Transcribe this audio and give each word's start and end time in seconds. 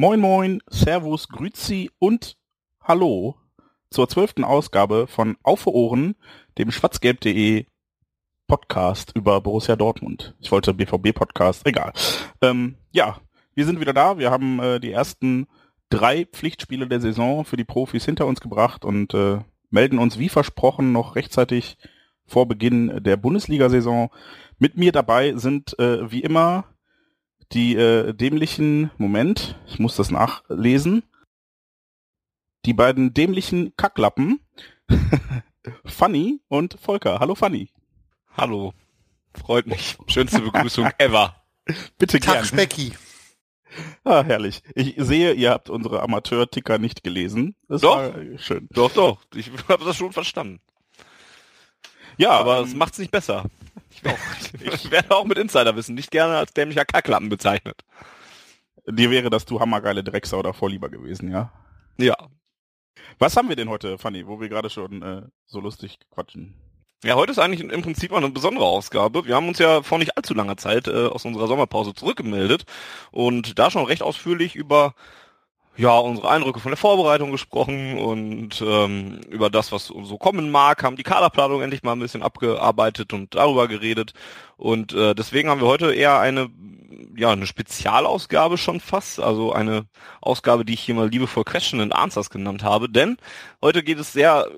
Moin 0.00 0.18
Moin, 0.18 0.62
Servus, 0.66 1.28
Grüzi 1.28 1.90
und 1.98 2.38
Hallo 2.80 3.36
zur 3.90 4.08
zwölften 4.08 4.44
Ausgabe 4.44 5.06
von 5.06 5.36
Auf 5.42 5.66
Ohren, 5.66 6.16
dem 6.56 6.70
schwarzgelb.de 6.70 7.66
Podcast 8.46 9.12
über 9.14 9.42
Borussia 9.42 9.76
Dortmund. 9.76 10.34
Ich 10.40 10.50
wollte 10.50 10.72
BVB 10.72 11.12
Podcast, 11.12 11.66
egal. 11.66 11.92
Ähm, 12.40 12.76
ja, 12.92 13.20
wir 13.54 13.66
sind 13.66 13.78
wieder 13.78 13.92
da. 13.92 14.16
Wir 14.16 14.30
haben 14.30 14.58
äh, 14.60 14.80
die 14.80 14.90
ersten 14.90 15.46
drei 15.90 16.24
Pflichtspiele 16.24 16.88
der 16.88 17.02
Saison 17.02 17.44
für 17.44 17.58
die 17.58 17.64
Profis 17.64 18.06
hinter 18.06 18.24
uns 18.24 18.40
gebracht 18.40 18.86
und 18.86 19.12
äh, 19.12 19.40
melden 19.68 19.98
uns 19.98 20.18
wie 20.18 20.30
versprochen 20.30 20.92
noch 20.92 21.14
rechtzeitig 21.14 21.76
vor 22.24 22.48
Beginn 22.48 23.02
der 23.02 23.18
Bundesliga-Saison. 23.18 24.08
Mit 24.58 24.78
mir 24.78 24.92
dabei 24.92 25.34
sind 25.36 25.78
äh, 25.78 26.10
wie 26.10 26.22
immer 26.22 26.64
die 27.52 27.74
äh, 27.76 28.12
dämlichen, 28.14 28.90
Moment, 28.98 29.58
ich 29.66 29.78
muss 29.78 29.96
das 29.96 30.10
nachlesen, 30.10 31.02
die 32.64 32.74
beiden 32.74 33.14
dämlichen 33.14 33.74
Kacklappen, 33.76 34.40
Fanny 35.84 36.40
und 36.48 36.78
Volker. 36.80 37.18
Hallo 37.20 37.34
Fanny. 37.34 37.70
Hallo. 38.36 38.72
Freut 39.34 39.66
mich. 39.66 39.96
Schönste 40.06 40.40
Begrüßung 40.40 40.88
ever. 40.98 41.36
Bitte 41.98 42.18
Tag 42.20 42.34
gern. 42.34 42.44
Specki. 42.44 42.92
Ah, 44.02 44.24
herrlich. 44.24 44.62
Ich 44.74 44.94
sehe, 44.96 45.32
ihr 45.32 45.50
habt 45.50 45.70
unsere 45.70 46.02
Amateur-Ticker 46.02 46.78
nicht 46.78 47.04
gelesen. 47.04 47.54
Das 47.68 47.82
Doch. 47.82 47.96
war 47.96 48.14
schön. 48.38 48.66
Doch, 48.72 48.90
doch. 48.92 49.18
Ich 49.34 49.50
habe 49.68 49.84
das 49.84 49.96
schon 49.96 50.12
verstanden. 50.12 50.60
Ja, 52.16 52.30
Aber 52.30 52.58
ähm, 52.58 52.64
es 52.64 52.74
macht's 52.74 52.98
nicht 52.98 53.12
besser. 53.12 53.44
Ich, 54.02 54.10
auch, 54.10 54.74
ich 54.74 54.90
werde 54.90 55.10
auch 55.14 55.24
mit 55.24 55.38
Insiderwissen 55.38 55.94
nicht 55.94 56.10
gerne 56.10 56.36
als 56.36 56.52
dämlicher 56.52 56.84
Kacklappen 56.84 57.28
bezeichnet. 57.28 57.82
dir 58.86 59.10
wäre 59.10 59.30
das 59.30 59.44
du 59.44 59.60
hammergeile 59.60 60.04
Drecksau 60.04 60.42
davor 60.42 60.70
lieber 60.70 60.88
gewesen, 60.88 61.30
ja? 61.30 61.52
Ja. 61.98 62.16
Was 63.18 63.36
haben 63.36 63.48
wir 63.48 63.56
denn 63.56 63.68
heute, 63.68 63.98
Fanny, 63.98 64.26
wo 64.26 64.40
wir 64.40 64.48
gerade 64.48 64.70
schon 64.70 65.02
äh, 65.02 65.22
so 65.46 65.60
lustig 65.60 65.98
quatschen? 66.10 66.54
Ja, 67.02 67.14
heute 67.14 67.32
ist 67.32 67.38
eigentlich 67.38 67.60
im 67.60 67.82
Prinzip 67.82 68.12
eine 68.12 68.28
besondere 68.28 68.66
Ausgabe. 68.66 69.24
Wir 69.24 69.34
haben 69.34 69.48
uns 69.48 69.58
ja 69.58 69.82
vor 69.82 69.98
nicht 69.98 70.18
allzu 70.18 70.34
langer 70.34 70.58
Zeit 70.58 70.86
äh, 70.86 71.06
aus 71.06 71.24
unserer 71.24 71.46
Sommerpause 71.46 71.94
zurückgemeldet 71.94 72.64
und 73.10 73.58
da 73.58 73.70
schon 73.70 73.86
recht 73.86 74.02
ausführlich 74.02 74.54
über 74.54 74.94
ja, 75.76 75.96
unsere 75.98 76.28
Eindrücke 76.28 76.60
von 76.60 76.70
der 76.70 76.76
Vorbereitung 76.76 77.30
gesprochen 77.30 77.98
und 77.98 78.60
ähm, 78.60 79.20
über 79.30 79.50
das, 79.50 79.72
was 79.72 79.86
so 79.86 80.18
kommen 80.18 80.50
mag, 80.50 80.82
haben 80.82 80.96
die 80.96 81.02
Kaderplanung 81.02 81.62
endlich 81.62 81.82
mal 81.82 81.92
ein 81.92 82.00
bisschen 82.00 82.22
abgearbeitet 82.22 83.12
und 83.12 83.34
darüber 83.34 83.68
geredet. 83.68 84.12
Und 84.56 84.92
äh, 84.92 85.14
deswegen 85.14 85.48
haben 85.48 85.60
wir 85.60 85.68
heute 85.68 85.94
eher 85.94 86.18
eine, 86.18 86.50
ja, 87.16 87.30
eine 87.30 87.46
Spezialausgabe 87.46 88.58
schon 88.58 88.80
fast, 88.80 89.20
also 89.20 89.52
eine 89.52 89.86
Ausgabe, 90.20 90.64
die 90.64 90.74
ich 90.74 90.80
hier 90.80 90.94
mal 90.94 91.08
liebevoll 91.08 91.44
Question 91.44 91.80
and 91.80 91.94
Answers 91.94 92.30
genannt 92.30 92.62
habe, 92.62 92.90
denn 92.90 93.16
heute 93.62 93.82
geht 93.82 93.98
es 93.98 94.12
sehr 94.12 94.48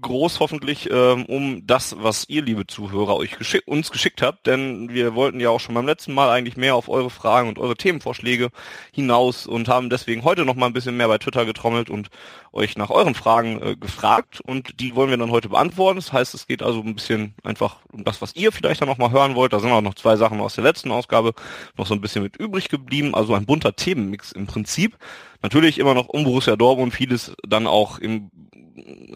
groß 0.00 0.40
hoffentlich 0.40 0.88
ähm, 0.90 1.26
um 1.26 1.66
das, 1.66 1.96
was 1.98 2.28
ihr, 2.28 2.42
liebe 2.42 2.66
Zuhörer, 2.66 3.16
euch 3.16 3.38
geschick 3.38 3.62
uns 3.66 3.90
geschickt 3.90 4.22
habt, 4.22 4.46
denn 4.46 4.90
wir 4.90 5.14
wollten 5.14 5.40
ja 5.40 5.50
auch 5.50 5.60
schon 5.60 5.74
beim 5.74 5.86
letzten 5.86 6.14
Mal 6.14 6.30
eigentlich 6.30 6.56
mehr 6.56 6.74
auf 6.74 6.88
eure 6.88 7.10
Fragen 7.10 7.48
und 7.48 7.58
eure 7.58 7.76
Themenvorschläge 7.76 8.50
hinaus 8.92 9.46
und 9.46 9.68
haben 9.68 9.90
deswegen 9.90 10.24
heute 10.24 10.44
noch 10.44 10.54
mal 10.54 10.66
ein 10.66 10.72
bisschen 10.72 10.96
mehr 10.96 11.08
bei 11.08 11.18
Twitter 11.18 11.44
getrommelt 11.44 11.90
und 11.90 12.08
euch 12.52 12.76
nach 12.76 12.90
euren 12.90 13.14
Fragen 13.14 13.62
äh, 13.62 13.76
gefragt 13.76 14.40
und 14.40 14.80
die 14.80 14.94
wollen 14.94 15.10
wir 15.10 15.16
dann 15.16 15.30
heute 15.30 15.48
beantworten. 15.48 15.96
Das 15.96 16.12
heißt, 16.12 16.34
es 16.34 16.46
geht 16.46 16.62
also 16.62 16.80
ein 16.80 16.94
bisschen 16.94 17.34
einfach 17.44 17.76
um 17.92 18.04
das, 18.04 18.20
was 18.22 18.34
ihr 18.34 18.52
vielleicht 18.52 18.80
dann 18.80 18.88
noch 18.88 18.98
mal 18.98 19.12
hören 19.12 19.34
wollt. 19.34 19.52
Da 19.52 19.60
sind 19.60 19.70
auch 19.70 19.80
noch 19.80 19.94
zwei 19.94 20.16
Sachen 20.16 20.40
aus 20.40 20.54
der 20.54 20.64
letzten 20.64 20.90
Ausgabe 20.90 21.34
noch 21.76 21.86
so 21.86 21.94
ein 21.94 22.00
bisschen 22.00 22.22
mit 22.22 22.36
übrig 22.36 22.68
geblieben, 22.68 23.14
also 23.14 23.34
ein 23.34 23.46
bunter 23.46 23.76
Themenmix 23.76 24.32
im 24.32 24.46
Prinzip. 24.46 24.96
Natürlich 25.42 25.78
immer 25.78 25.94
noch 25.94 26.08
um 26.08 26.24
Borussia 26.24 26.56
Dortmund, 26.56 26.92
vieles 26.92 27.34
dann 27.46 27.66
auch 27.66 27.98
im 27.98 28.30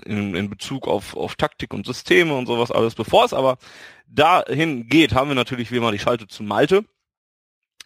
in, 0.04 0.34
in 0.34 0.50
Bezug 0.50 0.86
auf, 0.86 1.16
auf 1.16 1.36
Taktik 1.36 1.72
und 1.74 1.86
Systeme 1.86 2.34
und 2.34 2.46
sowas 2.46 2.70
alles. 2.70 2.94
Bevor 2.94 3.24
es 3.24 3.32
aber 3.32 3.58
dahin 4.06 4.88
geht, 4.88 5.14
haben 5.14 5.28
wir 5.28 5.34
natürlich 5.34 5.70
wie 5.70 5.76
immer 5.76 5.92
die 5.92 5.98
Schalte 5.98 6.26
zu 6.26 6.42
Malte, 6.42 6.84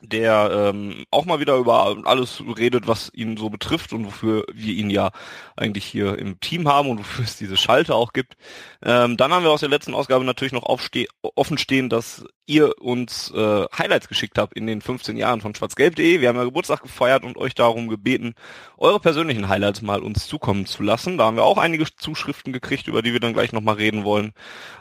der 0.00 0.72
ähm, 0.74 1.04
auch 1.10 1.24
mal 1.24 1.40
wieder 1.40 1.56
über 1.56 1.96
alles 2.04 2.42
redet, 2.56 2.86
was 2.86 3.10
ihn 3.12 3.36
so 3.36 3.50
betrifft 3.50 3.92
und 3.92 4.06
wofür 4.06 4.44
wir 4.52 4.74
ihn 4.74 4.90
ja 4.90 5.10
eigentlich 5.56 5.84
hier 5.84 6.18
im 6.18 6.38
Team 6.40 6.68
haben 6.68 6.88
und 6.88 6.98
wofür 6.98 7.24
es 7.24 7.36
diese 7.36 7.56
Schalte 7.56 7.94
auch 7.94 8.12
gibt. 8.12 8.36
Ähm, 8.82 9.16
dann 9.16 9.32
haben 9.32 9.42
wir 9.42 9.50
aus 9.50 9.60
der 9.60 9.68
letzten 9.68 9.94
Ausgabe 9.94 10.24
natürlich 10.24 10.52
noch 10.52 10.64
offen 10.64 11.58
stehen, 11.58 11.88
dass 11.88 12.24
ihr 12.46 12.80
uns 12.80 13.30
äh, 13.32 13.66
Highlights 13.76 14.08
geschickt 14.08 14.38
habt 14.38 14.54
in 14.54 14.66
den 14.66 14.80
15 14.80 15.16
Jahren 15.16 15.40
von 15.40 15.54
schwarzgelb.de. 15.54 16.20
Wir 16.20 16.28
haben 16.28 16.36
ja 16.36 16.44
Geburtstag 16.44 16.82
gefeiert 16.82 17.24
und 17.24 17.36
euch 17.36 17.54
darum 17.54 17.88
gebeten, 17.88 18.34
eure 18.78 19.00
persönlichen 19.00 19.48
Highlights 19.48 19.82
mal 19.82 20.00
uns 20.00 20.26
zukommen 20.28 20.64
zu 20.66 20.82
lassen. 20.82 21.18
Da 21.18 21.24
haben 21.24 21.36
wir 21.36 21.44
auch 21.44 21.58
einige 21.58 21.84
Zuschriften 21.96 22.52
gekriegt, 22.52 22.88
über 22.88 23.02
die 23.02 23.12
wir 23.12 23.20
dann 23.20 23.34
gleich 23.34 23.52
nochmal 23.52 23.74
reden 23.74 24.04
wollen. 24.04 24.32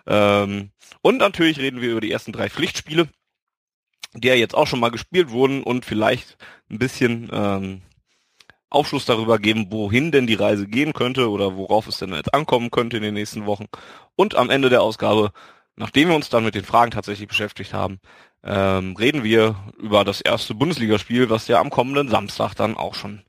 Ähm, 0.06 0.72
und 1.02 1.18
natürlich 1.18 1.60
reden 1.60 1.82
wir 1.82 1.92
über 1.92 2.02
die 2.02 2.12
ersten 2.12 2.32
drei 2.32 2.50
Pflichtspiele 2.50 3.10
die 4.22 4.28
ja 4.28 4.36
jetzt 4.36 4.56
auch 4.56 4.68
schon 4.68 4.80
mal 4.80 4.92
gespielt 4.92 5.32
wurden 5.32 5.64
und 5.64 5.86
vielleicht 5.86 6.38
ein 6.70 6.80
bisschen 6.80 7.30
ähm, 7.32 7.82
Aufschluss 8.70 9.06
darüber 9.06 9.40
geben, 9.40 9.68
wohin 9.72 10.12
denn 10.12 10.28
die 10.28 10.34
Reise 10.34 10.68
gehen 10.68 10.94
könnte 10.94 11.30
oder 11.30 11.56
worauf 11.56 11.88
es 11.88 12.00
denn 12.00 12.14
jetzt 12.14 12.34
ankommen 12.34 12.70
könnte 12.72 12.98
in 12.98 13.04
den 13.04 13.14
nächsten 13.14 13.46
Wochen. 13.46 13.66
Und 14.16 14.36
am 14.36 14.50
Ende 14.50 14.70
der 14.70 14.82
Ausgabe, 14.82 15.32
nachdem 15.76 16.10
wir 16.10 16.16
uns 16.16 16.30
dann 16.30 16.44
mit 16.44 16.56
den 16.56 16.66
Fragen 16.66 16.92
tatsächlich 16.92 17.28
beschäftigt 17.28 17.74
haben, 17.74 18.00
ähm, 18.44 18.96
reden 18.98 19.24
wir 19.24 19.56
über 19.78 20.04
das 20.04 20.22
erste 20.22 20.54
Bundesligaspiel, 20.54 21.30
was 21.30 21.48
ja 21.48 21.60
am 21.60 21.70
kommenden 21.70 22.10
Samstag 22.10 22.56
dann 22.56 22.76
auch 22.76 22.94
schon 22.94 23.22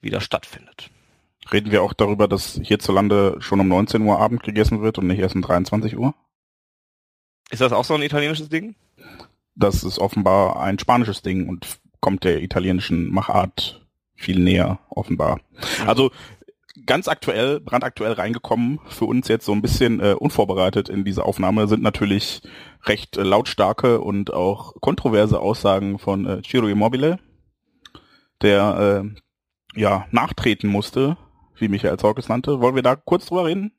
wieder 0.00 0.20
stattfindet. 0.20 0.90
Reden 1.50 1.72
wir 1.72 1.82
auch 1.82 1.92
darüber, 1.92 2.28
dass 2.28 2.60
hierzulande 2.62 3.36
schon 3.40 3.60
um 3.60 3.68
19 3.68 4.02
Uhr 4.02 4.18
Abend 4.18 4.42
gegessen 4.42 4.82
wird 4.82 4.98
und 4.98 5.06
nicht 5.06 5.18
erst 5.18 5.34
um 5.34 5.42
23 5.42 5.96
Uhr? 5.96 6.14
Ist 7.50 7.60
das 7.60 7.72
auch 7.72 7.84
so 7.84 7.94
ein 7.94 8.02
italienisches 8.02 8.48
Ding? 8.48 8.74
Das 9.54 9.84
ist 9.84 9.98
offenbar 9.98 10.60
ein 10.60 10.78
spanisches 10.78 11.22
Ding 11.22 11.48
und 11.48 11.66
kommt 12.00 12.24
der 12.24 12.42
italienischen 12.42 13.12
Machart 13.12 13.86
viel 14.14 14.38
näher, 14.38 14.78
offenbar. 14.88 15.40
Also 15.86 16.10
ganz 16.86 17.08
aktuell, 17.08 17.60
brandaktuell 17.60 18.12
reingekommen, 18.12 18.80
für 18.88 19.04
uns 19.04 19.28
jetzt 19.28 19.44
so 19.44 19.52
ein 19.52 19.62
bisschen 19.62 20.00
äh, 20.00 20.14
unvorbereitet 20.14 20.88
in 20.88 21.04
diese 21.04 21.24
Aufnahme, 21.24 21.68
sind 21.68 21.82
natürlich 21.82 22.42
recht 22.84 23.16
äh, 23.16 23.22
lautstarke 23.22 24.00
und 24.00 24.32
auch 24.32 24.74
kontroverse 24.80 25.40
Aussagen 25.40 25.98
von 25.98 26.26
äh, 26.26 26.42
Ciro 26.42 26.68
Immobile, 26.68 27.18
der 28.40 29.04
äh, 29.04 29.80
ja 29.80 30.06
nachtreten 30.10 30.68
musste, 30.68 31.16
wie 31.56 31.68
Michael 31.68 31.98
Zorkes 31.98 32.28
nannte. 32.28 32.60
Wollen 32.60 32.74
wir 32.74 32.82
da 32.82 32.96
kurz 32.96 33.26
drüber 33.26 33.46
reden? 33.46 33.72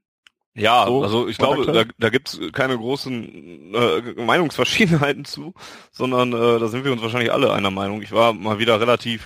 Ja, 0.55 0.85
So, 0.85 1.03
also 1.03 1.27
ich 1.27 1.37
glaube, 1.37 1.65
da, 1.65 1.83
da 1.97 2.09
gibt's 2.09 2.39
keine 2.51 2.77
großen 2.77 3.73
äh, 3.73 4.01
Meinungsverschiedenheiten 4.21 5.25
zu, 5.25 5.53
sondern 5.91 6.31
äh, 6.33 6.59
da 6.59 6.67
sind 6.67 6.85
wir 6.85 6.91
uns 6.91 7.01
wahrscheinlich 7.01 7.31
alle 7.31 7.51
einer 7.53 7.71
Meinung. 7.71 8.01
Ich 8.01 8.11
war 8.11 8.33
mal 8.33 8.59
wieder 8.59 8.79
relativ, 8.79 9.25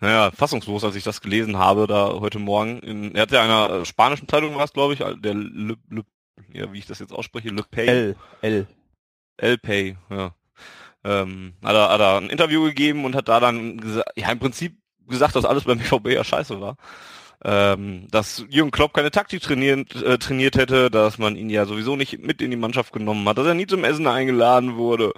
naja, 0.00 0.30
fassungslos, 0.30 0.84
als 0.84 0.94
ich 0.96 1.04
das 1.04 1.22
gelesen 1.22 1.56
habe, 1.56 1.86
da 1.86 2.08
heute 2.20 2.38
Morgen. 2.38 2.80
In, 2.80 3.14
er 3.14 3.22
hat 3.22 3.32
ja 3.32 3.42
einer 3.42 3.80
äh, 3.80 3.84
spanischen 3.86 4.28
Zeitung 4.28 4.56
was, 4.56 4.72
glaube 4.74 4.92
ich, 4.92 4.98
der 4.98 5.34
Le, 5.34 5.76
Le, 5.88 6.02
ja, 6.52 6.70
wie 6.72 6.78
ich 6.78 6.86
das 6.86 6.98
jetzt 6.98 7.12
ausspreche, 7.12 7.48
Le 7.48 7.62
Pay. 7.70 7.86
L, 7.86 8.16
L. 8.42 8.66
El 9.38 9.58
Pay, 9.58 9.96
ja. 10.10 10.34
Ähm, 11.02 11.54
hat, 11.64 11.74
er, 11.74 11.88
hat 11.88 12.00
er 12.00 12.16
ein 12.18 12.28
Interview 12.28 12.62
gegeben 12.64 13.06
und 13.06 13.14
hat 13.14 13.28
da 13.28 13.40
dann 13.40 13.78
gesagt, 13.78 14.10
ja, 14.16 14.30
im 14.30 14.38
Prinzip 14.38 14.76
gesagt, 15.08 15.34
dass 15.34 15.46
alles 15.46 15.64
beim 15.64 15.78
BVB 15.80 16.08
ja 16.08 16.24
scheiße 16.24 16.60
war. 16.60 16.76
Ähm, 17.42 18.06
dass 18.10 18.44
Jürgen 18.50 18.70
Klopp 18.70 18.92
keine 18.92 19.10
Taktik 19.10 19.40
trainiert, 19.40 19.94
äh, 19.94 20.18
trainiert 20.18 20.56
hätte, 20.56 20.90
dass 20.90 21.16
man 21.16 21.36
ihn 21.36 21.48
ja 21.48 21.64
sowieso 21.64 21.96
nicht 21.96 22.18
mit 22.18 22.42
in 22.42 22.50
die 22.50 22.56
Mannschaft 22.58 22.92
genommen 22.92 23.26
hat, 23.26 23.38
dass 23.38 23.46
er 23.46 23.54
nie 23.54 23.66
zum 23.66 23.82
Essen 23.82 24.06
eingeladen 24.06 24.76
wurde 24.76 25.14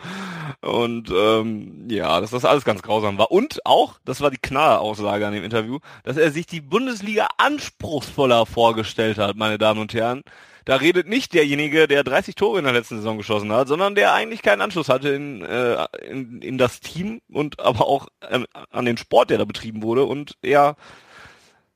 und 0.61 1.11
ähm, 1.11 1.89
ja, 1.91 2.21
dass 2.21 2.31
das 2.31 2.45
alles 2.45 2.65
ganz 2.65 2.83
grausam 2.83 3.19
war. 3.19 3.33
Und 3.33 3.67
auch, 3.67 3.99
das 4.05 4.21
war 4.21 4.31
die 4.31 4.39
Knalleraussage 4.39 5.27
an 5.27 5.33
dem 5.33 5.43
Interview, 5.43 5.81
dass 6.05 6.17
er 6.17 6.31
sich 6.31 6.47
die 6.47 6.61
Bundesliga 6.61 7.27
anspruchsvoller 7.39 8.47
vorgestellt 8.47 9.19
hat, 9.19 9.37
meine 9.37 9.59
Damen 9.59 9.81
und 9.81 9.93
Herren. 9.93 10.23
da 10.65 10.77
redet 10.77 11.09
nicht 11.09 11.35
derjenige, 11.35 11.89
der 11.89 12.05
30 12.05 12.37
Tore 12.37 12.61
in 12.61 12.65
der 12.65 12.73
letzten 12.73 12.99
Saison 12.99 13.19
geschossen 13.19 13.51
hat, 13.51 13.67
sondern 13.67 13.97
der 13.97 14.15
eigentlich 14.15 14.43
keinen 14.43 14.61
Anschluss 14.61 14.89
hatte 14.89 15.09
in, 15.09 15.43
äh, 15.43 15.87
in, 16.09 16.41
in 16.41 16.57
das 16.57 16.79
Team 16.79 17.21
und 17.33 17.59
aber 17.59 17.89
auch 17.89 18.07
ähm, 18.31 18.47
an 18.71 18.85
den 18.85 18.97
Sport, 18.97 19.31
der 19.31 19.39
da 19.39 19.45
betrieben 19.45 19.83
wurde 19.83 20.05
und 20.05 20.37
er 20.41 20.77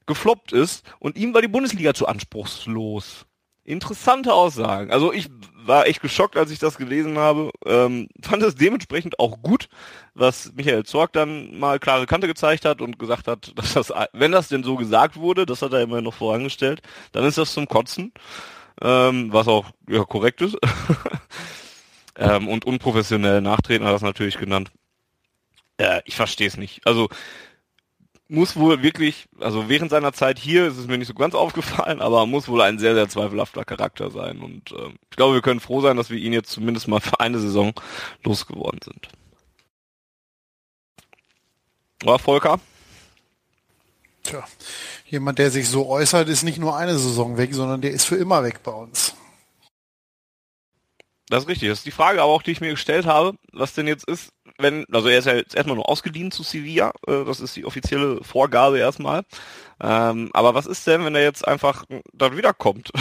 gefloppt 0.06 0.52
ist 0.52 0.84
und 0.98 1.16
ihm 1.16 1.34
war 1.34 1.42
die 1.42 1.48
Bundesliga 1.48 1.94
zu 1.94 2.06
anspruchslos. 2.06 3.26
Interessante 3.64 4.32
Aussagen. 4.32 4.92
Also 4.92 5.12
ich 5.12 5.28
war 5.56 5.88
echt 5.88 6.00
geschockt, 6.00 6.36
als 6.36 6.52
ich 6.52 6.60
das 6.60 6.78
gelesen 6.78 7.18
habe. 7.18 7.50
Ähm, 7.64 8.08
fand 8.22 8.44
es 8.44 8.54
dementsprechend 8.54 9.18
auch 9.18 9.42
gut, 9.42 9.68
was 10.14 10.52
Michael 10.54 10.84
Zorg 10.84 11.12
dann 11.12 11.58
mal 11.58 11.80
klare 11.80 12.06
Kante 12.06 12.28
gezeigt 12.28 12.64
hat 12.64 12.80
und 12.80 12.98
gesagt 12.98 13.26
hat, 13.26 13.52
dass 13.56 13.74
das, 13.74 13.92
wenn 14.12 14.30
das 14.30 14.46
denn 14.46 14.62
so 14.62 14.76
gesagt 14.76 15.16
wurde, 15.16 15.46
das 15.46 15.62
hat 15.62 15.72
er 15.72 15.80
immer 15.80 16.00
noch 16.00 16.14
vorangestellt, 16.14 16.80
dann 17.10 17.24
ist 17.24 17.38
das 17.38 17.52
zum 17.52 17.66
Kotzen, 17.66 18.12
ähm, 18.80 19.32
was 19.32 19.48
auch 19.48 19.66
ja, 19.88 20.04
korrekt 20.04 20.42
ist. 20.42 20.56
ähm, 22.16 22.46
und 22.46 22.64
unprofessionell 22.64 23.40
nachtreten 23.40 23.84
hat 23.84 23.90
er 23.90 23.94
das 23.94 24.02
natürlich 24.02 24.38
genannt. 24.38 24.70
Äh, 25.78 26.02
ich 26.04 26.14
verstehe 26.14 26.46
es 26.46 26.56
nicht. 26.56 26.86
Also 26.86 27.08
muss 28.28 28.56
wohl 28.56 28.82
wirklich, 28.82 29.28
also 29.38 29.68
während 29.68 29.90
seiner 29.90 30.12
Zeit 30.12 30.38
hier 30.38 30.66
ist 30.66 30.76
es 30.76 30.86
mir 30.86 30.98
nicht 30.98 31.08
so 31.08 31.14
ganz 31.14 31.34
aufgefallen, 31.34 32.00
aber 32.00 32.26
muss 32.26 32.48
wohl 32.48 32.60
ein 32.62 32.78
sehr, 32.78 32.94
sehr 32.94 33.08
zweifelhafter 33.08 33.64
Charakter 33.64 34.10
sein. 34.10 34.40
Und 34.40 34.72
äh, 34.72 34.88
ich 35.10 35.16
glaube, 35.16 35.34
wir 35.34 35.42
können 35.42 35.60
froh 35.60 35.80
sein, 35.80 35.96
dass 35.96 36.10
wir 36.10 36.18
ihn 36.18 36.32
jetzt 36.32 36.50
zumindest 36.50 36.88
mal 36.88 37.00
für 37.00 37.20
eine 37.20 37.38
Saison 37.38 37.72
losgeworden 38.24 38.80
sind. 38.82 39.08
Oder 42.04 42.18
Volker? 42.18 42.60
Tja, 44.22 44.44
jemand, 45.06 45.38
der 45.38 45.50
sich 45.50 45.68
so 45.68 45.88
äußert, 45.88 46.28
ist 46.28 46.42
nicht 46.42 46.58
nur 46.58 46.76
eine 46.76 46.98
Saison 46.98 47.36
weg, 47.36 47.54
sondern 47.54 47.80
der 47.80 47.92
ist 47.92 48.04
für 48.04 48.16
immer 48.16 48.42
weg 48.42 48.62
bei 48.62 48.72
uns. 48.72 49.14
Das 51.28 51.44
ist 51.44 51.48
richtig. 51.48 51.68
Das 51.68 51.78
ist 51.78 51.86
die 51.86 51.92
Frage 51.92 52.22
aber 52.22 52.32
auch, 52.32 52.42
die 52.42 52.52
ich 52.52 52.60
mir 52.60 52.70
gestellt 52.70 53.06
habe, 53.06 53.36
was 53.52 53.74
denn 53.74 53.86
jetzt 53.86 54.06
ist, 54.08 54.30
wenn, 54.58 54.86
also 54.92 55.08
er 55.08 55.18
ist 55.18 55.26
ja 55.26 55.34
jetzt 55.34 55.54
erstmal 55.54 55.76
nur 55.76 55.88
ausgeliehen 55.88 56.30
zu 56.30 56.42
Sevilla, 56.42 56.92
äh, 57.06 57.24
das 57.24 57.40
ist 57.40 57.56
die 57.56 57.64
offizielle 57.64 58.22
Vorgabe 58.22 58.78
erstmal. 58.78 59.22
Ähm, 59.78 60.30
aber 60.32 60.54
was 60.54 60.66
ist 60.66 60.86
denn, 60.86 61.04
wenn 61.04 61.14
er 61.14 61.22
jetzt 61.22 61.46
einfach 61.46 61.84
dann 62.14 62.36
wiederkommt 62.36 62.92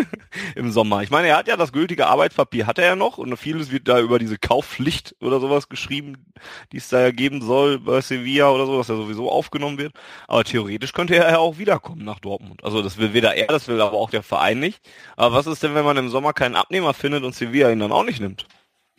im 0.54 0.70
Sommer? 0.70 1.02
Ich 1.02 1.10
meine, 1.10 1.26
er 1.26 1.36
hat 1.36 1.48
ja 1.48 1.56
das 1.56 1.72
gültige 1.72 2.06
Arbeitspapier, 2.06 2.68
hat 2.68 2.78
er 2.78 2.86
ja 2.86 2.96
noch 2.96 3.18
und 3.18 3.36
vieles 3.36 3.72
wird 3.72 3.88
da 3.88 3.98
über 3.98 4.20
diese 4.20 4.38
Kaufpflicht 4.38 5.16
oder 5.20 5.40
sowas 5.40 5.68
geschrieben, 5.68 6.26
die 6.70 6.76
es 6.76 6.88
da 6.88 7.00
ja 7.00 7.10
geben 7.10 7.42
soll 7.42 7.80
bei 7.80 8.00
Sevilla 8.00 8.50
oder 8.50 8.66
so, 8.66 8.78
dass 8.78 8.88
er 8.88 8.96
sowieso 8.96 9.28
aufgenommen 9.30 9.78
wird. 9.78 9.92
Aber 10.28 10.44
theoretisch 10.44 10.92
könnte 10.92 11.16
er 11.16 11.30
ja 11.30 11.38
auch 11.38 11.58
wiederkommen 11.58 12.04
nach 12.04 12.20
Dortmund. 12.20 12.62
Also 12.62 12.80
das 12.80 12.96
will 12.98 13.12
weder 13.12 13.34
er, 13.34 13.48
das 13.48 13.66
will 13.66 13.80
aber 13.80 13.96
auch 13.96 14.10
der 14.10 14.22
Verein 14.22 14.60
nicht. 14.60 14.80
Aber 15.16 15.34
was 15.34 15.48
ist 15.48 15.64
denn, 15.64 15.74
wenn 15.74 15.84
man 15.84 15.96
im 15.96 16.10
Sommer 16.10 16.32
keinen 16.32 16.54
Abnehmer 16.54 16.94
findet 16.94 17.24
und 17.24 17.34
Sevilla 17.34 17.70
ihn 17.70 17.80
dann 17.80 17.92
auch 17.92 18.04
nicht 18.04 18.20
nimmt? 18.20 18.46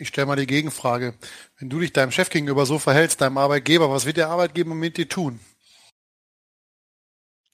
Ich 0.01 0.07
stelle 0.07 0.25
mal 0.25 0.35
die 0.35 0.47
Gegenfrage. 0.47 1.13
Wenn 1.59 1.69
du 1.69 1.79
dich 1.79 1.93
deinem 1.93 2.11
Chef 2.11 2.31
gegenüber 2.31 2.65
so 2.65 2.79
verhältst, 2.79 3.21
deinem 3.21 3.37
Arbeitgeber, 3.37 3.91
was 3.91 4.07
wird 4.07 4.17
der 4.17 4.29
Arbeitgeber 4.29 4.73
mit 4.73 4.97
dir 4.97 5.07
tun? 5.07 5.39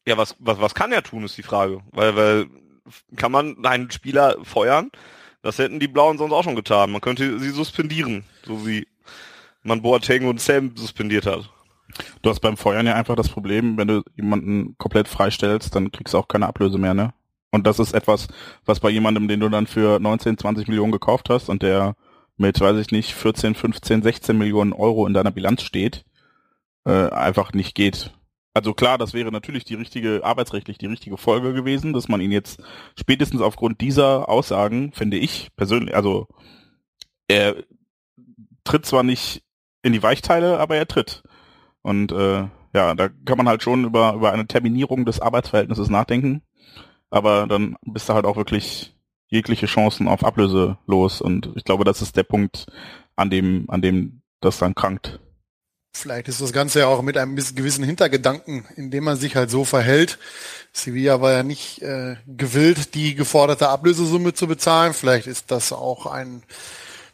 Ja, 0.07 0.17
was, 0.17 0.33
was, 0.39 0.57
was 0.61 0.73
kann 0.73 0.94
er 0.94 1.03
tun, 1.03 1.25
ist 1.25 1.38
die 1.38 1.44
Frage. 1.44 1.81
Weil, 1.91 2.15
weil 2.15 2.47
kann 3.17 3.33
man 3.33 3.65
einen 3.65 3.91
Spieler 3.91 4.38
feuern? 4.44 4.91
Das 5.41 5.57
hätten 5.57 5.81
die 5.81 5.89
Blauen 5.89 6.17
sonst 6.17 6.31
auch 6.31 6.45
schon 6.45 6.55
getan. 6.55 6.89
Man 6.89 7.01
könnte 7.01 7.38
sie 7.38 7.49
suspendieren, 7.49 8.23
so 8.45 8.65
wie 8.65 8.88
man 9.61 9.81
Boateng 9.81 10.25
und 10.29 10.39
Sam 10.39 10.73
suspendiert 10.77 11.25
hat. 11.25 11.50
Du 12.21 12.29
hast 12.29 12.39
beim 12.39 12.55
Feuern 12.55 12.88
ja 12.88 12.95
einfach 12.95 13.17
das 13.17 13.27
Problem, 13.27 13.77
wenn 13.77 13.89
du 13.89 14.03
jemanden 14.15 14.77
komplett 14.77 15.09
freistellst, 15.09 15.75
dann 15.75 15.91
kriegst 15.91 16.13
du 16.13 16.17
auch 16.17 16.29
keine 16.29 16.47
Ablöse 16.47 16.77
mehr, 16.77 16.93
ne? 16.93 17.13
Und 17.51 17.67
das 17.67 17.79
ist 17.79 17.93
etwas, 17.93 18.29
was 18.63 18.79
bei 18.79 18.89
jemandem, 18.89 19.27
den 19.27 19.41
du 19.41 19.50
dann 19.50 19.67
für 19.67 20.00
19, 20.00 20.38
20 20.38 20.69
Millionen 20.69 20.93
gekauft 20.93 21.29
hast 21.29 21.50
und 21.50 21.61
der 21.61 21.95
mit, 22.38 22.60
weiß 22.60 22.78
ich 22.78 22.92
nicht, 22.92 23.13
14, 23.13 23.56
15, 23.56 24.04
16 24.04 24.38
Millionen 24.38 24.74
Euro 24.74 25.07
in 25.07 25.13
deiner 25.13 25.31
Bilanz 25.31 25.63
steht, 25.63 26.06
äh, 26.86 27.10
einfach 27.10 27.54
nicht 27.54 27.75
geht. 27.75 28.13
Also 28.54 28.74
klar, 28.74 28.98
das 28.98 29.13
wäre 29.13 29.31
natürlich 29.31 29.66
die 29.66 29.75
richtige, 29.75 30.22
arbeitsrechtlich 30.24 30.78
die 30.78 30.88
richtige 30.88 31.18
Folge 31.18 31.54
gewesen, 31.54 31.94
dass 31.94 32.07
man 32.07 32.22
ihn 32.22 32.31
jetzt 32.31 32.60
spätestens 33.00 33.42
aufgrund 33.42 33.81
dieser 33.81 34.30
Aussagen, 34.30 34.94
finde 34.94 35.18
ich 35.18 35.50
persönlich, 35.56 35.95
also 35.95 36.28
er 37.28 37.56
tritt 38.63 38.86
zwar 38.86 39.04
nicht 39.04 39.44
in 39.84 39.94
die 39.94 40.04
Weichteile, 40.04 40.60
aber 40.60 40.75
er 40.75 40.88
tritt. 40.88 41.24
Und 41.81 42.12
äh, 42.12 42.48
ja, 42.74 42.95
da 42.95 43.10
kann 43.25 43.38
man 43.38 43.48
halt 43.48 43.63
schon 43.63 43.86
über, 43.86 44.13
über 44.13 44.31
eine 44.31 44.48
Terminierung 44.48 45.06
des 45.06 45.19
Arbeitsverhältnisses 45.19 45.89
nachdenken. 45.89 46.42
Aber 47.10 47.48
dann 47.48 47.75
bist 47.84 48.10
du 48.10 48.13
halt 48.13 48.25
auch 48.25 48.36
wirklich 48.36 48.96
jegliche 49.27 49.65
Chancen 49.65 50.07
auf 50.07 50.24
Ablöse 50.24 50.77
los. 50.85 51.21
Und 51.21 51.51
ich 51.56 51.63
glaube, 51.63 51.83
das 51.83 52.01
ist 52.01 52.15
der 52.15 52.24
Punkt, 52.24 52.68
an 53.15 53.29
dem, 53.29 53.65
an 53.69 53.81
dem 53.81 54.21
das 54.41 54.59
dann 54.59 54.75
krankt. 54.75 55.19
Vielleicht 55.94 56.27
ist 56.27 56.41
das 56.41 56.53
Ganze 56.53 56.79
ja 56.79 56.88
auch 56.88 57.01
mit 57.01 57.18
einem 57.18 57.35
gewissen 57.35 57.83
Hintergedanken, 57.83 58.65
indem 58.75 59.06
man 59.06 59.18
sich 59.18 59.35
halt 59.35 59.50
so 59.50 59.65
verhält. 59.65 60.19
Sevilla 60.71 61.21
war 61.21 61.31
ja 61.31 61.44
nicht 61.44 61.81
äh, 61.81 62.18
gewillt, 62.27 62.94
die 62.94 63.15
geforderte 63.15 63.69
Ablösesumme 63.69 64.33
zu 64.33 64.47
bezahlen. 64.47 64.94
Vielleicht 64.94 65.25
ist 65.25 65.50
das 65.50 65.74
auch 65.74 66.06
ein 66.06 66.44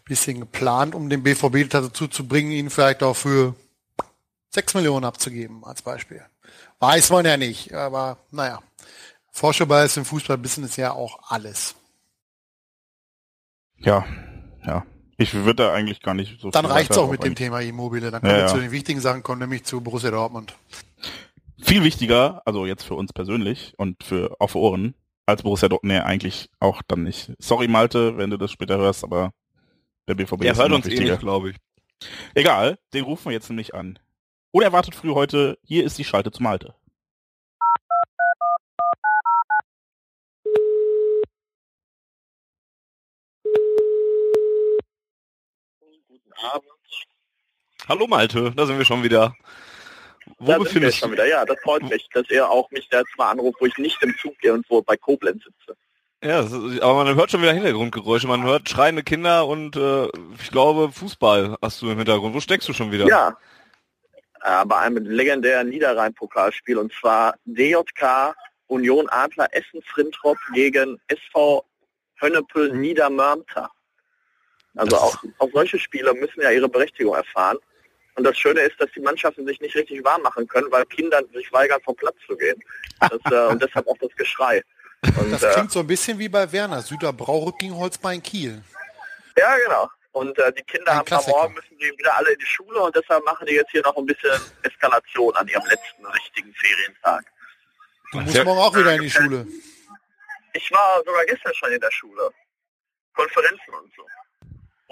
bisschen 0.03 0.41
geplant, 0.41 0.95
um 0.95 1.09
den 1.09 1.23
BVB 1.23 1.69
dazu 1.69 2.07
zu 2.07 2.27
bringen, 2.27 2.51
ihn 2.51 2.69
vielleicht 2.69 3.03
auch 3.03 3.15
für 3.15 3.55
sechs 4.49 4.73
Millionen 4.73 5.05
abzugeben, 5.05 5.63
als 5.63 5.81
Beispiel. 5.81 6.21
Weiß 6.79 7.09
man 7.09 7.25
ja 7.25 7.37
nicht, 7.37 7.73
aber 7.73 8.17
naja. 8.31 8.61
Vorstellbar 9.31 9.85
ist 9.85 9.97
im 9.97 10.05
Fußballbusiness 10.05 10.75
ja 10.75 10.91
auch 10.91 11.31
alles. 11.31 11.73
Ja, 13.83 14.05
ja. 14.65 14.85
Ich 15.17 15.33
würde 15.33 15.63
da 15.63 15.73
eigentlich 15.73 16.01
gar 16.01 16.13
nicht 16.13 16.41
so 16.41 16.49
Dann 16.49 16.65
reicht's 16.65 16.97
auch 16.97 17.11
mit 17.11 17.23
dem 17.23 17.35
Thema 17.35 17.61
Immobile. 17.61 18.11
Dann 18.11 18.21
können 18.21 18.35
ja, 18.35 18.41
wir 18.41 18.47
zu 18.47 18.59
den 18.59 18.71
wichtigen 18.71 18.99
Sachen 18.99 19.23
kommen, 19.23 19.39
nämlich 19.39 19.63
zu 19.63 19.81
Borussia 19.81 20.11
Dortmund. 20.11 20.55
Viel 21.61 21.83
wichtiger, 21.83 22.41
also 22.45 22.65
jetzt 22.65 22.83
für 22.83 22.95
uns 22.95 23.13
persönlich 23.13 23.73
und 23.77 24.03
für 24.03 24.35
auf 24.39 24.55
Ohren, 24.55 24.95
als 25.25 25.43
Borussia 25.43 25.69
Dortmund, 25.69 25.93
nee, 25.93 25.99
eigentlich 25.99 26.49
auch 26.59 26.81
dann 26.87 27.03
nicht. 27.03 27.31
Sorry 27.39 27.67
Malte, 27.67 28.17
wenn 28.17 28.31
du 28.31 28.37
das 28.37 28.51
später 28.51 28.77
hörst, 28.77 29.03
aber 29.03 29.31
der 30.07 30.15
BVB 30.15 30.43
ja, 30.43 30.51
ist 30.53 30.59
hört 30.59 30.71
uns 30.71 30.85
wichtiger, 30.85 31.13
eh 31.13 31.17
glaube 31.17 31.51
ich. 31.51 31.57
Egal, 32.33 32.79
den 32.93 33.05
rufen 33.05 33.25
wir 33.25 33.33
jetzt 33.33 33.49
nämlich 33.49 33.73
an. 33.75 33.99
Oder 34.51 34.67
erwartet 34.67 34.95
früh 34.95 35.13
heute, 35.13 35.57
hier 35.63 35.85
ist 35.85 35.97
die 35.97 36.03
Schalte 36.03 36.31
zum 36.31 36.43
Malte. 36.43 36.75
Abend. 46.43 46.69
Hallo 47.87 48.07
Malte, 48.07 48.51
da 48.55 48.65
sind 48.65 48.77
wir 48.77 48.85
schon 48.85 49.03
wieder. 49.03 49.35
Wo 50.37 50.51
da 50.51 50.59
sind 50.63 50.81
wir 50.81 50.91
schon 50.91 51.11
wieder, 51.11 51.27
ja, 51.27 51.43
das 51.45 51.57
freut 51.61 51.83
mich, 51.83 52.07
dass 52.13 52.29
ihr 52.29 52.49
auch 52.49 52.69
mich 52.71 52.87
da 52.89 52.99
jetzt 52.99 53.17
mal 53.17 53.31
anruft, 53.31 53.59
wo 53.59 53.65
ich 53.65 53.77
nicht 53.77 54.01
im 54.01 54.15
Zug 54.21 54.35
irgendwo 54.41 54.81
bei 54.81 54.95
Koblenz 54.95 55.43
sitze. 55.43 55.77
Ja, 56.23 56.39
ist, 56.39 56.53
aber 56.53 57.03
man 57.03 57.15
hört 57.15 57.31
schon 57.31 57.41
wieder 57.41 57.51
Hintergrundgeräusche, 57.51 58.27
man 58.27 58.43
hört 58.43 58.69
schreiende 58.69 59.03
Kinder 59.03 59.45
und 59.45 59.75
äh, 59.75 60.07
ich 60.41 60.51
glaube 60.51 60.91
Fußball 60.93 61.57
hast 61.61 61.81
du 61.81 61.89
im 61.89 61.97
Hintergrund. 61.97 62.33
Wo 62.33 62.39
steckst 62.39 62.69
du 62.69 62.73
schon 62.73 62.93
wieder? 62.93 63.05
Ja, 63.05 63.37
äh, 64.41 64.65
bei 64.65 64.77
einem 64.77 65.05
legendären 65.05 65.69
Niederrhein-Pokalspiel 65.69 66.77
und 66.77 66.93
zwar 66.93 67.35
DJK 67.43 68.33
Union 68.67 69.09
Adler 69.09 69.49
Essen 69.51 69.81
Frintrop 69.83 70.37
gegen 70.53 70.99
SV 71.07 71.65
Hönnepel 72.21 72.73
Niedermörmter. 72.73 73.69
Also 74.75 74.97
auch, 74.97 75.23
auch 75.39 75.49
solche 75.53 75.77
Spieler 75.77 76.13
müssen 76.13 76.41
ja 76.41 76.51
ihre 76.51 76.69
Berechtigung 76.69 77.15
erfahren. 77.15 77.57
Und 78.15 78.23
das 78.23 78.37
Schöne 78.37 78.61
ist, 78.61 78.79
dass 78.79 78.91
die 78.95 78.99
Mannschaften 78.99 79.45
sich 79.45 79.59
nicht 79.59 79.75
richtig 79.75 80.03
warm 80.03 80.21
machen 80.21 80.47
können, 80.47 80.71
weil 80.71 80.85
Kinder 80.85 81.21
sich 81.33 81.51
weigern, 81.51 81.81
vom 81.83 81.95
Platz 81.95 82.15
zu 82.27 82.35
gehen. 82.37 82.61
Das, 82.99 83.11
äh, 83.31 83.47
und 83.47 83.61
deshalb 83.61 83.87
auch 83.87 83.97
das 83.99 84.15
Geschrei. 84.15 84.63
Und, 85.19 85.31
das 85.31 85.41
klingt 85.53 85.69
äh, 85.69 85.73
so 85.73 85.79
ein 85.79 85.87
bisschen 85.87 86.19
wie 86.19 86.29
bei 86.29 86.51
Werner, 86.51 86.81
Süderbrauch 86.81 87.57
gegen 87.57 87.75
Holzbein 87.75 88.21
Kiel. 88.21 88.61
Ja, 89.35 89.57
genau. 89.57 89.89
Und 90.11 90.37
äh, 90.37 90.53
die 90.53 90.61
Kinder 90.63 90.95
haben 90.95 91.11
am 91.11 91.25
Morgen 91.25 91.53
müssen 91.55 91.77
die 91.79 91.91
wieder 91.97 92.15
alle 92.15 92.31
in 92.31 92.39
die 92.39 92.45
Schule 92.45 92.79
und 92.79 92.95
deshalb 92.95 93.25
machen 93.25 93.47
die 93.47 93.55
jetzt 93.55 93.71
hier 93.71 93.81
noch 93.81 93.97
ein 93.97 94.05
bisschen 94.05 94.39
Eskalation 94.61 95.35
an 95.35 95.47
ihrem 95.47 95.65
letzten 95.65 96.05
richtigen 96.05 96.53
Ferientag. 96.53 97.25
Du 98.11 98.19
musst 98.19 98.35
ja. 98.35 98.43
morgen 98.43 98.59
auch 98.59 98.75
wieder 98.75 98.93
in 98.93 99.01
die 99.01 99.09
Schule. 99.09 99.47
Ich 100.53 100.71
war 100.71 101.01
sogar 101.03 101.25
gestern 101.25 101.53
schon 101.55 101.71
in 101.71 101.81
der 101.81 101.91
Schule. 101.91 102.29
Konferenzen 103.15 103.73
und 103.73 103.91
so. 103.95 104.05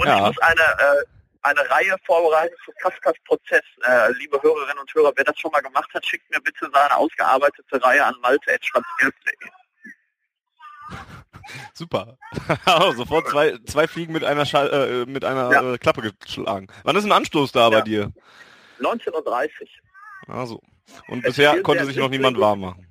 Und 0.01 0.07
ja. 0.07 0.17
ich 0.17 0.21
muss 0.23 0.37
eine, 0.39 0.61
äh, 0.61 1.03
eine 1.43 1.69
Reihe 1.69 1.95
vorbereiten 2.05 2.55
zu 2.65 2.71
Kaskas 2.81 3.13
Prozess. 3.23 3.61
Äh, 3.83 4.11
liebe 4.13 4.41
Hörerinnen 4.41 4.79
und 4.79 4.91
Hörer, 4.93 5.13
wer 5.15 5.25
das 5.25 5.37
schon 5.37 5.51
mal 5.51 5.61
gemacht 5.61 5.93
hat, 5.93 6.03
schickt 6.03 6.29
mir 6.31 6.41
bitte 6.41 6.67
seine 6.73 6.95
ausgearbeitete 6.95 7.83
Reihe 7.83 8.03
an 8.03 8.15
malte.schwarzgelb.de. 8.21 9.49
Super. 11.75 12.17
Sofort 12.95 13.29
zwei, 13.29 13.57
zwei 13.67 13.87
Fliegen 13.87 14.13
mit 14.13 14.23
einer, 14.23 14.47
Schall, 14.47 14.69
äh, 14.69 15.05
mit 15.09 15.23
einer 15.23 15.51
ja. 15.51 15.73
äh, 15.73 15.77
Klappe 15.77 16.13
geschlagen. 16.19 16.67
Wann 16.83 16.95
ist 16.95 17.03
ein 17.03 17.11
Anstoß 17.11 17.51
da 17.51 17.69
ja. 17.69 17.69
bei 17.69 17.81
dir? 17.81 18.11
19.30 18.79 19.11
Uhr. 19.13 20.35
Also. 20.35 20.61
Und 21.09 21.19
es 21.19 21.35
bisher 21.35 21.61
konnte 21.61 21.85
sich 21.85 21.97
noch 21.97 22.09
niemand 22.09 22.39
warm 22.39 22.61
machen. 22.61 22.87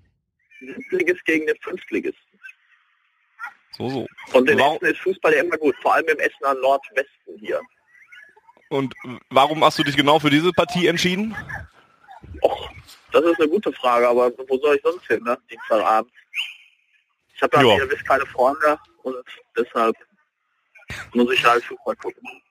Siebtligist 0.60 1.24
gegen 1.24 1.46
den 1.46 1.56
Fünftligisten. 1.60 2.29
So, 3.76 3.88
so. 3.88 4.06
Und 4.32 4.48
in 4.50 4.58
Warum- 4.58 4.76
Essen 4.76 4.86
ist 4.86 5.00
Fußball 5.00 5.32
ja 5.34 5.42
immer 5.42 5.56
gut, 5.56 5.76
vor 5.82 5.94
allem 5.94 6.06
im 6.08 6.18
Essener 6.18 6.54
Nordwesten 6.54 7.38
hier. 7.38 7.60
Und 8.68 8.94
warum 9.30 9.64
hast 9.64 9.78
du 9.78 9.82
dich 9.84 9.96
genau 9.96 10.18
für 10.18 10.30
diese 10.30 10.52
Partie 10.52 10.86
entschieden? 10.86 11.34
Och, 12.42 12.70
das 13.12 13.24
ist 13.24 13.40
eine 13.40 13.48
gute 13.48 13.72
Frage, 13.72 14.08
aber 14.08 14.30
wo 14.48 14.58
soll 14.58 14.76
ich 14.76 14.82
sonst 14.82 15.06
hin, 15.06 15.22
ne? 15.24 15.36
Dienstagabend. 15.50 16.12
Ich 17.34 17.42
habe 17.42 17.56
ja, 17.56 17.76
Ja. 17.78 17.86
keine 18.06 18.26
Freunde 18.26 18.78
und 19.02 19.16
deshalb 19.56 19.96
muss 21.14 21.32
ich 21.32 21.44
halt 21.44 21.64
Fußball 21.64 21.96
gucken. 21.96 22.42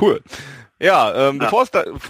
Cool. 0.00 0.20
Ja, 0.80 1.28
ähm, 1.28 1.40
Ja. 1.40 1.50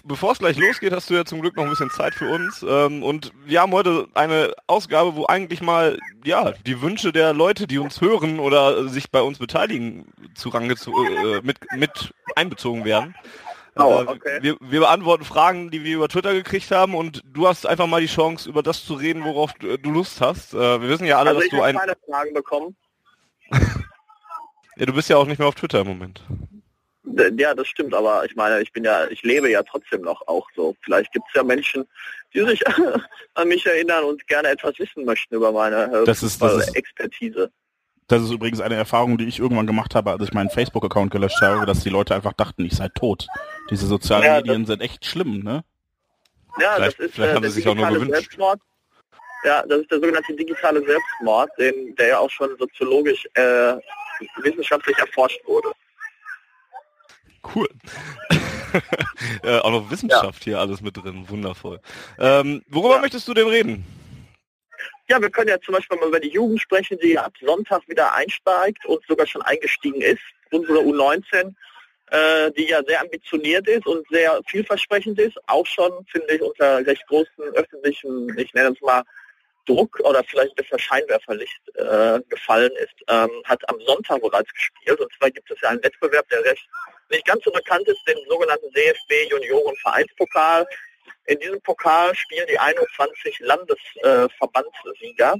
bevor 0.04 0.32
es 0.32 0.38
gleich 0.38 0.56
losgeht, 0.56 0.92
hast 0.92 1.10
du 1.10 1.14
ja 1.14 1.24
zum 1.24 1.42
Glück 1.42 1.54
noch 1.56 1.64
ein 1.64 1.70
bisschen 1.70 1.90
Zeit 1.90 2.14
für 2.14 2.28
uns. 2.32 2.64
Ähm, 2.66 3.02
und 3.02 3.30
wir 3.44 3.60
haben 3.60 3.72
heute 3.72 4.08
eine 4.14 4.54
Ausgabe, 4.66 5.14
wo 5.14 5.26
eigentlich 5.26 5.60
mal 5.60 5.98
ja 6.24 6.52
die 6.66 6.80
Wünsche 6.80 7.12
der 7.12 7.34
Leute, 7.34 7.66
die 7.66 7.78
uns 7.78 8.00
hören 8.00 8.40
oder 8.40 8.88
sich 8.88 9.10
bei 9.10 9.20
uns 9.20 9.38
beteiligen, 9.38 10.06
zu 10.34 10.48
Range 10.48 10.74
zu, 10.76 10.92
äh, 11.04 11.40
mit, 11.42 11.58
mit 11.76 12.14
einbezogen 12.36 12.84
werden. 12.84 13.14
Oh, 13.76 14.02
Äh, 14.02 14.08
okay. 14.08 14.38
wir, 14.40 14.56
wir 14.60 14.80
beantworten 14.80 15.24
Fragen, 15.24 15.70
die 15.70 15.84
wir 15.84 15.96
über 15.96 16.08
Twitter 16.08 16.32
gekriegt 16.32 16.70
haben 16.70 16.94
und 16.94 17.20
du 17.24 17.46
hast 17.46 17.66
einfach 17.66 17.86
mal 17.86 18.00
die 18.00 18.06
Chance, 18.06 18.48
über 18.48 18.62
das 18.62 18.84
zu 18.86 18.94
reden, 18.94 19.24
worauf 19.24 19.52
du, 19.54 19.76
du 19.78 19.90
Lust 19.90 20.20
hast. 20.20 20.54
Äh, 20.54 20.80
wir 20.80 20.88
wissen 20.88 21.06
ja 21.06 21.18
alle, 21.18 21.30
Also 21.30 21.40
dass 21.40 21.46
ich 21.46 21.52
du 21.52 21.62
ein... 21.62 21.76
keine 21.76 21.96
Fragen 22.08 22.32
bekommen. 22.34 22.76
Ja, 24.76 24.86
du 24.86 24.92
bist 24.92 25.08
ja 25.08 25.16
auch 25.18 25.26
nicht 25.26 25.38
mehr 25.38 25.46
auf 25.46 25.54
Twitter 25.54 25.82
im 25.82 25.86
Moment. 25.86 26.20
D- 27.04 27.32
Ja, 27.42 27.54
das 27.54 27.68
stimmt, 27.68 27.94
aber 27.94 28.24
ich 28.24 28.34
meine, 28.34 28.60
ich 28.62 28.72
bin 28.72 28.84
ja, 28.84 29.06
ich 29.08 29.22
lebe 29.22 29.50
ja 29.50 29.62
trotzdem 29.62 30.00
noch 30.02 30.26
auch 30.26 30.48
so. 30.56 30.74
Vielleicht 30.82 31.12
gibt 31.12 31.26
es 31.28 31.34
ja 31.34 31.42
Menschen, 31.42 31.86
die 32.32 32.40
sich 32.44 32.62
an 33.34 33.48
mich 33.48 33.64
erinnern 33.66 34.04
und 34.04 34.26
gerne 34.26 34.48
etwas 34.48 34.78
wissen 34.78 35.04
möchten 35.04 35.34
über 35.34 35.52
meine 35.52 35.84
äh, 35.84 36.04
Das 36.04 36.22
ist- 36.22 36.40
das 36.42 36.68
ist- 36.68 36.76
Expertise. 36.76 37.50
Das 38.06 38.22
ist 38.22 38.30
übrigens 38.32 38.60
eine 38.60 38.74
Erfahrung, 38.74 39.16
die 39.16 39.24
ich 39.26 39.38
irgendwann 39.38 39.66
gemacht 39.66 39.94
habe, 39.94 40.10
als 40.10 40.22
ich 40.24 40.32
meinen 40.34 40.50
Facebook-Account 40.50 41.10
gelöscht 41.10 41.40
habe, 41.40 41.64
dass 41.64 41.80
die 41.82 41.88
Leute 41.88 42.14
einfach 42.14 42.34
dachten, 42.34 42.64
ich 42.66 42.74
sei 42.74 42.88
tot. 42.94 43.26
Diese 43.70 43.86
sozialen 43.86 44.24
Ja, 44.24 44.36
Medien 44.36 44.66
sind 44.66 44.82
echt 44.82 45.06
schlimm, 45.06 45.40
ne? 45.42 45.64
Ja, 46.60 46.74
Vielleicht- 46.74 46.98
das 46.98 47.06
ist 47.06 47.14
vielleicht 47.14 47.30
äh, 47.32 47.34
haben 47.34 47.42
der 47.42 47.50
sie 47.50 47.56
sich 47.60 47.68
auch 47.68 47.74
nur 47.74 47.88
gewünscht. 47.88 48.12
Selbstmord. 48.12 48.60
Ja, 49.44 49.62
das 49.66 49.80
ist 49.80 49.90
der 49.90 50.00
sogenannte 50.00 50.34
digitale 50.34 50.84
Selbstmord, 50.84 51.50
den, 51.58 51.94
der 51.96 52.08
ja 52.08 52.18
auch 52.18 52.30
schon 52.30 52.50
soziologisch 52.58 53.26
äh, 53.34 53.74
wissenschaftlich 54.36 54.96
erforscht 54.98 55.40
wurde. 55.46 55.72
Cool. 57.54 57.68
äh, 59.42 59.58
auch 59.58 59.70
noch 59.70 59.90
Wissenschaft 59.90 60.44
hier 60.44 60.58
alles 60.58 60.80
mit 60.80 60.96
drin. 60.96 61.28
Wundervoll. 61.28 61.80
Ähm, 62.18 62.62
worüber 62.68 62.96
Ja. 62.96 63.00
möchtest 63.00 63.28
du 63.28 63.34
denn 63.34 63.48
reden? 63.48 63.84
Ja, 65.08 65.20
wir 65.20 65.30
können 65.30 65.48
ja 65.48 65.60
zum 65.60 65.74
Beispiel 65.74 65.98
mal 65.98 66.08
über 66.08 66.20
die 66.20 66.30
Jugend 66.30 66.60
sprechen, 66.60 66.98
die 67.02 67.18
ab 67.18 67.34
Sonntag 67.40 67.86
wieder 67.88 68.14
einsteigt 68.14 68.84
und 68.86 69.04
sogar 69.06 69.26
schon 69.26 69.42
eingestiegen 69.42 70.00
ist. 70.00 70.22
Unsere 70.50 70.78
U19, 70.78 71.54
äh, 72.10 72.50
die 72.52 72.68
ja 72.68 72.82
sehr 72.86 73.02
ambitioniert 73.02 73.68
ist 73.68 73.86
und 73.86 74.06
sehr 74.08 74.40
vielversprechend 74.46 75.18
ist, 75.18 75.36
auch 75.46 75.66
schon, 75.66 75.92
finde 76.10 76.34
ich, 76.34 76.42
unter 76.42 76.86
recht 76.86 77.06
großen 77.08 77.44
öffentlichen, 77.54 78.36
ich 78.38 78.52
nenne 78.54 78.70
es 78.70 78.80
mal, 78.80 79.02
Druck 79.66 80.00
oder 80.00 80.22
vielleicht 80.24 80.54
besser 80.56 80.78
Scheinwerferlicht 80.78 81.60
äh, 81.74 82.20
gefallen 82.28 82.72
ist, 82.82 82.94
ähm, 83.08 83.30
hat 83.44 83.66
am 83.68 83.80
Sonntag 83.86 84.20
bereits 84.20 84.52
gespielt. 84.52 85.00
Und 85.00 85.10
zwar 85.18 85.30
gibt 85.30 85.50
es 85.50 85.60
ja 85.60 85.70
einen 85.70 85.82
Wettbewerb, 85.82 86.28
der 86.28 86.44
recht 86.44 86.68
nicht 87.14 87.26
ganz 87.26 87.42
so 87.44 87.50
bekannt 87.50 87.88
ist, 87.88 88.06
den 88.06 88.18
sogenannten 88.28 88.70
DFB 88.72 89.30
Junioren 89.30 89.76
Vereinspokal. 89.76 90.66
In 91.26 91.38
diesem 91.38 91.60
Pokal 91.62 92.14
spielen 92.14 92.46
die 92.48 92.58
21 92.58 93.38
Landesverbandssieger. 93.40 95.36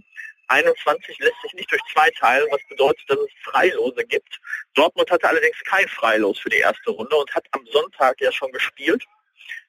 21 0.48 1.18
lässt 1.18 1.40
sich 1.42 1.52
nicht 1.54 1.70
durch 1.70 1.80
zwei 1.92 2.10
teilen, 2.10 2.46
was 2.50 2.60
bedeutet, 2.68 3.04
dass 3.08 3.18
es 3.18 3.30
Freilose 3.44 4.04
gibt. 4.04 4.40
Dortmund 4.74 5.10
hatte 5.10 5.28
allerdings 5.28 5.58
kein 5.64 5.88
Freilos 5.88 6.38
für 6.38 6.50
die 6.50 6.58
erste 6.58 6.90
Runde 6.90 7.16
und 7.16 7.34
hat 7.34 7.46
am 7.52 7.66
Sonntag 7.72 8.20
ja 8.20 8.30
schon 8.30 8.52
gespielt. 8.52 9.04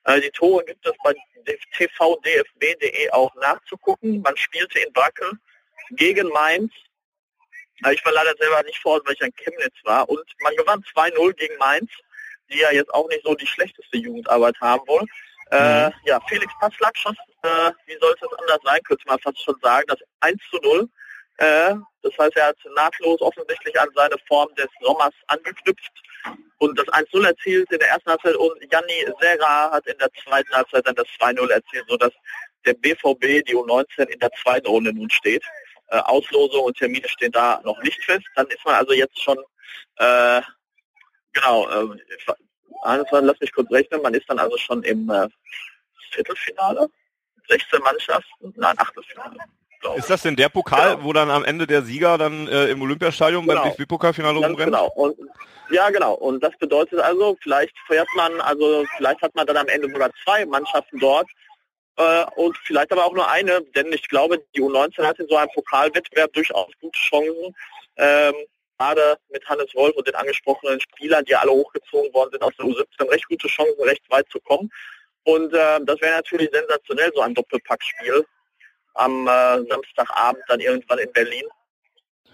Äh, 0.05 0.21
die 0.21 0.31
Tore 0.31 0.63
gibt 0.65 0.85
es 0.85 0.93
bei 1.03 1.13
tvdfb.de 1.45 3.09
auch 3.11 3.33
nachzugucken. 3.35 4.21
Man 4.21 4.35
spielte 4.37 4.79
in 4.79 4.91
Brackel 4.93 5.31
gegen 5.91 6.27
Mainz. 6.29 6.71
Ich 7.91 8.05
war 8.05 8.13
leider 8.13 8.33
selber 8.37 8.63
nicht 8.63 8.79
vor 8.79 8.93
Ort, 8.93 9.05
weil 9.05 9.13
ich 9.13 9.23
an 9.23 9.33
Chemnitz 9.35 9.75
war. 9.83 10.07
Und 10.09 10.23
man 10.39 10.55
gewann 10.55 10.83
2-0 10.95 11.33
gegen 11.33 11.57
Mainz, 11.57 11.91
die 12.51 12.59
ja 12.59 12.71
jetzt 12.71 12.93
auch 12.93 13.07
nicht 13.09 13.23
so 13.23 13.35
die 13.35 13.47
schlechteste 13.47 13.97
Jugendarbeit 13.97 14.55
haben 14.61 14.87
wollen. 14.87 15.07
Äh, 15.51 15.91
ja, 16.05 16.19
Felix 16.27 16.51
Passlack 16.59 16.97
schoss, 16.97 17.15
äh, 17.43 17.71
wie 17.85 17.97
soll 17.99 18.15
es 18.19 18.39
anders 18.39 18.59
sein, 18.63 18.81
könnte 18.83 19.03
man 19.07 19.19
fast 19.19 19.41
schon 19.43 19.55
sagen, 19.61 19.85
das 19.87 19.99
1 20.21 20.41
zu 20.49 20.57
0. 20.57 20.89
Äh, 21.37 21.75
das 22.01 22.17
heißt, 22.17 22.35
er 22.35 22.47
hat 22.47 22.57
nahtlos 22.75 23.21
offensichtlich 23.21 23.79
an 23.79 23.89
seine 23.93 24.15
Form 24.27 24.53
des 24.55 24.67
Sommers 24.81 25.13
angeknüpft 25.27 25.91
und 26.57 26.79
das 26.79 26.87
1-0 26.87 27.25
erzielt 27.25 27.71
in 27.71 27.79
der 27.79 27.89
ersten 27.89 28.09
Halbzeit 28.09 28.35
und 28.35 28.53
Janni 28.71 29.05
Serra 29.19 29.71
hat 29.71 29.85
in 29.87 29.97
der 29.97 30.09
zweiten 30.23 30.51
Halbzeit 30.53 30.87
dann 30.87 30.95
das 30.95 31.07
2-0 31.19 31.49
erzielt, 31.51 31.85
sodass 31.87 32.11
der 32.65 32.73
BVB, 32.73 33.45
die 33.45 33.55
U19, 33.55 34.05
in 34.07 34.19
der 34.19 34.31
zweiten 34.41 34.67
Runde 34.67 34.93
nun 34.93 35.09
steht. 35.09 35.43
Äh, 35.89 35.97
Auslosung 35.99 36.63
und 36.63 36.77
Termine 36.77 37.07
stehen 37.07 37.31
da 37.31 37.61
noch 37.63 37.81
nicht 37.83 38.03
fest. 38.03 38.25
Dann 38.35 38.47
ist 38.47 38.65
man 38.65 38.75
also 38.75 38.93
jetzt 38.93 39.21
schon, 39.21 39.37
äh, 39.97 40.41
genau, 41.33 41.69
äh, 41.69 41.97
lass 43.11 43.39
mich 43.39 43.51
kurz 43.53 43.71
rechnen, 43.71 44.01
man 44.01 44.13
ist 44.13 44.27
dann 44.29 44.39
also 44.39 44.57
schon 44.57 44.83
im 44.83 45.09
äh, 45.09 45.27
Viertelfinale, 46.11 46.87
16 47.49 47.79
Mannschaften, 47.81 48.53
nein, 48.55 48.75
Achtelfinale. 48.77 49.37
Ist 49.97 50.09
das 50.09 50.23
denn 50.23 50.35
der 50.35 50.49
Pokal, 50.49 50.95
Genau. 50.95 51.03
wo 51.03 51.13
dann 51.13 51.29
am 51.29 51.45
Ende 51.45 51.67
der 51.67 51.83
Sieger 51.83 52.17
dann 52.17 52.47
äh, 52.47 52.69
im 52.69 52.81
Olympiastadion 52.81 53.45
beim 53.45 53.57
Genau. 53.57 53.69
DFB-Pokalfinale 53.69 54.41
Ganz 54.41 54.51
rumrennt? 54.51 54.71
genau. 54.73 54.87
Und, 54.95 55.15
ja, 55.69 55.89
genau. 55.91 56.13
Und 56.15 56.43
das 56.43 56.57
bedeutet 56.57 56.99
also, 56.99 57.37
vielleicht 57.43 57.75
fährt 57.85 58.07
man, 58.15 58.41
also 58.41 58.83
vielleicht 58.97 59.21
hat 59.21 59.35
man 59.35 59.45
dann 59.45 59.57
am 59.57 59.67
Ende 59.67 59.87
sogar 59.91 60.09
zwei 60.23 60.45
Mannschaften 60.47 60.99
dort 60.99 61.27
äh, 61.97 62.25
und 62.35 62.57
vielleicht 62.63 62.91
aber 62.91 63.05
auch 63.05 63.13
nur 63.13 63.29
eine, 63.29 63.61
denn 63.75 63.91
ich 63.93 64.07
glaube, 64.07 64.43
die 64.55 64.61
U19 64.61 65.05
hat 65.05 65.19
in 65.19 65.27
so 65.27 65.37
einem 65.37 65.49
Pokalwettbewerb 65.53 66.33
durchaus 66.33 66.71
gute 66.81 66.99
Chancen. 66.99 67.55
Ähm, 67.97 68.35
gerade 68.77 69.17
mit 69.29 69.47
Hannes 69.47 69.73
Wolf 69.73 69.95
und 69.95 70.07
den 70.07 70.15
angesprochenen 70.15 70.79
Spielern, 70.81 71.23
die 71.25 71.35
alle 71.35 71.51
hochgezogen 71.51 72.13
worden 72.13 72.31
sind 72.31 72.43
aus 72.43 72.53
der 72.57 72.65
U17, 72.65 73.09
recht 73.09 73.27
gute 73.27 73.47
Chancen, 73.47 73.81
recht 73.83 74.03
weit 74.09 74.27
zu 74.29 74.39
kommen. 74.41 74.69
Und 75.23 75.53
äh, 75.53 75.79
das 75.83 76.01
wäre 76.01 76.17
natürlich 76.17 76.49
sensationell, 76.51 77.11
so 77.15 77.21
ein 77.21 77.33
Doppelpackspiel 77.33 78.25
am 78.95 79.27
äh, 79.27 79.65
Samstagabend 79.67 80.43
dann 80.47 80.59
irgendwann 80.59 80.99
in 80.99 81.11
Berlin. 81.13 81.45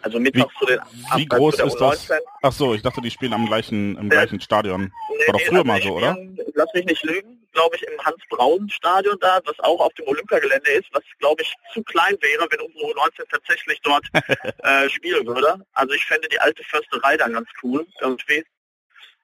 Also 0.02 0.20
mittags 0.20 0.54
zu 0.60 0.66
den 0.66 0.80
Wie 0.80 1.06
Abend 1.12 1.30
groß 1.30 1.60
ist 1.60 1.76
das? 1.76 2.10
U19. 2.10 2.20
Ach 2.42 2.52
so, 2.52 2.74
ich 2.74 2.82
dachte, 2.82 3.02
die 3.02 3.12
spielen 3.12 3.34
am 3.34 3.46
gleichen, 3.46 3.98
im 3.98 4.04
Ja. 4.06 4.22
gleichen 4.22 4.40
Stadion. 4.42 4.82
Nee, 5.10 5.28
War 5.28 5.34
doch 5.34 5.40
nee, 5.40 5.46
früher 5.46 5.64
mal 5.64 5.82
so, 5.82 5.96
oder? 5.98 6.14
spielen, 6.14 6.40
Lass 6.56 6.74
mich 6.74 6.86
nicht 6.86 7.04
lügen, 7.04 7.48
glaube 7.54 7.76
ich, 7.76 7.84
im 7.84 8.00
Hans-Braun-Stadion 8.04 9.18
da, 9.20 9.40
was 9.46 9.60
auch 9.60 9.80
auf 9.80 9.94
dem 9.94 10.08
Olympiagelände 10.08 10.72
ist, 10.72 10.88
was, 10.94 11.04
glaube 11.20 11.42
ich, 11.44 11.54
zu 11.74 11.84
klein 11.84 12.16
wäre, 12.22 12.48
wenn 12.50 12.60
unsere 12.62 12.86
U19 12.86 13.24
tatsächlich 13.30 13.80
dort 13.82 14.06
äh, 14.64 14.90
spielen 14.90 15.26
würde. 15.28 15.66
Also 15.74 15.94
ich 15.94 16.06
fände 16.06 16.28
die 16.30 16.40
alte 16.40 16.64
Försterei 16.64 17.18
dann 17.18 17.34
ganz 17.34 17.48
cool, 17.64 17.86
irgendwie. 18.02 18.44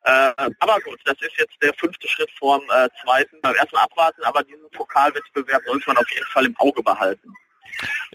Äh, 0.04 0.32
aber 0.60 0.80
gut, 0.82 1.00
das 1.06 1.16
ist 1.22 1.38
jetzt 1.38 1.56
der 1.62 1.74
fünfte 1.74 2.08
Schritt 2.08 2.30
vorm 2.38 2.62
äh, 2.72 2.88
zweiten. 3.04 3.42
Beim 3.42 3.56
ersten 3.56 3.76
abwarten, 3.76 4.24
aber 4.24 4.44
diesen 4.44 4.70
Pokalwettbewerb 4.72 5.64
sollte 5.66 5.84
man 5.88 5.98
auf 5.98 6.10
jeden 6.12 6.26
Fall 6.28 6.46
im 6.46 6.56
Auge 6.58 6.82
behalten. 6.82 7.34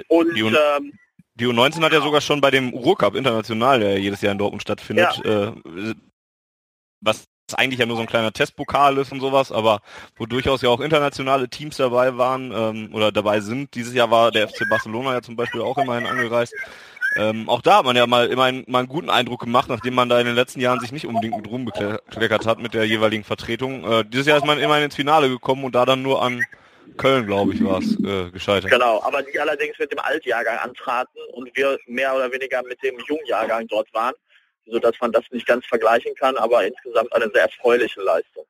Und 0.09 0.35
ähm, 0.37 0.99
Die 1.35 1.47
U19 1.47 1.83
hat 1.83 1.93
ja 1.93 2.01
sogar 2.01 2.21
schon 2.21 2.41
bei 2.41 2.51
dem 2.51 2.71
Ruhrcup 2.71 3.15
international, 3.15 3.81
der 3.81 3.99
jedes 3.99 4.21
Jahr 4.21 4.33
in 4.33 4.39
Dortmund 4.39 4.63
stattfindet, 4.63 5.25
äh, 5.25 5.53
was 7.01 7.25
eigentlich 7.55 7.81
ja 7.81 7.87
nur 7.87 7.97
so 7.97 8.03
ein 8.03 8.09
kleiner 8.09 8.33
Testpokal 8.33 8.99
ist 8.99 9.13
und 9.13 9.21
sowas, 9.21 9.53
aber 9.53 9.81
wo 10.17 10.27
durchaus 10.27 10.63
ja 10.63 10.69
auch 10.69 10.81
internationale 10.81 11.49
Teams 11.49 11.77
dabei 11.77 12.17
waren 12.17 12.53
ähm, 12.55 12.95
oder 12.95 13.13
dabei 13.13 13.41
sind. 13.41 13.75
Dieses 13.75 13.95
Jahr 13.95 14.11
war 14.11 14.31
der 14.31 14.49
FC 14.49 14.69
Barcelona 14.69 15.13
ja 15.15 15.23
zum 15.23 15.37
Beispiel 15.37 15.61
auch 15.61 15.79
immerhin 15.79 16.07
angereist. 16.07 16.55
Ähm, 17.17 17.49
auch 17.49 17.61
da 17.61 17.79
hat 17.79 17.85
man 17.85 17.97
ja 17.97 18.07
mal 18.07 18.29
immerhin 18.29 18.65
mal 18.69 18.81
einen 18.81 18.89
guten 18.89 19.11
Eindruck 19.11 19.41
gemacht, 19.41 19.69
nachdem 19.69 19.95
man 19.95 20.09
da 20.09 20.19
in 20.19 20.27
den 20.27 20.35
letzten 20.35 20.61
Jahren 20.61 20.81
sich 20.81 20.93
nicht 20.93 21.07
unbedingt 21.07 21.37
mit 21.37 21.49
Ruhm 21.49 21.67
bekleckert 21.67 22.47
hat 22.47 22.59
mit 22.59 22.73
der 22.73 22.85
jeweiligen 22.85 23.25
Vertretung. 23.25 23.85
Äh, 23.85 24.05
dieses 24.05 24.27
Jahr 24.27 24.39
ist 24.39 24.47
man 24.47 24.59
immerhin 24.59 24.85
ins 24.85 24.97
Finale 24.97 25.29
gekommen 25.29 25.65
und 25.65 25.75
da 25.75 25.85
dann 25.85 26.03
nur 26.03 26.23
an 26.23 26.43
Köln, 26.97 27.27
glaube 27.27 27.55
ich, 27.55 27.65
war 27.65 27.79
es 27.79 27.99
äh, 28.01 28.31
gescheitert. 28.31 28.71
Genau, 28.71 29.03
aber 29.03 29.23
die 29.23 29.39
allerdings 29.39 29.79
mit 29.79 29.91
dem 29.93 29.99
Altjahrgang 29.99 30.59
antraten 30.59 31.21
und 31.33 31.55
wir 31.57 31.79
mehr 31.87 32.15
oder 32.15 32.31
weniger 32.33 32.63
mit 32.63 32.83
dem 32.83 32.99
Jungjahrgang 33.07 33.67
dort 33.69 33.93
waren, 33.95 34.15
sodass 34.67 34.95
man 35.01 35.13
das 35.13 35.25
nicht 35.31 35.47
ganz 35.47 35.67
vergleichen 35.67 36.15
kann, 36.15 36.37
aber 36.37 36.65
insgesamt 36.67 37.13
eine 37.13 37.31
sehr 37.31 37.43
erfreuliche 37.43 38.01
Leistung. 38.01 38.45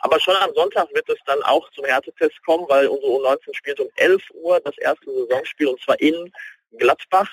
Aber 0.00 0.20
schon 0.20 0.36
am 0.36 0.52
Sonntag 0.54 0.88
wird 0.94 1.08
es 1.08 1.18
dann 1.26 1.42
auch 1.42 1.70
zum 1.70 1.84
Härtetest 1.84 2.44
kommen, 2.44 2.66
weil 2.68 2.86
unsere 2.86 3.12
U19 3.12 3.54
spielt 3.54 3.80
um 3.80 3.88
11 3.96 4.22
Uhr 4.34 4.60
das 4.60 4.76
erste 4.78 5.10
Saisonspiel 5.10 5.68
und 5.68 5.80
zwar 5.80 5.98
in 6.00 6.32
Gladbach, 6.78 7.30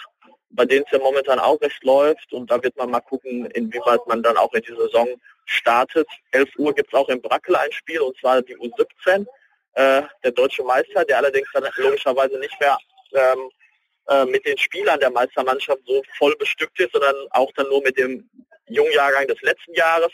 bei 0.50 0.66
denen 0.66 0.86
es 0.86 0.92
ja 0.92 1.00
momentan 1.00 1.40
auch 1.40 1.60
recht 1.62 1.84
läuft 1.84 2.32
und 2.32 2.50
da 2.50 2.62
wird 2.64 2.78
man 2.78 2.92
mal 2.92 3.02
gucken, 3.02 3.48
inwieweit 3.48 4.06
man 4.08 4.24
dann 4.24 4.38
auch 4.38 4.54
in 4.54 4.62
die 4.62 4.76
Saison 4.76 5.08
startet. 5.46 6.08
11 6.32 6.50
Uhr 6.58 6.74
gibt 6.74 6.94
es 6.94 7.00
auch 7.00 7.10
in 7.10 7.22
Brackel 7.22 7.56
ein 7.56 7.72
Spiel 7.72 8.00
und 8.00 8.18
zwar 8.18 8.42
die 8.42 8.58
U17 8.58 9.26
äh, 9.74 10.01
der 10.24 10.32
deutsche 10.32 10.63
Meister, 10.63 11.03
der 11.06 11.18
allerdings 11.18 11.48
dann 11.53 11.63
logischerweise 11.77 12.38
nicht 12.39 12.60
mehr 12.60 12.77
ähm, 13.13 13.50
äh, 14.08 14.25
mit 14.25 14.46
den 14.46 14.58
Spielern 14.58 15.00
der 15.00 15.12
Meistermannschaft 15.12 15.82
so 15.86 16.01
voll 16.18 16.36
bestückt 16.38 16.80
ist, 16.80 16.92
sondern 16.92 17.15
auch 17.32 17.51
dann 17.56 17.68
nur 17.70 17.82
mit 17.82 17.98
dem 17.98 18.30
Jungjahrgang 18.68 19.27
des 19.27 19.42
letzten 19.42 19.74
Jahres. 19.74 20.12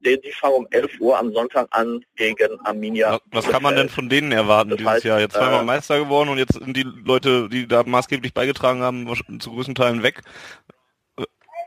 Die, 0.00 0.20
die 0.20 0.32
fangen 0.32 0.54
um 0.54 0.68
11 0.70 1.00
Uhr 1.00 1.18
am 1.18 1.32
Sonntag 1.32 1.66
an 1.70 2.04
gegen 2.16 2.60
Arminia. 2.60 3.18
Was 3.32 3.48
kann 3.48 3.62
man 3.62 3.74
denn 3.74 3.88
von 3.88 4.08
denen 4.10 4.32
erwarten 4.32 4.70
Das 4.70 4.78
dieses 4.78 4.92
heißt, 4.92 5.04
Jahr? 5.04 5.20
Jetzt 5.20 5.34
zweimal 5.34 5.62
äh, 5.62 5.64
Meister 5.64 5.98
geworden 5.98 6.28
und 6.28 6.36
jetzt 6.38 6.52
sind 6.52 6.76
die 6.76 6.82
Leute, 6.82 7.48
die 7.48 7.66
da 7.66 7.82
maßgeblich 7.84 8.34
beigetragen 8.34 8.82
haben, 8.82 9.10
zu 9.40 9.50
größten 9.50 9.74
Teilen 9.74 10.02
weg. 10.02 10.20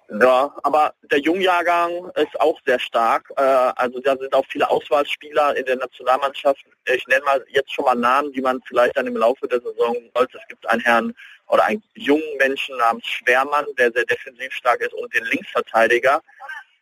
Ja, 0.09 0.55
aber 0.63 0.93
der 1.11 1.19
Jungjahrgang 1.19 2.09
ist 2.15 2.39
auch 2.39 2.59
sehr 2.65 2.79
stark. 2.79 3.29
Äh, 3.35 3.41
also 3.41 3.99
da 3.99 4.15
sind 4.15 4.33
auch 4.33 4.45
viele 4.47 4.69
Auswahlspieler 4.69 5.57
in 5.57 5.65
der 5.65 5.75
Nationalmannschaft. 5.75 6.63
Ich 6.85 7.05
nenne 7.07 7.25
mal 7.25 7.43
jetzt 7.49 7.73
schon 7.73 7.83
mal 7.83 7.95
Namen, 7.95 8.31
die 8.31 8.41
man 8.41 8.61
vielleicht 8.65 8.95
dann 8.95 9.07
im 9.07 9.17
Laufe 9.17 9.47
der 9.49 9.59
Saison 9.59 9.97
sollte. 10.15 10.37
Es 10.37 10.47
gibt 10.47 10.65
einen 10.69 10.81
Herrn 10.81 11.13
oder 11.47 11.65
einen 11.65 11.83
jungen 11.95 12.37
Menschen 12.39 12.77
namens 12.77 13.05
Schwermann, 13.05 13.65
der 13.77 13.91
sehr 13.91 14.05
defensiv 14.05 14.53
stark 14.53 14.79
ist 14.79 14.93
und 14.93 15.13
den 15.13 15.25
Linksverteidiger, 15.25 16.21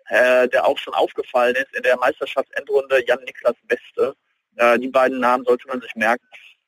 äh, 0.09 0.47
der 0.47 0.65
auch 0.65 0.77
schon 0.77 0.93
aufgefallen 0.93 1.55
ist 1.55 1.75
in 1.75 1.81
der 1.81 1.97
Meisterschaftsendrunde, 1.97 3.05
Jan-Niklas 3.07 3.55
Beste. 3.67 4.15
Äh, 4.57 4.77
die 4.77 4.89
beiden 4.89 5.19
Namen 5.19 5.45
sollte 5.45 5.67
man 5.67 5.81
sich 5.81 5.95
merken. 5.95 6.25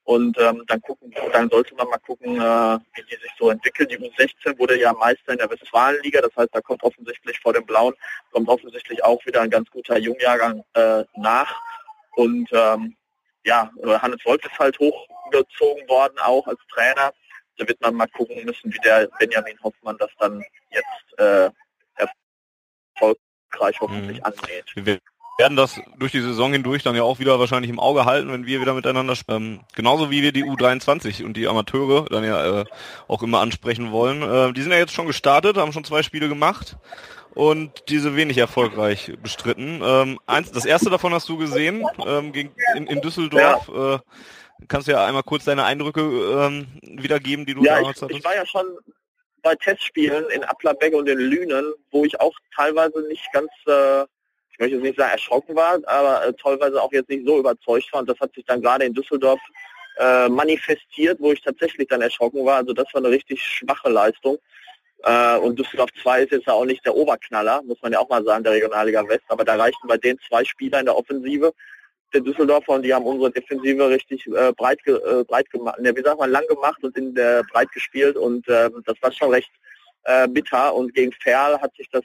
Und 0.08 0.38
ähm, 0.40 0.64
dann 0.68 0.82
gucken, 0.82 1.14
dann 1.34 1.50
sollte 1.50 1.76
man 1.76 1.90
mal 1.90 1.98
gucken, 1.98 2.38
äh, 2.40 2.80
wie 2.96 3.04
die 3.10 3.18
sich 3.22 3.32
so 3.38 3.50
entwickeln. 3.50 3.90
Die 3.90 3.98
U16 3.98 4.58
wurde 4.58 4.80
ja 4.80 4.94
Meister 4.94 5.34
in 5.34 5.38
der 5.38 5.50
Westfalenliga, 5.50 6.22
das 6.22 6.34
heißt, 6.34 6.48
da 6.54 6.62
kommt 6.62 6.82
offensichtlich 6.82 7.38
vor 7.42 7.52
dem 7.52 7.66
Blauen, 7.66 7.94
kommt 8.32 8.48
offensichtlich 8.48 9.04
auch 9.04 9.26
wieder 9.26 9.42
ein 9.42 9.50
ganz 9.50 9.70
guter 9.70 9.98
Jungjahrgang 9.98 10.64
äh, 10.76 11.04
nach. 11.18 11.54
Und 12.16 12.48
ähm, 12.54 12.96
ja, 13.44 13.70
Hannes 14.02 14.24
Wolf 14.24 14.42
ist 14.46 14.58
halt 14.58 14.80
hochgezogen 14.80 15.90
worden, 15.90 16.18
auch 16.20 16.48
als 16.48 16.60
Trainer. 16.74 17.12
Da 17.58 17.68
wird 17.68 17.82
man 17.82 17.96
mal 17.96 18.08
gucken 18.08 18.46
müssen, 18.46 18.74
wie 18.74 18.80
der 18.80 19.10
Benjamin 19.20 19.60
Hoffmann 19.62 19.98
das 19.98 20.12
dann 20.20 20.42
jetzt 20.72 21.20
äh, 21.20 21.50
erfolgreich 22.96 23.78
hoffentlich 23.82 24.20
Mhm. 24.20 24.24
angeht. 24.24 25.00
Werden 25.38 25.56
das 25.56 25.79
durch 25.98 26.12
die 26.12 26.22
Saison 26.22 26.51
hindurch 26.51 26.82
dann 26.82 26.96
ja 26.96 27.03
auch 27.03 27.20
wieder 27.20 27.39
wahrscheinlich 27.39 27.70
im 27.70 27.79
Auge 27.79 28.06
halten, 28.06 28.32
wenn 28.32 28.48
wir 28.48 28.60
wieder 28.60 28.74
miteinander 28.74 29.15
sprechen. 29.15 29.62
Genauso 29.75 30.10
wie 30.10 30.24
wir 30.24 30.32
die 30.32 30.44
U23 30.44 31.24
und 31.24 31.38
die 31.38 31.48
Amateure 31.48 32.06
dann 32.06 32.24
ja 32.24 32.62
äh, 32.62 32.65
auch 33.08 33.22
immer 33.22 33.39
ansprechen 33.39 33.91
wollen. 33.91 34.24
Äh, 34.24 34.53
die 34.53 34.63
sind 34.63 34.72
ja 34.72 34.79
jetzt 34.79 34.94
schon 34.94 35.06
gestartet, 35.06 35.58
haben 35.58 35.74
schon 35.74 35.84
zwei 35.84 36.01
Spiele 36.01 36.27
gemacht 36.27 36.77
und 37.36 37.84
diese 37.89 38.15
wenig 38.15 38.39
erfolgreich 38.39 39.13
bestritten. 39.22 39.79
Ähm, 39.84 40.20
eins, 40.25 40.51
das 40.51 40.65
erste 40.65 40.89
davon 40.89 41.13
hast 41.13 41.29
du 41.29 41.38
gesehen 41.38 41.86
ähm, 42.03 42.32
gegen, 42.32 42.56
in, 42.75 42.88
in 42.88 43.01
Düsseldorf. 43.01 43.70
Äh, 43.70 44.00
kannst 44.67 44.88
du 44.88 44.94
ja 44.94 45.06
einmal 45.06 45.22
kurz 45.22 45.46
deine 45.46 45.63
Eindrücke 45.65 46.01
ähm, 46.01 46.67
wiedergeben, 46.82 47.46
die 47.46 47.53
du 47.53 47.63
Ja, 47.63 47.75
damals 47.75 47.98
ich, 47.98 48.01
hattest? 48.03 48.20
ich 48.20 48.25
war 48.25 48.36
ja 48.36 48.46
schon 48.48 48.65
bei 49.44 49.53
Testspielen 49.53 50.25
in 50.32 50.44
Applerbeck 50.44 50.96
und 50.96 51.08
in 51.08 51.20
Lünen, 51.20 51.74
wo 51.91 52.06
ich 52.06 52.20
auch 52.20 52.34
teilweise 52.56 53.08
nicht 53.08 53.32
ganz, 53.32 53.51
äh, 53.67 54.06
ich 54.58 54.62
möchte 54.62 54.76
jetzt 54.76 54.84
nicht 54.84 54.98
sagen 54.98 55.12
erschrocken 55.12 55.56
war, 55.56 55.78
aber 55.86 56.26
äh, 56.26 56.34
teilweise 56.34 56.82
auch 56.82 56.92
jetzt 56.92 57.10
nicht 57.10 57.28
so 57.28 57.38
überzeugt 57.38 57.94
war. 57.94 58.00
Und 58.00 58.10
das 58.10 58.20
hat 58.20 58.34
sich 58.34 58.44
dann 58.46 58.62
gerade 58.62 58.86
in 58.86 58.94
Düsseldorf 58.94 59.40
äh, 60.00 60.28
manifestiert, 60.30 61.20
wo 61.20 61.32
ich 61.32 61.42
tatsächlich 61.42 61.88
dann 61.88 62.02
erschrocken 62.02 62.44
war. 62.44 62.58
Also 62.58 62.74
das 62.74 62.92
war 62.94 63.02
eine 63.02 63.10
richtig 63.10 63.42
schwache 63.42 63.90
Leistung. 63.90 64.40
Äh, 65.04 65.38
und 65.38 65.60
Düsseldorf 65.60 65.92
2 66.02 66.24
ist 66.24 66.32
jetzt 66.32 66.48
ja 66.48 66.54
auch 66.54 66.66
nicht 66.66 66.84
der 66.86 66.96
Oberknaller, 66.96 67.62
muss 67.64 67.80
man 67.84 67.92
ja 67.92 68.00
auch 68.00 68.10
mal 68.10 68.24
sagen, 68.24 68.44
der 68.44 68.54
Regionalliga 68.54 69.08
West. 69.08 69.26
Aber 69.28 69.46
da 69.46 69.56
reichten 69.56 69.88
bei 69.88 69.98
den 69.98 70.18
zwei 70.28 70.44
Spieler 70.44 70.80
in 70.80 70.86
der 70.86 70.98
Offensive 70.98 71.54
der 72.14 72.22
Düsseldorfer 72.22 72.74
und 72.74 72.84
die 72.84 72.94
haben 72.94 73.06
unsere 73.06 73.32
Defensive 73.32 73.90
richtig 73.90 74.26
äh, 74.28 74.54
breit, 74.54 74.84
ge, 74.84 74.96
äh, 74.96 75.24
breit 75.24 75.50
gemacht, 75.52 75.80
ne, 75.80 75.96
wie 75.96 76.02
sagt 76.02 76.20
man, 76.20 76.32
lang 76.32 76.48
gemacht 76.48 76.84
und 76.84 76.98
in 76.98 77.14
der 77.14 77.44
breit 77.52 77.72
gespielt 77.74 78.16
und 78.16 78.48
äh, 78.48 78.70
das 78.86 78.96
war 79.02 79.12
schon 79.12 79.32
recht 79.32 79.52
äh, 80.06 80.28
bitter 80.28 80.74
und 80.74 80.94
gegen 80.94 81.12
Ferl 81.12 81.60
hat 81.60 81.76
sich 81.76 81.90
das 81.92 82.04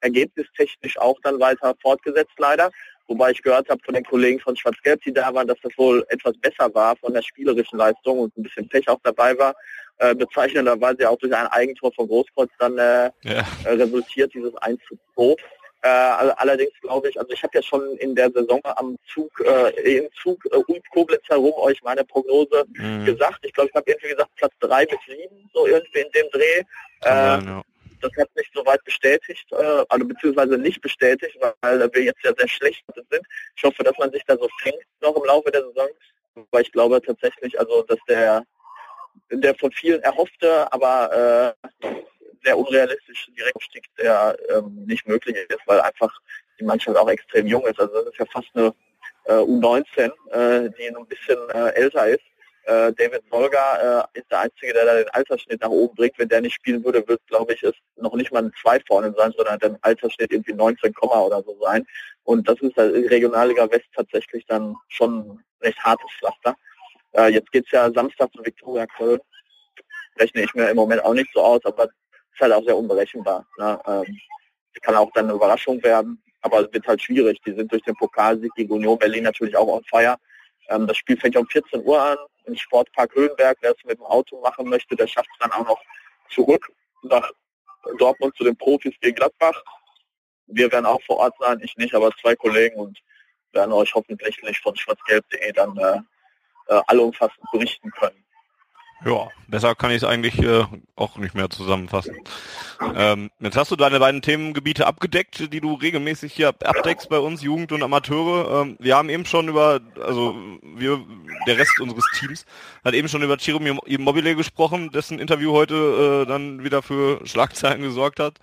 ergebnistechnisch 0.00 0.98
auch 0.98 1.16
dann 1.22 1.38
weiter 1.40 1.74
fortgesetzt 1.80 2.32
leider, 2.38 2.70
wobei 3.08 3.30
ich 3.32 3.42
gehört 3.42 3.68
habe 3.68 3.80
von 3.84 3.94
den 3.94 4.04
Kollegen 4.04 4.40
von 4.40 4.56
Schwarz-Gelb, 4.56 5.02
die 5.02 5.12
da 5.12 5.32
waren, 5.34 5.46
dass 5.46 5.58
das 5.62 5.72
wohl 5.76 6.04
etwas 6.08 6.36
besser 6.38 6.72
war 6.74 6.96
von 6.96 7.12
der 7.12 7.22
spielerischen 7.22 7.78
Leistung 7.78 8.18
und 8.20 8.36
ein 8.36 8.42
bisschen 8.42 8.68
Pech 8.68 8.88
auch 8.88 9.00
dabei 9.02 9.36
war, 9.38 9.54
äh, 9.98 10.14
bezeichnenderweise 10.14 11.08
auch 11.10 11.18
durch 11.18 11.34
ein 11.34 11.46
Eigentor 11.48 11.92
von 11.92 12.08
Großkreuz 12.08 12.50
dann 12.58 12.78
äh, 12.78 13.10
Ja. 13.24 13.44
äh, 13.64 13.68
resultiert 13.72 14.32
dieses 14.34 14.54
1 14.56 14.80
zu 14.88 14.96
2. 15.14 15.36
Äh, 15.82 15.88
all- 15.88 16.32
allerdings 16.32 16.72
glaube 16.82 17.08
ich, 17.08 17.18
also 17.18 17.32
ich 17.32 17.42
habe 17.42 17.52
ja 17.56 17.62
schon 17.62 17.96
in 17.96 18.14
der 18.14 18.30
Saison 18.30 18.60
am 18.64 18.96
Zug, 19.12 19.30
äh, 19.40 19.96
im 19.98 20.08
Zug 20.22 20.38
äh, 20.52 20.56
um 20.56 20.78
Koblenz 20.92 21.22
herum 21.28 21.54
euch 21.56 21.82
meine 21.82 22.04
Prognose 22.04 22.64
Mhm. 22.74 23.06
gesagt. 23.06 23.38
Ich 23.42 23.52
glaube, 23.54 23.70
ich 23.70 23.74
habe 23.74 23.90
irgendwie 23.90 24.10
gesagt 24.10 24.30
Platz 24.36 24.52
3 24.60 24.84
bis 24.84 24.98
7, 25.06 25.50
so 25.54 25.66
irgendwie 25.66 26.00
in 26.00 26.10
dem 26.12 26.30
Dreh. 26.32 26.60
Äh, 27.02 27.08
ja. 27.08 27.62
Das 28.00 28.12
hat 28.16 28.28
sich 28.34 28.50
soweit 28.54 28.82
bestätigt, 28.84 29.46
äh, 29.52 29.84
also 29.88 30.06
beziehungsweise 30.06 30.58
nicht 30.58 30.80
bestätigt, 30.80 31.36
weil 31.60 31.92
wir 31.92 32.02
jetzt 32.02 32.22
ja 32.24 32.32
sehr 32.36 32.48
schlecht 32.48 32.84
sind. 32.94 33.26
Ich 33.56 33.62
hoffe, 33.62 33.82
dass 33.82 33.96
man 33.98 34.10
sich 34.10 34.24
da 34.26 34.36
so 34.36 34.48
fängt 34.62 34.82
noch 35.00 35.16
im 35.16 35.24
Laufe 35.24 35.50
der 35.50 35.62
Saison, 35.62 35.88
weil 36.50 36.62
ich 36.62 36.72
glaube 36.72 37.00
tatsächlich, 37.02 37.58
also 37.58 37.82
dass 37.82 37.98
der 38.08 38.44
der 39.32 39.54
von 39.54 39.70
vielen 39.72 40.02
erhoffte, 40.02 40.72
aber 40.72 41.56
äh, 41.82 41.88
sehr 42.42 42.56
unrealistische 42.56 43.30
Direktaufstieg, 43.32 43.84
der 43.98 44.36
ähm, 44.48 44.84
nicht 44.86 45.06
möglich 45.06 45.36
ist, 45.36 45.60
weil 45.66 45.80
einfach 45.80 46.12
die 46.58 46.64
Mannschaft 46.64 46.96
auch 46.96 47.08
extrem 47.08 47.46
jung 47.46 47.66
ist. 47.66 47.78
Also 47.78 47.92
das 47.94 48.12
ist 48.12 48.18
ja 48.18 48.26
fast 48.26 48.48
eine 48.54 48.74
äh, 49.24 49.34
U19, 49.34 50.10
äh, 50.30 50.70
die 50.78 50.88
ein 50.88 51.06
bisschen 51.06 51.38
äh, 51.50 51.70
älter 51.74 52.08
ist. 52.08 52.24
Äh, 52.64 52.92
David 52.92 53.22
Solga 53.30 54.04
äh, 54.14 54.18
ist 54.18 54.30
der 54.30 54.40
Einzige, 54.40 54.72
der 54.72 54.84
da 54.84 54.94
den 54.96 55.08
Altersschnitt 55.10 55.60
nach 55.60 55.70
oben 55.70 55.94
bringt. 55.94 56.18
Wenn 56.18 56.28
der 56.28 56.40
nicht 56.40 56.54
spielen 56.54 56.84
würde, 56.84 57.06
wird, 57.08 57.20
glaube 57.26 57.54
ich, 57.54 57.62
es 57.62 57.74
noch 57.96 58.14
nicht 58.14 58.32
mal 58.32 58.44
ein 58.44 58.52
2 58.60 58.80
vorne 58.86 59.14
sein, 59.16 59.32
sondern 59.36 59.58
der 59.58 59.78
Altersschnitt 59.82 60.32
irgendwie 60.32 60.52
19, 60.52 60.94
oder 60.96 61.42
so 61.42 61.56
sein. 61.60 61.86
Und 62.24 62.48
das 62.48 62.60
ist 62.60 62.76
halt 62.76 62.94
in 62.94 63.08
Regionalliga 63.08 63.70
West 63.70 63.86
tatsächlich 63.94 64.44
dann 64.46 64.76
schon 64.88 65.42
recht 65.62 65.78
hartes 65.78 66.10
Pflaster. 66.18 66.54
Äh, 67.12 67.32
jetzt 67.32 67.50
geht's 67.50 67.70
ja 67.70 67.90
Samstag 67.90 68.30
zu 68.34 68.44
Viktoria 68.44 68.86
Köln. 68.86 69.20
Rechne 70.18 70.42
ich 70.42 70.54
mir 70.54 70.68
im 70.68 70.76
Moment 70.76 71.04
auch 71.04 71.14
nicht 71.14 71.30
so 71.32 71.40
aus, 71.40 71.64
aber 71.64 71.84
ist 71.84 72.40
halt 72.40 72.52
auch 72.52 72.64
sehr 72.64 72.76
unberechenbar. 72.76 73.46
Ne? 73.58 73.80
Ähm, 73.86 74.20
kann 74.82 74.94
auch 74.94 75.10
dann 75.12 75.26
eine 75.26 75.34
Überraschung 75.34 75.82
werden, 75.82 76.22
aber 76.42 76.60
es 76.60 76.72
wird 76.72 76.86
halt 76.86 77.02
schwierig. 77.02 77.38
Die 77.46 77.52
sind 77.52 77.70
durch 77.70 77.82
den 77.82 77.94
Pokalsieg 77.94 78.52
gegen 78.54 78.72
Union 78.72 78.98
Berlin 78.98 79.24
natürlich 79.24 79.56
auch 79.56 79.68
on 79.68 79.84
fire. 79.84 80.16
Ähm, 80.68 80.86
das 80.86 80.96
Spiel 80.96 81.16
fängt 81.16 81.36
um 81.36 81.46
14 81.46 81.84
Uhr 81.84 82.00
an 82.00 82.18
im 82.50 82.56
Sportpark 82.56 83.14
Höhenberg. 83.14 83.58
Wer 83.60 83.72
es 83.72 83.84
mit 83.84 83.98
dem 83.98 84.04
Auto 84.04 84.40
machen 84.40 84.68
möchte, 84.68 84.96
der 84.96 85.06
schafft 85.06 85.28
es 85.32 85.38
dann 85.38 85.52
auch 85.52 85.66
noch 85.66 85.80
zurück 86.28 86.70
nach 87.02 87.30
Dortmund 87.98 88.36
zu 88.36 88.44
den 88.44 88.56
Profis 88.56 88.94
gegen 89.00 89.16
Gladbach. 89.16 89.62
Wir 90.46 90.70
werden 90.70 90.86
auch 90.86 91.02
vor 91.02 91.18
Ort 91.18 91.34
sein, 91.38 91.60
ich 91.62 91.76
nicht, 91.76 91.94
aber 91.94 92.10
zwei 92.20 92.34
Kollegen 92.34 92.76
und 92.76 92.98
werden 93.52 93.72
euch 93.72 93.94
hoffentlich 93.94 94.40
von 94.62 94.76
schwarzgelb.de 94.76 95.52
dann 95.52 95.76
äh, 95.78 96.00
äh, 96.68 96.80
allumfassend 96.86 97.44
berichten 97.52 97.90
können. 97.90 98.24
Ja, 99.04 99.28
besser 99.48 99.74
kann 99.74 99.90
ich 99.90 99.98
es 99.98 100.04
eigentlich 100.04 100.38
äh, 100.40 100.64
auch 100.94 101.16
nicht 101.16 101.34
mehr 101.34 101.48
zusammenfassen. 101.48 102.16
Ähm, 102.94 103.30
jetzt 103.40 103.56
hast 103.56 103.70
du 103.70 103.76
deine 103.76 103.98
beiden 103.98 104.20
Themengebiete 104.20 104.86
abgedeckt, 104.86 105.52
die 105.52 105.60
du 105.60 105.72
regelmäßig 105.74 106.34
hier 106.34 106.48
abdeckst 106.48 107.08
bei 107.08 107.18
uns, 107.18 107.42
Jugend 107.42 107.72
und 107.72 107.82
Amateure. 107.82 108.62
Ähm, 108.62 108.76
wir 108.78 108.96
haben 108.96 109.08
eben 109.08 109.24
schon 109.24 109.48
über, 109.48 109.80
also 110.04 110.34
wir, 110.62 111.02
der 111.46 111.56
Rest 111.56 111.80
unseres 111.80 112.04
Teams, 112.18 112.44
hat 112.84 112.92
eben 112.92 113.08
schon 113.08 113.22
über 113.22 113.38
Ciro 113.38 113.58
Immobile 113.86 114.36
gesprochen, 114.36 114.90
dessen 114.90 115.18
Interview 115.18 115.52
heute 115.52 116.24
äh, 116.24 116.28
dann 116.28 116.62
wieder 116.62 116.82
für 116.82 117.26
Schlagzeilen 117.26 117.80
gesorgt 117.80 118.20
hat. 118.20 118.34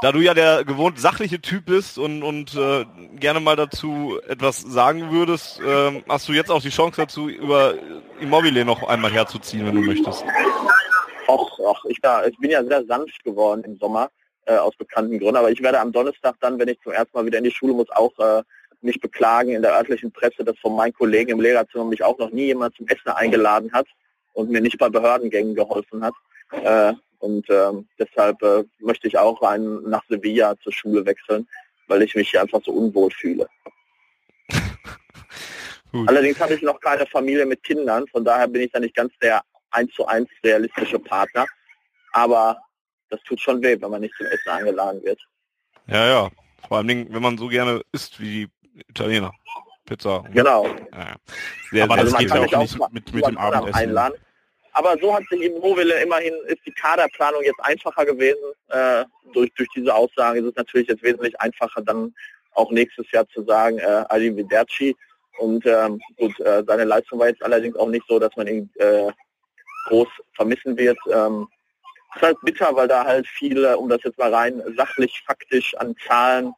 Da 0.00 0.12
du 0.12 0.20
ja 0.20 0.32
der 0.32 0.64
gewohnt 0.64 1.00
sachliche 1.00 1.40
Typ 1.40 1.66
bist 1.66 1.98
und, 1.98 2.22
und 2.22 2.54
äh, 2.54 2.84
gerne 3.16 3.40
mal 3.40 3.56
dazu 3.56 4.20
etwas 4.28 4.60
sagen 4.60 5.10
würdest, 5.10 5.60
ähm, 5.66 6.04
hast 6.08 6.28
du 6.28 6.32
jetzt 6.32 6.52
auch 6.52 6.62
die 6.62 6.68
Chance 6.68 7.00
dazu, 7.00 7.28
über 7.28 7.74
Immobile 8.20 8.64
noch 8.64 8.84
einmal 8.84 9.10
herzuziehen, 9.10 9.66
wenn 9.66 9.74
du 9.74 9.82
möchtest. 9.82 10.24
Och, 11.26 11.58
och, 11.58 11.84
ich, 11.88 12.00
da, 12.00 12.24
ich 12.26 12.38
bin 12.38 12.50
ja 12.50 12.62
sehr 12.64 12.84
sanft 12.84 13.24
geworden 13.24 13.64
im 13.64 13.76
Sommer, 13.76 14.08
äh, 14.46 14.56
aus 14.56 14.76
bekannten 14.76 15.18
Gründen, 15.18 15.36
aber 15.36 15.50
ich 15.50 15.62
werde 15.62 15.80
am 15.80 15.90
Donnerstag 15.90 16.36
dann, 16.40 16.60
wenn 16.60 16.68
ich 16.68 16.80
zum 16.80 16.92
ersten 16.92 17.16
Mal 17.16 17.26
wieder 17.26 17.38
in 17.38 17.44
die 17.44 17.50
Schule 17.50 17.74
muss, 17.74 17.90
auch 17.90 18.16
äh, 18.20 18.42
mich 18.80 19.00
beklagen 19.00 19.50
in 19.50 19.62
der 19.62 19.74
örtlichen 19.74 20.12
Presse, 20.12 20.44
dass 20.44 20.56
von 20.60 20.76
meinen 20.76 20.92
Kollegen 20.92 21.32
im 21.32 21.40
Lehrerzimmer 21.40 21.84
mich 21.84 22.04
auch 22.04 22.18
noch 22.18 22.30
nie 22.30 22.46
jemand 22.46 22.76
zum 22.76 22.86
Essen 22.86 23.08
eingeladen 23.08 23.72
hat 23.72 23.86
und 24.32 24.48
mir 24.48 24.60
nicht 24.60 24.78
bei 24.78 24.88
Behördengängen 24.88 25.56
geholfen 25.56 26.04
hat. 26.04 26.14
Äh, 26.52 26.94
und 27.18 27.46
ähm, 27.50 27.88
deshalb 27.98 28.42
äh, 28.42 28.64
möchte 28.80 29.08
ich 29.08 29.16
auch 29.18 29.40
einen, 29.42 29.88
nach 29.88 30.04
Sevilla 30.08 30.54
zur 30.60 30.72
Schule 30.72 31.04
wechseln, 31.06 31.48
weil 31.86 32.02
ich 32.02 32.14
mich 32.14 32.30
hier 32.30 32.42
einfach 32.42 32.60
so 32.64 32.72
unwohl 32.72 33.10
fühle. 33.10 33.46
Allerdings 36.06 36.38
habe 36.40 36.54
ich 36.54 36.62
noch 36.62 36.78
keine 36.80 37.06
Familie 37.06 37.46
mit 37.46 37.62
Kindern, 37.62 38.06
von 38.08 38.24
daher 38.24 38.46
bin 38.46 38.62
ich 38.62 38.70
da 38.72 38.78
nicht 38.80 38.94
ganz 38.94 39.12
der 39.22 39.42
eins 39.70 39.92
zu 39.94 40.06
eins 40.06 40.28
realistische 40.44 40.98
Partner. 40.98 41.46
Aber 42.12 42.58
das 43.10 43.20
tut 43.22 43.40
schon 43.40 43.62
weh, 43.62 43.76
wenn 43.80 43.90
man 43.90 44.00
nicht 44.02 44.14
zum 44.16 44.26
Essen 44.26 44.48
eingeladen 44.50 45.02
wird. 45.02 45.20
Ja, 45.86 46.06
ja. 46.06 46.28
Vor 46.66 46.78
allen 46.78 46.88
Dingen, 46.88 47.06
wenn 47.10 47.22
man 47.22 47.38
so 47.38 47.48
gerne 47.48 47.80
isst 47.92 48.20
wie 48.20 48.48
die 48.74 48.80
Italiener. 48.88 49.32
Pizza. 49.86 50.22
Genau. 50.32 50.66
Ja. 50.66 51.16
Sehr, 51.70 51.84
Aber 51.84 51.96
das 51.96 52.14
geht 52.16 52.28
ja 52.28 52.40
auch 52.42 52.58
nicht 52.60 52.78
mal 52.78 52.88
mit- 52.92 53.12
mit 53.14 53.26
dem 53.26 53.38
Abendessen. 53.38 53.74
Einladen. 53.74 54.14
Aber 54.78 54.96
so 55.00 55.12
hat 55.12 55.24
sich 55.28 55.40
eben 55.42 55.58
Moville 55.58 56.00
immerhin, 56.00 56.34
ist 56.46 56.64
die 56.64 56.70
Kaderplanung 56.70 57.42
jetzt 57.42 57.58
einfacher 57.64 58.06
gewesen. 58.06 58.52
Äh, 58.68 59.04
durch, 59.32 59.52
durch 59.54 59.68
diese 59.74 59.92
Aussagen 59.92 60.38
ist 60.38 60.50
es 60.50 60.54
natürlich 60.54 60.86
jetzt 60.86 61.02
wesentlich 61.02 61.38
einfacher, 61.40 61.82
dann 61.82 62.14
auch 62.52 62.70
nächstes 62.70 63.10
Jahr 63.10 63.28
zu 63.30 63.42
sagen, 63.42 63.78
äh, 63.78 64.04
Ali 64.08 64.36
Viderci. 64.36 64.94
Und 65.38 65.66
ähm, 65.66 66.00
gut, 66.16 66.38
äh, 66.38 66.62
seine 66.64 66.84
Leistung 66.84 67.18
war 67.18 67.26
jetzt 67.26 67.42
allerdings 67.42 67.74
auch 67.74 67.88
nicht 67.88 68.06
so, 68.08 68.20
dass 68.20 68.36
man 68.36 68.46
ihn 68.46 68.70
äh, 68.76 69.10
groß 69.86 70.06
vermissen 70.36 70.76
wird. 70.76 70.98
Ähm, 71.12 71.48
ist 72.14 72.22
halt 72.22 72.38
bitter, 72.42 72.74
weil 72.76 72.86
da 72.86 73.04
halt 73.04 73.26
viele, 73.26 73.76
um 73.78 73.88
das 73.88 74.04
jetzt 74.04 74.18
mal 74.18 74.32
rein 74.32 74.62
sachlich, 74.76 75.24
faktisch 75.26 75.74
an 75.78 75.96
Zahlen 76.06 76.52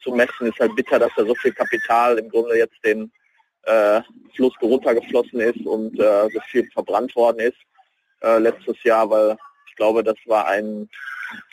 zu 0.00 0.12
messen, 0.12 0.46
ist 0.46 0.58
halt 0.58 0.74
bitter, 0.76 0.98
dass 0.98 1.12
da 1.14 1.26
so 1.26 1.34
viel 1.34 1.52
Kapital 1.52 2.18
im 2.18 2.30
Grunde 2.30 2.56
jetzt 2.56 2.82
den 2.82 3.12
äh, 3.66 4.00
Fluss 4.34 4.54
runtergeflossen 4.62 5.40
ist 5.40 5.66
und 5.66 5.98
äh, 5.98 6.28
so 6.32 6.40
viel 6.48 6.68
verbrannt 6.72 7.14
worden 7.16 7.40
ist 7.40 7.56
äh, 8.22 8.38
letztes 8.38 8.82
Jahr, 8.82 9.08
weil 9.10 9.36
ich 9.68 9.76
glaube, 9.76 10.02
das 10.02 10.16
war 10.26 10.46
ein 10.46 10.88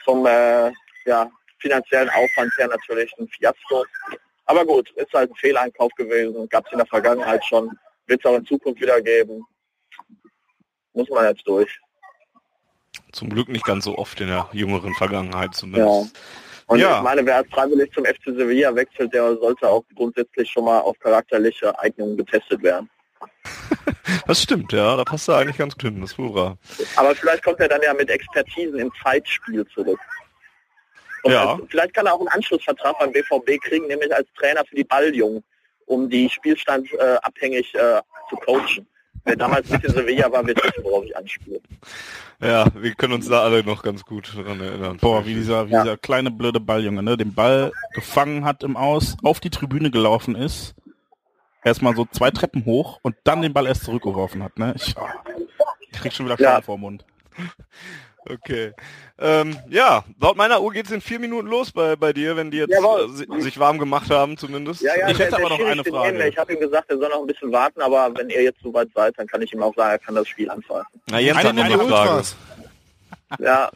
vom 0.03 0.25
äh, 0.25 0.71
ja, 1.05 1.29
finanziellen 1.59 2.09
Aufwand 2.09 2.51
her 2.57 2.67
natürlich 2.67 3.11
ein 3.19 3.27
Fiasko. 3.27 3.85
Aber 4.45 4.65
gut, 4.65 4.89
ist 4.91 5.13
halt 5.13 5.31
ein 5.31 5.35
Fehleinkauf 5.35 5.91
gewesen, 5.95 6.47
gab 6.49 6.65
es 6.65 6.71
in 6.71 6.77
der 6.77 6.87
Vergangenheit 6.87 7.43
schon, 7.45 7.71
wird 8.07 8.23
es 8.23 8.29
auch 8.29 8.35
in 8.35 8.45
Zukunft 8.45 8.81
wieder 8.81 9.01
geben. 9.01 9.45
Muss 10.93 11.09
man 11.09 11.25
jetzt 11.25 11.47
durch. 11.47 11.79
Zum 13.11 13.29
Glück 13.29 13.47
nicht 13.49 13.65
ganz 13.65 13.85
so 13.85 13.97
oft 13.97 14.19
in 14.21 14.27
der 14.27 14.49
jüngeren 14.51 14.93
Vergangenheit 14.95 15.55
zumindest. 15.55 16.13
Ja. 16.13 16.21
Und 16.73 16.79
Ja. 16.79 16.97
ich 16.97 17.03
meine, 17.03 17.23
wer 17.23 17.35
als 17.37 17.49
freiwillig 17.51 17.91
zum 17.93 18.03
FC 18.03 18.35
Sevilla 18.35 18.73
wechselt, 18.73 19.13
der 19.13 19.35
sollte 19.37 19.67
auch 19.69 19.83
grundsätzlich 19.95 20.49
schon 20.49 20.65
mal 20.65 20.79
auf 20.79 20.97
charakterliche 20.97 21.77
Eignungen 21.79 22.17
getestet 22.17 22.63
werden. 22.63 22.89
Das 24.27 24.41
stimmt, 24.41 24.71
ja, 24.73 24.95
da 24.95 25.03
passt 25.03 25.27
er 25.29 25.37
eigentlich 25.37 25.57
ganz 25.57 25.73
gut 25.75 25.83
hin, 25.83 26.01
das 26.01 26.17
wahr. 26.17 26.57
Aber 26.95 27.13
vielleicht 27.15 27.43
kommt 27.43 27.59
er 27.59 27.67
dann 27.67 27.81
ja 27.81 27.93
mit 27.93 28.09
Expertisen 28.09 28.79
im 28.79 28.91
Zeitspiel 29.03 29.65
zurück. 29.67 29.99
Und 31.23 31.31
Ja. 31.31 31.53
als, 31.53 31.61
vielleicht 31.69 31.93
kann 31.93 32.05
er 32.07 32.13
auch 32.13 32.19
einen 32.19 32.29
Anschlussvertrag 32.29 32.97
beim 32.99 33.11
BVB 33.11 33.59
kriegen, 33.61 33.87
nämlich 33.87 34.13
als 34.13 34.27
Trainer 34.37 34.63
für 34.65 34.75
die 34.75 34.83
Balljungen, 34.83 35.43
um 35.85 36.09
die 36.09 36.27
Spielstand 36.29 36.91
äh, 36.93 37.17
abhängig 37.21 37.73
äh, 37.75 38.01
zu 38.29 38.35
coachen. 38.37 38.87
Wer 39.25 39.35
damals 39.37 39.69
nicht 39.69 39.83
in 39.85 39.93
Sevilla 39.93 40.31
war, 40.31 40.45
wird 40.45 40.61
wissen, 40.63 40.83
worauf 40.83 41.05
ich 41.05 41.15
anspiele. 41.15 41.61
Ja, 42.41 42.65
wir 42.75 42.93
können 42.95 43.13
uns 43.13 43.29
da 43.29 43.41
alle 43.43 43.63
noch 43.63 43.81
ganz 43.83 44.03
gut 44.03 44.33
daran 44.35 44.59
erinnern. 44.59 44.97
Boah, 44.97 45.25
wie 45.25 45.33
dieser, 45.33 45.67
wie 45.69 45.73
Ja. 45.73 45.83
dieser 45.83 45.97
kleine 45.97 46.29
blöde 46.29 46.59
Balljunge, 46.59 47.01
ne, 47.03 47.15
den 47.15 47.33
Ball 47.33 47.71
gefangen 47.93 48.43
hat 48.43 48.63
im 48.63 48.75
Aus, 48.75 49.15
auf 49.23 49.39
die 49.39 49.49
Tribüne 49.49 49.91
gelaufen 49.91 50.35
ist, 50.35 50.75
erstmal 51.63 51.95
so 51.95 52.05
zwei 52.11 52.31
Treppen 52.31 52.65
hoch 52.65 52.99
und 53.01 53.15
dann 53.23 53.41
den 53.41 53.53
Ball 53.53 53.65
erst 53.67 53.85
zurückgeworfen 53.85 54.43
hat, 54.43 54.57
ne? 54.57 54.73
Ich, 54.75 54.93
oh, 54.97 55.07
ich 55.79 55.91
krieg 55.91 56.11
schon 56.11 56.25
wieder 56.25 56.37
Ja. 56.39 56.49
Schale 56.51 56.63
vor 56.63 56.75
dem 56.75 56.81
Mund. 56.81 57.05
Okay. 58.29 58.71
Ähm, 59.19 59.57
ja, 59.69 60.03
laut 60.19 60.37
meiner 60.37 60.61
Uhr 60.61 60.71
geht's 60.71 60.91
in 60.91 61.01
vier 61.01 61.19
Minuten 61.19 61.47
los 61.47 61.71
bei, 61.71 61.95
bei 61.95 62.13
dir, 62.13 62.35
wenn 62.37 62.51
die 62.51 62.57
jetzt 62.57 62.71
äh, 62.73 63.07
si- 63.09 63.27
sich 63.41 63.59
warm 63.59 63.77
gemacht 63.79 64.09
haben 64.09 64.37
zumindest. 64.37 64.81
Ja, 64.81 64.95
ja, 64.97 65.09
Ich 65.09 65.19
hätte 65.19 65.35
aber 65.35 65.49
noch 65.49 65.59
eine 65.59 65.83
Frage. 65.83 66.27
Ich 66.27 66.37
habe 66.37 66.53
ihm 66.53 66.59
gesagt, 66.59 66.89
er 66.89 66.97
soll 66.97 67.09
noch 67.09 67.19
ein 67.21 67.27
bisschen 67.27 67.51
warten, 67.51 67.81
aber 67.81 68.11
wenn 68.15 68.29
ihr 68.29 68.41
jetzt 68.43 68.61
soweit 68.63 68.87
seid, 68.95 69.13
dann 69.17 69.27
kann 69.27 69.41
ich 69.41 69.51
ihm 69.53 69.61
auch 69.61 69.75
sagen, 69.75 69.91
er 69.91 69.99
kann 69.99 70.15
das 70.15 70.27
Spiel 70.27 70.49
anfangen. 70.49 70.85
Na, 71.09 71.19
Jens 71.19 71.37
Eine 71.39 71.49
hat 71.49 71.55
noch 71.55 71.63
eine 71.65 71.75
Minute 71.77 71.89
Frage. 71.89 72.09
Ultras. 72.09 72.35
Ja, 73.39 73.69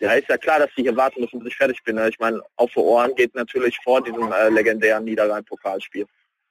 ja, 0.00 0.12
ist 0.12 0.28
ja 0.28 0.36
klar, 0.36 0.58
dass 0.58 0.70
die 0.76 0.82
hier 0.82 0.96
warten 0.96 1.20
müssen, 1.20 1.38
bis 1.38 1.48
ich 1.48 1.56
fertig 1.56 1.82
bin. 1.84 1.96
ne? 1.96 2.08
Ich 2.08 2.18
meine, 2.18 2.42
auf 2.56 2.70
für 2.72 2.80
Ohren 2.82 3.14
geht 3.14 3.34
natürlich 3.34 3.78
vor 3.82 4.02
diesem 4.02 4.30
äh, 4.32 4.48
legendären 4.50 5.04
Niederrhein-Pokalspiel. 5.04 6.06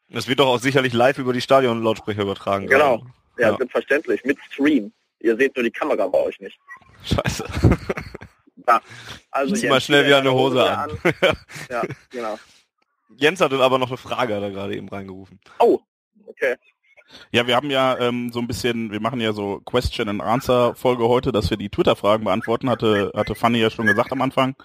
Das 0.09 0.27
wird 0.27 0.39
doch 0.39 0.47
auch 0.47 0.59
sicherlich 0.59 0.93
live 0.93 1.17
über 1.17 1.33
die 1.33 1.41
Stadionlautsprecher 1.41 2.21
übertragen. 2.23 2.67
Genau. 2.67 3.03
Ja, 3.37 3.49
Ja. 3.51 3.57
selbstverständlich. 3.57 4.23
Mit 4.25 4.37
Stream. 4.49 4.91
Ihr 5.19 5.35
seht 5.37 5.55
nur 5.55 5.63
die 5.63 5.71
Kamera 5.71 6.07
bei 6.07 6.19
euch 6.19 6.39
nicht. 6.39 6.57
Scheiße. 7.03 7.45
Ja, 8.65 8.81
also 9.29 9.55
Zieh 9.55 9.67
mal 9.67 9.81
schnell 9.81 10.03
zieht 10.03 10.07
wieder 10.07 10.17
er 10.17 10.21
eine 10.21 10.33
Hose 10.33 10.63
an. 10.63 10.91
ja, 11.69 11.83
genau. 12.09 12.39
Jens 13.17 13.41
hatte 13.41 13.59
aber 13.59 13.77
noch 13.77 13.89
eine 13.89 13.97
Frage, 13.97 14.35
hat 14.35 14.41
er 14.41 14.51
gerade 14.51 14.75
eben 14.75 14.87
reingerufen. 14.87 15.39
Oh, 15.59 15.79
okay. 16.25 16.55
Ja, 17.31 17.45
wir 17.45 17.55
haben 17.55 17.69
ja 17.69 17.97
ähm, 17.99 18.31
so 18.31 18.39
ein 18.39 18.47
bisschen, 18.47 18.91
wir 18.91 18.99
machen 18.99 19.19
ja 19.19 19.33
so 19.33 19.61
Question 19.65 20.09
and 20.09 20.21
Answer 20.21 20.75
Folge 20.75 21.07
heute, 21.07 21.31
dass 21.31 21.49
wir 21.49 21.57
die 21.57 21.69
Twitter-Fragen 21.69 22.23
beantworten, 22.23 22.69
hatte, 22.69 23.11
hatte 23.15 23.35
Fanny 23.35 23.59
ja 23.59 23.69
schon 23.69 23.85
gesagt 23.85 24.11
am 24.11 24.21
Anfang. 24.21 24.55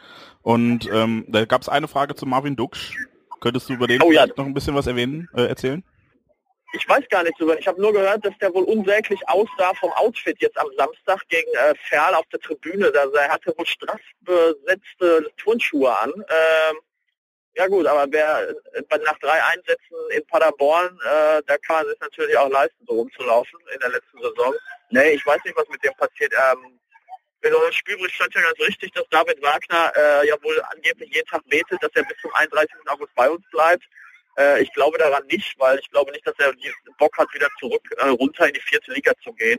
Und 0.42 0.88
ähm, 0.92 1.24
da 1.28 1.44
gab 1.44 1.62
es 1.62 1.68
eine 1.68 1.88
Frage 1.88 2.14
zu 2.14 2.24
Marvin 2.24 2.56
Duksch. 2.56 2.96
Könntest 3.40 3.68
du 3.68 3.74
über 3.74 3.86
den 3.86 4.02
Oh 4.02 4.10
ja. 4.12 4.26
noch 4.26 4.46
ein 4.46 4.54
bisschen 4.54 4.74
was 4.74 4.86
erwähnen, 4.86 5.28
äh, 5.34 5.46
erzählen? 5.46 5.84
Ich 6.72 6.86
weiß 6.86 7.08
gar 7.08 7.22
nicht 7.22 7.36
so, 7.38 7.50
ich 7.54 7.66
habe 7.66 7.80
nur 7.80 7.92
gehört, 7.92 8.24
dass 8.24 8.36
der 8.38 8.52
wohl 8.52 8.64
unsäglich 8.64 9.20
aussah 9.26 9.72
vom 9.74 9.90
Outfit 9.92 10.36
jetzt 10.40 10.58
am 10.58 10.68
Samstag 10.76 11.26
gegen 11.28 11.50
äh, 11.54 11.74
Ferl 11.88 12.14
auf 12.14 12.26
der 12.26 12.40
Tribüne. 12.40 12.92
Da 12.92 13.06
er 13.14 13.30
hatte 13.30 13.54
wohl 13.56 13.66
straff 13.66 14.00
besetzte 14.20 15.30
Turnschuhe 15.38 15.96
an. 15.98 16.12
Ähm, 16.12 16.78
ja 17.54 17.66
gut, 17.66 17.86
aber 17.86 18.06
wer 18.12 18.50
äh, 18.74 18.98
nach 19.04 19.18
drei 19.18 19.42
Einsätzen 19.44 19.96
in 20.10 20.24
Paderborn, 20.26 20.96
äh, 21.04 21.42
da 21.46 21.56
kann 21.58 21.76
man 21.76 21.86
sich 21.88 22.00
natürlich 22.00 22.36
auch 22.36 22.50
leisten, 22.50 22.84
so 22.86 22.94
rumzulaufen 22.94 23.58
in 23.72 23.80
der 23.80 23.88
letzten 23.88 24.20
Saison. 24.20 24.54
Nee, 24.90 25.10
ich 25.12 25.24
weiß 25.24 25.42
nicht, 25.44 25.56
was 25.56 25.68
mit 25.68 25.82
dem 25.82 25.94
passiert. 25.94 26.32
Ähm, 26.34 26.78
in 27.42 27.54
eurem 27.54 27.72
Spielbericht 27.72 28.14
stand 28.14 28.34
ja 28.34 28.42
ganz 28.42 28.60
richtig, 28.60 28.92
dass 28.92 29.08
David 29.10 29.40
Wagner 29.42 29.92
äh, 29.96 30.28
ja 30.28 30.34
wohl 30.42 30.60
angeblich 30.70 31.14
jeden 31.14 31.26
Tag 31.28 31.42
betet, 31.48 31.82
dass 31.82 31.90
er 31.94 32.04
bis 32.04 32.16
zum 32.20 32.32
31. 32.34 32.76
August 32.86 33.14
bei 33.14 33.30
uns 33.30 33.44
bleibt. 33.50 33.84
Äh, 34.38 34.62
ich 34.62 34.72
glaube 34.72 34.98
daran 34.98 35.26
nicht, 35.26 35.58
weil 35.58 35.78
ich 35.78 35.90
glaube 35.90 36.12
nicht, 36.12 36.26
dass 36.26 36.38
er 36.38 36.52
Bock 36.98 37.16
hat, 37.18 37.32
wieder 37.34 37.48
zurück 37.58 37.82
äh, 37.98 38.08
runter 38.08 38.46
in 38.46 38.54
die 38.54 38.60
vierte 38.60 38.92
Liga 38.92 39.12
zu 39.22 39.32
gehen. 39.32 39.58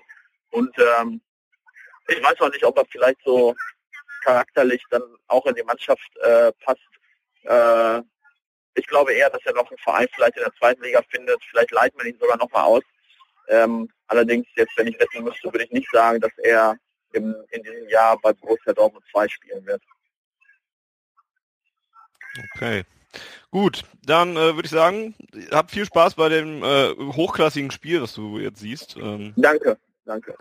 Und 0.52 0.74
ähm, 0.80 1.22
ich 2.08 2.24
weiß 2.24 2.40
auch 2.40 2.52
nicht, 2.52 2.64
ob 2.64 2.78
er 2.78 2.86
vielleicht 2.90 3.20
so 3.24 3.56
charakterlich 4.24 4.84
dann 4.90 5.04
auch 5.28 5.46
in 5.46 5.56
die 5.56 5.64
Mannschaft 5.64 6.10
äh, 6.22 6.52
passt. 6.64 6.82
Äh, 7.44 8.02
ich 8.76 8.88
glaube 8.88 9.14
eher, 9.14 9.30
dass 9.30 9.46
er 9.46 9.54
noch 9.54 9.70
einen 9.70 9.78
Verein 9.80 10.08
vielleicht 10.16 10.38
in 10.38 10.44
der 10.44 10.54
zweiten 10.54 10.82
Liga 10.82 11.02
findet. 11.10 11.44
Vielleicht 11.50 11.72
leitet 11.72 11.98
man 11.98 12.08
ihn 12.08 12.20
sogar 12.20 12.38
noch 12.38 12.52
mal 12.52 12.64
aus. 12.64 12.84
Ähm, 13.50 13.92
allerdings 14.08 14.48
jetzt, 14.56 14.78
wenn 14.78 14.88
ich 14.88 15.00
wetten 15.00 15.24
müsste, 15.24 15.52
würde 15.52 15.66
ich 15.66 15.72
nicht 15.72 15.90
sagen, 15.92 16.22
dass 16.22 16.32
er 16.38 16.78
im, 17.14 17.36
in 17.52 17.64
diesem 17.64 17.90
Jahr 17.90 18.18
bei 18.22 18.32
Borussia 18.32 18.74
Dortmund 18.74 19.04
2 19.12 19.28
spielen 19.28 19.66
wird. 19.66 19.82
Okay. 22.56 22.86
Gut, 23.52 23.84
dann 24.06 24.32
äh, 24.38 24.56
würde 24.56 24.66
ich 24.66 24.70
sagen, 24.72 25.16
habt 25.52 25.72
viel 25.72 25.86
Spaß 25.86 26.14
bei 26.16 26.30
dem 26.30 26.64
äh, 26.64 26.90
hochklassigen 26.98 27.72
Spiel, 27.72 28.00
das 28.00 28.14
du 28.14 28.38
jetzt 28.38 28.60
siehst. 28.60 28.96
Ähm, 28.98 29.34
Danke, 29.38 29.78
danke. 30.06 30.36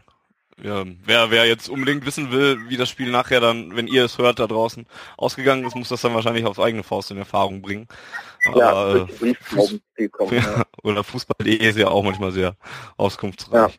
ja, 0.62 0.84
wer, 1.04 1.30
wer 1.30 1.46
jetzt 1.46 1.70
unbedingt 1.70 2.04
wissen 2.04 2.30
will, 2.32 2.58
wie 2.68 2.76
das 2.76 2.90
Spiel 2.90 3.10
nachher 3.10 3.40
dann, 3.40 3.74
wenn 3.74 3.86
ihr 3.86 4.04
es 4.04 4.18
hört 4.18 4.38
da 4.40 4.46
draußen, 4.46 4.86
ausgegangen 5.16 5.64
ist, 5.66 5.74
muss 5.74 5.88
das 5.88 6.02
dann 6.02 6.12
wahrscheinlich 6.14 6.44
auf 6.44 6.60
eigene 6.60 6.82
Faust 6.82 7.10
in 7.10 7.16
Erfahrung 7.16 7.62
bringen. 7.62 7.88
Ja, 8.54 8.68
Aber, 8.70 9.08
äh, 9.22 9.34
die 9.98 10.08
kommen. 10.08 10.34
ja, 10.34 10.40
Ja. 10.58 10.64
oder 10.82 11.02
Fußball.de 11.02 11.56
ist 11.66 11.78
ja 11.78 11.88
auch 11.88 12.02
manchmal 12.02 12.32
sehr 12.32 12.56
auskunftsreich. 12.98 13.78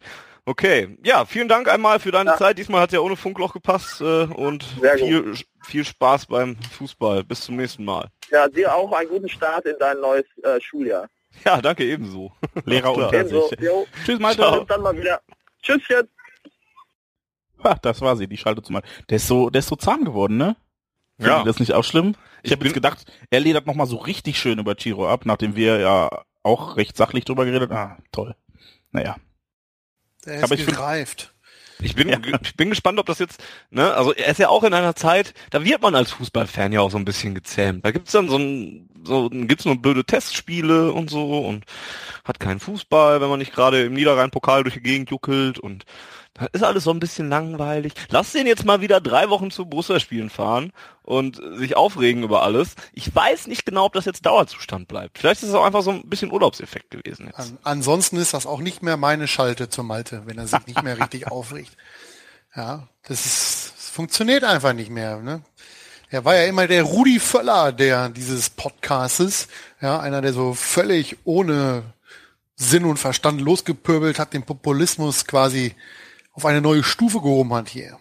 Okay, 0.49 0.97
ja, 1.03 1.25
vielen 1.25 1.47
Dank 1.47 1.69
einmal 1.69 1.99
für 1.99 2.09
deine 2.11 2.31
Ja. 2.31 2.37
Zeit. 2.37 2.57
Diesmal 2.57 2.81
hat 2.81 2.91
ja 2.91 3.01
ohne 3.01 3.15
Funkloch 3.15 3.53
gepasst 3.53 4.01
äh, 4.01 4.23
und 4.23 4.63
viel, 4.97 5.35
viel 5.63 5.85
Spaß 5.85 6.25
beim 6.25 6.57
Fußball. 6.71 7.23
Bis 7.23 7.41
zum 7.41 7.55
nächsten 7.57 7.85
Mal. 7.85 8.07
ja, 8.31 8.47
dir 8.47 8.73
auch 8.73 8.91
einen 8.91 9.09
guten 9.09 9.29
Start 9.29 9.65
in 9.67 9.75
dein 9.79 9.99
neues 9.99 10.25
äh, 10.43 10.59
Schuljahr. 10.59 11.07
Ja, 11.45 11.61
danke 11.61 11.85
ebenso. 11.85 12.31
Lehrer 12.65 12.91
unter 12.95 13.13
Ebenso. 13.13 13.47
sich. 13.47 13.59
Jo, 13.59 13.85
Tschüss, 14.03 14.19
Malte. 14.19 14.41
Ciao. 14.41 14.57
bis 14.61 14.67
dann 14.69 14.81
mal 14.81 14.97
wieder. 14.97 15.21
Tschüsschen. 15.61 16.07
Ha, 17.63 17.75
das 17.83 18.01
war 18.01 18.17
sie, 18.17 18.27
die 18.27 18.37
schaltet 18.37 18.65
zum 18.65 18.73
Mal. 18.73 18.83
Der 19.07 19.17
ist 19.17 19.27
so, 19.27 19.51
der 19.51 19.59
ist 19.59 19.67
so 19.67 19.75
zahm 19.75 20.03
geworden, 20.03 20.37
ne? 20.37 20.55
Ja. 21.19 21.43
Das 21.43 21.59
nicht 21.59 21.73
auch 21.73 21.83
schlimm? 21.83 22.15
Ich, 22.41 22.45
Ich 22.49 22.51
habe 22.57 22.65
jetzt 22.65 22.73
gedacht, 22.73 23.05
er 23.29 23.39
ledert 23.41 23.67
noch 23.67 23.75
mal 23.75 23.85
so 23.85 23.97
richtig 23.97 24.39
schön 24.39 24.57
über 24.57 24.73
Chiro 24.75 25.07
ab, 25.07 25.25
nachdem 25.25 25.55
wir 25.55 25.77
ja 25.79 26.09
auch 26.41 26.75
recht 26.77 26.97
sachlich 26.97 27.25
drüber 27.25 27.45
geredet. 27.45 27.69
Ah, 27.71 27.97
toll. 28.11 28.35
Naja. 28.91 29.15
Der 30.25 30.35
ist 30.37 30.43
Aber 30.43 30.55
ich 30.55 30.65
gereift. 30.65 31.33
Ich 31.81 31.95
bin, 31.95 32.09
Ja. 32.09 32.17
ich 32.43 32.55
bin 32.57 32.69
gespannt, 32.69 32.99
ob 32.99 33.05
das 33.05 33.19
jetzt, 33.19 33.41
ne, 33.69 33.93
also 33.93 34.13
er 34.13 34.27
ist 34.31 34.37
ja 34.39 34.49
auch 34.49 34.63
in 34.65 34.73
einer 34.73 34.95
Zeit, 34.95 35.33
da 35.49 35.63
wird 35.63 35.81
man 35.81 35.95
als 35.95 36.11
Fußballfan 36.11 36.73
ja 36.73 36.81
auch 36.81 36.91
so 36.91 36.97
ein 36.97 37.05
bisschen 37.05 37.33
gezähmt. 37.35 37.85
Da 37.85 37.91
gibt's 37.91 38.11
dann 38.11 38.27
so 38.27 38.37
ein, 38.37 38.89
so 39.05 39.29
gibt's 39.29 39.63
nur 39.63 39.81
blöde 39.81 40.03
Testspiele 40.03 40.91
und 40.91 41.09
so 41.09 41.39
und 41.39 41.63
hat 42.25 42.39
keinen 42.39 42.59
Fußball, 42.59 43.21
wenn 43.21 43.29
man 43.29 43.39
nicht 43.39 43.53
gerade 43.53 43.85
im 43.85 43.93
Niederrhein-Pokal 43.93 44.63
durch 44.63 44.75
die 44.75 44.81
Gegend 44.81 45.09
juckelt 45.09 45.57
und 45.57 45.85
da 46.33 46.45
ist 46.53 46.63
alles 46.63 46.83
so 46.83 46.91
ein 46.91 46.99
bisschen 46.99 47.29
langweilig. 47.29 47.93
Lass 48.09 48.31
den 48.31 48.47
jetzt 48.47 48.65
mal 48.65 48.81
wieder 48.81 49.01
drei 49.01 49.29
Wochen 49.29 49.51
zu 49.51 49.65
Borussia 49.65 49.99
spielen 49.99 50.29
fahren 50.29 50.71
und 51.03 51.41
sich 51.55 51.75
aufregen 51.75 52.23
über 52.23 52.43
alles. 52.43 52.75
Ich 52.93 53.13
weiß 53.13 53.47
nicht 53.47 53.65
genau, 53.65 53.85
ob 53.85 53.93
das 53.93 54.05
jetzt 54.05 54.25
Dauerzustand 54.25 54.87
bleibt. 54.87 55.17
Vielleicht 55.17 55.43
ist 55.43 55.49
es 55.49 55.55
auch 55.55 55.65
einfach 55.65 55.81
so 55.81 55.91
ein 55.91 56.07
bisschen 56.09 56.31
Urlaubseffekt 56.31 56.91
gewesen 56.91 57.27
jetzt. 57.27 57.39
An, 57.39 57.57
ansonsten 57.63 58.17
ist 58.17 58.33
das 58.33 58.45
auch 58.45 58.59
nicht 58.59 58.83
mehr 58.83 58.97
meine 58.97 59.27
Schalte 59.27 59.69
zur 59.69 59.83
Malte, 59.83 60.23
wenn 60.25 60.37
er 60.37 60.47
sich 60.47 60.65
nicht 60.67 60.81
mehr 60.83 60.99
richtig 60.99 61.27
aufregt. 61.31 61.75
Ja, 62.55 62.87
das 63.03 63.25
ist, 63.25 63.73
es 63.77 63.89
funktioniert 63.89 64.43
einfach 64.43 64.73
nicht 64.73 64.89
mehr. 64.89 65.17
Ne? 65.17 65.41
Er 66.09 66.25
war 66.25 66.35
ja 66.35 66.45
immer 66.45 66.67
der 66.67 66.83
Rudi 66.83 67.19
Völler 67.19 67.71
der 67.71 68.09
dieses 68.09 68.49
Podcastes, 68.49 69.47
ja, 69.81 69.99
einer, 69.99 70.21
der 70.21 70.33
so 70.33 70.53
völlig 70.53 71.17
ohne 71.23 71.83
Sinn 72.55 72.85
und 72.85 72.97
Verstand 72.97 73.41
losgepöbelt 73.41 74.19
hat, 74.19 74.33
den 74.33 74.43
Populismus 74.43 75.25
quasi 75.25 75.75
auf 76.39 76.45
eine 76.45 76.61
neue 76.61 76.83
Stufe 76.83 77.19
gehoben 77.19 77.53
hat 77.53 77.67
hier. 77.69 77.97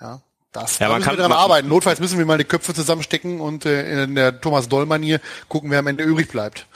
Ja, 0.00 0.20
das 0.52 0.78
Ja, 0.78 0.86
da 0.86 0.92
man 0.92 0.98
müssen 1.00 1.08
kann- 1.10 1.18
wir 1.18 1.22
dran 1.28 1.32
arbeiten. 1.32 1.68
Notfalls 1.68 1.98
müssen 2.00 2.18
wir 2.18 2.24
mal 2.26 2.38
die 2.38 2.44
Köpfe 2.44 2.72
zusammenstecken 2.72 3.40
und 3.40 3.66
äh, 3.66 4.04
in 4.04 4.14
der 4.14 4.40
Thomas 4.40 4.68
Doll-Manier 4.68 5.20
gucken, 5.48 5.70
wer 5.70 5.80
am 5.80 5.86
Ende 5.88 6.04
übrig 6.04 6.28
bleibt. 6.28 6.66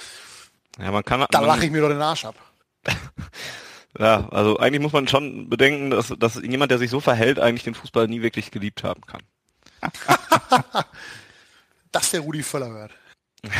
Ja, 0.79 0.91
man 0.91 1.05
kann, 1.05 1.25
Da 1.31 1.41
lache 1.41 1.65
ich 1.65 1.71
mir 1.71 1.81
doch 1.83 1.89
den 1.89 2.03
Arsch 2.03 2.25
ab. 2.25 2.35
ja, 3.99 4.29
also 4.31 4.59
eigentlich 4.59 4.83
muss 4.83 4.93
man 4.93 5.07
schon 5.09 5.49
bedenken, 5.49 5.91
dass, 5.91 6.13
dass 6.19 6.35
jemand, 6.37 6.71
der 6.73 6.79
sich 6.79 6.91
so 6.91 7.01
verhält, 7.01 7.39
eigentlich 7.39 7.65
den 7.65 7.75
Fußball 7.75 8.09
nie 8.09 8.23
wirklich 8.23 8.51
geliebt 8.51 8.83
haben 8.85 9.03
kann. 9.07 9.23
Dass 11.93 12.11
der 12.11 12.21
Rudi 12.21 12.43
Völler 12.43 12.69
hört. 12.69 12.93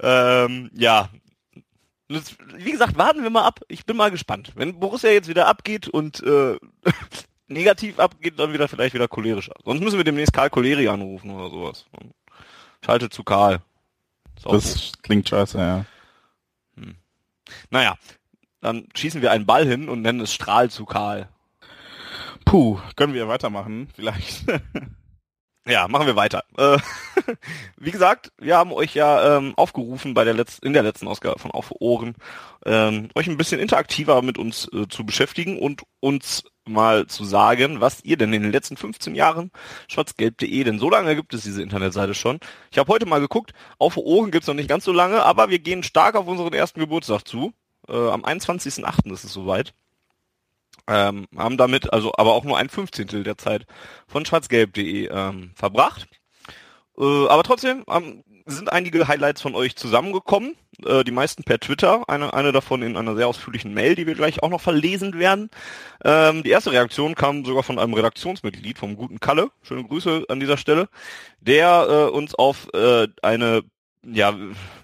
Ähm, 0.00 0.70
ja. 0.74 1.08
Das, 2.08 2.36
wie 2.56 2.72
gesagt, 2.72 2.96
warten 2.96 3.22
wir 3.22 3.30
mal 3.30 3.44
ab. 3.44 3.60
Ich 3.68 3.84
bin 3.84 3.96
mal 3.96 4.10
gespannt. 4.10 4.52
Wenn 4.54 4.80
Borussia 4.80 5.10
jetzt 5.10 5.28
wieder 5.28 5.46
abgeht 5.46 5.88
und 5.88 6.22
äh, 6.22 6.56
negativ 7.48 7.98
abgeht, 7.98 8.38
dann 8.38 8.52
wieder 8.52 8.68
vielleicht 8.68 8.94
wieder 8.94 9.08
cholerischer. 9.08 9.54
Sonst 9.64 9.80
müssen 9.82 9.98
wir 9.98 10.04
demnächst 10.04 10.32
Karl 10.32 10.50
Choleri 10.50 10.88
anrufen 10.88 11.30
oder 11.30 11.50
sowas. 11.50 11.86
Schaltet 12.84 13.12
zu 13.12 13.24
Karl. 13.24 13.60
Auch 14.44 14.52
gut. 14.52 14.64
Das 14.64 14.92
klingt 15.02 15.28
scheiße, 15.28 15.58
ja. 15.58 15.84
Naja, 17.70 17.96
dann 18.60 18.88
schießen 18.94 19.22
wir 19.22 19.30
einen 19.32 19.46
Ball 19.46 19.66
hin 19.66 19.88
und 19.88 20.02
nennen 20.02 20.20
es 20.20 20.32
Strahl 20.32 20.70
zu 20.70 20.84
Karl. 20.84 21.28
Puh, 22.44 22.78
können 22.96 23.14
wir 23.14 23.28
weitermachen? 23.28 23.88
Vielleicht. 23.94 24.44
Ja, 25.68 25.86
machen 25.86 26.06
wir 26.06 26.16
weiter. 26.16 26.44
Äh, 26.56 26.78
wie 27.76 27.90
gesagt, 27.90 28.32
wir 28.38 28.56
haben 28.56 28.72
euch 28.72 28.94
ja 28.94 29.36
ähm, 29.36 29.52
aufgerufen 29.56 30.14
bei 30.14 30.24
der 30.24 30.32
letzten, 30.32 30.64
in 30.64 30.72
der 30.72 30.82
letzten 30.82 31.06
Ausgabe 31.06 31.38
von 31.38 31.50
Auf 31.50 31.74
Ohren, 31.78 32.14
ähm, 32.64 33.10
euch 33.14 33.28
ein 33.28 33.36
bisschen 33.36 33.60
interaktiver 33.60 34.22
mit 34.22 34.38
uns 34.38 34.66
äh, 34.72 34.88
zu 34.88 35.04
beschäftigen 35.04 35.58
und 35.58 35.82
uns 36.00 36.44
mal 36.64 37.06
zu 37.06 37.24
sagen, 37.24 37.82
was 37.82 38.02
ihr 38.02 38.16
denn 38.16 38.32
in 38.32 38.44
den 38.44 38.52
letzten 38.52 38.78
15 38.78 39.14
Jahren 39.14 39.50
schwarzgelb.de, 39.88 40.64
denn 40.64 40.78
so 40.78 40.88
lange 40.88 41.14
gibt 41.14 41.34
es 41.34 41.42
diese 41.42 41.62
Internetseite 41.62 42.14
schon. 42.14 42.40
Ich 42.70 42.78
habe 42.78 42.90
heute 42.90 43.04
mal 43.04 43.20
geguckt, 43.20 43.52
Auf 43.78 43.98
Ohren 43.98 44.30
gibt's 44.30 44.48
noch 44.48 44.54
nicht 44.54 44.70
ganz 44.70 44.84
so 44.84 44.92
lange, 44.92 45.22
aber 45.22 45.50
wir 45.50 45.58
gehen 45.58 45.82
stark 45.82 46.14
auf 46.14 46.26
unseren 46.26 46.54
ersten 46.54 46.80
Geburtstag 46.80 47.28
zu. 47.28 47.52
Äh, 47.88 47.92
am 47.92 48.24
21.08. 48.24 49.12
ist 49.12 49.24
es 49.24 49.32
soweit. 49.34 49.74
Ähm, 50.88 51.26
haben 51.36 51.58
damit 51.58 51.92
also 51.92 52.12
aber 52.16 52.32
auch 52.32 52.44
nur 52.44 52.56
ein 52.56 52.70
Fünfzehntel 52.70 53.22
der 53.22 53.36
Zeit 53.36 53.66
von 54.06 54.24
schwarzgelb.de 54.24 55.08
ähm, 55.12 55.50
verbracht. 55.54 56.08
Äh, 56.98 57.26
aber 57.28 57.42
trotzdem 57.42 57.84
ähm, 57.88 58.24
sind 58.46 58.72
einige 58.72 59.06
Highlights 59.06 59.42
von 59.42 59.54
euch 59.54 59.76
zusammengekommen. 59.76 60.56
Äh, 60.84 61.04
die 61.04 61.12
meisten 61.12 61.44
per 61.44 61.60
Twitter, 61.60 62.08
eine, 62.08 62.32
eine 62.32 62.52
davon 62.52 62.82
in 62.82 62.96
einer 62.96 63.14
sehr 63.14 63.28
ausführlichen 63.28 63.74
Mail, 63.74 63.94
die 63.94 64.06
wir 64.06 64.14
gleich 64.14 64.42
auch 64.42 64.48
noch 64.48 64.60
verlesen 64.60 65.18
werden. 65.18 65.50
Ähm, 66.04 66.42
die 66.42 66.50
erste 66.50 66.72
Reaktion 66.72 67.14
kam 67.14 67.44
sogar 67.44 67.62
von 67.62 67.78
einem 67.78 67.94
Redaktionsmitglied, 67.94 68.78
vom 68.78 68.96
guten 68.96 69.20
Kalle. 69.20 69.50
Schöne 69.62 69.84
Grüße 69.84 70.24
an 70.28 70.40
dieser 70.40 70.56
Stelle. 70.56 70.88
Der 71.40 71.86
äh, 71.88 72.10
uns 72.10 72.34
auf 72.34 72.68
äh, 72.72 73.08
eine 73.22 73.62
ja, 74.12 74.34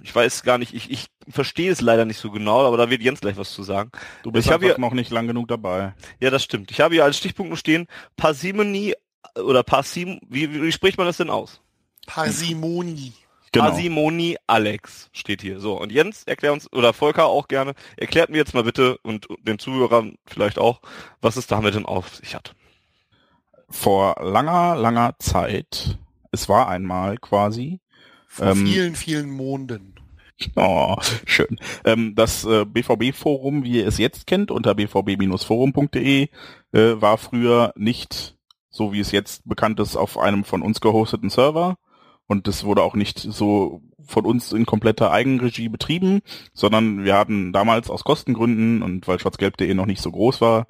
ich 0.02 0.14
weiß 0.14 0.42
gar 0.42 0.58
nicht, 0.58 0.74
ich, 0.74 0.90
ich 0.90 1.06
verstehe 1.28 1.70
es 1.70 1.80
leider 1.80 2.04
nicht 2.04 2.18
so 2.18 2.30
genau, 2.30 2.66
aber 2.66 2.76
da 2.76 2.90
wird 2.90 3.02
Jens 3.02 3.20
gleich 3.20 3.36
was 3.36 3.52
zu 3.52 3.62
sagen. 3.62 3.90
Du 4.22 4.30
bist 4.32 4.46
Ich 4.46 4.52
einfach 4.52 4.66
hier- 4.66 4.78
noch 4.80 4.92
nicht 4.94 5.10
lang 5.10 5.26
genug 5.26 5.48
dabei. 5.48 5.94
Ja, 6.20 6.30
das 6.30 6.42
stimmt. 6.44 6.70
Ich 6.70 6.80
habe 6.80 6.94
hier 6.94 7.04
als 7.04 7.16
Stichpunkt 7.16 7.48
nur 7.50 7.56
stehen, 7.58 7.86
Parsimony 8.16 8.94
oder 9.36 9.62
Parsim, 9.62 10.20
wie, 10.28 10.52
wie, 10.52 10.62
wie 10.62 10.72
spricht 10.72 10.98
man 10.98 11.06
das 11.06 11.16
denn 11.16 11.30
aus? 11.30 11.60
Parsimoni. 12.06 13.12
Genau. 13.52 13.66
Parsimony 13.66 14.36
Alex 14.48 15.08
steht 15.12 15.40
hier. 15.40 15.60
So, 15.60 15.80
und 15.80 15.92
Jens, 15.92 16.24
erklär 16.24 16.52
uns, 16.52 16.70
oder 16.72 16.92
Volker 16.92 17.26
auch 17.26 17.46
gerne, 17.48 17.74
erklärt 17.96 18.28
mir 18.30 18.36
jetzt 18.38 18.52
mal 18.54 18.64
bitte 18.64 18.98
und 19.02 19.28
den 19.42 19.58
Zuhörern 19.60 20.16
vielleicht 20.26 20.58
auch, 20.58 20.80
was 21.20 21.36
es 21.36 21.46
damit 21.46 21.74
denn 21.74 21.86
auf 21.86 22.16
sich 22.16 22.34
hat. 22.34 22.54
Vor 23.70 24.16
langer, 24.20 24.76
langer 24.76 25.14
Zeit, 25.18 25.98
es 26.32 26.48
war 26.48 26.68
einmal 26.68 27.16
quasi, 27.18 27.80
Vor 28.34 28.48
Ähm, 28.48 28.66
vielen, 28.66 28.96
vielen 28.96 29.30
Monden. 29.30 29.94
Oh, 30.56 30.96
schön. 31.24 31.60
Ähm, 31.84 32.16
das 32.16 32.44
äh, 32.44 32.64
BVB-Forum, 32.64 33.62
wie 33.62 33.78
ihr 33.78 33.86
es 33.86 33.98
jetzt 33.98 34.26
kennt, 34.26 34.50
unter 34.50 34.74
bvb-forum.de, 34.74 36.28
äh, 36.72 36.78
war 37.00 37.16
früher 37.16 37.72
nicht, 37.76 38.36
so 38.70 38.92
wie 38.92 38.98
es 38.98 39.12
jetzt 39.12 39.48
bekannt 39.48 39.78
ist, 39.78 39.94
auf 39.94 40.18
einem 40.18 40.42
von 40.42 40.62
uns 40.62 40.80
gehosteten 40.80 41.30
Server. 41.30 41.76
Und 42.26 42.48
es 42.48 42.64
wurde 42.64 42.82
auch 42.82 42.96
nicht 42.96 43.20
so 43.20 43.82
von 44.04 44.26
uns 44.26 44.52
in 44.52 44.66
kompletter 44.66 45.12
Eigenregie 45.12 45.68
betrieben, 45.68 46.20
sondern 46.52 47.04
wir 47.04 47.16
hatten 47.16 47.52
damals 47.52 47.88
aus 47.88 48.02
Kostengründen 48.02 48.82
und 48.82 49.06
weil 49.06 49.20
schwarzgelb.de 49.20 49.72
noch 49.74 49.86
nicht 49.86 50.02
so 50.02 50.10
groß 50.10 50.40
war, 50.40 50.66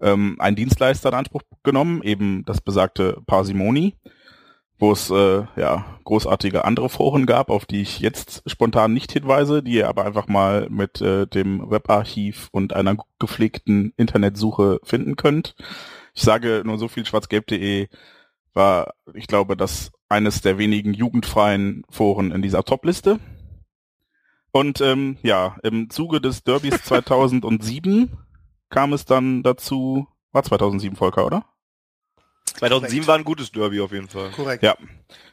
ähm, 0.00 0.36
einen 0.38 0.56
Dienstleister 0.56 1.10
in 1.10 1.16
Anspruch 1.16 1.42
genommen, 1.62 2.02
eben 2.02 2.46
das 2.46 2.62
besagte 2.62 3.20
Parsimony 3.26 3.96
wo 4.82 4.90
es 4.90 5.10
äh, 5.10 5.44
ja 5.54 5.84
großartige 6.02 6.64
andere 6.64 6.88
Foren 6.88 7.24
gab, 7.24 7.50
auf 7.50 7.66
die 7.66 7.82
ich 7.82 8.00
jetzt 8.00 8.42
spontan 8.50 8.92
nicht 8.92 9.12
hinweise, 9.12 9.62
die 9.62 9.74
ihr 9.74 9.88
aber 9.88 10.04
einfach 10.04 10.26
mal 10.26 10.66
mit 10.70 11.00
äh, 11.00 11.28
dem 11.28 11.70
Webarchiv 11.70 12.48
und 12.50 12.72
einer 12.72 12.96
gepflegten 13.20 13.92
Internetsuche 13.96 14.80
finden 14.82 15.14
könnt. 15.14 15.54
Ich 16.14 16.22
sage 16.22 16.62
nur 16.64 16.78
so 16.78 16.88
viel, 16.88 17.06
schwarzgelb.de 17.06 17.86
war, 18.54 18.94
ich 19.14 19.28
glaube, 19.28 19.56
das 19.56 19.92
eines 20.08 20.40
der 20.40 20.58
wenigen 20.58 20.94
jugendfreien 20.94 21.84
Foren 21.88 22.32
in 22.32 22.42
dieser 22.42 22.64
Topliste. 22.64 23.20
Und 24.50 24.80
ähm, 24.80 25.16
ja, 25.22 25.58
im 25.62 25.90
Zuge 25.90 26.20
des 26.20 26.42
Derbys 26.42 26.82
2007 26.84 28.18
kam 28.68 28.92
es 28.92 29.04
dann 29.04 29.44
dazu, 29.44 30.08
war 30.32 30.42
2007 30.42 30.96
Volker, 30.96 31.24
oder? 31.24 31.44
2007 32.54 33.06
war 33.06 33.16
ein 33.16 33.24
gutes 33.24 33.52
Derby 33.52 33.80
auf 33.80 33.92
jeden 33.92 34.08
Fall. 34.08 34.30
Korrekt. 34.30 34.62
Ja. 34.62 34.76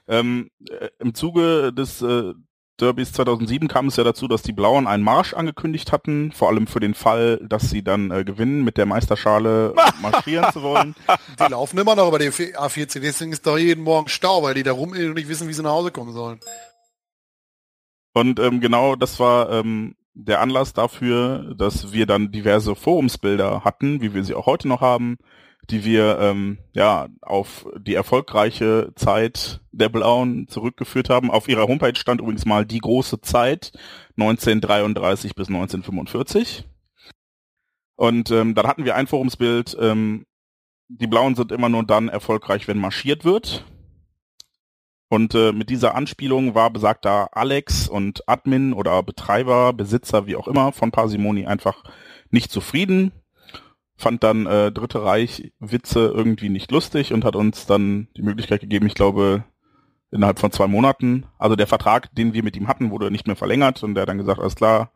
Ähm, 0.07 0.49
äh, 0.69 0.89
Im 0.99 1.13
Zuge 1.13 1.73
des 1.73 2.01
äh, 2.01 2.33
Derbys 2.79 3.11
2007 3.13 3.67
kam 3.67 3.87
es 3.87 3.97
ja 3.97 4.03
dazu, 4.03 4.27
dass 4.27 4.41
die 4.41 4.53
Blauen 4.53 4.87
einen 4.87 5.03
Marsch 5.03 5.33
angekündigt 5.33 5.91
hatten, 5.91 6.31
vor 6.31 6.49
allem 6.49 6.67
für 6.67 6.79
den 6.79 6.93
Fall, 6.93 7.39
dass 7.43 7.69
sie 7.69 7.83
dann 7.83 8.11
äh, 8.11 8.23
gewinnen, 8.23 8.63
mit 8.63 8.77
der 8.77 8.85
Meisterschale 8.85 9.73
marschieren 10.01 10.51
zu 10.53 10.61
wollen. 10.61 10.95
Die 11.39 11.51
laufen 11.51 11.77
immer 11.77 11.95
noch 11.95 12.07
über 12.07 12.19
die 12.19 12.29
A14, 12.29 12.99
deswegen 12.99 13.31
ist 13.31 13.45
doch 13.45 13.57
jeden 13.57 13.83
Morgen 13.83 14.07
Stau, 14.07 14.43
weil 14.43 14.53
die 14.53 14.63
da 14.63 14.71
rumirren 14.71 15.09
und 15.09 15.15
nicht 15.15 15.27
wissen, 15.27 15.47
wie 15.47 15.53
sie 15.53 15.63
nach 15.63 15.71
Hause 15.71 15.91
kommen 15.91 16.13
sollen. 16.13 16.39
Und 18.13 18.39
ähm, 18.39 18.59
genau 18.59 18.95
das 18.95 19.19
war 19.19 19.51
ähm, 19.51 19.95
der 20.13 20.41
Anlass 20.41 20.73
dafür, 20.73 21.53
dass 21.55 21.93
wir 21.93 22.05
dann 22.05 22.31
diverse 22.31 22.75
Forumsbilder 22.75 23.63
hatten, 23.63 24.01
wie 24.01 24.13
wir 24.13 24.23
sie 24.23 24.33
auch 24.33 24.45
heute 24.45 24.67
noch 24.67 24.81
haben, 24.81 25.17
die 25.69 25.85
wir 25.85 26.19
ähm, 26.19 26.57
ja 26.73 27.07
auf 27.21 27.67
die 27.77 27.93
erfolgreiche 27.93 28.91
Zeit 28.95 29.61
der 29.71 29.89
Blauen 29.89 30.47
zurückgeführt 30.47 31.09
haben. 31.09 31.31
Auf 31.31 31.47
ihrer 31.47 31.67
Homepage 31.67 31.95
stand 31.95 32.21
übrigens 32.21 32.45
mal 32.45 32.65
die 32.65 32.79
große 32.79 33.21
Zeit 33.21 33.71
1933 34.17 35.35
bis 35.35 35.47
1945. 35.47 36.65
Und 37.95 38.31
ähm, 38.31 38.55
dann 38.55 38.67
hatten 38.67 38.85
wir 38.85 38.95
ein 38.95 39.07
Forumsbild, 39.07 39.77
ähm, 39.79 40.25
die 40.87 41.07
Blauen 41.07 41.35
sind 41.35 41.51
immer 41.51 41.69
nur 41.69 41.83
dann 41.83 42.09
erfolgreich, 42.09 42.67
wenn 42.67 42.79
marschiert 42.79 43.23
wird. 43.23 43.65
Und 45.09 45.33
äh, 45.35 45.51
mit 45.51 45.69
dieser 45.69 45.95
Anspielung 45.95 46.55
war 46.55 46.69
besagter 46.69 47.35
Alex 47.35 47.87
und 47.87 48.27
Admin 48.27 48.73
oder 48.73 49.01
Betreiber, 49.03 49.73
Besitzer, 49.73 50.27
wie 50.27 50.35
auch 50.35 50.47
immer, 50.47 50.71
von 50.71 50.91
Parsimony 50.91 51.45
einfach 51.45 51.83
nicht 52.31 52.51
zufrieden, 52.51 53.11
fand 53.99 54.23
dann 54.23 54.45
äh, 54.45 54.71
Dritte 54.71 55.03
Reich 55.03 55.51
Witze 55.59 56.11
irgendwie 56.13 56.49
nicht 56.49 56.71
lustig 56.71 57.13
und 57.13 57.25
hat 57.25 57.35
uns 57.35 57.65
dann 57.65 58.07
die 58.15 58.21
Möglichkeit 58.21 58.61
gegeben, 58.61 58.87
ich 58.87 58.95
glaube, 58.95 59.43
innerhalb 60.11 60.39
von 60.39 60.51
zwei 60.51 60.67
Monaten, 60.67 61.25
also 61.37 61.55
der 61.55 61.67
Vertrag, 61.67 62.13
den 62.15 62.33
wir 62.33 62.43
mit 62.43 62.55
ihm 62.57 62.67
hatten, 62.67 62.91
wurde 62.91 63.11
nicht 63.11 63.27
mehr 63.27 63.35
verlängert 63.35 63.83
und 63.83 63.95
er 63.95 64.03
hat 64.03 64.09
dann 64.09 64.17
gesagt, 64.17 64.39
alles 64.39 64.55
klar, 64.55 64.91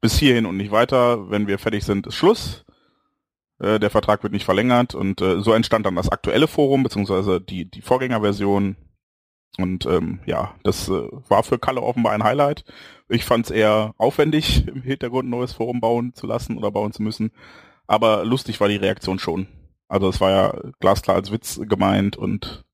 bis 0.00 0.18
hierhin 0.18 0.46
und 0.46 0.56
nicht 0.56 0.70
weiter, 0.70 1.30
wenn 1.30 1.46
wir 1.46 1.58
fertig 1.58 1.84
sind, 1.84 2.06
ist 2.06 2.14
Schluss. 2.14 2.64
Äh, 3.58 3.78
der 3.78 3.90
Vertrag 3.90 4.22
wird 4.22 4.32
nicht 4.32 4.44
verlängert 4.44 4.94
und 4.94 5.20
äh, 5.20 5.40
so 5.42 5.52
entstand 5.52 5.84
dann 5.84 5.96
das 5.96 6.10
aktuelle 6.10 6.48
Forum, 6.48 6.82
beziehungsweise 6.82 7.40
die, 7.40 7.70
die 7.70 7.82
Vorgängerversion, 7.82 8.76
und 9.58 9.86
ähm, 9.86 10.20
ja, 10.26 10.54
das 10.62 10.88
äh, 10.88 11.08
war 11.28 11.42
für 11.42 11.58
Kalle 11.58 11.82
offenbar 11.82 12.12
ein 12.12 12.24
Highlight. 12.24 12.64
Ich 13.08 13.24
fand 13.24 13.46
es 13.46 13.50
eher 13.50 13.94
aufwendig, 13.98 14.66
im 14.68 14.82
Hintergrund 14.82 15.26
ein 15.26 15.30
neues 15.30 15.52
Forum 15.52 15.80
bauen 15.80 16.14
zu 16.14 16.26
lassen 16.26 16.56
oder 16.56 16.70
bauen 16.70 16.92
zu 16.92 17.02
müssen. 17.02 17.32
Aber 17.90 18.24
lustig 18.24 18.60
war 18.60 18.68
die 18.68 18.76
Reaktion 18.76 19.18
schon. 19.18 19.48
Also 19.88 20.08
es 20.08 20.20
war 20.20 20.30
ja 20.30 20.54
glasklar 20.78 21.16
als 21.16 21.32
Witz 21.32 21.60
gemeint 21.64 22.16
und 22.16 22.64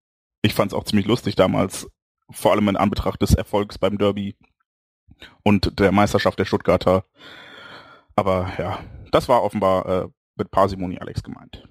ich 0.42 0.52
fand 0.52 0.72
es 0.72 0.76
auch 0.76 0.85
ziemlich 0.85 1.07
lustig 1.07 1.37
damals, 1.37 1.88
vor 2.31 2.52
allem 2.52 2.68
in 2.68 2.76
Anbetracht 2.76 3.22
des 3.22 3.33
Erfolgs 3.33 3.79
beim 3.79 3.96
Derby 3.96 4.37
und 5.42 5.81
der 5.81 5.90
Meisterschaft 5.90 6.38
der 6.38 6.44
Stuttgarter. 6.44 7.07
Aber 8.14 8.52
ja, 8.59 8.81
das 9.11 9.26
war 9.26 9.42
offenbar 9.42 9.87
äh, 9.87 10.09
mit 10.37 10.50
Parsimony 10.50 10.98
Alex 10.98 11.22
gemeint. 11.22 11.66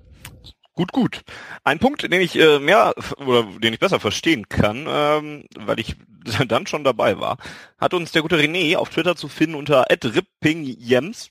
Gut, 0.74 0.92
gut. 0.92 1.22
Ein 1.64 1.78
Punkt, 1.78 2.02
den 2.02 2.14
ich 2.14 2.36
äh, 2.40 2.58
mehr 2.58 2.96
oder 3.18 3.44
den 3.44 3.74
ich 3.74 3.80
besser 3.80 4.00
verstehen 4.00 4.50
kann, 4.50 4.88
ähm, 4.90 5.46
weil 5.56 5.80
ich 5.80 5.96
dann 6.48 6.66
schon 6.66 6.84
dabei 6.84 7.20
war, 7.20 7.38
hat 7.78 7.94
uns 7.94 8.12
der 8.12 8.24
gute 8.24 8.40
René 8.40 8.76
auf 8.76 8.90
Twitter 8.90 9.16
zu 9.16 9.28
finden 9.28 9.54
unter 9.54 9.86
@rippingjems, 9.92 11.30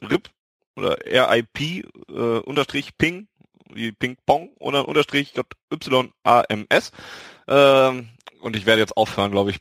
rip 0.00 0.30
oder 0.80 0.98
RIP 1.04 1.84
äh, 2.08 2.38
unterstrich 2.40 2.96
Ping, 2.96 3.28
wie 3.72 3.92
Ping 3.92 4.16
Pong 4.26 4.50
oder 4.58 4.88
unterstrich 4.88 5.34
JYAMS. 5.34 6.92
Ähm, 7.48 8.08
und 8.40 8.56
ich 8.56 8.66
werde 8.66 8.80
jetzt 8.80 8.96
aufhören, 8.96 9.30
glaube 9.30 9.50
ich, 9.50 9.58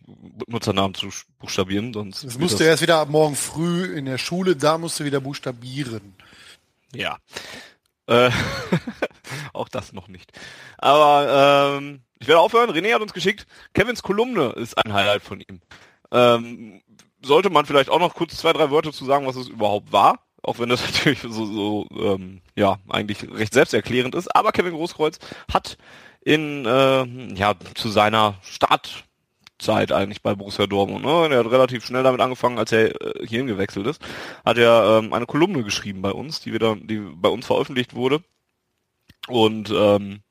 Nutzernamen 0.48 0.94
zu 0.94 1.10
buchstabieren, 1.40 1.94
sonst. 1.94 2.24
Das 2.24 2.40
musst 2.40 2.60
du 2.60 2.64
erst 2.64 2.82
wieder 2.82 2.98
ab 2.98 3.10
morgen 3.10 3.36
früh 3.36 3.86
in 3.86 4.06
der 4.06 4.18
Schule, 4.18 4.56
da 4.56 4.78
musst 4.78 5.00
du 5.00 5.04
wieder 5.04 5.20
buchstabieren. 5.20 6.16
Ja. 6.94 7.18
Äh, 8.08 8.32
auch 9.54 9.70
das 9.70 9.94
noch 9.94 10.08
nicht. 10.08 10.32
Aber 10.78 11.78
ähm, 11.78 12.02
ich 12.20 12.28
werde 12.28 12.40
aufhören. 12.40 12.70
René 12.72 12.94
hat 12.94 13.02
uns 13.02 13.14
geschickt. 13.14 13.46
Kevins 13.74 14.02
Kolumne 14.02 14.50
ist 14.56 14.78
ein 14.78 14.94
Highlight 14.94 15.22
von 15.22 15.42
ihm. 15.42 15.62
Ähm, 16.12 16.82
sollte 17.22 17.50
man 17.50 17.66
vielleicht 17.66 17.90
auch 17.90 18.00
noch 18.00 18.16
kurz 18.16 18.38
zwei, 18.38 18.54
drei 18.54 18.70
Worte 18.70 18.92
zu 18.92 19.06
sagen, 19.06 19.28
was 19.28 19.36
es 19.36 19.50
überhaupt 19.50 19.92
war. 19.92 20.26
Auch 20.44 20.60
wenn 20.60 20.70
das 20.70 20.82
natürlich 20.94 21.22
so, 21.22 21.46
so 21.46 21.88
ähm, 21.98 22.42
ja, 22.56 22.78
eigentlich 22.90 23.30
recht 23.32 23.54
selbsterklärend 23.54 24.16
ist. 24.16 24.36
Aber 24.36 24.52
Kevin 24.52 24.74
Großkreuz 24.74 25.20
hat 25.52 25.78
in, 26.22 26.66
äh, 26.66 27.06
ja, 27.36 27.56
zu 27.76 27.90
seiner 27.90 28.36
Startzeit 28.42 29.92
eigentlich 29.92 30.22
bei 30.22 30.36
Borussia 30.36 30.68
Dortmund. 30.68 31.06
Ne? 31.06 31.34
Er 31.34 31.40
hat 31.40 31.52
relativ 31.52 31.86
schnell 31.86 32.04
damit 32.04 32.22
angefangen, 32.22 32.58
als 32.60 32.72
er 32.72 32.90
äh, 33.02 33.26
hierhin 33.28 33.48
gewechselt 33.48 33.88
ist. 33.88 34.02
Hat 34.46 34.58
er 34.58 35.00
ähm, 35.02 35.14
eine 35.14 35.26
Kolumne 35.26 35.64
geschrieben 35.64 36.02
bei 36.02 36.12
uns, 36.12 36.42
die 36.42 36.54
wieder, 36.54 36.76
die 36.76 37.00
bei 37.00 37.30
uns 37.30 37.46
veröffentlicht 37.46 37.96
wurde. 37.96 38.22
Und 39.28 39.72
ähm, 39.74 40.22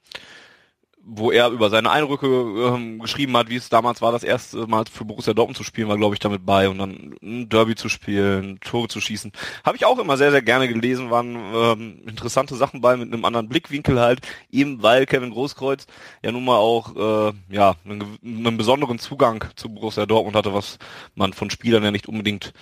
wo 1.10 1.30
er 1.30 1.48
über 1.48 1.70
seine 1.70 1.90
Eindrücke 1.90 2.26
ähm, 2.26 2.98
geschrieben 2.98 3.36
hat, 3.36 3.48
wie 3.48 3.56
es 3.56 3.70
damals 3.70 4.02
war, 4.02 4.12
das 4.12 4.22
erste 4.22 4.66
Mal 4.66 4.84
für 4.92 5.06
Borussia 5.06 5.32
Dortmund 5.32 5.56
zu 5.56 5.64
spielen, 5.64 5.88
war 5.88 5.96
glaube 5.96 6.14
ich 6.14 6.20
damit 6.20 6.44
bei 6.44 6.68
und 6.68 6.78
dann 6.78 7.16
ein 7.22 7.48
Derby 7.48 7.74
zu 7.74 7.88
spielen, 7.88 8.60
Tore 8.60 8.88
zu 8.88 9.00
schießen. 9.00 9.32
Habe 9.64 9.76
ich 9.78 9.86
auch 9.86 9.98
immer 9.98 10.18
sehr, 10.18 10.30
sehr 10.30 10.42
gerne 10.42 10.68
gelesen, 10.68 11.10
waren 11.10 11.36
ähm, 11.54 12.02
interessante 12.06 12.56
Sachen 12.56 12.82
bei 12.82 12.96
mit 12.96 13.12
einem 13.12 13.24
anderen 13.24 13.48
Blickwinkel 13.48 13.98
halt, 13.98 14.20
eben 14.50 14.82
weil 14.82 15.06
Kevin 15.06 15.30
Großkreuz 15.30 15.86
ja 16.22 16.30
nun 16.30 16.44
mal 16.44 16.58
auch 16.58 16.94
äh, 17.30 17.32
ja 17.48 17.76
einen, 17.86 18.18
einen 18.22 18.58
besonderen 18.58 18.98
Zugang 18.98 19.44
zu 19.56 19.70
Borussia 19.70 20.04
Dortmund 20.04 20.36
hatte, 20.36 20.52
was 20.52 20.78
man 21.14 21.32
von 21.32 21.48
Spielern 21.48 21.84
ja 21.84 21.90
nicht 21.90 22.06
unbedingt 22.06 22.52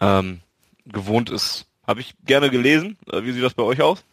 ähm, 0.00 0.40
gewohnt 0.86 1.30
ist. 1.30 1.66
Habe 1.86 2.00
ich 2.00 2.14
gerne 2.24 2.50
gelesen. 2.50 2.98
Äh, 3.10 3.22
wie 3.22 3.32
sieht 3.32 3.44
das 3.44 3.54
bei 3.54 3.62
euch 3.62 3.80
aus? 3.80 4.04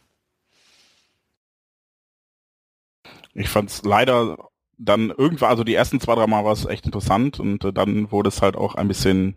Ich 3.34 3.50
fand 3.50 3.70
es 3.70 3.84
leider 3.84 4.38
dann 4.78 5.10
irgendwann, 5.10 5.50
also 5.50 5.63
die 5.63 5.76
ersten 5.76 6.00
zwei, 6.00 6.15
drei 6.15 6.28
Mal 6.28 6.46
war 6.46 6.54
es 6.54 6.65
echt 6.65 6.86
interessant 6.86 7.39
und 7.39 7.63
äh, 7.65 7.74
dann 7.74 8.12
wurde 8.12 8.30
es 8.30 8.42
halt 8.42 8.56
auch 8.56 8.76
ein 8.76 8.88
bisschen, 8.88 9.36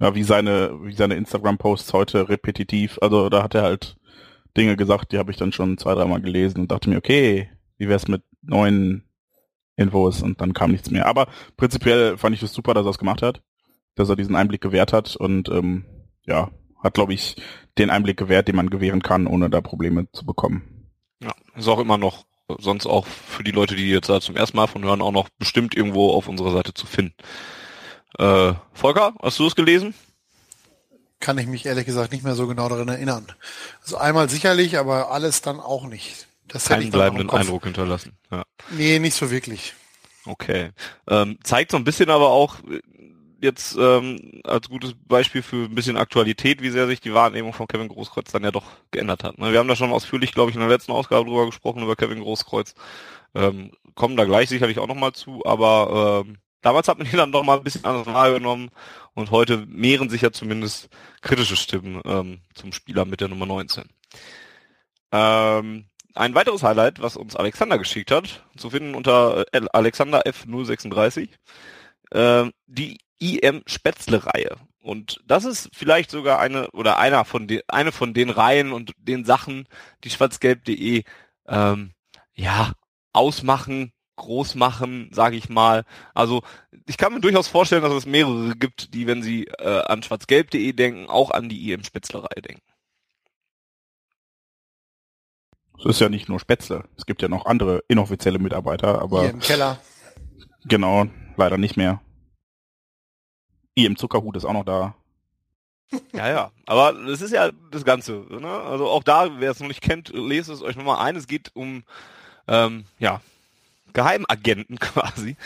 ja, 0.00 0.14
wie 0.14 0.24
seine, 0.24 0.78
wie 0.82 0.94
seine 0.94 1.14
Instagram-Posts 1.14 1.92
heute 1.92 2.28
repetitiv. 2.28 2.98
Also 3.00 3.28
da 3.28 3.42
hat 3.42 3.54
er 3.54 3.62
halt 3.62 3.96
Dinge 4.56 4.76
gesagt, 4.76 5.12
die 5.12 5.18
habe 5.18 5.30
ich 5.30 5.36
dann 5.36 5.52
schon 5.52 5.78
zwei, 5.78 5.94
dreimal 5.94 6.20
gelesen 6.20 6.60
und 6.60 6.72
dachte 6.72 6.90
mir, 6.90 6.98
okay, 6.98 7.48
wie 7.78 7.88
wär's 7.88 8.08
mit 8.08 8.22
neuen 8.42 9.04
Infos 9.76 10.22
und 10.22 10.40
dann 10.40 10.52
kam 10.52 10.72
nichts 10.72 10.90
mehr. 10.90 11.06
Aber 11.06 11.28
prinzipiell 11.56 12.18
fand 12.18 12.34
ich 12.34 12.42
es 12.42 12.52
super, 12.52 12.74
dass 12.74 12.86
er 12.86 12.90
es 12.90 12.98
gemacht 12.98 13.22
hat, 13.22 13.42
dass 13.94 14.08
er 14.08 14.16
diesen 14.16 14.36
Einblick 14.36 14.60
gewährt 14.60 14.92
hat 14.92 15.16
und 15.16 15.48
ähm, 15.48 15.84
ja, 16.26 16.50
hat, 16.82 16.94
glaube 16.94 17.14
ich, 17.14 17.36
den 17.78 17.90
Einblick 17.90 18.16
gewährt, 18.16 18.48
den 18.48 18.56
man 18.56 18.68
gewähren 18.68 19.02
kann, 19.02 19.26
ohne 19.26 19.48
da 19.48 19.60
Probleme 19.60 20.10
zu 20.12 20.26
bekommen. 20.26 20.90
Ja, 21.22 21.32
ist 21.56 21.68
auch 21.68 21.78
immer 21.78 21.98
noch 21.98 22.24
sonst 22.60 22.86
auch 22.86 23.06
für 23.06 23.44
die 23.44 23.50
Leute, 23.50 23.76
die 23.76 23.88
jetzt 23.90 24.08
da 24.08 24.20
zum 24.20 24.36
ersten 24.36 24.56
Mal 24.56 24.66
von 24.66 24.84
hören, 24.84 25.02
auch 25.02 25.12
noch 25.12 25.28
bestimmt 25.38 25.76
irgendwo 25.76 26.12
auf 26.12 26.28
unserer 26.28 26.52
Seite 26.52 26.74
zu 26.74 26.86
finden. 26.86 27.14
Äh, 28.18 28.54
Volker, 28.72 29.14
hast 29.22 29.38
du 29.38 29.46
es 29.46 29.54
gelesen? 29.54 29.94
Kann 31.20 31.38
ich 31.38 31.46
mich 31.46 31.66
ehrlich 31.66 31.86
gesagt 31.86 32.12
nicht 32.12 32.24
mehr 32.24 32.34
so 32.34 32.46
genau 32.46 32.68
daran 32.68 32.88
erinnern. 32.88 33.26
Also 33.82 33.96
einmal 33.96 34.28
sicherlich, 34.28 34.78
aber 34.78 35.10
alles 35.10 35.40
dann 35.40 35.60
auch 35.60 35.86
nicht. 35.86 36.26
Das 36.48 36.66
Keinen 36.66 36.90
bleibenden 36.90 37.30
Eindruck 37.30 37.64
hinterlassen. 37.64 38.18
Ja. 38.30 38.44
Nee, 38.70 38.98
nicht 38.98 39.14
so 39.14 39.30
wirklich. 39.30 39.74
Okay. 40.26 40.70
Ähm, 41.08 41.38
zeigt 41.42 41.70
so 41.70 41.76
ein 41.76 41.84
bisschen 41.84 42.10
aber 42.10 42.28
auch, 42.28 42.56
jetzt 43.42 43.76
ähm, 43.78 44.40
als 44.44 44.68
gutes 44.68 44.94
Beispiel 45.06 45.42
für 45.42 45.64
ein 45.64 45.74
bisschen 45.74 45.96
Aktualität, 45.96 46.62
wie 46.62 46.70
sehr 46.70 46.86
sich 46.86 47.00
die 47.00 47.12
Wahrnehmung 47.12 47.52
von 47.52 47.66
Kevin 47.66 47.88
Großkreuz 47.88 48.30
dann 48.30 48.44
ja 48.44 48.52
doch 48.52 48.64
geändert 48.92 49.24
hat. 49.24 49.38
Ne? 49.38 49.52
Wir 49.52 49.58
haben 49.58 49.68
da 49.68 49.76
schon 49.76 49.92
ausführlich, 49.92 50.32
glaube 50.32 50.50
ich, 50.50 50.56
in 50.56 50.60
der 50.60 50.70
letzten 50.70 50.92
Ausgabe 50.92 51.28
drüber 51.28 51.46
gesprochen, 51.46 51.82
über 51.82 51.96
Kevin 51.96 52.20
Großkreuz. 52.20 52.74
Ähm, 53.34 53.72
kommen 53.94 54.16
da 54.16 54.24
gleich 54.24 54.48
sicherlich 54.48 54.78
auch 54.78 54.86
nochmal 54.86 55.12
zu, 55.12 55.44
aber 55.44 56.24
ähm, 56.24 56.38
damals 56.60 56.86
hat 56.86 56.98
man 56.98 57.06
ihn 57.06 57.16
dann 57.16 57.32
doch 57.32 57.42
mal 57.42 57.58
ein 57.58 57.64
bisschen 57.64 57.84
anders 57.84 58.06
wahrgenommen 58.06 58.70
und 59.14 59.30
heute 59.32 59.66
mehren 59.66 60.08
sich 60.08 60.22
ja 60.22 60.30
zumindest 60.30 60.88
kritische 61.20 61.56
Stimmen 61.56 62.00
ähm, 62.04 62.40
zum 62.54 62.72
Spieler 62.72 63.04
mit 63.04 63.20
der 63.20 63.28
Nummer 63.28 63.46
19. 63.46 63.84
Ähm, 65.10 65.86
ein 66.14 66.34
weiteres 66.34 66.62
Highlight, 66.62 67.02
was 67.02 67.16
uns 67.16 67.34
Alexander 67.34 67.78
geschickt 67.78 68.10
hat, 68.12 68.44
zu 68.56 68.70
finden 68.70 68.94
unter 68.94 69.46
äh, 69.52 69.62
Alexander 69.72 70.22
F036, 70.26 71.28
äh, 72.10 72.50
die 72.66 72.98
IM 73.22 73.62
Spätzle-Reihe. 73.66 74.56
Und 74.80 75.20
das 75.26 75.44
ist 75.44 75.70
vielleicht 75.72 76.10
sogar 76.10 76.40
eine 76.40 76.70
oder 76.72 76.98
einer 76.98 77.24
von 77.24 77.46
den, 77.46 77.62
eine 77.68 77.92
von 77.92 78.14
den 78.14 78.30
Reihen 78.30 78.72
und 78.72 78.92
den 78.98 79.24
Sachen, 79.24 79.68
die 80.02 80.10
schwarzgelb.de 80.10 81.04
ähm, 81.46 81.92
ja 82.34 82.72
ausmachen, 83.12 83.92
groß 84.16 84.56
machen, 84.56 85.10
sage 85.12 85.36
ich 85.36 85.48
mal. 85.48 85.84
Also 86.14 86.42
ich 86.86 86.96
kann 86.96 87.14
mir 87.14 87.20
durchaus 87.20 87.46
vorstellen, 87.46 87.82
dass 87.82 87.92
es 87.92 88.06
mehrere 88.06 88.56
gibt, 88.56 88.92
die, 88.94 89.06
wenn 89.06 89.22
sie 89.22 89.44
äh, 89.58 89.82
an 89.82 90.02
schwarzgelb.de 90.02 90.72
denken, 90.72 91.08
auch 91.08 91.30
an 91.30 91.48
die 91.48 91.70
IM 91.70 91.84
Spätzle-Reihe 91.84 92.42
denken. 92.42 92.62
Es 95.78 95.84
ist 95.86 96.00
ja 96.00 96.08
nicht 96.08 96.28
nur 96.28 96.38
Spätzle, 96.38 96.84
es 96.96 97.06
gibt 97.06 97.22
ja 97.22 97.28
noch 97.28 97.46
andere 97.46 97.82
inoffizielle 97.88 98.38
Mitarbeiter, 98.38 99.00
aber 99.00 99.22
Hier 99.22 99.30
im 99.30 99.40
Keller. 99.40 99.80
Genau, 100.64 101.06
leider 101.36 101.58
nicht 101.58 101.76
mehr. 101.76 102.00
IM 103.74 103.96
Zuckerhut 103.96 104.36
ist 104.36 104.44
auch 104.44 104.52
noch 104.52 104.64
da. 104.64 104.94
Ja, 106.14 106.28
ja. 106.28 106.52
Aber 106.64 106.94
das 106.94 107.20
ist 107.20 107.32
ja 107.32 107.50
das 107.70 107.84
Ganze. 107.84 108.24
Ne? 108.30 108.48
Also 108.48 108.88
auch 108.88 109.02
da, 109.02 109.40
wer 109.40 109.50
es 109.50 109.60
noch 109.60 109.68
nicht 109.68 109.82
kennt, 109.82 110.08
lest 110.14 110.48
es 110.48 110.62
euch 110.62 110.74
nochmal 110.74 111.04
ein. 111.06 111.16
Es 111.16 111.26
geht 111.26 111.50
um 111.54 111.84
ähm, 112.48 112.86
ja, 112.98 113.20
Geheimagenten 113.92 114.78
quasi. 114.80 115.36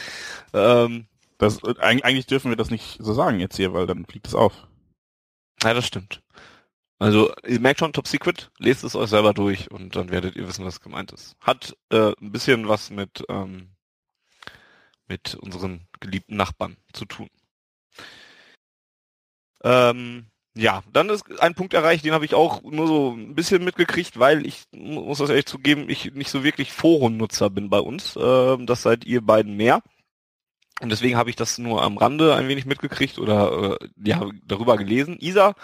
Ähm, 0.52 1.06
das, 1.38 1.64
eigentlich 1.64 2.26
dürfen 2.26 2.50
wir 2.50 2.56
das 2.56 2.70
nicht 2.70 2.98
so 3.00 3.12
sagen 3.12 3.40
jetzt 3.40 3.56
hier, 3.56 3.74
weil 3.74 3.86
dann 3.86 4.06
fliegt 4.06 4.28
es 4.28 4.36
auf. 4.36 4.68
Ja, 5.64 5.74
das 5.74 5.86
stimmt. 5.86 6.22
Also 6.98 7.34
ihr 7.46 7.60
merkt 7.60 7.80
schon 7.80 7.92
Top 7.92 8.08
Secret, 8.08 8.50
lest 8.58 8.84
es 8.84 8.96
euch 8.96 9.10
selber 9.10 9.34
durch 9.34 9.70
und 9.70 9.96
dann 9.96 10.10
werdet 10.10 10.36
ihr 10.36 10.48
wissen, 10.48 10.64
was 10.64 10.80
gemeint 10.80 11.12
ist. 11.12 11.36
Hat 11.40 11.76
äh, 11.90 12.12
ein 12.20 12.32
bisschen 12.32 12.68
was 12.68 12.90
mit 12.90 13.24
ähm, 13.28 13.70
mit 15.08 15.34
unseren 15.34 15.86
geliebten 16.00 16.36
Nachbarn 16.36 16.76
zu 16.92 17.04
tun. 17.04 17.28
Ähm, 19.66 20.26
ja, 20.54 20.82
dann 20.92 21.10
ist 21.10 21.24
ein 21.40 21.54
Punkt 21.54 21.74
erreicht, 21.74 22.04
den 22.04 22.12
habe 22.12 22.24
ich 22.24 22.34
auch 22.34 22.62
nur 22.62 22.86
so 22.86 23.10
ein 23.12 23.34
bisschen 23.34 23.62
mitgekriegt, 23.64 24.18
weil 24.18 24.46
ich 24.46 24.62
muss 24.72 25.18
das 25.18 25.28
ehrlich 25.28 25.46
zugeben, 25.46 25.90
ich 25.90 26.14
nicht 26.14 26.30
so 26.30 26.44
wirklich 26.44 26.72
Forumnutzer 26.72 27.50
bin 27.50 27.68
bei 27.68 27.80
uns. 27.80 28.16
Ähm, 28.20 28.66
das 28.66 28.82
seid 28.82 29.04
ihr 29.04 29.20
beiden 29.20 29.56
mehr. 29.56 29.82
Und 30.80 30.90
deswegen 30.90 31.16
habe 31.16 31.30
ich 31.30 31.36
das 31.36 31.56
nur 31.58 31.82
am 31.82 31.96
Rande 31.96 32.34
ein 32.34 32.48
wenig 32.48 32.66
mitgekriegt 32.66 33.18
oder 33.18 33.78
äh, 33.80 33.88
ja 34.04 34.28
darüber 34.44 34.76
gelesen. 34.76 35.16
Isa 35.18 35.54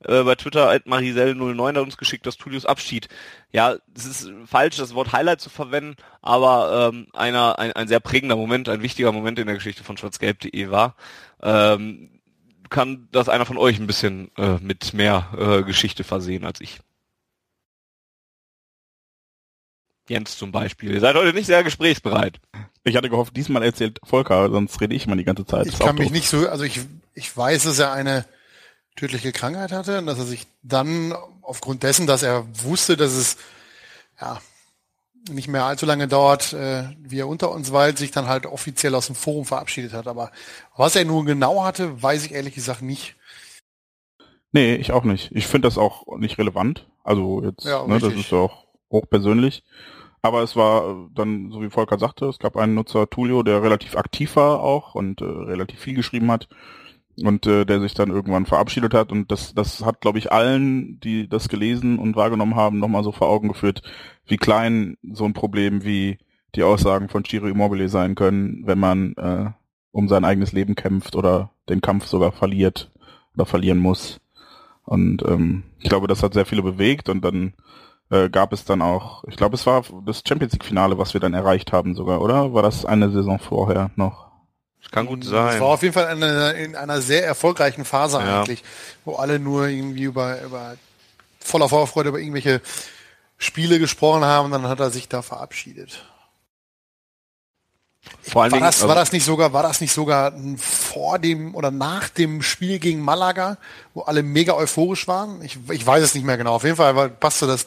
äh, 0.00 0.22
bei 0.22 0.34
Twitter 0.34 0.70
at 0.70 0.86
Marisel09 0.86 1.68
hat 1.76 1.84
uns 1.84 1.98
geschickt, 1.98 2.26
dass 2.26 2.38
Tulius 2.38 2.66
Abschied. 2.66 3.08
Ja, 3.52 3.76
es 3.94 4.06
ist 4.06 4.32
falsch, 4.46 4.78
das 4.78 4.94
Wort 4.94 5.12
Highlight 5.12 5.42
zu 5.42 5.50
verwenden, 5.50 5.96
aber 6.22 6.90
ähm, 6.92 7.06
einer 7.12 7.58
ein, 7.58 7.72
ein 7.72 7.88
sehr 7.88 8.00
prägender 8.00 8.36
Moment, 8.36 8.68
ein 8.70 8.82
wichtiger 8.82 9.12
Moment 9.12 9.38
in 9.38 9.46
der 9.46 9.56
Geschichte 9.56 9.84
von 9.84 9.98
schwarzgelb.de 9.98 10.70
war. 10.70 10.96
Ähm, 11.42 12.21
kann 12.72 13.08
das 13.12 13.28
einer 13.28 13.46
von 13.46 13.58
euch 13.58 13.78
ein 13.78 13.86
bisschen 13.86 14.32
äh, 14.36 14.58
mit 14.60 14.94
mehr 14.94 15.28
äh, 15.38 15.62
Geschichte 15.62 16.02
versehen 16.02 16.44
als 16.44 16.60
ich. 16.60 16.80
Jens 20.08 20.36
zum 20.36 20.50
Beispiel. 20.50 20.92
Ihr 20.92 21.00
seid 21.00 21.14
heute 21.14 21.32
nicht 21.32 21.46
sehr 21.46 21.62
gesprächsbereit. 21.62 22.40
Ich 22.82 22.96
hatte 22.96 23.08
gehofft, 23.08 23.36
diesmal 23.36 23.62
erzählt 23.62 24.00
Volker, 24.02 24.50
sonst 24.50 24.80
rede 24.80 24.94
ich 24.94 25.06
mal 25.06 25.16
die 25.16 25.24
ganze 25.24 25.46
Zeit. 25.46 25.66
Ich 25.66 25.78
kann 25.78 25.94
mich 25.94 26.08
doof. 26.08 26.12
nicht 26.12 26.28
so, 26.28 26.48
also 26.48 26.64
ich, 26.64 26.80
ich 27.14 27.34
weiß, 27.36 27.62
dass 27.62 27.78
er 27.78 27.92
eine 27.92 28.24
tödliche 28.96 29.32
Krankheit 29.32 29.70
hatte 29.70 29.98
und 29.98 30.06
dass 30.06 30.18
er 30.18 30.24
sich 30.24 30.46
dann 30.62 31.14
aufgrund 31.42 31.84
dessen, 31.84 32.06
dass 32.06 32.22
er 32.22 32.46
wusste, 32.64 32.96
dass 32.96 33.12
es 33.12 33.36
ja 34.20 34.40
nicht 35.30 35.48
mehr 35.48 35.64
allzu 35.64 35.86
lange 35.86 36.08
dauert, 36.08 36.52
äh, 36.52 36.84
wie 36.98 37.20
er 37.20 37.28
unter 37.28 37.50
uns 37.52 37.72
weilt, 37.72 37.98
sich 37.98 38.10
dann 38.10 38.26
halt 38.26 38.46
offiziell 38.46 38.94
aus 38.94 39.06
dem 39.06 39.16
Forum 39.16 39.44
verabschiedet 39.44 39.92
hat. 39.92 40.06
Aber 40.06 40.30
was 40.76 40.96
er 40.96 41.04
nun 41.04 41.26
genau 41.26 41.64
hatte, 41.64 42.02
weiß 42.02 42.24
ich 42.26 42.32
ehrlich 42.32 42.54
gesagt 42.54 42.82
nicht. 42.82 43.16
Nee, 44.52 44.74
ich 44.74 44.92
auch 44.92 45.04
nicht. 45.04 45.30
Ich 45.32 45.46
finde 45.46 45.68
das 45.68 45.78
auch 45.78 46.18
nicht 46.18 46.38
relevant. 46.38 46.88
Also 47.04 47.42
jetzt, 47.42 47.64
ja, 47.64 47.86
ne, 47.86 47.98
das 47.98 48.12
ist 48.12 48.30
ja 48.30 48.38
auch 48.38 48.66
hochpersönlich. 48.90 49.64
Aber 50.20 50.42
es 50.42 50.54
war 50.54 51.08
dann, 51.12 51.50
so 51.50 51.62
wie 51.62 51.70
Volker 51.70 51.98
sagte, 51.98 52.26
es 52.26 52.38
gab 52.38 52.56
einen 52.56 52.74
Nutzer, 52.74 53.10
Tulio, 53.10 53.42
der 53.42 53.62
relativ 53.62 53.96
aktiv 53.96 54.36
war 54.36 54.60
auch 54.60 54.94
und 54.94 55.20
äh, 55.20 55.24
relativ 55.24 55.80
viel 55.80 55.94
geschrieben 55.94 56.30
hat. 56.30 56.48
Und 57.22 57.46
äh, 57.46 57.64
der 57.64 57.80
sich 57.80 57.94
dann 57.94 58.10
irgendwann 58.10 58.46
verabschiedet 58.46 58.94
hat 58.94 59.12
und 59.12 59.30
das 59.30 59.54
das 59.54 59.84
hat 59.84 60.00
glaube 60.00 60.18
ich 60.18 60.32
allen, 60.32 60.98
die 61.00 61.28
das 61.28 61.48
gelesen 61.48 61.98
und 61.98 62.16
wahrgenommen 62.16 62.56
haben, 62.56 62.78
nochmal 62.78 63.04
so 63.04 63.12
vor 63.12 63.28
Augen 63.28 63.48
geführt, 63.48 63.82
wie 64.26 64.36
klein 64.36 64.96
so 65.12 65.24
ein 65.24 65.34
Problem 65.34 65.84
wie 65.84 66.18
die 66.54 66.62
Aussagen 66.62 67.08
von 67.08 67.24
Ciro 67.24 67.46
Immobile 67.46 67.88
sein 67.88 68.14
können, 68.14 68.62
wenn 68.66 68.78
man 68.78 69.14
äh, 69.16 69.50
um 69.90 70.08
sein 70.08 70.24
eigenes 70.24 70.52
Leben 70.52 70.74
kämpft 70.74 71.16
oder 71.16 71.50
den 71.68 71.80
Kampf 71.80 72.06
sogar 72.06 72.32
verliert 72.32 72.90
oder 73.34 73.46
verlieren 73.46 73.78
muss. 73.78 74.20
Und 74.84 75.22
ähm, 75.22 75.64
ich 75.78 75.88
glaube, 75.88 76.08
das 76.08 76.22
hat 76.22 76.34
sehr 76.34 76.46
viele 76.46 76.62
bewegt 76.62 77.08
und 77.08 77.24
dann 77.24 77.54
äh, 78.10 78.28
gab 78.28 78.52
es 78.52 78.64
dann 78.64 78.82
auch, 78.82 79.24
ich 79.24 79.36
glaube, 79.36 79.54
es 79.54 79.66
war 79.66 79.84
das 80.04 80.22
Champions 80.26 80.52
League 80.54 80.64
Finale, 80.64 80.98
was 80.98 81.14
wir 81.14 81.20
dann 81.20 81.34
erreicht 81.34 81.72
haben 81.72 81.94
sogar, 81.94 82.20
oder? 82.20 82.52
War 82.52 82.62
das 82.62 82.84
eine 82.84 83.10
Saison 83.10 83.38
vorher 83.38 83.90
noch? 83.96 84.31
Das 84.82 84.90
kann 84.90 85.06
gut 85.06 85.24
sein. 85.24 85.54
Es 85.54 85.60
war 85.60 85.68
auf 85.68 85.82
jeden 85.82 85.94
Fall 85.94 86.06
eine, 86.06 86.52
in 86.52 86.76
einer 86.76 87.00
sehr 87.00 87.24
erfolgreichen 87.24 87.84
Phase 87.84 88.18
Ja. 88.18 88.40
eigentlich, 88.40 88.62
wo 89.04 89.14
alle 89.16 89.38
nur 89.38 89.68
irgendwie 89.68 90.02
über, 90.04 90.40
über 90.42 90.76
voller 91.40 91.68
Vorfreude 91.68 92.10
über 92.10 92.18
irgendwelche 92.18 92.60
Spiele 93.38 93.78
gesprochen 93.78 94.24
haben 94.24 94.46
und 94.46 94.50
dann 94.52 94.68
hat 94.68 94.80
er 94.80 94.90
sich 94.90 95.08
da 95.08 95.22
verabschiedet. 95.22 96.04
Vor 98.20 98.42
allen 98.42 98.50
War 98.52 98.58
Dingen, 98.58 98.66
das, 98.66 98.76
also- 98.76 98.88
war 98.88 98.94
das 98.96 99.12
nicht 99.12 99.24
sogar, 99.24 99.52
war 99.52 99.62
das 99.62 99.80
nicht 99.80 99.92
sogar 99.92 100.32
vor 100.58 101.18
dem 101.18 101.54
oder 101.54 101.70
nach 101.70 102.08
dem 102.08 102.42
Spiel 102.42 102.78
gegen 102.80 103.00
Malaga, 103.00 103.58
wo 103.94 104.02
alle 104.02 104.22
mega 104.24 104.54
euphorisch 104.54 105.06
waren? 105.06 105.40
Ich, 105.42 105.58
ich 105.70 105.86
weiß 105.86 106.02
es 106.02 106.14
nicht 106.14 106.24
mehr 106.24 106.36
genau. 106.36 106.54
Auf 106.54 106.64
jeden 106.64 106.76
Fall 106.76 107.08
passte 107.10 107.46
das 107.46 107.66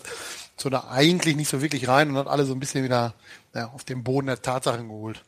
so 0.57 0.69
da 0.69 0.87
eigentlich 0.89 1.35
nicht 1.35 1.49
so 1.49 1.61
wirklich 1.61 1.87
rein 1.87 2.09
und 2.09 2.17
hat 2.17 2.27
alle 2.27 2.45
so 2.45 2.53
ein 2.53 2.59
bisschen 2.59 2.83
wieder 2.83 3.13
ja, 3.53 3.67
auf 3.67 3.83
den 3.85 4.03
Boden 4.03 4.27
der 4.27 4.41
Tatsachen 4.41 4.87
geholt. 4.87 5.23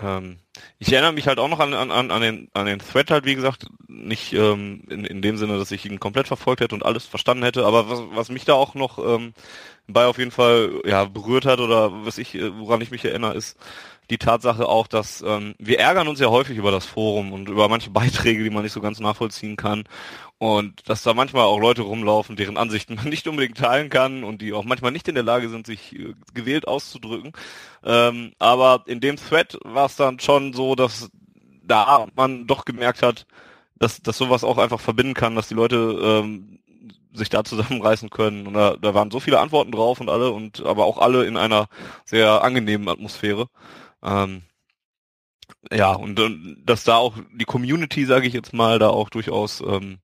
Ähm, 0.00 0.38
ich 0.78 0.92
erinnere 0.92 1.12
mich 1.12 1.26
halt 1.26 1.38
auch 1.38 1.48
noch 1.48 1.60
an, 1.60 1.74
an, 1.74 1.90
an, 1.90 2.22
den, 2.22 2.48
an 2.54 2.66
den 2.66 2.78
Thread 2.78 3.10
halt, 3.10 3.24
wie 3.24 3.34
gesagt, 3.34 3.66
nicht 3.88 4.32
ähm, 4.32 4.84
in, 4.88 5.04
in 5.04 5.22
dem 5.22 5.36
Sinne, 5.36 5.58
dass 5.58 5.70
ich 5.70 5.84
ihn 5.84 6.00
komplett 6.00 6.28
verfolgt 6.28 6.60
hätte 6.60 6.74
und 6.74 6.84
alles 6.84 7.04
verstanden 7.04 7.44
hätte, 7.44 7.66
aber 7.66 7.90
was, 7.90 8.00
was 8.12 8.30
mich 8.30 8.44
da 8.44 8.54
auch 8.54 8.74
noch 8.74 8.98
ähm, 8.98 9.34
bei 9.86 10.06
auf 10.06 10.18
jeden 10.18 10.30
Fall 10.30 10.80
ja, 10.84 11.04
berührt 11.04 11.44
hat 11.44 11.60
oder 11.60 12.04
was 12.04 12.18
ich, 12.18 12.34
äh, 12.34 12.56
woran 12.58 12.80
ich 12.80 12.90
mich 12.90 13.04
erinnere, 13.04 13.34
ist 13.34 13.58
die 14.12 14.18
Tatsache 14.18 14.68
auch, 14.68 14.86
dass 14.86 15.24
ähm, 15.26 15.54
wir 15.58 15.80
ärgern 15.80 16.06
uns 16.06 16.20
ja 16.20 16.28
häufig 16.28 16.58
über 16.58 16.70
das 16.70 16.84
Forum 16.84 17.32
und 17.32 17.48
über 17.48 17.68
manche 17.68 17.90
Beiträge, 17.90 18.44
die 18.44 18.50
man 18.50 18.62
nicht 18.62 18.72
so 18.72 18.82
ganz 18.82 19.00
nachvollziehen 19.00 19.56
kann 19.56 19.84
und 20.38 20.88
dass 20.88 21.02
da 21.02 21.14
manchmal 21.14 21.44
auch 21.44 21.58
Leute 21.58 21.82
rumlaufen, 21.82 22.36
deren 22.36 22.56
Ansichten 22.58 22.94
man 22.96 23.08
nicht 23.08 23.26
unbedingt 23.26 23.56
teilen 23.56 23.88
kann 23.88 24.22
und 24.22 24.42
die 24.42 24.52
auch 24.52 24.64
manchmal 24.64 24.92
nicht 24.92 25.08
in 25.08 25.14
der 25.14 25.24
Lage 25.24 25.48
sind, 25.48 25.66
sich 25.66 25.98
äh, 25.98 26.14
gewählt 26.34 26.68
auszudrücken. 26.68 27.32
Ähm, 27.84 28.32
aber 28.38 28.84
in 28.86 29.00
dem 29.00 29.16
Thread 29.16 29.58
war 29.64 29.86
es 29.86 29.96
dann 29.96 30.20
schon 30.20 30.52
so, 30.52 30.74
dass 30.74 31.10
da 31.64 32.06
man 32.14 32.46
doch 32.46 32.66
gemerkt 32.66 33.02
hat, 33.02 33.26
dass, 33.76 34.02
dass 34.02 34.18
sowas 34.18 34.44
auch 34.44 34.58
einfach 34.58 34.80
verbinden 34.80 35.14
kann, 35.14 35.36
dass 35.36 35.48
die 35.48 35.54
Leute 35.54 35.76
ähm, 36.02 36.58
sich 37.14 37.30
da 37.30 37.44
zusammenreißen 37.44 38.10
können. 38.10 38.46
Und 38.46 38.54
da, 38.54 38.76
da 38.80 38.94
waren 38.94 39.10
so 39.10 39.20
viele 39.20 39.40
Antworten 39.40 39.72
drauf 39.72 40.00
und 40.00 40.10
alle 40.10 40.32
und 40.32 40.64
aber 40.64 40.84
auch 40.84 40.98
alle 40.98 41.24
in 41.24 41.36
einer 41.36 41.68
sehr 42.04 42.42
angenehmen 42.42 42.88
Atmosphäre. 42.88 43.48
Ähm, 44.02 44.42
ja, 45.70 45.92
und, 45.92 46.20
dass 46.64 46.84
da 46.84 46.96
auch 46.96 47.16
die 47.32 47.44
Community, 47.44 48.04
sage 48.04 48.26
ich 48.26 48.32
jetzt 48.32 48.52
mal, 48.52 48.78
da 48.78 48.88
auch 48.88 49.10
durchaus 49.10 49.60
ähm, 49.60 49.98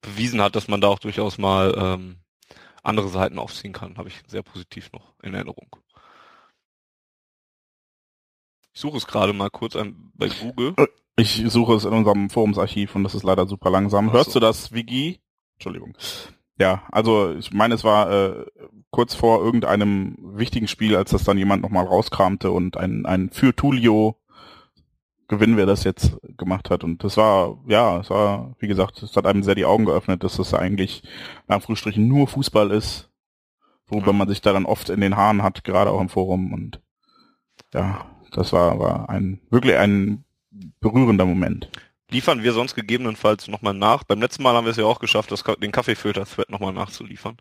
bewiesen 0.00 0.40
hat, 0.40 0.56
dass 0.56 0.68
man 0.68 0.80
da 0.80 0.88
auch 0.88 0.98
durchaus 0.98 1.38
mal 1.38 1.74
ähm, 1.76 2.16
andere 2.82 3.08
Seiten 3.08 3.38
aufziehen 3.38 3.72
kann, 3.72 3.98
habe 3.98 4.08
ich 4.08 4.22
sehr 4.26 4.42
positiv 4.42 4.92
noch 4.92 5.14
in 5.22 5.34
Erinnerung. 5.34 5.76
Ich 8.72 8.80
suche 8.80 8.96
es 8.96 9.06
gerade 9.06 9.32
mal 9.32 9.50
kurz 9.50 9.76
ein, 9.76 10.12
bei 10.14 10.28
Google. 10.28 10.74
Ich 11.16 11.42
suche 11.48 11.74
es 11.74 11.84
in 11.84 11.92
unserem 11.92 12.30
Forumsarchiv 12.30 12.94
und 12.94 13.02
das 13.02 13.14
ist 13.16 13.24
leider 13.24 13.46
super 13.48 13.70
langsam. 13.70 14.08
Ach 14.08 14.12
Hörst 14.12 14.30
so. 14.30 14.38
du 14.38 14.46
das, 14.46 14.72
Vigi? 14.72 15.20
Entschuldigung. 15.54 15.96
Ja, 16.58 16.82
also 16.90 17.34
ich 17.34 17.52
meine, 17.52 17.74
es 17.74 17.84
war 17.84 18.10
äh, 18.10 18.46
kurz 18.90 19.14
vor 19.14 19.42
irgendeinem 19.44 20.16
wichtigen 20.20 20.68
Spiel, 20.68 20.96
als 20.96 21.10
das 21.10 21.24
dann 21.24 21.38
jemand 21.38 21.62
nochmal 21.62 21.84
rauskramte 21.84 22.50
und 22.50 22.76
ein, 22.76 23.06
ein 23.06 23.30
für 23.30 23.54
Tulio 23.54 24.16
Gewinn, 25.28 25.58
wer 25.58 25.66
das 25.66 25.84
jetzt 25.84 26.16
gemacht 26.38 26.70
hat. 26.70 26.84
Und 26.84 27.04
das 27.04 27.18
war, 27.18 27.58
ja, 27.68 28.00
es 28.00 28.08
war, 28.08 28.56
wie 28.58 28.66
gesagt, 28.66 29.02
es 29.02 29.14
hat 29.14 29.26
einem 29.26 29.42
sehr 29.42 29.54
die 29.54 29.66
Augen 29.66 29.84
geöffnet, 29.84 30.24
dass 30.24 30.38
das 30.38 30.54
eigentlich 30.54 31.02
in 31.46 31.54
Anführungsstrichen 31.54 32.08
nur 32.08 32.26
Fußball 32.26 32.70
ist, 32.70 33.10
worüber 33.86 34.08
Ja. 34.08 34.12
man 34.14 34.28
sich 34.28 34.40
da 34.40 34.52
dann 34.54 34.64
oft 34.64 34.88
in 34.88 35.00
den 35.02 35.16
Haaren 35.16 35.42
hat, 35.42 35.64
gerade 35.64 35.90
auch 35.90 36.00
im 36.00 36.08
Forum. 36.08 36.54
Und 36.54 36.80
ja, 37.74 38.06
das 38.32 38.54
war, 38.54 38.78
war 38.78 39.10
ein 39.10 39.40
wirklich 39.50 39.76
ein 39.76 40.24
berührender 40.80 41.26
Moment. 41.26 41.70
Liefern 42.10 42.42
wir 42.42 42.52
sonst 42.52 42.74
gegebenenfalls 42.74 43.48
nochmal 43.48 43.74
nach. 43.74 44.04
Beim 44.04 44.20
letzten 44.20 44.42
Mal 44.42 44.54
haben 44.54 44.64
wir 44.64 44.70
es 44.70 44.76
ja 44.76 44.84
auch 44.84 44.98
geschafft, 45.00 45.30
das, 45.30 45.44
den 45.44 45.72
Kaffeefilter-Thread 45.72 46.50
nochmal 46.50 46.72
nachzuliefern. 46.72 47.36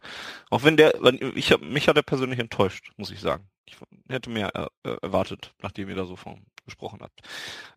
Auch 0.49 0.63
wenn 0.63 0.76
der, 0.76 0.93
ich 1.36 1.51
hab, 1.51 1.61
mich 1.61 1.88
hat 1.88 1.95
er 1.95 2.03
persönlich 2.03 2.39
enttäuscht, 2.39 2.91
muss 2.97 3.11
ich 3.11 3.22
sagen. 3.22 3.47
Ich 3.65 3.76
hätte 4.09 4.30
mehr 4.30 4.53
äh, 4.55 4.89
äh, 4.89 4.97
erwartet, 5.01 5.53
nachdem 5.61 5.89
ihr 5.89 5.95
da 5.95 6.05
so 6.05 6.15
von 6.15 6.41
gesprochen 6.65 6.99
habt. 7.01 7.22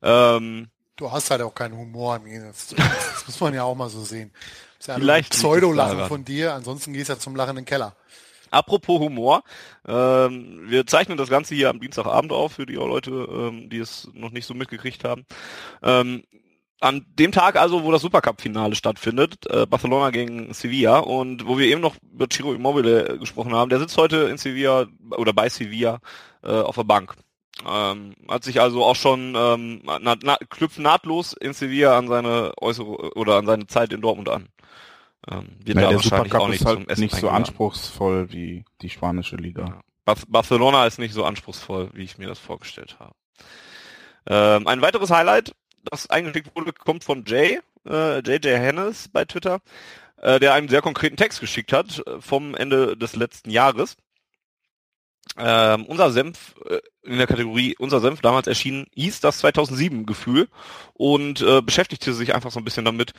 Ähm, 0.02 0.68
Du 1.00 1.10
hast 1.10 1.30
halt 1.30 1.40
auch 1.40 1.54
keinen 1.54 1.78
Humor 1.78 2.16
im 2.16 2.26
Gegensatz. 2.26 2.74
Das 2.76 3.26
muss 3.26 3.40
man 3.40 3.54
ja 3.54 3.64
auch 3.64 3.74
mal 3.74 3.88
so 3.88 4.02
sehen. 4.02 4.32
Das 4.34 4.80
ist 4.80 4.86
ja 4.88 4.94
Vielleicht 4.96 5.30
Pseudo-Lachen 5.30 6.06
von 6.08 6.26
dir, 6.26 6.52
ansonsten 6.52 6.92
gehst 6.92 7.08
du 7.08 7.14
ja 7.14 7.18
zum 7.18 7.36
Lachen 7.36 7.50
in 7.50 7.56
den 7.56 7.64
Keller. 7.64 7.96
Apropos 8.50 9.00
Humor, 9.00 9.42
ähm, 9.86 10.64
wir 10.66 10.86
zeichnen 10.86 11.16
das 11.16 11.30
Ganze 11.30 11.54
hier 11.54 11.70
am 11.70 11.80
Dienstagabend 11.80 12.32
auf 12.32 12.52
für 12.52 12.66
die 12.66 12.74
Leute, 12.74 13.10
ähm, 13.10 13.70
die 13.70 13.78
es 13.78 14.10
noch 14.12 14.30
nicht 14.30 14.44
so 14.44 14.52
mitgekriegt 14.52 15.04
haben. 15.04 15.24
Ähm, 15.82 16.24
an 16.80 17.04
dem 17.18 17.32
Tag 17.32 17.56
also, 17.56 17.84
wo 17.84 17.92
das 17.92 18.02
Supercup-Finale 18.02 18.74
stattfindet, 18.74 19.46
äh, 19.50 19.66
Barcelona 19.66 20.10
gegen 20.10 20.52
Sevilla 20.54 20.98
und 20.98 21.46
wo 21.46 21.58
wir 21.58 21.66
eben 21.66 21.80
noch 21.80 21.96
über 22.12 22.26
Ciro 22.30 22.52
Immobile 22.54 23.08
äh, 23.08 23.18
gesprochen 23.18 23.54
haben, 23.54 23.68
der 23.68 23.78
sitzt 23.78 23.96
heute 23.96 24.16
in 24.28 24.38
Sevilla 24.38 24.86
oder 25.16 25.32
bei 25.32 25.48
Sevilla 25.48 26.00
äh, 26.42 26.50
auf 26.50 26.76
der 26.76 26.84
Bank. 26.84 27.14
Ähm, 27.68 28.14
hat 28.28 28.44
sich 28.44 28.60
also 28.60 28.84
auch 28.84 28.96
schon 28.96 29.34
ähm, 29.36 29.82
na, 29.84 30.16
na, 30.22 30.36
knüpft 30.48 30.78
nahtlos 30.78 31.34
in 31.34 31.52
Sevilla 31.52 31.98
an 31.98 32.08
seine 32.08 32.52
äußere 32.58 33.14
oder 33.16 33.36
an 33.36 33.46
seine 33.46 33.66
Zeit 33.66 33.92
in 33.92 34.00
Dortmund 34.00 34.30
an. 34.30 34.48
Ähm, 35.30 35.48
wird 35.62 35.76
Ja, 35.76 35.82
da 35.84 35.88
der 35.90 35.98
Supercup 35.98 36.40
auch 36.40 36.48
nicht 36.48 36.62
ist 36.62 36.66
halt 36.66 36.98
nicht 36.98 37.14
so 37.16 37.28
anspruchsvoll 37.28 38.32
wie 38.32 38.64
die 38.80 38.88
spanische 38.88 39.36
Liga. 39.36 39.66
Ja. 39.66 39.80
Bar- 40.06 40.16
Barcelona 40.28 40.86
ist 40.86 40.98
nicht 40.98 41.12
so 41.12 41.24
anspruchsvoll, 41.24 41.90
wie 41.92 42.04
ich 42.04 42.16
mir 42.16 42.28
das 42.28 42.38
vorgestellt 42.38 42.96
habe. 42.98 43.12
Ähm, 44.26 44.66
ein 44.66 44.80
weiteres 44.80 45.10
Highlight, 45.10 45.54
das 45.84 46.08
eingeschickt 46.10 46.54
wurde, 46.54 46.72
kommt 46.72 47.04
von 47.04 47.24
Jay, 47.26 47.60
äh, 47.88 48.18
JJ 48.20 48.48
Hennes 48.48 49.08
bei 49.08 49.24
Twitter, 49.24 49.60
äh, 50.18 50.38
der 50.40 50.54
einen 50.54 50.68
sehr 50.68 50.82
konkreten 50.82 51.16
Text 51.16 51.40
geschickt 51.40 51.72
hat 51.72 52.02
äh, 52.06 52.20
vom 52.20 52.54
Ende 52.54 52.96
des 52.96 53.16
letzten 53.16 53.50
Jahres. 53.50 53.96
Ähm, 55.36 55.86
unser 55.86 56.10
Senf 56.10 56.56
äh, 56.68 56.80
in 57.02 57.18
der 57.18 57.26
Kategorie 57.26 57.76
Unser 57.78 58.00
Senf 58.00 58.20
damals 58.20 58.46
erschienen, 58.46 58.86
hieß 58.94 59.20
das 59.20 59.38
2007 59.38 60.04
Gefühl 60.04 60.48
und 60.94 61.40
äh, 61.40 61.62
beschäftigte 61.62 62.12
sich 62.12 62.34
einfach 62.34 62.50
so 62.50 62.58
ein 62.58 62.64
bisschen 62.64 62.84
damit, 62.84 63.12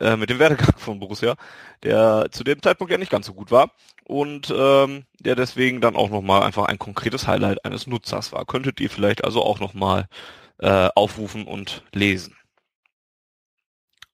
äh, 0.00 0.16
mit 0.16 0.28
dem 0.28 0.38
Werdegang 0.38 0.76
von 0.76 0.98
Borussia, 0.98 1.36
der 1.84 2.28
zu 2.32 2.42
dem 2.42 2.60
Zeitpunkt 2.62 2.90
ja 2.90 2.98
nicht 2.98 3.12
ganz 3.12 3.26
so 3.26 3.34
gut 3.34 3.50
war 3.50 3.70
und 4.04 4.52
ähm, 4.54 5.04
der 5.20 5.36
deswegen 5.36 5.80
dann 5.80 5.94
auch 5.94 6.10
nochmal 6.10 6.42
einfach 6.42 6.66
ein 6.66 6.78
konkretes 6.78 7.28
Highlight 7.28 7.64
eines 7.64 7.86
Nutzers 7.86 8.32
war. 8.32 8.44
Könntet 8.44 8.80
ihr 8.80 8.90
vielleicht 8.90 9.22
also 9.24 9.42
auch 9.42 9.60
nochmal 9.60 10.08
äh, 10.58 10.88
aufrufen 10.94 11.46
und 11.46 11.82
lesen. 11.92 12.36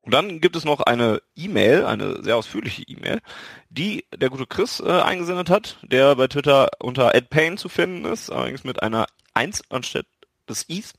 Und 0.08 0.14
dann 0.14 0.40
gibt 0.40 0.56
es 0.56 0.64
noch 0.64 0.80
eine 0.80 1.20
E-Mail, 1.36 1.84
eine 1.84 2.22
sehr 2.22 2.36
ausführliche 2.36 2.82
E-Mail, 2.82 3.20
die 3.68 4.06
der 4.16 4.30
gute 4.30 4.46
Chris 4.46 4.80
äh, 4.80 4.90
eingesendet 4.90 5.50
hat, 5.50 5.76
der 5.82 6.16
bei 6.16 6.28
Twitter 6.28 6.70
unter 6.80 7.10
@payne 7.10 7.56
zu 7.56 7.68
finden 7.68 8.06
ist, 8.06 8.30
allerdings 8.30 8.64
mit 8.64 8.82
einer 8.82 9.06
1 9.34 9.64
anstatt 9.70 10.06
des 10.48 10.62
Is. 10.62 10.94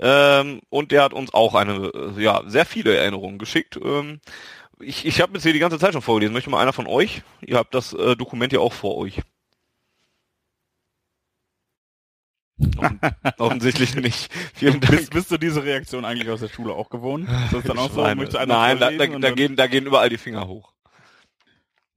Ähm, 0.00 0.60
und 0.70 0.92
der 0.92 1.02
hat 1.02 1.12
uns 1.12 1.34
auch 1.34 1.54
eine, 1.54 1.90
äh, 1.94 2.22
ja, 2.22 2.42
sehr 2.46 2.66
viele 2.66 2.96
Erinnerungen 2.96 3.38
geschickt. 3.38 3.78
Ähm, 3.82 4.20
ich 4.80 5.06
ich 5.06 5.20
habe 5.20 5.34
jetzt 5.34 5.44
hier 5.44 5.52
die 5.52 5.58
ganze 5.58 5.78
Zeit 5.78 5.92
schon 5.92 6.02
vorgelesen. 6.02 6.34
Möchte 6.34 6.50
mal 6.50 6.62
einer 6.62 6.72
von 6.72 6.86
euch? 6.86 7.22
Ihr 7.42 7.58
habt 7.58 7.74
das 7.74 7.92
äh, 7.92 8.16
Dokument 8.16 8.52
ja 8.52 8.60
auch 8.60 8.72
vor 8.72 8.96
euch. 8.96 9.18
Offen 9.20 9.36
offensichtlich 13.38 13.94
nicht. 13.96 14.32
Vielen 14.54 14.80
Dank. 14.80 14.90
Bist, 14.96 15.10
bist 15.10 15.30
du 15.30 15.36
diese 15.36 15.62
Reaktion 15.62 16.04
eigentlich 16.04 16.30
aus 16.30 16.40
der 16.40 16.48
Schule 16.48 16.72
auch 16.72 16.88
gewohnt? 16.88 17.28
Ist 17.28 17.52
das 17.52 17.64
dann 17.64 17.78
auch 17.78 17.90
so? 17.90 18.00
Nein, 18.02 18.18
da, 18.78 18.90
da, 18.90 19.06
da, 19.06 19.30
gehen, 19.30 19.56
da 19.56 19.66
gehen 19.66 19.86
überall 19.86 20.08
die 20.08 20.16
Finger 20.16 20.46
hoch. 20.46 20.72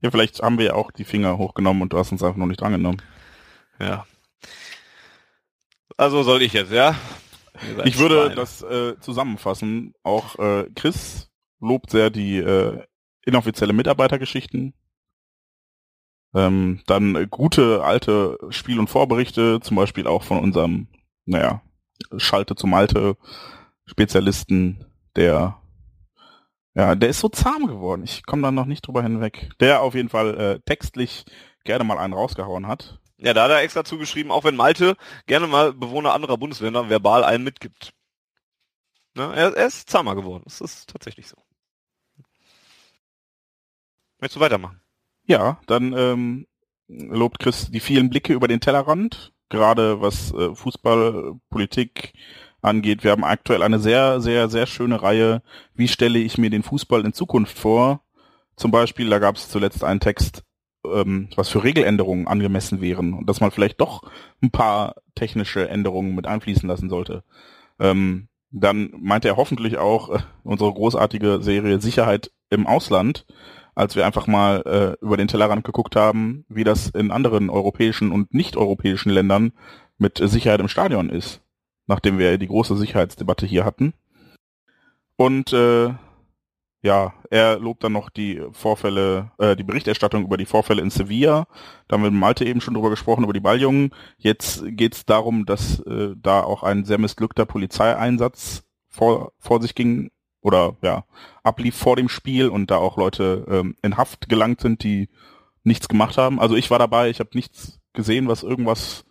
Ja, 0.02 0.10
vielleicht 0.10 0.40
haben 0.40 0.58
wir 0.58 0.66
ja 0.66 0.74
auch 0.74 0.90
die 0.90 1.04
Finger 1.04 1.38
hochgenommen 1.38 1.82
und 1.82 1.92
du 1.92 1.98
hast 1.98 2.12
uns 2.12 2.22
einfach 2.22 2.36
noch 2.36 2.46
nicht 2.46 2.60
drangenommen. 2.60 3.02
Ja. 3.78 4.06
Also 5.96 6.22
soll 6.22 6.42
ich 6.42 6.54
jetzt, 6.54 6.72
ja? 6.72 6.94
Ich 7.84 7.98
würde 7.98 8.22
Schweine. 8.22 8.34
das 8.34 8.62
äh, 8.62 8.98
zusammenfassen. 9.00 9.94
Auch 10.02 10.38
äh, 10.38 10.64
Chris 10.74 11.28
lobt 11.60 11.90
sehr 11.90 12.08
die 12.10 12.38
äh, 12.38 12.82
inoffizielle 13.22 13.72
Mitarbeitergeschichten. 13.74 14.74
Ähm, 16.34 16.82
dann 16.86 17.16
äh, 17.16 17.26
gute 17.28 17.82
alte 17.82 18.38
Spiel- 18.50 18.78
und 18.78 18.88
Vorberichte, 18.88 19.60
zum 19.60 19.76
Beispiel 19.76 20.06
auch 20.06 20.22
von 20.22 20.38
unserem, 20.38 20.88
naja, 21.26 21.62
Schalte 22.16 22.54
zum 22.54 22.70
Malte 22.70 23.16
Spezialisten 23.86 24.86
der 25.16 25.60
ja, 26.74 26.94
der 26.94 27.08
ist 27.08 27.20
so 27.20 27.28
zahm 27.28 27.66
geworden. 27.66 28.04
Ich 28.04 28.24
komme 28.24 28.42
da 28.42 28.52
noch 28.52 28.66
nicht 28.66 28.86
drüber 28.86 29.02
hinweg. 29.02 29.50
Der 29.60 29.82
auf 29.82 29.94
jeden 29.94 30.08
Fall 30.08 30.38
äh, 30.38 30.60
textlich 30.60 31.24
gerne 31.64 31.84
mal 31.84 31.98
einen 31.98 32.14
rausgehauen 32.14 32.66
hat. 32.68 33.00
Ja, 33.18 33.34
da 33.34 33.44
hat 33.44 33.50
er 33.50 33.60
extra 33.60 33.84
zugeschrieben, 33.84 34.32
auch 34.32 34.44
wenn 34.44 34.56
Malte 34.56 34.96
gerne 35.26 35.46
mal 35.46 35.72
Bewohner 35.74 36.14
anderer 36.14 36.38
Bundesländer 36.38 36.88
verbal 36.88 37.24
einen 37.24 37.44
mitgibt. 37.44 37.92
Ne? 39.14 39.24
Er, 39.34 39.54
er 39.54 39.66
ist 39.66 39.90
zahmer 39.90 40.14
geworden. 40.14 40.44
Das 40.44 40.60
ist 40.60 40.88
tatsächlich 40.88 41.28
so. 41.28 41.36
Möchtest 44.18 44.36
du 44.36 44.40
weitermachen? 44.40 44.80
Ja, 45.30 45.60
dann 45.68 45.92
ähm, 45.96 46.48
lobt 46.88 47.38
Chris 47.38 47.70
die 47.70 47.78
vielen 47.78 48.10
Blicke 48.10 48.32
über 48.32 48.48
den 48.48 48.58
Tellerrand, 48.58 49.32
gerade 49.48 50.00
was 50.00 50.34
äh, 50.34 50.56
Fußballpolitik 50.56 52.14
angeht. 52.62 53.04
Wir 53.04 53.12
haben 53.12 53.22
aktuell 53.22 53.62
eine 53.62 53.78
sehr, 53.78 54.20
sehr, 54.20 54.48
sehr 54.48 54.66
schöne 54.66 55.02
Reihe. 55.02 55.42
Wie 55.72 55.86
stelle 55.86 56.18
ich 56.18 56.36
mir 56.36 56.50
den 56.50 56.64
Fußball 56.64 57.04
in 57.04 57.12
Zukunft 57.12 57.56
vor? 57.56 58.02
Zum 58.56 58.72
Beispiel, 58.72 59.08
da 59.08 59.20
gab 59.20 59.36
es 59.36 59.48
zuletzt 59.48 59.84
einen 59.84 60.00
Text, 60.00 60.42
ähm, 60.84 61.28
was 61.36 61.48
für 61.48 61.62
Regeländerungen 61.62 62.26
angemessen 62.26 62.80
wären 62.80 63.14
und 63.14 63.30
dass 63.30 63.40
man 63.40 63.52
vielleicht 63.52 63.80
doch 63.80 64.02
ein 64.42 64.50
paar 64.50 64.96
technische 65.14 65.68
Änderungen 65.68 66.16
mit 66.16 66.26
einfließen 66.26 66.68
lassen 66.68 66.88
sollte. 66.88 67.22
Ähm, 67.78 68.26
dann 68.50 68.92
meinte 68.98 69.28
er 69.28 69.36
hoffentlich 69.36 69.78
auch 69.78 70.10
äh, 70.10 70.18
unsere 70.42 70.74
großartige 70.74 71.40
Serie 71.40 71.80
Sicherheit 71.80 72.32
im 72.50 72.66
Ausland, 72.66 73.26
als 73.74 73.96
wir 73.96 74.06
einfach 74.06 74.26
mal 74.26 74.62
äh, 75.00 75.04
über 75.04 75.16
den 75.16 75.28
Tellerrand 75.28 75.64
geguckt 75.64 75.96
haben, 75.96 76.44
wie 76.48 76.64
das 76.64 76.88
in 76.88 77.10
anderen 77.10 77.50
europäischen 77.50 78.12
und 78.12 78.34
nicht-europäischen 78.34 79.10
Ländern 79.10 79.52
mit 79.98 80.18
Sicherheit 80.18 80.60
im 80.60 80.68
Stadion 80.68 81.10
ist 81.10 81.42
nachdem 81.90 82.18
wir 82.18 82.38
die 82.38 82.46
große 82.46 82.76
Sicherheitsdebatte 82.76 83.44
hier 83.46 83.64
hatten. 83.64 83.92
Und 85.16 85.52
äh, 85.52 85.92
ja, 86.82 87.12
er 87.28 87.58
lobt 87.58 87.84
dann 87.84 87.92
noch 87.92 88.08
die 88.08 88.40
Vorfälle, 88.52 89.32
äh, 89.38 89.56
die 89.56 89.64
Berichterstattung 89.64 90.24
über 90.24 90.38
die 90.38 90.46
Vorfälle 90.46 90.80
in 90.80 90.90
Sevilla. 90.90 91.46
Da 91.88 91.94
haben 91.94 92.04
wir 92.04 92.10
mit 92.10 92.20
Malte 92.20 92.46
eben 92.46 92.62
schon 92.62 92.74
drüber 92.74 92.88
gesprochen, 92.88 93.24
über 93.24 93.34
die 93.34 93.40
Balljungen. 93.40 93.90
Jetzt 94.16 94.62
geht 94.64 94.94
es 94.94 95.04
darum, 95.04 95.44
dass 95.44 95.80
äh, 95.80 96.14
da 96.16 96.42
auch 96.42 96.62
ein 96.62 96.84
sehr 96.84 96.98
missglückter 96.98 97.44
Polizeieinsatz 97.44 98.62
vor, 98.88 99.32
vor 99.38 99.60
sich 99.60 99.74
ging 99.74 100.10
oder 100.40 100.76
ja, 100.82 101.04
ablief 101.42 101.76
vor 101.76 101.96
dem 101.96 102.08
Spiel 102.08 102.48
und 102.48 102.70
da 102.70 102.76
auch 102.76 102.96
Leute 102.96 103.46
ähm, 103.48 103.76
in 103.82 103.96
Haft 103.96 104.28
gelangt 104.28 104.60
sind, 104.60 104.82
die 104.82 105.08
nichts 105.64 105.88
gemacht 105.88 106.16
haben. 106.16 106.40
Also 106.40 106.56
ich 106.56 106.70
war 106.70 106.78
dabei, 106.78 107.10
ich 107.10 107.20
habe 107.20 107.30
nichts 107.34 107.80
gesehen, 107.92 108.28
was 108.28 108.42
irgendwas, 108.42 109.04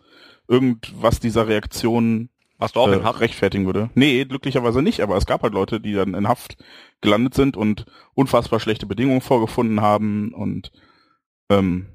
irgendwas 0.48 1.20
dieser 1.20 1.46
Reaktion 1.46 2.30
Warst 2.58 2.76
du 2.76 2.80
auch 2.80 2.88
äh, 2.88 2.96
in 2.96 3.04
Haft? 3.04 3.20
rechtfertigen 3.20 3.66
würde. 3.66 3.90
Nee, 3.94 4.24
glücklicherweise 4.26 4.82
nicht, 4.82 5.00
aber 5.00 5.16
es 5.16 5.26
gab 5.26 5.42
halt 5.42 5.54
Leute, 5.54 5.80
die 5.80 5.94
dann 5.94 6.14
in 6.14 6.28
Haft 6.28 6.56
gelandet 7.00 7.34
sind 7.34 7.56
und 7.56 7.86
unfassbar 8.14 8.60
schlechte 8.60 8.86
Bedingungen 8.86 9.22
vorgefunden 9.22 9.80
haben 9.80 10.34
und 10.34 10.70
ähm, 11.48 11.86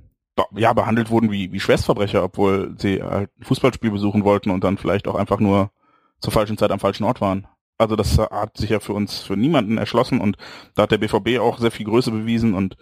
ja, 0.55 0.73
behandelt 0.73 1.09
wurden 1.11 1.31
wie, 1.31 1.51
wie 1.51 1.59
Schwerstverbrecher, 1.59 2.23
obwohl 2.23 2.75
sie 2.77 3.01
halt 3.01 3.29
ein 3.39 3.43
Fußballspiel 3.43 3.91
besuchen 3.91 4.23
wollten 4.23 4.49
und 4.49 4.63
dann 4.63 4.77
vielleicht 4.77 5.07
auch 5.07 5.15
einfach 5.15 5.39
nur 5.39 5.71
zur 6.19 6.33
falschen 6.33 6.57
Zeit 6.57 6.71
am 6.71 6.79
falschen 6.79 7.03
Ort 7.03 7.21
waren. 7.21 7.47
Also 7.77 7.95
das 7.95 8.17
hat 8.17 8.57
sich 8.57 8.69
ja 8.69 8.79
für 8.79 8.93
uns, 8.93 9.19
für 9.19 9.35
niemanden 9.35 9.77
erschlossen 9.77 10.21
und 10.21 10.37
da 10.75 10.83
hat 10.83 10.91
der 10.91 10.97
BVB 10.97 11.39
auch 11.39 11.59
sehr 11.59 11.71
viel 11.71 11.85
Größe 11.85 12.11
bewiesen 12.11 12.53
und 12.53 12.77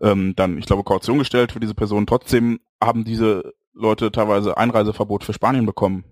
ähm, 0.00 0.34
dann, 0.36 0.58
ich 0.58 0.66
glaube, 0.66 0.82
Kaution 0.82 1.18
gestellt 1.18 1.52
für 1.52 1.60
diese 1.60 1.74
Person. 1.74 2.06
Trotzdem 2.06 2.60
haben 2.82 3.04
diese 3.04 3.54
Leute 3.72 4.12
teilweise 4.12 4.56
Einreiseverbot 4.56 5.24
für 5.24 5.32
Spanien 5.32 5.66
bekommen 5.66 6.04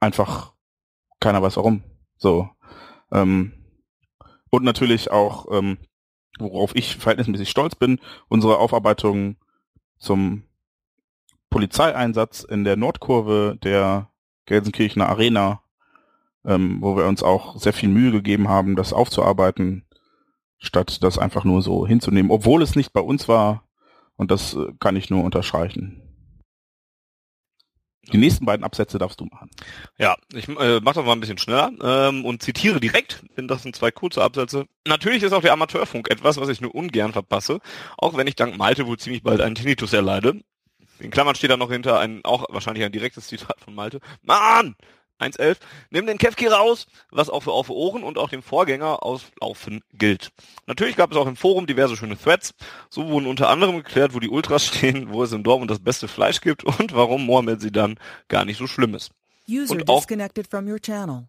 einfach 0.00 0.54
keiner 1.20 1.42
weiß 1.42 1.58
warum. 1.58 1.84
So. 2.16 2.48
Ähm, 3.12 3.52
und 4.50 4.64
natürlich 4.64 5.10
auch, 5.10 5.46
ähm, 5.52 5.78
worauf 6.38 6.74
ich 6.74 6.96
verhältnismäßig 6.96 7.50
stolz 7.50 7.74
bin, 7.74 8.00
unsere 8.28 8.58
Aufarbeitung 8.58 9.36
zum 9.98 10.44
Polizeieinsatz 11.50 12.42
in 12.42 12.64
der 12.64 12.76
Nordkurve 12.76 13.58
der 13.62 14.10
Gelsenkirchener 14.46 15.08
Arena, 15.08 15.62
ähm, 16.44 16.78
wo 16.80 16.96
wir 16.96 17.06
uns 17.06 17.22
auch 17.22 17.56
sehr 17.58 17.72
viel 17.72 17.88
Mühe 17.88 18.12
gegeben 18.12 18.48
haben, 18.48 18.76
das 18.76 18.92
aufzuarbeiten, 18.92 19.84
statt 20.58 21.02
das 21.02 21.18
einfach 21.18 21.44
nur 21.44 21.62
so 21.62 21.86
hinzunehmen, 21.86 22.30
obwohl 22.30 22.62
es 22.62 22.76
nicht 22.76 22.92
bei 22.92 23.00
uns 23.00 23.28
war. 23.28 23.64
Und 24.16 24.30
das 24.30 24.54
äh, 24.54 24.66
kann 24.78 24.96
ich 24.96 25.10
nur 25.10 25.24
unterstreichen. 25.24 26.02
Die 28.12 28.18
nächsten 28.18 28.44
beiden 28.44 28.64
Absätze 28.64 28.98
darfst 28.98 29.20
du 29.20 29.26
machen. 29.26 29.50
Ja, 29.98 30.16
ich 30.32 30.48
äh, 30.48 30.80
mache 30.80 30.96
das 30.96 31.04
mal 31.04 31.12
ein 31.12 31.20
bisschen 31.20 31.38
schneller 31.38 31.70
ähm, 31.82 32.24
und 32.24 32.42
zitiere 32.42 32.80
direkt, 32.80 33.22
denn 33.36 33.46
das 33.46 33.62
sind 33.62 33.76
zwei 33.76 33.90
kurze 33.90 34.22
Absätze. 34.22 34.66
Natürlich 34.86 35.22
ist 35.22 35.32
auch 35.32 35.42
der 35.42 35.52
Amateurfunk 35.52 36.10
etwas, 36.10 36.38
was 36.38 36.48
ich 36.48 36.60
nur 36.60 36.74
ungern 36.74 37.12
verpasse, 37.12 37.60
auch 37.98 38.16
wenn 38.16 38.26
ich 38.26 38.34
dank 38.34 38.56
Malte 38.56 38.86
wohl 38.86 38.98
ziemlich 38.98 39.22
bald 39.22 39.40
einen 39.40 39.54
Tinnitus 39.54 39.92
erleide. 39.92 40.40
In 40.98 41.10
Klammern 41.10 41.34
steht 41.34 41.50
da 41.50 41.56
noch 41.56 41.70
hinter 41.70 41.98
ein, 41.98 42.20
auch 42.24 42.46
wahrscheinlich 42.50 42.84
ein 42.84 42.92
direktes 42.92 43.28
Zitat 43.28 43.60
von 43.60 43.74
Malte. 43.74 44.00
Mann! 44.22 44.76
1.11. 45.20 45.58
Nimm 45.90 46.06
den 46.06 46.18
Kevki 46.18 46.46
raus, 46.46 46.86
was 47.10 47.28
auch 47.30 47.40
für 47.42 47.52
Auf 47.52 47.68
Ohren 47.70 48.02
und 48.02 48.18
auch 48.18 48.28
dem 48.30 48.42
Vorgänger 48.42 49.02
auslaufen 49.02 49.82
gilt. 49.92 50.30
Natürlich 50.66 50.96
gab 50.96 51.10
es 51.12 51.16
auch 51.16 51.26
im 51.26 51.36
Forum 51.36 51.66
diverse 51.66 51.96
schöne 51.96 52.18
Threads. 52.18 52.54
So 52.88 53.08
wurden 53.08 53.26
unter 53.26 53.48
anderem 53.50 53.76
geklärt, 53.76 54.14
wo 54.14 54.20
die 54.20 54.28
Ultras 54.30 54.64
stehen, 54.66 55.12
wo 55.12 55.22
es 55.22 55.32
in 55.32 55.42
Dortmund 55.42 55.70
das 55.70 55.78
beste 55.80 56.08
Fleisch 56.08 56.40
gibt 56.40 56.64
und 56.64 56.94
warum 56.94 57.26
Mohammed 57.26 57.60
sie 57.60 57.70
dann 57.72 57.98
gar 58.28 58.44
nicht 58.44 58.58
so 58.58 58.66
schlimm 58.66 58.94
ist. 58.94 59.10
User 59.48 59.72
Und 59.74 59.88
auch- 59.88 59.98
disconnected 60.00 60.46
from 60.48 60.66
your 60.68 60.80
channel. 60.80 61.28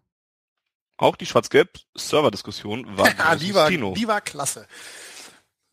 Auch 0.96 1.16
die 1.16 1.26
Schwarz-Gelb-Server-Diskussion 1.26 2.96
war 2.96 3.08
Ja, 3.18 3.34
die 3.36 3.54
war, 3.54 3.68
Kino. 3.68 3.94
die 3.96 4.06
war 4.06 4.20
klasse. 4.20 4.66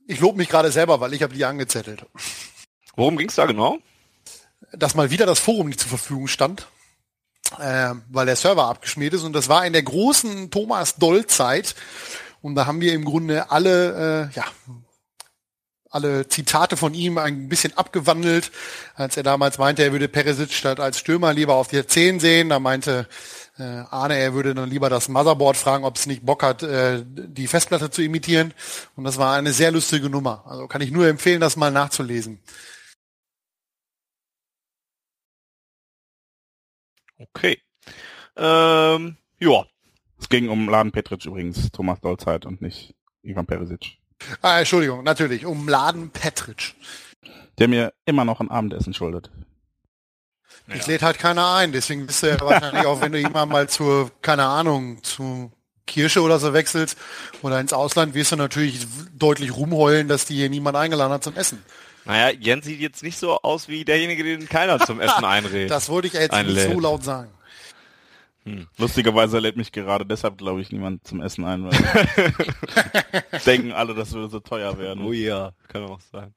Ich 0.07 0.19
lobe 0.19 0.37
mich 0.37 0.49
gerade 0.49 0.71
selber, 0.71 0.99
weil 1.01 1.13
ich 1.13 1.21
habe 1.21 1.33
die 1.35 1.45
angezettelt. 1.45 2.05
Worum 2.95 3.17
ging's 3.17 3.35
da 3.35 3.45
genau? 3.45 3.77
Dass 4.73 4.95
mal 4.95 5.11
wieder 5.11 5.25
das 5.25 5.39
Forum 5.39 5.67
nicht 5.67 5.79
zur 5.79 5.89
Verfügung 5.89 6.27
stand, 6.27 6.67
äh, 7.57 7.93
weil 8.09 8.25
der 8.25 8.35
Server 8.35 8.65
abgeschmiert 8.65 9.13
ist. 9.13 9.23
Und 9.23 9.33
das 9.33 9.49
war 9.49 9.65
in 9.65 9.73
der 9.73 9.83
großen 9.83 10.51
Thomas 10.51 10.95
Doll-Zeit. 10.95 11.75
Und 12.41 12.55
da 12.55 12.65
haben 12.65 12.81
wir 12.81 12.93
im 12.93 13.05
Grunde 13.05 13.51
alle, 13.51 14.29
äh, 14.31 14.35
ja, 14.35 14.45
alle 15.89 16.27
Zitate 16.27 16.77
von 16.77 16.93
ihm 16.93 17.17
ein 17.17 17.49
bisschen 17.49 17.75
abgewandelt, 17.75 18.51
als 18.95 19.17
er 19.17 19.23
damals 19.23 19.57
meinte, 19.57 19.83
er 19.83 19.91
würde 19.91 20.07
Peresic 20.07 20.53
statt 20.53 20.79
als 20.79 20.99
Stürmer 20.99 21.33
lieber 21.33 21.55
auf 21.55 21.67
der 21.67 21.87
10 21.87 22.19
sehen. 22.19 22.49
Da 22.49 22.59
meinte 22.59 23.07
äh, 23.57 23.83
Arne, 23.89 24.17
er 24.17 24.33
würde 24.33 24.53
dann 24.53 24.69
lieber 24.69 24.89
das 24.89 25.09
Motherboard 25.09 25.57
fragen, 25.57 25.83
ob 25.83 25.97
es 25.97 26.05
nicht 26.05 26.25
Bock 26.25 26.43
hat, 26.43 26.63
äh, 26.63 27.03
die 27.05 27.47
Festplatte 27.47 27.89
zu 27.89 28.03
imitieren. 28.03 28.53
Und 28.95 29.03
das 29.03 29.17
war 29.17 29.35
eine 29.35 29.51
sehr 29.51 29.71
lustige 29.71 30.09
Nummer. 30.09 30.43
Also 30.45 30.67
kann 30.67 30.81
ich 30.81 30.91
nur 30.91 31.07
empfehlen, 31.07 31.41
das 31.41 31.55
mal 31.55 31.71
nachzulesen. 31.71 32.39
Okay. 37.19 37.61
Ähm, 38.35 39.17
ja. 39.39 39.65
Es 40.19 40.29
ging 40.29 40.49
um 40.49 40.67
Laden 40.67 40.91
Petric 40.91 41.25
übrigens, 41.25 41.71
Thomas 41.71 42.01
Dolzeit 42.01 42.45
und 42.45 42.61
nicht 42.61 42.95
Ivan 43.21 43.45
Perisic. 43.45 43.97
Ah, 44.41 44.59
Entschuldigung, 44.59 45.03
natürlich, 45.03 45.45
um 45.45 45.67
Laden 45.67 46.09
Petric. 46.09 46.73
Der 47.57 47.67
mir 47.67 47.93
immer 48.05 48.25
noch 48.25 48.39
ein 48.39 48.49
Abendessen 48.49 48.93
schuldet. 48.93 49.29
Ich 50.73 50.85
lädt 50.87 51.01
halt 51.01 51.17
keiner 51.17 51.55
ein, 51.55 51.71
deswegen 51.71 52.05
bist 52.05 52.21
du 52.21 52.27
ja 52.27 52.39
wahrscheinlich 52.41 52.85
auch, 52.85 53.01
wenn 53.01 53.11
du 53.11 53.17
jemand 53.17 53.51
mal 53.51 53.67
zur, 53.67 54.11
keine 54.21 54.45
Ahnung, 54.45 55.01
zu 55.03 55.51
Kirche 55.87 56.21
oder 56.21 56.37
so 56.37 56.53
wechselst 56.53 56.97
oder 57.41 57.59
ins 57.59 57.73
Ausland, 57.73 58.13
wirst 58.13 58.31
du 58.31 58.35
natürlich 58.35 58.85
deutlich 59.17 59.55
rumheulen, 59.55 60.07
dass 60.07 60.25
die 60.25 60.35
hier 60.35 60.49
niemand 60.49 60.77
eingeladen 60.77 61.11
hat 61.11 61.23
zum 61.23 61.35
Essen. 61.35 61.63
Naja, 62.09 62.35
Jens 62.39 62.65
sieht 62.65 62.79
jetzt 62.79 63.03
nicht 63.03 63.19
so 63.19 63.39
aus 63.41 63.67
wie 63.67 63.85
derjenige, 63.85 64.23
den 64.23 64.49
keiner 64.49 64.79
zum 64.79 64.99
Essen 64.99 65.23
einredet. 65.25 65.69
Das 65.69 65.89
wollte 65.89 66.07
ich 66.07 66.13
jetzt 66.13 66.23
nicht 66.31 66.33
Einlädt. 66.33 66.71
so 66.73 66.79
laut 66.79 67.03
sagen. 67.03 67.29
Lustigerweise 68.79 69.37
lädt 69.37 69.57
mich 69.57 69.71
gerade 69.71 70.07
deshalb, 70.07 70.39
glaube 70.39 70.59
ich, 70.61 70.71
niemand 70.71 71.05
zum 71.05 71.21
Essen 71.21 71.45
ein, 71.45 71.65
weil 71.65 72.33
denken 73.45 73.73
alle, 73.73 73.93
das 73.93 74.11
würde 74.13 74.29
so 74.29 74.39
teuer 74.39 74.79
werden. 74.79 75.05
Oh 75.05 75.11
ja, 75.11 75.51
kann 75.67 75.83
auch 75.83 75.99
sein. 76.11 76.33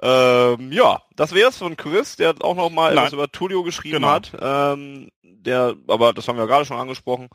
Ähm, 0.00 0.72
ja, 0.72 1.02
das 1.16 1.34
wär's 1.34 1.58
von 1.58 1.76
Chris, 1.76 2.16
der 2.16 2.34
auch 2.40 2.54
noch 2.56 2.70
mal 2.70 2.94
Nein. 2.94 3.04
etwas 3.04 3.12
über 3.12 3.30
Tulio 3.30 3.62
geschrieben 3.62 3.96
Genau. 3.96 4.08
hat. 4.08 4.32
Ähm, 4.40 5.10
der, 5.22 5.74
aber 5.86 6.14
das 6.14 6.28
haben 6.28 6.38
wir 6.38 6.46
gerade 6.46 6.64
schon 6.64 6.78
angesprochen. 6.78 7.28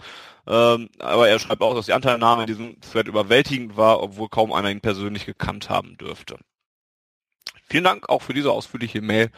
Ähm, 0.48 0.90
aber 0.98 1.28
er 1.30 1.38
schreibt 1.38 1.62
auch, 1.62 1.76
dass 1.76 1.86
die 1.86 1.94
Anteilnahme 1.94 2.44
in 2.44 2.48
diesem 2.48 2.82
Thread 2.82 3.08
überwältigend 3.08 3.78
war, 3.78 4.02
obwohl 4.02 4.30
kaum 4.30 4.54
einer 4.54 4.72
ihn 4.72 4.82
persönlich 4.82 5.28
gekannt 5.28 5.70
haben 5.70 5.98
dürfte. 6.00 6.38
Vielen 7.70 7.84
Dank 7.84 8.10
auch 8.10 8.22
für 8.22 8.34
diese 8.34 8.52
ausführliche 8.52 9.02
Mail 9.02 9.30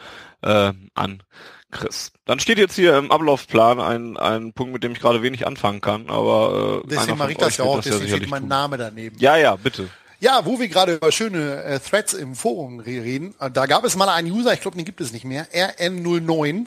äh, 0.42 0.72
an 0.94 1.22
Chris. 1.70 2.12
Dann 2.24 2.40
steht 2.40 2.58
jetzt 2.58 2.74
hier 2.74 2.96
im 2.96 3.10
Ablaufplan 3.10 3.80
ein, 3.80 4.16
ein 4.16 4.52
Punkt, 4.52 4.72
mit 4.72 4.82
dem 4.84 4.92
ich 4.92 5.00
gerade 5.00 5.22
wenig 5.22 5.46
anfangen 5.46 5.80
kann, 5.80 6.08
aber 6.08 6.82
äh, 6.84 6.88
Deswegen 6.88 7.18
mache 7.18 7.32
ich 7.32 7.38
das 7.38 7.56
ja 7.58 7.64
auch, 7.64 7.76
das 7.76 7.84
deswegen 7.84 8.00
steht 8.00 8.08
sicherlich 8.10 8.30
mein 8.30 8.42
tun. 8.42 8.48
Name 8.48 8.76
daneben. 8.78 9.16
Ja, 9.18 9.36
ja, 9.36 9.56
bitte. 9.56 9.88
Ja, 10.20 10.44
wo 10.44 10.58
wir 10.58 10.68
gerade 10.68 10.94
über 10.96 11.12
schöne 11.12 11.62
äh, 11.64 11.78
Threads 11.78 12.12
im 12.12 12.34
Forum 12.34 12.80
re- 12.80 12.86
reden, 13.04 13.34
äh, 13.40 13.50
da 13.50 13.66
gab 13.66 13.84
es 13.84 13.96
mal 13.96 14.08
einen 14.08 14.30
User, 14.30 14.52
ich 14.52 14.60
glaube, 14.60 14.76
den 14.76 14.84
gibt 14.84 15.00
es 15.00 15.12
nicht 15.12 15.24
mehr, 15.24 15.46
RN09, 15.52 16.66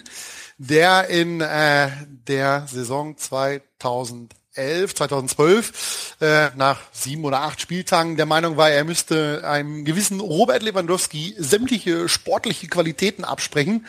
der 0.58 1.10
in 1.10 1.42
äh, 1.42 1.90
der 2.28 2.66
Saison 2.68 3.18
2011, 4.54 4.96
2012 4.96 6.18
äh, 6.20 6.50
nach 6.56 6.80
sieben 6.92 7.24
oder 7.24 7.42
acht 7.42 7.62
Spieltagen 7.62 8.18
der 8.18 8.26
Meinung 8.26 8.58
war, 8.58 8.70
er 8.70 8.84
müsste 8.84 9.44
einem 9.46 9.86
gewissen 9.86 10.20
Robert 10.20 10.62
Lewandowski 10.62 11.36
sämtliche 11.38 12.10
sportliche 12.10 12.68
Qualitäten 12.68 13.24
absprechen 13.24 13.86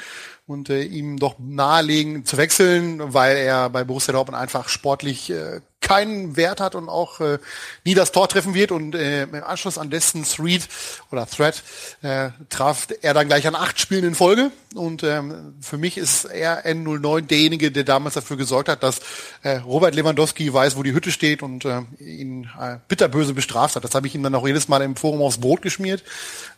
und 0.46 0.70
äh, 0.70 0.82
ihm 0.82 1.18
doch 1.18 1.36
nahelegen 1.38 2.24
zu 2.24 2.36
wechseln, 2.36 3.12
weil 3.12 3.36
er 3.38 3.70
bei 3.70 3.84
Borussia 3.84 4.12
Dortmund 4.12 4.38
einfach 4.38 4.68
sportlich 4.68 5.30
äh, 5.30 5.60
keinen 5.82 6.36
Wert 6.36 6.60
hat 6.60 6.74
und 6.74 6.88
auch 6.88 7.20
äh, 7.20 7.38
nie 7.84 7.94
das 7.94 8.12
Tor 8.12 8.28
treffen 8.28 8.54
wird. 8.54 8.72
Und 8.72 8.94
äh, 8.94 9.24
im 9.24 9.34
Anschluss 9.44 9.78
an 9.78 9.90
dessen 9.90 10.24
Thread 10.24 10.62
oder 11.10 11.26
Thread 11.26 11.62
äh, 12.02 12.30
traf 12.48 12.88
er 13.02 13.12
dann 13.14 13.28
gleich 13.28 13.46
an 13.46 13.54
acht 13.54 13.78
Spielen 13.78 14.04
in 14.04 14.14
Folge. 14.14 14.50
Und 14.74 15.02
ähm, 15.02 15.54
für 15.60 15.76
mich 15.76 15.98
ist 15.98 16.24
er 16.24 16.64
N09 16.64 17.22
derjenige, 17.22 17.70
der 17.70 17.84
damals 17.84 18.14
dafür 18.14 18.36
gesorgt 18.36 18.68
hat, 18.68 18.82
dass 18.82 19.00
äh, 19.42 19.56
Robert 19.58 19.94
Lewandowski 19.94 20.52
weiß, 20.52 20.76
wo 20.76 20.82
die 20.82 20.94
Hütte 20.94 21.12
steht 21.12 21.42
und 21.42 21.64
äh, 21.64 21.82
ihn 21.98 22.48
äh, 22.58 22.76
bitterböse 22.88 23.34
bestraft 23.34 23.76
hat. 23.76 23.84
Das 23.84 23.94
habe 23.94 24.06
ich 24.06 24.14
ihm 24.14 24.22
dann 24.22 24.34
auch 24.34 24.46
jedes 24.46 24.68
Mal 24.68 24.80
im 24.82 24.96
Forum 24.96 25.20
aufs 25.20 25.38
Brot 25.38 25.62
geschmiert. 25.62 26.02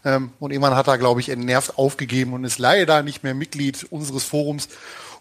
Ähm, 0.05 0.33
und 0.39 0.53
irgendwann 0.53 0.77
hat 0.77 0.87
er, 0.87 0.99
glaube 0.99 1.21
ich, 1.21 1.29
entnervt 1.29 1.79
aufgegeben 1.79 2.35
und 2.35 2.45
ist 2.45 2.59
leider 2.59 3.03
nicht 3.03 3.25
mehr 3.25 3.35
Mitglied 3.35 3.85
unseres 3.91 4.25
Forums 4.25 4.69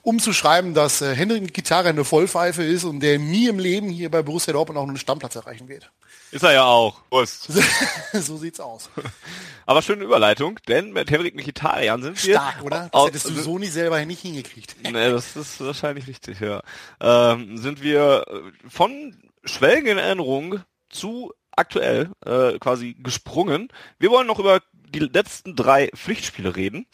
um 0.04 0.20
zu 0.20 0.34
schreiben, 0.34 0.74
dass 0.74 1.02
äh, 1.02 1.16
Henrik 1.16 1.54
Gitarre 1.54 1.90
eine 1.90 2.04
Vollpfeife 2.04 2.62
ist 2.62 2.84
und 2.84 3.00
der 3.00 3.18
nie 3.18 3.48
im 3.48 3.58
Leben 3.58 3.90
hier 3.90 4.12
bei 4.12 4.22
Borussia 4.22 4.54
Dortmund 4.54 4.78
auch 4.78 4.88
einen 4.88 4.98
Stammplatz 4.98 5.36
erreichen 5.36 5.68
wird. 5.70 5.90
Ist 6.32 6.44
er 6.44 6.54
ja 6.54 6.66
auch. 6.66 7.02
So 8.14 8.38
sieht's 8.38 8.60
aus. 8.60 8.90
Aber 9.66 9.82
schöne 9.82 10.04
Überleitung, 10.04 10.60
denn 10.68 10.92
mit 10.92 11.10
Henrik 11.10 11.36
Mkhitaryan 11.36 12.02
sind 12.04 12.24
wir... 12.24 12.36
Stark, 12.36 12.64
oder? 12.64 12.90
Das 12.92 13.06
hättest 13.08 13.30
du 13.30 13.34
so 13.42 13.58
nicht 13.58 13.72
selber 13.72 14.04
nicht 14.06 14.22
hingekriegt. 14.22 14.76
Nee, 14.84 15.10
das 15.10 15.36
ist 15.36 15.62
wahrscheinlich 15.62 16.08
richtig, 16.08 16.40
ja. 16.42 16.62
Ähm, 17.00 17.58
sind 17.58 17.82
wir 17.82 18.26
von 18.68 19.18
Schwelgen 19.46 19.88
in 19.88 19.98
Erinnerung 19.98 20.60
zu 20.90 21.34
aktuell 21.56 22.10
äh, 22.26 22.60
quasi 22.60 22.96
gesprungen. 23.00 23.70
Wir 24.00 24.12
wollen 24.12 24.28
noch 24.28 24.40
über 24.40 24.62
die 24.94 25.00
letzten 25.00 25.56
drei 25.56 25.90
Pflichtspiele 25.96 26.56
reden. 26.56 26.86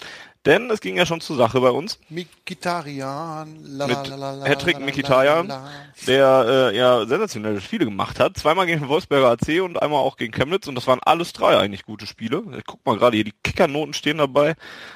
Denn 0.45 0.69
es 0.71 0.79
ging 0.79 0.95
ja 0.95 1.05
schon 1.05 1.19
zur 1.19 1.35
Sache 1.35 1.59
bei 1.59 1.69
uns. 1.69 1.99
Mikitarian, 2.07 3.61
mit 3.61 4.47
Hattrick 4.47 4.79
Mikitarian, 4.79 5.51
der 6.07 6.71
äh, 6.71 6.77
ja 6.77 7.05
sensationelle 7.05 7.59
Spiele 7.59 7.83
gemacht 7.83 8.21
hat. 8.21 8.37
Zweimal 8.37 8.65
gegen 8.65 8.87
Wolfsberger 8.87 9.31
AC 9.31 9.61
und 9.61 9.81
einmal 9.81 9.99
auch 9.99 10.15
gegen 10.15 10.31
Chemnitz 10.31 10.67
und 10.67 10.75
das 10.75 10.87
waren 10.87 11.01
alles 11.03 11.33
drei 11.33 11.57
eigentlich 11.57 11.83
gute 11.83 12.07
Spiele. 12.07 12.41
Ich 12.57 12.65
guck 12.65 12.85
mal 12.85 12.97
gerade 12.97 13.17
hier, 13.17 13.25
die 13.25 13.33
Kickernoten 13.43 13.93
stehen 13.93 14.19
dabei. 14.19 14.55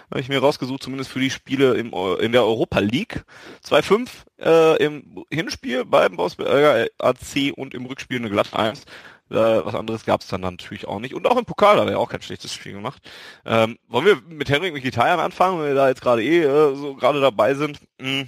Habe 0.10 0.22
ich 0.22 0.30
mir 0.30 0.40
rausgesucht, 0.40 0.82
zumindest 0.82 1.12
für 1.12 1.20
die 1.20 1.30
Spiele 1.30 1.74
im, 1.74 1.92
in 2.22 2.32
der 2.32 2.46
Europa 2.46 2.80
League. 2.80 3.26
2-5 3.68 4.10
äh, 4.40 4.84
im 4.84 5.26
Hinspiel 5.30 5.84
beim 5.84 6.18
Wolfsberger 6.18 6.88
AC 7.00 7.52
und 7.54 7.74
im 7.74 7.86
Rückspiel 7.86 8.20
eine 8.20 8.30
glatt 8.30 8.54
1. 8.54 8.86
Äh, 9.30 9.36
was 9.36 9.76
anderes 9.76 10.06
gab 10.06 10.22
es 10.22 10.28
dann 10.28 10.42
natürlich 10.42 10.88
auch 10.88 11.00
nicht. 11.00 11.14
Und 11.14 11.28
auch 11.28 11.38
im 11.38 11.46
Pokal 11.46 11.80
hat 11.80 11.90
er 11.90 12.00
auch 12.00 12.10
kein 12.10 12.22
schlechtes 12.22 12.54
Spiel 12.54 12.74
gemacht. 12.74 13.02
Ähm, 13.46 13.78
wollen 13.88 14.06
wir 14.06 14.22
mit 14.28 14.50
Henrik 14.50 14.74
Mkhitaryan 14.74 15.20
anfangen, 15.20 15.60
wenn 15.60 15.68
wir 15.68 15.76
da 15.76 15.90
jetzt 15.90 16.02
gerade 16.02 16.24
eh 16.24 16.44
äh, 16.44 16.76
so 16.76 16.96
gerade 16.96 17.22
dabei 17.22 17.56
sind? 17.56 17.80
Hm. 18.00 18.28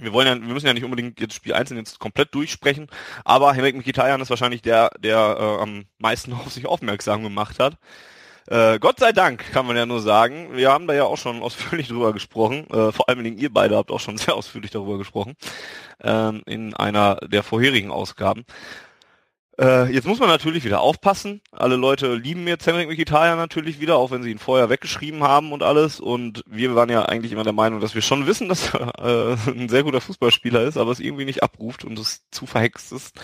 Wir 0.00 0.12
wollen 0.12 0.26
ja, 0.26 0.34
wir 0.34 0.54
müssen 0.54 0.66
ja 0.66 0.72
nicht 0.72 0.84
unbedingt 0.84 1.20
jetzt 1.20 1.34
Spiel 1.34 1.52
einzeln 1.52 1.76
jetzt 1.76 1.98
komplett 1.98 2.34
durchsprechen, 2.34 2.86
aber 3.24 3.52
Henrik 3.52 3.76
Mkhitaryan 3.76 4.20
ist 4.20 4.30
wahrscheinlich 4.30 4.62
der, 4.62 4.90
der 4.98 5.36
äh, 5.38 5.62
am 5.62 5.84
meisten 5.98 6.32
auf 6.34 6.52
sich 6.52 6.66
aufmerksam 6.66 7.22
gemacht 7.22 7.58
hat. 7.58 7.76
Äh, 8.46 8.78
Gott 8.80 8.98
sei 8.98 9.12
Dank, 9.12 9.52
kann 9.52 9.66
man 9.66 9.76
ja 9.76 9.86
nur 9.86 10.00
sagen. 10.00 10.56
Wir 10.56 10.72
haben 10.72 10.86
da 10.86 10.94
ja 10.94 11.04
auch 11.04 11.18
schon 11.18 11.42
ausführlich 11.42 11.88
drüber 11.88 12.12
gesprochen. 12.12 12.66
Äh, 12.70 12.92
vor 12.92 13.08
allem 13.08 13.24
ihr 13.24 13.52
beide 13.52 13.76
habt 13.76 13.90
auch 13.90 14.00
schon 14.00 14.18
sehr 14.18 14.34
ausführlich 14.34 14.70
darüber 14.70 14.98
gesprochen. 14.98 15.36
Ähm, 16.02 16.42
in 16.46 16.74
einer 16.74 17.16
der 17.16 17.42
vorherigen 17.42 17.90
Ausgaben. 17.90 18.44
Äh, 19.60 19.92
jetzt 19.92 20.06
muss 20.06 20.18
man 20.18 20.30
natürlich 20.30 20.64
wieder 20.64 20.80
aufpassen. 20.80 21.42
Alle 21.52 21.76
Leute 21.76 22.14
lieben 22.14 22.48
jetzt 22.48 22.66
Henrik 22.66 22.88
Mkhitaryan 22.88 23.36
natürlich 23.36 23.78
wieder, 23.78 23.98
auch 23.98 24.10
wenn 24.10 24.22
sie 24.22 24.30
ihn 24.30 24.38
vorher 24.38 24.70
weggeschrieben 24.70 25.22
haben 25.22 25.52
und 25.52 25.62
alles. 25.62 26.00
Und 26.00 26.42
wir 26.46 26.74
waren 26.74 26.88
ja 26.88 27.02
eigentlich 27.02 27.32
immer 27.32 27.44
der 27.44 27.52
Meinung, 27.52 27.78
dass 27.80 27.94
wir 27.94 28.00
schon 28.00 28.26
wissen, 28.26 28.48
dass 28.48 28.72
er 28.72 29.36
äh, 29.46 29.50
ein 29.50 29.68
sehr 29.68 29.82
guter 29.82 30.00
Fußballspieler 30.00 30.62
ist, 30.62 30.78
aber 30.78 30.92
es 30.92 31.00
irgendwie 31.00 31.26
nicht 31.26 31.42
abruft 31.42 31.84
und 31.84 31.98
es 31.98 32.24
zu 32.30 32.46
verhext 32.46 32.90
ist. 32.92 33.14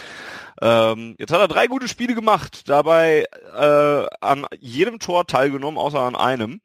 Ähm, 0.60 1.16
jetzt 1.18 1.32
hat 1.32 1.40
er 1.40 1.48
drei 1.48 1.68
gute 1.68 1.88
Spiele 1.88 2.14
gemacht, 2.14 2.68
dabei 2.68 3.24
äh, 3.54 4.06
an 4.20 4.46
jedem 4.60 4.98
Tor 4.98 5.26
teilgenommen, 5.26 5.78
außer 5.78 6.00
an 6.00 6.16
einem. 6.16 6.60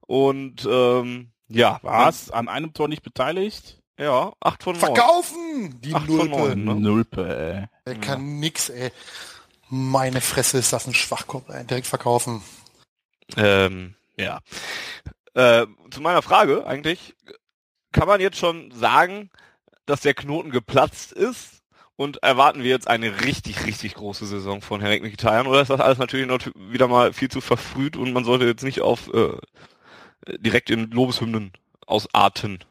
Und 0.00 0.66
ähm, 0.68 1.30
ja, 1.48 1.78
was? 1.82 2.32
An 2.32 2.48
einem 2.48 2.72
Tor 2.74 2.88
nicht 2.88 3.02
beteiligt? 3.02 3.81
Ja, 3.98 4.32
8 4.40 4.62
von 4.62 4.72
9. 4.74 4.80
Verkaufen! 4.80 5.80
Die 5.80 5.92
Nulpe. 5.92 6.16
von 6.16 6.30
9, 6.30 6.64
ne? 6.64 6.74
Nulpe, 6.74 7.68
ey. 7.86 7.92
Der 7.92 8.00
kann 8.00 8.40
nix, 8.40 8.68
ey. 8.68 8.90
Meine 9.68 10.20
Fresse 10.20 10.58
ist 10.58 10.72
das 10.72 10.86
ein 10.86 10.94
Schwachkopf, 10.94 11.48
ey. 11.50 11.64
Direkt 11.66 11.86
verkaufen. 11.86 12.42
Ähm, 13.36 13.94
ja. 14.16 14.40
Äh, 15.34 15.66
zu 15.90 16.00
meiner 16.00 16.22
Frage 16.22 16.66
eigentlich, 16.66 17.14
kann 17.92 18.08
man 18.08 18.20
jetzt 18.20 18.38
schon 18.38 18.70
sagen, 18.72 19.30
dass 19.86 20.00
der 20.00 20.14
Knoten 20.14 20.50
geplatzt 20.50 21.12
ist 21.12 21.62
und 21.96 22.22
erwarten 22.22 22.62
wir 22.62 22.70
jetzt 22.70 22.88
eine 22.88 23.24
richtig, 23.24 23.64
richtig 23.66 23.94
große 23.94 24.26
Saison 24.26 24.62
von 24.62 24.80
Henrik 24.80 25.02
Mkhitaryan 25.02 25.46
oder 25.46 25.62
ist 25.62 25.70
das 25.70 25.80
alles 25.80 25.98
natürlich 25.98 26.26
noch 26.26 26.40
wieder 26.54 26.88
mal 26.88 27.12
viel 27.12 27.30
zu 27.30 27.40
verfrüht 27.40 27.96
und 27.96 28.12
man 28.12 28.24
sollte 28.24 28.46
jetzt 28.46 28.64
nicht 28.64 28.80
auf 28.80 29.12
äh, 29.12 29.36
direkt 30.38 30.70
in 30.70 30.90
Lobeshymnen 30.90 31.52
ausarten? 31.86 32.64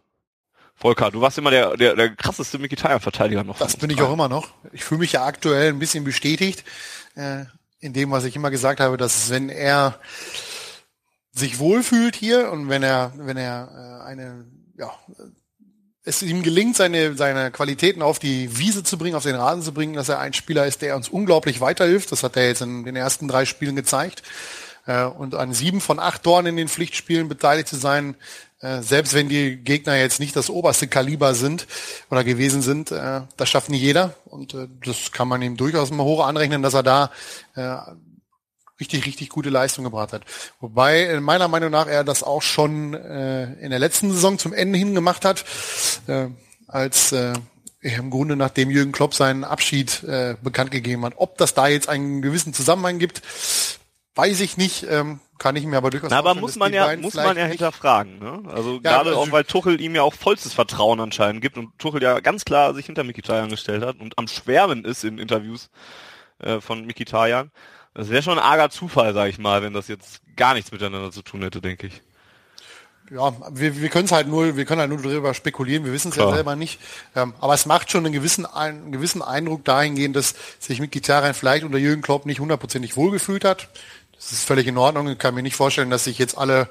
Volker, 0.81 1.11
du 1.11 1.21
warst 1.21 1.37
immer 1.37 1.51
der, 1.51 1.77
der, 1.77 1.95
der 1.95 2.09
krasseste 2.15 2.57
Mkhitaryan-Verteidiger 2.57 3.43
noch. 3.43 3.59
Das 3.59 3.77
bin 3.77 3.91
ich 3.91 4.01
auch 4.01 4.11
immer 4.11 4.27
noch. 4.27 4.49
Ich 4.73 4.83
fühle 4.83 4.99
mich 4.99 5.11
ja 5.11 5.25
aktuell 5.25 5.69
ein 5.69 5.79
bisschen 5.79 6.03
bestätigt 6.03 6.63
äh, 7.15 7.45
in 7.79 7.93
dem, 7.93 8.09
was 8.09 8.23
ich 8.25 8.35
immer 8.35 8.49
gesagt 8.49 8.79
habe, 8.79 8.97
dass 8.97 9.29
wenn 9.29 9.49
er 9.49 9.99
sich 11.31 11.59
wohlfühlt 11.59 12.15
hier 12.15 12.51
und 12.51 12.67
wenn 12.67 12.81
er, 12.81 13.13
wenn 13.15 13.37
er 13.37 14.01
äh, 14.01 14.09
eine, 14.09 14.45
ja, 14.75 14.91
es 16.03 16.23
ihm 16.23 16.41
gelingt, 16.41 16.75
seine, 16.75 17.15
seine 17.15 17.51
Qualitäten 17.51 18.01
auf 18.01 18.17
die 18.17 18.57
Wiese 18.57 18.83
zu 18.83 18.97
bringen, 18.97 19.15
auf 19.15 19.23
den 19.23 19.35
Rasen 19.35 19.61
zu 19.61 19.73
bringen, 19.73 19.93
dass 19.93 20.09
er 20.09 20.19
ein 20.19 20.33
Spieler 20.33 20.65
ist, 20.65 20.81
der 20.81 20.95
uns 20.95 21.09
unglaublich 21.09 21.61
weiterhilft. 21.61 22.11
Das 22.11 22.23
hat 22.23 22.35
er 22.37 22.47
jetzt 22.47 22.61
in 22.61 22.85
den 22.85 22.95
ersten 22.95 23.27
drei 23.27 23.45
Spielen 23.45 23.75
gezeigt. 23.75 24.23
Äh, 24.87 25.03
und 25.03 25.35
an 25.35 25.53
sieben 25.53 25.79
von 25.79 25.99
acht 25.99 26.23
Toren 26.23 26.47
in 26.47 26.57
den 26.57 26.67
Pflichtspielen 26.67 27.29
beteiligt 27.29 27.67
zu 27.67 27.75
sein, 27.75 28.15
äh, 28.61 28.81
selbst 28.81 29.13
wenn 29.13 29.27
die 29.27 29.57
Gegner 29.57 29.95
jetzt 29.95 30.19
nicht 30.19 30.35
das 30.35 30.49
oberste 30.49 30.87
Kaliber 30.87 31.33
sind 31.33 31.67
oder 32.11 32.23
gewesen 32.23 32.61
sind, 32.61 32.91
äh, 32.91 33.21
das 33.35 33.49
schafft 33.49 33.69
nicht 33.69 33.81
jeder. 33.81 34.15
Und 34.25 34.53
äh, 34.53 34.67
das 34.85 35.11
kann 35.11 35.27
man 35.27 35.41
ihm 35.41 35.57
durchaus 35.57 35.91
mal 35.91 36.03
hoch 36.03 36.25
anrechnen, 36.25 36.61
dass 36.61 36.75
er 36.75 36.83
da 36.83 37.11
äh, 37.55 37.77
richtig, 38.79 39.05
richtig 39.05 39.29
gute 39.29 39.49
Leistung 39.49 39.83
gebracht 39.83 40.13
hat. 40.13 40.23
Wobei 40.59 41.05
äh, 41.05 41.19
meiner 41.19 41.47
Meinung 41.47 41.71
nach 41.71 41.87
er 41.87 42.03
das 42.03 42.23
auch 42.23 42.41
schon 42.41 42.93
äh, 42.93 43.53
in 43.53 43.71
der 43.71 43.79
letzten 43.79 44.11
Saison 44.11 44.37
zum 44.37 44.53
Ende 44.53 44.77
hin 44.77 44.93
gemacht 44.93 45.25
hat, 45.25 45.43
äh, 46.07 46.27
als 46.67 47.11
äh, 47.13 47.33
im 47.81 48.11
Grunde 48.11 48.35
nachdem 48.35 48.69
Jürgen 48.69 48.91
Klopp 48.91 49.15
seinen 49.15 49.43
Abschied 49.43 50.03
äh, 50.03 50.35
bekannt 50.41 50.69
gegeben 50.69 51.03
hat. 51.03 51.13
Ob 51.15 51.37
das 51.37 51.55
da 51.55 51.67
jetzt 51.67 51.89
einen 51.89 52.21
gewissen 52.21 52.53
Zusammenhang 52.53 52.99
gibt, 52.99 53.23
weiß 54.13 54.39
ich 54.41 54.57
nicht. 54.57 54.85
Ähm, 54.87 55.19
kann 55.41 55.55
ich 55.55 55.65
mir 55.65 55.77
aber 55.77 55.89
durchaus 55.89 56.11
Na, 56.11 56.19
aber 56.19 56.35
muss 56.35 56.55
man 56.55 56.71
ja 56.71 56.95
muss 56.97 57.15
man 57.15 57.35
ja 57.35 57.45
hinterfragen, 57.45 58.19
ne? 58.19 58.43
Also 58.53 58.75
ja, 58.75 58.79
gerade 58.79 59.09
also 59.09 59.21
auch 59.21 59.31
weil 59.31 59.43
Tuchel 59.43 59.81
ihm 59.81 59.95
ja 59.95 60.03
auch 60.03 60.13
vollstes 60.13 60.53
Vertrauen 60.53 60.99
anscheinend 60.99 61.41
gibt 61.41 61.57
und 61.57 61.79
Tuchel 61.79 62.03
ja 62.03 62.19
ganz 62.19 62.45
klar 62.45 62.75
sich 62.75 62.85
hinter 62.85 63.03
Mikitarian 63.03 63.49
gestellt 63.49 63.83
hat 63.83 63.99
und 63.99 64.19
am 64.19 64.27
Schwärmen 64.27 64.85
ist 64.85 65.03
in 65.03 65.17
Interviews 65.17 65.71
äh, 66.37 66.61
von 66.61 66.85
Mikitarian. 66.85 67.49
Das 67.95 68.11
wäre 68.11 68.21
schon 68.21 68.37
ein 68.37 68.45
arger 68.45 68.69
Zufall, 68.69 69.15
sag 69.15 69.29
ich 69.29 69.39
mal, 69.39 69.63
wenn 69.63 69.73
das 69.73 69.87
jetzt 69.87 70.21
gar 70.35 70.53
nichts 70.53 70.71
miteinander 70.71 71.09
zu 71.09 71.23
tun 71.23 71.41
hätte, 71.41 71.59
denke 71.59 71.87
ich. 71.87 72.03
Ja, 73.09 73.33
wir, 73.51 73.81
wir 73.81 73.89
können 73.89 74.05
es 74.05 74.11
halt 74.11 74.27
nur, 74.27 74.55
wir 74.55 74.63
können 74.63 74.79
halt 74.79 74.89
nur 74.89 75.01
darüber 75.01 75.33
spekulieren, 75.33 75.83
wir 75.83 75.91
wissen 75.91 76.11
es 76.11 76.17
ja 76.17 76.31
selber 76.31 76.55
nicht. 76.55 76.79
Ähm, 77.13 77.33
aber 77.41 77.55
es 77.55 77.65
macht 77.65 77.91
schon 77.91 78.05
einen 78.05 78.13
gewissen, 78.13 78.45
einen 78.45 78.93
gewissen 78.93 79.21
Eindruck 79.21 79.65
dahingehend, 79.65 80.15
dass 80.15 80.35
sich 80.59 80.79
mit 80.79 80.91
Gitarren 80.91 81.33
vielleicht 81.33 81.65
unter 81.65 81.79
Jürgen 81.79 82.03
Klopp 82.03 82.25
nicht 82.25 82.39
hundertprozentig 82.39 82.95
wohlgefühlt 82.95 83.43
hat. 83.43 83.67
Das 84.21 84.31
ist 84.33 84.45
völlig 84.45 84.67
in 84.67 84.77
Ordnung. 84.77 85.07
Ich 85.09 85.17
kann 85.17 85.33
mir 85.33 85.41
nicht 85.41 85.55
vorstellen, 85.55 85.89
dass 85.89 86.03
sich 86.03 86.19
jetzt 86.19 86.37
alle, 86.37 86.69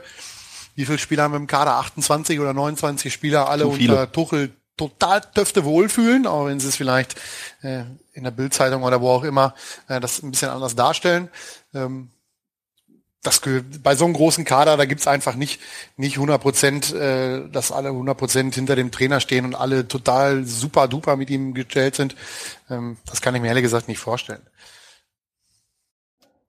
wie 0.76 0.86
viele 0.86 0.98
Spieler 0.98 1.24
haben 1.24 1.32
wir 1.32 1.38
im 1.38 1.48
Kader? 1.48 1.76
28 1.76 2.38
oder 2.38 2.54
29 2.54 3.12
Spieler 3.12 3.48
alle 3.48 3.66
unter 3.66 4.12
Tuchel 4.12 4.52
total 4.76 5.20
dürfte 5.36 5.64
wohlfühlen, 5.64 6.26
auch 6.26 6.46
wenn 6.46 6.60
sie 6.60 6.68
es 6.68 6.76
vielleicht 6.76 7.16
äh, 7.62 7.82
in 8.12 8.24
der 8.24 8.30
Bildzeitung 8.30 8.84
oder 8.84 9.00
wo 9.00 9.10
auch 9.10 9.24
immer 9.24 9.54
äh, 9.88 9.98
das 10.00 10.22
ein 10.22 10.30
bisschen 10.30 10.48
anders 10.48 10.76
darstellen. 10.76 11.28
Ähm, 11.74 12.10
das 13.22 13.42
bei 13.82 13.96
so 13.96 14.06
einem 14.06 14.14
großen 14.14 14.46
Kader, 14.46 14.78
da 14.78 14.86
gibt's 14.86 15.06
einfach 15.06 15.34
nicht 15.34 15.60
nicht 15.96 16.14
100 16.14 16.40
Prozent, 16.40 16.94
äh, 16.94 17.46
dass 17.50 17.72
alle 17.72 17.88
100 17.88 18.16
Prozent 18.16 18.54
hinter 18.54 18.76
dem 18.76 18.92
Trainer 18.92 19.20
stehen 19.20 19.44
und 19.44 19.54
alle 19.54 19.88
total 19.88 20.46
super 20.46 20.88
duper 20.88 21.16
mit 21.16 21.28
ihm 21.28 21.52
gestellt 21.52 21.96
sind. 21.96 22.14
Ähm, 22.70 22.96
das 23.04 23.20
kann 23.20 23.34
ich 23.34 23.42
mir 23.42 23.48
ehrlich 23.48 23.64
gesagt 23.64 23.88
nicht 23.88 23.98
vorstellen. 23.98 24.40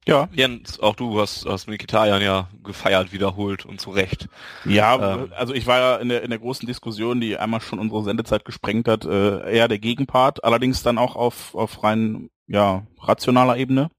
Ja. 0.08 0.30
Jens, 0.32 0.80
auch 0.80 0.96
du 0.96 1.20
hast, 1.20 1.46
hast 1.46 1.68
Mikitarian 1.68 2.22
ja 2.22 2.50
gefeiert, 2.64 3.14
wiederholt 3.14 3.66
und 3.66 3.80
zu 3.80 3.92
Recht. 3.92 4.30
Ja, 4.66 5.16
ähm. 5.16 5.32
also 5.36 5.54
ich 5.54 5.68
war 5.68 5.80
ja 5.80 5.96
in 5.98 6.10
der, 6.10 6.24
in 6.24 6.32
der 6.32 6.40
großen 6.40 6.66
Diskussion, 6.66 7.22
die 7.22 7.38
einmal 7.38 7.62
schon 7.62 7.78
unsere 7.78 8.04
Sendezeit 8.04 8.44
gesprengt 8.44 8.88
hat, 8.88 9.06
äh, 9.06 9.56
eher 9.56 9.68
der 9.68 9.78
Gegenpart, 9.78 10.44
allerdings 10.44 10.82
dann 10.82 10.98
auch 10.98 11.16
auf, 11.16 11.54
auf 11.54 11.84
rein 11.84 12.30
ja, 12.48 12.86
rationaler 13.00 13.58
Ebene, 13.58 13.92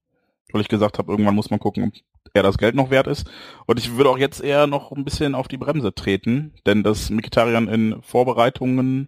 weil 0.51 0.61
ich 0.61 0.67
gesagt 0.67 0.97
habe, 0.97 1.11
irgendwann 1.11 1.35
muss 1.35 1.49
man 1.49 1.59
gucken, 1.59 1.85
ob 1.85 1.93
er 2.33 2.43
das 2.43 2.57
Geld 2.57 2.75
noch 2.75 2.89
wert 2.89 3.07
ist. 3.07 3.29
Und 3.65 3.79
ich 3.79 3.95
würde 3.95 4.09
auch 4.09 4.17
jetzt 4.17 4.41
eher 4.41 4.67
noch 4.67 4.91
ein 4.91 5.05
bisschen 5.05 5.35
auf 5.35 5.47
die 5.47 5.57
Bremse 5.57 5.93
treten, 5.93 6.53
denn 6.65 6.83
dass 6.83 7.09
Mikitarian 7.09 7.69
in 7.69 8.01
Vorbereitungen 8.01 9.07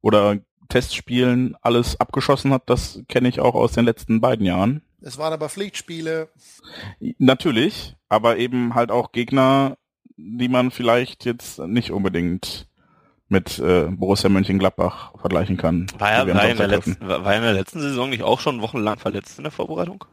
oder 0.00 0.38
Testspielen 0.68 1.56
alles 1.60 1.98
abgeschossen 2.00 2.52
hat, 2.52 2.64
das 2.66 3.02
kenne 3.08 3.28
ich 3.28 3.40
auch 3.40 3.54
aus 3.54 3.72
den 3.72 3.84
letzten 3.84 4.20
beiden 4.20 4.46
Jahren. 4.46 4.82
Es 5.00 5.18
waren 5.18 5.32
aber 5.32 5.48
Pflichtspiele. 5.48 6.28
Natürlich, 7.18 7.96
aber 8.08 8.38
eben 8.38 8.74
halt 8.74 8.90
auch 8.90 9.12
Gegner, 9.12 9.76
die 10.16 10.48
man 10.48 10.70
vielleicht 10.70 11.24
jetzt 11.24 11.58
nicht 11.58 11.90
unbedingt 11.90 12.66
mit 13.28 13.58
äh, 13.58 13.88
Borussia 13.90 14.30
Mönchengladbach 14.30 15.12
vergleichen 15.18 15.56
kann. 15.56 15.86
War 15.98 16.10
er, 16.10 16.34
war, 16.34 16.48
in 16.48 16.56
der 16.56 16.68
letzten, 16.68 17.08
war 17.08 17.24
er 17.26 17.36
in 17.36 17.42
der 17.42 17.52
letzten 17.54 17.80
Saison 17.80 18.08
nicht 18.08 18.22
auch 18.22 18.40
schon 18.40 18.62
wochenlang 18.62 18.98
verletzt 18.98 19.38
in 19.38 19.44
der 19.44 19.50
Vorbereitung? 19.50 20.04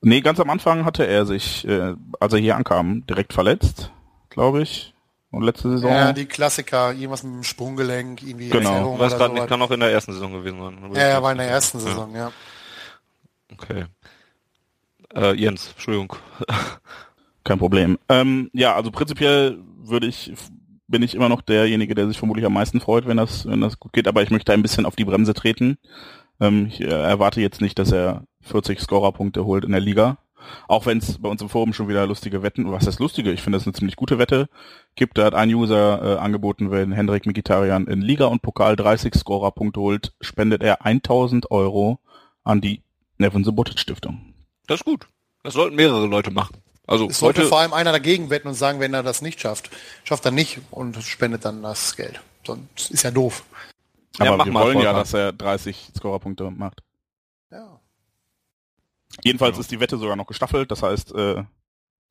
Nee, 0.00 0.20
ganz 0.20 0.38
am 0.40 0.50
Anfang 0.50 0.84
hatte 0.84 1.06
er 1.06 1.26
sich, 1.26 1.66
äh, 1.66 1.94
als 2.20 2.32
er 2.32 2.38
hier 2.38 2.56
ankam, 2.56 3.06
direkt 3.06 3.32
verletzt, 3.32 3.92
glaube 4.28 4.62
ich. 4.62 4.94
Und 5.30 5.42
letzte 5.42 5.68
Saison. 5.70 5.90
Ja, 5.90 6.12
die 6.12 6.24
Klassiker, 6.24 6.92
irgendwas 6.92 7.22
mit 7.22 7.34
dem 7.34 7.44
Sprunggelenk, 7.44 8.22
irgendwie. 8.22 8.48
Genau. 8.48 8.98
Weiß 8.98 9.16
gerade 9.16 9.34
nicht, 9.34 9.46
kann 9.46 9.60
auch 9.60 9.70
in 9.70 9.80
der 9.80 9.90
ersten 9.90 10.14
Saison 10.14 10.32
gewesen 10.32 10.58
sein. 10.58 10.94
Ja, 10.94 11.02
er 11.02 11.22
war 11.22 11.32
in 11.32 11.38
der 11.38 11.48
ersten 11.48 11.80
Saison, 11.80 12.14
ja. 12.14 12.28
ja. 12.28 12.32
Okay. 13.52 13.84
Äh, 15.14 15.34
Jens, 15.34 15.72
Entschuldigung. 15.72 16.14
Kein 17.44 17.58
Problem. 17.58 17.98
Ähm, 18.08 18.50
ja, 18.52 18.74
also 18.74 18.90
prinzipiell 18.90 19.58
würde 19.82 20.06
ich, 20.06 20.32
bin 20.86 21.02
ich 21.02 21.14
immer 21.14 21.28
noch 21.28 21.40
derjenige, 21.40 21.94
der 21.94 22.08
sich 22.08 22.18
vermutlich 22.18 22.44
am 22.44 22.52
meisten 22.52 22.80
freut, 22.80 23.06
wenn 23.06 23.16
das, 23.16 23.46
wenn 23.46 23.60
das 23.60 23.78
gut 23.78 23.92
geht, 23.92 24.08
aber 24.08 24.22
ich 24.22 24.30
möchte 24.30 24.52
ein 24.52 24.62
bisschen 24.62 24.86
auf 24.86 24.96
die 24.96 25.04
Bremse 25.04 25.34
treten. 25.34 25.78
Ähm, 26.40 26.66
ich 26.66 26.80
äh, 26.80 26.86
erwarte 26.86 27.40
jetzt 27.40 27.60
nicht, 27.60 27.78
dass 27.78 27.92
er 27.92 28.24
40 28.42 28.80
Scorerpunkte 28.80 29.44
holt 29.44 29.64
in 29.64 29.72
der 29.72 29.80
Liga. 29.80 30.18
Auch 30.66 30.86
wenn 30.86 30.98
es 30.98 31.18
bei 31.18 31.28
uns 31.28 31.42
im 31.42 31.48
Forum 31.48 31.72
schon 31.72 31.88
wieder 31.88 32.06
lustige 32.06 32.42
Wetten, 32.42 32.70
was 32.70 32.86
heißt 32.86 33.00
lustige? 33.00 33.32
Ich 33.32 33.42
finde 33.42 33.58
das 33.58 33.66
eine 33.66 33.74
ziemlich 33.74 33.96
gute 33.96 34.18
Wette 34.18 34.48
gibt. 34.94 35.18
Da 35.18 35.24
hat 35.24 35.34
ein 35.34 35.52
User 35.52 36.16
äh, 36.16 36.18
angeboten, 36.18 36.70
wenn 36.70 36.92
Hendrik 36.92 37.26
Mikitarian 37.26 37.86
in 37.86 38.00
Liga 38.00 38.26
und 38.26 38.42
Pokal 38.42 38.76
30 38.76 39.14
Scorerpunkte 39.14 39.80
holt, 39.80 40.12
spendet 40.20 40.62
er 40.62 40.84
1000 40.84 41.50
Euro 41.50 41.98
an 42.44 42.60
die 42.60 42.82
Nevin 43.18 43.44
Subotic 43.44 43.78
Stiftung. 43.78 44.34
Das 44.68 44.80
ist 44.80 44.84
gut. 44.84 45.08
Das 45.42 45.54
sollten 45.54 45.74
mehrere 45.74 46.06
Leute 46.06 46.30
machen. 46.30 46.62
Also 46.86 47.08
es 47.08 47.18
sollte 47.18 47.44
vor 47.46 47.58
allem 47.60 47.72
einer 47.72 47.92
dagegen 47.92 48.30
wetten 48.30 48.48
und 48.48 48.54
sagen, 48.54 48.80
wenn 48.80 48.94
er 48.94 49.02
das 49.02 49.20
nicht 49.20 49.40
schafft, 49.40 49.70
schafft 50.04 50.24
er 50.24 50.30
nicht 50.30 50.60
und 50.70 51.02
spendet 51.02 51.44
dann 51.44 51.62
das 51.62 51.96
Geld. 51.96 52.20
Sonst 52.46 52.90
ist 52.90 53.02
ja 53.02 53.10
doof. 53.10 53.44
Aber 54.18 54.38
ja, 54.38 54.44
wir 54.46 54.54
wollen 54.54 54.80
ja, 54.80 54.92
dass 54.92 55.12
er 55.12 55.32
30 55.32 55.90
Scorerpunkte 55.96 56.50
macht. 56.50 56.82
Ja. 57.50 57.80
Jedenfalls 59.22 59.56
ja. 59.56 59.60
ist 59.60 59.70
die 59.70 59.80
Wette 59.80 59.98
sogar 59.98 60.16
noch 60.16 60.26
gestaffelt. 60.26 60.70
Das 60.70 60.82
heißt, 60.82 61.14
äh, 61.14 61.44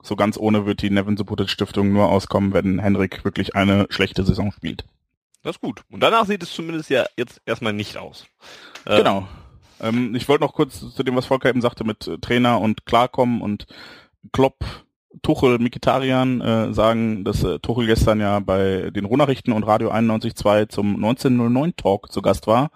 so 0.03 0.15
ganz 0.15 0.37
ohne 0.37 0.65
wird 0.65 0.81
die 0.81 0.89
Nevin 0.89 1.17
Supported 1.17 1.49
Stiftung 1.49 1.91
nur 1.91 2.09
auskommen, 2.09 2.53
wenn 2.53 2.79
Henrik 2.79 3.25
wirklich 3.25 3.55
eine 3.55 3.87
schlechte 3.89 4.23
Saison 4.23 4.51
spielt. 4.51 4.85
Das 5.41 5.55
ist 5.55 5.61
gut. 5.61 5.83
Und 5.89 6.01
danach 6.01 6.25
sieht 6.25 6.43
es 6.43 6.53
zumindest 6.53 6.89
ja 6.89 7.05
jetzt 7.17 7.41
erstmal 7.45 7.73
nicht 7.73 7.97
aus. 7.97 8.27
Äh, 8.85 8.97
genau. 8.97 9.27
Ähm, 9.81 10.15
ich 10.15 10.27
wollte 10.27 10.43
noch 10.43 10.53
kurz 10.53 10.93
zu 10.93 11.03
dem, 11.03 11.15
was 11.15 11.25
Volker 11.25 11.49
eben 11.49 11.61
sagte, 11.61 11.83
mit 11.83 12.07
äh, 12.07 12.17
Trainer 12.17 12.59
und 12.61 12.85
Klarkommen 12.85 13.41
und 13.41 13.67
Klopp, 14.31 14.63
Tuchel, 15.21 15.59
Mikitarian 15.59 16.41
äh, 16.41 16.73
sagen, 16.73 17.23
dass 17.23 17.43
äh, 17.43 17.59
Tuchel 17.59 17.87
gestern 17.87 18.19
ja 18.19 18.39
bei 18.39 18.91
den 18.91 19.05
Ruhrnachrichten 19.05 19.53
und 19.53 19.63
Radio 19.63 19.91
91.2 19.91 20.69
zum 20.69 20.95
1909 20.95 21.75
Talk 21.75 22.11
zu 22.11 22.21
Gast 22.21 22.47
war 22.47 22.71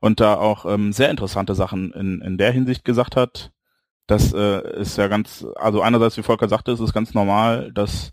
und 0.00 0.20
da 0.20 0.34
auch 0.36 0.66
ähm, 0.66 0.92
sehr 0.92 1.10
interessante 1.10 1.54
Sachen 1.54 1.92
in, 1.92 2.20
in 2.20 2.38
der 2.38 2.52
Hinsicht 2.52 2.84
gesagt 2.84 3.16
hat. 3.16 3.52
Das 4.06 4.32
äh, 4.32 4.80
ist 4.80 4.96
ja 4.98 5.08
ganz, 5.08 5.44
also 5.56 5.82
einerseits, 5.82 6.16
wie 6.16 6.22
Volker 6.22 6.48
sagte, 6.48 6.72
ist 6.72 6.80
es 6.80 6.92
ganz 6.92 7.14
normal, 7.14 7.72
dass 7.72 8.12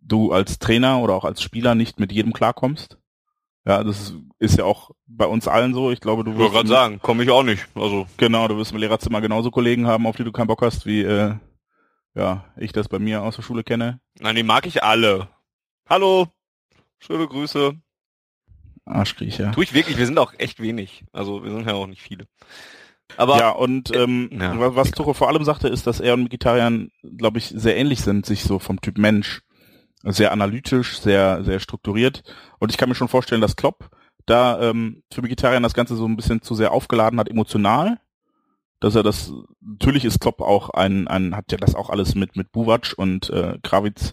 du 0.00 0.32
als 0.32 0.58
Trainer 0.58 1.00
oder 1.00 1.14
auch 1.14 1.24
als 1.24 1.42
Spieler 1.42 1.74
nicht 1.74 2.00
mit 2.00 2.12
jedem 2.12 2.32
klarkommst. 2.32 2.98
Ja, 3.64 3.84
das 3.84 4.14
ist 4.38 4.58
ja 4.58 4.64
auch 4.64 4.90
bei 5.06 5.26
uns 5.26 5.46
allen 5.46 5.72
so. 5.72 5.92
Ich 5.92 6.00
glaube, 6.00 6.24
du 6.24 6.36
wirst. 6.36 6.46
Ich 6.46 6.52
gerade 6.52 6.68
sagen, 6.68 7.00
komme 7.00 7.22
ich 7.22 7.30
auch 7.30 7.44
nicht. 7.44 7.66
Also. 7.74 8.06
Genau, 8.16 8.48
du 8.48 8.56
wirst 8.56 8.72
im 8.72 8.78
Lehrerzimmer 8.78 9.20
genauso 9.20 9.50
Kollegen 9.50 9.86
haben, 9.86 10.06
auf 10.06 10.16
die 10.16 10.24
du 10.24 10.32
keinen 10.32 10.48
Bock 10.48 10.62
hast, 10.62 10.84
wie 10.84 11.02
äh, 11.02 11.34
ja, 12.14 12.44
ich 12.56 12.72
das 12.72 12.88
bei 12.88 12.98
mir 12.98 13.22
aus 13.22 13.36
der 13.36 13.42
Schule 13.42 13.62
kenne. 13.62 14.00
Nein, 14.18 14.36
die 14.36 14.42
mag 14.42 14.66
ich 14.66 14.82
alle. 14.82 15.28
Hallo. 15.88 16.28
Schöne 16.98 17.26
Grüße. 17.26 17.74
Arschkriecher. 18.84 19.52
Tu 19.52 19.62
ich 19.62 19.74
wirklich, 19.74 19.96
wir 19.96 20.06
sind 20.06 20.18
auch 20.18 20.32
echt 20.38 20.60
wenig. 20.60 21.04
Also 21.12 21.44
wir 21.44 21.52
sind 21.52 21.66
ja 21.66 21.74
auch 21.74 21.86
nicht 21.86 22.02
viele. 22.02 22.26
Aber 23.16 23.38
ja, 23.38 23.50
und 23.50 23.94
ähm, 23.94 24.30
ja, 24.32 24.74
was 24.74 24.90
Tuchel 24.90 25.14
vor 25.14 25.28
allem 25.28 25.44
sagte, 25.44 25.68
ist, 25.68 25.86
dass 25.86 26.00
er 26.00 26.14
und 26.14 26.24
Vegetariern, 26.24 26.90
glaube 27.02 27.38
ich, 27.38 27.48
sehr 27.48 27.76
ähnlich 27.76 28.00
sind, 28.00 28.26
sich 28.26 28.42
so 28.42 28.58
vom 28.58 28.80
Typ 28.80 28.98
Mensch 28.98 29.42
sehr 30.04 30.32
analytisch, 30.32 30.98
sehr, 30.98 31.44
sehr 31.44 31.60
strukturiert. 31.60 32.22
Und 32.58 32.70
ich 32.70 32.76
kann 32.76 32.88
mir 32.88 32.94
schon 32.94 33.08
vorstellen, 33.08 33.40
dass 33.40 33.56
Klopp 33.56 33.90
da 34.26 34.60
ähm, 34.60 35.02
für 35.12 35.22
Vegetarier 35.22 35.60
das 35.60 35.74
Ganze 35.74 35.96
so 35.96 36.06
ein 36.06 36.16
bisschen 36.16 36.42
zu 36.42 36.54
sehr 36.54 36.72
aufgeladen 36.72 37.18
hat, 37.18 37.28
emotional. 37.28 37.98
Dass 38.80 38.94
er 38.94 39.02
das, 39.02 39.32
natürlich 39.60 40.04
ist 40.04 40.20
Klopp 40.20 40.40
auch 40.40 40.70
ein, 40.70 41.06
ein 41.06 41.36
hat 41.36 41.52
ja 41.52 41.58
das 41.58 41.74
auch 41.74 41.90
alles 41.90 42.14
mit, 42.14 42.36
mit 42.36 42.50
Buvac 42.50 42.94
und 42.96 43.30
äh, 43.30 43.58
Krawitz 43.62 44.12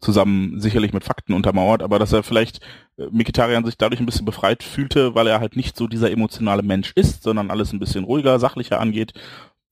zusammen 0.00 0.60
sicherlich 0.60 0.92
mit 0.92 1.04
Fakten 1.04 1.32
untermauert, 1.32 1.82
aber 1.82 1.98
dass 1.98 2.12
er 2.12 2.22
vielleicht 2.22 2.60
äh, 2.98 3.06
Mikitarian 3.10 3.64
sich 3.64 3.78
dadurch 3.78 4.00
ein 4.00 4.06
bisschen 4.06 4.26
befreit 4.26 4.62
fühlte, 4.62 5.14
weil 5.14 5.26
er 5.26 5.40
halt 5.40 5.56
nicht 5.56 5.76
so 5.76 5.86
dieser 5.86 6.10
emotionale 6.10 6.62
Mensch 6.62 6.92
ist, 6.96 7.22
sondern 7.22 7.50
alles 7.50 7.72
ein 7.72 7.78
bisschen 7.78 8.04
ruhiger, 8.04 8.38
sachlicher 8.38 8.78
angeht 8.78 9.14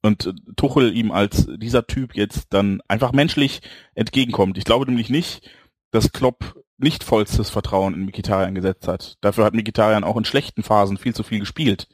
und 0.04 0.34
Tuchel 0.56 0.94
ihm 0.96 1.10
als 1.10 1.48
dieser 1.56 1.86
Typ 1.86 2.14
jetzt 2.14 2.48
dann 2.50 2.80
einfach 2.88 3.12
menschlich 3.12 3.62
entgegenkommt. 3.94 4.58
Ich 4.58 4.64
glaube 4.64 4.86
nämlich 4.86 5.08
nicht, 5.08 5.50
dass 5.90 6.12
Klopp 6.12 6.62
nicht 6.76 7.04
vollstes 7.04 7.50
Vertrauen 7.50 7.94
in 7.94 8.04
Mikitarian 8.04 8.54
gesetzt 8.54 8.86
hat. 8.88 9.16
Dafür 9.20 9.44
hat 9.44 9.54
Mikitarian 9.54 10.04
auch 10.04 10.16
in 10.16 10.24
schlechten 10.24 10.62
Phasen 10.62 10.98
viel 10.98 11.14
zu 11.14 11.22
viel 11.22 11.40
gespielt. 11.40 11.88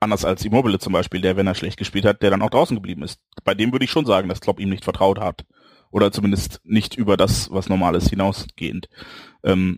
Anders 0.00 0.24
als 0.24 0.44
Immobile 0.44 0.78
zum 0.78 0.92
Beispiel, 0.92 1.20
der, 1.20 1.36
wenn 1.36 1.46
er 1.46 1.54
schlecht 1.54 1.78
gespielt 1.78 2.04
hat, 2.04 2.22
der 2.22 2.30
dann 2.30 2.42
auch 2.42 2.50
draußen 2.50 2.76
geblieben 2.76 3.02
ist. 3.02 3.20
Bei 3.44 3.54
dem 3.54 3.72
würde 3.72 3.84
ich 3.84 3.90
schon 3.90 4.06
sagen, 4.06 4.28
dass 4.28 4.40
Klopp 4.40 4.60
ihm 4.60 4.70
nicht 4.70 4.84
vertraut 4.84 5.20
hat. 5.20 5.44
Oder 5.90 6.12
zumindest 6.12 6.60
nicht 6.64 6.94
über 6.94 7.16
das, 7.16 7.50
was 7.50 7.68
normal 7.68 7.96
ist, 7.96 8.10
hinausgehend. 8.10 8.88
Ähm, 9.42 9.76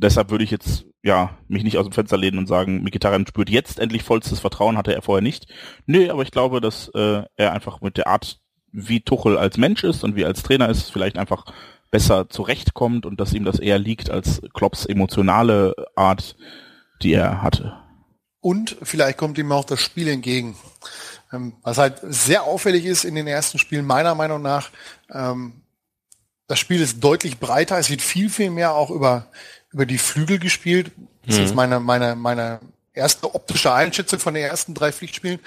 deshalb 0.00 0.30
würde 0.30 0.44
ich 0.44 0.50
jetzt 0.50 0.86
ja 1.02 1.38
mich 1.48 1.62
nicht 1.62 1.78
aus 1.78 1.86
dem 1.86 1.92
Fenster 1.92 2.16
lehnen 2.16 2.38
und 2.38 2.46
sagen, 2.46 2.82
Mikitarian 2.82 3.26
spürt 3.26 3.50
jetzt 3.50 3.78
endlich 3.78 4.02
vollstes 4.02 4.40
Vertrauen, 4.40 4.76
hatte 4.76 4.94
er 4.94 5.02
vorher 5.02 5.22
nicht. 5.22 5.46
Nö, 5.86 6.10
aber 6.10 6.22
ich 6.22 6.30
glaube, 6.30 6.60
dass 6.60 6.88
äh, 6.94 7.22
er 7.36 7.52
einfach 7.52 7.80
mit 7.80 7.96
der 7.96 8.08
Art, 8.08 8.40
wie 8.72 9.00
Tuchel 9.00 9.36
als 9.36 9.56
Mensch 9.58 9.84
ist 9.84 10.02
und 10.02 10.16
wie 10.16 10.24
als 10.24 10.42
Trainer 10.42 10.68
ist, 10.68 10.90
vielleicht 10.90 11.18
einfach 11.18 11.44
besser 11.90 12.28
zurechtkommt 12.28 13.06
und 13.06 13.20
dass 13.20 13.34
ihm 13.34 13.44
das 13.44 13.58
eher 13.58 13.78
liegt 13.78 14.10
als 14.10 14.40
Klopps 14.54 14.86
emotionale 14.86 15.74
Art, 15.94 16.36
die 17.02 17.12
er 17.12 17.42
hatte. 17.42 17.76
Und 18.40 18.76
vielleicht 18.82 19.18
kommt 19.18 19.38
ihm 19.38 19.52
auch 19.52 19.64
das 19.64 19.80
Spiel 19.80 20.08
entgegen. 20.08 20.56
Ähm, 21.32 21.54
was 21.62 21.78
halt 21.78 22.00
sehr 22.02 22.44
auffällig 22.44 22.84
ist 22.84 23.04
in 23.04 23.14
den 23.14 23.26
ersten 23.26 23.58
Spielen, 23.58 23.86
meiner 23.86 24.14
Meinung 24.14 24.42
nach, 24.42 24.70
ähm, 25.12 25.62
das 26.46 26.58
Spiel 26.58 26.82
ist 26.82 27.02
deutlich 27.02 27.38
breiter, 27.38 27.78
es 27.78 27.88
wird 27.88 28.02
viel, 28.02 28.28
viel 28.28 28.50
mehr 28.50 28.74
auch 28.74 28.90
über, 28.90 29.28
über 29.70 29.86
die 29.86 29.98
Flügel 29.98 30.38
gespielt. 30.38 30.92
Das 31.26 31.38
mhm. 31.38 31.44
ist 31.44 31.54
meine, 31.54 31.80
meine, 31.80 32.14
meine 32.14 32.60
erste 32.92 33.34
optische 33.34 33.72
Einschätzung 33.72 34.18
von 34.18 34.34
den 34.34 34.44
ersten 34.44 34.74
drei 34.74 34.92
Pflichtspielen. 34.92 35.40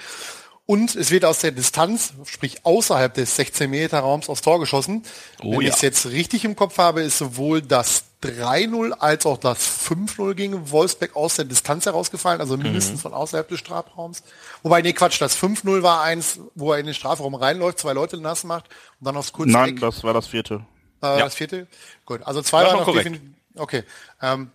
Und 0.64 0.96
es 0.96 1.12
wird 1.12 1.24
aus 1.24 1.38
der 1.38 1.52
Distanz, 1.52 2.12
sprich 2.24 2.64
außerhalb 2.64 3.14
des 3.14 3.36
16 3.36 3.70
Meter 3.70 4.00
Raums 4.00 4.28
aufs 4.28 4.42
Tor 4.42 4.58
geschossen. 4.58 5.04
Oh, 5.40 5.52
Wenn 5.52 5.60
ja. 5.60 5.68
ich 5.68 5.74
es 5.76 5.80
jetzt 5.80 6.06
richtig 6.06 6.44
im 6.44 6.56
Kopf 6.56 6.78
habe, 6.78 7.02
ist 7.02 7.18
sowohl 7.18 7.62
das 7.62 8.05
3-0 8.22 8.92
als 8.92 9.26
auch 9.26 9.38
das 9.38 9.88
5-0 9.88 10.34
gegen 10.34 10.70
Wolfsbeck 10.70 11.14
aus 11.14 11.36
der 11.36 11.44
Distanz 11.44 11.86
herausgefallen, 11.86 12.40
also 12.40 12.56
mindestens 12.56 12.98
mhm. 12.98 13.02
von 13.02 13.14
außerhalb 13.14 13.48
des 13.48 13.58
Strafraums. 13.58 14.22
Wobei, 14.62 14.82
nee, 14.82 14.92
Quatsch, 14.92 15.20
das 15.20 15.36
5-0 15.36 15.82
war 15.82 16.02
eins, 16.02 16.40
wo 16.54 16.72
er 16.72 16.78
in 16.78 16.86
den 16.86 16.94
Strafraum 16.94 17.34
reinläuft, 17.34 17.78
zwei 17.78 17.92
Leute 17.92 18.18
nass 18.18 18.44
macht 18.44 18.64
und 19.00 19.06
dann 19.06 19.16
aufs 19.16 19.32
kurze 19.32 19.52
Nein, 19.52 19.70
Eck. 19.70 19.80
das 19.80 20.02
war 20.02 20.14
das 20.14 20.26
vierte. 20.26 20.66
Äh, 21.02 21.06
ja. 21.06 21.18
Das 21.18 21.34
vierte? 21.34 21.66
Gut, 22.04 22.22
also 22.22 22.42
zwei 22.42 22.64
waren 22.64 22.78
noch 22.78 22.92
definitiv. 22.92 23.22
Okay. 23.54 23.84
Ähm, 24.22 24.50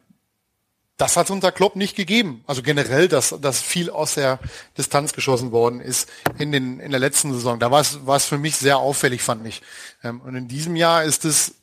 das 1.02 1.18
hat 1.18 1.32
unter 1.32 1.52
Klopp 1.52 1.76
nicht 1.76 1.96
gegeben. 1.96 2.44
Also 2.46 2.62
generell, 2.62 3.08
dass, 3.08 3.36
dass 3.42 3.60
viel 3.60 3.90
aus 3.90 4.14
der 4.14 4.38
Distanz 4.78 5.14
geschossen 5.14 5.52
worden 5.52 5.82
ist 5.82 6.08
in, 6.38 6.52
den, 6.52 6.80
in 6.80 6.92
der 6.92 7.00
letzten 7.00 7.34
Saison. 7.34 7.58
Da 7.58 7.72
war 7.72 7.82
es, 7.82 8.06
war 8.06 8.18
es 8.18 8.26
für 8.26 8.38
mich 8.38 8.56
sehr 8.56 8.78
auffällig, 8.78 9.24
fand 9.24 9.48
ich. 9.48 9.64
Ähm, 10.04 10.22
und 10.22 10.36
in 10.36 10.48
diesem 10.48 10.76
Jahr 10.76 11.04
ist 11.04 11.26
es, 11.26 11.56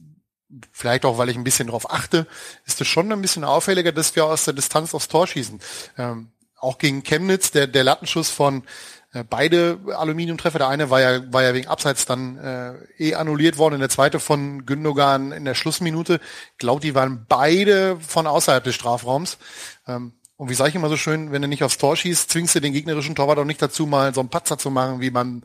vielleicht 0.73 1.05
auch, 1.05 1.19
weil 1.19 1.29
ich 1.29 1.37
ein 1.37 1.45
bisschen 1.45 1.69
darauf 1.69 1.91
achte, 1.91 2.27
ist 2.67 2.81
es 2.81 2.89
schon 2.89 3.13
ein 3.13 3.23
bisschen 3.23 3.45
auffälliger, 3.45 3.93
dass 3.93 4.17
wir 4.17 4.25
aus 4.25 4.45
der 4.45 4.55
Distanz 4.55 4.95
aufs 4.95 5.09
Tor 5.09 5.27
schießen. 5.27 5.61
Ähm, 5.99 6.31
auch 6.57 6.79
gegen 6.79 7.03
Chemnitz, 7.03 7.51
der, 7.51 7.67
der 7.67 7.85
Lattenschuss 7.85 8.31
von 8.31 8.65
Äh, 9.13 9.25
beide 9.25 9.79
Aluminiumtreffer, 9.97 10.59
der 10.59 10.69
eine 10.69 10.91
war 10.91 11.01
ja, 11.01 11.33
war 11.33 11.43
ja 11.43 11.55
wegen 11.55 11.69
Abseits 11.69 12.05
dann 12.05 12.37
äh, 12.37 12.75
eh 12.99 13.15
annulliert 13.15 13.57
worden, 13.57 13.75
und 13.75 13.81
der 13.81 13.89
zweite 13.89 14.21
von 14.21 14.67
Gündogan 14.67 15.33
in 15.33 15.45
der 15.45 15.55
Schlussminute. 15.55 16.21
Ich 16.53 16.59
glaube, 16.59 16.83
die 16.83 16.95
waren 16.95 17.25
beide 17.29 17.99
von 18.01 18.27
außerhalb 18.27 18.63
des 18.63 18.75
Strafraums. 18.75 19.39
Ähm, 19.87 20.13
und 20.37 20.51
wie 20.51 20.55
sage 20.55 20.71
ich 20.71 20.77
immer 20.77 20.91
so 20.91 20.97
schön, 20.97 21.33
wenn 21.33 21.43
du 21.43 21.49
nicht 21.49 21.65
aufs 21.65 21.79
Tor 21.79 21.97
schießt, 21.97 22.31
zwingst 22.31 22.55
du 22.55 22.61
den 22.61 22.73
gegnerischen 22.73 23.17
Torwart 23.17 23.39
auch 23.39 23.45
nicht 23.45 23.63
dazu, 23.63 23.87
mal 23.87 24.15
so 24.15 24.21
einen 24.21 24.29
Patzer 24.29 24.59
zu 24.59 24.71
machen, 24.71 25.01
wie 25.01 25.11
beim, 25.11 25.43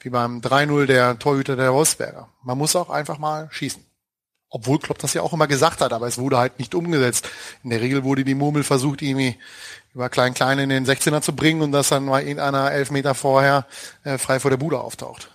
wie 0.00 0.10
beim 0.10 0.40
3-0 0.40 0.86
der 0.86 1.18
Torhüter 1.18 1.56
der 1.56 1.72
Wolfsberger. 1.72 2.28
Man 2.42 2.58
muss 2.58 2.76
auch 2.76 2.90
einfach 2.90 3.18
mal 3.18 3.48
schießen. 3.52 3.82
Obwohl 4.54 4.78
Klopp 4.78 4.98
das 4.98 5.14
ja 5.14 5.22
auch 5.22 5.32
immer 5.32 5.48
gesagt 5.48 5.80
hat, 5.80 5.92
aber 5.92 6.06
es 6.06 6.16
wurde 6.16 6.38
halt 6.38 6.60
nicht 6.60 6.76
umgesetzt. 6.76 7.28
In 7.64 7.70
der 7.70 7.80
Regel 7.80 8.04
wurde 8.04 8.22
die 8.22 8.36
Murmel 8.36 8.62
versucht, 8.62 9.02
irgendwie 9.02 9.36
über 9.94 10.08
Klein-Klein 10.08 10.60
in 10.60 10.68
den 10.68 10.86
16er 10.86 11.22
zu 11.22 11.34
bringen 11.34 11.60
und 11.60 11.72
dass 11.72 11.88
dann 11.88 12.04
mal 12.04 12.22
irgendeiner 12.22 12.70
elf 12.70 12.92
Meter 12.92 13.16
vorher 13.16 13.66
äh, 14.04 14.16
frei 14.16 14.38
vor 14.38 14.52
der 14.52 14.56
Bude 14.56 14.78
auftaucht. 14.78 15.28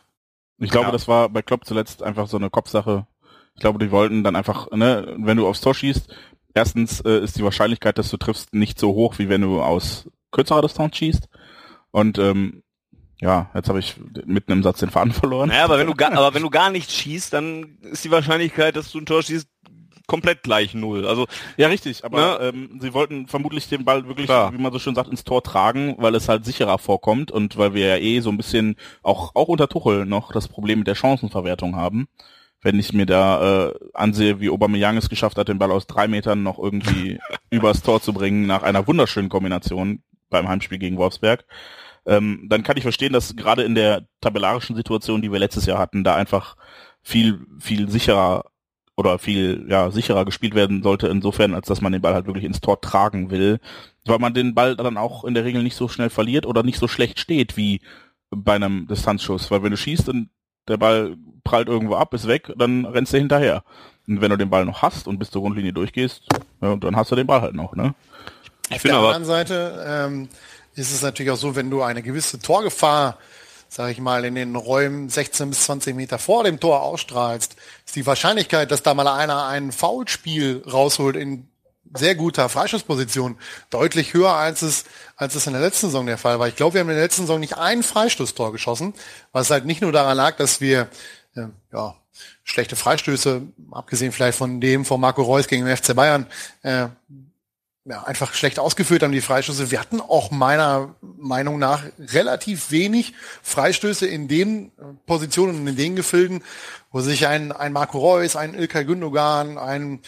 Ich 0.57 0.71
glaube, 0.71 0.85
ja. 0.87 0.91
das 0.93 1.09
war 1.09 1.27
bei 1.27 1.41
Klopp 1.41 1.65
zuletzt 1.65 2.01
einfach 2.01 2.29
so 2.29 2.37
eine 2.37 2.49
Kopfsache. 2.49 3.07
Ich 3.55 3.59
glaube, 3.59 3.77
die 3.77 3.91
wollten 3.91 4.23
dann 4.23 4.37
einfach, 4.37 4.71
ne, 4.71 5.13
wenn 5.17 5.35
du 5.35 5.49
aufs 5.49 5.59
Tor 5.59 5.75
schießt, 5.75 6.15
erstens 6.53 7.01
äh, 7.01 7.19
ist 7.19 7.37
die 7.37 7.43
Wahrscheinlichkeit, 7.43 7.97
dass 7.97 8.09
du 8.09 8.15
triffst, 8.15 8.53
nicht 8.53 8.79
so 8.79 8.93
hoch, 8.93 9.19
wie 9.19 9.27
wenn 9.27 9.41
du 9.41 9.61
aus 9.61 10.09
kürzerer 10.31 10.61
Distanz 10.61 10.95
schießt. 10.95 11.27
Und 11.91 12.17
ähm, 12.19 12.63
ja, 13.21 13.49
jetzt 13.53 13.69
habe 13.69 13.79
ich 13.79 13.95
mitten 14.25 14.51
im 14.51 14.63
Satz 14.63 14.79
den 14.79 14.89
Faden 14.89 15.11
verloren. 15.13 15.49
Naja, 15.49 15.65
aber 15.65 15.77
wenn 15.77 15.87
du 15.87 15.95
gar, 15.95 16.11
aber 16.13 16.33
wenn 16.33 16.41
du 16.41 16.49
gar 16.49 16.69
nicht 16.69 16.91
schießt, 16.91 17.33
dann 17.33 17.77
ist 17.81 18.03
die 18.05 18.11
Wahrscheinlichkeit, 18.11 18.75
dass 18.75 18.91
du 18.91 18.99
ein 18.99 19.05
Tor 19.05 19.23
schießt, 19.23 19.47
komplett 20.07 20.41
gleich 20.41 20.73
null. 20.73 21.05
Also 21.05 21.27
ja, 21.55 21.67
richtig. 21.67 22.03
Aber 22.03 22.39
ne? 22.39 22.49
ähm, 22.49 22.79
sie 22.81 22.93
wollten 22.93 23.27
vermutlich 23.27 23.69
den 23.69 23.85
Ball 23.85 24.07
wirklich, 24.07 24.25
Klar. 24.25 24.51
wie 24.53 24.57
man 24.57 24.73
so 24.73 24.79
schön 24.79 24.95
sagt, 24.95 25.09
ins 25.09 25.23
Tor 25.23 25.43
tragen, 25.43 25.95
weil 25.99 26.15
es 26.15 26.27
halt 26.27 26.45
sicherer 26.45 26.79
vorkommt 26.79 27.31
und 27.31 27.57
weil 27.57 27.73
wir 27.73 27.87
ja 27.87 27.97
eh 27.97 28.19
so 28.21 28.29
ein 28.29 28.37
bisschen 28.37 28.75
auch 29.03 29.35
auch 29.35 29.47
unter 29.47 29.67
Tuchel 29.67 30.05
noch 30.05 30.31
das 30.31 30.47
Problem 30.47 30.79
mit 30.79 30.87
der 30.87 30.95
Chancenverwertung 30.95 31.75
haben 31.75 32.07
wenn 32.61 32.79
ich 32.79 32.93
mir 32.93 33.05
da 33.05 33.69
äh, 33.69 33.73
ansehe, 33.93 34.39
wie 34.39 34.49
Aubameyang 34.49 34.97
es 34.97 35.09
geschafft 35.09 35.37
hat, 35.37 35.47
den 35.47 35.59
Ball 35.59 35.71
aus 35.71 35.87
drei 35.87 36.07
Metern 36.07 36.43
noch 36.43 36.59
irgendwie 36.59 37.19
übers 37.49 37.81
Tor 37.81 38.01
zu 38.01 38.13
bringen 38.13 38.47
nach 38.47 38.63
einer 38.63 38.87
wunderschönen 38.87 39.29
Kombination 39.29 40.03
beim 40.29 40.47
Heimspiel 40.47 40.77
gegen 40.77 40.97
Wolfsberg, 40.97 41.45
ähm, 42.05 42.47
dann 42.49 42.63
kann 42.63 42.77
ich 42.77 42.83
verstehen, 42.83 43.13
dass 43.13 43.35
gerade 43.35 43.63
in 43.63 43.75
der 43.75 44.07
tabellarischen 44.21 44.75
Situation, 44.75 45.21
die 45.21 45.31
wir 45.31 45.39
letztes 45.39 45.65
Jahr 45.65 45.79
hatten, 45.79 46.03
da 46.03 46.15
einfach 46.15 46.55
viel 47.01 47.45
viel 47.59 47.89
sicherer 47.89 48.45
oder 48.95 49.17
viel 49.17 49.65
ja 49.69 49.91
sicherer 49.91 50.25
gespielt 50.25 50.55
werden 50.55 50.83
sollte 50.83 51.07
insofern, 51.07 51.53
als 51.53 51.67
dass 51.67 51.81
man 51.81 51.93
den 51.93 52.01
Ball 52.01 52.13
halt 52.13 52.25
wirklich 52.25 52.45
ins 52.45 52.61
Tor 52.61 52.81
tragen 52.81 53.31
will, 53.31 53.59
weil 54.05 54.19
man 54.19 54.33
den 54.33 54.55
Ball 54.55 54.75
dann 54.75 54.97
auch 54.97 55.23
in 55.23 55.33
der 55.33 55.45
Regel 55.45 55.63
nicht 55.63 55.75
so 55.75 55.87
schnell 55.87 56.09
verliert 56.09 56.45
oder 56.45 56.63
nicht 56.63 56.79
so 56.79 56.87
schlecht 56.87 57.19
steht 57.19 57.55
wie 57.55 57.81
bei 58.29 58.55
einem 58.55 58.87
Distanzschuss, 58.87 59.49
weil 59.51 59.63
wenn 59.63 59.71
du 59.71 59.77
schießt 59.77 60.09
und 60.09 60.29
der 60.67 60.77
Ball 60.77 61.15
prallt 61.43 61.67
irgendwo 61.67 61.95
ab, 61.95 62.13
ist 62.13 62.27
weg, 62.27 62.53
dann 62.57 62.85
rennst 62.85 63.13
du 63.13 63.17
hinterher. 63.17 63.63
Und 64.07 64.21
wenn 64.21 64.29
du 64.29 64.37
den 64.37 64.49
Ball 64.49 64.65
noch 64.65 64.81
hast 64.81 65.07
und 65.07 65.17
bis 65.17 65.31
zur 65.31 65.41
Grundlinie 65.41 65.73
durchgehst, 65.73 66.23
ja, 66.61 66.75
dann 66.75 66.95
hast 66.95 67.11
du 67.11 67.15
den 67.15 67.27
Ball 67.27 67.41
halt 67.41 67.55
noch, 67.55 67.75
ne? 67.75 67.95
Ich 68.69 68.75
Auf 68.75 68.81
der 68.83 68.95
aber 68.95 69.07
anderen 69.07 69.25
Seite 69.25 69.83
ähm, 69.87 70.29
ist 70.79 70.93
es 70.93 71.01
natürlich 71.01 71.31
auch 71.31 71.37
so, 71.37 71.55
wenn 71.55 71.69
du 71.69 71.81
eine 71.81 72.01
gewisse 72.01 72.39
Torgefahr, 72.39 73.17
sage 73.67 73.91
ich 73.91 73.99
mal, 73.99 74.25
in 74.25 74.35
den 74.35 74.55
Räumen 74.55 75.09
16 75.09 75.49
bis 75.49 75.65
20 75.65 75.95
Meter 75.95 76.17
vor 76.17 76.43
dem 76.43 76.59
Tor 76.59 76.81
ausstrahlst, 76.81 77.55
ist 77.85 77.95
die 77.95 78.05
Wahrscheinlichkeit, 78.05 78.71
dass 78.71 78.81
da 78.81 78.93
mal 78.93 79.07
einer 79.07 79.45
ein 79.45 79.71
Foulspiel 79.71 80.63
rausholt 80.65 81.15
in 81.15 81.47
sehr 81.93 82.15
guter 82.15 82.49
Freischussposition 82.49 83.37
deutlich 83.69 84.13
höher, 84.13 84.33
als 84.33 84.61
es, 84.61 84.85
als 85.15 85.35
es 85.35 85.47
in 85.47 85.53
der 85.53 85.61
letzten 85.61 85.87
Saison 85.87 86.05
der 86.05 86.17
Fall 86.17 86.39
war. 86.39 86.47
Ich 86.47 86.55
glaube, 86.55 86.75
wir 86.75 86.81
haben 86.81 86.89
in 86.89 86.95
der 86.95 87.03
letzten 87.03 87.23
Saison 87.23 87.39
nicht 87.39 87.57
ein 87.57 87.83
Freistoßtor 87.83 88.51
geschossen, 88.51 88.93
was 89.31 89.49
halt 89.49 89.65
nicht 89.65 89.81
nur 89.81 89.91
daran 89.91 90.15
lag, 90.15 90.37
dass 90.37 90.61
wir 90.61 90.87
äh, 91.35 91.47
ja, 91.73 91.95
schlechte 92.43 92.75
Freistöße, 92.75 93.41
abgesehen 93.71 94.11
vielleicht 94.11 94.37
von 94.37 94.61
dem 94.61 94.85
von 94.85 94.99
Marco 95.01 95.21
Reus 95.23 95.47
gegen 95.47 95.65
den 95.65 95.75
FC 95.75 95.95
Bayern, 95.95 96.27
äh, 96.61 96.87
ja, 97.85 98.03
einfach 98.03 98.33
schlecht 98.33 98.59
ausgeführt 98.59 99.03
haben, 99.03 99.11
die 99.11 99.21
Freistöße. 99.21 99.71
Wir 99.71 99.79
hatten 99.79 100.01
auch 100.01 100.31
meiner 100.31 100.95
Meinung 101.01 101.59
nach 101.59 101.83
relativ 101.99 102.71
wenig 102.71 103.13
Freistöße 103.41 104.05
in 104.05 104.27
den 104.27 104.71
Positionen 105.05 105.61
und 105.61 105.67
in 105.67 105.75
den 105.75 105.95
Gefilden, 105.95 106.43
wo 106.91 107.01
sich 107.01 107.27
ein, 107.27 107.51
ein 107.51 107.73
Marco 107.73 107.99
Reus, 107.99 108.35
ein 108.35 108.53
Ilkay 108.53 108.85
Gündogan, 108.85 109.57
ein 109.57 110.01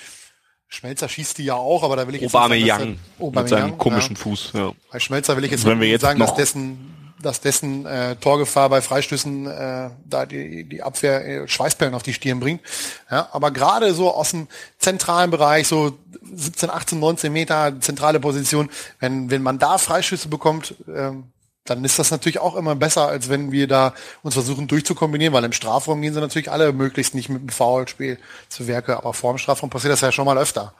Schmelzer 0.67 1.09
schießt 1.09 1.37
die 1.37 1.45
ja 1.45 1.55
auch, 1.55 1.83
aber 1.83 1.97
da 1.97 2.07
will 2.07 2.15
ich 2.15 2.21
jetzt 2.21 2.33
Obame 2.33 2.55
nicht 2.55 2.67
sagen, 2.67 2.99
Young, 3.19 3.33
mit 3.35 3.49
seinem 3.49 3.77
komischen 3.77 4.15
ja. 4.15 4.21
Fuß. 4.21 4.51
Ja. 4.53 4.71
Bei 4.89 4.99
Schmelzer 4.99 5.35
will 5.35 5.43
ich 5.43 5.51
jetzt, 5.51 5.65
Wenn 5.65 5.81
wir 5.81 5.89
jetzt 5.89 6.01
sagen, 6.01 6.19
dass 6.19 6.33
dessen, 6.33 7.00
dass 7.21 7.41
dessen 7.41 7.85
äh, 7.85 8.15
Torgefahr 8.15 8.69
bei 8.69 8.81
Freistößen 8.81 9.47
äh, 9.47 9.89
da 10.05 10.25
die, 10.25 10.63
die 10.63 10.83
Abwehr 10.83 11.25
äh, 11.25 11.47
Schweißperlen 11.47 11.93
auf 11.93 12.03
die 12.03 12.13
Stirn 12.13 12.39
bringt. 12.39 12.61
Ja, 13.09 13.29
aber 13.31 13.51
gerade 13.51 13.93
so 13.93 14.13
aus 14.13 14.31
dem 14.31 14.47
zentralen 14.77 15.31
Bereich, 15.31 15.67
so 15.67 15.97
17, 16.33 16.69
18, 16.69 16.99
19 16.99 17.33
Meter 17.33 17.79
zentrale 17.79 18.19
Position, 18.19 18.69
wenn, 18.99 19.29
wenn 19.29 19.41
man 19.41 19.59
da 19.59 19.77
Freischüsse 19.77 20.27
bekommt, 20.27 20.75
ähm, 20.87 21.25
dann 21.65 21.85
ist 21.85 21.99
das 21.99 22.09
natürlich 22.09 22.39
auch 22.39 22.55
immer 22.55 22.75
besser, 22.75 23.07
als 23.07 23.29
wenn 23.29 23.51
wir 23.51 23.67
da 23.67 23.93
uns 24.23 24.33
versuchen 24.33 24.67
durchzukombinieren, 24.67 25.33
weil 25.33 25.43
im 25.43 25.53
Strafraum 25.53 26.01
gehen 26.01 26.13
sie 26.13 26.19
natürlich 26.19 26.51
alle 26.51 26.73
möglichst 26.73 27.13
nicht 27.13 27.29
mit 27.29 27.41
dem 27.41 27.49
Foulspiel 27.49 28.17
zu 28.49 28.67
Werke, 28.67 28.97
aber 28.97 29.13
vor 29.13 29.33
dem 29.33 29.37
Strafraum 29.37 29.69
passiert 29.69 29.93
das 29.93 30.01
ja 30.01 30.11
schon 30.11 30.25
mal 30.25 30.37
öfter. 30.37 30.73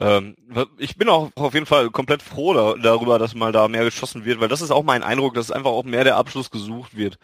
Ähm, 0.00 0.34
ich 0.78 0.96
bin 0.96 1.08
auch 1.08 1.30
auf 1.36 1.54
jeden 1.54 1.66
Fall 1.66 1.90
komplett 1.90 2.22
froh 2.22 2.54
da, 2.54 2.74
darüber, 2.74 3.18
dass 3.18 3.34
mal 3.34 3.52
da 3.52 3.68
mehr 3.68 3.84
geschossen 3.84 4.24
wird, 4.24 4.40
weil 4.40 4.48
das 4.48 4.62
ist 4.62 4.70
auch 4.70 4.82
mein 4.82 5.02
Eindruck, 5.02 5.34
dass 5.34 5.50
einfach 5.50 5.70
auch 5.70 5.84
mehr 5.84 6.04
der 6.04 6.16
Abschluss 6.16 6.50
gesucht 6.50 6.96
wird. 6.96 7.18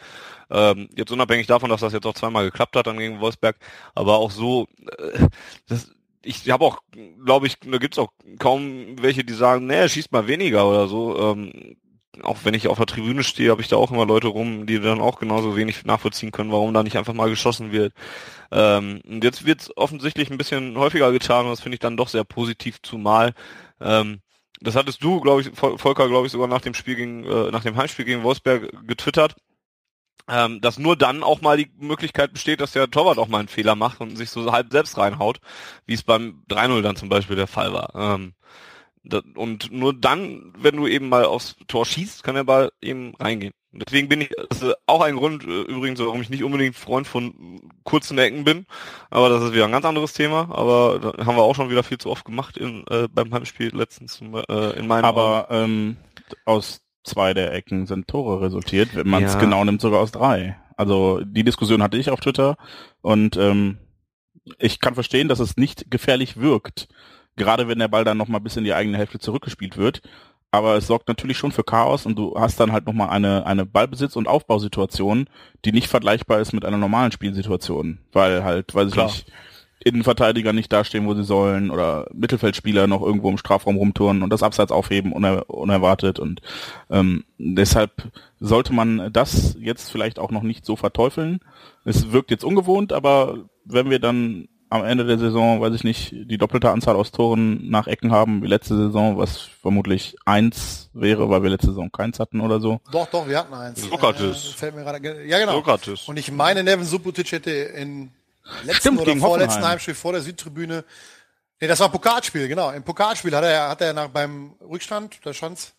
Ähm, 0.51 0.89
jetzt 0.95 1.11
unabhängig 1.11 1.47
davon, 1.47 1.71
dass 1.71 1.81
das 1.81 1.95
jetzt 1.95 2.07
auch 2.07 2.15
zweimal 2.15 2.45
geklappt 2.45 2.77
hat 2.77 2.87
dann 2.87 2.99
gegen 2.99 3.21
Wolfsberg, 3.21 3.57
aber 3.95 4.19
auch 4.19 4.31
so, 4.31 4.69
äh, 4.99 5.27
das, 5.67 5.91
ich 6.23 6.51
habe 6.51 6.65
auch, 6.65 6.81
glaube 7.25 7.47
ich, 7.47 7.59
da 7.61 7.79
gibt's 7.79 7.99
auch 7.99 8.13
kaum 8.39 8.97
welche, 9.01 9.25
die 9.25 9.33
sagen, 9.33 9.67
nee, 9.67 9.89
schießt 9.89 10.13
mal 10.13 10.27
weniger 10.27 10.69
oder 10.69 10.87
so. 10.89 11.19
Ähm, 11.19 11.77
auch 12.23 12.39
wenn 12.45 12.55
ich 12.55 12.69
auf 12.69 12.79
der 12.79 12.87
Tribüne 12.87 13.23
stehe, 13.23 13.51
habe 13.51 13.63
ich 13.63 13.69
da 13.69 13.77
auch 13.77 13.91
immer 13.91 14.07
Leute 14.07 14.29
rum, 14.29 14.67
die 14.67 14.81
dann 14.81 15.01
auch 15.01 15.19
genauso 15.19 15.57
wenig 15.57 15.85
nachvollziehen 15.85 16.33
können, 16.33 16.53
warum 16.53 16.75
da 16.75 16.83
nicht 16.83 16.97
einfach 16.97 17.15
mal 17.15 17.31
geschossen 17.31 17.73
wird. 17.73 17.93
Ähm, 18.51 19.01
und 19.07 19.25
jetzt 19.25 19.45
wird 19.47 19.63
es 19.63 19.77
offensichtlich 19.77 20.31
ein 20.31 20.39
bisschen 20.39 20.77
häufiger 20.77 21.13
getan 21.13 21.47
und 21.47 21.53
das 21.53 21.61
finde 21.61 21.75
ich 21.75 21.81
dann 21.81 21.97
doch 21.97 22.09
sehr 22.09 22.25
positiv, 22.25 22.81
zumal 22.83 23.35
ähm, 23.81 24.21
das 24.61 24.77
hattest 24.77 25.03
du, 25.03 25.21
glaube 25.21 25.43
ich, 25.43 25.51
Volker, 25.55 26.09
glaube 26.09 26.27
ich, 26.27 26.33
sogar 26.33 26.49
nach 26.49 26.61
dem 26.61 26.75
Spiel 26.75 26.97
gegen, 26.97 27.25
äh, 27.25 27.51
nach 27.51 27.63
dem 27.63 27.77
Heimspiel 27.77 28.05
gegen 28.05 28.23
Wolfsberg 28.23 28.87
getwittert, 28.87 29.37
ähm, 30.29 30.61
dass 30.61 30.79
nur 30.79 30.97
dann 30.97 31.23
auch 31.23 31.41
mal 31.41 31.57
die 31.57 31.71
Möglichkeit 31.79 32.33
besteht, 32.33 32.61
dass 32.61 32.73
der 32.73 32.91
Torwart 32.91 33.19
auch 33.19 33.29
mal 33.29 33.41
einen 33.41 33.49
Fehler 33.49 33.75
macht 33.77 34.01
und 34.01 34.17
sich 34.17 34.31
so 34.31 34.51
halb 34.53 34.73
selbst 34.73 34.97
reinhaut, 34.99 35.41
wie 35.85 35.95
es 35.95 36.03
beim 36.03 36.43
3-0 36.49 36.83
dann 36.83 36.97
zum 36.97 37.09
Beispiel 37.09 37.37
der 37.37 37.47
Fall 37.47 37.73
war. 37.73 37.95
Ähm, 37.95 38.35
und 39.35 39.73
nur 39.73 39.95
dann, 39.95 40.53
wenn 40.59 40.77
du 40.77 40.87
eben 40.87 41.09
mal 41.09 41.25
aufs 41.25 41.57
Tor 41.69 41.87
schießt, 41.87 42.23
kann 42.23 42.35
der 42.35 42.45
Ball 42.45 42.71
eben 42.81 43.15
reingehen. 43.17 43.55
Deswegen 43.73 44.09
bin 44.09 44.23
ich, 44.23 44.31
das 44.49 44.63
ist 44.63 44.75
auch 44.87 45.03
ein 45.03 45.17
Grund 45.17 45.45
äh, 45.45 45.63
übrigens, 45.63 46.01
warum 46.01 46.23
ich 46.23 46.31
nicht 46.31 46.45
unbedingt 46.45 46.77
Freund 46.77 47.07
von 47.07 47.61
kurzen 47.85 48.19
Ecken 48.19 48.45
bin. 48.45 48.67
Aber 49.11 49.29
das 49.29 49.43
ist 49.43 49.53
wieder 49.53 49.67
ein 49.67 49.73
ganz 49.73 49.85
anderes 49.85 50.13
Thema. 50.13 50.49
Aber 50.51 50.99
da 50.99 51.27
haben 51.27 51.37
wir 51.37 51.43
auch 51.43 51.55
schon 51.55 51.71
wieder 51.71 51.83
viel 51.83 51.99
zu 51.99 52.11
oft 52.11 52.25
gemacht 52.25 52.57
in, 52.57 52.87
äh, 52.89 53.09
beim 53.13 53.33
Heimspiel 53.33 53.75
letztens 53.77 54.21
äh, 54.21 54.79
in 54.79 54.87
meinem 54.87 55.05
Aber 55.05 55.49
ähm, 55.51 55.97
aus 56.45 56.83
zwei 57.05 57.35
der 57.35 57.53
Ecken 57.53 57.87
sind 57.87 58.09
Tore 58.09 58.41
resultiert, 58.41 58.95
wenn 58.95 59.09
man 59.09 59.25
es 59.25 59.35
ja. 59.35 59.41
genau 59.41 59.65
nimmt, 59.65 59.81
sogar 59.81 60.01
aus 60.01 60.13
drei. 60.13 60.57
Also 60.77 61.21
die 61.25 61.45
Diskussion 61.45 61.83
hatte 61.83 61.97
ich 61.97 62.11
auf 62.11 62.21
Twitter 62.21 62.57
und 63.01 63.37
ähm, 63.37 63.79
ich 64.59 64.81
kann 64.81 64.95
verstehen, 64.95 65.29
dass 65.29 65.41
es 65.41 65.57
nicht 65.57 65.91
gefährlich 65.91 66.37
wirkt, 66.37 66.89
gerade 67.37 67.69
wenn 67.69 67.79
der 67.79 67.89
Ball 67.89 68.05
dann 68.05 68.19
nochmal 68.19 68.41
bis 68.41 68.57
in 68.57 68.65
die 68.65 68.75
eigene 68.75 68.99
Hälfte 68.99 69.19
zurückgespielt 69.19 69.77
wird. 69.77 70.03
Aber 70.51 70.77
es 70.77 70.87
sorgt 70.87 71.09
natürlich 71.09 71.37
schon 71.37 71.53
für 71.53 71.65
Chaos 71.65 72.07
und 72.07 72.17
du 72.17 72.35
hast 72.39 72.59
dann 72.59 72.73
halt 72.73 72.87
nochmal 72.87 73.11
eine, 73.11 73.45
eine 73.47 73.65
Ballbesitz- 73.65 74.17
und 74.17 74.29
Aufbausituation, 74.29 75.29
die 75.65 75.73
nicht 75.73 75.89
vergleichbar 75.89 76.41
ist 76.41 76.53
mit 76.53 76.65
einer 76.65 76.79
normalen 76.79 77.13
Spielsituation. 77.13 77.99
Weil 78.13 78.43
halt, 78.45 78.75
weiß 78.75 78.93
Klar. 78.93 79.07
ich 79.07 79.27
nicht, 79.27 79.33
Innenverteidiger 79.85 80.53
nicht 80.53 80.73
dastehen, 80.73 81.07
wo 81.07 81.15
sie 81.15 81.25
sollen, 81.25 81.71
oder 81.71 82.09
Mittelfeldspieler 82.13 82.87
noch 82.87 83.03
irgendwo 83.03 83.29
im 83.29 83.39
Strafraum 83.39 83.77
rumtouren 83.77 84.23
und 84.23 84.31
das 84.31 84.43
Abseits 84.43 84.73
aufheben 84.73 85.13
uner 85.13 85.49
unerwartet. 85.49 86.19
Und 86.19 86.41
ähm, 86.91 87.25
deshalb 87.39 88.11
sollte 88.41 88.73
man 88.73 89.13
das 89.13 89.57
jetzt 89.61 89.91
vielleicht 89.91 90.19
auch 90.19 90.31
noch 90.31 90.43
nicht 90.43 90.65
so 90.65 90.75
verteufeln. 90.75 91.41
Es 91.85 92.11
wirkt 92.13 92.31
jetzt 92.31 92.45
ungewohnt, 92.45 92.93
aber 92.93 93.45
wenn 93.65 93.91
wir 93.91 93.99
dann 93.99 94.49
am 94.69 94.85
Ende 94.85 95.05
der 95.05 95.19
Saison, 95.19 95.61
weiß 95.61 95.75
ich 95.75 95.85
nicht, 95.85 96.11
die 96.13 96.39
doppelte 96.39 96.71
Anzahl 96.71 96.97
aus 96.97 97.13
Toren 97.13 97.69
nach 97.71 97.87
Ecken 97.87 98.11
haben 98.11 98.43
wie 98.43 98.49
letzte 98.49 98.77
Saison, 98.77 99.17
was 99.17 99.39
vermutlich 99.39 100.17
eins 100.25 100.91
wäre, 100.93 101.31
weil 101.31 101.43
wir 101.43 101.51
letzte 101.51 101.69
Saison 101.69 101.91
keins 101.93 102.19
hatten 102.19 102.41
oder 102.41 102.61
so. 102.61 102.81
Doch, 102.91 103.07
doch, 103.07 103.29
wir 103.29 103.39
hatten 103.39 103.55
eins. 103.55 103.83
Sokrates. 103.83 104.51
Äh, 104.55 104.57
fällt 104.57 104.75
mir 104.75 104.83
gerade, 104.83 105.25
ja 105.25 105.39
genau. 105.39 105.53
Sokrates. 105.53 106.09
Und 106.09 106.19
ich 106.19 106.33
meine, 106.33 106.65
Nevin 106.65 106.85
Subotic 106.85 107.31
hätte 107.33 107.51
in 107.51 108.11
letzten 108.65 108.81
Stimmt, 108.81 109.01
oder 109.01 109.17
vorletzten 109.17 109.67
Heimspiel 109.67 109.95
vor 109.95 110.13
der 110.13 110.23
Südtribüne, 110.23 110.85
nee, 111.61 111.67
das 111.69 111.79
war 111.81 111.87
ein 111.87 111.93
Pokalspiel, 111.93 112.49
genau. 112.49 112.71
Im 112.71 112.83
Pokalspiel 112.83 113.35
hat 113.37 113.45
er, 113.45 113.69
hat 113.69 113.81
er 113.81 113.93
nach 113.93 114.09
beim 114.09 114.55
Rückstand, 114.61 115.19
da 115.25 115.33
stand 115.33 115.75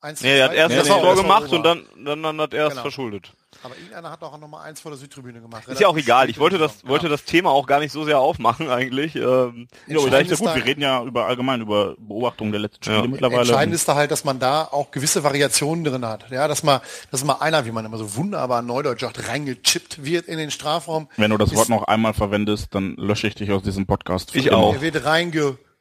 1 0.00 0.20
Nee, 0.20 0.38
er 0.38 0.44
hat 0.44 0.54
erst 0.54 0.70
Nee, 0.70 0.76
das 0.76 0.88
nee, 0.88 1.00
Tor 1.00 1.16
gemacht 1.16 1.52
und 1.52 1.62
dann, 1.64 1.86
dann, 2.04 2.22
dann 2.22 2.40
hat 2.40 2.54
er 2.54 2.66
es 2.66 2.70
Genau. 2.70 2.82
verschuldet. 2.82 3.32
Aber 3.62 3.76
irgendeiner 3.76 4.10
hat 4.10 4.22
auch 4.22 4.38
nochmal 4.38 4.66
eins 4.66 4.80
vor 4.80 4.90
der 4.90 4.98
Südtribüne 4.98 5.40
gemacht. 5.40 5.66
Ist 5.68 5.80
ja 5.80 5.88
auch 5.88 5.96
egal. 5.96 6.30
Ich 6.30 6.38
wollte 6.38 6.58
das, 6.58 6.74
Saison. 6.74 6.88
wollte 6.90 7.08
das 7.08 7.24
Thema 7.24 7.50
auch 7.50 7.66
gar 7.66 7.80
nicht 7.80 7.92
so 7.92 8.04
sehr 8.04 8.18
aufmachen 8.18 8.68
eigentlich. 8.70 9.16
Ähm, 9.16 9.22
Ja, 9.22 9.96
aber 9.96 10.04
Entscheidend 10.04 10.12
da 10.12 10.18
ist 10.18 10.30
ja 10.30 10.36
gut, 10.36 10.46
da- 10.48 10.54
wir 10.56 10.64
reden 10.64 10.80
ja 10.82 11.02
über 11.02 11.26
allgemein 11.26 11.60
über 11.60 11.94
Beobachtungen 11.98 12.52
der 12.52 12.60
letzten 12.60 12.84
Spiele 12.84 12.98
Ja. 13.02 13.06
mittlerweile. 13.06 13.40
Entscheidend 13.42 13.74
ist 13.74 13.88
da 13.88 13.94
halt, 13.94 14.10
dass 14.10 14.24
man 14.24 14.38
da 14.38 14.62
auch 14.64 14.90
gewisse 14.90 15.24
Variationen 15.24 15.84
drin 15.84 16.04
hat. 16.06 16.30
Ja, 16.30 16.48
dass 16.48 16.62
mal, 16.62 16.80
dass 17.10 17.24
mal 17.24 17.34
einer, 17.40 17.64
wie 17.66 17.72
man 17.72 17.84
immer 17.84 17.98
so 17.98 18.16
wunderbar 18.16 18.62
neudeutsch 18.62 19.00
sagt, 19.00 19.28
reingechippt 19.28 20.04
wird 20.04 20.26
in 20.26 20.38
den 20.38 20.50
Strafraum. 20.50 21.08
Wenn 21.16 21.30
du 21.30 21.38
das 21.38 21.50
Ist- 21.52 21.58
Wort 21.58 21.68
noch 21.68 21.84
einmal 21.84 22.14
verwendest, 22.14 22.74
dann 22.74 22.94
lösche 22.96 23.26
ich 23.26 23.34
dich 23.34 23.50
aus 23.52 23.62
diesem 23.62 23.86
Podcast. 23.86 24.34
Ich 24.34 24.46
immer. 24.46 24.56
auch. 24.58 24.74
Er 24.74 24.80
wird 24.82 25.04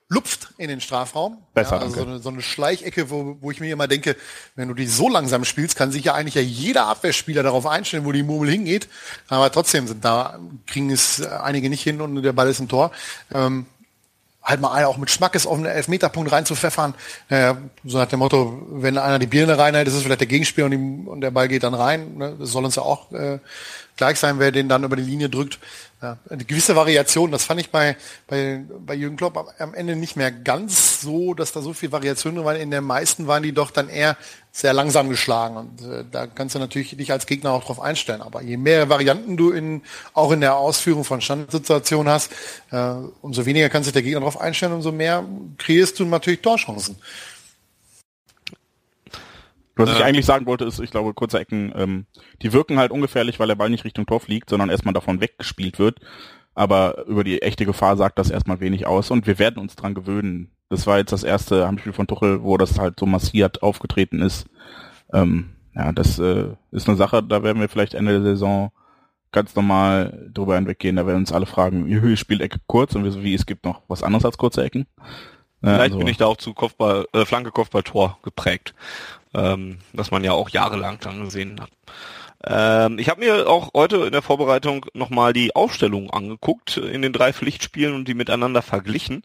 reingelupft 0.10 0.50
in 0.58 0.70
den 0.70 0.82
Strafraum. 0.82 1.38
Besser, 1.54 1.78
ja, 1.78 1.82
also 1.82 1.96
so 1.96 2.06
eine, 2.06 2.20
so 2.20 2.30
eine 2.30 2.42
Schleichecke, 2.42 3.10
wo, 3.10 3.38
wo 3.42 3.52
ich 3.52 3.60
mir 3.60 3.72
immer 3.72 3.88
denke, 3.88 4.16
wenn 4.56 4.68
du 4.68 4.74
die 4.74 4.88
so 4.88 5.10
langsam 5.10 5.46
spielst, 5.46 5.76
kann 5.76 5.92
sich 5.92 6.06
ja 6.06 6.14
eigentlich 6.14 6.36
ja 6.36 6.42
jeder 6.42 6.88
Abwehrspieler 6.88 7.44
darauf 7.44 7.66
einstellen, 7.66 8.06
wo 8.06 8.12
die 8.12 8.24
Murmel 8.24 8.50
hingeht. 8.50 8.88
Aber 9.28 9.52
trotzdem 9.52 9.88
sind 9.88 10.04
da, 10.06 10.40
kriegen 10.68 10.92
es 10.92 11.20
äh, 11.20 11.28
einige 11.28 11.70
nicht 11.70 11.84
hin 11.84 12.02
und 12.02 12.22
der 12.22 12.34
Ball 12.34 12.50
ist 12.50 12.60
im 12.60 12.68
Tor. 12.68 12.92
Ähm, 13.34 13.66
halt 14.44 14.62
mal 14.62 14.74
einer 14.74 14.88
auch 14.88 14.98
mit 14.98 15.10
Schmackes 15.10 15.48
auf 15.48 15.58
einen 15.58 15.66
Elfmeterpunkt 15.66 16.32
reinzupfeffern. 16.32 16.94
Äh, 17.30 17.56
so 17.84 17.98
nach 17.98 18.08
dem 18.08 18.20
Motto, 18.20 18.62
wenn 18.70 19.00
einer 19.00 19.18
die 19.18 19.26
Birne 19.26 19.58
reinhält, 19.58 19.88
ist 19.88 19.96
es 19.96 20.04
vielleicht 20.04 20.22
der 20.22 20.28
Gegenspieler 20.28 20.66
und, 20.66 20.72
die, 20.72 21.10
und 21.10 21.22
der 21.22 21.32
Ball 21.32 21.48
geht 21.48 21.64
dann 21.64 21.74
rein. 21.74 22.18
Ne? 22.18 22.36
Das 22.40 22.52
soll 22.52 22.64
uns 22.64 22.76
ja 22.76 22.84
auch 22.84 23.12
äh, 23.12 23.40
gleich 23.98 24.20
sein, 24.20 24.40
wer 24.40 24.52
den 24.52 24.70
dann 24.70 24.84
über 24.84 24.96
die 24.96 25.04
Linie 25.04 25.30
drückt. 25.30 25.60
Ja, 26.02 26.18
eine 26.30 26.44
gewisse 26.44 26.76
Variation, 26.76 27.32
das 27.32 27.46
fand 27.46 27.62
ich 27.62 27.72
bei, 27.72 27.96
bei, 28.28 28.64
bei 28.86 28.94
Jürgen 28.94 29.16
Klopp 29.16 29.54
am- 29.58 29.74
Ende 29.74 29.96
nicht 29.96 30.18
mehr 30.18 30.30
ganz 30.30 31.02
so, 31.02 31.34
dass 31.34 31.54
da 31.54 31.62
so 31.62 31.72
viel 31.74 31.92
Variation 31.92 32.36
drin 32.36 32.44
waren. 32.44 32.58
In 32.58 32.70
den 32.70 32.84
meisten 32.84 33.28
waren 33.28 33.44
die 33.44 33.54
doch 33.54 33.72
dann 33.72 33.88
eher 33.88 34.18
sehr 34.52 34.74
langsam 34.74 35.10
geschlagen. 35.10 35.56
Und 35.56 35.82
äh, 35.82 36.04
da 36.12 36.28
kannst 36.28 36.54
du 36.54 36.60
natürlich 36.60 36.96
dich 36.98 37.12
als 37.12 37.26
Gegner 37.26 37.52
auch 37.52 37.64
drauf 37.64 37.80
einstellen. 37.80 38.22
Aber 38.22 38.42
je 38.42 38.58
mehr 38.58 38.90
Varianten 38.90 39.38
du 39.38 39.52
in, 39.52 39.84
auch 40.14 40.32
in 40.32 40.42
der 40.42 40.58
Ausführung 40.58 41.06
von 41.06 41.22
Standardsituationen 41.22 42.12
hast, 42.12 42.32
äh, 42.72 42.94
umso 43.22 43.46
weniger 43.46 43.70
kann 43.70 43.84
sich 43.84 43.94
der 43.94 44.02
Gegner 44.04 44.20
darauf 44.20 44.40
einstellen, 44.40 44.74
umso 44.74 44.92
mehr 44.92 45.24
kreierst 45.58 45.98
du 46.00 46.06
natürlich 46.06 46.42
Torchancen. 46.42 46.98
Was 49.76 49.92
ich 49.92 50.00
Ja. 50.00 50.06
eigentlich 50.06 50.26
sagen 50.26 50.46
wollte, 50.46 50.66
ist, 50.66 50.80
ich 50.80 50.92
glaube, 50.92 51.14
kurze 51.14 51.40
Ecken, 51.40 51.74
ähm, 51.76 52.06
die 52.42 52.54
wirken 52.54 52.78
halt 52.80 52.92
ungefährlich, 52.92 53.40
weil 53.40 53.48
der 53.48 53.56
Ball 53.56 53.70
nicht 53.70 53.84
Richtung 53.84 54.06
Tor 54.06 54.20
fliegt, 54.22 54.50
sondern 54.50 54.70
erstmal 54.70 54.94
davon 54.94 55.20
weggespielt 55.22 55.80
wird. 55.80 56.00
Aber 56.54 57.06
über 57.08 57.26
die 57.26 57.42
echte 57.42 57.66
Gefahr 57.66 57.98
sagt 57.98 58.18
das 58.18 58.30
erstmal 58.30 58.62
wenig 58.62 58.88
aus 58.88 59.12
und 59.12 59.28
wir 59.28 59.38
werden 59.40 59.58
uns 59.60 59.76
dran 59.76 59.94
gewöhnen. 59.94 60.52
Das 60.70 60.88
war 60.88 60.98
jetzt 60.98 61.12
das 61.12 61.24
erste 61.24 61.68
Heimspiel 61.68 61.92
von 61.94 62.08
Tuchel, 62.08 62.44
wo 62.44 62.58
das 62.58 62.80
halt 62.80 62.98
so 63.00 63.06
massiert 63.06 63.62
aufgetreten 63.62 64.22
ist. 64.22 64.46
Ähm, 65.12 65.50
ja, 65.76 65.92
das 65.92 66.18
äh, 66.20 66.48
ist 66.72 66.88
eine 66.88 66.96
Sache, 66.98 67.22
da 67.22 67.44
werden 67.44 67.60
wir 67.60 67.68
vielleicht 67.68 67.94
Ende 67.94 68.14
der 68.14 68.22
Saison 68.22 68.72
ganz 69.34 69.54
normal 69.54 70.30
drüber 70.34 70.56
hinweggehen. 70.56 70.96
Da 70.96 71.06
werden 71.06 71.18
uns 71.20 71.34
alle 71.34 71.46
fragen, 71.46 71.88
wie 71.88 72.16
spielt 72.16 72.40
Ecke 72.40 72.60
kurz 72.68 72.96
und 72.96 73.04
wir 73.04 73.12
so, 73.12 73.22
wie 73.22 73.34
es 73.34 73.46
gibt 73.46 73.66
noch 73.66 73.82
was 73.90 74.02
anderes 74.02 74.24
als 74.24 74.38
kurze 74.38 74.64
Ecken. 74.64 74.88
Vielleicht 75.62 75.82
also- 75.82 75.98
bin 75.98 76.08
ich 76.08 76.18
da 76.18 76.26
auch 76.28 76.38
zu 76.38 76.54
Kopfball, 76.54 77.06
äh, 77.12 77.26
Flanke, 77.26 77.52
Kopfball, 77.52 77.84
Tor 77.84 78.18
geprägt, 78.24 78.74
ähm, 79.36 79.78
was 79.94 80.12
man 80.12 80.24
ja 80.24 80.32
auch 80.32 80.50
jahrelang 80.50 81.00
dann 81.02 81.26
gesehen 81.26 81.60
hat. 81.62 81.70
Ähm, 82.48 83.00
ich 83.00 83.10
habe 83.10 83.22
mir 83.22 83.50
auch 83.50 83.72
heute 83.74 83.98
in 84.06 84.12
der 84.12 84.22
Vorbereitung 84.22 84.86
nochmal 84.94 85.34
die 85.34 85.56
Aufstellung 85.56 86.12
angeguckt 86.12 86.78
in 86.78 87.02
den 87.02 87.12
drei 87.12 87.34
Pflichtspielen 87.34 87.96
und 87.96 88.08
die 88.08 88.14
miteinander 88.14 88.62
verglichen. 88.62 89.24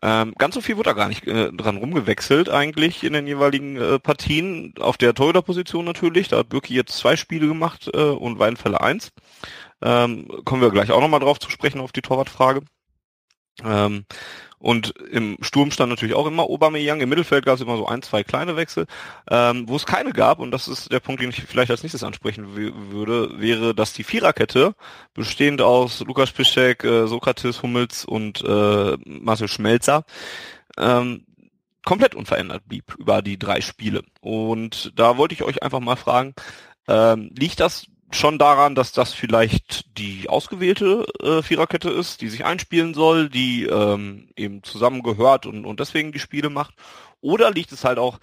Ähm, 0.00 0.34
ganz 0.38 0.54
so 0.54 0.60
viel 0.60 0.76
wurde 0.76 0.90
da 0.90 0.94
gar 0.94 1.08
nicht 1.08 1.26
äh, 1.26 1.52
dran 1.52 1.76
rumgewechselt 1.76 2.48
eigentlich 2.48 3.04
in 3.04 3.12
den 3.12 3.26
jeweiligen 3.26 3.76
äh, 3.76 3.98
Partien. 3.98 4.74
Auf 4.80 4.96
der 4.96 5.14
Torhüterposition 5.14 5.84
natürlich, 5.84 6.28
da 6.28 6.38
hat 6.38 6.48
Birki 6.48 6.74
jetzt 6.74 6.96
zwei 6.96 7.16
Spiele 7.16 7.46
gemacht 7.46 7.90
äh, 7.92 7.98
und 7.98 8.38
Weidenfeller 8.38 8.80
eins. 8.80 9.12
Ähm, 9.82 10.28
kommen 10.44 10.62
wir 10.62 10.70
gleich 10.70 10.92
auch 10.92 11.00
nochmal 11.00 11.20
drauf 11.20 11.40
zu 11.40 11.50
sprechen 11.50 11.80
auf 11.80 11.92
die 11.92 12.02
Torwartfrage. 12.02 12.62
Ähm, 13.64 14.06
und 14.62 14.94
im 15.10 15.38
Sturm 15.40 15.72
stand 15.72 15.90
natürlich 15.90 16.14
auch 16.14 16.26
immer 16.26 16.44
Aubameyang. 16.44 17.00
Im 17.00 17.08
Mittelfeld 17.08 17.44
gab 17.44 17.56
es 17.56 17.60
immer 17.60 17.76
so 17.76 17.86
ein, 17.86 18.00
zwei 18.00 18.22
kleine 18.22 18.56
Wechsel. 18.56 18.86
Ähm, 19.28 19.68
wo 19.68 19.74
es 19.74 19.86
keine 19.86 20.12
gab, 20.12 20.38
und 20.38 20.52
das 20.52 20.68
ist 20.68 20.92
der 20.92 21.00
Punkt, 21.00 21.20
den 21.20 21.30
ich 21.30 21.42
vielleicht 21.42 21.72
als 21.72 21.82
nächstes 21.82 22.04
ansprechen 22.04 22.54
würde, 22.54 23.40
wäre, 23.40 23.74
dass 23.74 23.92
die 23.92 24.04
Viererkette, 24.04 24.76
bestehend 25.14 25.60
aus 25.60 25.98
Lukas 26.06 26.30
Piszczek, 26.30 26.84
äh, 26.84 27.08
Sokrates, 27.08 27.60
Hummels 27.62 28.04
und 28.04 28.44
äh, 28.44 28.96
Marcel 29.04 29.48
Schmelzer, 29.48 30.04
ähm, 30.78 31.26
komplett 31.84 32.14
unverändert 32.14 32.62
blieb 32.68 32.94
über 32.96 33.20
die 33.20 33.40
drei 33.40 33.62
Spiele. 33.62 34.04
Und 34.20 34.92
da 34.94 35.16
wollte 35.16 35.34
ich 35.34 35.42
euch 35.42 35.64
einfach 35.64 35.80
mal 35.80 35.96
fragen, 35.96 36.34
ähm, 36.86 37.30
liegt 37.36 37.58
das 37.58 37.86
schon 38.16 38.38
daran, 38.38 38.74
dass 38.74 38.92
das 38.92 39.12
vielleicht 39.12 39.98
die 39.98 40.28
ausgewählte 40.28 41.06
äh, 41.20 41.42
Viererkette 41.42 41.90
ist, 41.90 42.20
die 42.20 42.28
sich 42.28 42.44
einspielen 42.44 42.94
soll, 42.94 43.28
die 43.28 43.64
ähm, 43.64 44.28
eben 44.36 44.62
zusammengehört 44.62 45.46
und, 45.46 45.64
und 45.64 45.80
deswegen 45.80 46.12
die 46.12 46.18
Spiele 46.18 46.50
macht? 46.50 46.74
Oder 47.20 47.50
liegt 47.50 47.72
es 47.72 47.84
halt 47.84 47.98
auch 47.98 48.18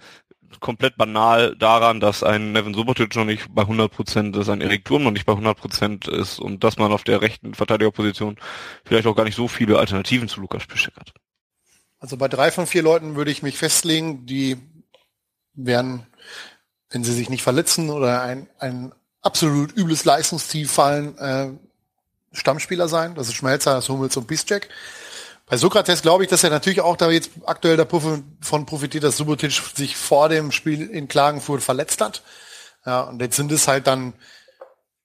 komplett 0.58 0.96
banal 0.96 1.54
daran, 1.56 2.00
dass 2.00 2.22
ein 2.22 2.52
Nevin 2.52 2.74
Subotic 2.74 3.14
noch 3.14 3.24
nicht 3.24 3.54
bei 3.54 3.62
100% 3.62 4.38
ist, 4.38 4.48
ein 4.48 4.60
Erik 4.60 4.84
Durm 4.84 5.04
noch 5.04 5.12
nicht 5.12 5.26
bei 5.26 5.32
100% 5.32 6.10
ist 6.10 6.40
und 6.40 6.64
dass 6.64 6.76
man 6.76 6.92
auf 6.92 7.04
der 7.04 7.20
rechten 7.20 7.54
Verteidigerposition 7.54 8.36
vielleicht 8.84 9.06
auch 9.06 9.14
gar 9.14 9.24
nicht 9.24 9.36
so 9.36 9.46
viele 9.46 9.78
Alternativen 9.78 10.28
zu 10.28 10.40
Lukas 10.40 10.66
Piszczek 10.66 10.96
hat? 10.96 11.12
Also 12.00 12.16
bei 12.16 12.28
drei 12.28 12.50
von 12.50 12.66
vier 12.66 12.82
Leuten 12.82 13.14
würde 13.14 13.30
ich 13.30 13.42
mich 13.42 13.58
festlegen, 13.58 14.26
die 14.26 14.56
werden, 15.54 16.06
wenn 16.90 17.04
sie 17.04 17.12
sich 17.12 17.30
nicht 17.30 17.42
verletzen 17.42 17.90
oder 17.90 18.22
ein, 18.22 18.48
ein 18.58 18.92
absolut 19.22 19.76
übles 19.76 20.04
Leistungsziel 20.04 20.68
fallen, 20.68 21.16
äh, 21.18 21.50
Stammspieler 22.32 22.88
sein. 22.88 23.14
Das 23.14 23.28
ist 23.28 23.34
Schmelzer, 23.34 23.74
das 23.74 23.88
Hummels 23.88 24.16
und 24.16 24.26
Piszczek. 24.26 24.68
Bei 25.46 25.56
Sokrates 25.56 26.02
glaube 26.02 26.22
ich, 26.22 26.30
dass 26.30 26.44
er 26.44 26.50
natürlich 26.50 26.80
auch 26.80 26.96
da 26.96 27.10
jetzt 27.10 27.30
aktuell 27.44 27.76
davon 27.76 28.66
profitiert, 28.66 29.02
dass 29.02 29.16
Subotic 29.16 29.50
sich 29.74 29.96
vor 29.96 30.28
dem 30.28 30.52
Spiel 30.52 30.88
in 30.88 31.08
Klagenfurt 31.08 31.60
verletzt 31.60 32.00
hat. 32.00 32.22
Ja, 32.86 33.00
und 33.02 33.20
jetzt 33.20 33.34
sind 33.34 33.50
es 33.50 33.66
halt 33.66 33.88
dann, 33.88 34.12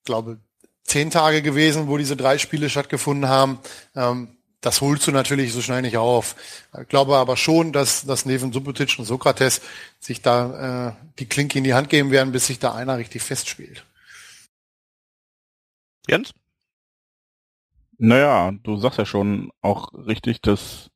glaube 0.03 0.38
zehn 0.84 1.09
Tage 1.09 1.41
gewesen, 1.41 1.88
wo 1.88 1.97
diese 1.97 2.16
drei 2.16 2.38
Spiele 2.38 2.70
stattgefunden 2.70 3.28
haben. 3.28 3.59
Ähm, 3.95 4.38
das 4.61 4.82
holst 4.82 5.07
du 5.07 5.11
natürlich 5.11 5.51
so 5.51 5.61
schnell 5.61 5.82
nicht 5.82 5.97
auf. 5.97 6.36
Ich 6.80 6.88
glaube 6.88 7.18
aber 7.18 7.38
schon, 7.38 7.72
dass, 7.72 8.05
dass 8.05 8.26
neben 8.26 8.53
Subotic 8.53 8.97
und 8.97 9.05
Sokrates 9.05 9.61
sich 9.99 10.22
da 10.22 10.89
äh, 10.89 11.05
die 11.20 11.28
Klinke 11.28 11.57
in 11.57 11.63
die 11.63 11.74
Hand 11.74 11.89
geben 11.89 12.11
werden, 12.11 12.32
bis 12.32 12.47
sich 12.47 12.59
da 12.59 12.74
einer 12.74 12.97
richtig 12.97 13.24
festspielt. 13.24 13.84
Jens? 16.10 16.34
Naja, 17.97 18.51
du 18.64 18.78
sagst 18.78 18.99
ja 18.99 19.06
schon 19.06 19.51
auch 19.62 19.93
richtig, 19.93 20.41
dass 20.41 20.89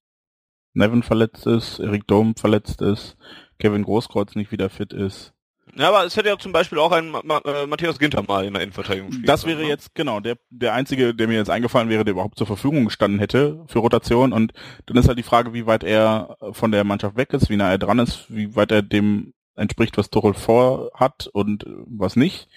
Nevin 0.73 1.03
verletzt 1.03 1.45
ist, 1.45 1.79
Erik 1.79 2.07
Dom 2.07 2.35
verletzt 2.35 2.81
ist, 2.81 3.17
Kevin 3.57 3.83
Großkreuz 3.83 4.35
nicht 4.35 4.51
wieder 4.51 4.69
fit 4.69 4.93
ist. 4.93 5.33
Ja, 5.75 5.89
aber 5.89 6.05
es 6.05 6.17
hätte 6.17 6.29
ja 6.29 6.37
zum 6.37 6.51
Beispiel 6.51 6.79
auch 6.79 6.91
ein 6.91 7.09
Ma 7.09 7.41
äh, 7.45 7.67
Matthias 7.67 7.99
Ginter 7.99 8.23
mal 8.27 8.45
in 8.45 8.53
der 8.53 8.63
Innenverteidigung 8.63 9.11
spielen 9.11 9.25
Das 9.25 9.45
wäre 9.45 9.61
ne? 9.61 9.67
jetzt, 9.67 9.93
genau, 9.93 10.19
der, 10.19 10.37
der 10.49 10.73
einzige, 10.73 11.13
der 11.13 11.27
mir 11.27 11.35
jetzt 11.37 11.49
eingefallen 11.49 11.89
wäre, 11.89 12.03
der 12.03 12.13
überhaupt 12.13 12.37
zur 12.37 12.47
Verfügung 12.47 12.85
gestanden 12.85 13.19
hätte 13.19 13.63
für 13.67 13.79
Rotation. 13.79 14.33
Und 14.33 14.53
dann 14.87 14.97
ist 14.97 15.07
halt 15.07 15.19
die 15.19 15.23
Frage, 15.23 15.53
wie 15.53 15.67
weit 15.67 15.83
er 15.83 16.37
von 16.51 16.71
der 16.71 16.83
Mannschaft 16.83 17.17
weg 17.17 17.33
ist, 17.33 17.49
wie 17.49 17.55
nah 17.55 17.69
er 17.69 17.77
dran 17.77 17.99
ist, 17.99 18.25
wie 18.29 18.55
weit 18.55 18.71
er 18.71 18.81
dem 18.81 19.33
entspricht, 19.55 19.97
was 19.97 20.09
Tuchel 20.09 20.33
vorhat 20.33 21.27
und 21.31 21.65
was 21.67 22.15
nicht. 22.15 22.47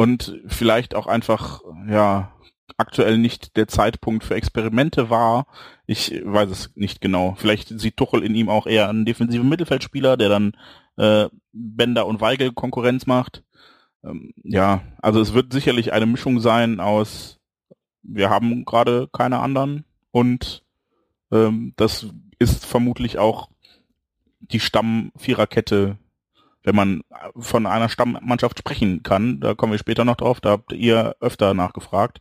Und 0.00 0.40
vielleicht 0.46 0.94
auch 0.94 1.06
einfach, 1.06 1.60
ja, 1.86 2.32
aktuell 2.78 3.18
nicht 3.18 3.58
der 3.58 3.68
Zeitpunkt 3.68 4.24
für 4.24 4.34
Experimente 4.34 5.10
war. 5.10 5.44
Ich 5.84 6.22
weiß 6.24 6.48
es 6.48 6.74
nicht 6.74 7.02
genau. 7.02 7.34
Vielleicht 7.36 7.68
sieht 7.78 7.98
Tuchel 7.98 8.24
in 8.24 8.34
ihm 8.34 8.48
auch 8.48 8.66
eher 8.66 8.88
einen 8.88 9.04
defensiven 9.04 9.46
Mittelfeldspieler, 9.46 10.16
der 10.16 10.30
dann 10.30 10.52
äh, 10.96 11.28
Bender 11.52 12.06
und 12.06 12.22
Weigel 12.22 12.50
Konkurrenz 12.52 13.06
macht. 13.06 13.44
Ähm, 14.02 14.32
ja, 14.42 14.80
also 15.02 15.20
es 15.20 15.34
wird 15.34 15.52
sicherlich 15.52 15.92
eine 15.92 16.06
Mischung 16.06 16.40
sein 16.40 16.80
aus, 16.80 17.38
wir 18.02 18.30
haben 18.30 18.64
gerade 18.64 19.06
keine 19.12 19.40
anderen 19.40 19.84
und 20.12 20.64
ähm, 21.30 21.74
das 21.76 22.06
ist 22.38 22.64
vermutlich 22.64 23.18
auch 23.18 23.50
die 24.40 24.60
Stamm-Viererkette, 24.60 25.98
wenn 26.62 26.74
man 26.74 27.02
von 27.36 27.66
einer 27.66 27.88
Stammmannschaft 27.88 28.58
sprechen 28.58 29.02
kann. 29.02 29.40
Da 29.40 29.54
kommen 29.54 29.72
wir 29.72 29.78
später 29.78 30.04
noch 30.04 30.16
drauf, 30.16 30.40
da 30.40 30.50
habt 30.50 30.72
ihr 30.72 31.16
öfter 31.20 31.54
nachgefragt. 31.54 32.20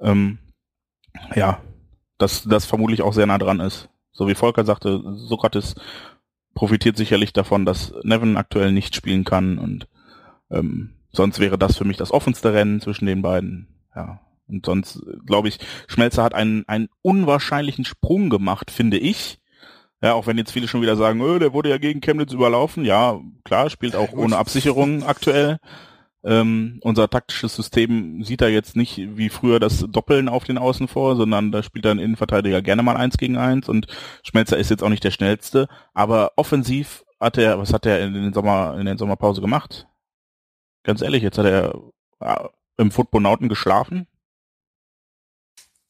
Ähm, 0.00 0.38
ja, 1.34 1.60
dass 2.18 2.44
das 2.44 2.66
vermutlich 2.66 3.02
auch 3.02 3.12
sehr 3.12 3.26
nah 3.26 3.38
dran 3.38 3.60
ist. 3.60 3.88
So 4.12 4.26
wie 4.26 4.34
Volker 4.34 4.64
sagte, 4.64 5.00
Sokrates 5.16 5.76
profitiert 6.54 6.96
sicherlich 6.96 7.32
davon, 7.32 7.64
dass 7.64 7.92
Nevin 8.02 8.36
aktuell 8.36 8.72
nicht 8.72 8.96
spielen 8.96 9.24
kann 9.24 9.58
und 9.58 9.86
ähm, 10.50 10.94
sonst 11.12 11.38
wäre 11.38 11.58
das 11.58 11.76
für 11.76 11.84
mich 11.84 11.96
das 11.96 12.10
offenste 12.10 12.52
Rennen 12.52 12.80
zwischen 12.80 13.06
den 13.06 13.22
beiden. 13.22 13.68
Ja. 13.94 14.20
Und 14.48 14.64
sonst, 14.66 15.02
glaube 15.26 15.48
ich, 15.48 15.58
Schmelzer 15.86 16.22
hat 16.22 16.34
einen, 16.34 16.66
einen 16.66 16.88
unwahrscheinlichen 17.02 17.84
Sprung 17.84 18.30
gemacht, 18.30 18.70
finde 18.70 18.98
ich, 18.98 19.38
Ja, 20.02 20.14
auch 20.14 20.26
wenn 20.26 20.38
jetzt 20.38 20.52
viele 20.52 20.68
schon 20.68 20.82
wieder 20.82 20.96
sagen, 20.96 21.20
öh, 21.20 21.38
der 21.38 21.52
wurde 21.52 21.70
ja 21.70 21.78
gegen 21.78 22.00
Chemnitz 22.00 22.32
überlaufen. 22.32 22.84
Ja, 22.84 23.20
klar, 23.44 23.68
spielt 23.68 23.96
auch 23.96 24.12
ohne 24.12 24.36
Absicherung 24.36 25.02
aktuell. 25.02 25.58
Ähm, 26.24 26.78
unser 26.82 27.08
taktisches 27.08 27.54
System 27.54 28.22
sieht 28.24 28.40
da 28.40 28.48
jetzt 28.48 28.76
nicht 28.76 28.98
wie 29.16 29.28
früher 29.28 29.60
das 29.60 29.86
Doppeln 29.88 30.28
auf 30.28 30.44
den 30.44 30.58
Außen 30.58 30.88
vor, 30.88 31.16
sondern 31.16 31.52
da 31.52 31.62
spielt 31.62 31.84
dann 31.84 32.00
Innenverteidiger 32.00 32.60
gerne 32.60 32.82
mal 32.82 32.96
eins 32.96 33.18
gegen 33.18 33.36
eins 33.36 33.68
und 33.68 33.86
Schmelzer 34.24 34.56
ist 34.56 34.68
jetzt 34.68 34.82
auch 34.82 34.88
nicht 34.88 35.04
der 35.04 35.12
schnellste, 35.12 35.68
aber 35.94 36.32
offensiv 36.34 37.04
hat 37.20 37.38
er, 37.38 37.58
was 37.58 37.72
hat 37.72 37.86
er 37.86 38.00
in 38.00 38.14
den 38.14 38.32
Sommer, 38.32 38.76
in 38.78 38.86
den 38.86 38.98
Sommerpause 38.98 39.40
gemacht? 39.40 39.86
Ganz 40.82 41.02
ehrlich, 41.02 41.22
jetzt 41.22 41.38
hat 41.38 41.46
er 41.46 41.80
ja, 42.20 42.50
im 42.76 42.90
Footbonauten 42.90 43.48
geschlafen. 43.48 44.06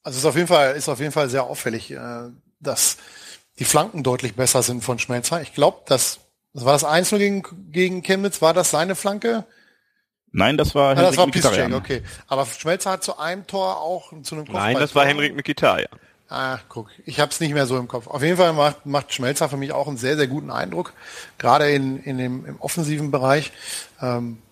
Also 0.02 0.18
ist 0.18 0.24
auf 0.24 0.36
jeden 0.36 0.48
Fall, 0.48 0.76
ist 0.76 0.88
auf 0.88 1.00
jeden 1.00 1.12
Fall 1.12 1.28
sehr 1.28 1.44
auffällig, 1.44 1.90
äh, 1.90 2.30
dass 2.60 2.98
die 3.58 3.64
Flanken 3.64 4.02
deutlich 4.02 4.34
besser 4.34 4.62
sind 4.62 4.82
von 4.82 4.98
Schmelzer. 4.98 5.42
Ich 5.42 5.54
glaube, 5.54 5.82
das, 5.86 6.20
das 6.54 6.64
war 6.64 6.72
das 6.72 6.84
Einzel 6.84 7.18
gegen, 7.18 7.42
gegen 7.72 8.02
Chemnitz, 8.02 8.40
war 8.40 8.54
das 8.54 8.70
seine 8.70 8.94
Flanke? 8.94 9.44
Nein, 10.30 10.56
das 10.56 10.74
war 10.74 10.90
Henrik 10.90 11.04
ja, 11.04 11.10
das 11.10 11.16
war 11.16 11.26
Piszczek, 11.26 11.74
okay. 11.74 12.02
Aber 12.26 12.46
Schmelzer 12.46 12.92
hat 12.92 13.02
zu 13.02 13.18
einem 13.18 13.46
Tor 13.46 13.80
auch 13.80 14.12
zu 14.22 14.34
einem 14.34 14.44
Kopfball. 14.44 14.72
Nein, 14.72 14.80
das 14.80 14.94
war 14.94 15.06
Henrik 15.06 15.34
Mikitarian. 15.34 15.88
Ah, 16.30 16.58
guck, 16.68 16.90
ich 17.06 17.20
habe 17.20 17.30
es 17.30 17.40
nicht 17.40 17.54
mehr 17.54 17.64
so 17.64 17.78
im 17.78 17.88
Kopf. 17.88 18.06
Auf 18.06 18.22
jeden 18.22 18.36
Fall 18.36 18.52
macht, 18.52 18.84
macht 18.84 19.14
Schmelzer 19.14 19.48
für 19.48 19.56
mich 19.56 19.72
auch 19.72 19.88
einen 19.88 19.96
sehr, 19.96 20.16
sehr 20.16 20.26
guten 20.26 20.50
Eindruck, 20.50 20.92
gerade 21.38 21.70
in, 21.70 22.02
in 22.02 22.18
dem, 22.18 22.44
im 22.44 22.60
offensiven 22.60 23.10
Bereich. 23.10 23.50
Ähm, 24.02 24.42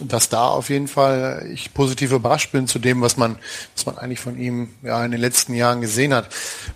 dass 0.00 0.28
da 0.28 0.48
auf 0.48 0.68
jeden 0.68 0.88
Fall 0.88 1.48
ich 1.52 1.72
positiv 1.72 2.12
überrascht 2.12 2.52
bin 2.52 2.68
zu 2.68 2.78
dem, 2.78 3.00
was 3.00 3.16
man, 3.16 3.38
was 3.74 3.86
man 3.86 3.96
eigentlich 3.98 4.20
von 4.20 4.38
ihm 4.38 4.70
ja 4.82 5.04
in 5.04 5.10
den 5.10 5.20
letzten 5.20 5.54
Jahren 5.54 5.80
gesehen 5.80 6.12
hat. 6.12 6.28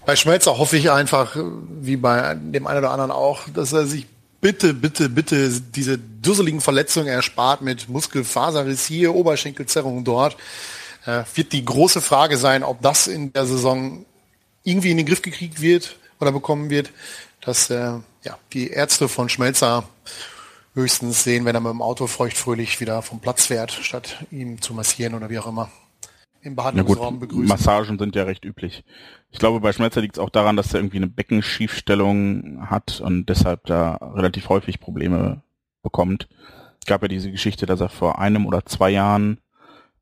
Bei 0.06 0.16
Schmelzer 0.16 0.58
hoffe 0.58 0.76
ich 0.76 0.90
einfach, 0.90 1.36
wie 1.80 1.96
bei 1.96 2.34
dem 2.34 2.66
einen 2.66 2.78
oder 2.78 2.90
anderen 2.90 3.10
auch, 3.10 3.48
dass 3.54 3.72
er 3.72 3.86
sich 3.86 4.06
bitte, 4.40 4.74
bitte, 4.74 5.08
bitte 5.08 5.50
diese 5.60 5.98
dusseligen 5.98 6.60
Verletzungen 6.60 7.08
erspart 7.08 7.62
mit 7.62 7.88
Muskelfaserriss 7.88 8.86
hier, 8.86 9.14
Oberschenkelzerrung 9.14 10.04
dort. 10.04 10.36
Äh, 11.06 11.24
wird 11.34 11.52
die 11.52 11.64
große 11.64 12.00
Frage 12.00 12.36
sein, 12.36 12.62
ob 12.62 12.82
das 12.82 13.06
in 13.06 13.32
der 13.32 13.46
Saison 13.46 14.04
irgendwie 14.64 14.90
in 14.90 14.96
den 14.96 15.06
Griff 15.06 15.22
gekriegt 15.22 15.60
wird 15.60 15.96
oder 16.20 16.32
bekommen 16.32 16.70
wird, 16.70 16.90
dass 17.40 17.70
äh, 17.70 17.92
ja, 18.22 18.38
die 18.52 18.68
Ärzte 18.68 19.08
von 19.08 19.28
Schmelzer 19.28 19.84
höchstens 20.74 21.24
sehen, 21.24 21.44
wenn 21.44 21.54
er 21.54 21.60
mit 21.60 21.72
dem 21.72 21.82
Auto 21.82 22.06
feuchtfröhlich 22.06 22.80
wieder 22.80 23.02
vom 23.02 23.20
Platz 23.20 23.46
fährt, 23.46 23.72
statt 23.72 24.24
ihn 24.30 24.60
zu 24.60 24.74
massieren 24.74 25.14
oder 25.14 25.30
wie 25.30 25.38
auch 25.38 25.46
immer 25.46 25.70
im 26.42 26.56
Behandlungsraum 26.56 27.14
gut, 27.18 27.28
begrüßen. 27.28 27.48
Massagen 27.48 27.98
sind 27.98 28.16
ja 28.16 28.24
recht 28.24 28.44
üblich. 28.44 28.84
Ich 29.30 29.38
glaube, 29.38 29.60
bei 29.60 29.72
Schmelzer 29.72 30.00
liegt 30.00 30.16
es 30.16 30.18
auch 30.18 30.30
daran, 30.30 30.56
dass 30.56 30.72
er 30.72 30.80
irgendwie 30.80 30.96
eine 30.96 31.06
Beckenschiefstellung 31.06 32.70
hat 32.70 33.00
und 33.00 33.26
deshalb 33.26 33.66
da 33.66 33.96
relativ 33.96 34.48
häufig 34.48 34.80
Probleme 34.80 35.42
bekommt. 35.82 36.28
Es 36.80 36.86
gab 36.86 37.02
ja 37.02 37.08
diese 37.08 37.30
Geschichte, 37.30 37.66
dass 37.66 37.80
er 37.80 37.90
vor 37.90 38.18
einem 38.18 38.46
oder 38.46 38.64
zwei 38.64 38.90
Jahren 38.90 39.38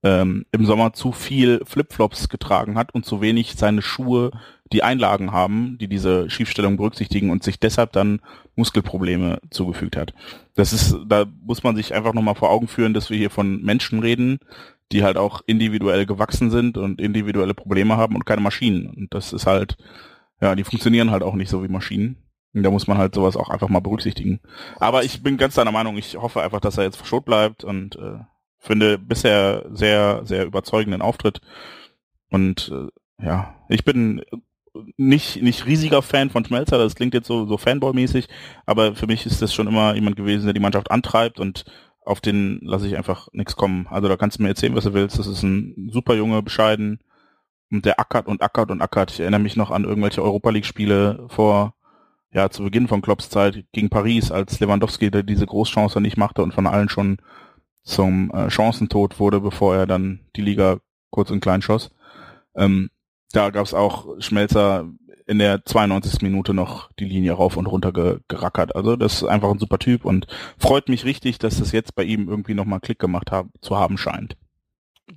ähm, 0.04 0.46
im 0.52 0.64
Sommer 0.64 0.92
zu 0.92 1.12
viel 1.12 1.60
Flipflops 1.64 2.28
getragen 2.28 2.78
hat 2.78 2.94
und 2.94 3.04
zu 3.04 3.20
wenig 3.20 3.54
seine 3.56 3.82
Schuhe 3.82 4.30
die 4.72 4.82
Einlagen 4.82 5.32
haben, 5.32 5.76
die 5.80 5.88
diese 5.88 6.30
Schiefstellung 6.30 6.76
berücksichtigen 6.76 7.30
und 7.30 7.42
sich 7.42 7.58
deshalb 7.58 7.92
dann 7.92 8.20
Muskelprobleme 8.58 9.38
zugefügt 9.50 9.96
hat. 9.96 10.12
Das 10.54 10.72
ist, 10.72 10.96
da 11.06 11.26
muss 11.42 11.62
man 11.62 11.76
sich 11.76 11.94
einfach 11.94 12.12
nochmal 12.12 12.34
vor 12.34 12.50
Augen 12.50 12.68
führen, 12.68 12.92
dass 12.92 13.08
wir 13.08 13.16
hier 13.16 13.30
von 13.30 13.62
Menschen 13.62 14.00
reden, 14.00 14.40
die 14.92 15.04
halt 15.04 15.16
auch 15.16 15.42
individuell 15.46 16.04
gewachsen 16.06 16.50
sind 16.50 16.76
und 16.76 17.00
individuelle 17.00 17.54
Probleme 17.54 17.96
haben 17.96 18.16
und 18.16 18.26
keine 18.26 18.40
Maschinen. 18.40 18.88
Und 18.88 19.14
das 19.14 19.32
ist 19.32 19.46
halt, 19.46 19.76
ja, 20.40 20.54
die 20.54 20.64
funktionieren 20.64 21.10
halt 21.10 21.22
auch 21.22 21.34
nicht 21.34 21.48
so 21.50 21.62
wie 21.62 21.68
Maschinen. 21.68 22.16
Und 22.54 22.62
da 22.62 22.70
muss 22.70 22.86
man 22.86 22.98
halt 22.98 23.14
sowas 23.14 23.36
auch 23.36 23.50
einfach 23.50 23.68
mal 23.68 23.80
berücksichtigen. 23.80 24.40
Aber 24.80 25.04
ich 25.04 25.22
bin 25.22 25.36
ganz 25.36 25.54
deiner 25.54 25.72
Meinung, 25.72 25.96
ich 25.96 26.16
hoffe 26.16 26.42
einfach, 26.42 26.60
dass 26.60 26.78
er 26.78 26.84
jetzt 26.84 26.96
verschont 26.96 27.26
bleibt 27.26 27.62
und 27.62 27.96
äh, 27.96 28.18
finde 28.58 28.98
bisher 28.98 29.66
sehr, 29.70 30.22
sehr 30.24 30.46
überzeugenden 30.46 31.02
Auftritt. 31.02 31.40
Und 32.30 32.72
äh, 32.74 33.24
ja, 33.24 33.54
ich 33.68 33.84
bin 33.84 34.22
nicht, 34.96 35.42
nicht 35.42 35.66
riesiger 35.66 36.02
Fan 36.02 36.30
von 36.30 36.44
Schmelzer, 36.44 36.78
das 36.78 36.94
klingt 36.94 37.14
jetzt 37.14 37.26
so, 37.26 37.46
so 37.46 37.56
Fanboy-mäßig, 37.56 38.28
aber 38.66 38.94
für 38.94 39.06
mich 39.06 39.26
ist 39.26 39.42
das 39.42 39.54
schon 39.54 39.66
immer 39.66 39.94
jemand 39.94 40.16
gewesen, 40.16 40.44
der 40.44 40.54
die 40.54 40.60
Mannschaft 40.60 40.90
antreibt 40.90 41.40
und 41.40 41.64
auf 42.08 42.22
den 42.22 42.60
lasse 42.62 42.86
ich 42.86 42.96
einfach 42.96 43.28
nichts 43.32 43.54
kommen. 43.54 43.86
Also 43.90 44.08
da 44.08 44.16
kannst 44.16 44.38
du 44.38 44.42
mir 44.42 44.48
erzählen, 44.48 44.74
was 44.74 44.84
du 44.84 44.94
willst. 44.94 45.18
Das 45.18 45.26
ist 45.26 45.42
ein 45.42 45.90
super 45.92 46.14
Junge, 46.14 46.42
bescheiden. 46.42 47.00
Und 47.70 47.84
der 47.84 48.00
ackert 48.00 48.26
und 48.26 48.42
ackert 48.42 48.70
und 48.70 48.80
ackert. 48.80 49.10
Ich 49.10 49.20
erinnere 49.20 49.42
mich 49.42 49.56
noch 49.56 49.70
an 49.70 49.84
irgendwelche 49.84 50.22
Europa 50.22 50.48
League-Spiele 50.48 51.26
vor, 51.28 51.74
ja, 52.32 52.48
zu 52.48 52.62
Beginn 52.62 52.88
von 52.88 53.02
Klopps 53.02 53.28
Zeit 53.28 53.66
gegen 53.72 53.90
Paris, 53.90 54.30
als 54.30 54.58
Lewandowski 54.58 55.10
diese 55.22 55.44
Großchance 55.44 56.00
nicht 56.00 56.16
machte 56.16 56.42
und 56.42 56.54
von 56.54 56.66
allen 56.66 56.88
schon 56.88 57.18
zum 57.82 58.30
äh, 58.30 58.48
Chancentod 58.48 59.20
wurde, 59.20 59.40
bevor 59.40 59.76
er 59.76 59.86
dann 59.86 60.20
die 60.34 60.42
Liga 60.42 60.78
kurz 61.10 61.30
und 61.30 61.40
klein 61.40 61.60
schoss. 61.60 61.90
Ähm, 62.56 62.88
da 63.32 63.50
gab 63.50 63.66
es 63.66 63.74
auch 63.74 64.20
Schmelzer 64.20 64.88
in 65.26 65.38
der 65.38 65.64
92. 65.64 66.22
Minute 66.22 66.54
noch 66.54 66.90
die 66.98 67.04
Linie 67.04 67.32
rauf 67.32 67.56
und 67.56 67.66
runter 67.66 67.92
ge 67.92 68.20
gerackert. 68.28 68.74
Also 68.74 68.96
das 68.96 69.22
ist 69.22 69.24
einfach 69.24 69.50
ein 69.50 69.58
super 69.58 69.78
Typ 69.78 70.04
und 70.04 70.26
freut 70.58 70.88
mich 70.88 71.04
richtig, 71.04 71.38
dass 71.38 71.58
das 71.58 71.72
jetzt 71.72 71.94
bei 71.94 72.04
ihm 72.04 72.28
irgendwie 72.28 72.54
nochmal 72.54 72.80
Klick 72.80 72.98
gemacht 72.98 73.30
hab, 73.30 73.48
zu 73.60 73.76
haben 73.76 73.98
scheint 73.98 74.36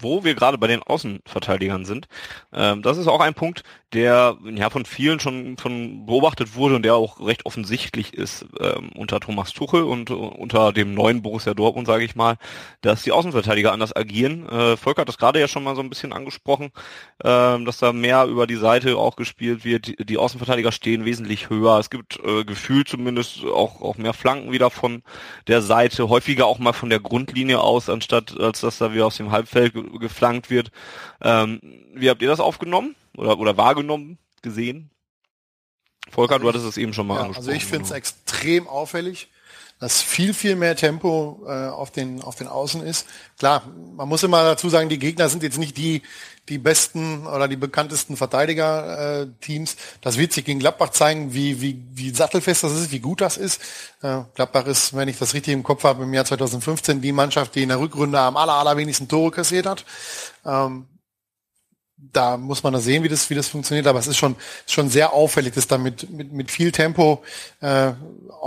wo 0.02 0.24
wir 0.24 0.36
gerade 0.36 0.58
bei 0.58 0.68
den 0.68 0.84
Außenverteidigern 0.84 1.86
sind, 1.86 2.08
ähm, 2.54 2.82
das 2.82 2.98
ist 2.98 3.08
auch 3.08 3.22
ein 3.22 3.34
Punkt, 3.34 3.64
der 3.94 4.38
ja 4.56 4.70
von 4.70 4.86
vielen 4.86 5.20
schon 5.20 5.58
von 5.58 6.06
beobachtet 6.06 6.56
wurde 6.56 6.76
und 6.76 6.84
der 6.84 6.96
auch 6.96 7.20
recht 7.20 7.46
offensichtlich 7.46 8.14
ist 8.14 8.46
ähm, 8.60 8.90
unter 8.96 9.20
Thomas 9.20 9.52
Tuchel 9.52 9.84
und 9.84 10.10
uh, 10.10 10.16
unter 10.16 10.72
dem 10.72 10.94
neuen 10.94 11.22
Borussia 11.22 11.54
Dortmund, 11.54 11.88
sage 11.88 12.06
ich 12.06 12.16
mal, 12.16 12.38
dass 12.82 13.04
die 13.04 13.12
Außenverteidiger 13.12 13.74
anders 13.74 13.96
agieren. 13.96 14.48
Äh, 14.48 14.78
Volker 14.78 15.02
hat 15.02 15.10
das 15.10 15.18
gerade 15.18 15.40
ja 15.40 15.48
schon 15.48 15.64
mal 15.64 15.76
so 15.76 15.82
ein 15.82 15.90
bisschen 15.90 16.14
angesprochen, 16.14 16.72
ähm, 17.24 17.66
dass 17.66 17.80
da 17.80 17.92
mehr 17.92 18.26
über 18.26 18.48
die 18.48 18.56
Seite 18.56 18.96
auch 18.98 19.18
gespielt 19.18 19.66
wird. 19.66 19.88
Die, 19.88 20.06
die 20.06 20.18
Außenverteidiger 20.18 20.72
stehen 20.72 21.04
wesentlich 21.04 21.50
höher. 21.50 21.78
Es 21.78 21.90
gibt 21.90 22.20
äh, 22.24 22.46
gefühlt 22.46 22.88
zumindest 22.88 23.44
auch 23.46 23.82
auch 23.82 23.98
mehr 23.98 24.14
Flanken 24.14 24.52
wieder 24.52 24.70
von 24.70 25.04
der 25.48 25.62
Seite, 25.62 26.08
häufiger 26.10 26.46
auch 26.46 26.60
mal 26.60 26.74
von 26.74 26.90
der 26.90 27.00
Grundlinie 27.00 27.60
aus, 27.60 27.90
anstatt 27.90 28.40
als 28.40 28.62
dass 28.62 28.78
da 28.78 28.94
wieder 28.94 29.08
aus 29.08 29.18
dem 29.18 29.32
Halbfeld 29.32 29.74
geflankt 30.00 30.50
wird. 30.50 30.72
Ähm, 31.22 31.60
wie 31.94 32.10
habt 32.10 32.22
ihr 32.22 32.28
das 32.28 32.40
aufgenommen 32.40 32.96
oder, 33.16 33.40
oder 33.40 33.58
wahrgenommen, 33.58 34.18
gesehen? 34.42 34.90
Volker, 36.10 36.36
also 36.36 36.44
du 36.44 36.50
hattest 36.50 36.66
es 36.66 36.78
eben 36.78 36.94
schon 36.94 37.08
mal 37.08 37.16
ja, 37.16 37.22
angesprochen. 37.22 37.50
Also 37.50 37.58
ich 37.58 37.66
finde 37.66 37.86
es 37.86 37.92
extrem 37.92 38.68
auffällig, 38.68 39.30
dass 39.82 40.00
viel, 40.00 40.36
viel 40.36 40.56
mehr 40.56 40.76
Tempo 40.76 41.44
äh, 41.48 41.68
auf, 41.68 41.90
den, 41.90 42.22
auf 42.22 42.36
den 42.36 42.48
Außen 42.48 42.84
ist. 42.84 43.08
Klar, 43.40 43.64
man 43.96 44.08
muss 44.08 44.22
immer 44.22 44.44
dazu 44.44 44.70
sagen, 44.70 44.90
die 44.90 45.00
Gegner 45.00 45.28
sind 45.28 45.42
jetzt 45.42 45.58
nicht 45.58 45.76
die, 45.76 46.04
die 46.50 46.60
besten 46.60 47.26
oder 47.26 47.48
die 47.48 47.56
bekanntesten 47.56 48.16
Verteidiger-Teams. 48.16 49.76
das 50.02 50.18
wird 50.18 50.34
sich 50.34 50.46
gegen 50.46 50.60
Gladbach 50.60 50.92
zeigen, 50.92 51.34
wie, 51.34 51.62
wie, 51.62 51.84
wie 51.94 52.12
sattelfest 52.12 52.64
das 52.64 52.74
ist, 52.74 52.92
wie 52.92 53.00
gut 53.00 53.22
das 53.22 53.38
ist. 53.38 53.60
Äh, 54.04 54.20
Gladbach 54.36 54.68
ist, 54.68 54.96
wenn 54.96 55.08
ich 55.08 55.18
das 55.18 55.34
richtig 55.34 55.52
im 55.52 55.64
Kopf 55.64 55.84
habe, 55.84 56.04
im 56.04 56.14
Jahr 56.14 56.26
2015 56.26 57.02
die 57.02 57.12
Mannschaft, 57.12 57.56
die 57.56 57.64
in 57.64 57.70
der 57.70 57.80
Rückrunde 57.80 58.20
am 58.20 58.38
aller, 58.38 58.54
allerwenigsten 58.54 59.08
Tore 59.08 59.32
kassiert 59.32 59.66
hat. 59.66 59.84
Ähm, 60.46 60.86
da 62.14 62.38
muss 62.38 62.64
man 62.64 62.74
da 62.74 62.80
sehen, 62.80 63.04
wie 63.04 63.10
das, 63.10 63.30
wie 63.30 63.36
das 63.36 63.48
funktioniert, 63.48 63.88
aber 63.88 64.00
es 64.00 64.08
ist 64.08 64.18
schon, 64.18 64.36
schon 64.68 64.90
sehr 64.90 65.14
auffällig, 65.14 65.54
dass 65.54 65.68
da 65.68 65.78
mit, 65.78 66.10
mit, 66.10 66.34
mit 66.34 66.52
viel 66.52 66.72
Tempo 66.72 67.24
äh, 67.62 67.92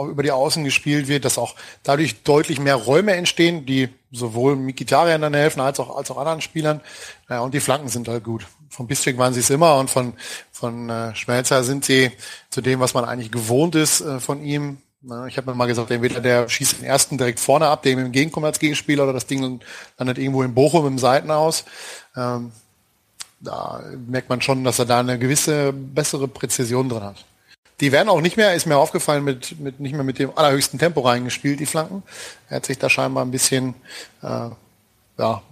über 0.09 0.23
die 0.23 0.33
Außen 0.33 0.65
gespielt 0.65 1.09
wird, 1.09 1.25
dass 1.25 1.39
auch 1.39 1.55
dadurch 1.83 2.23
deutlich 2.23 2.59
mehr 2.59 2.75
Räume 2.75 3.13
entstehen, 3.13 3.65
die 3.65 3.89
sowohl 4.11 4.57
Mikitarian 4.57 5.21
dann 5.21 5.35
helfen 5.35 5.61
als 5.61 5.81
auch, 5.81 5.97
als 5.97 6.11
auch 6.11 6.19
anderen 6.19 6.41
Spielern. 6.41 6.81
Ja, 7.29 7.41
und 7.41 7.55
die 7.55 7.61
Flanken 7.61 7.89
sind 7.89 8.09
halt 8.09 8.25
gut. 8.25 8.47
Von 8.69 8.87
Bistrik 8.87 9.19
waren 9.19 9.33
sie 9.33 9.41
es 9.41 9.51
immer 9.51 9.77
und 9.79 9.89
von, 9.89 10.15
von 10.51 10.91
äh, 10.91 11.15
Schmelzer 11.15 11.63
sind 11.65 11.85
sie 11.85 12.11
zu 12.51 12.61
dem, 12.61 12.81
was 12.81 12.95
man 12.95 13.05
eigentlich 13.05 13.31
gewohnt 13.31 13.75
ist 13.75 14.01
äh, 14.01 14.21
von 14.21 14.43
ihm. 14.43 14.79
Ich 15.29 15.37
habe 15.37 15.51
mir 15.51 15.55
mal 15.55 15.67
gesagt, 15.67 15.91
entweder 15.91 16.23
der 16.23 16.49
schießt 16.49 16.79
den 16.79 16.87
ersten 16.87 17.19
direkt 17.19 17.39
vorne 17.39 17.67
ab, 17.67 17.83
der 17.83 17.93
ihm 17.93 17.99
entgegenkommt 17.99 18.47
als 18.47 18.59
Gegenspieler, 18.59 19.03
oder 19.03 19.13
das 19.13 19.27
Ding 19.27 19.61
landet 19.99 20.17
irgendwo 20.17 20.43
in 20.43 20.55
Bochum 20.55 20.87
im 20.87 20.99
Seitenhaus. 20.99 21.67
Ähm, 22.17 22.53
da 23.45 23.83
merkt 24.07 24.29
man 24.29 24.41
schon, 24.41 24.65
dass 24.65 24.79
er 24.79 24.87
da 24.87 25.01
eine 25.01 25.19
gewisse 25.19 25.73
bessere 25.73 26.29
Präzision 26.29 26.89
drin 26.89 27.03
hat. 27.03 27.25
Die 27.81 27.93
werden 27.93 28.09
auch 28.09 28.21
nicht 28.21 28.37
mehr, 28.37 28.55
ist 28.55 28.67
mir 28.67 28.77
aufgefallen, 28.77 29.25
mit, 29.25 29.59
mit 29.59 29.81
nicht 29.81 29.95
mehr 29.95 30.05
mit 30.05 30.19
dem 30.19 30.37
allerhöchsten 30.37 30.79
Tempo 30.79 31.01
reingespielt, 31.01 31.61
die 31.61 31.67
Flanken. 31.67 32.03
Er 32.49 32.57
hat 32.57 32.67
sich 32.67 32.79
da 32.79 32.89
scheinbar 32.89 33.25
ein 33.25 33.31
bisschen 33.31 33.75
äh, 34.23 34.51
ja, 35.19 35.43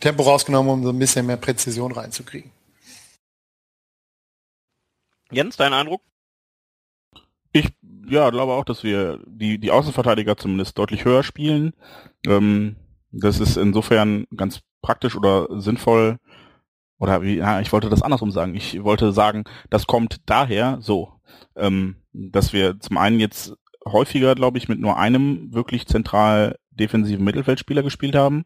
Tempo 0.00 0.24
rausgenommen, 0.24 0.72
um 0.72 0.82
so 0.82 0.90
ein 0.90 0.98
bisschen 0.98 1.26
mehr 1.26 1.36
Präzision 1.36 1.92
reinzukriegen. 1.92 2.50
Jens, 5.30 5.56
dein 5.56 5.72
Eindruck? 5.72 6.02
Ich 7.52 7.68
ja, 8.08 8.30
glaube 8.30 8.52
auch, 8.52 8.64
dass 8.64 8.82
wir 8.82 9.20
die, 9.26 9.58
die 9.58 9.70
Außenverteidiger 9.70 10.36
zumindest 10.36 10.76
deutlich 10.76 11.04
höher 11.04 11.22
spielen. 11.22 11.72
Ähm, 12.26 12.76
das 13.12 13.38
ist 13.38 13.56
insofern 13.56 14.26
ganz 14.36 14.60
praktisch 14.82 15.16
oder 15.16 15.46
sinnvoll, 15.60 16.18
oder 16.98 17.22
wie, 17.22 17.36
ja, 17.36 17.60
ich 17.60 17.72
wollte 17.72 17.90
das 17.90 18.02
andersrum 18.02 18.30
sagen. 18.30 18.54
Ich 18.54 18.82
wollte 18.82 19.12
sagen, 19.12 19.44
das 19.70 19.86
kommt 19.86 20.20
daher 20.26 20.78
so, 20.80 21.12
ähm, 21.56 21.96
dass 22.12 22.52
wir 22.52 22.78
zum 22.80 22.96
einen 22.96 23.20
jetzt 23.20 23.54
häufiger, 23.86 24.34
glaube 24.34 24.58
ich, 24.58 24.68
mit 24.68 24.80
nur 24.80 24.96
einem 24.96 25.52
wirklich 25.52 25.86
zentral 25.86 26.56
defensiven 26.70 27.24
Mittelfeldspieler 27.24 27.82
gespielt 27.82 28.14
haben. 28.14 28.44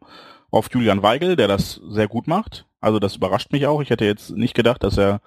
Auf 0.51 0.69
Julian 0.73 1.03
Weigel, 1.03 1.35
der 1.35 1.47
das 1.47 1.79
sehr 1.89 2.07
gut 2.07 2.27
macht. 2.27 2.65
Also 2.81 2.99
das 2.99 3.15
überrascht 3.15 3.51
mich 3.51 3.67
auch. 3.67 3.81
Ich 3.81 3.89
hätte 3.89 4.05
jetzt 4.05 4.31
nicht 4.31 4.55
gedacht, 4.55 4.83
dass 4.83 4.97
er 4.97 5.21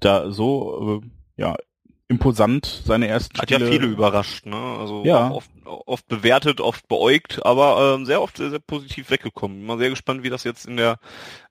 da 0.00 0.30
so 0.30 1.00
äh, 1.02 1.06
ja, 1.36 1.56
imposant 2.08 2.82
seine 2.84 3.08
ersten 3.08 3.38
Hat 3.38 3.50
Spiele... 3.50 3.66
ja 3.66 3.72
viele 3.72 3.86
überrascht, 3.86 4.46
ne? 4.46 4.56
Also 4.56 5.02
Ja. 5.04 5.30
oft, 5.30 5.50
oft 5.64 6.06
bewertet, 6.06 6.60
oft 6.60 6.86
beäugt, 6.86 7.44
aber 7.44 7.96
ähm, 7.96 8.06
sehr 8.06 8.22
oft 8.22 8.36
sehr, 8.36 8.50
sehr 8.50 8.60
positiv 8.60 9.10
weggekommen. 9.10 9.58
Bin 9.58 9.66
Mal 9.66 9.78
sehr 9.78 9.90
gespannt, 9.90 10.22
wie 10.22 10.30
das 10.30 10.44
jetzt 10.44 10.66
in 10.66 10.76
der 10.76 10.98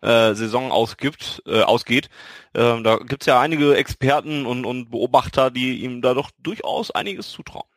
äh, 0.01 0.33
Saison 0.33 0.71
ausgibt, 0.71 1.43
äh, 1.45 1.61
ausgeht. 1.61 2.09
Ähm, 2.53 2.83
da 2.83 2.97
gibt's 2.97 3.25
ja 3.25 3.39
einige 3.39 3.75
Experten 3.75 4.45
und, 4.45 4.65
und 4.65 4.91
Beobachter, 4.91 5.51
die 5.51 5.83
ihm 5.83 6.01
da 6.01 6.13
doch 6.13 6.31
durchaus 6.39 6.91
einiges 6.91 7.29
zutrauen. 7.29 7.67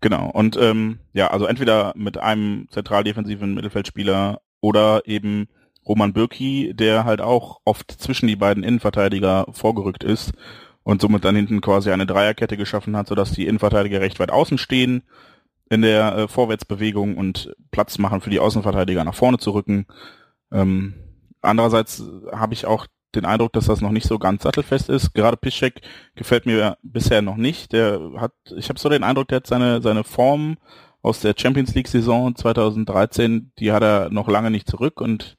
Genau. 0.00 0.30
Und 0.30 0.56
ähm, 0.56 1.00
ja, 1.12 1.28
also 1.28 1.46
entweder 1.46 1.92
mit 1.96 2.18
einem 2.18 2.68
zentral 2.70 3.02
defensiven 3.02 3.54
Mittelfeldspieler 3.54 4.40
oder 4.60 5.02
eben 5.06 5.48
Roman 5.84 6.12
Bürki, 6.12 6.72
der 6.74 7.04
halt 7.04 7.20
auch 7.20 7.60
oft 7.64 7.90
zwischen 7.90 8.26
die 8.28 8.36
beiden 8.36 8.62
Innenverteidiger 8.62 9.46
vorgerückt 9.50 10.04
ist 10.04 10.32
und 10.86 11.00
somit 11.02 11.24
dann 11.24 11.34
hinten 11.34 11.60
quasi 11.60 11.90
eine 11.90 12.06
Dreierkette 12.06 12.56
geschaffen 12.56 12.96
hat, 12.96 13.08
sodass 13.08 13.32
die 13.32 13.48
Innenverteidiger 13.48 14.00
recht 14.00 14.20
weit 14.20 14.30
außen 14.30 14.56
stehen 14.56 15.02
in 15.68 15.82
der 15.82 16.16
äh, 16.16 16.28
Vorwärtsbewegung 16.28 17.16
und 17.16 17.56
Platz 17.72 17.98
machen 17.98 18.20
für 18.20 18.30
die 18.30 18.38
Außenverteidiger 18.38 19.02
nach 19.02 19.16
vorne 19.16 19.38
zu 19.38 19.50
rücken. 19.50 19.86
Ähm, 20.52 20.94
andererseits 21.42 22.04
habe 22.30 22.54
ich 22.54 22.66
auch 22.66 22.86
den 23.16 23.24
Eindruck, 23.24 23.52
dass 23.52 23.66
das 23.66 23.80
noch 23.80 23.90
nicht 23.90 24.06
so 24.06 24.20
ganz 24.20 24.44
sattelfest 24.44 24.88
ist. 24.88 25.12
Gerade 25.12 25.36
Piszczek 25.36 25.80
gefällt 26.14 26.46
mir 26.46 26.78
bisher 26.84 27.20
noch 27.20 27.36
nicht. 27.36 27.72
Der 27.72 28.00
hat, 28.18 28.34
ich 28.56 28.68
habe 28.68 28.78
so 28.78 28.88
den 28.88 29.02
Eindruck, 29.02 29.26
der 29.26 29.38
hat 29.38 29.48
seine 29.48 29.82
seine 29.82 30.04
Form 30.04 30.56
aus 31.02 31.18
der 31.18 31.34
Champions 31.36 31.74
League 31.74 31.88
Saison 31.88 32.36
2013, 32.36 33.50
die 33.58 33.72
hat 33.72 33.82
er 33.82 34.10
noch 34.10 34.28
lange 34.28 34.52
nicht 34.52 34.70
zurück 34.70 35.00
und 35.00 35.36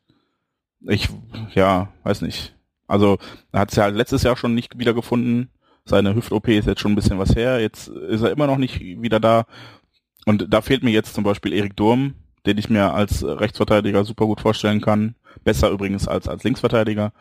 ich, 0.81 1.07
ja, 1.55 1.87
weiß 2.03 2.21
nicht. 2.21 2.56
Also 2.87 3.17
er 3.51 3.61
hat 3.61 3.71
es 3.71 3.75
ja 3.75 3.87
letztes 3.87 4.23
Jahr 4.23 4.37
schon 4.37 4.55
nicht 4.55 4.79
wiedergefunden. 4.79 5.49
Seine 5.85 6.15
Hüft-OP 6.15 6.47
ist 6.49 6.67
jetzt 6.67 6.81
schon 6.81 6.93
ein 6.93 6.95
bisschen 6.95 7.19
was 7.19 7.35
her. 7.35 7.59
Jetzt 7.59 7.87
ist 7.87 8.21
er 8.21 8.31
immer 8.31 8.47
noch 8.47 8.57
nicht 8.57 8.79
wieder 8.79 9.19
da. 9.19 9.45
Und 10.25 10.53
da 10.53 10.61
fehlt 10.61 10.83
mir 10.83 10.91
jetzt 10.91 11.13
zum 11.13 11.23
Beispiel 11.23 11.53
Erik 11.53 11.75
Durm, 11.75 12.15
den 12.45 12.57
ich 12.57 12.69
mir 12.69 12.93
als 12.93 13.23
Rechtsverteidiger 13.23 14.03
super 14.03 14.25
gut 14.25 14.41
vorstellen 14.41 14.81
kann. 14.81 15.15
Besser 15.43 15.69
übrigens 15.69 16.07
als 16.07 16.27
als 16.27 16.43
Linksverteidiger. 16.43 17.13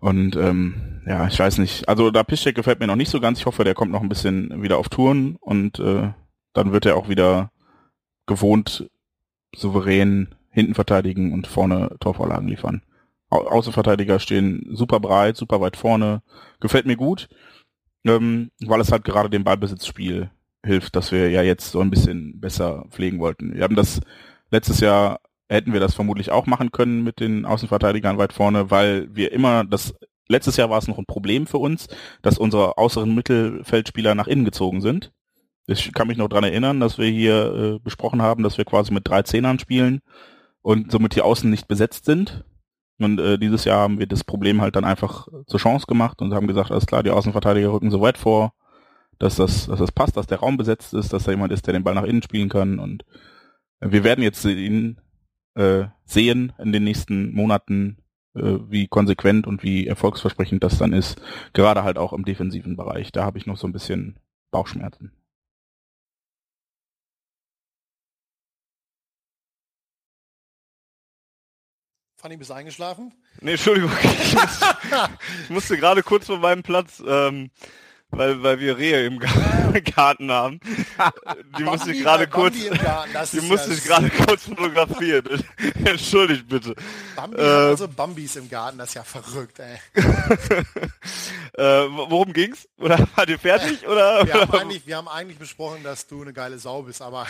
Und 0.00 0.36
ähm, 0.36 1.02
ja, 1.06 1.26
ich 1.26 1.38
weiß 1.38 1.58
nicht. 1.58 1.88
Also 1.88 2.10
da 2.10 2.22
Piszczek 2.22 2.54
gefällt 2.54 2.80
mir 2.80 2.86
noch 2.86 2.96
nicht 2.96 3.10
so 3.10 3.20
ganz. 3.20 3.38
Ich 3.38 3.46
hoffe, 3.46 3.64
der 3.64 3.74
kommt 3.74 3.92
noch 3.92 4.02
ein 4.02 4.08
bisschen 4.08 4.62
wieder 4.62 4.78
auf 4.78 4.88
Touren 4.88 5.36
und 5.40 5.78
äh, 5.78 6.10
dann 6.52 6.72
wird 6.72 6.86
er 6.86 6.96
auch 6.96 7.08
wieder 7.08 7.50
gewohnt 8.26 8.88
souverän 9.54 10.34
hinten 10.50 10.74
verteidigen 10.74 11.32
und 11.32 11.46
vorne 11.46 11.96
Torvorlagen 12.00 12.48
liefern. 12.48 12.82
Au 13.30 13.46
Außenverteidiger 13.46 14.20
stehen 14.20 14.66
super 14.70 15.00
breit, 15.00 15.36
super 15.36 15.60
weit 15.60 15.76
vorne. 15.76 16.22
Gefällt 16.60 16.86
mir 16.86 16.96
gut, 16.96 17.28
ähm, 18.04 18.50
weil 18.64 18.80
es 18.80 18.90
halt 18.92 19.04
gerade 19.04 19.30
dem 19.30 19.44
Ballbesitzspiel 19.44 20.30
hilft, 20.64 20.96
dass 20.96 21.12
wir 21.12 21.30
ja 21.30 21.42
jetzt 21.42 21.70
so 21.70 21.80
ein 21.80 21.90
bisschen 21.90 22.40
besser 22.40 22.86
pflegen 22.90 23.20
wollten. 23.20 23.54
Wir 23.54 23.64
haben 23.64 23.76
das 23.76 24.00
letztes 24.50 24.80
Jahr 24.80 25.20
hätten 25.48 25.72
wir 25.72 25.80
das 25.80 25.94
vermutlich 25.94 26.30
auch 26.30 26.46
machen 26.46 26.72
können 26.72 27.02
mit 27.02 27.20
den 27.20 27.44
Außenverteidigern 27.44 28.18
weit 28.18 28.32
vorne, 28.32 28.70
weil 28.70 29.08
wir 29.14 29.32
immer 29.32 29.64
das 29.64 29.94
letztes 30.28 30.56
Jahr 30.56 30.70
war 30.70 30.78
es 30.78 30.88
noch 30.88 30.98
ein 30.98 31.06
Problem 31.06 31.46
für 31.46 31.58
uns, 31.58 31.88
dass 32.22 32.38
unsere 32.38 32.76
äußeren 32.76 33.14
Mittelfeldspieler 33.14 34.14
nach 34.14 34.26
innen 34.26 34.44
gezogen 34.44 34.80
sind. 34.80 35.10
Ich 35.66 35.92
kann 35.92 36.08
mich 36.08 36.18
noch 36.18 36.28
dran 36.28 36.44
erinnern, 36.44 36.80
dass 36.80 36.98
wir 36.98 37.08
hier 37.08 37.54
äh, 37.54 37.78
besprochen 37.78 38.22
haben, 38.22 38.42
dass 38.42 38.58
wir 38.58 38.64
quasi 38.64 38.92
mit 38.92 39.08
drei 39.08 39.22
Zehnern 39.22 39.58
spielen 39.58 40.00
und 40.62 40.90
somit 40.90 41.14
die 41.14 41.22
Außen 41.22 41.48
nicht 41.48 41.68
besetzt 41.68 42.04
sind. 42.04 42.44
Und 42.98 43.20
äh, 43.20 43.38
dieses 43.38 43.64
Jahr 43.64 43.80
haben 43.80 43.98
wir 43.98 44.06
das 44.06 44.24
Problem 44.24 44.60
halt 44.60 44.76
dann 44.76 44.84
einfach 44.84 45.28
zur 45.46 45.60
Chance 45.60 45.86
gemacht 45.86 46.20
und 46.20 46.34
haben 46.34 46.48
gesagt, 46.48 46.70
alles 46.70 46.86
klar, 46.86 47.02
die 47.02 47.10
Außenverteidiger 47.10 47.72
rücken 47.72 47.90
so 47.90 48.00
weit 48.00 48.18
vor, 48.18 48.54
dass 49.18 49.36
das, 49.36 49.66
dass 49.66 49.78
das 49.78 49.92
passt, 49.92 50.16
dass 50.16 50.26
der 50.26 50.40
Raum 50.40 50.56
besetzt 50.56 50.94
ist, 50.94 51.12
dass 51.12 51.24
da 51.24 51.30
jemand 51.30 51.52
ist, 51.52 51.66
der 51.66 51.74
den 51.74 51.84
Ball 51.84 51.94
nach 51.94 52.04
innen 52.04 52.22
spielen 52.22 52.48
kann. 52.48 52.78
Und 52.78 53.04
äh, 53.80 53.90
wir 53.90 54.04
werden 54.04 54.22
jetzt 54.22 54.44
ihn 54.44 55.00
äh, 55.54 55.86
sehen 56.04 56.52
in 56.58 56.72
den 56.72 56.84
nächsten 56.84 57.32
Monaten, 57.32 57.98
äh, 58.34 58.58
wie 58.68 58.88
konsequent 58.88 59.46
und 59.46 59.62
wie 59.62 59.86
erfolgsversprechend 59.86 60.62
das 60.64 60.78
dann 60.78 60.92
ist. 60.92 61.20
Gerade 61.52 61.84
halt 61.84 61.98
auch 61.98 62.12
im 62.12 62.24
defensiven 62.24 62.76
Bereich. 62.76 63.12
Da 63.12 63.24
habe 63.24 63.38
ich 63.38 63.46
noch 63.46 63.56
so 63.56 63.66
ein 63.66 63.72
bisschen 63.72 64.18
Bauchschmerzen. 64.50 65.12
Fanny, 72.20 72.36
bist 72.36 72.50
du 72.50 72.54
eingeschlafen? 72.54 73.14
Nee, 73.40 73.52
Entschuldigung, 73.52 73.92
ich 75.44 75.50
musste, 75.50 75.76
gerade 75.76 76.02
kurz 76.02 76.26
von 76.26 76.40
meinem 76.40 76.64
Platz, 76.64 77.00
ähm, 77.06 77.50
weil, 78.10 78.42
weil 78.42 78.58
wir 78.58 78.78
Rehe 78.78 79.06
im 79.06 79.18
Garten 79.94 80.30
haben. 80.30 80.60
Die 81.58 81.62
musste 81.62 81.92
ich 81.92 82.02
gerade 82.02 82.26
kurz, 82.26 82.56
die 83.32 83.40
musste 83.42 83.74
ich 83.74 83.84
gerade 83.84 84.08
kurz 84.10 84.44
fotografieren. 84.44 85.44
Entschuldigt 85.84 86.48
bitte. 86.48 86.74
Bambi 87.16 87.36
Äh, 87.36 87.44
also 87.44 87.88
Bambis 87.88 88.36
im 88.36 88.48
Garten, 88.48 88.78
das 88.78 88.90
ist 88.90 88.94
ja 88.94 89.04
verrückt, 89.04 89.58
ey. 89.60 89.78
äh, 91.52 91.88
worum 91.90 92.32
ging's? 92.32 92.66
Oder 92.78 93.06
wart 93.14 93.28
ihr 93.28 93.38
fertig? 93.38 93.86
Oder? 93.86 94.26
Wir 94.26 94.34
haben, 94.34 94.54
eigentlich, 94.54 94.86
wir 94.86 94.96
haben 94.96 95.08
eigentlich 95.08 95.38
besprochen, 95.38 95.82
dass 95.82 96.06
du 96.06 96.22
eine 96.22 96.32
geile 96.32 96.58
Sau 96.58 96.82
bist, 96.82 97.02
aber 97.02 97.26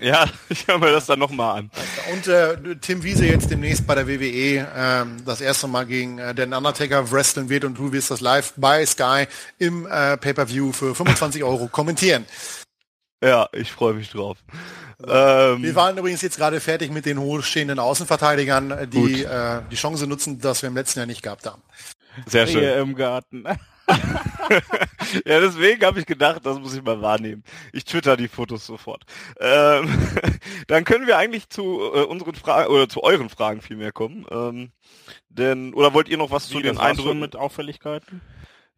ja, 0.00 0.26
ich 0.48 0.66
höre 0.66 0.78
mir 0.78 0.92
das 0.92 1.06
dann 1.06 1.18
nochmal 1.18 1.58
an. 1.58 1.70
und 2.12 2.28
äh, 2.28 2.76
Tim 2.80 3.02
Wiese 3.02 3.26
jetzt 3.26 3.50
demnächst 3.50 3.86
bei 3.86 3.94
der 3.94 4.06
WWE 4.06 4.68
ähm, 4.76 5.16
das 5.24 5.40
erste 5.40 5.66
Mal 5.66 5.84
gegen 5.86 6.18
äh, 6.18 6.34
den 6.34 6.52
Undertaker 6.54 7.10
wresteln 7.10 7.48
wird 7.48 7.64
und 7.64 7.76
du 7.76 7.92
wirst 7.92 8.10
das 8.10 8.20
live 8.20 8.54
bei 8.56 8.86
Sky 8.86 9.26
im 9.58 9.86
äh, 9.86 10.11
Pay-Per-View 10.16 10.72
für 10.72 10.94
25 10.94 11.44
Euro 11.44 11.68
kommentieren. 11.68 12.26
Ja, 13.22 13.48
ich 13.52 13.70
freue 13.70 13.94
mich 13.94 14.10
drauf. 14.10 14.38
Ähm, 15.06 15.62
Wir 15.62 15.74
waren 15.74 15.96
übrigens 15.96 16.22
jetzt 16.22 16.36
gerade 16.38 16.60
fertig 16.60 16.90
mit 16.90 17.06
den 17.06 17.18
hochstehenden 17.18 17.78
Außenverteidigern, 17.78 18.90
die 18.90 19.22
äh, 19.24 19.62
die 19.70 19.76
Chance 19.76 20.06
nutzen, 20.06 20.40
dass 20.40 20.62
wir 20.62 20.68
im 20.68 20.76
letzten 20.76 21.00
Jahr 21.00 21.06
nicht 21.06 21.22
gehabt 21.22 21.46
haben. 21.46 21.62
sehr 22.26 22.46
schön. 22.46 22.60
Rehe 22.60 22.80
im 22.80 22.94
Garten. 22.94 23.44
ja, 25.26 25.40
deswegen 25.40 25.84
habe 25.84 26.00
ich 26.00 26.06
gedacht, 26.06 26.44
das 26.44 26.58
muss 26.58 26.74
ich 26.74 26.82
mal 26.82 27.00
wahrnehmen. 27.00 27.42
Ich 27.72 27.84
twitter 27.84 28.16
die 28.16 28.28
Fotos 28.28 28.66
sofort. 28.66 29.04
Ähm, 29.40 29.88
dann 30.66 30.84
können 30.84 31.06
wir 31.06 31.18
eigentlich 31.18 31.48
zu 31.48 31.80
äh, 31.94 32.04
unseren 32.04 32.34
Fragen 32.34 32.70
oder 32.70 32.88
zu 32.88 33.02
euren 33.02 33.28
Fragen 33.28 33.60
vielmehr 33.60 33.92
kommen. 33.92 34.26
Ähm, 34.30 34.72
denn 35.28 35.74
oder 35.74 35.94
wollt 35.94 36.08
ihr 36.08 36.18
noch 36.18 36.30
was 36.30 36.48
zu 36.48 36.58
Wie, 36.58 36.62
den 36.62 36.76
war's 36.76 36.96
schon 36.96 36.98
Eindrücken? 36.98 37.20
mit 37.20 37.36
Auffälligkeiten? 37.36 38.20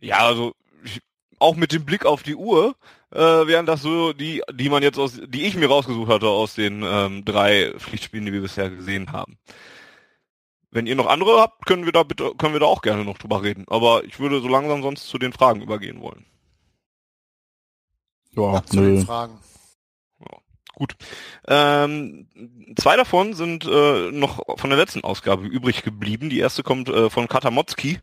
Ja, 0.01 0.19
also 0.27 0.55
ich, 0.85 1.01
auch 1.39 1.57
mit 1.57 1.73
dem 1.73 1.85
Blick 1.85 2.07
auf 2.07 2.23
die 2.23 2.37
Uhr 2.37 2.77
äh, 3.13 3.19
wären 3.19 3.67
das 3.67 3.83
so 3.83 4.13
die, 4.13 4.43
die 4.53 4.69
man 4.69 4.83
jetzt 4.83 4.99
aus, 4.99 5.21
die 5.27 5.45
ich 5.45 5.57
mir 5.57 5.69
rausgesucht 5.69 6.11
hatte 6.11 6.29
aus 6.29 6.55
den 6.55 6.83
ähm, 6.85 7.25
drei 7.25 7.73
Pflichtspielen, 7.79 8.27
die 8.27 8.33
wir 8.33 8.43
bisher 8.43 8.71
gesehen 8.71 9.13
haben. 9.13 9.39
Wenn 10.71 10.87
ihr 10.87 10.97
noch 10.97 11.07
andere 11.07 11.41
habt, 11.41 11.67
können 11.67 11.85
wir 11.85 11.93
da 11.93 12.03
bitte, 12.03 12.33
können 12.37 12.55
wir 12.55 12.61
da 12.61 12.67
auch 12.67 12.83
gerne 12.83 13.05
noch 13.05 13.19
drüber 13.19 13.43
reden. 13.43 13.65
Aber 13.69 14.03
ich 14.05 14.19
würde 14.19 14.41
so 14.41 14.49
langsam 14.49 14.83
sonst 14.83 15.07
zu 15.07 15.19
den 15.19 15.33
Fragen 15.33 15.61
übergehen 15.61 16.01
wollen. 16.01 16.27
Ja, 18.33 18.55
Ab 18.55 18.69
zu 18.69 18.81
den 18.81 19.07
Fragen. 19.07 19.39
Gut. 20.75 20.97
Ähm, 21.47 22.27
zwei 22.77 22.97
davon 22.97 23.35
sind 23.35 23.65
äh, 23.65 24.11
noch 24.11 24.59
von 24.59 24.71
der 24.71 24.79
letzten 24.79 25.05
Ausgabe 25.05 25.47
übrig 25.47 25.85
geblieben. 25.85 26.31
Die 26.31 26.41
erste 26.41 26.65
kommt 26.65 26.89
äh, 26.89 27.11
von 27.11 27.29
Katamotzki. 27.29 28.01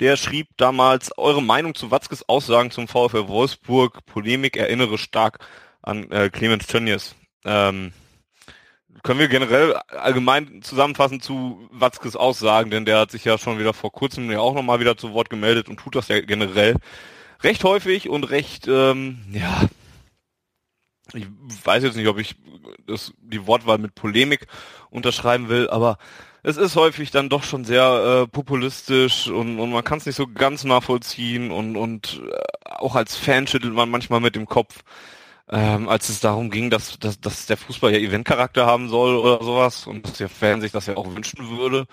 Der 0.00 0.16
schrieb 0.16 0.48
damals, 0.56 1.16
eure 1.18 1.42
Meinung 1.42 1.74
zu 1.74 1.90
Watzkes 1.90 2.26
Aussagen 2.26 2.70
zum 2.70 2.88
VfL 2.88 3.28
Wolfsburg, 3.28 4.06
Polemik 4.06 4.56
erinnere 4.56 4.96
stark 4.96 5.40
an 5.82 6.10
äh, 6.10 6.30
Clemens 6.30 6.66
Tönnies. 6.66 7.14
Ähm, 7.44 7.92
können 9.02 9.20
wir 9.20 9.28
generell 9.28 9.74
allgemein 9.88 10.62
zusammenfassen 10.62 11.20
zu 11.20 11.68
Watzkes 11.70 12.16
Aussagen, 12.16 12.70
denn 12.70 12.86
der 12.86 12.98
hat 12.98 13.10
sich 13.10 13.26
ja 13.26 13.36
schon 13.36 13.58
wieder 13.58 13.74
vor 13.74 13.92
kurzem 13.92 14.30
ja 14.30 14.40
auch 14.40 14.54
nochmal 14.54 14.80
wieder 14.80 14.96
zu 14.96 15.12
Wort 15.12 15.28
gemeldet 15.28 15.68
und 15.68 15.78
tut 15.78 15.94
das 15.94 16.08
ja 16.08 16.20
generell 16.22 16.76
recht 17.42 17.62
häufig 17.64 18.08
und 18.08 18.24
recht, 18.24 18.68
ähm, 18.68 19.18
ja, 19.30 19.68
ich 21.12 21.26
weiß 21.64 21.82
jetzt 21.82 21.96
nicht, 21.96 22.08
ob 22.08 22.18
ich 22.18 22.36
das, 22.86 23.12
die 23.18 23.46
Wortwahl 23.46 23.78
mit 23.78 23.94
Polemik 23.94 24.46
unterschreiben 24.88 25.50
will, 25.50 25.68
aber 25.68 25.98
es 26.42 26.56
ist 26.56 26.76
häufig 26.76 27.10
dann 27.10 27.28
doch 27.28 27.42
schon 27.42 27.64
sehr 27.64 28.24
äh, 28.24 28.26
populistisch 28.26 29.28
und, 29.28 29.58
und 29.58 29.70
man 29.70 29.84
kann 29.84 29.98
es 29.98 30.06
nicht 30.06 30.16
so 30.16 30.26
ganz 30.26 30.64
nachvollziehen 30.64 31.50
und, 31.50 31.76
und 31.76 32.22
äh, 32.24 32.38
auch 32.64 32.96
als 32.96 33.16
Fan 33.16 33.46
schüttelt 33.46 33.74
man 33.74 33.90
manchmal 33.90 34.20
mit 34.20 34.36
dem 34.36 34.46
Kopf, 34.46 34.82
ähm, 35.50 35.88
als 35.88 36.08
es 36.08 36.20
darum 36.20 36.50
ging, 36.50 36.70
dass, 36.70 36.98
dass, 36.98 37.20
dass 37.20 37.46
der 37.46 37.56
Fußball 37.56 37.92
ja 37.92 37.98
Eventcharakter 37.98 38.66
haben 38.66 38.88
soll 38.88 39.16
oder 39.16 39.44
sowas 39.44 39.86
und 39.86 40.06
dass 40.06 40.14
der 40.14 40.28
Fan 40.28 40.60
sich 40.60 40.72
das 40.72 40.86
ja 40.86 40.96
auch 40.96 41.14
wünschen 41.14 41.58
würde. 41.58 41.86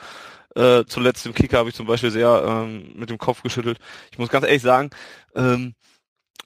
Äh, 0.55 0.85
zuletzt 0.87 1.25
im 1.25 1.33
Kicker 1.33 1.59
habe 1.59 1.69
ich 1.69 1.75
zum 1.75 1.85
Beispiel 1.85 2.11
sehr 2.11 2.43
ähm, 2.47 2.93
mit 2.95 3.09
dem 3.09 3.17
Kopf 3.17 3.43
geschüttelt. 3.43 3.79
Ich 4.11 4.17
muss 4.17 4.29
ganz 4.29 4.45
ehrlich 4.45 4.63
sagen, 4.63 4.89
ähm, 5.35 5.75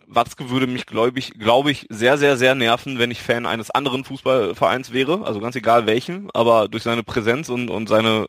Watzke 0.07 0.49
würde 0.49 0.67
mich, 0.67 0.85
glaube 0.85 1.19
ich, 1.19 1.31
glaube 1.31 1.71
ich, 1.71 1.87
sehr, 1.89 2.17
sehr, 2.17 2.37
sehr 2.37 2.53
nerven, 2.53 2.99
wenn 2.99 3.11
ich 3.11 3.21
Fan 3.21 3.45
eines 3.45 3.71
anderen 3.71 4.03
Fußballvereins 4.03 4.91
wäre, 4.91 5.25
also 5.25 5.39
ganz 5.39 5.55
egal 5.55 5.85
welchen, 5.85 6.29
aber 6.31 6.67
durch 6.67 6.83
seine 6.83 7.03
Präsenz 7.03 7.49
und, 7.49 7.69
und 7.69 7.87
seine 7.87 8.25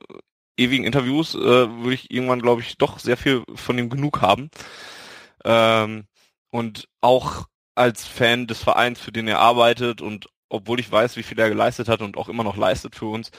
ewigen 0.57 0.85
Interviews 0.85 1.35
äh, 1.35 1.39
würde 1.39 1.95
ich 1.95 2.11
irgendwann, 2.11 2.43
glaube 2.43 2.61
ich, 2.61 2.79
doch 2.79 2.99
sehr 2.99 3.17
viel 3.17 3.43
von 3.55 3.79
ihm 3.79 3.91
genug 3.91 4.21
haben. 4.21 4.51
Ähm, 5.45 6.05
und 6.51 6.89
auch 7.01 7.47
als 7.75 8.07
Fan 8.07 8.47
des 8.47 8.63
Vereins, 8.63 9.01
für 9.01 9.13
den 9.13 9.27
er 9.29 9.41
arbeitet 9.41 10.03
und 10.03 10.29
obwohl 10.49 10.79
ich 10.79 10.93
weiß, 10.93 11.17
wie 11.17 11.23
viel 11.23 11.39
er 11.39 11.49
geleistet 11.49 11.89
hat 11.89 12.03
und 12.03 12.17
auch 12.19 12.29
immer 12.29 12.45
noch 12.45 12.57
leistet 12.57 12.95
für 12.95 13.07
uns, 13.07 13.31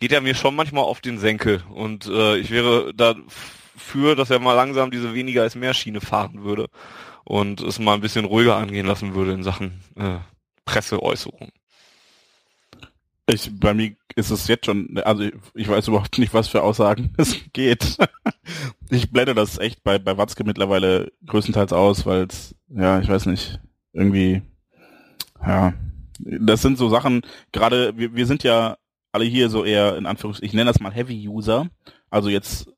geht 0.00 0.12
er 0.12 0.22
mir 0.22 0.34
schon 0.34 0.56
manchmal 0.56 0.84
auf 0.84 1.02
den 1.02 1.18
Senkel. 1.18 1.62
Und 1.70 2.06
äh, 2.06 2.38
ich 2.38 2.50
wäre 2.50 2.94
dafür, 2.94 4.16
dass 4.16 4.30
er 4.30 4.38
mal 4.38 4.54
langsam 4.54 4.90
diese 4.90 5.14
weniger 5.14 5.42
als 5.42 5.54
mehr 5.54 5.74
Schiene 5.74 6.00
fahren 6.00 6.42
würde 6.44 6.68
und 7.24 7.60
es 7.60 7.78
mal 7.78 7.94
ein 7.94 8.00
bisschen 8.00 8.24
ruhiger 8.24 8.56
angehen 8.56 8.86
lassen 8.86 9.14
würde 9.14 9.32
in 9.32 9.42
Sachen 9.42 9.82
äh, 9.96 10.18
Presseäußerungen. 10.64 11.52
Ich, 13.28 13.50
bei 13.58 13.72
mir 13.72 13.94
ist 14.16 14.30
es 14.30 14.48
jetzt 14.48 14.66
schon, 14.66 14.98
also 15.04 15.22
ich, 15.22 15.32
ich 15.54 15.68
weiß 15.68 15.88
überhaupt 15.88 16.18
nicht, 16.18 16.34
was 16.34 16.48
für 16.48 16.62
Aussagen 16.62 17.14
es 17.18 17.36
geht. 17.52 17.96
ich 18.90 19.10
blende 19.10 19.34
das 19.34 19.58
echt 19.58 19.82
bei, 19.84 19.98
bei 19.98 20.16
Watzke 20.16 20.44
mittlerweile 20.44 21.12
größtenteils 21.26 21.72
aus, 21.72 22.04
weil 22.04 22.26
es, 22.26 22.54
ja, 22.68 23.00
ich 23.00 23.08
weiß 23.08 23.26
nicht, 23.26 23.60
irgendwie, 23.92 24.42
ja, 25.44 25.74
das 26.18 26.62
sind 26.62 26.78
so 26.78 26.88
Sachen, 26.88 27.22
gerade, 27.52 27.96
wir, 27.96 28.14
wir 28.14 28.26
sind 28.26 28.42
ja 28.42 28.76
alle 29.12 29.24
hier 29.24 29.50
so 29.50 29.64
eher, 29.64 29.96
in 29.96 30.06
Anführungszeichen, 30.06 30.46
ich 30.46 30.54
nenne 30.54 30.70
das 30.70 30.80
mal 30.80 30.92
Heavy-User, 30.92 31.68
also 32.10 32.28
jetzt 32.28 32.68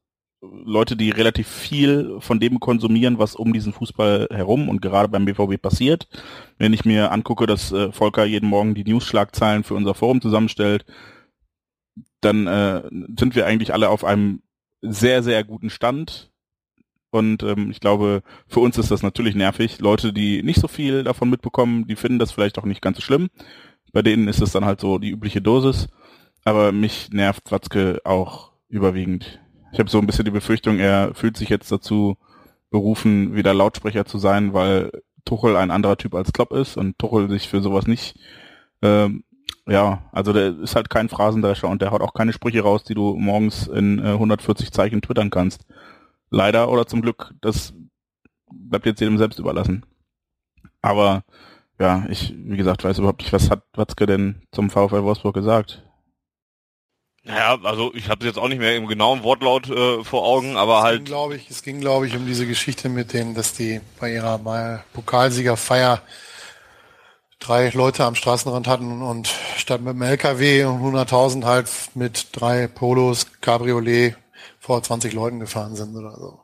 Leute, 0.65 0.97
die 0.97 1.11
relativ 1.11 1.49
viel 1.49 2.16
von 2.21 2.41
dem 2.41 2.61
konsumieren, 2.61 3.19
was 3.19 3.35
um 3.35 3.53
diesen 3.53 3.73
Fußball 3.73 4.29
herum 4.31 4.69
und 4.69 4.83
gerade 4.83 5.09
beim 5.09 5.25
BVB 5.25 5.61
passiert. 5.61 6.09
Wenn 6.59 6.73
ich 6.73 6.85
mir 6.85 7.12
angucke, 7.12 7.47
dass 7.47 7.73
äh, 7.73 7.93
Volker 7.93 8.25
jeden 8.25 8.49
Morgen 8.49 8.75
die 8.75 8.85
News-Schlagzeilen 8.85 9.65
für 9.65 9.75
unser 9.75 9.95
Forum 9.95 10.21
zusammenstellt, 10.21 10.85
dann 12.21 12.47
äh, 12.47 12.83
sind 13.19 13.35
wir 13.35 13.47
eigentlich 13.47 13.73
alle 13.73 13.89
auf 13.89 14.05
einem 14.05 14.43
sehr, 14.81 15.23
sehr 15.23 15.45
guten 15.45 15.71
Stand. 15.71 16.31
Und 17.11 17.43
ähm, 17.43 17.71
ich 17.71 17.81
glaube, 17.81 18.23
für 18.49 18.61
uns 18.61 18.77
ist 18.77 18.91
das 18.91 19.03
natürlich 19.03 19.35
nervig. 19.35 19.79
Leute, 19.81 20.12
die 20.12 20.43
nicht 20.43 20.61
so 20.61 20.69
viel 20.69 21.05
davon 21.05 21.31
mitbekommen, 21.31 21.87
die 21.87 21.97
finden 21.97 22.19
das 22.19 22.33
vielleicht 22.33 22.59
auch 22.59 22.65
nicht 22.65 22.83
ganz 22.83 22.97
so 22.97 23.03
schlimm. 23.03 23.29
Bei 23.93 24.03
denen 24.03 24.27
ist 24.27 24.43
es 24.43 24.53
dann 24.53 24.65
halt 24.65 24.81
so 24.81 24.99
die 24.99 25.11
übliche 25.11 25.41
Dosis. 25.41 25.89
Aber 26.45 26.73
mich 26.73 27.11
nervt 27.11 27.53
Watzke 27.53 28.01
auch 28.05 28.53
überwiegend. 28.69 29.41
Ich 29.75 29.81
habe 29.81 29.91
so 29.91 29.99
ein 29.99 30.07
bisschen 30.07 30.25
die 30.25 30.31
Befürchtung, 30.31 30.79
er 30.79 31.15
fühlt 31.15 31.37
sich 31.37 31.49
jetzt 31.49 31.73
dazu 31.73 32.17
berufen, 32.71 33.35
wieder 33.35 33.53
Lautsprecher 33.53 34.05
zu 34.05 34.19
sein, 34.19 34.55
weil 34.55 35.03
Tuchel 35.25 35.57
ein 35.57 35.73
anderer 35.73 35.97
Typ 35.97 36.15
als 36.15 36.33
Klopp 36.33 36.53
ist 36.53 36.77
und 36.77 36.97
Tuchel 36.97 37.29
sich 37.29 37.49
für 37.49 37.61
sowas 37.61 37.89
nicht, 37.89 38.17
ähm, 38.83 39.25
ja, 39.67 40.09
also 40.13 40.33
der 40.33 40.57
ist 40.61 40.77
halt 40.77 40.91
kein 40.91 41.09
Phrasendrescher 41.09 41.69
und 41.69 41.83
der 41.83 41.91
haut 41.91 42.03
auch 42.03 42.15
keine 42.15 42.33
Sprüche 42.33 42.63
raus, 42.63 42.85
die 42.85 42.95
du 42.95 43.17
morgens 43.17 43.67
in 43.67 43.99
äh, 43.99 44.13
140 44.13 44.71
Zeichen 44.71 45.03
twittern 45.03 45.31
kannst. 45.31 45.67
Leider 46.31 46.69
oder 46.71 46.87
zum 46.87 47.03
Glück, 47.03 47.35
das 47.41 47.75
bleibt 48.53 48.87
jetzt 48.87 49.01
jedem 49.01 49.19
selbst 49.19 49.41
überlassen. 49.41 49.85
Aber 50.83 51.25
ja, 51.81 52.07
ich, 52.11 52.33
wie 52.37 52.57
gesagt, 52.57 52.85
weiß 52.85 52.99
überhaupt 52.99 53.23
nicht, 53.23 53.33
was 53.33 53.51
hat 53.51 53.65
Watzke 53.75 54.07
denn 54.07 54.43
zum 54.53 54.71
VfL 54.71 55.03
Wolfsburg 55.03 55.35
gesagt? 55.35 55.83
Naja, 57.25 57.59
also 57.63 57.93
ich 57.95 58.11
habe 58.11 58.27
jetzt 58.27 58.39
auch 58.39 58.49
nicht 58.49 58.59
mehr 58.59 58.77
im 58.77 58.87
genauen 58.87 59.23
Wortlaut 59.23 59.71
äh, 59.71 60.05
vor 60.05 60.25
Augen, 60.25 60.57
aber 60.57 60.79
es 60.79 60.85
halt. 60.85 60.99
Ging, 60.99 61.05
glaube 61.07 61.37
ich, 61.37 61.51
es 61.51 61.63
ging, 61.63 61.81
glaube 61.81 62.07
ich, 62.07 62.15
um 62.15 62.27
diese 62.27 62.47
Geschichte 62.47 62.91
mit 62.91 63.15
denen, 63.15 63.35
dass 63.35 63.55
die 63.55 63.81
bei 63.99 64.13
ihrer 64.13 64.37
mal 64.37 64.85
Pokalsiegerfeier 64.93 66.03
drei 67.39 67.71
Leute 67.71 68.05
am 68.05 68.15
Straßenrand 68.15 68.69
hatten 68.69 69.03
und 69.03 69.29
statt 69.57 69.81
mit 69.81 69.95
dem 69.95 70.03
LKW 70.03 70.65
und 70.65 70.81
100.000 70.83 71.45
halt 71.45 71.69
mit 71.95 72.29
drei 72.33 72.67
Polos, 72.67 73.27
Cabriolet 73.41 74.17
vor 74.61 74.83
20 74.83 75.15
Leuten 75.15 75.41
gefahren 75.41 75.77
sind 75.77 75.97
oder 75.97 76.17
so. 76.19 76.44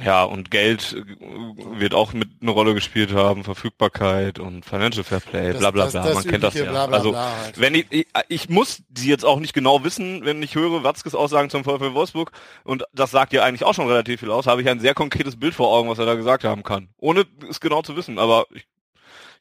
Ja, 0.00 0.24
und 0.24 0.50
Geld 0.50 0.94
äh, 0.94 1.78
wird 1.78 1.92
auch 1.92 2.14
mit 2.14 2.28
eine 2.40 2.50
Rolle 2.50 2.72
gespielt 2.72 3.12
haben, 3.12 3.44
Verfügbarkeit 3.44 4.38
und 4.38 4.64
Financial 4.64 5.04
Fair 5.04 5.20
Play, 5.20 5.52
bla 5.52 5.70
bla 5.70 5.86
bla. 5.86 6.14
Man 6.14 6.24
kennt 6.24 6.42
das 6.42 6.54
ja. 6.54 6.64
Bla, 6.64 6.86
bla, 6.86 6.96
also 6.96 7.10
bla 7.10 7.36
halt. 7.36 7.60
wenn 7.60 7.74
ich, 7.74 7.86
ich, 7.90 8.06
ich 8.28 8.48
muss 8.48 8.82
die 8.88 9.08
jetzt 9.08 9.24
auch 9.24 9.38
nicht 9.38 9.52
genau 9.52 9.84
wissen, 9.84 10.24
wenn 10.24 10.42
ich 10.42 10.54
höre 10.54 10.82
Watzkes 10.82 11.14
Aussagen 11.14 11.50
zum 11.50 11.64
VfL 11.64 11.92
Wolfsburg 11.92 12.32
und 12.64 12.84
das 12.94 13.10
sagt 13.10 13.34
ja 13.34 13.42
eigentlich 13.42 13.64
auch 13.64 13.74
schon 13.74 13.86
relativ 13.86 14.20
viel 14.20 14.30
aus, 14.30 14.46
habe 14.46 14.62
ich 14.62 14.68
ein 14.68 14.80
sehr 14.80 14.94
konkretes 14.94 15.38
Bild 15.38 15.54
vor 15.54 15.68
Augen, 15.68 15.90
was 15.90 15.98
er 15.98 16.06
da 16.06 16.14
gesagt 16.14 16.44
haben 16.44 16.62
kann. 16.62 16.88
Ohne 16.96 17.26
es 17.50 17.60
genau 17.60 17.82
zu 17.82 17.94
wissen, 17.94 18.18
aber 18.18 18.46
ich, 18.54 18.66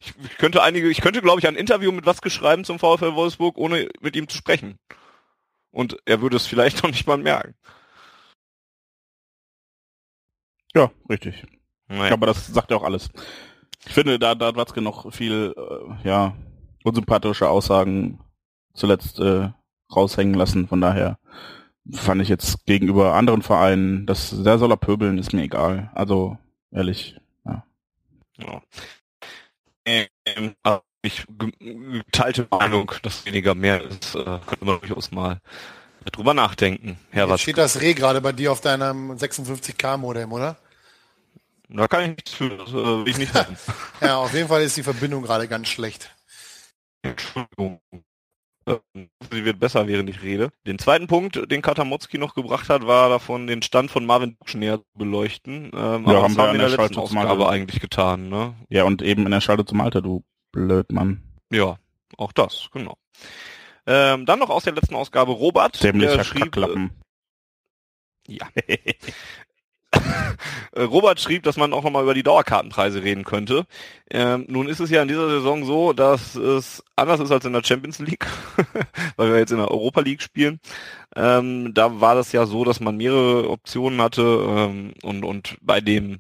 ich, 0.02 0.14
ich 0.32 0.38
könnte 0.38 0.64
einige, 0.64 0.90
ich 0.90 1.00
könnte 1.00 1.22
glaube 1.22 1.40
ich 1.40 1.48
ein 1.48 1.56
Interview 1.56 1.94
mit 1.94 2.06
Watzke 2.06 2.30
schreiben 2.30 2.66
zum 2.66 2.78
VfL 2.78 3.16
Wolfsburg, 3.16 3.58
ohne 3.58 3.88
mit 4.02 4.18
ihm 4.18 4.28
zu 4.28 4.36
sprechen. 4.36 4.78
Und 5.72 5.98
er 6.04 6.22
würde 6.22 6.36
es 6.36 6.46
vielleicht 6.46 6.84
noch 6.84 6.92
nicht 6.92 7.08
mal 7.08 7.18
merken. 7.18 7.56
Ja, 10.76 10.92
richtig. 11.10 11.44
Naja. 11.88 12.14
Aber 12.14 12.28
das 12.28 12.48
sagt 12.48 12.72
ja 12.72 12.78
auch 12.78 12.84
alles. 12.84 13.10
Ich 13.86 13.94
finde, 13.94 14.20
da, 14.20 14.36
da 14.36 14.48
hat 14.48 14.56
Watzke 14.56 14.82
noch 14.82 15.12
viel, 15.14 15.54
äh, 15.58 16.08
ja, 16.08 16.36
unsympathische 16.84 17.50
Aussagen 17.50 18.20
zuletzt 18.74 19.20
äh, 19.20 19.50
raushängen 19.94 20.36
lassen. 20.36 20.68
Von 20.68 20.82
daher 20.82 21.20
fand 21.92 22.22
ich 22.22 22.30
jetzt 22.30 22.66
gegenüber 22.66 23.16
anderen 23.16 23.42
Vereinen, 23.42 24.06
dass 24.06 24.44
der 24.44 24.58
soll 24.58 24.72
er 24.72 24.78
pöbeln, 24.78 25.18
ist 25.18 25.34
mir 25.34 25.44
egal. 25.44 25.92
Also, 25.94 26.38
ehrlich, 26.72 27.20
ja. 27.46 27.66
ja. 28.38 28.62
Ähm, 29.86 30.56
ich 31.02 31.26
geteilte 31.28 32.48
Meinung, 32.52 32.92
dass 33.02 33.26
weniger 33.26 33.56
mehr 33.56 33.82
ist, 33.82 34.16
äh, 34.16 34.24
könnte 34.46 34.66
man 34.66 34.80
durchaus 34.80 35.12
mal 35.12 35.42
drüber 36.06 36.34
nachdenken. 36.34 36.98
Herr 37.12 37.28
Jetzt 37.28 37.42
steht 37.42 37.58
das 37.58 37.82
Reh 37.82 37.94
gerade 37.94 38.22
bei 38.22 38.32
dir 38.32 38.52
auf 38.52 38.62
deinem 38.62 39.12
56K 39.12 39.98
Modem, 39.98 40.32
oder? 40.32 40.58
Da 41.70 41.88
kann 41.88 42.02
ich 42.04 42.10
nichts 42.10 42.34
für, 42.34 42.50
das 42.50 42.70
äh, 42.70 42.74
will 42.74 43.08
ich 43.08 43.18
nicht 43.18 43.34
sagen. 43.34 43.56
ja, 44.02 44.18
auf 44.18 44.34
jeden 44.34 44.48
Fall 44.48 44.62
ist 44.62 44.76
die 44.76 44.84
Verbindung 44.84 45.24
gerade 45.24 45.48
ganz 45.48 45.68
schlecht. 45.70 46.14
Entschuldigung. 47.02 47.80
Sie 49.32 49.44
wird 49.44 49.60
besser, 49.60 49.88
während 49.88 50.10
ich 50.10 50.22
rede. 50.22 50.52
Den 50.68 50.78
zweiten 50.78 51.08
Punkt, 51.08 51.52
den 51.52 51.62
Katamotzki 51.62 52.18
noch 52.18 52.36
gebracht 52.36 52.70
hat, 52.70 52.86
war 52.86 53.10
davon, 53.10 53.48
den 53.48 53.62
Stand 53.62 53.90
von 53.90 54.06
Marvin 54.06 54.36
Busch 54.36 54.54
näher 54.54 54.80
zu 54.80 54.86
beleuchten. 54.98 55.72
Ähm, 55.74 56.06
ja, 56.08 56.22
haben 56.22 56.38
wir 56.38 56.52
in 56.52 56.60
der, 56.60 56.70
der 56.70 56.78
letzten 56.78 57.00
Ausgabe 57.00 57.50
eigentlich 57.50 57.82
getan. 57.82 58.30
Ne? 58.30 58.54
Ja, 58.70 58.84
und 58.84 59.02
eben 59.02 59.26
in 59.26 59.32
der 59.32 59.42
Schalte 59.42 59.66
zum 59.66 59.82
Alter, 59.82 60.02
du 60.02 60.24
Blödmann. 60.52 61.24
Ja, 61.52 61.78
auch 62.18 62.32
das, 62.32 62.70
genau. 62.72 62.98
Ähm, 63.88 64.26
dann 64.26 64.40
noch 64.40 64.50
aus 64.50 64.64
der 64.64 64.74
letzten 64.74 64.96
Ausgabe 64.96 65.32
Robert. 65.32 65.82
Dämlicher 65.84 66.18
der 66.18 66.24
schrieb. 66.24 66.56
Äh, 66.58 66.90
ja. 68.28 68.48
Robert 70.78 71.20
schrieb, 71.20 71.44
dass 71.44 71.58
man 71.58 71.74
auch 71.74 71.84
nochmal 71.84 72.04
über 72.04 72.14
die 72.14 72.24
Dauerkartenpreise 72.24 73.04
reden 73.04 73.24
könnte. 73.24 73.66
Ähm, 74.10 74.46
nun 74.48 74.68
ist 74.70 74.80
es 74.80 74.90
ja 74.90 75.02
in 75.02 75.08
dieser 75.08 75.30
Saison 75.30 75.66
so, 75.66 75.94
dass 75.94 76.36
es 76.36 76.84
anders 76.96 77.20
ist 77.20 77.32
als 77.32 77.46
in 77.46 77.54
der 77.54 77.64
Champions 77.64 78.00
League, 78.00 78.26
weil 79.18 79.32
wir 79.32 79.40
jetzt 79.40 79.52
in 79.52 79.58
der 79.58 79.72
Europa 79.72 80.02
League 80.02 80.22
spielen. 80.22 80.60
Ähm, 81.16 81.74
da 81.74 82.00
war 82.00 82.16
das 82.16 82.32
ja 82.32 82.46
so, 82.46 82.64
dass 82.64 82.80
man 82.80 82.98
mehrere 82.98 83.50
Optionen 83.50 84.02
hatte 84.02 84.22
ähm, 84.22 84.94
und, 85.04 85.26
und 85.26 85.58
bei 85.62 85.82
dem 85.82 86.20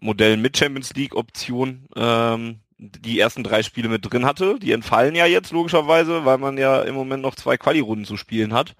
Modell 0.00 0.36
mit 0.36 0.56
Champions 0.56 0.94
League 0.94 1.16
Option 1.16 1.88
ähm, 1.96 2.60
die 2.78 3.18
ersten 3.18 3.42
drei 3.42 3.62
Spiele 3.62 3.88
mit 3.88 4.10
drin 4.10 4.24
hatte. 4.24 4.58
Die 4.58 4.72
entfallen 4.72 5.14
ja 5.14 5.26
jetzt 5.26 5.52
logischerweise, 5.52 6.24
weil 6.24 6.38
man 6.38 6.56
ja 6.56 6.82
im 6.82 6.94
Moment 6.94 7.22
noch 7.22 7.34
zwei 7.34 7.56
Quali-Runden 7.56 8.04
zu 8.04 8.16
spielen 8.16 8.52
hat. 8.52 8.74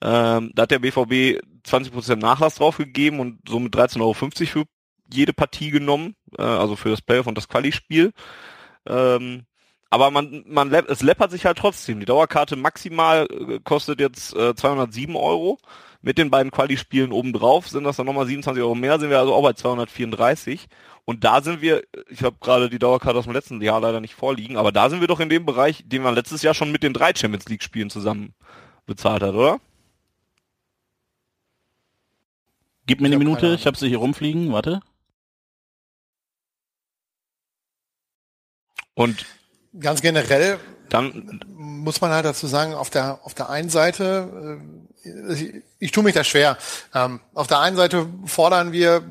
Ähm, 0.00 0.52
da 0.54 0.62
hat 0.62 0.70
der 0.70 0.78
BVB 0.78 1.40
20% 1.66 2.16
Nachlass 2.16 2.56
draufgegeben 2.56 3.20
und 3.20 3.40
somit 3.48 3.74
13,50 3.74 4.00
Euro 4.00 4.14
für 4.14 4.64
jede 5.12 5.32
Partie 5.32 5.70
genommen, 5.70 6.14
äh, 6.38 6.42
also 6.42 6.76
für 6.76 6.90
das 6.90 7.02
Playoff 7.02 7.26
und 7.26 7.36
das 7.36 7.48
Quali-Spiel. 7.48 8.12
Ähm, 8.86 9.44
aber 9.90 10.10
man, 10.10 10.44
man, 10.46 10.72
es 10.72 11.02
läppert 11.02 11.30
sich 11.30 11.46
halt 11.46 11.58
trotzdem. 11.58 12.00
Die 12.00 12.06
Dauerkarte 12.06 12.56
maximal 12.56 13.26
äh, 13.30 13.58
kostet 13.64 14.00
jetzt 14.00 14.36
äh, 14.36 14.54
207 14.54 15.16
Euro. 15.16 15.58
Mit 16.00 16.18
den 16.18 16.30
beiden 16.30 16.52
Quali-Spielen 16.52 17.10
obendrauf 17.10 17.68
sind 17.68 17.84
das 17.84 17.96
dann 17.96 18.06
nochmal 18.06 18.26
27 18.26 18.62
Euro 18.62 18.74
mehr, 18.76 19.00
sind 19.00 19.10
wir 19.10 19.18
also 19.18 19.34
auch 19.34 19.42
bei 19.42 19.54
234. 19.54 20.68
Und 21.08 21.24
da 21.24 21.40
sind 21.40 21.62
wir, 21.62 21.84
ich 22.10 22.22
habe 22.22 22.36
gerade 22.38 22.68
die 22.68 22.78
Dauerkarte 22.78 23.18
aus 23.18 23.24
dem 23.24 23.32
letzten 23.32 23.62
Jahr 23.62 23.80
leider 23.80 23.98
nicht 23.98 24.14
vorliegen, 24.14 24.58
aber 24.58 24.72
da 24.72 24.90
sind 24.90 25.00
wir 25.00 25.08
doch 25.08 25.20
in 25.20 25.30
dem 25.30 25.46
Bereich, 25.46 25.82
den 25.86 26.02
man 26.02 26.14
letztes 26.14 26.42
Jahr 26.42 26.52
schon 26.52 26.70
mit 26.70 26.82
den 26.82 26.92
drei 26.92 27.14
Champions 27.14 27.48
League-Spielen 27.48 27.88
zusammen 27.88 28.34
bezahlt 28.84 29.22
hat, 29.22 29.32
oder? 29.32 29.58
Gib 32.84 33.00
mir 33.00 33.06
eine 33.06 33.16
Minute, 33.16 33.54
ich 33.54 33.66
habe 33.66 33.78
sie 33.78 33.88
hier 33.88 33.96
rumfliegen, 33.96 34.52
warte. 34.52 34.80
Und 38.92 39.24
ganz 39.80 40.02
generell 40.02 40.58
dann 40.88 41.40
muss 41.54 42.00
man 42.00 42.10
halt 42.10 42.24
dazu 42.24 42.46
sagen, 42.46 42.74
auf 42.74 42.90
der 42.90 43.20
auf 43.22 43.34
der 43.34 43.50
einen 43.50 43.70
Seite, 43.70 44.60
äh, 45.04 45.32
ich, 45.32 45.62
ich 45.78 45.92
tue 45.92 46.02
mich 46.02 46.14
da 46.14 46.24
schwer. 46.24 46.56
Ähm, 46.94 47.20
auf 47.34 47.46
der 47.46 47.60
einen 47.60 47.76
Seite 47.76 48.06
fordern 48.24 48.72
wir 48.72 49.02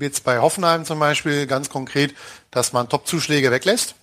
jetzt 0.00 0.24
bei 0.24 0.38
Hoffenheim 0.38 0.84
zum 0.84 0.98
Beispiel 0.98 1.46
ganz 1.46 1.68
konkret, 1.68 2.14
dass 2.50 2.72
man 2.72 2.88
Top-Zuschläge 2.88 3.50
weglässt. 3.50 3.94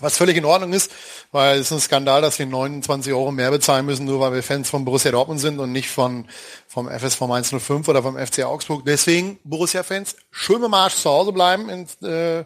Was 0.00 0.16
völlig 0.16 0.36
in 0.36 0.44
Ordnung 0.44 0.72
ist, 0.74 0.92
weil 1.32 1.58
es 1.58 1.66
ist 1.66 1.72
ein 1.72 1.80
Skandal, 1.80 2.22
dass 2.22 2.38
wir 2.38 2.46
29 2.46 3.12
Euro 3.12 3.32
mehr 3.32 3.50
bezahlen 3.50 3.84
müssen, 3.84 4.04
nur 4.04 4.20
weil 4.20 4.32
wir 4.32 4.44
Fans 4.44 4.70
von 4.70 4.84
Borussia 4.84 5.10
Dortmund 5.10 5.40
sind 5.40 5.58
und 5.58 5.72
nicht 5.72 5.88
von, 5.88 6.26
vom 6.68 6.88
FSV 6.88 7.22
105 7.22 7.88
oder 7.88 8.02
vom 8.02 8.16
FC 8.16 8.44
Augsburg. 8.44 8.84
Deswegen, 8.86 9.40
Borussia-Fans, 9.42 10.14
schön 10.30 10.62
im 10.62 10.72
Arsch 10.72 10.94
zu 10.94 11.10
Hause 11.10 11.32
bleiben 11.32 11.68
in 11.68 12.08
äh, 12.08 12.44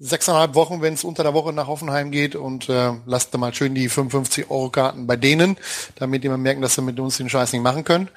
sechseinhalb 0.00 0.54
Wochen, 0.54 0.80
wenn 0.80 0.94
es 0.94 1.04
unter 1.04 1.22
der 1.22 1.34
Woche 1.34 1.52
nach 1.52 1.68
Hoffenheim 1.68 2.10
geht 2.10 2.34
und 2.34 2.68
äh, 2.68 2.92
lasst 3.04 3.36
mal 3.36 3.54
schön 3.54 3.74
die 3.74 3.88
55 3.88 4.50
Euro 4.50 4.70
Karten 4.70 5.06
bei 5.06 5.16
denen, 5.16 5.58
damit 5.96 6.24
die 6.24 6.28
mal 6.28 6.38
merken, 6.38 6.62
dass 6.62 6.74
sie 6.74 6.82
mit 6.82 6.98
uns 6.98 7.18
den 7.18 7.28
Scheiß 7.28 7.52
nicht 7.52 7.62
machen 7.62 7.84
können. 7.84 8.08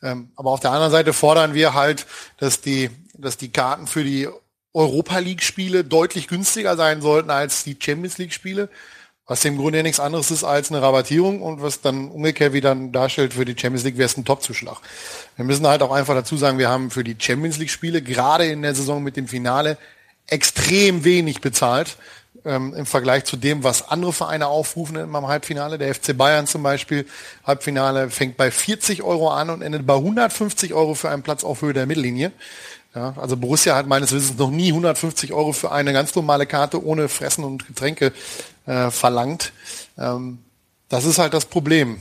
Ähm, 0.00 0.30
aber 0.36 0.50
auf 0.50 0.60
der 0.60 0.70
anderen 0.70 0.92
Seite 0.92 1.12
fordern 1.12 1.52
wir 1.54 1.74
halt, 1.74 2.06
dass 2.38 2.60
die, 2.60 2.88
dass 3.18 3.36
die 3.36 3.50
Karten 3.50 3.86
für 3.86 4.04
die 4.04 4.28
Europa 4.72 5.18
League 5.18 5.42
Spiele 5.42 5.84
deutlich 5.84 6.28
günstiger 6.28 6.76
sein 6.76 7.00
sollten 7.00 7.30
als 7.30 7.64
die 7.64 7.76
Champions 7.78 8.18
League 8.18 8.32
Spiele, 8.32 8.68
was 9.26 9.44
im 9.44 9.56
Grunde 9.56 9.82
nichts 9.82 10.00
anderes 10.00 10.30
ist 10.30 10.44
als 10.44 10.70
eine 10.70 10.82
Rabattierung 10.82 11.40
und 11.40 11.62
was 11.62 11.80
dann 11.80 12.10
umgekehrt 12.10 12.52
wieder 12.52 12.74
darstellt 12.74 13.34
für 13.34 13.44
die 13.44 13.56
Champions 13.58 13.84
League 13.84 13.96
wäre 13.96 14.06
es 14.06 14.16
ein 14.16 14.24
Top-Zuschlag. 14.24 14.78
Wir 15.36 15.44
müssen 15.44 15.66
halt 15.66 15.82
auch 15.82 15.92
einfach 15.92 16.14
dazu 16.14 16.36
sagen, 16.36 16.58
wir 16.58 16.68
haben 16.68 16.90
für 16.90 17.04
die 17.04 17.16
Champions 17.18 17.58
League 17.58 17.70
Spiele 17.70 18.02
gerade 18.02 18.46
in 18.46 18.62
der 18.62 18.74
Saison 18.74 19.02
mit 19.02 19.16
dem 19.16 19.28
Finale 19.28 19.78
extrem 20.26 21.04
wenig 21.04 21.40
bezahlt 21.40 21.96
ähm, 22.44 22.74
im 22.74 22.86
Vergleich 22.86 23.24
zu 23.24 23.36
dem, 23.36 23.64
was 23.64 23.88
andere 23.88 24.12
Vereine 24.12 24.48
aufrufen 24.48 24.96
im 24.96 25.26
Halbfinale. 25.26 25.78
Der 25.78 25.94
FC 25.94 26.16
Bayern 26.16 26.46
zum 26.46 26.62
Beispiel, 26.62 27.06
Halbfinale 27.44 28.10
fängt 28.10 28.36
bei 28.36 28.50
40 28.50 29.02
Euro 29.02 29.30
an 29.30 29.50
und 29.50 29.62
endet 29.62 29.86
bei 29.86 29.94
150 29.94 30.74
Euro 30.74 30.94
für 30.94 31.10
einen 31.10 31.22
Platz 31.22 31.44
auf 31.44 31.62
Höhe 31.62 31.72
der 31.72 31.86
Mittellinie. 31.86 32.32
Ja, 32.94 33.14
also 33.16 33.36
Borussia 33.36 33.74
hat 33.74 33.88
meines 33.88 34.12
Wissens 34.12 34.38
noch 34.38 34.50
nie 34.50 34.68
150 34.68 35.32
Euro 35.32 35.52
für 35.52 35.72
eine 35.72 35.92
ganz 35.92 36.14
normale 36.14 36.46
Karte 36.46 36.84
ohne 36.84 37.08
Fressen 37.08 37.42
und 37.42 37.66
Getränke 37.66 38.12
äh, 38.66 38.90
verlangt. 38.90 39.52
Ähm, 39.98 40.38
das 40.88 41.04
ist 41.04 41.18
halt 41.18 41.34
das 41.34 41.46
Problem, 41.46 42.00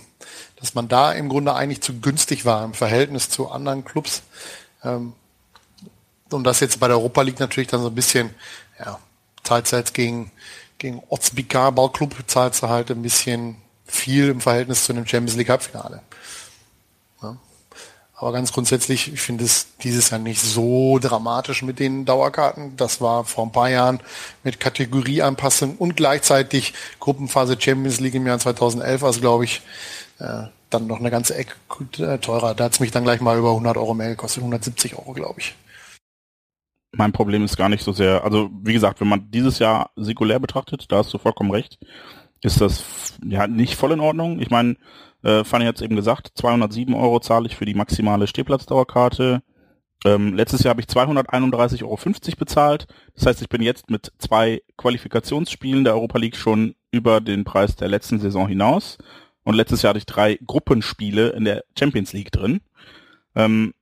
dass 0.59 0.75
man 0.75 0.87
da 0.87 1.11
im 1.11 1.29
Grunde 1.29 1.55
eigentlich 1.55 1.81
zu 1.81 1.99
günstig 1.99 2.45
war 2.45 2.63
im 2.63 2.75
Verhältnis 2.75 3.29
zu 3.29 3.49
anderen 3.49 3.83
Clubs. 3.83 4.21
Ähm, 4.83 5.13
und 6.29 6.43
das 6.43 6.59
jetzt 6.59 6.79
bei 6.79 6.87
der 6.87 6.97
Europa 6.97 7.21
League 7.23 7.39
natürlich 7.39 7.69
dann 7.69 7.81
so 7.81 7.87
ein 7.87 7.95
bisschen, 7.95 8.29
ja, 8.79 8.99
zahlt 9.43 9.71
jetzt 9.71 9.93
gegen, 9.95 10.31
gegen 10.77 11.01
Otzbika 11.09 11.71
Ballclub, 11.71 12.15
zahlt 12.27 12.61
halt 12.61 12.91
ein 12.91 13.01
bisschen 13.01 13.57
viel 13.85 14.29
im 14.29 14.41
Verhältnis 14.41 14.85
zu 14.85 14.93
einem 14.93 15.07
Champions 15.07 15.37
League 15.37 15.49
Halbfinale. 15.49 16.01
Aber 18.23 18.31
ganz 18.31 18.53
grundsätzlich, 18.53 19.11
ich 19.11 19.19
finde 19.19 19.43
es 19.43 19.75
dieses 19.83 20.09
Jahr 20.09 20.19
nicht 20.19 20.39
so 20.39 20.97
dramatisch 20.97 21.61
mit 21.61 21.77
den 21.77 22.05
Dauerkarten. 22.05 22.77
Das 22.77 23.01
war 23.01 23.25
vor 23.25 23.45
ein 23.45 23.51
paar 23.51 23.69
Jahren 23.69 23.99
mit 24.45 24.61
Kategorieanpassung 24.61 25.75
und 25.75 25.97
gleichzeitig 25.97 26.73
Gruppenphase 27.01 27.57
Champions 27.59 27.99
League 27.99 28.15
im 28.15 28.25
Jahr 28.25 28.39
2011, 28.39 29.03
also 29.03 29.19
glaube 29.19 29.43
ich, 29.43 29.61
äh, 30.19 30.43
dann 30.69 30.87
noch 30.87 31.01
eine 31.01 31.11
ganze 31.11 31.35
Ecke 31.35 31.55
teurer. 32.21 32.55
Da 32.55 32.63
hat 32.63 32.71
es 32.71 32.79
mich 32.79 32.91
dann 32.91 33.03
gleich 33.03 33.19
mal 33.19 33.37
über 33.37 33.49
100 33.49 33.75
Euro 33.75 33.93
mehr 33.93 34.07
gekostet, 34.07 34.39
170 34.39 34.97
Euro, 34.97 35.11
glaube 35.11 35.41
ich. 35.41 35.55
Mein 36.93 37.11
Problem 37.11 37.43
ist 37.43 37.57
gar 37.57 37.67
nicht 37.67 37.83
so 37.83 37.91
sehr, 37.91 38.23
also 38.23 38.49
wie 38.63 38.71
gesagt, 38.71 39.01
wenn 39.01 39.09
man 39.09 39.31
dieses 39.31 39.59
Jahr 39.59 39.89
säkulär 39.97 40.39
betrachtet, 40.39 40.85
da 40.93 40.99
hast 40.99 41.13
du 41.13 41.17
vollkommen 41.17 41.51
recht, 41.51 41.77
ist 42.39 42.61
das 42.61 42.85
ja 43.21 43.47
nicht 43.47 43.75
voll 43.75 43.91
in 43.91 43.99
Ordnung. 43.99 44.39
Ich 44.39 44.49
meine, 44.49 44.77
äh, 45.23 45.43
Fanny 45.43 45.65
hat 45.65 45.77
es 45.77 45.81
eben 45.81 45.95
gesagt, 45.95 46.31
207 46.35 46.93
Euro 46.93 47.19
zahle 47.19 47.47
ich 47.47 47.55
für 47.55 47.65
die 47.65 47.73
maximale 47.73 48.27
Stehplatzdauerkarte. 48.27 49.41
Ähm, 50.05 50.33
letztes 50.33 50.63
Jahr 50.63 50.71
habe 50.71 50.81
ich 50.81 50.87
231,50 50.87 51.83
Euro 51.83 51.97
bezahlt. 52.37 52.87
Das 53.15 53.25
heißt, 53.25 53.41
ich 53.41 53.49
bin 53.49 53.61
jetzt 53.61 53.89
mit 53.89 54.11
zwei 54.17 54.61
Qualifikationsspielen 54.77 55.85
der 55.85 55.93
Europa 55.93 56.19
League 56.19 56.35
schon 56.35 56.75
über 56.91 57.21
den 57.21 57.45
Preis 57.45 57.75
der 57.75 57.87
letzten 57.87 58.19
Saison 58.19 58.47
hinaus. 58.47 58.97
Und 59.43 59.55
letztes 59.55 59.81
Jahr 59.81 59.89
hatte 59.89 59.99
ich 59.99 60.05
drei 60.05 60.37
Gruppenspiele 60.45 61.29
in 61.29 61.45
der 61.45 61.63
Champions 61.77 62.13
League 62.13 62.31
drin. 62.31 62.61
Ähm, 63.35 63.73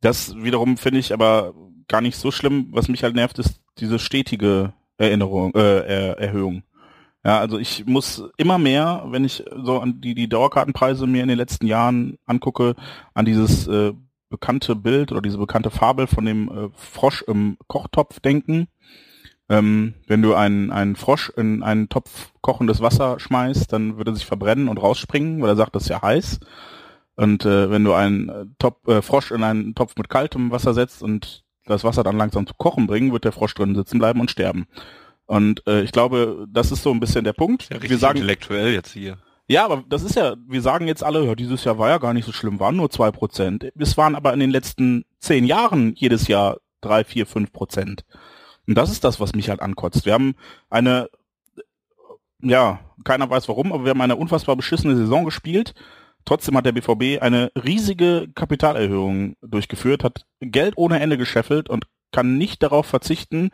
das 0.00 0.34
wiederum 0.36 0.76
finde 0.76 1.00
ich 1.00 1.12
aber 1.12 1.54
gar 1.88 2.00
nicht 2.00 2.16
so 2.16 2.30
schlimm. 2.30 2.68
Was 2.72 2.88
mich 2.88 3.02
halt 3.02 3.14
nervt, 3.14 3.38
ist 3.38 3.60
diese 3.78 3.98
stetige 3.98 4.72
Erinnerung, 4.98 5.54
äh, 5.54 6.12
Erhöhung. 6.12 6.62
Ja, 7.24 7.38
also 7.38 7.58
ich 7.58 7.84
muss 7.86 8.24
immer 8.38 8.58
mehr, 8.58 9.04
wenn 9.08 9.24
ich 9.24 9.44
so 9.62 9.78
an 9.80 10.00
die, 10.00 10.14
die 10.14 10.28
Dauerkartenpreise 10.28 11.06
mir 11.06 11.22
in 11.22 11.28
den 11.28 11.36
letzten 11.36 11.66
Jahren 11.66 12.18
angucke, 12.24 12.76
an 13.12 13.26
dieses 13.26 13.66
äh, 13.66 13.92
bekannte 14.30 14.74
Bild 14.74 15.12
oder 15.12 15.20
diese 15.20 15.36
bekannte 15.36 15.70
Fabel 15.70 16.06
von 16.06 16.24
dem 16.24 16.48
äh, 16.48 16.68
Frosch 16.74 17.22
im 17.22 17.58
Kochtopf 17.66 18.20
denken. 18.20 18.68
Ähm, 19.50 19.94
wenn 20.06 20.22
du 20.22 20.34
einen, 20.34 20.70
einen 20.70 20.96
Frosch 20.96 21.30
in 21.36 21.62
einen 21.62 21.88
Topf 21.88 22.30
kochendes 22.40 22.80
Wasser 22.80 23.18
schmeißt, 23.18 23.70
dann 23.72 23.98
würde 23.98 24.12
er 24.12 24.14
sich 24.14 24.24
verbrennen 24.24 24.68
und 24.68 24.78
rausspringen, 24.78 25.42
weil 25.42 25.50
er 25.50 25.56
sagt, 25.56 25.74
das 25.74 25.82
ist 25.82 25.88
ja 25.88 26.00
heiß. 26.00 26.40
Und 27.16 27.44
äh, 27.44 27.70
wenn 27.70 27.84
du 27.84 27.92
einen 27.92 28.28
äh, 28.30 28.46
Top, 28.58 28.88
äh, 28.88 29.02
Frosch 29.02 29.30
in 29.32 29.42
einen 29.42 29.74
Topf 29.74 29.96
mit 29.96 30.08
kaltem 30.08 30.52
Wasser 30.52 30.72
setzt 30.72 31.02
und 31.02 31.44
das 31.66 31.84
Wasser 31.84 32.02
dann 32.02 32.16
langsam 32.16 32.46
zu 32.46 32.54
kochen 32.54 32.86
bringen, 32.86 33.12
wird 33.12 33.24
der 33.24 33.32
Frosch 33.32 33.54
drin 33.54 33.74
sitzen 33.74 33.98
bleiben 33.98 34.20
und 34.20 34.30
sterben. 34.30 34.66
Und 35.30 35.64
äh, 35.68 35.82
ich 35.82 35.92
glaube, 35.92 36.44
das 36.50 36.72
ist 36.72 36.82
so 36.82 36.90
ein 36.90 36.98
bisschen 36.98 37.22
der 37.22 37.32
Punkt. 37.32 37.68
Ja, 37.72 37.80
wir 37.80 37.98
sagen 37.98 38.16
intellektuell 38.16 38.72
jetzt 38.72 38.92
hier. 38.92 39.16
Ja, 39.46 39.64
aber 39.64 39.84
das 39.88 40.02
ist 40.02 40.16
ja, 40.16 40.34
wir 40.48 40.60
sagen 40.60 40.88
jetzt 40.88 41.04
alle, 41.04 41.24
ja, 41.24 41.36
dieses 41.36 41.62
Jahr 41.62 41.78
war 41.78 41.88
ja 41.88 41.98
gar 41.98 42.14
nicht 42.14 42.24
so 42.24 42.32
schlimm, 42.32 42.58
waren 42.58 42.74
nur 42.74 42.90
zwei 42.90 43.12
Prozent. 43.12 43.70
Es 43.78 43.96
waren 43.96 44.16
aber 44.16 44.34
in 44.34 44.40
den 44.40 44.50
letzten 44.50 45.04
zehn 45.20 45.44
Jahren 45.44 45.94
jedes 45.94 46.26
Jahr 46.26 46.56
drei, 46.80 47.04
vier, 47.04 47.26
fünf 47.26 47.52
Prozent. 47.52 48.04
Und 48.66 48.76
das 48.76 48.90
ist 48.90 49.04
das, 49.04 49.20
was 49.20 49.32
mich 49.32 49.48
halt 49.48 49.62
ankotzt. 49.62 50.04
Wir 50.04 50.14
haben 50.14 50.34
eine, 50.68 51.08
ja, 52.42 52.80
keiner 53.04 53.30
weiß 53.30 53.48
warum, 53.48 53.72
aber 53.72 53.84
wir 53.84 53.90
haben 53.90 54.00
eine 54.00 54.16
unfassbar 54.16 54.56
beschissene 54.56 54.96
Saison 54.96 55.24
gespielt. 55.24 55.74
Trotzdem 56.24 56.56
hat 56.56 56.66
der 56.66 56.72
BVB 56.72 57.22
eine 57.22 57.52
riesige 57.54 58.26
Kapitalerhöhung 58.34 59.36
durchgeführt, 59.42 60.02
hat 60.02 60.26
Geld 60.40 60.74
ohne 60.74 60.98
Ende 60.98 61.16
gescheffelt 61.16 61.68
und 61.68 61.86
kann 62.10 62.36
nicht 62.36 62.64
darauf 62.64 62.86
verzichten, 62.86 63.52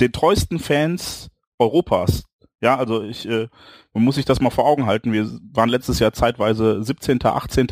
den 0.00 0.12
treuesten 0.12 0.58
Fans 0.58 1.30
Europas. 1.58 2.24
Ja, 2.60 2.76
also 2.76 3.02
ich, 3.02 3.26
äh, 3.28 3.48
man 3.92 4.04
muss 4.04 4.14
sich 4.14 4.24
das 4.24 4.40
mal 4.40 4.50
vor 4.50 4.66
Augen 4.66 4.86
halten. 4.86 5.12
Wir 5.12 5.28
waren 5.52 5.68
letztes 5.68 5.98
Jahr 5.98 6.12
zeitweise 6.12 6.82
17., 6.82 7.18
18. 7.24 7.66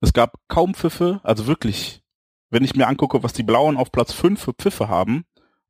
Es 0.00 0.12
gab 0.12 0.34
kaum 0.48 0.74
Pfiffe, 0.74 1.20
also 1.22 1.46
wirklich, 1.46 2.02
wenn 2.50 2.64
ich 2.64 2.76
mir 2.76 2.86
angucke, 2.86 3.22
was 3.22 3.32
die 3.32 3.42
Blauen 3.42 3.76
auf 3.76 3.90
Platz 3.90 4.12
5 4.12 4.40
für 4.40 4.52
Pfiffe 4.52 4.88
haben 4.88 5.24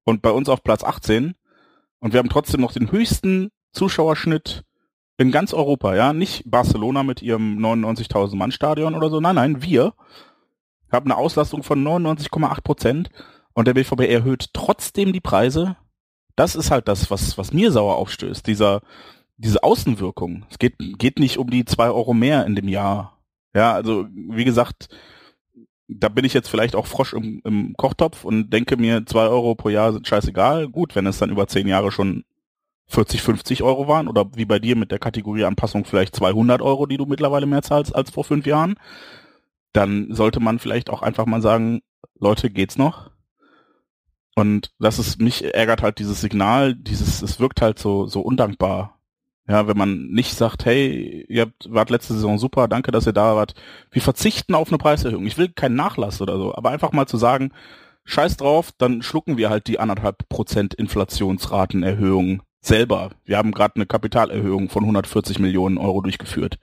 und 0.04 0.22
bei 0.22 0.30
uns 0.30 0.48
auf 0.48 0.64
Platz 0.64 0.82
18 0.82 1.34
und 2.00 2.12
wir 2.12 2.18
haben 2.18 2.28
trotzdem 2.28 2.60
noch 2.60 2.72
den 2.72 2.90
höchsten 2.90 3.50
Zuschauerschnitt 3.72 4.64
in 5.18 5.30
ganz 5.30 5.54
Europa, 5.54 5.94
ja, 5.94 6.12
nicht 6.12 6.42
Barcelona 6.50 7.02
mit 7.02 7.22
ihrem 7.22 7.58
99.000 7.58 8.36
Mann 8.36 8.52
Stadion 8.52 8.94
oder 8.94 9.08
so, 9.08 9.20
nein, 9.20 9.36
nein, 9.36 9.62
wir 9.62 9.94
haben 10.90 11.10
eine 11.10 11.16
Auslastung 11.16 11.62
von 11.62 11.82
99,8 11.82 12.60
Prozent 12.62 13.10
und 13.56 13.66
der 13.66 13.74
BVB 13.74 14.02
erhöht 14.02 14.50
trotzdem 14.52 15.14
die 15.14 15.20
Preise. 15.20 15.76
Das 16.36 16.54
ist 16.54 16.70
halt 16.70 16.88
das, 16.88 17.10
was, 17.10 17.38
was 17.38 17.54
mir 17.54 17.72
sauer 17.72 17.96
aufstößt. 17.96 18.46
Dieser, 18.46 18.82
diese 19.38 19.62
Außenwirkung. 19.62 20.44
Es 20.50 20.58
geht, 20.58 20.74
geht 20.98 21.18
nicht 21.18 21.38
um 21.38 21.48
die 21.48 21.64
zwei 21.64 21.88
Euro 21.88 22.12
mehr 22.12 22.44
in 22.44 22.54
dem 22.54 22.68
Jahr. 22.68 23.18
Ja, 23.54 23.72
also, 23.72 24.06
wie 24.12 24.44
gesagt, 24.44 24.88
da 25.88 26.10
bin 26.10 26.26
ich 26.26 26.34
jetzt 26.34 26.48
vielleicht 26.48 26.76
auch 26.76 26.86
Frosch 26.86 27.14
im, 27.14 27.40
im 27.44 27.74
Kochtopf 27.78 28.24
und 28.24 28.50
denke 28.50 28.76
mir, 28.76 29.06
zwei 29.06 29.26
Euro 29.26 29.54
pro 29.54 29.70
Jahr 29.70 29.94
sind 29.94 30.06
scheißegal. 30.06 30.68
Gut, 30.68 30.94
wenn 30.94 31.06
es 31.06 31.16
dann 31.16 31.30
über 31.30 31.46
zehn 31.46 31.66
Jahre 31.66 31.90
schon 31.90 32.24
40, 32.88 33.22
50 33.22 33.62
Euro 33.62 33.88
waren 33.88 34.06
oder 34.06 34.26
wie 34.34 34.44
bei 34.44 34.58
dir 34.58 34.76
mit 34.76 34.90
der 34.90 34.98
Kategorieanpassung 34.98 35.86
vielleicht 35.86 36.14
200 36.14 36.60
Euro, 36.60 36.84
die 36.84 36.98
du 36.98 37.06
mittlerweile 37.06 37.46
mehr 37.46 37.62
zahlst 37.62 37.96
als 37.96 38.10
vor 38.10 38.24
fünf 38.24 38.44
Jahren, 38.44 38.74
dann 39.72 40.12
sollte 40.12 40.40
man 40.40 40.58
vielleicht 40.58 40.90
auch 40.90 41.00
einfach 41.00 41.24
mal 41.24 41.40
sagen, 41.40 41.80
Leute, 42.18 42.50
geht's 42.50 42.76
noch? 42.76 43.15
Und 44.38 44.70
das 44.78 44.98
ist, 44.98 45.18
mich 45.18 45.54
ärgert 45.54 45.82
halt 45.82 45.98
dieses 45.98 46.20
Signal, 46.20 46.74
dieses, 46.74 47.22
es 47.22 47.40
wirkt 47.40 47.62
halt 47.62 47.78
so, 47.78 48.06
so 48.06 48.20
undankbar. 48.20 48.98
Ja, 49.48 49.66
wenn 49.66 49.78
man 49.78 50.08
nicht 50.08 50.34
sagt, 50.34 50.66
hey, 50.66 51.24
ihr 51.28 51.42
habt, 51.42 51.72
wart 51.72 51.88
letzte 51.88 52.12
Saison 52.12 52.38
super, 52.38 52.68
danke, 52.68 52.90
dass 52.92 53.06
ihr 53.06 53.14
da 53.14 53.34
wart. 53.34 53.54
Wir 53.90 54.02
verzichten 54.02 54.54
auf 54.54 54.68
eine 54.68 54.76
Preiserhöhung. 54.76 55.24
Ich 55.24 55.38
will 55.38 55.48
keinen 55.48 55.76
Nachlass 55.76 56.20
oder 56.20 56.36
so, 56.36 56.54
aber 56.54 56.68
einfach 56.70 56.92
mal 56.92 57.06
zu 57.06 57.16
sagen, 57.16 57.52
scheiß 58.04 58.36
drauf, 58.36 58.72
dann 58.76 59.02
schlucken 59.02 59.38
wir 59.38 59.48
halt 59.48 59.68
die 59.68 59.80
anderthalb 59.80 60.28
Prozent 60.28 60.74
Inflationsratenerhöhung 60.74 62.42
selber. 62.60 63.12
Wir 63.24 63.38
haben 63.38 63.52
gerade 63.52 63.76
eine 63.76 63.86
Kapitalerhöhung 63.86 64.68
von 64.68 64.82
140 64.82 65.38
Millionen 65.38 65.78
Euro 65.78 66.02
durchgeführt. 66.02 66.58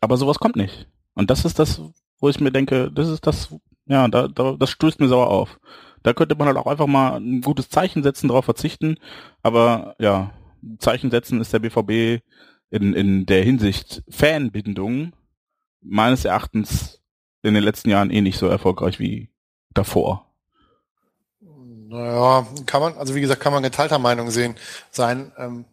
Aber 0.00 0.16
sowas 0.18 0.38
kommt 0.38 0.54
nicht. 0.54 0.86
Und 1.14 1.30
das 1.30 1.44
ist 1.44 1.58
das, 1.58 1.80
wo 2.20 2.28
ich 2.28 2.38
mir 2.38 2.52
denke, 2.52 2.92
das 2.92 3.08
ist 3.08 3.26
das, 3.26 3.52
ja, 3.86 4.06
da, 4.06 4.28
da, 4.28 4.52
das 4.52 4.70
stößt 4.70 5.00
mir 5.00 5.08
sauer 5.08 5.30
auf. 5.30 5.58
Da 6.06 6.12
könnte 6.12 6.36
man 6.36 6.46
halt 6.46 6.56
auch 6.56 6.68
einfach 6.68 6.86
mal 6.86 7.16
ein 7.16 7.40
gutes 7.40 7.68
Zeichen 7.68 8.04
setzen, 8.04 8.28
darauf 8.28 8.44
verzichten. 8.44 8.96
Aber 9.42 9.96
ja, 9.98 10.30
Zeichen 10.78 11.10
setzen, 11.10 11.40
ist 11.40 11.52
der 11.52 11.58
BVB 11.58 12.22
in, 12.70 12.94
in 12.94 13.26
der 13.26 13.42
Hinsicht 13.42 14.04
Fanbindung 14.08 15.14
meines 15.80 16.24
Erachtens 16.24 17.02
in 17.42 17.54
den 17.54 17.64
letzten 17.64 17.90
Jahren 17.90 18.12
eh 18.12 18.20
nicht 18.20 18.38
so 18.38 18.46
erfolgreich 18.46 19.00
wie 19.00 19.30
davor. 19.74 20.30
Naja, 21.40 22.46
kann 22.66 22.82
man, 22.82 22.94
also 22.98 23.16
wie 23.16 23.20
gesagt, 23.20 23.40
kann 23.40 23.52
man 23.52 23.64
geteilter 23.64 23.98
Meinung 23.98 24.30
sehen 24.30 24.54
sein. 24.92 25.32
Ähm, 25.36 25.64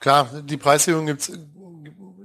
klar, 0.00 0.30
die 0.42 0.56
Preiserhöhung 0.56 1.04
gibt's, 1.04 1.30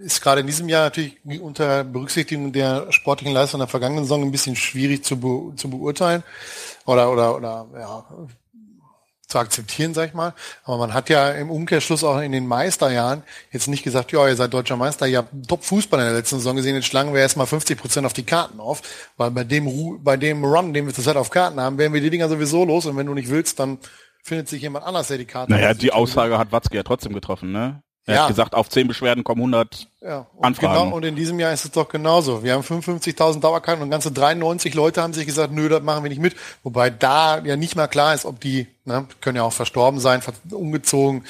ist 0.03 0.21
gerade 0.21 0.41
in 0.41 0.47
diesem 0.47 0.69
Jahr 0.69 0.83
natürlich 0.83 1.17
unter 1.41 1.83
Berücksichtigung 1.83 2.51
der 2.51 2.91
sportlichen 2.91 3.33
Leistung 3.33 3.59
der 3.59 3.67
vergangenen 3.67 4.03
Saison 4.03 4.21
ein 4.23 4.31
bisschen 4.31 4.55
schwierig 4.55 5.03
zu, 5.03 5.19
be, 5.19 5.55
zu 5.55 5.69
beurteilen 5.69 6.23
oder 6.85 7.11
oder 7.11 7.35
oder 7.37 7.67
ja, 7.73 8.05
zu 9.27 9.39
akzeptieren, 9.39 9.93
sag 9.93 10.09
ich 10.09 10.13
mal. 10.13 10.33
Aber 10.63 10.77
man 10.77 10.93
hat 10.93 11.09
ja 11.09 11.31
im 11.31 11.49
Umkehrschluss 11.49 12.03
auch 12.03 12.19
in 12.19 12.31
den 12.31 12.47
Meisterjahren 12.47 13.23
jetzt 13.51 13.67
nicht 13.67 13.83
gesagt, 13.83 14.11
ja, 14.11 14.27
ihr 14.27 14.35
seid 14.35 14.53
deutscher 14.53 14.77
Meister, 14.77 15.07
ihr 15.07 15.19
habt 15.19 15.47
Top-Fußball 15.47 15.99
in 15.99 16.05
der 16.05 16.15
letzten 16.15 16.37
Saison 16.37 16.55
gesehen, 16.55 16.75
jetzt 16.75 16.85
schlagen 16.85 17.13
wir 17.13 17.21
erstmal 17.21 17.47
50 17.47 17.77
Prozent 17.77 18.05
auf 18.05 18.13
die 18.13 18.23
Karten 18.23 18.59
auf, 18.59 18.81
weil 19.17 19.31
bei 19.31 19.43
dem, 19.43 20.03
bei 20.03 20.17
dem 20.17 20.43
Run, 20.43 20.73
den 20.73 20.85
wir 20.85 20.93
zurzeit 20.93 21.15
auf 21.15 21.29
Karten 21.29 21.59
haben, 21.59 21.77
werden 21.77 21.93
wir 21.93 22.01
die 22.01 22.09
Dinger 22.09 22.29
sowieso 22.29 22.65
los 22.65 22.85
und 22.85 22.97
wenn 22.97 23.07
du 23.07 23.13
nicht 23.13 23.29
willst, 23.29 23.59
dann 23.59 23.79
findet 24.21 24.47
sich 24.47 24.61
jemand 24.61 24.85
anders, 24.85 25.09
der 25.09 25.17
die 25.17 25.25
Karten 25.25 25.51
Naja, 25.51 25.73
die 25.73 25.91
Aussage 25.91 26.37
hat 26.37 26.51
Watzke 26.51 26.77
ja 26.77 26.83
trotzdem 26.83 27.13
getroffen, 27.13 27.51
ne? 27.51 27.82
Er 28.05 28.15
ja. 28.15 28.21
hat 28.23 28.27
gesagt, 28.29 28.53
auf 28.53 28.69
zehn 28.69 28.87
Beschwerden 28.87 29.23
kommen 29.23 29.39
100 29.41 29.87
ja, 30.01 30.27
und 30.35 30.45
Anfragen. 30.45 30.83
Genau, 30.83 30.95
und 30.95 31.05
in 31.05 31.15
diesem 31.15 31.39
Jahr 31.39 31.53
ist 31.53 31.63
es 31.63 31.71
doch 31.71 31.87
genauso. 31.87 32.43
Wir 32.43 32.53
haben 32.53 32.61
55.000 32.61 33.39
Dauerkarten 33.39 33.81
und 33.81 33.89
ganze 33.89 34.11
93 34.11 34.73
Leute 34.73 35.01
haben 35.01 35.13
sich 35.13 35.25
gesagt, 35.25 35.53
nö, 35.53 35.69
das 35.69 35.81
machen 35.83 36.03
wir 36.03 36.09
nicht 36.09 36.19
mit. 36.19 36.35
Wobei 36.63 36.89
da 36.89 37.39
ja 37.39 37.55
nicht 37.55 37.77
mal 37.77 37.87
klar 37.87 38.13
ist, 38.13 38.25
ob 38.25 38.41
die, 38.41 38.67
ne, 38.83 39.07
können 39.21 39.37
ja 39.37 39.43
auch 39.43 39.53
verstorben 39.53 40.01
sein, 40.01 40.21
umgezogen, 40.51 41.23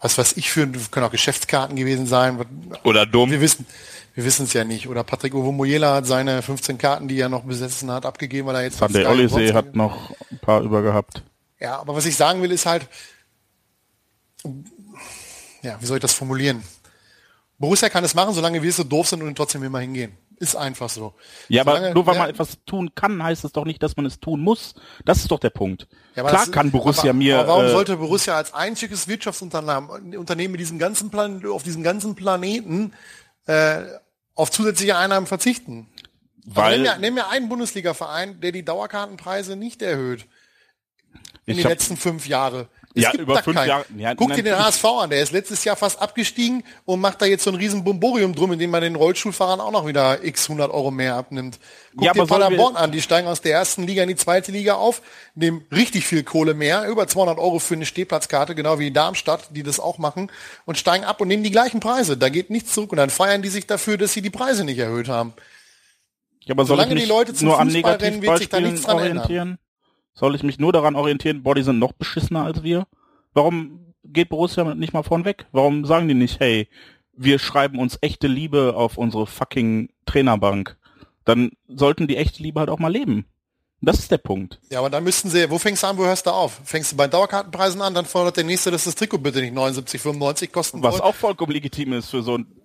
was 0.00 0.18
weiß 0.18 0.36
ich 0.36 0.50
für, 0.50 0.66
können 0.90 1.06
auch 1.06 1.12
Geschäftskarten 1.12 1.76
gewesen 1.76 2.06
sein. 2.06 2.44
Oder 2.82 3.06
dumm. 3.06 3.30
Wir 3.30 3.40
wissen, 3.40 3.64
wir 4.14 4.24
wissen 4.24 4.44
es 4.44 4.52
ja 4.54 4.64
nicht. 4.64 4.88
Oder 4.88 5.04
Patrick 5.04 5.36
Ovomoyela 5.36 5.94
hat 5.94 6.06
seine 6.06 6.42
15 6.42 6.78
Karten, 6.78 7.06
die 7.06 7.20
er 7.20 7.28
noch 7.28 7.44
besessen 7.44 7.92
hat, 7.92 8.04
abgegeben, 8.04 8.48
weil 8.48 8.56
er 8.56 8.62
jetzt... 8.62 8.80
Van 8.80 8.92
der 8.92 9.08
Olisee 9.08 9.52
hat 9.52 9.76
noch 9.76 10.10
ein 10.32 10.38
paar 10.40 10.62
über 10.62 10.82
gehabt. 10.82 11.22
Ja, 11.60 11.78
aber 11.78 11.94
was 11.94 12.06
ich 12.06 12.16
sagen 12.16 12.42
will, 12.42 12.50
ist 12.50 12.66
halt, 12.66 12.88
ja, 15.62 15.80
wie 15.80 15.86
soll 15.86 15.96
ich 15.98 16.02
das 16.02 16.12
formulieren? 16.12 16.62
Borussia 17.58 17.88
kann 17.88 18.04
es 18.04 18.14
machen, 18.14 18.34
solange 18.34 18.62
wir 18.62 18.72
so 18.72 18.84
doof 18.84 19.08
sind 19.08 19.22
und 19.22 19.34
trotzdem 19.34 19.62
immer 19.62 19.80
hingehen. 19.80 20.16
Ist 20.36 20.54
einfach 20.54 20.88
so. 20.88 21.14
Ja, 21.48 21.64
solange, 21.64 21.86
aber 21.86 21.94
nur 21.94 22.06
weil 22.06 22.14
ja, 22.14 22.20
man 22.20 22.30
etwas 22.30 22.58
tun 22.64 22.94
kann, 22.94 23.20
heißt 23.20 23.44
es 23.44 23.50
doch 23.50 23.64
nicht, 23.64 23.82
dass 23.82 23.96
man 23.96 24.06
es 24.06 24.20
tun 24.20 24.40
muss. 24.40 24.76
Das 25.04 25.18
ist 25.18 25.30
doch 25.32 25.40
der 25.40 25.50
Punkt. 25.50 25.88
Ja, 26.14 26.22
Klar 26.22 26.44
das, 26.44 26.52
kann 26.52 26.70
Borussia 26.70 27.10
aber, 27.10 27.14
mir. 27.14 27.40
Aber 27.40 27.48
warum 27.48 27.64
äh, 27.64 27.70
sollte 27.70 27.96
Borussia 27.96 28.36
als 28.36 28.54
einziges 28.54 29.08
Wirtschaftsunternehmen 29.08 30.16
Unternehmen 30.16 30.52
mit 30.52 30.60
diesem 30.60 30.78
ganzen 30.78 31.10
Plan, 31.10 31.44
auf 31.46 31.64
diesem 31.64 31.82
ganzen 31.82 32.14
Planeten 32.14 32.92
äh, 33.46 33.82
auf 34.36 34.52
zusätzliche 34.52 34.96
Einnahmen 34.96 35.26
verzichten? 35.26 35.88
Weil, 36.44 36.78
nimm, 36.78 36.82
mir, 36.82 36.98
nimm 36.98 37.14
mir 37.14 37.28
einen 37.28 37.48
Bundesliga-Verein, 37.48 38.40
der 38.40 38.52
die 38.52 38.64
Dauerkartenpreise 38.64 39.56
nicht 39.56 39.82
erhöht 39.82 40.26
in 41.46 41.56
den 41.56 41.66
letzten 41.66 41.96
fünf 41.96 42.28
Jahren. 42.28 42.68
Es 42.94 43.02
ja, 43.02 43.12
über 43.12 43.42
fünf 43.42 43.64
Jahre. 43.66 43.84
Ja, 43.96 44.14
Guck 44.14 44.34
dir 44.34 44.42
den 44.42 44.58
HSV 44.58 44.84
an, 44.84 45.10
der 45.10 45.22
ist 45.22 45.32
letztes 45.32 45.62
Jahr 45.62 45.76
fast 45.76 46.00
abgestiegen 46.00 46.64
und 46.86 47.00
macht 47.00 47.20
da 47.20 47.26
jetzt 47.26 47.44
so 47.44 47.50
ein 47.50 47.56
riesen 47.56 47.84
Bomborium 47.84 48.34
drum, 48.34 48.52
indem 48.52 48.70
man 48.70 48.80
den 48.80 48.96
Rollstuhlfahrern 48.96 49.60
auch 49.60 49.70
noch 49.70 49.86
wieder 49.86 50.24
x 50.24 50.48
100 50.48 50.70
Euro 50.70 50.90
mehr 50.90 51.14
abnimmt. 51.14 51.58
Guck 51.94 52.04
ja, 52.04 52.12
dir 52.14 52.26
Paderborn 52.26 52.76
an, 52.76 52.90
die 52.90 53.02
steigen 53.02 53.28
aus 53.28 53.42
der 53.42 53.52
ersten 53.52 53.86
Liga 53.86 54.02
in 54.02 54.08
die 54.08 54.16
zweite 54.16 54.52
Liga 54.52 54.74
auf, 54.74 55.02
nehmen 55.34 55.66
richtig 55.70 56.06
viel 56.06 56.22
Kohle 56.22 56.54
mehr, 56.54 56.88
über 56.88 57.06
200 57.06 57.38
Euro 57.38 57.58
für 57.58 57.74
eine 57.74 57.84
Stehplatzkarte, 57.84 58.54
genau 58.54 58.78
wie 58.78 58.90
Darmstadt, 58.90 59.48
die 59.50 59.62
das 59.62 59.80
auch 59.80 59.98
machen, 59.98 60.32
und 60.64 60.78
steigen 60.78 61.04
ab 61.04 61.20
und 61.20 61.28
nehmen 61.28 61.42
die 61.42 61.50
gleichen 61.50 61.80
Preise. 61.80 62.16
Da 62.16 62.30
geht 62.30 62.48
nichts 62.48 62.72
zurück 62.72 62.92
und 62.92 62.98
dann 62.98 63.10
feiern 63.10 63.42
die 63.42 63.50
sich 63.50 63.66
dafür, 63.66 63.98
dass 63.98 64.14
sie 64.14 64.22
die 64.22 64.30
Preise 64.30 64.64
nicht 64.64 64.78
erhöht 64.78 65.08
haben. 65.08 65.34
Ja, 66.44 66.54
aber 66.54 66.64
Solange 66.64 66.94
die 66.94 67.04
Leute 67.04 67.34
zum 67.34 67.48
nur 67.48 67.60
Fußball 67.60 67.96
rennen, 67.96 68.22
wird 68.22 68.38
sich 68.38 68.48
da 68.48 68.60
nichts 68.60 68.82
dran 68.82 68.98
ändern. 68.98 69.58
Soll 70.18 70.34
ich 70.34 70.42
mich 70.42 70.58
nur 70.58 70.72
daran 70.72 70.96
orientieren, 70.96 71.44
die 71.44 71.62
sind 71.62 71.78
noch 71.78 71.92
beschissener 71.92 72.44
als 72.44 72.64
wir? 72.64 72.88
Warum 73.34 73.94
geht 74.02 74.30
Borussia 74.30 74.74
nicht 74.74 74.92
mal 74.92 75.04
vornweg? 75.04 75.46
Warum 75.52 75.84
sagen 75.84 76.08
die 76.08 76.14
nicht, 76.14 76.40
hey, 76.40 76.68
wir 77.12 77.38
schreiben 77.38 77.78
uns 77.78 77.98
echte 78.00 78.26
Liebe 78.26 78.74
auf 78.74 78.98
unsere 78.98 79.28
fucking 79.28 79.90
Trainerbank? 80.06 80.76
Dann 81.24 81.52
sollten 81.68 82.08
die 82.08 82.16
echte 82.16 82.42
Liebe 82.42 82.58
halt 82.58 82.68
auch 82.68 82.80
mal 82.80 82.92
leben. 82.92 83.26
Das 83.80 84.00
ist 84.00 84.10
der 84.10 84.18
Punkt. 84.18 84.58
Ja, 84.70 84.80
aber 84.80 84.90
dann 84.90 85.04
müssten 85.04 85.30
sie, 85.30 85.48
wo 85.50 85.58
fängst 85.58 85.84
du 85.84 85.86
an, 85.86 85.98
wo 85.98 86.04
hörst 86.04 86.26
du 86.26 86.30
auf? 86.30 86.62
Fängst 86.64 86.90
du 86.90 86.96
bei 86.96 87.06
Dauerkartenpreisen 87.06 87.80
an, 87.80 87.94
dann 87.94 88.04
fordert 88.04 88.38
der 88.38 88.44
nächste, 88.44 88.72
dass 88.72 88.84
das 88.84 88.96
Trikot 88.96 89.18
bitte 89.18 89.40
nicht 89.40 89.56
79,95 89.56 90.50
kosten 90.50 90.82
Was 90.82 91.00
auch 91.00 91.14
vollkommen 91.14 91.52
legitim 91.52 91.92
ist 91.92 92.10
für 92.10 92.22
so 92.22 92.38
ein 92.38 92.60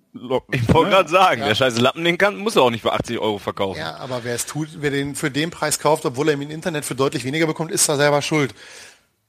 ich 0.52 0.72
wollte 0.72 0.90
gerade 0.90 1.08
sagen, 1.08 1.40
ja. 1.40 1.48
der 1.48 1.54
scheiße 1.54 1.80
Lappen, 1.80 2.04
den 2.04 2.18
kann, 2.18 2.36
muss 2.36 2.56
er 2.56 2.62
auch 2.62 2.70
nicht 2.70 2.82
für 2.82 2.92
80 2.92 3.18
Euro 3.18 3.38
verkaufen. 3.38 3.78
Ja, 3.78 3.96
aber 3.96 4.22
wer 4.22 4.34
es 4.34 4.46
tut, 4.46 4.68
wer 4.76 4.90
den 4.90 5.16
für 5.16 5.30
den 5.30 5.50
Preis 5.50 5.78
kauft, 5.78 6.06
obwohl 6.06 6.28
er 6.28 6.34
ihn 6.34 6.42
im 6.42 6.50
Internet 6.50 6.84
für 6.84 6.94
deutlich 6.94 7.24
weniger 7.24 7.46
bekommt, 7.46 7.72
ist 7.72 7.88
da 7.88 7.96
selber 7.96 8.22
schuld. 8.22 8.54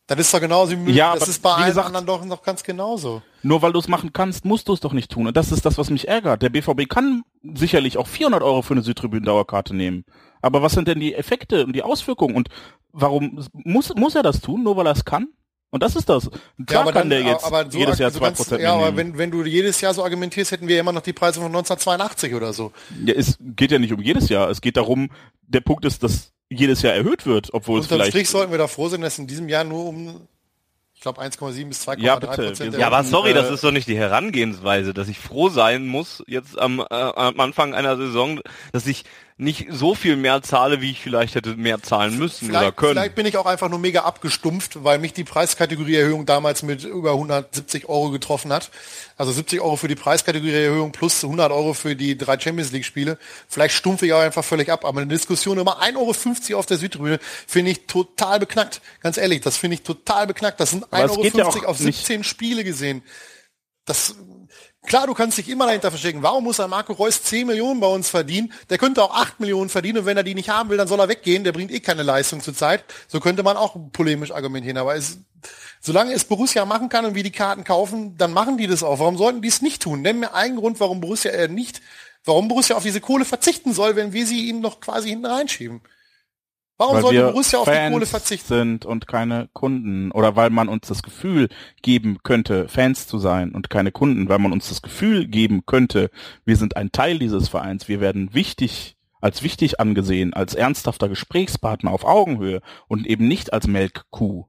Das 0.08 0.20
ist 0.20 0.32
doch 0.32 0.40
genauso 0.40 0.74
wie 0.86 0.92
ja, 0.92 1.16
das 1.16 1.28
ist 1.28 1.42
bei 1.42 1.52
allen 1.52 1.66
gesagt, 1.66 1.88
anderen 1.88 2.06
doch 2.06 2.24
noch 2.24 2.44
ganz 2.44 2.64
genauso. 2.64 3.24
Nur 3.42 3.64
weil 3.64 3.74
du 3.74 3.80
es 3.80 3.88
machen 3.88 4.14
kannst, 4.14 4.46
musst 4.46 4.68
du 4.68 4.74
es 4.74 4.80
doch 4.80 4.94
nicht 4.94 5.10
tun. 5.10 5.26
Und 5.26 5.36
das 5.36 5.52
ist 5.52 5.66
das, 5.66 5.80
was 5.80 5.90
mich 5.90 6.08
ärgert. 6.08 6.44
Der 6.44 6.50
BVB 6.50 6.88
kann 6.88 7.24
sicherlich 7.42 7.98
auch 7.98 8.08
400 8.08 8.44
Euro 8.44 8.62
für 8.62 8.76
eine 8.76 8.84
Südtribünen-Dauerkarte 8.84 9.76
nehmen. 9.76 10.06
Aber 10.44 10.62
was 10.62 10.74
sind 10.74 10.88
denn 10.88 11.00
die 11.00 11.16
Effekte 11.16 11.66
und 11.66 11.74
die 11.74 11.82
Auswirkungen? 11.82 12.36
Und 12.36 12.50
warum 12.92 13.44
muss, 13.54 13.96
muss 13.96 14.14
er 14.14 14.22
das 14.22 14.42
tun, 14.42 14.62
nur 14.62 14.78
weil 14.78 14.86
er 14.86 14.92
es 14.92 15.06
kann? 15.06 15.30
Und 15.76 15.84
das 15.84 15.98
ist 15.98 16.08
das. 16.08 16.30
Klar 16.68 16.86
ja, 16.86 16.92
kann 16.94 16.94
dann, 16.94 17.10
der 17.10 17.20
jetzt 17.20 17.46
so 17.46 17.78
jedes 17.78 18.00
Jahr 18.00 18.10
zwei 18.10 18.30
Prozent 18.30 18.62
Ja, 18.62 18.76
aber 18.76 18.96
wenn, 18.96 19.18
wenn 19.18 19.30
du 19.30 19.44
jedes 19.44 19.82
Jahr 19.82 19.94
so 19.94 20.06
argumentierst, 20.06 20.52
hätten 20.52 20.70
wir 20.70 20.80
immer 20.80 20.94
noch 20.94 21.02
die 21.02 21.12
Preise 21.12 21.42
von 21.42 21.48
1982 21.48 22.34
oder 22.34 22.54
so. 22.54 22.72
Ja, 23.06 23.14
es 23.14 23.38
geht 23.42 23.72
ja 23.72 23.78
nicht 23.78 23.92
um 23.92 24.02
jedes 24.02 24.30
Jahr. 24.30 24.50
Es 24.50 24.62
geht 24.62 24.78
darum, 24.78 25.10
der 25.42 25.60
Punkt 25.60 25.84
ist, 25.84 26.02
dass 26.02 26.32
jedes 26.48 26.82
Jahr 26.82 26.94
erhöht 26.94 27.26
wird, 27.26 27.54
obwohl 27.54 27.82
Unterm 27.82 27.84
es 27.84 27.88
vielleicht... 27.98 28.12
Strich 28.12 28.30
sollten 28.30 28.52
wir 28.52 28.58
da 28.58 28.68
froh 28.68 28.88
sein, 28.88 29.02
dass 29.02 29.20
in 29.20 29.28
diesem 29.28 29.50
Jahr 29.50 29.66
nur 29.66 29.86
um 29.86 30.30
ich 30.94 31.02
glaube 31.02 31.22
1,7 31.22 31.68
bis 31.68 31.86
2,3 31.86 32.00
ja, 32.00 32.16
Prozent. 32.22 32.78
Ja, 32.78 32.88
aber 32.88 33.04
sorry, 33.04 33.34
das 33.34 33.52
ist 33.52 33.62
doch 33.62 33.72
nicht 33.72 33.90
die 33.90 33.98
Herangehensweise, 33.98 34.94
dass 34.94 35.10
ich 35.10 35.20
froh 35.20 35.50
sein 35.50 35.88
muss 35.88 36.24
jetzt 36.26 36.58
am, 36.58 36.80
äh, 36.80 36.86
am 36.90 37.38
Anfang 37.42 37.74
einer 37.74 37.98
Saison, 37.98 38.40
dass 38.72 38.88
ich 38.88 39.04
nicht 39.38 39.68
so 39.70 39.96
viel 39.96 40.16
mehr 40.16 40.42
zahle, 40.44 40.80
wie 40.80 40.92
ich 40.92 41.02
vielleicht 41.02 41.36
hätte 41.36 41.58
mehr 41.58 41.84
zahlen 41.84 42.18
müssen 42.18 42.48
vielleicht, 42.48 42.64
oder 42.64 42.72
können. 42.72 42.92
Vielleicht 42.94 43.16
bin 43.16 43.26
ich 43.26 43.36
auch 43.36 43.46
einfach 43.46 43.68
nur 43.68 43.80
mega 43.80 44.04
abgestumpft, 44.04 44.86
weil 44.86 44.98
mich 44.98 45.12
die 45.12 45.26
Preiskategorieerhöhung 45.26 46.26
damals 46.26 46.64
mit 46.64 46.86
über 46.86 47.12
170 47.12 47.90
Euro 47.90 48.12
getroffen 48.12 48.54
hat. 48.54 48.72
Also 49.18 49.34
70 49.34 49.60
Euro 49.60 49.76
für 49.76 49.90
die 49.90 49.96
Preiskategorieerhöhung 49.96 50.94
plus 50.94 51.22
100 51.22 51.52
Euro 51.52 51.74
für 51.74 51.98
die 51.98 52.18
drei 52.18 52.40
Champions 52.40 52.72
League 52.72 52.86
Spiele. 52.86 53.18
Vielleicht 53.50 53.76
stumpfe 53.76 54.06
ich 54.06 54.14
auch 54.14 54.22
einfach 54.22 54.46
völlig 54.46 54.70
ab. 54.70 54.86
Aber 54.86 55.02
eine 55.02 55.10
Diskussion 55.10 55.58
über 55.58 55.82
1,50 55.82 56.52
Euro 56.52 56.60
auf 56.60 56.66
der 56.66 56.78
Südtribüne 56.78 57.20
finde 57.46 57.72
ich 57.72 57.88
total 57.88 58.40
beknackt. 58.40 58.80
Ganz 59.02 59.18
ehrlich, 59.18 59.42
das 59.42 59.58
finde 59.58 59.76
ich 59.76 59.82
total 59.82 60.28
beknackt. 60.28 60.62
Das 60.62 60.72
sind 60.72 60.86
1,50 60.86 61.40
Euro 61.40 61.58
ja 61.60 61.66
auf 61.66 61.78
17 61.78 62.20
nicht. 62.20 62.30
Spiele 62.30 62.64
gesehen. 62.64 63.04
Das 63.84 64.16
Klar, 64.86 65.08
du 65.08 65.14
kannst 65.16 65.38
dich 65.38 65.50
immer 65.50 65.66
dahinter 65.66 65.90
verstecken. 65.90 66.22
Warum 66.22 66.44
muss 66.44 66.60
ein 66.60 66.70
Marco 66.70 66.94
Reus 66.94 67.24
10 67.24 67.48
Millionen 67.48 67.80
bei 67.80 67.88
uns 67.88 68.10
verdienen? 68.10 68.54
Der 68.70 68.78
könnte 68.78 69.02
auch 69.02 69.16
8 69.16 69.40
Millionen 69.40 69.70
verdienen 69.70 70.00
und 70.00 70.06
wenn 70.06 70.18
er 70.18 70.24
die 70.24 70.36
nicht 70.36 70.50
haben 70.50 70.70
will, 70.70 70.78
dann 70.78 70.88
soll 70.88 71.00
er 71.00 71.10
weggehen. 71.10 71.44
Der 71.44 71.54
bringt 71.54 71.72
eh 71.72 71.80
keine 71.80 72.04
Leistung 72.04 72.42
zur 72.42 72.54
Zeit. 72.54 72.84
So 73.08 73.20
könnte 73.20 73.42
man 73.42 73.58
auch 73.58 73.76
polemisch 73.92 74.32
argumentieren. 74.32 74.78
Aber 74.78 74.96
es, 74.96 75.18
solange 75.82 76.14
es 76.14 76.26
Borussia 76.26 76.66
machen 76.66 76.90
kann 76.90 77.06
und 77.06 77.16
wir 77.16 77.24
die 77.24 77.32
Karten 77.32 77.64
kaufen, 77.64 78.16
dann 78.18 78.32
machen 78.32 78.58
die 78.58 78.68
das 78.68 78.84
auch. 78.84 79.00
Warum 79.00 79.18
sollten 79.18 79.42
die 79.42 79.48
es 79.48 79.62
nicht 79.62 79.82
tun? 79.82 80.02
Nenn 80.02 80.20
mir 80.20 80.36
einen 80.36 80.56
Grund, 80.56 80.80
warum 80.80 81.02
Borussia 81.02 81.32
äh, 81.32 81.48
nicht, 81.48 81.82
warum 82.24 82.48
Borussia 82.48 82.76
auf 82.76 82.84
diese 82.84 83.02
Kohle 83.02 83.26
verzichten 83.26 83.74
soll, 83.74 83.96
wenn 83.96 84.14
wir 84.14 84.28
sie 84.28 84.48
ihnen 84.48 84.62
noch 84.62 84.82
quasi 84.82 85.10
hinten 85.10 85.26
reinschieben. 85.26 85.82
Warum 86.78 86.96
weil 86.96 87.02
sollte 87.04 87.24
Borussia 87.24 87.60
auf 87.60 87.66
Fans 87.66 87.88
die 87.88 87.94
Kohle 87.94 88.06
verzichten? 88.06 88.48
sind 88.48 88.86
und 88.86 89.08
keine 89.08 89.50
Kunden 89.54 90.12
oder 90.12 90.36
weil 90.36 90.50
man 90.50 90.68
uns 90.68 90.88
das 90.88 91.04
Gefühl 91.04 91.48
geben 91.82 92.18
könnte, 92.24 92.68
Fans 92.68 93.08
zu 93.08 93.18
sein 93.18 93.56
und 93.56 93.70
keine 93.70 93.92
Kunden, 93.92 94.28
weil 94.28 94.40
man 94.40 94.52
uns 94.52 94.68
das 94.68 94.82
Gefühl 94.82 95.28
geben 95.28 95.66
könnte, 95.66 96.10
wir 96.44 96.58
sind 96.58 96.76
ein 96.76 96.92
Teil 96.92 97.18
dieses 97.18 97.48
Vereins, 97.48 97.88
wir 97.88 98.02
werden 98.02 98.34
wichtig 98.34 98.98
als 99.22 99.42
wichtig 99.42 99.80
angesehen, 99.80 100.34
als 100.34 100.54
ernsthafter 100.54 101.10
Gesprächspartner 101.10 101.92
auf 101.92 102.04
Augenhöhe 102.04 102.62
und 102.88 103.08
eben 103.08 103.28
nicht 103.28 103.54
als 103.54 103.68
Melkkuh. 103.68 104.46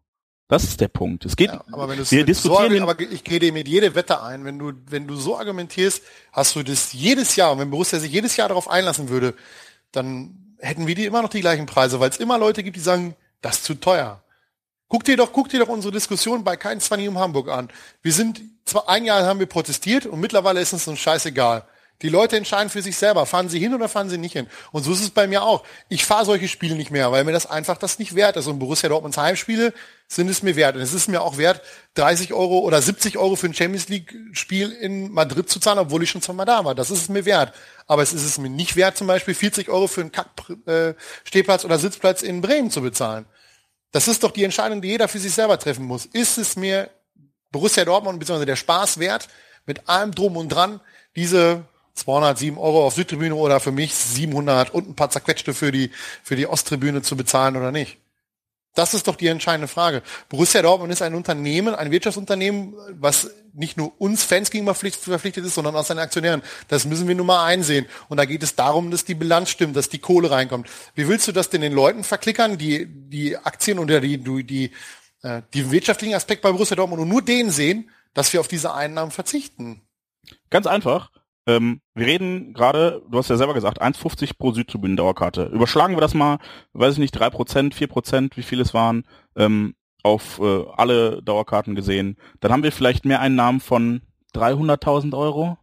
Das 0.49 0.65
ist 0.65 0.81
der 0.81 0.89
Punkt. 0.89 1.25
Es 1.25 1.35
geht. 1.35 1.49
Ja, 1.49 1.65
aber 1.73 1.89
wenn 1.89 1.99
wir 1.99 2.25
diskutieren. 2.25 2.77
So, 2.77 2.83
aber 2.83 3.01
ich 3.01 3.25
gehe 3.25 3.41
dir 3.41 3.53
mit 3.53 3.67
jede 3.67 3.95
Wette 3.95 4.23
ein. 4.23 4.45
Wenn 4.45 4.59
du, 4.59 4.73
wenn 4.89 5.09
du 5.09 5.17
so 5.17 5.37
argumentierst, 5.39 6.03
hast 6.31 6.55
du 6.55 6.63
das 6.63 6.93
jedes 6.93 7.35
Jahr. 7.35 7.53
Und 7.53 7.59
wenn 7.59 7.71
Borussia 7.71 7.99
sich 7.99 8.13
jedes 8.13 8.37
Jahr 8.37 8.49
darauf 8.49 8.71
einlassen 8.71 9.09
würde, 9.09 9.35
dann 9.91 10.46
hätten 10.59 10.87
wir 10.87 10.95
die 10.95 11.07
immer 11.07 11.23
noch 11.23 11.29
die 11.29 11.41
gleichen 11.41 11.67
Preise, 11.67 12.01
weil 12.01 12.11
es 12.11 12.19
immer 12.19 12.39
Leute 12.39 12.63
gibt, 12.63 12.77
die 12.77 12.81
sagen, 12.81 13.17
das 13.41 13.57
ist 13.57 13.65
zu 13.65 13.75
teuer. 13.75 14.23
Guck 14.89 15.05
dir 15.05 15.17
doch, 15.17 15.33
guck 15.33 15.49
dir 15.49 15.61
doch 15.61 15.69
unsere 15.69 15.93
Diskussion 15.93 16.45
bei 16.45 16.57
kein 16.57 16.81
20 16.81 17.09
um 17.09 17.19
Hamburg 17.19 17.49
an. 17.49 17.71
Wir 18.03 18.13
sind, 18.13 18.41
zwar 18.65 18.89
ein 18.89 19.05
Jahr 19.05 19.25
haben 19.25 19.41
wir 19.41 19.47
protestiert 19.47 20.07
und 20.07 20.21
mittlerweile 20.21 20.61
ist 20.61 20.73
uns 20.73 20.85
so 20.85 20.95
scheißegal. 20.95 21.65
Die 22.03 22.11
Leute 22.11 22.37
entscheiden 22.37 22.69
für 22.69 22.83
sich 22.83 22.97
selber, 22.97 23.25
fahren 23.25 23.49
sie 23.49 23.59
hin 23.59 23.75
oder 23.75 23.89
fahren 23.89 24.11
sie 24.11 24.19
nicht 24.19 24.35
hin. 24.35 24.47
Und 24.71 24.83
so 24.83 24.93
ist 24.93 25.01
es 25.01 25.11
bei 25.11 25.27
mir 25.27 25.43
auch. 25.43 25.65
Ich 25.89 26.05
fahre 26.05 26.27
solche 26.27 26.47
Spiele 26.47 26.75
nicht 26.75 26.91
mehr, 26.91 27.11
weil 27.11 27.25
mir 27.25 27.33
das 27.33 27.47
einfach 27.47 27.79
das 27.79 27.99
nicht 27.99 28.15
wert 28.15 28.37
ist. 28.37 28.47
Und 28.47 28.59
Borussia 28.59 28.91
Dortmunds 28.91 29.17
Heimspiele 29.17 29.73
sind 30.07 30.29
es 30.29 30.43
mir 30.43 30.57
wert. 30.57 30.77
Und 30.77 30.83
es 30.83 30.93
ist 30.93 31.09
mir 31.09 31.23
auch 31.23 31.39
wert, 31.39 31.63
30 31.95 32.35
Euro 32.35 32.59
oder 32.59 32.83
70 32.83 33.17
Euro 33.17 33.35
für 33.35 33.47
ein 33.47 33.55
Champions 33.55 33.89
League-Spiel 33.89 34.73
in 34.73 35.11
Madrid 35.11 35.49
zu 35.49 35.59
zahlen, 35.59 35.79
obwohl 35.79 36.03
ich 36.03 36.11
schon 36.11 36.21
zweimal 36.21 36.45
da 36.45 36.65
war. 36.67 36.75
Das 36.75 36.91
ist 36.91 37.03
es 37.03 37.09
mir 37.09 37.25
wert. 37.25 37.55
Aber 37.87 38.03
es 38.03 38.13
ist 38.13 38.25
es 38.25 38.37
mir 38.37 38.51
nicht 38.51 38.77
wert, 38.77 38.99
zum 38.99 39.07
Beispiel 39.07 39.35
40 39.35 39.71
Euro 39.71 39.87
für 39.87 40.03
einen 40.03 40.13
Kack-Stehplatz 40.13 41.63
äh, 41.63 41.67
oder 41.67 41.79
Sitzplatz 41.79 42.21
in 42.21 42.43
Bremen 42.43 42.71
zu 42.71 42.83
bezahlen. 42.83 43.25
Das 43.93 44.07
ist 44.07 44.23
doch 44.23 44.33
die 44.33 44.45
Entscheidung, 44.45 44.83
die 44.83 44.89
jeder 44.89 45.09
für 45.09 45.19
sich 45.19 45.33
selber 45.33 45.59
treffen 45.59 45.87
muss. 45.87 46.05
Ist 46.05 46.37
es 46.37 46.57
mir 46.57 46.91
Borussia 47.53 47.87
Dortmund 47.87 48.21
bzw. 48.21 48.45
der 48.45 48.57
Spaß 48.57 48.99
wert, 48.99 49.29
mit 49.65 49.89
allem 49.89 50.15
drum 50.15 50.37
und 50.37 50.51
dran 50.51 50.81
diese 51.17 51.65
207 51.97 52.59
Euro 52.59 52.87
auf 52.87 52.95
Südtribüne 52.95 53.35
oder 53.35 53.59
für 53.59 53.73
mich 53.73 53.95
700 53.95 54.71
und 54.71 54.89
ein 54.89 54.95
paar 54.95 55.11
zerquetschte 55.11 55.55
für 55.55 55.73
die, 55.73 55.91
für 56.23 56.37
die 56.37 56.47
Osttribüne 56.47 57.03
zu 57.03 57.17
bezahlen 57.17 57.57
oder 57.57 57.73
nicht? 57.73 57.99
Das 58.77 58.93
ist 58.93 59.09
doch 59.09 59.17
die 59.17 59.29
entscheidende 59.29 59.69
Frage. 59.69 60.03
Borussia 60.29 60.61
Dortmund 60.61 60.93
ist 60.93 61.01
ein 61.01 61.15
Unternehmen, 61.15 61.75
ein 61.75 61.91
Wirtschaftsunternehmen, 61.91 62.75
was 62.91 63.31
nicht 63.55 63.79
nur 63.79 63.99
uns 63.99 64.23
Fans 64.23 64.51
gegenüber 64.51 64.75
verpflichtet 64.75 65.47
ist, 65.47 65.55
sondern 65.55 65.75
auch 65.75 65.85
seinen 65.85 66.01
Aktionären. 66.01 66.43
Das 66.69 66.85
müssen 66.85 67.09
wir 67.09 67.15
nun 67.15 67.27
mal 67.27 67.47
einsehen. 67.47 67.87
Und 68.11 68.19
da 68.19 68.27
geht 68.27 68.43
es 68.43 68.55
darum, 68.55 68.91
dass 68.91 69.07
die 69.07 69.15
Bilanz 69.15 69.49
stimmt, 69.49 69.77
dass 69.77 69.89
die 69.89 69.99
Kohle 69.99 70.31
reinkommt. 70.31 70.69
Wie 70.95 71.09
willst 71.09 71.27
du 71.27 71.33
das 71.33 71.49
denn 71.49 71.63
den 71.63 71.73
Leuten 71.73 72.05
verklickern, 72.05 72.59
die, 72.59 72.87
die 72.87 73.39
Aktien 73.39 73.79
oder 73.79 74.03
die, 74.03 74.19
die, 74.19 74.45
die, 74.45 74.71
äh, 75.23 75.41
die 75.55 75.71
wirtschaftlichen 75.71 76.15
Aspekt 76.15 76.43
bei 76.43 76.53
Borussia 76.53 76.77
Dortmund 76.77 77.01
und 77.01 77.09
nur 77.09 77.23
den 77.23 77.51
sehen, 77.51 77.91
dass 78.13 78.31
wir 78.35 78.41
auf 78.41 78.49
diese 78.49 78.75
Einnahmen 78.75 79.11
verzichten? 79.11 79.81
Ganz 80.51 80.67
einfach. 80.67 81.11
Ähm, 81.47 81.81
wir 81.95 82.07
reden 82.07 82.55
gerade, 82.55 83.03
du 83.09 83.19
hast 83.19 83.31
ja 83.31 83.37
selber 83.37 83.55
gesagt, 83.55 83.81
1,50 83.81 84.37
pro 84.37 84.53
Südtribünen-Dauerkarte. 84.53 85.45
Überschlagen 85.47 85.95
wir 85.95 86.01
das 86.01 86.15
mal, 86.15 86.39
weiß 86.73 86.95
ich 86.95 86.99
nicht, 86.99 87.17
3%, 87.17 87.73
4%, 87.73 88.37
wie 88.37 88.43
viel 88.43 88.61
es 88.61 88.75
waren, 88.75 89.05
ähm, 89.37 89.75
auf 90.03 90.41
äh, 90.41 90.65
alle 90.77 91.23
Dauerkarten 91.23 91.75
gesehen. 91.75 92.17
Dann 92.41 92.53
haben 92.53 92.63
wir 92.63 92.73
vielleicht 92.73 93.05
mehr 93.05 93.21
Einnahmen 93.21 93.61
von 93.61 94.03
300.000 94.35 95.17
Euro 95.17 95.59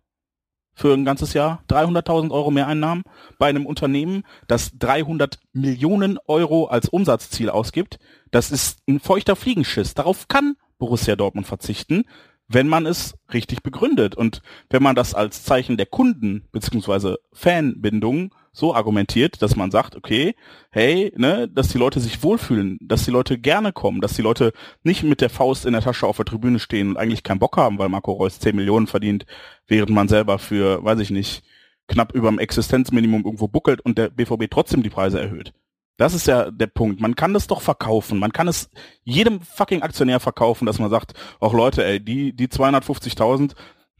für 0.73 0.93
ein 0.93 1.05
ganzes 1.05 1.34
Jahr. 1.34 1.64
300.000 1.69 2.31
Euro 2.31 2.49
mehr 2.49 2.68
Einnahmen 2.68 3.03
bei 3.38 3.47
einem 3.47 3.65
Unternehmen, 3.65 4.23
das 4.47 4.72
300 4.77 5.39
Millionen 5.51 6.18
Euro 6.27 6.65
als 6.65 6.89
Umsatzziel 6.89 7.49
ausgibt. 7.49 7.99
Das 8.31 8.51
ist 8.51 8.80
ein 8.88 8.99
feuchter 8.99 9.35
Fliegenschiss. 9.35 9.93
Darauf 9.93 10.27
kann 10.27 10.55
Borussia 10.77 11.15
Dortmund 11.15 11.47
verzichten 11.47 12.05
wenn 12.53 12.67
man 12.67 12.85
es 12.85 13.15
richtig 13.34 13.63
begründet 13.63 14.15
und 14.15 14.41
wenn 14.69 14.84
man 14.84 14.95
das 14.95 15.13
als 15.13 15.43
Zeichen 15.43 15.77
der 15.77 15.85
Kunden 15.85 16.47
beziehungsweise 16.51 17.19
Fanbindung 17.31 18.34
so 18.51 18.75
argumentiert, 18.75 19.41
dass 19.41 19.55
man 19.55 19.71
sagt, 19.71 19.95
okay, 19.95 20.35
hey, 20.69 21.11
ne, 21.17 21.47
dass 21.47 21.69
die 21.69 21.80
Leute 21.80 21.99
sich 21.99 22.21
wohlfühlen, 22.21 22.77
dass 22.81 23.05
die 23.05 23.11
Leute 23.11 23.39
gerne 23.39 23.73
kommen, 23.73 23.99
dass 23.99 24.13
die 24.13 24.21
Leute 24.21 24.53
nicht 24.84 25.03
mit 25.03 25.21
der 25.21 25.31
Faust 25.31 25.65
in 25.65 25.73
der 25.73 25.81
Tasche 25.81 26.05
auf 26.05 26.17
der 26.17 26.25
Tribüne 26.25 26.59
stehen 26.59 26.89
und 26.89 26.97
eigentlich 26.97 27.23
keinen 27.23 27.39
Bock 27.39 27.57
haben, 27.57 27.80
weil 27.80 27.89
Marco 27.89 28.11
Reus 28.11 28.39
10 28.39 28.55
Millionen 28.55 28.88
verdient, 28.88 29.25
während 29.67 29.89
man 29.89 30.07
selber 30.07 30.38
für, 30.38 30.84
weiß 30.84 30.99
ich 30.99 31.09
nicht, 31.09 31.43
knapp 31.88 32.13
über 32.13 32.30
dem 32.30 32.39
Existenzminimum 32.39 33.25
irgendwo 33.25 33.47
buckelt 33.47 33.81
und 33.81 33.97
der 33.97 34.09
BVB 34.09 34.45
trotzdem 34.49 34.84
die 34.84 34.89
Preise 34.89 35.19
erhöht. 35.19 35.53
Das 35.98 36.14
ist 36.14 36.28
ja 36.28 36.49
der 36.49 36.68
Punkt. 36.68 36.99
Man 36.99 37.15
kann 37.15 37.34
das 37.34 37.48
doch 37.48 37.61
verkaufen. 37.61 38.18
Man 38.20 38.34
kann 38.34 38.48
es 38.48 38.70
jedem 39.03 39.41
fucking 39.41 39.84
Aktionär 39.84 40.20
verkaufen, 40.20 40.65
dass 40.65 40.80
man 40.80 40.90
sagt, 40.90 41.14
auch 41.40 41.53
Leute, 41.53 41.86
ey, 41.86 41.99
die, 41.99 42.36
die 42.36 42.48
250.000, 42.48 43.53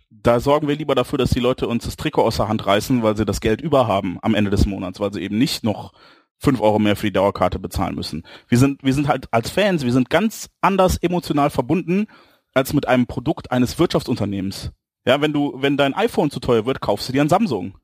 da 0.10 0.40
sorgen 0.40 0.68
wir 0.68 0.76
lieber 0.76 0.96
dafür, 0.96 1.18
dass 1.18 1.32
die 1.32 1.40
Leute 1.40 1.68
uns 1.68 1.86
das 1.86 1.96
Trikot 1.96 2.24
aus 2.24 2.38
der 2.38 2.48
Hand 2.48 2.66
reißen, 2.66 3.04
weil 3.04 3.18
sie 3.18 3.26
das 3.26 3.42
Geld 3.42 3.62
überhaben 3.62 4.18
am 4.22 4.36
Ende 4.36 4.50
des 4.52 4.66
Monats, 4.66 5.00
weil 5.00 5.14
sie 5.14 5.22
eben 5.22 5.38
nicht 5.38 5.64
noch 5.64 5.94
fünf 6.40 6.62
Euro 6.62 6.80
mehr 6.80 6.96
für 6.96 7.08
die 7.08 7.14
Dauerkarte 7.14 7.60
bezahlen 7.60 7.96
müssen. 7.96 8.24
Wir 8.48 8.58
sind, 8.58 8.84
wir 8.84 8.94
sind 8.94 9.08
halt 9.08 9.28
als 9.32 9.50
Fans, 9.50 9.84
wir 9.84 9.94
sind 9.94 10.10
ganz 10.10 10.50
anders 10.62 10.98
emotional 10.98 11.50
verbunden 11.50 12.08
als 12.54 12.74
mit 12.74 12.88
einem 12.88 13.08
Produkt 13.08 13.52
eines 13.52 13.80
Wirtschaftsunternehmens. 13.80 14.72
Ja, 15.06 15.22
wenn 15.22 15.34
du, 15.34 15.54
wenn 15.58 15.78
dein 15.78 15.94
iPhone 15.94 16.32
zu 16.32 16.40
teuer 16.40 16.66
wird, 16.66 16.82
kaufst 16.82 17.10
du 17.10 17.14
dir 17.14 17.22
ein 17.22 17.30
Samsung. 17.30 17.78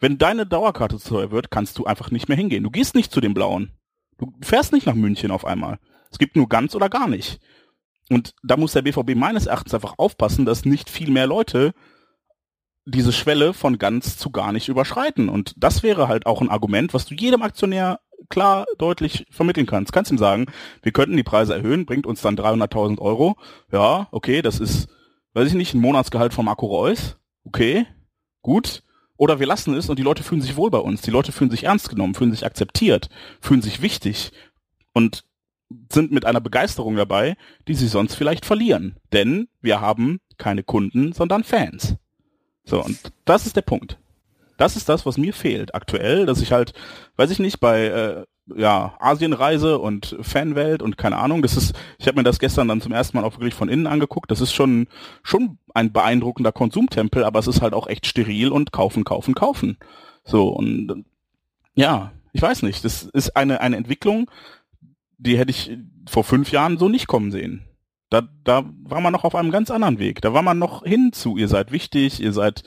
Wenn 0.00 0.18
deine 0.18 0.46
Dauerkarte 0.46 0.98
zu 0.98 1.10
teuer 1.10 1.30
wird, 1.30 1.50
kannst 1.50 1.78
du 1.78 1.84
einfach 1.84 2.10
nicht 2.10 2.28
mehr 2.28 2.36
hingehen. 2.36 2.64
Du 2.64 2.70
gehst 2.70 2.94
nicht 2.94 3.12
zu 3.12 3.20
den 3.20 3.34
Blauen. 3.34 3.72
Du 4.18 4.32
fährst 4.42 4.72
nicht 4.72 4.86
nach 4.86 4.94
München 4.94 5.30
auf 5.30 5.44
einmal. 5.44 5.78
Es 6.10 6.18
gibt 6.18 6.36
nur 6.36 6.48
ganz 6.48 6.74
oder 6.74 6.88
gar 6.88 7.08
nicht. 7.08 7.40
Und 8.10 8.34
da 8.42 8.56
muss 8.56 8.72
der 8.72 8.82
BVB 8.82 9.14
meines 9.14 9.46
Erachtens 9.46 9.74
einfach 9.74 9.94
aufpassen, 9.96 10.44
dass 10.44 10.64
nicht 10.64 10.90
viel 10.90 11.10
mehr 11.10 11.26
Leute 11.26 11.72
diese 12.86 13.12
Schwelle 13.12 13.54
von 13.54 13.78
ganz 13.78 14.16
zu 14.18 14.30
gar 14.30 14.52
nicht 14.52 14.68
überschreiten. 14.68 15.28
Und 15.28 15.54
das 15.56 15.82
wäre 15.82 16.06
halt 16.06 16.26
auch 16.26 16.40
ein 16.40 16.50
Argument, 16.50 16.92
was 16.92 17.06
du 17.06 17.14
jedem 17.14 17.42
Aktionär 17.42 18.00
klar 18.28 18.66
deutlich 18.78 19.26
vermitteln 19.30 19.66
kannst. 19.66 19.92
Kannst 19.92 20.10
ihm 20.10 20.18
sagen, 20.18 20.46
wir 20.82 20.92
könnten 20.92 21.16
die 21.16 21.22
Preise 21.22 21.54
erhöhen, 21.54 21.86
bringt 21.86 22.06
uns 22.06 22.20
dann 22.20 22.36
300.000 22.36 23.00
Euro. 23.00 23.36
Ja, 23.72 24.08
okay, 24.12 24.42
das 24.42 24.60
ist, 24.60 24.88
weiß 25.32 25.48
ich 25.48 25.54
nicht, 25.54 25.74
ein 25.74 25.80
Monatsgehalt 25.80 26.34
vom 26.34 26.44
Marco 26.44 26.66
Reus. 26.66 27.16
Okay, 27.44 27.86
gut. 28.42 28.83
Oder 29.16 29.38
wir 29.38 29.46
lassen 29.46 29.74
es 29.74 29.88
und 29.88 29.98
die 29.98 30.02
Leute 30.02 30.22
fühlen 30.22 30.40
sich 30.40 30.56
wohl 30.56 30.70
bei 30.70 30.78
uns. 30.78 31.02
Die 31.02 31.10
Leute 31.10 31.32
fühlen 31.32 31.50
sich 31.50 31.64
ernst 31.64 31.88
genommen, 31.88 32.14
fühlen 32.14 32.32
sich 32.32 32.44
akzeptiert, 32.44 33.08
fühlen 33.40 33.62
sich 33.62 33.80
wichtig 33.80 34.32
und 34.92 35.24
sind 35.92 36.12
mit 36.12 36.24
einer 36.24 36.40
Begeisterung 36.40 36.96
dabei, 36.96 37.36
die 37.68 37.74
sie 37.74 37.88
sonst 37.88 38.14
vielleicht 38.14 38.44
verlieren. 38.44 38.96
Denn 39.12 39.48
wir 39.60 39.80
haben 39.80 40.20
keine 40.36 40.62
Kunden, 40.62 41.12
sondern 41.12 41.44
Fans. 41.44 41.96
So, 42.64 42.82
und 42.82 42.98
das 43.24 43.46
ist 43.46 43.56
der 43.56 43.62
Punkt. 43.62 43.98
Das 44.56 44.76
ist 44.76 44.88
das, 44.88 45.04
was 45.04 45.18
mir 45.18 45.32
fehlt 45.32 45.74
aktuell, 45.74 46.26
dass 46.26 46.40
ich 46.40 46.52
halt, 46.52 46.74
weiß 47.16 47.30
ich 47.30 47.38
nicht, 47.38 47.60
bei 47.60 47.86
äh, 47.86 48.24
ja, 48.46 48.94
Asienreise 48.98 49.78
und 49.78 50.16
Fanwelt 50.20 50.82
und 50.82 50.98
keine 50.98 51.16
Ahnung. 51.16 51.42
Das 51.42 51.56
ist, 51.56 51.74
ich 51.98 52.06
habe 52.06 52.18
mir 52.18 52.24
das 52.24 52.38
gestern 52.38 52.68
dann 52.68 52.80
zum 52.80 52.92
ersten 52.92 53.16
Mal 53.16 53.24
auch 53.24 53.34
wirklich 53.38 53.54
von 53.54 53.68
innen 53.68 53.86
angeguckt. 53.86 54.30
Das 54.30 54.40
ist 54.40 54.52
schon 54.52 54.86
schon 55.22 55.58
ein 55.74 55.92
beeindruckender 55.92 56.52
Konsumtempel, 56.52 57.24
aber 57.24 57.38
es 57.38 57.46
ist 57.46 57.62
halt 57.62 57.74
auch 57.74 57.86
echt 57.86 58.06
steril 58.06 58.50
und 58.50 58.72
kaufen, 58.72 59.04
kaufen, 59.04 59.34
kaufen. 59.34 59.78
So 60.24 60.48
und 60.48 61.04
ja, 61.74 62.12
ich 62.32 62.42
weiß 62.42 62.62
nicht. 62.62 62.84
Das 62.84 63.04
ist 63.04 63.36
eine 63.36 63.60
eine 63.60 63.76
Entwicklung, 63.76 64.30
die 65.18 65.38
hätte 65.38 65.50
ich 65.50 65.76
vor 66.08 66.24
fünf 66.24 66.52
Jahren 66.52 66.78
so 66.78 66.88
nicht 66.88 67.06
kommen 67.06 67.30
sehen. 67.30 67.64
Da, 68.10 68.22
da 68.44 68.64
war 68.82 69.00
man 69.00 69.12
noch 69.12 69.24
auf 69.24 69.34
einem 69.34 69.50
ganz 69.50 69.70
anderen 69.70 69.98
Weg. 69.98 70.20
Da 70.20 70.34
war 70.34 70.42
man 70.42 70.58
noch 70.58 70.84
hinzu, 70.84 71.36
ihr 71.36 71.48
seid 71.48 71.72
wichtig, 71.72 72.20
ihr 72.20 72.32
seid 72.32 72.62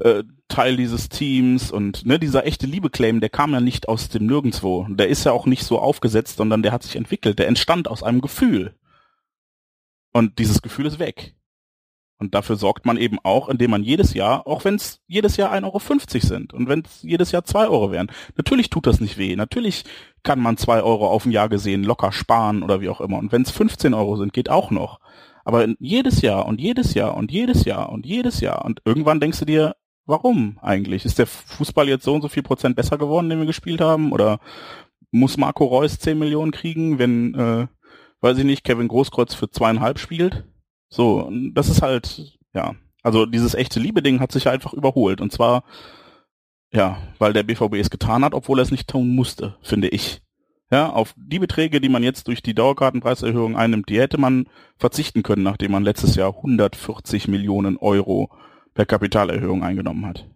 äh, 0.00 0.22
Teil 0.52 0.76
dieses 0.76 1.08
Teams 1.08 1.70
und 1.70 2.04
ne, 2.04 2.18
dieser 2.18 2.46
echte 2.46 2.66
Liebe-Claim, 2.66 3.20
der 3.20 3.30
kam 3.30 3.52
ja 3.52 3.60
nicht 3.60 3.88
aus 3.88 4.10
dem 4.10 4.26
Nirgendwo. 4.26 4.86
Der 4.90 5.08
ist 5.08 5.24
ja 5.24 5.32
auch 5.32 5.46
nicht 5.46 5.64
so 5.64 5.78
aufgesetzt, 5.78 6.36
sondern 6.36 6.62
der 6.62 6.72
hat 6.72 6.82
sich 6.82 6.96
entwickelt. 6.96 7.38
Der 7.38 7.48
entstand 7.48 7.88
aus 7.88 8.02
einem 8.02 8.20
Gefühl. 8.20 8.74
Und 10.12 10.38
dieses 10.38 10.60
Gefühl 10.60 10.84
ist 10.84 10.98
weg. 10.98 11.34
Und 12.18 12.34
dafür 12.34 12.56
sorgt 12.56 12.84
man 12.84 12.98
eben 12.98 13.18
auch, 13.24 13.48
indem 13.48 13.70
man 13.70 13.82
jedes 13.82 14.14
Jahr, 14.14 14.46
auch 14.46 14.64
wenn 14.64 14.76
es 14.76 15.00
jedes 15.08 15.38
Jahr 15.38 15.52
1,50 15.52 15.64
Euro 15.64 16.26
sind 16.26 16.52
und 16.52 16.68
wenn 16.68 16.82
es 16.82 17.02
jedes 17.02 17.32
Jahr 17.32 17.44
2 17.44 17.66
Euro 17.66 17.90
wären, 17.90 18.12
natürlich 18.36 18.70
tut 18.70 18.86
das 18.86 19.00
nicht 19.00 19.18
weh. 19.18 19.34
Natürlich 19.34 19.84
kann 20.22 20.38
man 20.38 20.56
2 20.56 20.82
Euro 20.82 21.08
auf 21.08 21.24
ein 21.24 21.32
Jahr 21.32 21.48
gesehen 21.48 21.82
locker 21.82 22.12
sparen 22.12 22.62
oder 22.62 22.80
wie 22.80 22.90
auch 22.90 23.00
immer. 23.00 23.18
Und 23.18 23.32
wenn 23.32 23.42
es 23.42 23.50
15 23.50 23.92
Euro 23.94 24.16
sind, 24.16 24.32
geht 24.32 24.50
auch 24.50 24.70
noch. 24.70 25.00
Aber 25.44 25.66
jedes 25.80 26.20
Jahr 26.20 26.46
und 26.46 26.60
jedes 26.60 26.94
Jahr 26.94 27.16
und 27.16 27.32
jedes 27.32 27.64
Jahr 27.64 27.90
und 27.90 28.06
jedes 28.06 28.40
Jahr 28.40 28.64
und 28.64 28.82
irgendwann 28.84 29.18
denkst 29.18 29.40
du 29.40 29.44
dir, 29.44 29.74
warum 30.06 30.58
eigentlich? 30.62 31.04
Ist 31.04 31.18
der 31.18 31.26
Fußball 31.26 31.88
jetzt 31.88 32.04
so 32.04 32.14
und 32.14 32.22
so 32.22 32.28
viel 32.28 32.42
Prozent 32.42 32.76
besser 32.76 32.98
geworden, 32.98 33.28
den 33.28 33.38
wir 33.38 33.46
gespielt 33.46 33.80
haben? 33.80 34.12
Oder 34.12 34.40
muss 35.10 35.36
Marco 35.36 35.64
Reus 35.64 35.98
10 35.98 36.18
Millionen 36.18 36.52
kriegen, 36.52 36.98
wenn, 36.98 37.34
äh, 37.34 37.66
weiß 38.20 38.38
ich 38.38 38.44
nicht, 38.44 38.64
Kevin 38.64 38.88
Großkreuz 38.88 39.34
für 39.34 39.50
zweieinhalb 39.50 39.98
spielt? 39.98 40.44
So, 40.88 41.30
das 41.52 41.68
ist 41.68 41.82
halt, 41.82 42.38
ja, 42.54 42.74
also 43.02 43.26
dieses 43.26 43.54
echte 43.54 43.80
Liebe-Ding 43.80 44.20
hat 44.20 44.32
sich 44.32 44.48
einfach 44.48 44.72
überholt. 44.72 45.20
Und 45.20 45.32
zwar, 45.32 45.64
ja, 46.72 46.98
weil 47.18 47.32
der 47.32 47.42
BVB 47.42 47.74
es 47.74 47.90
getan 47.90 48.24
hat, 48.24 48.34
obwohl 48.34 48.58
er 48.58 48.62
es 48.62 48.70
nicht 48.70 48.88
tun 48.88 49.14
musste, 49.14 49.56
finde 49.62 49.88
ich. 49.88 50.22
Ja, 50.70 50.90
auf 50.90 51.14
die 51.16 51.38
Beträge, 51.38 51.82
die 51.82 51.90
man 51.90 52.02
jetzt 52.02 52.28
durch 52.28 52.42
die 52.42 52.54
Dauerkartenpreiserhöhung 52.54 53.56
einnimmt, 53.56 53.90
die 53.90 54.00
hätte 54.00 54.16
man 54.16 54.46
verzichten 54.78 55.22
können, 55.22 55.42
nachdem 55.42 55.72
man 55.72 55.84
letztes 55.84 56.16
Jahr 56.16 56.34
140 56.36 57.28
Millionen 57.28 57.76
Euro 57.76 58.30
per 58.74 58.86
Kapitalerhöhung 58.86 59.62
eingenommen 59.62 60.06
hat. 60.06 60.26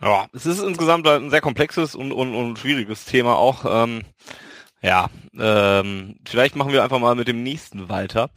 Ja, 0.00 0.26
es 0.32 0.46
ist 0.46 0.60
insgesamt 0.60 1.06
ein 1.06 1.30
sehr 1.30 1.40
komplexes 1.40 1.94
und, 1.94 2.10
und, 2.10 2.34
und 2.34 2.58
schwieriges 2.58 3.04
Thema 3.04 3.36
auch. 3.36 3.64
Ähm, 3.64 4.02
ja, 4.82 5.08
ähm, 5.38 6.16
vielleicht 6.26 6.56
machen 6.56 6.72
wir 6.72 6.82
einfach 6.82 6.98
mal 6.98 7.14
mit 7.14 7.28
dem 7.28 7.44
nächsten 7.44 7.88
weiter, 7.88 8.30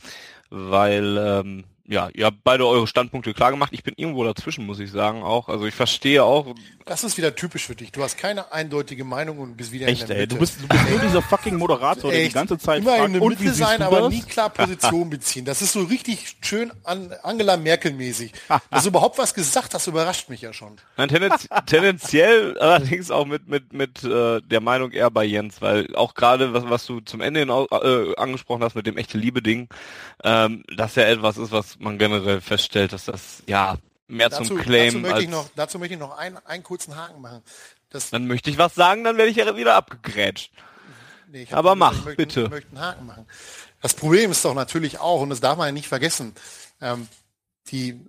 weil 0.51 1.17
ähm, 1.17 1.63
ja, 1.87 2.09
ihr 2.13 2.25
habt 2.25 2.43
beide 2.43 2.65
eure 2.65 2.87
Standpunkte 2.87 3.33
klar 3.33 3.51
gemacht. 3.51 3.71
Ich 3.71 3.83
bin 3.83 3.93
irgendwo 3.95 4.23
dazwischen, 4.23 4.65
muss 4.65 4.79
ich 4.79 4.91
sagen 4.91 5.21
auch. 5.21 5.49
Also 5.49 5.65
ich 5.65 5.75
verstehe 5.75 6.23
auch 6.23 6.55
Das 6.85 7.03
ist 7.03 7.17
wieder 7.17 7.35
typisch 7.35 7.65
für 7.65 7.75
dich. 7.75 7.91
Du 7.91 8.01
hast 8.01 8.17
keine 8.17 8.51
eindeutige 8.51 9.03
Meinung 9.03 9.37
und 9.37 9.55
bist 9.55 9.71
wieder 9.71 9.87
Echt, 9.87 10.01
in 10.01 10.07
der 10.07 10.15
ey. 10.17 10.21
Mitte. 10.23 10.35
Du 10.35 10.39
bist, 10.39 10.61
du 10.61 10.67
bist 10.67 10.89
nur 10.89 10.99
dieser 10.99 11.21
fucking 11.21 11.57
Moderator, 11.57 12.11
der 12.11 12.23
die 12.23 12.33
ganze 12.33 12.57
Zeit 12.57 12.81
immer 12.81 12.95
fragt, 12.95 13.07
in 13.07 13.13
der 13.13 13.21
und 13.21 13.39
Mitte 13.39 13.53
sein, 13.53 13.81
aber 13.83 14.01
das? 14.01 14.09
nie 14.09 14.21
klar 14.21 14.49
Position 14.49 15.09
beziehen. 15.11 15.45
Das 15.45 15.61
ist 15.61 15.73
so 15.73 15.83
richtig 15.83 16.35
schön 16.41 16.71
an 16.83 17.13
Angela 17.21 17.55
Merkel 17.55 17.93
mäßig. 17.93 18.31
Dass 18.71 18.83
du 18.83 18.89
überhaupt 18.89 19.19
was 19.19 19.33
gesagt 19.35 19.75
hast, 19.75 19.85
überrascht 19.85 20.29
mich 20.29 20.41
ja 20.41 20.53
schon. 20.53 20.77
Nein, 20.97 21.09
tendenz 21.09 21.47
tendenziell 21.67 22.57
allerdings 22.59 23.11
auch 23.11 23.25
mit 23.25 23.47
mit 23.47 23.73
mit 23.73 24.03
äh, 24.03 24.41
der 24.41 24.61
Meinung 24.61 24.91
eher 24.91 25.11
bei 25.11 25.23
Jens, 25.23 25.61
weil 25.61 25.95
auch 25.95 26.15
gerade 26.15 26.53
was 26.53 26.67
was 26.67 26.85
du 26.87 26.99
zum 27.01 27.21
Ende 27.21 27.41
hin 27.41 27.49
äh, 27.49 28.15
angesprochen 28.15 28.63
hast 28.63 28.75
mit 28.75 28.87
dem 28.87 28.97
echte 28.97 29.19
Liebe 29.19 29.43
Ding, 29.43 29.69
ähm, 30.23 30.63
das 30.75 30.95
ja 30.95 31.03
etwas 31.03 31.37
ist, 31.37 31.51
was 31.51 31.74
man 31.79 31.97
generell 31.97 32.41
feststellt, 32.41 32.93
dass 32.93 33.05
das 33.05 33.43
ja 33.47 33.77
mehr 34.07 34.29
Dazu, 34.29 34.43
zum 34.43 34.57
dazu, 34.57 34.67
Claim 34.67 35.01
möchte 35.01 35.15
als 35.15 35.23
ich 35.23 35.29
noch, 35.29 35.49
dazu 35.55 35.79
möchte 35.79 35.93
ich 35.95 35.99
noch 35.99 36.17
einen, 36.17 36.37
einen 36.45 36.63
kurzen 36.63 36.95
Haken 36.95 37.21
machen. 37.21 37.41
Das, 37.89 38.09
dann 38.09 38.27
möchte 38.27 38.49
ich 38.49 38.57
was 38.57 38.75
sagen, 38.75 39.03
dann 39.03 39.17
werde 39.17 39.31
ich 39.31 39.37
ja 39.37 39.55
wieder 39.55 39.75
abgegrätscht. 39.75 40.51
nee, 41.31 41.47
aber 41.51 41.69
nur 41.69 41.75
mach, 41.75 42.05
möchte, 42.05 42.15
bitte. 42.17 42.41
Ich 42.43 42.49
möchte 42.49 42.69
einen 42.71 42.81
Haken 42.81 43.05
machen. 43.05 43.25
Das 43.81 43.93
Problem 43.93 44.31
ist 44.31 44.43
doch 44.43 44.53
natürlich 44.53 44.99
auch, 44.99 45.21
und 45.21 45.29
das 45.29 45.41
darf 45.41 45.57
man 45.57 45.67
ja 45.67 45.71
nicht 45.71 45.87
vergessen, 45.87 46.33
ähm, 46.81 47.07
die 47.67 47.99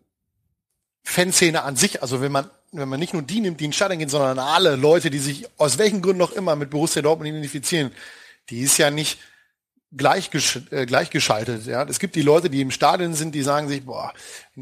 Fanszene 1.02 1.62
an 1.62 1.76
sich, 1.76 2.02
also 2.02 2.20
wenn 2.20 2.32
man 2.32 2.50
wenn 2.72 2.88
man 2.88 3.00
nicht 3.00 3.12
nur 3.12 3.22
die 3.22 3.40
nimmt, 3.40 3.60
die 3.60 3.64
in 3.64 3.72
Stadion 3.72 3.98
gehen, 3.98 4.08
sondern 4.08 4.38
alle 4.38 4.76
Leute, 4.76 5.10
die 5.10 5.18
sich 5.18 5.46
aus 5.56 5.78
welchen 5.78 6.02
Gründen 6.02 6.18
noch 6.18 6.32
immer 6.32 6.56
mit 6.56 6.70
Borussia 6.70 7.02
Dortmund 7.02 7.30
identifizieren, 7.30 7.92
die 8.50 8.60
ist 8.60 8.76
ja 8.78 8.90
nicht 8.90 9.18
gleichgesch 9.94 10.60
äh, 10.70 10.86
gleichgeschaltet. 10.86 11.66
Ja, 11.66 11.84
es 11.84 11.98
gibt 11.98 12.16
die 12.16 12.22
Leute, 12.22 12.50
die 12.50 12.60
im 12.60 12.70
Stadion 12.70 13.14
sind, 13.14 13.34
die 13.34 13.42
sagen 13.42 13.68
sich, 13.68 13.84
boah, 13.84 14.12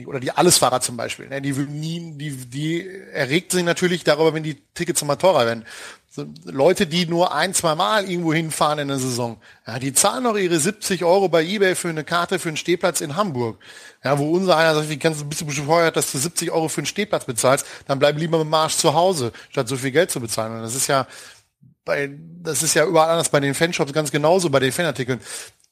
oder 0.07 0.21
die 0.21 0.33
Allesfahrer 0.33 0.81
zum 0.81 0.97
Beispiel, 0.97 1.29
ne, 1.29 1.41
die 1.41 1.53
nie, 1.53 2.13
die, 2.17 2.31
die 2.31 2.89
erregt 3.13 3.53
sich 3.53 3.65
natürlich 3.65 4.05
darüber, 4.05 4.35
wenn 4.35 4.43
die 4.43 4.63
Tickets 4.75 5.03
immer 5.03 5.19
teurer 5.19 5.47
werden. 5.47 5.65
So, 6.11 6.27
Leute, 6.45 6.87
die 6.87 7.07
nur 7.07 7.35
ein, 7.35 7.55
zwei 7.55 7.75
Mal 7.75 8.09
irgendwo 8.09 8.33
hinfahren 8.33 8.79
in 8.79 8.87
der 8.87 9.01
Saison, 9.01 9.39
ja, 9.67 9.81
die 9.81 9.93
zahlen 9.93 10.23
noch 10.23 10.37
ihre 10.37 10.61
70 10.61 11.03
Euro 11.03 11.29
bei 11.29 11.43
eBay 11.43 11.75
für 11.75 11.89
eine 11.89 12.05
Karte 12.05 12.39
für 12.39 12.51
einen 12.51 12.57
Stehplatz 12.57 13.01
in 13.01 13.17
Hamburg. 13.17 13.59
Ja, 14.05 14.17
wo 14.19 14.31
unser 14.31 14.57
einer 14.57 14.77
sagt, 14.77 14.91
wie 14.91 14.99
kannst 14.99 15.21
du, 15.21 15.25
bist 15.25 15.41
du 15.41 15.47
bescheuert, 15.47 15.97
dass 15.97 16.13
du 16.13 16.19
70 16.19 16.53
Euro 16.53 16.69
für 16.69 16.83
einen 16.83 16.87
Stehplatz 16.87 17.25
bezahlst, 17.25 17.67
dann 17.89 17.99
bleib 17.99 18.17
lieber 18.17 18.39
mit 18.39 18.49
Marsch 18.49 18.77
zu 18.77 18.95
Hause, 18.95 19.33
statt 19.51 19.67
so 19.67 19.77
viel 19.77 19.91
Geld 19.91 20.13
zu 20.13 20.21
bezahlen. 20.21 20.55
Und 20.55 20.63
das 20.63 20.77
ist 20.77 20.87
ja, 20.87 21.09
bei, 21.85 22.11
das 22.43 22.63
ist 22.63 22.75
ja 22.75 22.87
überall 22.87 23.11
anders 23.11 23.29
bei 23.29 23.41
den 23.41 23.55
Fanshops 23.55 23.93
ganz 23.93 24.11
genauso, 24.11 24.51
bei 24.51 24.61
den 24.61 24.73
Fanartikeln. 24.73 25.21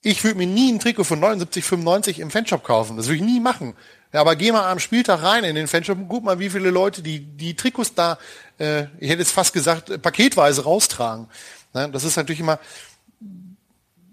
Ich 0.03 0.25
würde 0.25 0.39
mir 0.39 0.47
nie 0.47 0.73
ein 0.73 0.81
Trikot 0.81 1.05
von 1.05 1.21
79,95 1.21 2.19
im 2.19 2.31
Fanshop 2.31 2.65
kaufen. 2.65 2.97
Das 2.97 3.07
würde 3.07 3.17
ich 3.17 3.23
nie 3.23 3.41
machen. 3.41 3.75
Ja, 4.13 4.21
aber 4.21 4.37
geh 4.37 4.53
mal 4.53 4.71
am 4.71 4.79
Spieltag 4.79 5.23
rein 5.23 5.45
in 5.45 5.55
den 5.55 5.69
Fanshop 5.69 5.97
und 5.97 6.09
guck 6.09 6.25
mal, 6.25 6.39
wie 6.39 6.51
viele 6.51 6.71
Leute 6.71 7.03
die, 7.03 7.21
die 7.21 7.55
Trikots 7.55 7.95
da, 7.95 8.19
äh, 8.59 8.83
ich 8.99 9.09
hätte 9.09 9.21
jetzt 9.21 9.33
fast 9.33 9.53
gesagt, 9.53 9.91
äh, 9.91 9.99
paketweise 9.99 10.65
raustragen. 10.65 11.29
Ne? 11.73 11.89
Das 11.91 12.05
ist 12.05 12.17
natürlich 12.17 12.41
immer, 12.41 12.59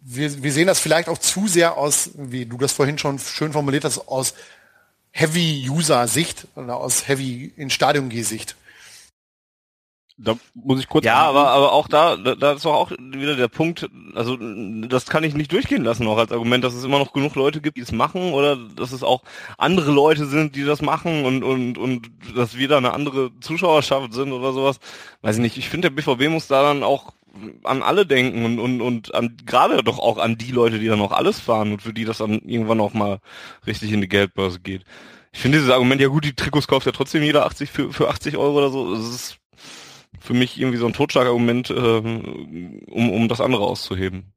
wir, 0.02 0.42
wir 0.42 0.54
sehen 0.54 0.68
das 0.68 0.80
vielleicht 0.80 1.10
auch 1.10 1.18
zu 1.18 1.48
sehr 1.48 1.76
aus, 1.76 2.12
wie 2.16 2.46
du 2.46 2.58
das 2.58 2.72
vorhin 2.72 2.98
schon 2.98 3.20
schön 3.20 3.52
formuliert 3.52 3.84
hast, 3.84 4.08
aus 4.08 4.36
Heavy-User-Sicht 5.12 6.48
oder 6.56 6.78
aus 6.78 7.08
Heavy-in-Stadion-Sicht. 7.08 8.56
Da 10.22 10.36
muss 10.54 10.82
ich 10.82 10.90
kurz. 10.90 11.06
Ja, 11.06 11.16
aber 11.16 11.48
aber 11.52 11.72
auch 11.72 11.88
da 11.88 12.18
da, 12.18 12.36
da 12.36 12.52
ist 12.52 12.66
doch 12.66 12.74
auch 12.74 12.92
wieder 12.92 13.38
der 13.38 13.48
Punkt, 13.48 13.90
also 14.16 14.36
das 14.36 15.06
kann 15.06 15.24
ich 15.24 15.34
nicht 15.34 15.54
durchgehen 15.54 15.86
lassen 15.86 16.08
auch 16.08 16.18
als 16.18 16.34
Argument, 16.34 16.62
dass 16.62 16.74
es 16.74 16.84
immer 16.84 17.00
noch 17.00 17.14
genug 17.14 17.36
Leute 17.36 17.62
gibt, 17.62 17.78
die 17.78 17.82
es 17.82 17.94
machen 17.94 18.34
oder 18.34 18.58
dass 18.58 18.92
es 18.92 19.02
auch 19.02 19.24
andere 19.58 19.92
Leute 19.92 20.26
sind, 20.26 20.58
die 20.58 20.66
das 20.66 20.82
machen 20.82 21.24
und 21.24 21.44
und 21.44 21.78
und 21.78 22.12
dass 22.36 22.58
wir 22.58 22.68
da 22.68 22.78
eine 22.78 22.92
andere 22.92 23.32
Zuschauerschaft 23.40 24.12
sind 24.14 24.34
oder 24.34 24.52
sowas. 24.52 24.82
Weiß 25.22 25.38
ich 25.38 25.42
nicht. 25.42 25.58
Ich 25.58 25.70
finde 25.70 25.90
der 25.90 25.96
BVB 25.96 26.30
muss 26.30 26.48
da 26.48 26.64
dann 26.64 26.84
auch 26.84 27.14
an 27.64 27.82
alle 27.82 28.06
denken 28.06 28.44
und 28.44 28.60
und 28.60 28.82
und 28.82 29.16
an 29.16 29.38
gerade 29.46 29.82
doch 29.84 30.00
auch 30.00 30.18
an 30.18 30.38
die 30.38 30.52
Leute, 30.52 30.80
die 30.80 30.88
dann 30.88 31.02
auch 31.02 31.14
alles 31.14 31.40
fahren 31.40 31.72
und 31.72 31.82
für 31.82 31.94
die 31.94 32.04
das 32.04 32.18
dann 32.18 32.40
irgendwann 32.40 32.82
auch 32.82 32.94
mal 32.94 33.20
richtig 33.66 33.94
in 33.94 34.02
die 34.02 34.10
Geldbörse 34.10 34.60
geht. 34.60 34.84
Ich 35.32 35.40
finde 35.40 35.60
dieses 35.60 35.72
Argument, 35.72 36.02
ja 36.02 36.08
gut, 36.08 36.26
die 36.26 36.36
Trikots 36.36 36.68
kauft 36.68 36.88
ja 36.88 36.92
trotzdem 36.92 37.24
jeder 37.24 37.46
80 37.46 37.70
für, 37.70 37.94
für 37.94 38.10
80 38.10 38.36
Euro 38.36 38.58
oder 38.58 38.70
so. 38.70 38.96
Das 38.96 39.08
ist 39.08 39.39
für 40.20 40.34
mich 40.34 40.60
irgendwie 40.60 40.78
so 40.78 40.86
ein 40.86 40.94
Totschlagargument, 40.94 41.72
ähm, 41.72 42.82
um, 42.88 43.10
um 43.12 43.28
das 43.28 43.42
andere 43.42 43.64
auszuheben. 43.64 44.34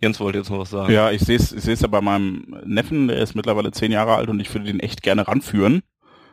Jens 0.00 0.18
wollte 0.18 0.38
jetzt 0.38 0.50
noch 0.50 0.58
was 0.58 0.70
sagen. 0.70 0.92
Ja, 0.92 1.10
ich 1.10 1.20
sehe 1.20 1.36
es 1.36 1.52
ich 1.52 1.62
seh's 1.62 1.82
ja 1.82 1.88
bei 1.88 2.00
meinem 2.00 2.56
Neffen, 2.64 3.08
der 3.08 3.18
ist 3.18 3.34
mittlerweile 3.34 3.70
zehn 3.70 3.92
Jahre 3.92 4.14
alt 4.14 4.28
und 4.28 4.40
ich 4.40 4.52
würde 4.54 4.66
den 4.66 4.80
echt 4.80 5.02
gerne 5.02 5.28
ranführen. 5.28 5.82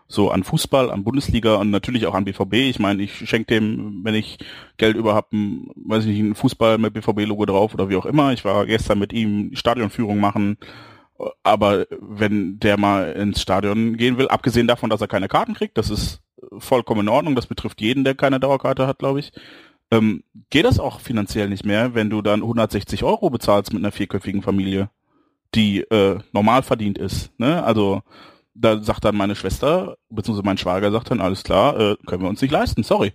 So 0.09 0.31
an 0.31 0.45
Fußball, 0.45 0.89
an 0.89 1.03
Bundesliga 1.03 1.55
und 1.55 1.69
natürlich 1.69 2.05
auch 2.07 2.13
an 2.13 2.23
BVB. 2.23 2.53
Ich 2.53 2.79
meine, 2.79 3.03
ich 3.03 3.27
schenke 3.27 3.53
dem, 3.53 4.05
wenn 4.05 4.15
ich 4.15 4.37
Geld 4.77 4.95
über 4.95 5.13
habe, 5.15 5.27
weiß 5.33 6.05
ich 6.05 6.11
nicht, 6.11 6.19
einen 6.19 6.35
Fußball 6.35 6.77
mit 6.77 6.93
BVB-Logo 6.93 7.45
drauf 7.45 7.73
oder 7.73 7.89
wie 7.89 7.97
auch 7.97 8.05
immer. 8.05 8.31
Ich 8.31 8.45
war 8.45 8.65
gestern 8.65 8.99
mit 8.99 9.11
ihm 9.11 9.51
Stadionführung 9.53 10.17
machen. 10.17 10.57
Aber 11.43 11.87
wenn 11.99 12.57
der 12.59 12.77
mal 12.77 13.11
ins 13.11 13.41
Stadion 13.41 13.97
gehen 13.97 14.17
will, 14.17 14.29
abgesehen 14.29 14.67
davon, 14.67 14.89
dass 14.89 15.01
er 15.01 15.07
keine 15.07 15.27
Karten 15.27 15.55
kriegt, 15.55 15.77
das 15.77 15.89
ist 15.89 16.21
vollkommen 16.57 17.01
in 17.01 17.09
Ordnung. 17.09 17.35
Das 17.35 17.47
betrifft 17.47 17.81
jeden, 17.81 18.03
der 18.03 18.15
keine 18.15 18.39
Dauerkarte 18.39 18.87
hat, 18.87 18.99
glaube 18.99 19.19
ich. 19.19 19.31
Ähm, 19.91 20.23
geht 20.49 20.65
das 20.65 20.79
auch 20.79 20.99
finanziell 20.99 21.49
nicht 21.49 21.65
mehr, 21.65 21.95
wenn 21.95 22.09
du 22.09 22.21
dann 22.21 22.41
160 22.41 23.03
Euro 23.03 23.29
bezahlst 23.29 23.73
mit 23.73 23.81
einer 23.81 23.91
vierköpfigen 23.91 24.41
Familie, 24.41 24.89
die 25.55 25.81
äh, 25.81 26.19
normal 26.33 26.63
verdient 26.63 26.97
ist. 26.97 27.31
Ne? 27.39 27.63
Also 27.63 28.01
da 28.53 28.81
sagt 28.81 29.05
dann 29.05 29.15
meine 29.15 29.35
Schwester, 29.35 29.97
beziehungsweise 30.09 30.45
mein 30.45 30.57
Schwager 30.57 30.91
sagt 30.91 31.11
dann, 31.11 31.21
alles 31.21 31.43
klar, 31.43 31.79
äh, 31.79 31.95
können 32.05 32.23
wir 32.23 32.29
uns 32.29 32.41
nicht 32.41 32.51
leisten, 32.51 32.83
sorry. 32.83 33.13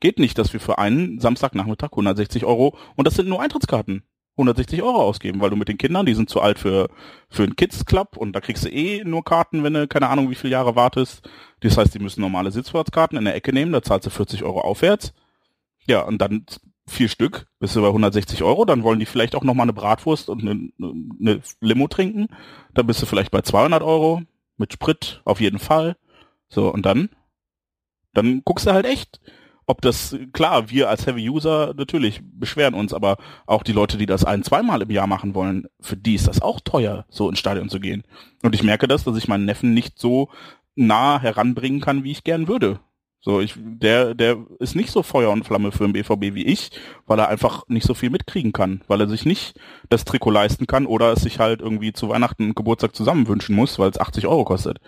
Geht 0.00 0.18
nicht, 0.18 0.38
dass 0.38 0.52
wir 0.52 0.60
für 0.60 0.78
einen 0.78 1.20
Samstagnachmittag 1.20 1.90
160 1.90 2.44
Euro, 2.44 2.76
und 2.96 3.06
das 3.06 3.14
sind 3.14 3.28
nur 3.28 3.42
Eintrittskarten, 3.42 4.02
160 4.38 4.82
Euro 4.82 5.02
ausgeben, 5.02 5.40
weil 5.40 5.50
du 5.50 5.56
mit 5.56 5.68
den 5.68 5.78
Kindern, 5.78 6.06
die 6.06 6.14
sind 6.14 6.30
zu 6.30 6.40
alt 6.40 6.58
für, 6.58 6.88
für 7.28 7.42
einen 7.42 7.56
Kids 7.56 7.84
Club 7.84 8.16
und 8.16 8.32
da 8.32 8.40
kriegst 8.40 8.64
du 8.64 8.68
eh 8.68 9.02
nur 9.04 9.24
Karten, 9.24 9.64
wenn 9.64 9.74
du 9.74 9.88
keine 9.88 10.08
Ahnung 10.08 10.30
wie 10.30 10.34
viele 10.34 10.52
Jahre 10.52 10.76
wartest. 10.76 11.28
Das 11.60 11.76
heißt, 11.76 11.94
die 11.94 11.98
müssen 11.98 12.20
normale 12.20 12.50
Sitzplatzkarten 12.50 13.18
in 13.18 13.24
der 13.24 13.34
Ecke 13.34 13.52
nehmen, 13.52 13.72
da 13.72 13.82
zahlst 13.82 14.06
du 14.06 14.10
40 14.10 14.44
Euro 14.44 14.60
aufwärts. 14.60 15.12
Ja, 15.86 16.02
und 16.02 16.18
dann 16.18 16.44
vier 16.86 17.08
Stück, 17.08 17.46
bist 17.58 17.76
du 17.76 17.82
bei 17.82 17.88
160 17.88 18.42
Euro, 18.42 18.64
dann 18.64 18.82
wollen 18.82 18.98
die 18.98 19.06
vielleicht 19.06 19.34
auch 19.34 19.44
nochmal 19.44 19.64
eine 19.64 19.72
Bratwurst 19.72 20.28
und 20.28 20.42
eine, 20.42 20.70
eine 21.20 21.40
Limo 21.60 21.88
trinken. 21.88 22.28
Dann 22.74 22.86
bist 22.86 23.02
du 23.02 23.06
vielleicht 23.06 23.30
bei 23.30 23.42
200 23.42 23.82
Euro, 23.82 24.22
mit 24.56 24.72
Sprit 24.72 25.20
auf 25.24 25.40
jeden 25.40 25.58
Fall. 25.58 25.96
So, 26.48 26.72
und 26.72 26.84
dann? 26.86 27.10
Dann 28.14 28.42
guckst 28.44 28.66
du 28.66 28.72
halt 28.72 28.86
echt, 28.86 29.20
ob 29.68 29.82
das, 29.82 30.16
klar, 30.32 30.70
wir 30.70 30.88
als 30.88 31.06
Heavy 31.06 31.28
User 31.28 31.74
natürlich 31.76 32.20
beschweren 32.22 32.74
uns, 32.74 32.94
aber 32.94 33.18
auch 33.46 33.62
die 33.62 33.72
Leute, 33.72 33.98
die 33.98 34.06
das 34.06 34.24
ein, 34.24 34.42
zweimal 34.42 34.80
im 34.82 34.90
Jahr 34.90 35.06
machen 35.06 35.34
wollen, 35.34 35.66
für 35.80 35.96
die 35.96 36.14
ist 36.14 36.26
das 36.26 36.40
auch 36.40 36.60
teuer, 36.60 37.04
so 37.10 37.28
ins 37.28 37.38
Stadion 37.38 37.68
zu 37.68 37.78
gehen. 37.78 38.02
Und 38.42 38.54
ich 38.54 38.62
merke 38.62 38.88
das, 38.88 39.04
dass 39.04 39.16
ich 39.16 39.28
meinen 39.28 39.44
Neffen 39.44 39.74
nicht 39.74 39.98
so 39.98 40.30
nah 40.74 41.20
heranbringen 41.20 41.80
kann, 41.80 42.02
wie 42.02 42.12
ich 42.12 42.24
gern 42.24 42.48
würde. 42.48 42.80
So, 43.20 43.40
ich, 43.40 43.54
der, 43.56 44.14
der 44.14 44.38
ist 44.58 44.74
nicht 44.76 44.90
so 44.90 45.02
Feuer 45.02 45.30
und 45.30 45.44
Flamme 45.44 45.70
für 45.70 45.84
den 45.84 45.92
BVB 45.92 46.34
wie 46.34 46.46
ich, 46.46 46.70
weil 47.06 47.18
er 47.18 47.28
einfach 47.28 47.64
nicht 47.68 47.84
so 47.84 47.92
viel 47.92 48.10
mitkriegen 48.10 48.52
kann, 48.52 48.82
weil 48.86 49.00
er 49.00 49.08
sich 49.08 49.26
nicht 49.26 49.58
das 49.90 50.04
Trikot 50.04 50.30
leisten 50.30 50.66
kann 50.66 50.86
oder 50.86 51.12
es 51.12 51.22
sich 51.22 51.40
halt 51.40 51.60
irgendwie 51.60 51.92
zu 51.92 52.08
Weihnachten 52.08 52.44
und 52.44 52.56
Geburtstag 52.56 52.94
zusammen 52.94 53.26
wünschen 53.26 53.56
muss, 53.56 53.78
weil 53.78 53.90
es 53.90 54.00
80 54.00 54.26
Euro 54.26 54.44
kostet. 54.44 54.78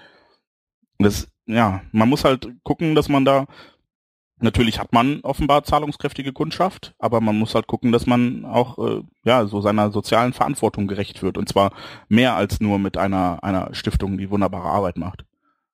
Das, 0.99 1.29
ja, 1.47 1.83
man 1.93 2.09
muss 2.09 2.25
halt 2.25 2.49
gucken, 2.63 2.95
dass 2.95 3.09
man 3.09 3.25
da, 3.25 3.47
natürlich 4.43 4.79
hat 4.79 4.93
man 4.93 5.21
offenbar 5.23 5.65
zahlungskräftige 5.65 6.33
Kundschaft, 6.33 6.95
aber 6.99 7.21
man 7.21 7.39
muss 7.39 7.55
halt 7.55 7.67
gucken, 7.67 7.93
dass 7.93 8.07
man 8.07 8.45
auch, 8.45 8.79
äh, 8.79 9.03
ja, 9.25 9.47
so 9.47 9.61
seiner 9.61 9.91
sozialen 9.91 10.33
Verantwortung 10.33 10.87
gerecht 10.87 11.23
wird. 11.23 11.39
Und 11.39 11.49
zwar 11.49 11.73
mehr 12.09 12.35
als 12.37 12.61
nur 12.61 12.79
mit 12.79 12.97
einer, 12.97 13.43
einer 13.43 13.75
Stiftung, 13.75 14.19
die 14.19 14.31
wunderbare 14.31 14.69
Arbeit 14.69 14.97
macht. 14.97 15.25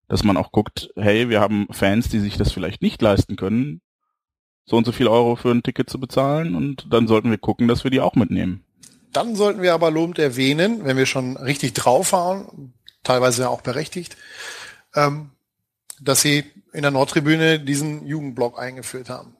Dass 0.08 0.24
man 0.24 0.36
auch 0.36 0.52
guckt, 0.52 0.90
hey, 0.96 1.28
wir 1.28 1.40
haben 1.40 1.66
Fans, 1.70 2.08
die 2.08 2.20
sich 2.20 2.36
das 2.36 2.52
vielleicht 2.52 2.82
nicht 2.82 3.02
leisten 3.02 3.36
können, 3.36 3.80
so 4.64 4.76
und 4.76 4.84
so 4.84 4.92
viel 4.92 5.08
Euro 5.08 5.36
für 5.36 5.50
ein 5.50 5.62
Ticket 5.62 5.90
zu 5.90 5.98
bezahlen. 5.98 6.54
Und 6.54 6.92
dann 6.92 7.08
sollten 7.08 7.30
wir 7.30 7.38
gucken, 7.38 7.68
dass 7.68 7.84
wir 7.84 7.90
die 7.90 8.00
auch 8.00 8.14
mitnehmen. 8.14 8.64
Dann 9.12 9.34
sollten 9.34 9.62
wir 9.62 9.74
aber 9.74 9.90
lobend 9.90 10.18
erwähnen, 10.18 10.84
wenn 10.84 10.96
wir 10.96 11.06
schon 11.06 11.36
richtig 11.36 11.72
draufhauen, 11.72 12.74
teilweise 13.02 13.48
auch 13.48 13.62
berechtigt, 13.62 14.16
ähm, 14.94 15.30
dass 16.00 16.20
sie 16.20 16.44
in 16.76 16.82
der 16.82 16.90
Nordtribüne 16.90 17.58
diesen 17.58 18.06
Jugendblock 18.06 18.58
eingeführt 18.58 19.08
haben. 19.08 19.34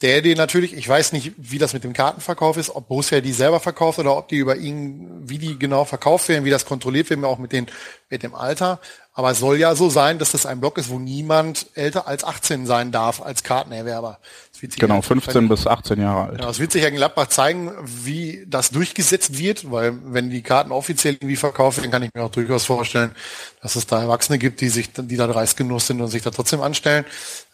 Der 0.00 0.22
die 0.22 0.34
natürlich, 0.34 0.72
ich 0.74 0.88
weiß 0.88 1.12
nicht, 1.12 1.32
wie 1.36 1.58
das 1.58 1.74
mit 1.74 1.84
dem 1.84 1.92
Kartenverkauf 1.92 2.56
ist, 2.56 2.70
ob 2.70 2.88
Borussia 2.88 3.20
die 3.20 3.32
selber 3.32 3.60
verkauft 3.60 3.98
oder 3.98 4.16
ob 4.16 4.28
die 4.28 4.36
über 4.36 4.56
ihn, 4.56 5.28
wie 5.28 5.38
die 5.38 5.58
genau 5.58 5.84
verkauft 5.84 6.28
werden, 6.28 6.44
wie 6.44 6.50
das 6.50 6.64
kontrolliert 6.64 7.10
wird, 7.10 7.22
auch 7.24 7.38
mit 7.38 7.52
den, 7.52 7.66
mit 8.08 8.22
dem 8.22 8.34
Alter. 8.34 8.80
Aber 9.12 9.32
es 9.32 9.40
soll 9.40 9.58
ja 9.58 9.74
so 9.74 9.90
sein, 9.90 10.18
dass 10.18 10.30
das 10.30 10.46
ein 10.46 10.60
Block 10.60 10.78
ist, 10.78 10.88
wo 10.88 10.98
niemand 10.98 11.66
älter 11.74 12.06
als 12.06 12.22
18 12.24 12.64
sein 12.64 12.92
darf 12.92 13.20
als 13.20 13.42
Kartenerwerber. 13.42 14.20
Genau, 14.60 15.00
15 15.00 15.48
bis 15.48 15.66
18 15.66 16.00
Jahre 16.00 16.28
alt. 16.28 16.38
Genau, 16.38 16.50
es 16.50 16.58
wird 16.58 16.72
sich 16.72 16.82
ja 16.82 16.88
in 16.88 16.96
Gladbach 16.96 17.28
zeigen, 17.28 17.72
wie 17.84 18.44
das 18.46 18.70
durchgesetzt 18.70 19.38
wird, 19.38 19.70
weil 19.70 19.98
wenn 20.04 20.30
die 20.30 20.42
Karten 20.42 20.72
offiziell 20.72 21.14
irgendwie 21.14 21.36
verkauft 21.36 21.78
werden, 21.78 21.90
kann 21.90 22.02
ich 22.02 22.10
mir 22.14 22.22
auch 22.22 22.30
durchaus 22.30 22.64
vorstellen, 22.64 23.12
dass 23.62 23.76
es 23.76 23.86
da 23.86 24.02
Erwachsene 24.02 24.38
gibt, 24.38 24.60
die 24.60 24.68
sich, 24.68 24.90
die 24.92 25.16
da 25.16 25.26
dreist 25.26 25.56
genug 25.56 25.80
sind 25.80 26.00
und 26.00 26.08
sich 26.08 26.22
da 26.22 26.30
trotzdem 26.30 26.60
anstellen. 26.60 27.04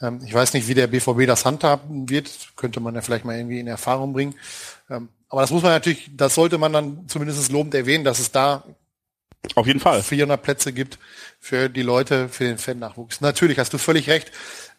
Ähm, 0.01 0.21
ich 0.25 0.35
weiß 0.35 0.55
nicht, 0.55 0.69
wie 0.69 0.75
der 0.75 0.89
BVB 0.89 1.27
das 1.27 1.45
handhaben 1.45 2.09
wird, 2.09 2.31
könnte 2.57 2.81
man 2.81 2.95
ja 2.95 3.03
vielleicht 3.03 3.25
mal 3.25 3.37
irgendwie 3.37 3.61
in 3.61 3.67
Erfahrung 3.67 4.13
bringen. 4.13 4.35
Ähm, 4.91 5.09
aber 5.29 5.41
das 5.41 5.51
muss 5.51 5.63
man 5.63 5.73
natürlich, 5.73 6.11
das 6.17 6.35
sollte 6.35 6.59
man 6.59 6.73
dann 6.73 7.09
zumindest 7.09 7.51
lobend 7.51 7.75
erwähnen, 7.75 8.05
dass 8.05 8.19
es 8.19 8.31
da 8.31 8.65
auf 9.55 9.67
jeden 9.67 9.81
Fall 9.81 10.03
400 10.03 10.43
Plätze 10.43 10.73
gibt 10.73 10.99
für 11.39 11.69
die 11.69 11.83
Leute, 11.83 12.29
für 12.29 12.45
den 12.45 12.59
Fan-Nachwuchs. 12.59 13.21
Natürlich 13.21 13.59
hast 13.59 13.73
du 13.73 13.79
völlig 13.79 14.09
recht. 14.09 14.33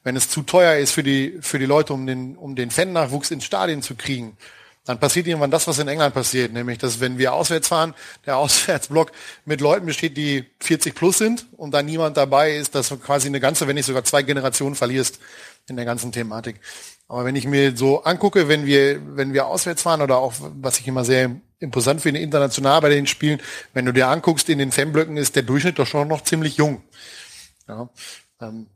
Wenn 0.07 0.15
es 0.15 0.29
zu 0.29 0.41
teuer 0.41 0.77
ist 0.77 0.93
für 0.93 1.03
die, 1.03 1.37
für 1.41 1.59
die 1.59 1.65
Leute, 1.65 1.91
um 1.91 2.07
den, 2.07 2.37
um 2.37 2.55
den 2.55 2.71
Fan-Nachwuchs 2.71 3.29
ins 3.29 3.43
Stadion 3.43 3.81
zu 3.81 3.95
kriegen, 3.95 4.37
dann 4.85 5.01
passiert 5.01 5.27
irgendwann 5.27 5.51
das, 5.51 5.67
was 5.67 5.79
in 5.79 5.89
England 5.89 6.13
passiert, 6.13 6.53
nämlich, 6.53 6.77
dass 6.77 7.01
wenn 7.01 7.17
wir 7.17 7.33
auswärts 7.33 7.67
fahren, 7.67 7.93
der 8.25 8.37
Auswärtsblock 8.37 9.11
mit 9.43 9.59
Leuten 9.59 9.85
besteht, 9.85 10.15
die 10.15 10.45
40 10.61 10.95
plus 10.95 11.17
sind 11.17 11.45
und 11.57 11.73
da 11.73 11.83
niemand 11.83 12.15
dabei 12.15 12.55
ist, 12.55 12.73
dass 12.73 12.87
du 12.87 12.95
quasi 12.95 13.27
eine 13.27 13.41
ganze, 13.41 13.67
wenn 13.67 13.75
nicht 13.75 13.85
sogar 13.85 14.05
zwei 14.05 14.23
Generationen 14.23 14.75
verlierst 14.75 15.19
in 15.67 15.75
der 15.75 15.83
ganzen 15.83 16.13
Thematik. 16.13 16.61
Aber 17.09 17.25
wenn 17.25 17.35
ich 17.35 17.45
mir 17.45 17.75
so 17.75 18.05
angucke, 18.05 18.47
wenn 18.47 18.65
wir, 18.65 19.01
wenn 19.17 19.33
wir 19.33 19.47
auswärts 19.47 19.81
fahren 19.81 20.01
oder 20.01 20.19
auch, 20.19 20.35
was 20.39 20.79
ich 20.79 20.87
immer 20.87 21.03
sehr 21.03 21.35
imposant 21.59 21.99
finde, 21.99 22.21
international 22.21 22.79
bei 22.79 22.87
den 22.87 23.07
Spielen, 23.07 23.41
wenn 23.73 23.83
du 23.83 23.91
dir 23.91 24.07
anguckst, 24.07 24.47
in 24.47 24.59
den 24.59 24.71
Fanblöcken 24.71 25.17
ist 25.17 25.35
der 25.35 25.43
Durchschnitt 25.43 25.77
doch 25.77 25.87
schon 25.87 26.07
noch 26.07 26.23
ziemlich 26.23 26.55
jung. 26.55 26.81
Ja, 27.67 27.89
ähm, 28.39 28.67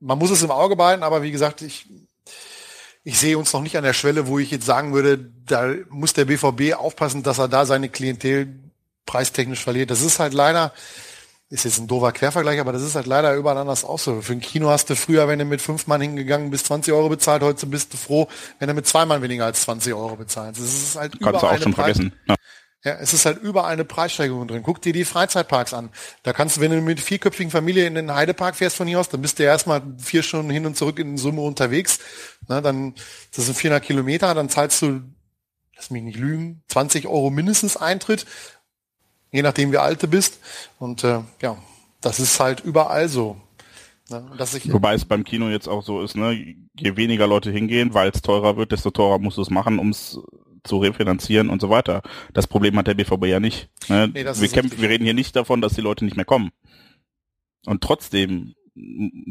man 0.00 0.18
muss 0.18 0.30
es 0.30 0.42
im 0.42 0.50
Auge 0.50 0.76
behalten, 0.76 1.02
aber 1.02 1.22
wie 1.22 1.30
gesagt, 1.30 1.62
ich, 1.62 1.86
ich 3.04 3.18
sehe 3.18 3.38
uns 3.38 3.52
noch 3.52 3.62
nicht 3.62 3.76
an 3.76 3.84
der 3.84 3.92
Schwelle, 3.92 4.26
wo 4.26 4.38
ich 4.38 4.50
jetzt 4.50 4.66
sagen 4.66 4.92
würde, 4.92 5.18
da 5.46 5.74
muss 5.88 6.12
der 6.12 6.24
BVB 6.24 6.74
aufpassen, 6.74 7.22
dass 7.22 7.38
er 7.38 7.48
da 7.48 7.66
seine 7.66 7.88
Klientel 7.88 8.48
preistechnisch 9.06 9.62
verliert. 9.62 9.90
Das 9.90 10.02
ist 10.02 10.18
halt 10.18 10.34
leider, 10.34 10.72
ist 11.50 11.64
jetzt 11.64 11.78
ein 11.78 11.88
doofer 11.88 12.12
Quervergleich, 12.12 12.60
aber 12.60 12.72
das 12.72 12.82
ist 12.82 12.94
halt 12.94 13.06
leider 13.06 13.34
überall 13.34 13.58
anders 13.58 13.84
auch 13.84 13.98
so. 13.98 14.20
Für 14.20 14.32
ein 14.32 14.40
Kino 14.40 14.70
hast 14.70 14.88
du 14.88 14.96
früher, 14.96 15.26
wenn 15.28 15.38
du 15.38 15.44
mit 15.44 15.60
fünf 15.60 15.86
Mann 15.86 16.00
hingegangen 16.00 16.50
bist, 16.50 16.66
20 16.66 16.94
Euro 16.94 17.08
bezahlt, 17.08 17.42
heute 17.42 17.66
bist 17.66 17.92
du 17.92 17.96
froh, 17.96 18.28
wenn 18.58 18.68
du 18.68 18.74
mit 18.74 18.86
zwei 18.86 19.04
Mann 19.04 19.20
weniger 19.22 19.46
als 19.46 19.62
20 19.62 19.92
Euro 19.94 20.16
bezahlst. 20.16 20.60
Das 20.60 20.66
ist 20.66 20.96
halt 20.96 21.20
Kannst 21.20 21.42
du 21.42 21.46
auch 21.46 21.58
schon 21.58 21.74
Preis 21.74 21.96
vergessen. 21.96 22.12
Ja. 22.28 22.36
Ja. 22.84 22.94
es 23.00 23.12
ist 23.12 23.26
halt 23.26 23.42
überall 23.42 23.72
eine 23.72 23.84
Preissteigerung 23.84 24.48
drin. 24.48 24.62
Guck 24.62 24.80
dir 24.82 24.92
die 24.92 25.04
Freizeitparks 25.04 25.74
an. 25.74 25.90
Da 26.22 26.32
kannst 26.32 26.56
du, 26.56 26.60
wenn 26.60 26.70
du 26.70 26.80
mit 26.80 27.00
vierköpfigen 27.00 27.50
Familie 27.50 27.86
in 27.86 27.94
den 27.94 28.14
Heidepark 28.14 28.56
fährst 28.56 28.76
von 28.76 28.86
hier 28.86 29.00
aus, 29.00 29.08
dann 29.08 29.22
bist 29.22 29.38
du 29.38 29.42
erstmal 29.42 29.82
vier 29.98 30.22
Stunden 30.22 30.50
hin 30.50 30.66
und 30.66 30.76
zurück 30.76 30.98
in 30.98 31.18
Summe 31.18 31.42
unterwegs. 31.42 31.98
Na, 32.48 32.60
dann, 32.60 32.94
das 33.34 33.46
sind 33.46 33.56
400 33.56 33.84
Kilometer, 33.84 34.34
dann 34.34 34.48
zahlst 34.48 34.82
du, 34.82 35.00
lass 35.76 35.90
mich 35.90 36.02
nicht 36.02 36.18
lügen, 36.18 36.62
20 36.68 37.06
Euro 37.06 37.30
mindestens 37.30 37.76
Eintritt 37.76 38.26
je 39.32 39.42
nachdem 39.42 39.72
wie 39.72 39.78
alt 39.78 40.02
du 40.02 40.08
bist. 40.08 40.40
Und 40.78 41.04
äh, 41.04 41.20
ja, 41.40 41.56
das 42.00 42.20
ist 42.20 42.38
halt 42.40 42.60
überall 42.60 43.08
so. 43.08 43.36
Ne? 44.08 44.28
Wobei 44.72 44.94
es 44.94 45.04
beim 45.04 45.24
Kino 45.24 45.48
jetzt 45.48 45.68
auch 45.68 45.84
so 45.84 46.02
ist, 46.02 46.16
ne? 46.16 46.56
je 46.74 46.96
weniger 46.96 47.26
Leute 47.26 47.50
hingehen, 47.50 47.94
weil 47.94 48.10
es 48.10 48.22
teurer 48.22 48.56
wird, 48.56 48.72
desto 48.72 48.90
teurer 48.90 49.18
musst 49.18 49.38
du 49.38 49.42
es 49.42 49.50
machen, 49.50 49.78
um 49.78 49.90
es 49.90 50.18
zu 50.64 50.78
refinanzieren 50.78 51.48
und 51.50 51.60
so 51.60 51.70
weiter. 51.70 52.02
Das 52.32 52.46
Problem 52.46 52.76
hat 52.76 52.86
der 52.86 52.94
BVB 52.94 53.26
ja 53.26 53.40
nicht. 53.40 53.68
Ne? 53.88 54.08
Nee, 54.12 54.24
wir, 54.24 54.48
kämpfen, 54.48 54.80
wir 54.80 54.88
reden 54.88 55.04
hier 55.04 55.14
nicht 55.14 55.36
davon, 55.36 55.60
dass 55.60 55.74
die 55.74 55.80
Leute 55.80 56.04
nicht 56.04 56.16
mehr 56.16 56.24
kommen. 56.24 56.50
Und 57.66 57.82
trotzdem, 57.82 58.54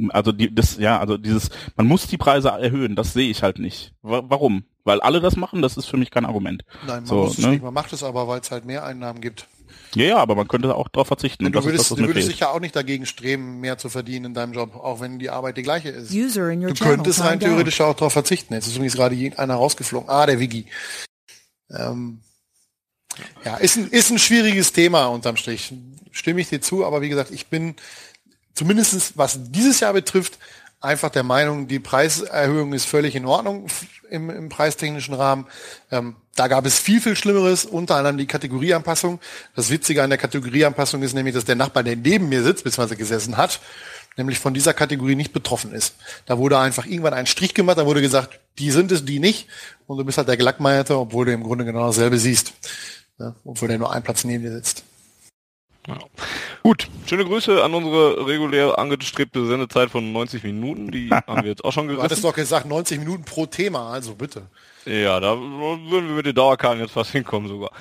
also 0.10 0.32
die, 0.32 0.54
das, 0.54 0.78
ja, 0.78 1.00
also 1.00 1.18
dieses, 1.18 1.50
man 1.76 1.88
muss 1.88 2.08
die 2.08 2.18
Preise 2.18 2.50
erhöhen, 2.50 2.96
das 2.96 3.14
sehe 3.14 3.30
ich 3.30 3.44
halt 3.44 3.60
nicht. 3.60 3.94
Warum? 4.02 4.64
Weil 4.84 5.02
alle 5.02 5.20
das 5.20 5.36
machen, 5.36 5.62
das 5.62 5.78
ist 5.78 5.86
für 5.86 5.98
mich 5.98 6.12
kein 6.12 6.26
Argument. 6.26 6.64
Nein, 6.86 6.98
man 6.98 7.06
so, 7.06 7.16
muss 7.16 7.38
es 7.38 7.46
ne? 7.46 7.52
nicht, 7.52 7.64
man 7.64 7.74
macht 7.74 7.94
es 7.94 8.04
aber, 8.04 8.28
weil 8.28 8.40
es 8.40 8.52
halt 8.52 8.66
mehr 8.66 8.86
Einnahmen 8.86 9.22
gibt. 9.22 9.48
Ja, 9.96 10.06
ja, 10.06 10.18
aber 10.18 10.36
man 10.36 10.48
könnte 10.48 10.74
auch 10.76 10.88
darauf 10.88 11.08
verzichten. 11.08 11.46
Und 11.46 11.54
du 11.54 11.64
würdest, 11.64 11.92
das, 11.92 11.98
du 11.98 12.08
würdest 12.08 12.30
dich 12.30 12.40
ja 12.40 12.50
auch 12.50 12.60
nicht 12.60 12.76
dagegen 12.76 13.06
streben, 13.06 13.60
mehr 13.60 13.78
zu 13.78 13.90
verdienen 13.90 14.26
in 14.26 14.34
deinem 14.34 14.54
Job, 14.54 14.76
auch 14.76 15.00
wenn 15.00 15.20
die 15.20 15.30
Arbeit 15.30 15.58
die 15.58 15.64
gleiche 15.64 15.90
ist. 15.90 16.14
du 16.14 16.74
könntest 16.74 17.24
rein 17.24 17.40
theoretisch 17.40 17.82
auch 17.82 17.96
darauf 17.96 18.14
verzichten. 18.14 18.54
Jetzt 18.54 18.68
ist 18.68 18.76
übrigens 18.76 18.96
gerade 18.96 19.16
einer 19.38 19.56
rausgeflogen. 19.56 20.10
Ah, 20.10 20.26
der 20.26 20.40
Wiggy. 20.40 20.66
Ähm, 21.72 22.22
ja, 23.44 23.58
ist 23.58 23.78
ein, 23.78 23.90
ist 23.90 24.12
ein 24.12 24.20
schwieriges 24.20 24.72
Thema 24.74 25.08
unterm 25.08 25.38
Strich. 25.38 25.74
Stimme 26.12 26.42
ich 26.42 26.50
dir 26.50 26.62
zu, 26.62 26.86
aber 26.86 27.02
wie 27.02 27.10
gesagt, 27.10 27.32
ich 27.32 27.48
bin 27.48 27.76
zumindestens 28.54 29.14
was 29.16 29.40
dieses 29.52 29.80
Jahr 29.80 29.94
betrifft, 29.94 30.38
einfach 30.82 31.10
der 31.10 31.24
Meinung, 31.24 31.68
die 31.68 31.80
Preiserhöhung 31.80 32.74
ist 32.74 32.86
völlig 32.86 33.16
in 33.16 33.26
Ordnung 33.26 33.68
im, 34.10 34.30
im 34.30 34.50
preistechnischen 34.50 35.14
Rahmen. 35.14 35.46
Ähm, 35.92 36.16
da 36.36 36.48
gab 36.48 36.66
es 36.66 36.80
viel, 36.80 37.02
viel 37.02 37.16
Schlimmeres, 37.16 37.66
unter 37.66 37.96
anderem 37.96 38.18
die 38.18 38.28
Kategorieanpassung. 38.28 39.20
Das 39.56 39.70
Witzige 39.70 40.04
an 40.04 40.10
der 40.10 40.18
Kategorieanpassung 40.18 41.04
ist 41.04 41.14
nämlich, 41.14 41.36
dass 41.36 41.46
der 41.46 41.56
Nachbar, 41.56 41.84
der 41.84 41.96
neben 41.96 42.30
mir 42.30 42.44
sitzt, 42.44 42.64
bzw. 42.64 42.96
gesessen 42.96 43.38
hat, 43.38 43.60
nämlich 44.18 44.40
von 44.40 44.54
dieser 44.54 44.74
Kategorie 44.74 45.16
nicht 45.16 45.34
betroffen 45.34 45.74
ist. 45.74 45.96
Da 46.26 46.38
wurde 46.38 46.58
einfach 46.58 46.86
irgendwann 46.86 47.14
ein 47.14 47.28
Strich 47.28 47.54
gemacht, 47.54 47.78
da 47.78 47.86
wurde 47.86 48.02
gesagt, 48.02 48.40
die 48.58 48.72
sind 48.72 48.92
es, 48.92 49.04
die 49.06 49.20
nicht. 49.20 49.48
Und 49.90 49.98
du 49.98 50.06
bist 50.06 50.20
halt 50.20 50.28
der 50.28 50.38
Gelackmeierte, 50.38 50.96
obwohl 50.96 51.26
du 51.26 51.34
im 51.34 51.42
Grunde 51.42 51.66
genau 51.66 51.88
dasselbe 51.88 52.20
siehst. 52.20 52.54
Ja, 53.18 53.34
obwohl 53.44 53.70
der 53.70 53.80
nur 53.80 53.92
einen 53.92 54.04
Platz 54.04 54.24
neben 54.24 54.44
dir 54.44 54.52
sitzt. 54.52 54.84
Ja. 55.88 55.98
Gut, 56.62 56.88
schöne 57.08 57.26
Grüße 57.26 57.64
an 57.64 57.74
unsere 57.74 58.28
regulär 58.28 58.78
angestrebte 58.78 59.48
Sendezeit 59.48 59.90
von 59.90 60.12
90 60.12 60.44
Minuten. 60.44 60.92
Die 60.92 61.10
haben 61.28 61.42
wir 61.42 61.50
jetzt 61.50 61.66
auch 61.66 61.74
schon 61.74 61.88
gerissen. 61.88 62.02
Du 62.02 62.04
hattest 62.04 62.24
doch 62.24 62.36
gesagt 62.36 62.68
90 62.68 63.00
Minuten 63.00 63.24
pro 63.24 63.48
Thema, 63.48 63.92
also 63.92 64.14
bitte. 64.14 64.44
Ja, 64.86 65.20
da 65.20 65.36
würden 65.36 65.90
wir 65.90 66.16
mit 66.16 66.28
den 66.28 66.36
Dauerkarten 66.36 66.80
jetzt 66.80 66.94
fast 66.94 67.12
hinkommen 67.12 67.48
sogar. 67.48 67.72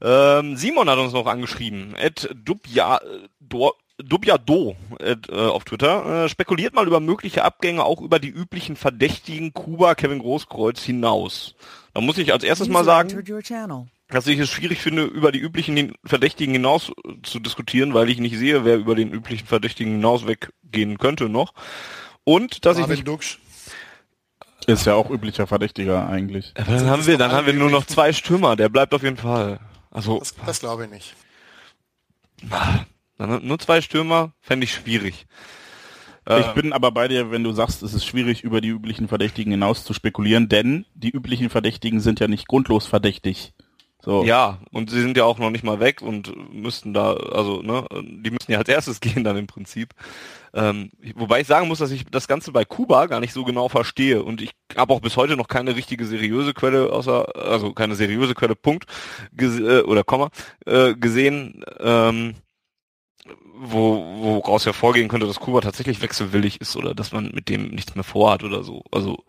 Ähm, 0.00 0.56
Simon 0.56 0.88
hat 0.88 0.98
uns 0.98 1.14
noch 1.14 1.26
angeschrieben. 1.26 1.96
Ed 1.96 2.30
Dubja, 2.32 3.00
Do, 3.40 3.72
Dubjado 3.98 4.76
äh, 5.00 5.16
auf 5.32 5.64
Twitter. 5.64 6.24
Äh, 6.24 6.28
spekuliert 6.28 6.74
mal 6.74 6.86
über 6.86 7.00
mögliche 7.00 7.44
Abgänge 7.44 7.84
auch 7.84 8.00
über 8.00 8.18
die 8.18 8.28
üblichen 8.28 8.76
Verdächtigen 8.76 9.52
Kuba, 9.52 9.94
Kevin 9.94 10.18
Großkreuz 10.18 10.82
hinaus. 10.82 11.54
Da 11.94 12.00
muss 12.00 12.18
ich 12.18 12.32
als 12.32 12.44
erstes 12.44 12.68
mal 12.68 12.84
sagen, 12.84 13.08
dass 14.08 14.26
ich 14.26 14.38
es 14.38 14.50
schwierig 14.50 14.80
finde, 14.80 15.04
über 15.04 15.32
die 15.32 15.38
üblichen 15.38 15.94
Verdächtigen 16.04 16.52
hinaus 16.52 16.92
zu 17.22 17.40
diskutieren, 17.40 17.94
weil 17.94 18.10
ich 18.10 18.18
nicht 18.18 18.36
sehe, 18.36 18.64
wer 18.64 18.76
über 18.76 18.94
den 18.94 19.10
üblichen 19.10 19.46
Verdächtigen 19.46 19.92
hinaus 19.92 20.26
weggehen 20.26 20.98
könnte 20.98 21.28
noch. 21.28 21.54
Und 22.24 22.64
dass 22.64 22.76
Marvin 22.76 22.92
ich 22.92 22.98
nicht, 22.98 23.08
Duksch. 23.08 23.38
Ist 24.66 24.84
ja 24.84 24.94
auch 24.94 25.10
üblicher 25.10 25.46
Verdächtiger 25.46 26.08
eigentlich. 26.08 26.52
Aber 26.56 26.72
dann 26.72 26.86
haben 26.86 27.06
wir, 27.06 27.18
dann 27.18 27.32
haben 27.32 27.46
wir 27.46 27.54
nur 27.54 27.70
noch 27.70 27.86
zwei 27.86 28.12
Stürmer. 28.12 28.56
Der 28.56 28.68
bleibt 28.68 28.94
auf 28.94 29.02
jeden 29.02 29.16
Fall. 29.16 29.60
Also 29.90 30.18
das, 30.18 30.34
das 30.44 30.60
glaube 30.60 30.84
ich 30.84 30.90
nicht. 30.90 31.14
Dann 33.18 33.46
nur 33.46 33.58
zwei 33.58 33.80
Stürmer 33.80 34.32
fände 34.40 34.64
ich 34.64 34.74
schwierig. 34.74 35.26
Ich 36.28 36.46
bin 36.54 36.72
aber 36.72 36.90
bei 36.90 37.06
dir, 37.06 37.30
wenn 37.30 37.44
du 37.44 37.52
sagst, 37.52 37.84
es 37.84 37.94
ist 37.94 38.04
schwierig, 38.04 38.42
über 38.42 38.60
die 38.60 38.70
üblichen 38.70 39.06
Verdächtigen 39.06 39.52
hinaus 39.52 39.84
zu 39.84 39.94
spekulieren, 39.94 40.48
denn 40.48 40.84
die 40.94 41.10
üblichen 41.10 41.50
Verdächtigen 41.50 42.00
sind 42.00 42.18
ja 42.18 42.26
nicht 42.26 42.48
grundlos 42.48 42.84
verdächtig. 42.84 43.54
So. 44.06 44.24
Ja, 44.24 44.58
und 44.72 44.90
sie 44.90 45.00
sind 45.00 45.16
ja 45.16 45.24
auch 45.24 45.38
noch 45.38 45.50
nicht 45.50 45.64
mal 45.64 45.80
weg 45.80 46.02
und 46.02 46.32
müssten 46.52 46.94
da, 46.94 47.14
also, 47.14 47.62
ne, 47.62 47.86
die 48.02 48.30
müssen 48.30 48.52
ja 48.52 48.58
als 48.58 48.68
erstes 48.68 49.00
gehen 49.00 49.24
dann 49.24 49.36
im 49.36 49.46
Prinzip. 49.46 49.94
Ähm, 50.54 50.90
wobei 51.14 51.40
ich 51.40 51.46
sagen 51.46 51.68
muss, 51.68 51.78
dass 51.78 51.90
ich 51.90 52.04
das 52.06 52.28
Ganze 52.28 52.52
bei 52.52 52.64
Kuba 52.64 53.06
gar 53.06 53.20
nicht 53.20 53.32
so 53.32 53.44
genau 53.44 53.68
verstehe 53.68 54.22
und 54.22 54.40
ich 54.40 54.52
habe 54.76 54.94
auch 54.94 55.00
bis 55.00 55.16
heute 55.16 55.36
noch 55.36 55.48
keine 55.48 55.74
richtige 55.76 56.06
seriöse 56.06 56.54
Quelle, 56.54 56.92
außer, 56.92 57.36
also 57.36 57.72
keine 57.72 57.94
seriöse 57.94 58.34
Quelle, 58.34 58.54
Punkt, 58.54 58.86
äh, 59.36 59.80
oder 59.80 60.04
Komma, 60.04 60.30
äh, 60.66 60.94
gesehen, 60.94 61.64
ähm, 61.80 62.34
wo, 63.58 64.42
woraus 64.44 64.66
hervorgehen 64.66 65.08
könnte, 65.08 65.26
dass 65.26 65.40
Kuba 65.40 65.60
tatsächlich 65.60 66.02
wechselwillig 66.02 66.60
ist 66.60 66.76
oder 66.76 66.94
dass 66.94 67.12
man 67.12 67.30
mit 67.32 67.48
dem 67.48 67.68
nichts 67.68 67.94
mehr 67.94 68.04
vorhat 68.04 68.44
oder 68.44 68.62
so. 68.62 68.82
Also 68.90 69.24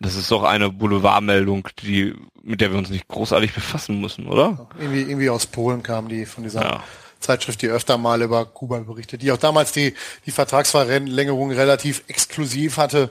das 0.00 0.16
ist 0.16 0.30
doch 0.30 0.42
eine 0.42 0.70
Boulevardmeldung, 0.70 1.68
die, 1.82 2.14
mit 2.42 2.60
der 2.60 2.72
wir 2.72 2.78
uns 2.78 2.90
nicht 2.90 3.08
großartig 3.08 3.54
befassen 3.54 4.00
müssen, 4.00 4.26
oder? 4.26 4.68
Irgendwie, 4.78 5.02
irgendwie 5.02 5.30
aus 5.30 5.46
Polen 5.46 5.82
kam 5.82 6.08
die 6.08 6.26
von 6.26 6.44
dieser 6.44 6.62
ja. 6.62 6.84
Zeitschrift, 7.20 7.62
die 7.62 7.68
öfter 7.68 7.98
mal 7.98 8.20
über 8.22 8.44
Kuba 8.44 8.80
berichtet, 8.80 9.22
die 9.22 9.30
auch 9.32 9.36
damals 9.38 9.72
die, 9.72 9.94
die 10.26 10.32
Vertragsverlängerung 10.32 11.52
relativ 11.52 12.02
exklusiv 12.08 12.76
hatte. 12.78 13.10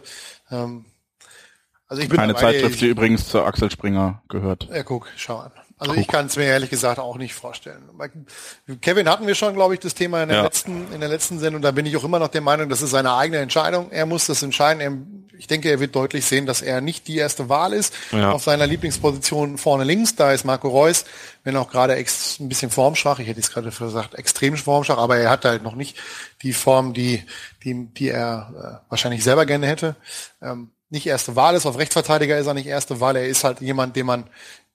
Ähm, 0.50 0.86
also 1.88 2.04
ich 2.04 2.10
bin 2.10 2.20
Eine 2.20 2.36
Zeitschrift, 2.36 2.80
die 2.82 2.88
übrigens 2.88 3.28
zu 3.28 3.42
Axel 3.42 3.72
Springer 3.72 4.22
gehört. 4.30 4.70
Ja, 4.74 4.84
guck, 4.84 5.08
schau 5.18 5.38
an. 5.38 5.52
Also 5.82 5.96
Guck. 5.96 6.02
ich 6.04 6.08
kann 6.08 6.28
es 6.28 6.36
mir 6.36 6.44
ehrlich 6.44 6.70
gesagt 6.70 7.00
auch 7.00 7.18
nicht 7.18 7.34
vorstellen. 7.34 7.82
Kevin 8.82 9.10
hatten 9.10 9.26
wir 9.26 9.34
schon, 9.34 9.56
glaube 9.56 9.74
ich, 9.74 9.80
das 9.80 9.96
Thema 9.96 10.22
in 10.22 10.30
der 10.30 10.38
ja. 10.38 10.44
letzten 10.44 10.94
in 10.94 11.00
der 11.00 11.10
letzten 11.10 11.40
Sendung. 11.40 11.64
Da 11.64 11.72
bin 11.72 11.88
ich 11.88 11.98
auch 11.98 12.04
immer 12.04 12.20
noch 12.20 12.28
der 12.28 12.42
Meinung, 12.42 12.70
das 12.70 12.84
ist 12.84 12.92
seine 12.92 13.16
eigene 13.16 13.40
Entscheidung. 13.40 13.90
Er 13.90 14.06
muss 14.06 14.28
das 14.28 14.44
entscheiden. 14.44 14.80
Er, 14.80 14.96
ich 15.40 15.48
denke, 15.48 15.72
er 15.72 15.80
wird 15.80 15.96
deutlich 15.96 16.24
sehen, 16.24 16.46
dass 16.46 16.62
er 16.62 16.82
nicht 16.82 17.08
die 17.08 17.18
erste 17.18 17.50
Wahl 17.50 17.74
ist. 17.74 17.96
Ja. 18.12 18.32
Auf 18.32 18.44
seiner 18.44 18.68
Lieblingsposition 18.68 19.58
vorne 19.58 19.84
links, 19.84 20.16
da 20.16 20.32
ist 20.32 20.46
Marco 20.46 20.70
Reus, 20.70 21.04
wenn 21.44 21.56
auch 21.56 21.72
gerade 21.72 21.96
ex, 21.96 22.40
ein 22.40 22.48
bisschen 22.48 22.70
formschwach, 22.70 23.18
ich 23.18 23.28
hätte 23.28 23.40
es 23.40 23.50
gerade 23.50 23.72
gesagt, 23.72 24.14
extrem 24.14 24.56
formschwach, 24.58 25.00
aber 25.00 25.18
er 25.18 25.32
hat 25.32 25.46
halt 25.46 25.64
noch 25.64 25.74
nicht 25.74 25.98
die 26.44 26.54
Form, 26.54 26.94
die, 26.94 27.24
die, 27.64 27.88
die 27.88 28.10
er 28.10 28.84
äh, 28.86 28.90
wahrscheinlich 28.92 29.24
selber 29.24 29.48
gerne 29.48 29.66
hätte. 29.66 29.96
Ähm, 30.44 30.70
nicht 30.92 31.08
erste 31.08 31.36
Wahl 31.36 31.56
ist, 31.56 31.66
auf 31.66 31.78
Rechtsverteidiger 31.80 32.38
ist 32.38 32.48
er 32.48 32.54
nicht 32.54 32.68
erste 32.68 33.00
Wahl, 33.00 33.16
er 33.16 33.26
ist 33.26 33.46
halt 33.46 33.62
jemand, 33.62 33.96
den 33.96 34.06
man 34.06 34.26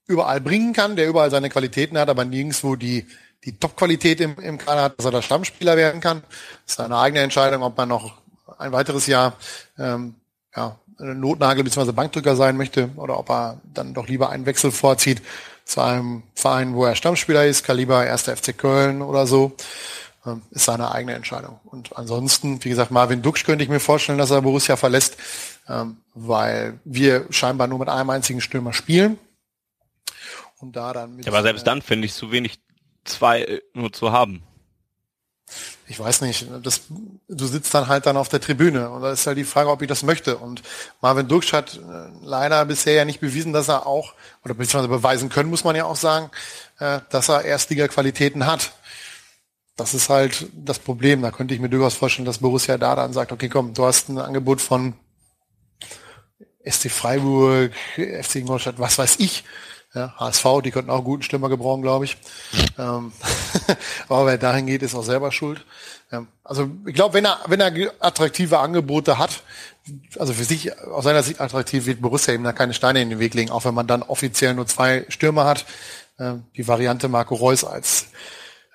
überall 0.06 0.40
bringen 0.40 0.72
kann, 0.72 0.96
der 0.96 1.08
überall 1.08 1.30
seine 1.30 1.50
Qualitäten 1.50 1.98
hat, 1.98 2.08
aber 2.08 2.24
nirgendwo 2.24 2.76
die, 2.76 3.06
die 3.44 3.58
Top-Qualität 3.58 4.20
im, 4.20 4.38
im 4.38 4.58
Kader 4.58 4.82
hat, 4.82 4.98
dass 4.98 5.04
er 5.04 5.12
der 5.12 5.22
Stammspieler 5.22 5.76
werden 5.76 6.00
kann. 6.00 6.22
Das 6.64 6.74
ist 6.74 6.80
eine 6.80 6.98
eigene 6.98 7.22
Entscheidung, 7.22 7.62
ob 7.62 7.76
man 7.76 7.88
noch 7.88 8.14
ein 8.58 8.72
weiteres 8.72 9.06
Jahr 9.06 9.34
ähm, 9.78 10.14
ja, 10.54 10.76
Notnagel 10.98 11.64
bzw. 11.64 11.92
Bankdrücker 11.92 12.36
sein 12.36 12.56
möchte 12.56 12.90
oder 12.96 13.18
ob 13.18 13.30
er 13.30 13.60
dann 13.64 13.94
doch 13.94 14.08
lieber 14.08 14.30
einen 14.30 14.46
Wechsel 14.46 14.70
vorzieht 14.70 15.22
zu 15.64 15.80
einem 15.80 16.22
Verein, 16.34 16.74
wo 16.74 16.84
er 16.84 16.94
Stammspieler 16.94 17.44
ist, 17.44 17.64
Kaliber 17.64 17.98
1. 17.98 18.22
FC 18.22 18.56
Köln 18.56 19.02
oder 19.02 19.26
so. 19.26 19.52
Ähm, 20.24 20.42
ist 20.50 20.64
seine 20.64 20.92
eigene 20.92 21.14
Entscheidung. 21.14 21.60
Und 21.64 21.96
ansonsten, 21.96 22.64
wie 22.64 22.68
gesagt, 22.68 22.90
Marvin 22.90 23.22
Duksch 23.22 23.44
könnte 23.44 23.62
ich 23.62 23.70
mir 23.70 23.80
vorstellen, 23.80 24.18
dass 24.18 24.30
er 24.30 24.42
Borussia 24.42 24.76
verlässt, 24.76 25.16
ähm, 25.68 25.98
weil 26.14 26.78
wir 26.84 27.26
scheinbar 27.30 27.68
nur 27.68 27.78
mit 27.78 27.88
einem 27.88 28.10
einzigen 28.10 28.40
Stürmer 28.40 28.72
spielen. 28.72 29.18
Und 30.58 30.76
da 30.76 30.92
dann 30.92 31.16
mit, 31.16 31.26
Ja, 31.26 31.32
aber 31.32 31.42
selbst 31.42 31.66
dann 31.66 31.82
finde 31.82 32.06
ich 32.06 32.14
zu 32.14 32.30
wenig, 32.30 32.58
zwei 33.04 33.42
äh, 33.42 33.60
nur 33.74 33.92
zu 33.92 34.12
haben. 34.12 34.42
ich 35.86 36.00
weiß 36.00 36.22
nicht, 36.22 36.46
das, 36.62 36.82
du 37.28 37.46
sitzt 37.46 37.72
dann 37.74 37.88
halt 37.88 38.06
dann 38.06 38.16
auf 38.16 38.28
der 38.28 38.40
Tribüne 38.40 38.90
und 38.90 39.02
da 39.02 39.12
ist 39.12 39.26
halt 39.26 39.38
die 39.38 39.44
Frage, 39.44 39.70
ob 39.70 39.82
ich 39.82 39.88
das 39.88 40.02
möchte. 40.02 40.38
Und 40.38 40.62
Marvin 41.00 41.28
Duksch 41.28 41.52
hat 41.52 41.76
äh, 41.76 42.08
leider 42.22 42.64
bisher 42.64 42.94
ja 42.94 43.04
nicht 43.04 43.20
bewiesen, 43.20 43.52
dass 43.52 43.68
er 43.68 43.86
auch, 43.86 44.14
oder 44.44 44.54
beziehungsweise 44.54 44.88
beweisen 44.88 45.28
können, 45.28 45.50
muss 45.50 45.64
man 45.64 45.76
ja 45.76 45.84
auch 45.84 45.96
sagen, 45.96 46.30
äh, 46.78 47.00
dass 47.10 47.28
er 47.28 47.44
Erstliga-Qualitäten 47.44 48.46
hat. 48.46 48.72
Das 49.76 49.92
ist 49.92 50.08
halt 50.08 50.46
das 50.54 50.78
Problem. 50.78 51.20
Da 51.20 51.30
könnte 51.30 51.54
ich 51.54 51.60
mir 51.60 51.68
durchaus 51.68 51.94
vorstellen, 51.94 52.24
dass 52.24 52.38
Borussia 52.38 52.78
da 52.78 52.96
dann 52.96 53.12
sagt, 53.12 53.30
okay, 53.30 53.50
komm, 53.50 53.74
du 53.74 53.84
hast 53.84 54.08
ein 54.08 54.18
Angebot 54.18 54.62
von 54.62 54.94
SC 56.64 56.90
Freiburg, 56.90 57.72
FC 57.94 58.36
Ingolstadt, 58.36 58.78
was 58.78 58.98
weiß 58.98 59.16
ich. 59.18 59.44
Ja, 59.96 60.14
HSV, 60.18 60.44
die 60.62 60.72
könnten 60.72 60.90
auch 60.90 60.96
einen 60.96 61.04
guten 61.04 61.22
Stürmer 61.22 61.48
gebrauchen, 61.48 61.82
glaube 61.82 62.04
ich. 62.04 62.16
Ähm, 62.78 63.10
aber 64.10 64.26
wer 64.26 64.36
dahin 64.36 64.66
geht, 64.66 64.82
ist 64.82 64.94
auch 64.94 65.02
selber 65.02 65.32
schuld. 65.32 65.64
Ähm, 66.12 66.28
also 66.44 66.68
ich 66.84 66.92
glaube, 66.92 67.14
wenn 67.14 67.24
er, 67.24 67.38
wenn 67.46 67.58
er 67.58 67.72
attraktive 68.00 68.58
Angebote 68.58 69.16
hat, 69.16 69.42
also 70.18 70.34
für 70.34 70.44
sich 70.44 70.78
aus 70.82 71.04
seiner 71.04 71.22
Sicht 71.22 71.40
attraktiv, 71.40 71.86
wird 71.86 72.02
Borussia 72.02 72.34
ihm 72.34 72.44
da 72.44 72.52
keine 72.52 72.74
Steine 72.74 73.00
in 73.00 73.08
den 73.08 73.18
Weg 73.18 73.32
legen, 73.32 73.50
auch 73.50 73.64
wenn 73.64 73.72
man 73.72 73.86
dann 73.86 74.02
offiziell 74.02 74.52
nur 74.52 74.66
zwei 74.66 75.06
Stürmer 75.08 75.46
hat. 75.46 75.64
Ähm, 76.18 76.44
die 76.54 76.68
Variante 76.68 77.08
Marco 77.08 77.34
Reus 77.34 77.64
als 77.64 78.08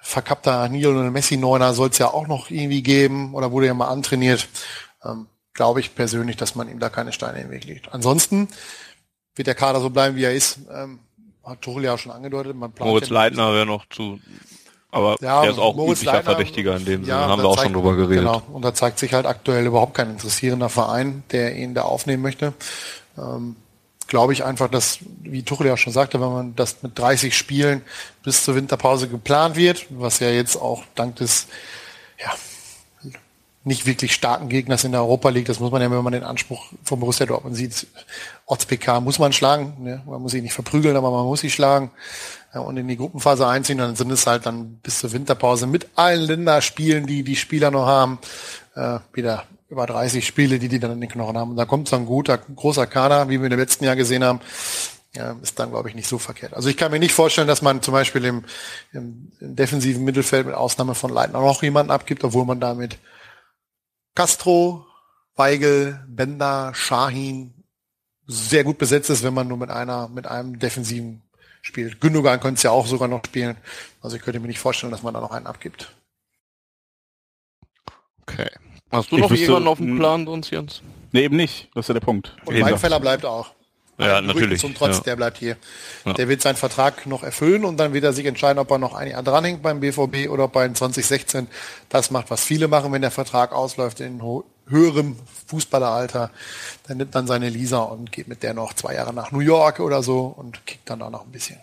verkappter 0.02 0.68
Nil 0.68 0.88
und 0.88 1.12
Messi-Neuner 1.12 1.76
soll 1.76 1.90
es 1.90 2.00
ja 2.00 2.08
auch 2.08 2.26
noch 2.26 2.50
irgendwie 2.50 2.82
geben 2.82 3.36
oder 3.36 3.52
wurde 3.52 3.68
ja 3.68 3.76
mal 3.76 3.90
antrainiert. 3.90 4.48
Ähm, 5.06 5.28
glaube 5.54 5.80
ich 5.80 5.94
persönlich, 5.94 6.38
dass 6.38 6.56
man 6.56 6.70
ihm 6.70 6.80
da 6.80 6.90
keine 6.90 7.14
Steine 7.14 7.38
in 7.38 7.50
den 7.50 7.52
Weg 7.52 7.66
legt. 7.66 7.94
Ansonsten 7.94 8.48
wird 9.36 9.48
der 9.48 9.56
Kader 9.56 9.80
so 9.80 9.92
bleiben, 9.92 10.16
wie 10.16 10.24
er 10.24 10.34
ist. 10.34 10.60
Ähm, 10.74 11.00
hat 11.44 11.62
Tuchel 11.62 11.84
ja 11.84 11.98
schon 11.98 12.12
angedeutet. 12.12 12.56
Man 12.56 12.72
plant 12.72 12.90
Moritz 12.90 13.10
Leitner 13.10 13.54
wäre 13.54 13.66
noch 13.66 13.86
zu, 13.90 14.20
aber 14.92 15.18
Ja, 15.22 15.42
der 15.42 15.52
ist 15.52 15.60
auch 15.60 15.76
Moritz 15.76 16.00
üblicher 16.00 16.18
Leitner, 16.18 16.32
Verdächtiger 16.32 16.78
in 16.78 16.86
dem 16.86 17.02
ja, 17.06 17.22
Sinne, 17.22 17.32
haben 17.32 17.42
wir 17.42 17.50
auch 17.50 17.56
zeigt- 17.56 17.66
schon 17.68 17.74
drüber 17.74 17.96
geredet. 17.96 18.26
Genau, 18.26 18.42
und 18.52 18.62
da 18.64 18.74
zeigt 18.74 19.00
sich 19.00 19.14
halt 19.14 19.26
aktuell 19.26 19.66
überhaupt 19.66 19.94
kein 19.94 20.10
interessierender 20.10 20.70
Verein, 20.70 21.24
der 21.32 21.56
ihn 21.56 21.74
da 21.74 21.84
aufnehmen 21.84 22.22
möchte. 22.24 22.54
Ähm, 23.18 23.56
Glaube 24.08 24.34
ich 24.34 24.44
einfach, 24.44 24.68
dass, 24.70 25.00
wie 25.22 25.44
Tuchel 25.44 25.68
ja 25.68 25.78
schon 25.78 25.94
sagte, 25.94 26.20
wenn 26.20 26.34
man 26.34 26.56
das 26.58 26.84
mit 26.84 27.00
30 27.00 27.38
Spielen 27.38 27.82
bis 28.24 28.44
zur 28.44 28.56
Winterpause 28.56 29.08
geplant 29.08 29.56
wird, 29.56 29.86
was 29.90 30.20
ja 30.20 30.30
jetzt 30.30 30.58
auch 30.58 30.84
dank 30.96 31.16
des 31.16 31.48
ja, 32.20 32.30
nicht 33.64 33.86
wirklich 33.86 34.14
starken 34.14 34.50
Gegners 34.50 34.84
in 34.84 34.92
der 34.92 35.02
Europa 35.02 35.30
League, 35.30 35.46
das 35.46 35.60
muss 35.60 35.72
man 35.72 35.82
ja, 35.82 35.92
wenn 35.92 36.04
man 36.04 36.14
den 36.14 36.24
Anspruch 36.24 36.66
von 36.84 37.00
Borussia 37.00 37.26
Dortmund 37.26 37.56
sieht, 37.56 37.88
Orts 38.46 38.66
PK 38.66 39.02
muss 39.02 39.20
man 39.20 39.34
schlagen, 39.34 39.78
ne? 39.80 40.02
man 40.06 40.22
muss 40.22 40.32
sie 40.32 40.42
nicht 40.42 40.54
verprügeln, 40.54 40.96
aber 40.96 41.12
man 41.12 41.26
muss 41.26 41.42
sie 41.42 41.52
schlagen 41.52 41.92
ja, 42.54 42.62
und 42.62 42.76
in 42.78 42.88
die 42.88 42.98
Gruppenphase 42.98 43.48
einziehen, 43.48 43.78
dann 43.78 43.96
sind 43.96 44.12
es 44.12 44.26
halt 44.26 44.46
dann 44.46 44.78
bis 44.78 45.00
zur 45.00 45.12
Winterpause 45.12 45.68
mit 45.68 45.90
allen 45.96 46.22
Länderspielen, 46.22 47.06
die 47.06 47.24
die 47.24 47.36
Spieler 47.36 47.70
noch 47.70 47.86
haben, 47.86 48.20
äh, 48.76 49.00
wieder 49.14 49.44
über 49.70 49.86
30 49.86 50.26
Spiele, 50.26 50.60
die 50.60 50.68
die 50.68 50.80
dann 50.80 50.92
in 50.92 51.02
den 51.02 51.10
Knochen 51.10 51.38
haben. 51.38 51.52
Und 51.52 51.58
da 51.58 51.66
kommt 51.66 51.88
so 51.88 51.96
ein 51.96 52.06
guter, 52.06 52.38
großer 52.38 52.88
Kader, 52.88 53.30
wie 53.30 53.42
wir 53.42 53.50
im 53.50 53.58
letzten 53.58 53.86
Jahr 53.86 53.96
gesehen 53.96 54.24
haben, 54.24 54.42
ja, 55.16 55.36
ist 55.42 55.60
dann, 55.60 55.72
glaube 55.72 55.90
ich, 55.90 55.96
nicht 55.96 56.08
so 56.08 56.18
verkehrt. 56.18 56.54
Also 56.54 56.68
ich 56.68 56.78
kann 56.78 56.92
mir 56.92 57.00
nicht 57.00 57.14
vorstellen, 57.14 57.48
dass 57.48 57.62
man 57.62 57.82
zum 57.82 57.94
Beispiel 57.94 58.26
im, 58.26 58.44
im, 58.92 59.32
im 59.40 59.56
defensiven 59.56 60.04
Mittelfeld 60.04 60.46
mit 60.46 60.56
Ausnahme 60.56 60.96
von 60.96 61.10
Leitner 61.10 61.40
noch 61.40 61.64
jemanden 61.64 61.92
abgibt, 61.92 62.24
obwohl 62.24 62.46
man 62.46 62.60
damit 62.60 62.98
Castro, 64.16 64.86
Weigel, 65.36 66.04
Bender, 66.08 66.74
Shahin 66.76 67.54
sehr 68.28 68.64
gut 68.64 68.78
besetzt 68.78 69.10
ist, 69.10 69.24
wenn 69.24 69.34
man 69.34 69.48
nur 69.48 69.58
mit 69.58 69.70
einer, 69.70 70.08
mit 70.08 70.28
einem 70.28 70.60
defensiven 70.60 71.22
spielt. 71.62 72.00
Gündogan 72.02 72.40
könnte 72.40 72.58
es 72.60 72.64
ja 72.64 72.72
auch 72.72 72.86
sogar 72.88 73.08
noch 73.08 73.24
spielen. 73.26 73.58
Also 74.02 74.16
ich 74.16 74.22
könnte 74.22 74.40
mir 74.40 74.48
nicht 74.48 74.60
vorstellen, 74.60 74.92
dass 74.92 75.04
man 75.04 75.14
da 75.14 75.22
noch 75.22 75.32
einen 75.32 75.48
abgibt. 75.48 75.94
Okay. 78.22 78.50
Hast 78.92 79.12
du 79.12 79.16
Ich 79.18 79.22
noch 79.22 79.32
wüsste- 79.32 79.46
jemanden 79.46 79.68
auf 79.68 79.78
dem 79.78 79.98
Plan 79.98 80.26
sonst, 80.26 80.50
Jens? 80.52 80.82
Nee, 81.12 81.24
eben 81.24 81.36
nicht. 81.36 81.70
Das 81.74 81.86
ist 81.86 81.88
ja 81.90 81.94
der 81.94 82.02
Punkt. 82.02 82.36
Und 82.46 82.60
Weinfeller 82.60 83.00
bleibt 83.00 83.26
auch. 83.26 83.54
Ja, 84.02 84.22
natürlich. 84.22 84.62
Zum 84.62 84.74
Trotz, 84.74 84.98
ja. 84.98 85.04
der 85.04 85.16
bleibt 85.16 85.38
hier. 85.38 85.58
Ja. 86.06 86.14
Der 86.14 86.28
wird 86.28 86.42
seinen 86.42 86.56
Vertrag 86.56 87.06
noch 87.06 87.24
erfüllen 87.24 87.66
und 87.66 87.78
dann 87.78 87.94
wird 87.94 88.04
er 88.04 88.14
sich 88.14 88.26
entscheiden, 88.26 88.60
ob 88.60 88.72
er 88.72 88.78
noch 88.78 88.94
ein 88.94 89.10
Jahr 89.10 89.24
dranhängt 89.24 89.62
beim 89.62 89.80
BVB 89.80 90.30
oder 90.30 90.46
ob 90.46 90.56
er 90.56 90.66
in 90.66 90.76
2016 90.76 91.48
das 91.90 92.12
macht, 92.12 92.30
was 92.30 92.44
viele 92.44 92.68
machen, 92.68 92.92
wenn 92.92 93.02
der 93.02 93.12
Vertrag 93.12 93.54
ausläuft 93.54 94.00
in 94.00 94.22
höherem 94.68 95.16
Fußballeralter. 95.48 96.32
Dann 96.88 96.98
nimmt 96.98 97.16
dann 97.16 97.28
seine 97.28 97.50
Lisa 97.50 97.80
und 97.80 98.12
geht 98.12 98.28
mit 98.28 98.44
der 98.44 98.54
noch 98.54 98.74
zwei 98.74 98.96
Jahre 98.96 99.14
nach 99.14 99.32
New 99.32 99.40
York 99.40 99.80
oder 99.80 100.04
so 100.04 100.22
und 100.26 100.66
kickt 100.66 100.90
dann 100.90 101.00
da 101.00 101.10
noch 101.10 101.26
ein 101.26 101.32
bisschen. 101.32 101.58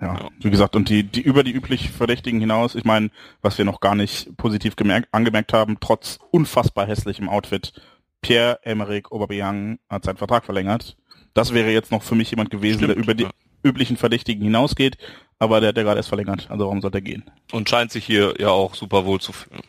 Ja, 0.00 0.28
wie 0.40 0.50
gesagt, 0.50 0.76
und 0.76 0.90
die, 0.90 1.04
die 1.04 1.22
über 1.22 1.42
die 1.42 1.52
üblich 1.52 1.90
Verdächtigen 1.90 2.38
hinaus, 2.38 2.74
ich 2.74 2.84
meine, 2.84 3.10
was 3.40 3.56
wir 3.56 3.64
noch 3.64 3.80
gar 3.80 3.94
nicht 3.94 4.36
positiv 4.36 4.76
gemerkt, 4.76 5.08
angemerkt 5.12 5.54
haben, 5.54 5.78
trotz 5.80 6.18
unfassbar 6.30 6.86
hässlichem 6.86 7.30
Outfit, 7.30 7.72
Pierre-Emerick 8.20 9.10
Aubameyang 9.10 9.78
hat 9.88 10.04
seinen 10.04 10.18
Vertrag 10.18 10.44
verlängert. 10.44 10.96
Das 11.36 11.52
wäre 11.52 11.70
jetzt 11.70 11.90
noch 11.90 12.02
für 12.02 12.14
mich 12.14 12.30
jemand 12.30 12.48
gewesen, 12.48 12.78
Stimmt, 12.78 12.96
der 12.96 12.96
über 12.96 13.12
die 13.12 13.24
ja. 13.24 13.30
üblichen 13.62 13.98
Verdächtigen 13.98 14.42
hinausgeht, 14.42 14.96
aber 15.38 15.60
der 15.60 15.68
hat 15.68 15.76
ja 15.76 15.82
gerade 15.82 15.98
erst 15.98 16.08
verlängert, 16.08 16.46
also 16.48 16.64
warum 16.64 16.80
sollte 16.80 16.96
er 16.96 17.02
gehen? 17.02 17.30
Und 17.52 17.68
scheint 17.68 17.92
sich 17.92 18.06
hier 18.06 18.34
ja 18.38 18.48
auch 18.48 18.74
super 18.74 19.04
wohl 19.04 19.20
zu 19.20 19.32
fühlen. 19.32 19.60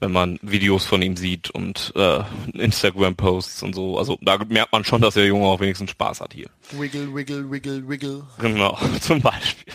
Wenn 0.00 0.12
man 0.12 0.38
Videos 0.40 0.86
von 0.86 1.02
ihm 1.02 1.18
sieht 1.18 1.50
und 1.50 1.92
äh, 1.94 2.20
Instagram-Posts 2.54 3.64
und 3.64 3.74
so. 3.74 3.98
Also 3.98 4.18
da 4.22 4.38
merkt 4.48 4.72
man 4.72 4.84
schon, 4.84 5.02
dass 5.02 5.14
der 5.14 5.26
Junge 5.26 5.46
auch 5.46 5.60
wenigstens 5.60 5.90
Spaß 5.90 6.22
hat 6.22 6.32
hier. 6.32 6.48
Wiggle, 6.70 7.14
wiggle, 7.14 7.50
wiggle, 7.50 7.86
wiggle. 7.86 8.22
Genau, 8.38 8.78
zum 9.00 9.20
Beispiel. 9.20 9.74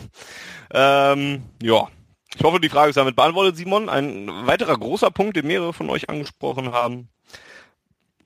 Ähm, 0.71 1.43
ja. 1.61 1.87
Ich 2.35 2.43
hoffe, 2.43 2.59
die 2.59 2.69
Frage 2.69 2.89
ist 2.89 2.95
damit 2.95 3.15
beantwortet, 3.15 3.57
Simon. 3.57 3.87
Ein 3.89 4.27
weiterer 4.47 4.77
großer 4.77 5.11
Punkt, 5.11 5.35
den 5.35 5.45
mehrere 5.45 5.73
von 5.73 5.89
euch 5.91 6.09
angesprochen 6.09 6.71
haben. 6.71 7.09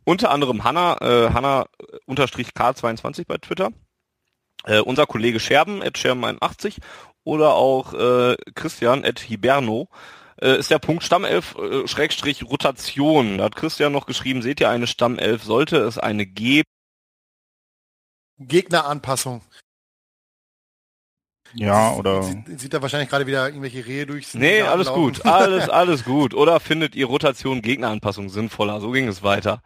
Unter 0.06 0.32
anderem 0.32 0.64
Hanna, 0.64 0.98
äh, 1.02 1.34
Hanna 1.34 1.66
äh, 1.80 1.98
unterstrich 2.06 2.50
K22 2.50 3.26
bei 3.28 3.38
Twitter. 3.38 3.72
Äh, 4.64 4.80
unser 4.80 5.06
Kollege 5.06 5.40
Scherben, 5.40 5.84
at 5.84 5.98
Scherben81 5.98 6.78
oder 7.24 7.56
auch 7.56 7.94
äh, 7.94 8.38
Christian 8.54 9.04
at 9.04 9.20
Hiberno 9.20 9.90
äh, 10.42 10.58
ist 10.58 10.72
der 10.72 10.80
Punkt 10.80 11.04
Stammelf 11.04 11.56
äh, 11.56 11.88
Schrägstrich 11.88 12.44
Rotation. 12.44 13.40
Da 13.40 13.46
hat 13.46 13.56
Christian 13.56 13.92
noch 13.92 14.06
geschrieben, 14.06 14.42
seht 14.42 14.62
ihr 14.62 14.70
eine 14.70 14.88
Stammelf, 14.88 15.44
sollte 15.44 15.78
es 15.78 15.98
eine 15.98 16.26
geben? 16.26 16.70
Gegneranpassung. 18.38 19.42
Ja, 21.56 21.94
oder 21.94 22.24
Sieht, 22.24 22.60
sieht 22.60 22.74
er 22.74 22.82
wahrscheinlich 22.82 23.10
gerade 23.10 23.28
wieder 23.28 23.46
irgendwelche 23.46 23.86
Rehe 23.86 24.06
durch. 24.06 24.34
Nee, 24.34 24.62
alles 24.62 24.88
gut, 24.88 25.26
alles, 25.26 25.70
alles 25.70 26.04
gut. 26.04 26.34
Oder 26.34 26.60
findet 26.60 26.96
ihr 26.96 27.06
Rotation 27.06 27.62
Gegneranpassung 27.62 28.30
sinnvoller? 28.30 28.82
So 28.82 28.92
ging 28.92 29.08
es 29.08 29.24
weiter. 29.24 29.62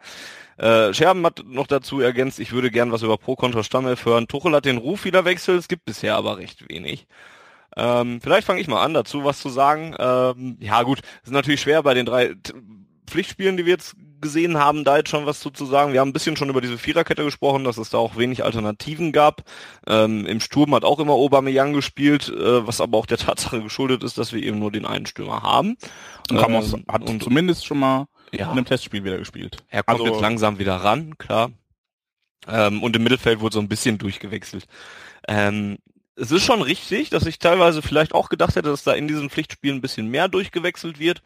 Äh, 0.56 0.92
Scherben 0.92 1.24
hat 1.24 1.42
noch 1.46 1.66
dazu 1.66 2.00
ergänzt, 2.00 2.38
ich 2.38 2.52
würde 2.52 2.70
gern 2.70 2.92
was 2.92 3.02
über 3.02 3.16
Pro 3.16 3.34
Contra 3.34 3.64
Stammelf 3.64 4.04
hören. 4.04 4.28
Tuchel 4.28 4.52
hat 4.54 4.66
den 4.66 4.76
Ruf 4.76 5.04
wieder 5.04 5.24
wechselt, 5.24 5.58
es 5.58 5.68
gibt 5.68 5.84
bisher 5.86 6.16
aber 6.16 6.36
recht 6.36 6.68
wenig. 6.68 7.06
Ähm, 7.76 8.20
vielleicht 8.20 8.46
fange 8.46 8.60
ich 8.60 8.68
mal 8.68 8.82
an, 8.82 8.94
dazu 8.94 9.24
was 9.24 9.40
zu 9.40 9.48
sagen. 9.48 9.94
Ähm, 9.98 10.58
ja 10.60 10.82
gut, 10.82 11.00
es 11.22 11.28
ist 11.28 11.32
natürlich 11.32 11.60
schwer 11.60 11.82
bei 11.82 11.94
den 11.94 12.04
drei 12.04 12.34
Pflichtspielen, 13.06 13.56
die 13.56 13.64
wir 13.64 13.72
jetzt 13.72 13.96
gesehen 14.20 14.58
haben, 14.58 14.84
da 14.84 14.96
jetzt 14.96 15.10
schon 15.10 15.26
was 15.26 15.40
zu, 15.40 15.50
zu 15.50 15.66
sagen. 15.66 15.92
Wir 15.92 16.00
haben 16.00 16.10
ein 16.10 16.12
bisschen 16.12 16.36
schon 16.36 16.48
über 16.48 16.60
diese 16.60 16.78
Viererkette 16.78 17.24
gesprochen, 17.24 17.64
dass 17.64 17.78
es 17.78 17.90
da 17.90 17.98
auch 17.98 18.16
wenig 18.16 18.44
Alternativen 18.44 19.12
gab. 19.12 19.42
Ähm, 19.86 20.26
Im 20.26 20.40
Sturm 20.40 20.74
hat 20.74 20.84
auch 20.84 20.98
immer 20.98 21.12
Aubameyang 21.12 21.72
gespielt, 21.72 22.28
äh, 22.28 22.66
was 22.66 22.80
aber 22.80 22.98
auch 22.98 23.06
der 23.06 23.18
Tatsache 23.18 23.62
geschuldet 23.62 24.02
ist, 24.02 24.18
dass 24.18 24.32
wir 24.32 24.42
eben 24.42 24.58
nur 24.58 24.72
den 24.72 24.86
einen 24.86 25.06
Stürmer 25.06 25.42
haben. 25.42 25.76
und 26.30 26.38
Ramos 26.38 26.72
Ähm, 26.72 26.84
hat 26.88 27.08
und 27.08 27.22
zumindest 27.22 27.66
schon 27.66 27.78
mal 27.78 28.06
ja. 28.32 28.46
in 28.46 28.52
einem 28.52 28.64
Testspiel 28.64 29.04
wieder 29.04 29.18
gespielt. 29.18 29.58
Er 29.68 29.82
kommt 29.82 30.00
also, 30.00 30.12
jetzt 30.12 30.22
langsam 30.22 30.58
wieder 30.58 30.76
ran, 30.76 31.16
klar. 31.18 31.50
Ähm, 32.48 32.82
und 32.82 32.96
im 32.96 33.02
Mittelfeld 33.02 33.40
wurde 33.40 33.54
so 33.54 33.60
ein 33.60 33.68
bisschen 33.68 33.98
durchgewechselt. 33.98 34.66
Ähm, 35.28 35.78
es 36.16 36.30
ist 36.30 36.44
schon 36.44 36.62
richtig, 36.62 37.10
dass 37.10 37.26
ich 37.26 37.38
teilweise 37.38 37.82
vielleicht 37.82 38.14
auch 38.14 38.28
gedacht 38.28 38.56
hätte, 38.56 38.68
dass 38.68 38.84
da 38.84 38.92
in 38.92 39.08
diesen 39.08 39.30
Pflichtspielen 39.30 39.78
ein 39.78 39.82
bisschen 39.82 40.08
mehr 40.08 40.28
durchgewechselt 40.28 40.98
wird. 40.98 41.22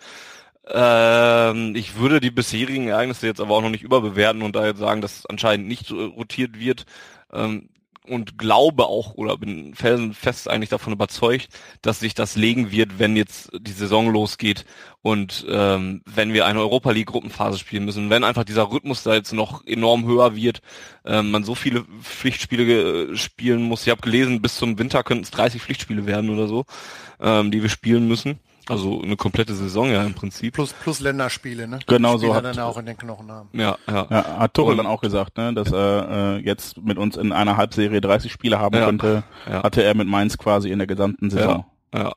Ähm, 0.68 1.74
ich 1.76 1.96
würde 1.98 2.20
die 2.20 2.30
bisherigen 2.30 2.88
Ereignisse 2.88 3.26
jetzt 3.26 3.40
aber 3.40 3.54
auch 3.54 3.62
noch 3.62 3.70
nicht 3.70 3.82
überbewerten 3.82 4.42
und 4.42 4.56
da 4.56 4.66
jetzt 4.66 4.78
sagen, 4.78 5.00
dass 5.00 5.26
anscheinend 5.26 5.68
nicht 5.68 5.90
rotiert 5.92 6.58
wird. 6.58 6.86
Ähm, 7.32 7.68
und 8.06 8.36
glaube 8.36 8.84
auch 8.86 9.14
oder 9.14 9.38
bin 9.38 9.74
felsenfest 9.74 10.48
eigentlich 10.48 10.68
davon 10.68 10.92
überzeugt, 10.92 11.48
dass 11.80 12.00
sich 12.00 12.14
das 12.14 12.36
legen 12.36 12.70
wird, 12.70 12.98
wenn 12.98 13.16
jetzt 13.16 13.50
die 13.58 13.72
Saison 13.72 14.10
losgeht 14.10 14.66
und 15.00 15.46
ähm, 15.48 16.02
wenn 16.04 16.34
wir 16.34 16.44
eine 16.44 16.60
Europa 16.60 16.90
League 16.90 17.06
Gruppenphase 17.06 17.58
spielen 17.58 17.86
müssen, 17.86 18.10
wenn 18.10 18.24
einfach 18.24 18.44
dieser 18.44 18.70
Rhythmus 18.70 19.02
da 19.04 19.14
jetzt 19.14 19.32
noch 19.32 19.66
enorm 19.66 20.04
höher 20.04 20.36
wird, 20.36 20.60
ähm, 21.06 21.30
man 21.30 21.44
so 21.44 21.54
viele 21.54 21.84
Pflichtspiele 22.02 23.16
spielen 23.16 23.62
muss. 23.62 23.86
Ich 23.86 23.90
habe 23.90 24.02
gelesen, 24.02 24.42
bis 24.42 24.56
zum 24.56 24.78
Winter 24.78 25.02
könnten 25.02 25.24
es 25.24 25.30
30 25.30 25.62
Pflichtspiele 25.62 26.06
werden 26.06 26.28
oder 26.28 26.46
so, 26.46 26.66
ähm, 27.20 27.50
die 27.50 27.62
wir 27.62 27.70
spielen 27.70 28.06
müssen. 28.06 28.38
Also 28.68 29.02
eine 29.02 29.16
komplette 29.16 29.54
Saison 29.54 29.90
ja 29.90 30.02
im 30.04 30.14
Prinzip. 30.14 30.54
Plus, 30.54 30.72
plus 30.72 31.00
Länderspiele, 31.00 31.68
ne? 31.68 31.80
Genau 31.86 32.16
so 32.16 32.34
hat 32.34 32.44
dann 32.44 32.58
auch 32.58 32.78
in 32.78 32.86
den 32.86 32.96
Knochen 32.96 33.30
haben. 33.30 33.48
Ja, 33.52 33.76
ja. 33.86 34.06
ja 34.10 34.38
hat 34.38 34.54
Tuchel 34.54 34.76
dann 34.76 34.86
auch 34.86 35.00
gesagt, 35.00 35.36
ne, 35.36 35.52
dass 35.52 35.70
er 35.70 36.38
äh, 36.38 36.38
jetzt 36.38 36.78
mit 36.78 36.96
uns 36.96 37.16
in 37.16 37.32
einer 37.32 37.56
Halbserie 37.56 38.00
30 38.00 38.32
Spiele 38.32 38.58
haben 38.58 38.74
ja, 38.76 38.86
könnte, 38.86 39.24
ja. 39.48 39.62
hatte 39.62 39.82
er 39.82 39.94
mit 39.94 40.08
Mainz 40.08 40.38
quasi 40.38 40.70
in 40.70 40.78
der 40.78 40.86
gesamten 40.86 41.30
Saison. 41.30 41.66
Ja, 41.92 42.02
ja. 42.02 42.12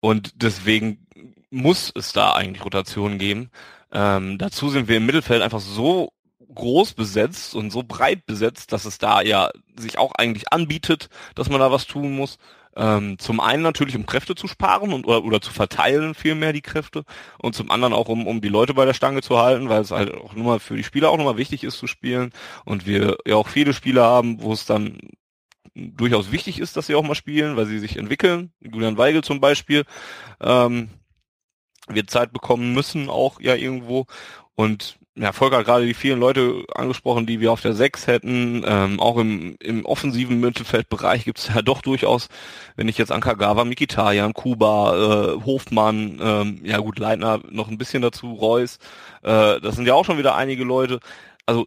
Und 0.00 0.42
deswegen 0.42 1.06
muss 1.50 1.92
es 1.94 2.12
da 2.12 2.32
eigentlich 2.32 2.64
Rotationen 2.64 3.18
geben. 3.18 3.50
Ähm, 3.92 4.38
dazu 4.38 4.70
sind 4.70 4.88
wir 4.88 4.96
im 4.96 5.06
Mittelfeld 5.06 5.42
einfach 5.42 5.60
so 5.60 6.12
groß 6.54 6.94
besetzt 6.94 7.54
und 7.54 7.70
so 7.70 7.82
breit 7.82 8.26
besetzt, 8.26 8.72
dass 8.72 8.84
es 8.84 8.98
da 8.98 9.22
ja 9.22 9.50
sich 9.78 9.98
auch 9.98 10.12
eigentlich 10.12 10.52
anbietet, 10.52 11.08
dass 11.34 11.48
man 11.48 11.60
da 11.60 11.70
was 11.70 11.86
tun 11.86 12.14
muss. 12.14 12.38
Ähm, 12.76 13.18
zum 13.18 13.40
einen 13.40 13.62
natürlich, 13.62 13.96
um 13.96 14.06
Kräfte 14.06 14.34
zu 14.34 14.46
sparen 14.46 14.92
und 14.92 15.06
oder, 15.06 15.24
oder 15.24 15.40
zu 15.40 15.52
verteilen 15.52 16.14
vielmehr 16.14 16.52
die 16.52 16.62
Kräfte 16.62 17.04
und 17.38 17.54
zum 17.54 17.70
anderen 17.70 17.92
auch, 17.92 18.08
um, 18.08 18.26
um 18.26 18.40
die 18.40 18.48
Leute 18.48 18.74
bei 18.74 18.84
der 18.84 18.94
Stange 18.94 19.22
zu 19.22 19.38
halten, 19.38 19.68
weil 19.68 19.80
es 19.82 19.90
halt 19.90 20.14
auch 20.14 20.34
nur 20.34 20.44
mal 20.44 20.60
für 20.60 20.76
die 20.76 20.84
Spieler 20.84 21.10
auch 21.10 21.16
nochmal 21.16 21.36
wichtig 21.36 21.64
ist 21.64 21.78
zu 21.78 21.88
spielen 21.88 22.32
und 22.64 22.86
wir 22.86 23.18
ja 23.26 23.34
auch 23.34 23.48
viele 23.48 23.72
Spieler 23.72 24.04
haben, 24.04 24.40
wo 24.40 24.52
es 24.52 24.66
dann 24.66 24.98
durchaus 25.74 26.30
wichtig 26.30 26.60
ist, 26.60 26.76
dass 26.76 26.86
sie 26.86 26.94
auch 26.94 27.02
mal 27.02 27.14
spielen, 27.14 27.56
weil 27.56 27.66
sie 27.66 27.78
sich 27.78 27.96
entwickeln. 27.96 28.52
Julian 28.60 28.98
Weigel 28.98 29.24
zum 29.24 29.40
Beispiel 29.40 29.84
ähm, 30.40 30.90
wird 31.88 32.10
Zeit 32.10 32.32
bekommen 32.32 32.72
müssen 32.72 33.08
auch 33.08 33.40
ja 33.40 33.54
irgendwo 33.56 34.06
und 34.54 34.99
ja, 35.16 35.32
Volker 35.32 35.58
hat 35.58 35.66
gerade 35.66 35.86
die 35.86 35.94
vielen 35.94 36.20
Leute 36.20 36.64
angesprochen, 36.74 37.26
die 37.26 37.40
wir 37.40 37.52
auf 37.52 37.60
der 37.60 37.74
6 37.74 38.06
hätten. 38.06 38.64
Ähm, 38.66 39.00
auch 39.00 39.18
im, 39.18 39.56
im 39.60 39.84
offensiven 39.84 40.40
Mittelfeldbereich 40.40 41.24
gibt 41.24 41.38
es 41.40 41.48
ja 41.48 41.62
doch 41.62 41.82
durchaus, 41.82 42.28
wenn 42.76 42.88
ich 42.88 42.96
jetzt 42.96 43.12
Ankagawa, 43.12 43.64
Mikitarian, 43.64 44.32
Kuba, 44.34 45.34
äh, 45.34 45.44
Hofmann, 45.44 46.20
ähm, 46.22 46.60
ja 46.64 46.78
gut, 46.78 46.98
Leitner 46.98 47.40
noch 47.50 47.68
ein 47.68 47.78
bisschen 47.78 48.02
dazu, 48.02 48.32
Reus, 48.34 48.78
äh, 49.22 49.60
das 49.60 49.76
sind 49.76 49.86
ja 49.86 49.94
auch 49.94 50.04
schon 50.04 50.18
wieder 50.18 50.36
einige 50.36 50.64
Leute. 50.64 51.00
Also 51.44 51.66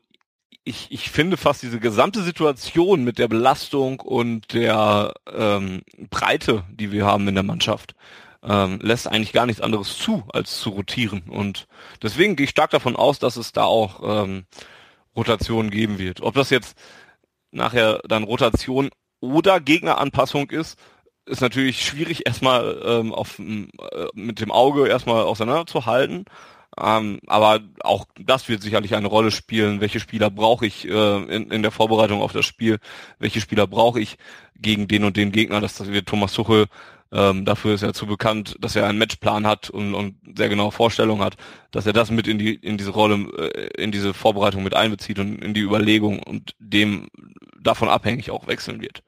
ich, 0.63 0.87
ich 0.91 1.09
finde 1.11 1.37
fast 1.37 1.61
diese 1.61 1.79
gesamte 1.79 2.23
Situation 2.23 3.03
mit 3.03 3.19
der 3.19 3.27
Belastung 3.27 3.99
und 3.99 4.53
der 4.53 5.13
ähm, 5.31 5.81
Breite, 6.09 6.63
die 6.71 6.91
wir 6.91 7.05
haben 7.05 7.27
in 7.27 7.35
der 7.35 7.43
Mannschaft, 7.43 7.95
ähm, 8.43 8.79
lässt 8.81 9.07
eigentlich 9.07 9.33
gar 9.33 9.45
nichts 9.45 9.61
anderes 9.61 9.97
zu, 9.97 10.23
als 10.33 10.59
zu 10.59 10.71
rotieren. 10.71 11.23
Und 11.29 11.67
deswegen 12.01 12.35
gehe 12.35 12.45
ich 12.45 12.49
stark 12.49 12.71
davon 12.71 12.95
aus, 12.95 13.19
dass 13.19 13.37
es 13.37 13.51
da 13.51 13.63
auch 13.63 14.23
ähm, 14.23 14.45
Rotation 15.15 15.69
geben 15.69 15.97
wird. 15.97 16.21
Ob 16.21 16.35
das 16.35 16.49
jetzt 16.49 16.77
nachher 17.51 18.01
dann 18.07 18.23
Rotation 18.23 18.89
oder 19.19 19.59
Gegneranpassung 19.59 20.49
ist, 20.49 20.77
ist 21.25 21.41
natürlich 21.41 21.85
schwierig 21.85 22.23
erstmal 22.25 22.81
ähm, 22.85 23.13
auf, 23.13 23.39
äh, 23.39 23.67
mit 24.13 24.41
dem 24.41 24.51
Auge 24.51 24.87
erstmal 24.87 25.23
auseinanderzuhalten. 25.23 26.25
Ähm, 26.75 27.19
aber 27.27 27.59
auch 27.83 28.05
das 28.19 28.49
wird 28.49 28.63
sicherlich 28.63 28.95
eine 28.95 29.07
Rolle 29.07 29.29
spielen. 29.29 29.79
Welche 29.79 29.99
Spieler 29.99 30.31
brauche 30.31 30.65
ich 30.65 30.87
äh, 30.87 31.23
in, 31.35 31.51
in 31.51 31.61
der 31.61 31.71
Vorbereitung 31.71 32.21
auf 32.21 32.33
das 32.33 32.45
Spiel? 32.45 32.79
Welche 33.19 33.41
Spieler 33.41 33.67
brauche 33.67 33.99
ich 33.99 34.17
gegen 34.55 34.87
den 34.87 35.03
und 35.03 35.15
den 35.15 35.31
Gegner? 35.31 35.61
Das, 35.61 35.75
das 35.75 35.91
wird 35.91 36.07
Thomas 36.07 36.33
Tuchel 36.33 36.65
ähm, 37.13 37.45
dafür 37.45 37.75
ist 37.75 37.83
er 37.83 37.93
zu 37.93 38.07
bekannt, 38.07 38.55
dass 38.59 38.75
er 38.75 38.87
einen 38.87 38.97
Matchplan 38.97 39.45
hat 39.45 39.69
und, 39.69 39.93
und 39.93 40.15
sehr 40.35 40.49
genaue 40.49 40.71
Vorstellungen 40.71 41.23
hat, 41.23 41.35
dass 41.69 41.85
er 41.85 41.93
das 41.93 42.09
mit 42.09 42.27
in 42.27 42.39
die 42.39 42.55
in 42.55 42.77
diese 42.77 42.89
Rolle, 42.89 43.15
äh, 43.37 43.81
in 43.81 43.91
diese 43.91 44.15
Vorbereitung 44.15 44.63
mit 44.63 44.73
einbezieht 44.73 45.19
und 45.19 45.43
in 45.43 45.53
die 45.53 45.61
Überlegung 45.61 46.23
und 46.23 46.55
dem 46.57 47.09
davon 47.61 47.87
abhängig 47.87 48.31
auch 48.31 48.47
wechseln 48.47 48.81
wird. 48.81 49.03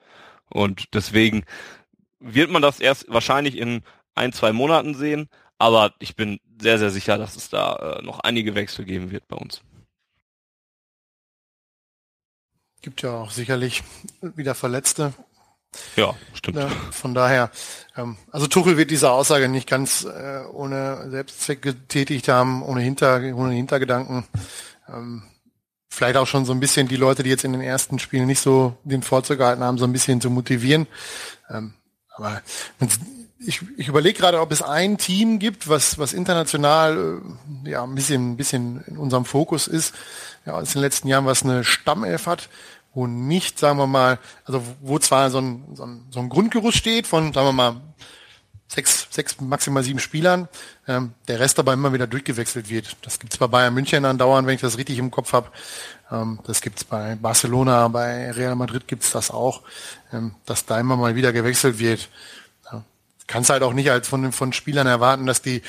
Und 0.50 0.94
deswegen 0.94 1.46
wird 2.20 2.52
man 2.52 2.62
das 2.62 2.80
erst 2.80 3.08
wahrscheinlich 3.10 3.58
in 3.58 3.82
ein, 4.14 4.32
zwei 4.34 4.54
Monaten 4.54 4.94
sehen, 4.94 5.28
aber 5.58 5.94
ich 5.98 6.16
bin 6.16 6.40
sehr, 6.62 6.78
sehr 6.78 6.92
sicher, 6.92 7.18
dass 7.18 7.36
es 7.36 7.50
da 7.50 7.98
äh, 7.98 8.02
noch 8.04 8.20
einige 8.20 8.54
Wechsel 8.54 8.86
geben 8.86 9.10
wird 9.10 9.28
bei 9.28 9.36
uns. 9.36 9.62
Gibt 12.84 13.02
ja 13.02 13.16
auch 13.16 13.32
sicherlich 13.32 13.82
wieder 14.22 14.54
Verletzte. 14.54 15.12
Ja, 15.96 16.16
stimmt. 16.34 16.58
Ja, 16.58 16.70
von 16.92 17.14
daher, 17.14 17.52
ähm, 17.98 18.18
also 18.32 18.48
Tuchel 18.48 18.78
wird 18.78 18.92
diese 18.92 19.12
Aussage 19.12 19.48
nicht 19.48 19.68
ganz 19.70 20.06
äh, 20.06 20.44
ohne 20.52 21.10
Selbstzweck 21.10 21.62
getätigt 21.62 22.28
haben, 22.28 22.64
ohne, 22.64 22.82
Hinter, 22.82 23.22
ohne 23.36 23.54
Hintergedanken. 23.54 24.26
Ähm, 24.88 25.24
vielleicht 25.90 26.18
auch 26.18 26.28
schon 26.28 26.46
so 26.46 26.54
ein 26.54 26.60
bisschen 26.60 26.88
die 26.88 26.98
Leute, 26.98 27.24
die 27.24 27.30
jetzt 27.30 27.44
in 27.44 27.54
den 27.54 27.62
ersten 27.62 28.00
Spielen 28.00 28.28
nicht 28.28 28.42
so 28.42 28.78
den 28.84 29.04
Vorzug 29.04 29.38
gehalten 29.38 29.64
haben, 29.64 29.78
so 29.78 29.86
ein 29.86 29.94
bisschen 29.94 30.22
zu 30.22 30.30
motivieren. 30.30 30.88
Ähm, 31.50 31.74
aber 32.10 32.42
ich, 33.40 33.62
ich 33.78 33.88
überlege 33.88 34.20
gerade, 34.20 34.40
ob 34.42 34.52
es 34.52 34.62
ein 34.62 34.98
Team 34.98 35.40
gibt, 35.40 35.68
was, 35.68 35.98
was 35.98 36.14
international 36.14 37.22
äh, 37.66 37.70
ja 37.70 37.84
ein 37.84 37.96
bisschen, 37.96 38.32
ein 38.32 38.38
bisschen 38.38 38.84
in 38.88 38.98
unserem 38.98 39.26
Fokus 39.26 39.68
ist. 39.68 39.94
Ja, 40.46 40.60
in 40.60 40.66
den 40.66 40.82
letzten 40.82 41.08
Jahren 41.08 41.26
was 41.26 41.44
eine 41.44 41.64
Stammelf 41.64 42.28
hat 42.28 42.50
wo 42.96 43.06
nicht, 43.06 43.60
sagen 43.60 43.78
wir 43.78 43.88
mal, 43.88 44.18
also 44.46 44.64
wo 44.82 44.98
zwar 44.98 45.30
so 45.30 45.40
ein, 45.40 45.64
so 45.76 45.86
ein, 45.86 46.08
so 46.10 46.20
ein 46.20 46.30
Grundgerüst 46.30 46.78
steht 46.78 47.06
von, 47.06 47.34
sagen 47.34 47.48
wir 47.48 47.54
mal, 47.54 47.82
sechs, 48.68 49.08
sechs, 49.12 49.40
maximal 49.40 49.84
sieben 49.84 50.00
Spielern, 50.00 50.48
ähm, 50.88 51.14
der 51.28 51.40
Rest 51.40 51.60
aber 51.60 51.74
immer 51.74 51.94
wieder 51.94 52.08
durchgewechselt 52.08 52.70
wird. 52.70 52.98
Das 53.04 53.20
gibt's 53.20 53.38
bei 53.38 53.48
Bayern 53.48 53.74
München 53.74 54.06
andauernd, 54.06 54.48
wenn 54.48 54.56
ich 54.56 54.62
das 54.62 54.78
richtig 54.78 54.98
im 54.98 55.12
Kopf 55.12 55.34
habe. 55.34 55.52
Ähm, 56.12 56.40
das 56.48 56.62
gibt's 56.62 56.84
bei 56.84 57.16
Barcelona, 57.16 57.88
bei 57.90 58.32
Real 58.32 58.56
Madrid 58.56 58.88
gibt's 58.88 59.12
das 59.12 59.30
auch, 59.30 59.62
ähm, 60.12 60.36
dass 60.46 60.66
da 60.66 60.80
immer 60.80 60.98
mal 60.98 61.16
wieder 61.16 61.34
gewechselt 61.34 61.80
wird. 61.80 62.10
Kannst 63.28 63.50
halt 63.50 63.64
auch 63.64 63.74
nicht 63.74 63.90
als 63.90 64.08
von, 64.08 64.32
von 64.32 64.54
Spielern 64.54 64.88
erwarten, 64.88 65.26
dass 65.26 65.42
die 65.42 65.62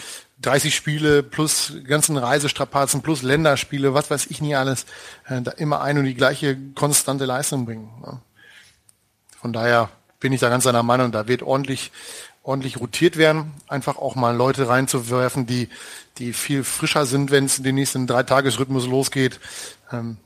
30 0.42 0.74
Spiele 0.74 1.22
plus 1.22 1.72
ganzen 1.84 2.16
Reisestrapazen 2.16 3.02
plus 3.02 3.22
Länderspiele, 3.22 3.94
was 3.94 4.10
weiß 4.10 4.26
ich 4.26 4.42
nie 4.42 4.54
alles, 4.54 4.84
äh, 5.26 5.40
da 5.40 5.52
immer 5.52 5.80
ein 5.80 5.98
und 5.98 6.04
die 6.04 6.14
gleiche 6.14 6.58
konstante 6.74 7.24
Leistung 7.24 7.64
bringen. 7.64 7.90
Ne? 8.02 8.20
Von 9.40 9.52
daher 9.52 9.88
bin 10.20 10.32
ich 10.32 10.40
da 10.40 10.48
ganz 10.48 10.64
seiner 10.64 10.82
Meinung, 10.82 11.12
da 11.12 11.28
wird 11.28 11.42
ordentlich, 11.42 11.92
ordentlich 12.42 12.78
rotiert 12.78 13.16
werden, 13.16 13.52
einfach 13.68 13.96
auch 13.96 14.14
mal 14.14 14.36
Leute 14.36 14.68
reinzuwerfen, 14.68 15.46
die, 15.46 15.68
die 16.18 16.32
viel 16.32 16.64
frischer 16.64 17.06
sind, 17.06 17.30
wenn 17.30 17.46
es 17.46 17.58
in 17.58 17.64
den 17.64 17.74
nächsten 17.74 18.06
drei 18.06 18.22
Tagesrhythmus 18.22 18.86
losgeht. 18.86 19.40
Ähm, 19.90 20.18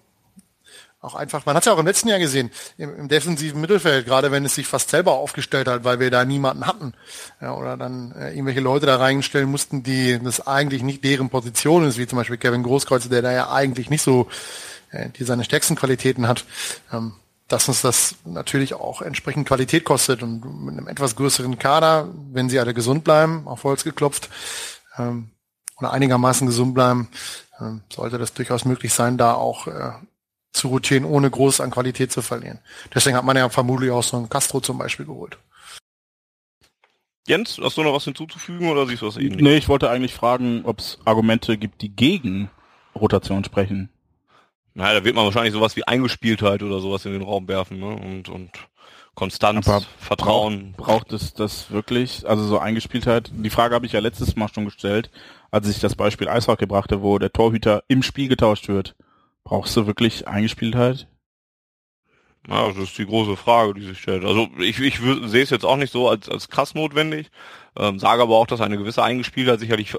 auch 1.00 1.14
einfach, 1.14 1.46
man 1.46 1.54
hat 1.54 1.62
es 1.62 1.66
ja 1.66 1.72
auch 1.72 1.78
im 1.78 1.86
letzten 1.86 2.08
Jahr 2.08 2.18
gesehen, 2.18 2.50
im, 2.76 2.94
im, 2.94 3.08
defensiven 3.08 3.60
Mittelfeld, 3.60 4.04
gerade 4.04 4.30
wenn 4.30 4.44
es 4.44 4.54
sich 4.54 4.66
fast 4.66 4.90
selber 4.90 5.12
aufgestellt 5.12 5.66
hat, 5.66 5.82
weil 5.84 5.98
wir 5.98 6.10
da 6.10 6.24
niemanden 6.24 6.66
hatten. 6.66 6.92
Ja, 7.40 7.54
oder 7.54 7.76
dann 7.78 8.12
äh, 8.12 8.30
irgendwelche 8.30 8.60
Leute 8.60 8.86
da 8.86 8.96
reinstellen 8.96 9.50
mussten, 9.50 9.82
die 9.82 10.18
das 10.22 10.46
eigentlich 10.46 10.82
nicht 10.82 11.02
deren 11.02 11.30
Position 11.30 11.84
ist, 11.86 11.96
wie 11.96 12.06
zum 12.06 12.18
Beispiel 12.18 12.36
Kevin 12.36 12.62
Großkreuz, 12.62 13.08
der 13.08 13.22
da 13.22 13.32
ja 13.32 13.50
eigentlich 13.50 13.88
nicht 13.88 14.02
so 14.02 14.28
äh, 14.90 15.08
die 15.08 15.24
seine 15.24 15.44
stärksten 15.44 15.74
Qualitäten 15.74 16.28
hat. 16.28 16.44
Ähm, 16.92 17.14
dass 17.48 17.66
uns 17.66 17.82
das 17.82 18.14
natürlich 18.24 18.74
auch 18.74 19.02
entsprechend 19.02 19.48
Qualität 19.48 19.84
kostet 19.84 20.22
und 20.22 20.64
mit 20.64 20.78
einem 20.78 20.86
etwas 20.86 21.16
größeren 21.16 21.58
Kader, 21.58 22.08
wenn 22.30 22.48
sie 22.48 22.60
alle 22.60 22.74
gesund 22.74 23.02
bleiben, 23.02 23.48
auf 23.48 23.64
Holz 23.64 23.82
geklopft, 23.82 24.28
ähm, 24.96 25.30
oder 25.78 25.92
einigermaßen 25.92 26.46
gesund 26.46 26.74
bleiben, 26.74 27.08
ähm, 27.58 27.80
sollte 27.92 28.18
das 28.18 28.34
durchaus 28.34 28.64
möglich 28.64 28.92
sein, 28.92 29.18
da 29.18 29.34
auch 29.34 29.66
äh, 29.66 29.92
zu 30.52 30.68
rotieren, 30.68 31.04
ohne 31.04 31.30
groß 31.30 31.60
an 31.60 31.70
Qualität 31.70 32.12
zu 32.12 32.22
verlieren. 32.22 32.60
Deswegen 32.94 33.16
hat 33.16 33.24
man 33.24 33.36
ja 33.36 33.48
vermutlich 33.48 33.90
auch 33.90 34.02
so 34.02 34.16
einen 34.16 34.28
Castro 34.28 34.60
zum 34.60 34.78
Beispiel 34.78 35.06
geholt. 35.06 35.38
Jens, 37.26 37.60
hast 37.62 37.76
du 37.76 37.82
noch 37.82 37.94
was 37.94 38.04
hinzuzufügen 38.04 38.68
oder 38.68 38.86
siehst 38.86 39.02
du 39.02 39.06
was 39.06 39.16
ähnlich? 39.16 39.40
Nee, 39.40 39.56
ich 39.56 39.68
wollte 39.68 39.90
eigentlich 39.90 40.14
fragen, 40.14 40.62
ob 40.64 40.80
es 40.80 40.98
Argumente 41.04 41.58
gibt, 41.58 41.82
die 41.82 41.94
gegen 41.94 42.50
Rotation 42.94 43.44
sprechen. 43.44 43.90
Naja, 44.74 44.98
da 44.98 45.04
wird 45.04 45.14
man 45.14 45.24
wahrscheinlich 45.24 45.52
sowas 45.52 45.76
wie 45.76 45.86
Eingespieltheit 45.86 46.62
oder 46.62 46.80
sowas 46.80 47.04
in 47.04 47.12
den 47.12 47.22
Raum 47.22 47.48
werfen, 47.48 47.78
ne? 47.78 47.88
Und, 47.88 48.28
und 48.28 48.50
Konstanz, 49.14 49.68
Aber 49.68 49.84
Vertrauen. 49.98 50.72
Braucht 50.76 51.12
es 51.12 51.34
das 51.34 51.70
wirklich? 51.70 52.26
Also 52.28 52.44
so 52.44 52.58
Eingespieltheit? 52.58 53.30
Die 53.34 53.50
Frage 53.50 53.74
habe 53.74 53.84
ich 53.84 53.92
ja 53.92 54.00
letztes 54.00 54.36
Mal 54.36 54.48
schon 54.48 54.64
gestellt, 54.64 55.10
als 55.50 55.68
ich 55.68 55.80
das 55.80 55.94
Beispiel 55.94 56.28
Eishockey 56.28 56.66
brachte, 56.66 57.02
wo 57.02 57.18
der 57.18 57.32
Torhüter 57.32 57.82
im 57.88 58.02
Spiel 58.02 58.28
getauscht 58.28 58.68
wird. 58.68 58.94
Brauchst 59.44 59.76
du 59.76 59.86
wirklich 59.86 60.28
Eingespieltheit? 60.28 61.08
Ja, 62.48 62.68
das 62.68 62.76
ist 62.78 62.98
die 62.98 63.06
große 63.06 63.36
Frage, 63.36 63.74
die 63.74 63.84
sich 63.86 63.98
stellt. 63.98 64.24
Also 64.24 64.48
ich, 64.58 64.78
ich 64.80 64.98
sehe 64.98 65.42
es 65.42 65.50
jetzt 65.50 65.64
auch 65.66 65.76
nicht 65.76 65.92
so 65.92 66.08
als, 66.08 66.28
als 66.28 66.48
krass 66.48 66.74
notwendig, 66.74 67.30
ähm, 67.76 67.98
sage 67.98 68.22
aber 68.22 68.36
auch, 68.36 68.46
dass 68.46 68.60
eine 68.62 68.78
gewisse 68.78 69.02
Eingespieltheit 69.02 69.60
sicherlich 69.60 69.94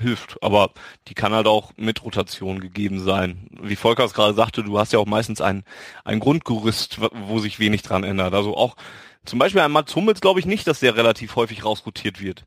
hilft, 0.00 0.42
aber 0.42 0.70
die 1.08 1.14
kann 1.14 1.34
halt 1.34 1.46
auch 1.46 1.72
mit 1.76 2.02
Rotation 2.02 2.60
gegeben 2.60 3.00
sein. 3.00 3.48
Wie 3.62 3.76
Volker 3.76 4.04
es 4.04 4.14
gerade 4.14 4.32
sagte, 4.32 4.62
du 4.62 4.78
hast 4.78 4.94
ja 4.94 4.98
auch 4.98 5.06
meistens 5.06 5.42
ein, 5.42 5.62
ein 6.04 6.20
Grundgerüst, 6.20 7.00
wo 7.12 7.38
sich 7.38 7.58
wenig 7.58 7.82
dran 7.82 8.02
ändert. 8.02 8.32
Also 8.32 8.56
auch 8.56 8.76
zum 9.26 9.38
Beispiel 9.38 9.60
ein 9.60 9.70
Mats 9.72 9.94
Hummels 9.94 10.22
glaube 10.22 10.40
ich 10.40 10.46
nicht, 10.46 10.66
dass 10.66 10.80
der 10.80 10.96
relativ 10.96 11.36
häufig 11.36 11.64
rausrotiert 11.66 12.20
wird. 12.20 12.46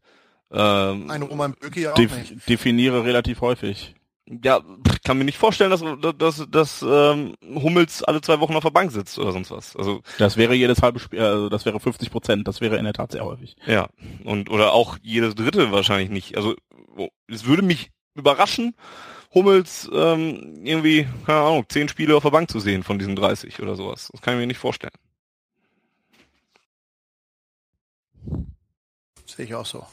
Ähm, 0.52 1.12
Ein 1.12 1.22
Roman 1.22 1.54
Böcki 1.54 1.82
ja 1.82 1.92
auch 1.92 1.96
Def 1.96 2.18
nicht. 2.18 2.50
definiere 2.50 3.04
relativ 3.04 3.42
häufig. 3.42 3.94
Ja, 4.44 4.60
pff, 4.60 5.02
kann 5.04 5.18
mir 5.18 5.24
nicht 5.24 5.38
vorstellen, 5.38 5.72
dass, 5.72 5.84
dass, 6.18 6.46
dass 6.50 6.82
ähm, 6.88 7.36
Hummels 7.44 8.04
alle 8.04 8.22
zwei 8.22 8.40
Wochen 8.40 8.56
auf 8.56 8.64
der 8.64 8.72
Bank 8.72 8.92
sitzt 8.92 9.18
oder 9.20 9.32
sonst 9.32 9.52
was. 9.52 9.76
Also 9.76 10.02
Das 10.18 10.38
wäre 10.38 10.54
jedes 10.54 10.82
halbe 10.82 11.00
Spiel, 11.00 11.22
also 11.22 11.50
das 11.50 11.66
wäre 11.66 11.80
50 11.80 12.12
Prozent. 12.12 12.48
Das 12.48 12.62
wäre 12.62 12.78
in 12.78 12.84
der 12.84 12.94
Tat 12.94 13.12
sehr 13.12 13.24
häufig. 13.24 13.56
Ja, 13.66 13.88
und 14.26 14.50
oder 14.50 14.74
auch 14.74 14.98
jedes 15.02 15.36
dritte 15.36 15.72
wahrscheinlich 15.72 16.10
nicht. 16.10 16.36
Also 16.36 16.56
es 17.28 17.46
würde 17.46 17.62
mich 17.62 17.92
überraschen, 18.16 18.76
Hummels 19.34 19.90
ähm, 19.94 20.62
irgendwie, 20.64 21.08
keine 21.26 21.42
Ahnung, 21.42 21.66
zehn 21.70 21.88
Spiele 21.88 22.16
auf 22.16 22.24
der 22.24 22.32
Bank 22.32 22.50
zu 22.50 22.60
sehen 22.60 22.84
von 22.84 22.98
diesen 22.98 23.16
30 23.16 23.62
oder 23.62 23.76
sowas. 23.76 24.10
Das 24.12 24.22
kann 24.22 24.34
ich 24.34 24.40
mir 24.40 24.48
nicht 24.48 24.58
vorstellen. 24.58 24.94
Sehe 29.26 29.46
ich 29.46 29.54
auch 29.56 29.66
so. 29.66 29.86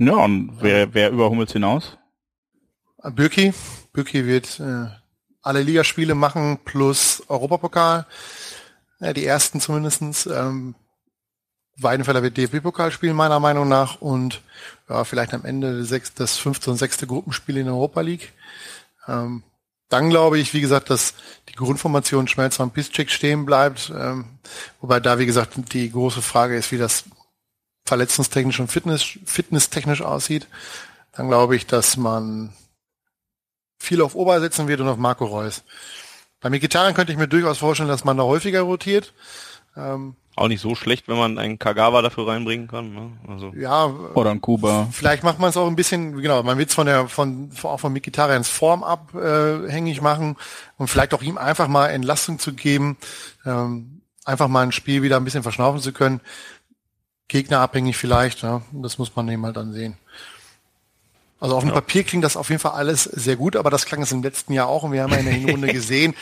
Ja, 0.00 0.14
und 0.14 0.50
wer, 0.60 0.94
wer 0.94 1.10
über 1.10 1.28
Hummels 1.28 1.52
hinaus? 1.52 1.98
Bürki. 3.02 3.52
Bürki 3.92 4.24
wird 4.24 4.58
äh, 4.58 4.86
alle 5.42 5.62
Ligaspiele 5.62 6.14
machen 6.14 6.58
plus 6.64 7.22
Europapokal. 7.28 8.06
Ja, 9.00 9.12
die 9.12 9.26
ersten 9.26 9.60
zumindestens. 9.60 10.24
Ähm, 10.24 10.74
Weidenfeller 11.76 12.22
wird 12.22 12.38
DFB-Pokal 12.38 12.92
spielen, 12.92 13.14
meiner 13.14 13.40
Meinung 13.40 13.68
nach. 13.68 14.00
Und 14.00 14.40
ja, 14.88 15.04
vielleicht 15.04 15.34
am 15.34 15.44
Ende 15.44 15.84
sechs, 15.84 16.14
das 16.14 16.38
fünfte 16.38 16.70
und 16.70 16.78
sechste 16.78 17.06
Gruppenspiel 17.06 17.58
in 17.58 17.66
der 17.66 17.74
Europa 17.74 18.00
League. 18.00 18.32
Ähm, 19.06 19.42
dann 19.90 20.08
glaube 20.08 20.38
ich, 20.38 20.54
wie 20.54 20.62
gesagt, 20.62 20.88
dass 20.88 21.12
die 21.50 21.54
Grundformation 21.54 22.26
Schmelzer 22.26 22.62
und 22.62 22.72
Piszczek 22.72 23.10
stehen 23.10 23.44
bleibt. 23.44 23.92
Ähm, 23.94 24.24
wobei 24.80 24.98
da, 24.98 25.18
wie 25.18 25.26
gesagt, 25.26 25.52
die 25.74 25.90
große 25.90 26.22
Frage 26.22 26.56
ist, 26.56 26.72
wie 26.72 26.78
das 26.78 27.04
verletzungstechnisch 27.90 28.60
und 28.60 28.70
Fitness, 28.72 29.18
fitnesstechnisch 29.24 30.00
aussieht. 30.02 30.46
Dann 31.12 31.26
glaube 31.28 31.56
ich, 31.56 31.66
dass 31.66 31.96
man 31.96 32.52
viel 33.78 34.00
auf 34.00 34.14
Ober 34.14 34.40
setzen 34.40 34.68
wird 34.68 34.80
und 34.80 34.88
auf 34.88 34.96
Marco 34.96 35.24
Reus. 35.26 35.64
Bei 36.40 36.50
Mikitarian 36.50 36.94
könnte 36.94 37.12
ich 37.12 37.18
mir 37.18 37.26
durchaus 37.28 37.58
vorstellen, 37.58 37.88
dass 37.88 38.04
man 38.04 38.16
da 38.16 38.22
häufiger 38.22 38.62
rotiert. 38.62 39.12
Ähm, 39.76 40.14
Auch 40.36 40.46
nicht 40.48 40.60
so 40.60 40.74
schlecht, 40.76 41.08
wenn 41.08 41.16
man 41.18 41.36
einen 41.38 41.58
Kagawa 41.58 42.00
dafür 42.00 42.28
reinbringen 42.28 42.68
kann. 42.68 42.94
Ne? 42.94 43.10
Also 43.28 43.52
ja, 43.56 43.86
Oder 43.86 44.30
ein 44.30 44.40
Kuba? 44.40 44.88
vielleicht 44.92 45.24
macht 45.24 45.40
man 45.40 45.50
es 45.50 45.56
auch 45.56 45.66
ein 45.66 45.76
bisschen, 45.76 46.16
genau, 46.22 46.42
man 46.44 46.58
will 46.58 46.66
es 46.66 46.74
von 46.74 46.86
der, 46.86 47.08
von, 47.08 47.50
von- 47.50 47.70
auch 47.70 47.80
von 47.80 47.92
Mikitarians 47.92 48.48
Form 48.48 48.84
abhängig 48.84 49.98
äh, 49.98 50.02
machen 50.02 50.36
und 50.78 50.86
vielleicht 50.88 51.12
auch 51.12 51.22
ihm 51.22 51.38
einfach 51.38 51.66
mal 51.68 51.88
Entlastung 51.88 52.38
zu 52.38 52.52
geben, 52.54 52.96
ähm, 53.44 54.00
einfach 54.24 54.48
mal 54.48 54.62
ein 54.62 54.72
Spiel 54.72 55.02
wieder 55.02 55.16
ein 55.16 55.24
bisschen 55.24 55.42
verschnaufen 55.42 55.80
zu 55.80 55.92
können. 55.92 56.20
Gegnerabhängig 57.30 57.96
vielleicht, 57.96 58.42
ja, 58.42 58.60
das 58.72 58.98
muss 58.98 59.14
man 59.14 59.28
eben 59.28 59.46
halt 59.46 59.56
dann 59.56 59.72
sehen. 59.72 59.96
Also 61.38 61.56
auf 61.56 61.62
dem 61.62 61.72
Papier 61.72 62.02
klingt 62.02 62.24
das 62.24 62.36
auf 62.36 62.50
jeden 62.50 62.60
Fall 62.60 62.72
alles 62.72 63.04
sehr 63.04 63.36
gut, 63.36 63.54
aber 63.54 63.70
das 63.70 63.86
klang 63.86 64.02
es 64.02 64.10
im 64.10 64.20
letzten 64.20 64.52
Jahr 64.52 64.66
auch 64.66 64.82
und 64.82 64.90
wir 64.92 65.04
haben 65.04 65.12
ja 65.12 65.18
in 65.18 65.24
der 65.26 65.34
Hinrunde 65.34 65.68
gesehen, 65.72 66.14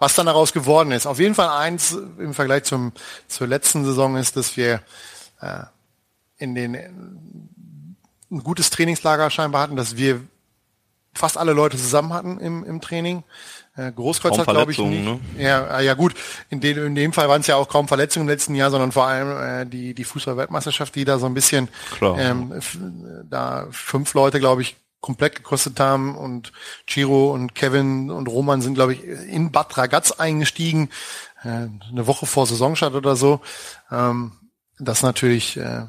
was 0.00 0.16
dann 0.16 0.26
daraus 0.26 0.52
geworden 0.52 0.90
ist. 0.90 1.06
Auf 1.06 1.20
jeden 1.20 1.36
Fall 1.36 1.48
eins 1.48 1.92
im 2.18 2.34
Vergleich 2.34 2.64
zum, 2.64 2.92
zur 3.28 3.46
letzten 3.46 3.84
Saison 3.84 4.16
ist, 4.16 4.36
dass 4.36 4.56
wir 4.56 4.82
äh, 5.40 5.62
in 6.38 6.56
den 6.56 6.74
ein 6.74 8.42
gutes 8.42 8.70
Trainingslager 8.70 9.30
scheinbar 9.30 9.62
hatten, 9.62 9.76
dass 9.76 9.96
wir 9.96 10.20
fast 11.14 11.38
alle 11.38 11.52
Leute 11.52 11.76
zusammen 11.76 12.12
hatten 12.12 12.40
im, 12.40 12.64
im 12.64 12.80
Training. 12.80 13.22
Äh, 13.76 13.92
Großkreuz 13.92 14.38
hat, 14.38 14.46
glaube 14.46 14.72
ich, 14.72 14.78
nicht. 14.78 15.20
Ja, 15.38 15.78
äh, 15.78 15.84
ja 15.84 15.94
gut, 15.94 16.14
in, 16.48 16.60
dem 16.60 16.86
in 16.86 16.94
dem 16.94 17.12
Fall 17.12 17.28
waren 17.28 17.42
es 17.42 17.46
ja 17.46 17.56
auch 17.56 17.68
kaum 17.68 17.88
Verletzungen 17.88 18.26
im 18.26 18.30
letzten 18.30 18.54
Jahr, 18.54 18.70
sondern 18.70 18.92
vor 18.92 19.06
allem 19.06 19.62
äh, 19.62 19.66
die, 19.66 19.92
die 19.94 20.04
Fußball-Weltmeisterschaft, 20.04 20.94
die 20.94 21.04
da 21.04 21.18
so 21.18 21.26
ein 21.26 21.34
bisschen 21.34 21.68
Klar. 21.98 22.18
ähm, 22.18 22.54
da 23.28 23.66
fünf 23.70 24.14
Leute, 24.14 24.40
glaube 24.40 24.62
ich, 24.62 24.76
komplett 25.00 25.36
gekostet 25.36 25.78
haben 25.78 26.16
und 26.16 26.52
Chiro 26.86 27.32
und 27.32 27.54
Kevin 27.54 28.10
und 28.10 28.28
Roman 28.28 28.62
sind, 28.62 28.74
glaube 28.74 28.94
ich, 28.94 29.04
in 29.04 29.52
Bad 29.52 29.76
Ragaz 29.76 30.10
eingestiegen, 30.12 30.88
äh, 31.44 31.68
eine 31.90 32.06
Woche 32.06 32.26
vor 32.26 32.46
Saisonstart 32.46 32.94
oder 32.94 33.14
so. 33.14 33.40
Ähm, 33.90 34.32
das 34.78 35.02
natürlich 35.02 35.58
äh, 35.58 35.82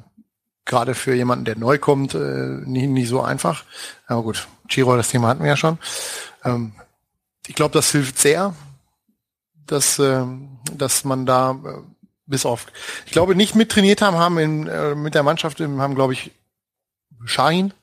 gerade 0.65 0.93
für 0.93 1.15
jemanden, 1.15 1.45
der 1.45 1.57
neu 1.57 1.77
kommt, 1.77 2.13
äh, 2.13 2.59
nicht, 2.65 2.89
nicht 2.89 3.07
so 3.07 3.21
einfach. 3.21 3.63
Aber 4.07 4.23
gut, 4.23 4.47
Chiro, 4.67 4.95
das 4.97 5.09
Thema 5.09 5.29
hatten 5.29 5.41
wir 5.41 5.49
ja 5.49 5.57
schon. 5.57 5.79
Ähm, 6.43 6.73
ich 7.47 7.55
glaube, 7.55 7.73
das 7.73 7.91
hilft 7.91 8.19
sehr, 8.19 8.53
dass, 9.65 9.99
ähm, 9.99 10.59
dass 10.73 11.03
man 11.03 11.25
da 11.25 11.51
äh, 11.51 11.81
bis 12.25 12.45
auf, 12.45 12.67
ich 13.05 13.11
glaube, 13.11 13.35
nicht 13.35 13.55
mittrainiert 13.55 14.01
haben, 14.01 14.17
haben 14.17 14.37
in, 14.37 14.67
äh, 14.67 14.95
mit 14.95 15.15
der 15.15 15.23
Mannschaft, 15.23 15.59
haben, 15.59 15.95
glaube 15.95 16.13
ich, 16.13 16.31
Shahin 17.25 17.73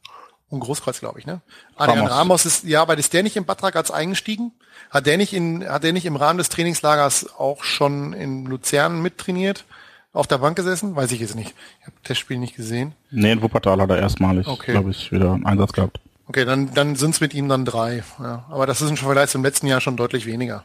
und 0.49 0.61
Großkreuz, 0.61 1.01
glaube 1.01 1.19
ich, 1.19 1.27
ne? 1.27 1.41
Adrian 1.77 2.07
Ramos. 2.07 2.13
Ramos 2.13 2.47
ist, 2.47 2.65
ja, 2.65 2.83
aber 2.83 2.97
ist 2.97 3.13
der 3.13 3.23
nicht 3.23 3.37
im 3.37 3.45
Bad 3.45 3.63
als 3.77 3.91
eingestiegen? 3.91 4.53
Hat 4.91 5.07
der 5.07 5.17
nicht 5.17 5.33
in, 5.33 5.69
hat 5.69 5.83
der 5.83 5.93
nicht 5.93 6.07
im 6.07 6.17
Rahmen 6.17 6.39
des 6.39 6.49
Trainingslagers 6.51 7.35
auch 7.39 7.65
schon 7.65 8.13
in 8.13 8.47
Luzern 8.47 9.03
mittrainiert? 9.03 9.65
Auf 10.13 10.29
der 10.29 10.39
Bank 10.39 10.55
gesessen? 10.55 10.95
Weiß 10.95 11.11
ich 11.11 11.19
jetzt 11.19 11.35
nicht. 11.35 11.55
Ich 11.81 11.87
habe 11.87 11.97
das 12.05 12.17
Spiel 12.19 12.39
nicht 12.39 12.55
gesehen. 12.55 12.95
Nee, 13.11 13.33
in 13.33 13.43
Wuppertal 13.43 13.81
hat 13.81 13.91
er 13.91 13.99
erstmalig, 13.99 14.47
Okay. 14.47 14.71
glaube 14.71 14.91
ich, 14.91 15.11
wieder 15.11 15.33
einen 15.33 15.45
Einsatz 15.45 15.73
gehabt. 15.73 15.99
Okay, 16.27 16.45
dann, 16.45 16.73
dann 16.73 16.97
sind 16.97 17.15
es 17.15 17.21
mit 17.21 17.35
ihm 17.35 17.49
dann 17.49 17.65
drei. 17.65 18.03
Ja. 18.19 18.47
Aber 18.49 18.67
das 18.67 18.81
ist 18.81 18.99
schon 18.99 19.09
vielleicht 19.09 19.33
zum 19.33 19.45
letzten 19.45 19.67
Jahr 19.67 19.81
schon 19.81 19.97
deutlich 19.97 20.27
weniger. 20.27 20.65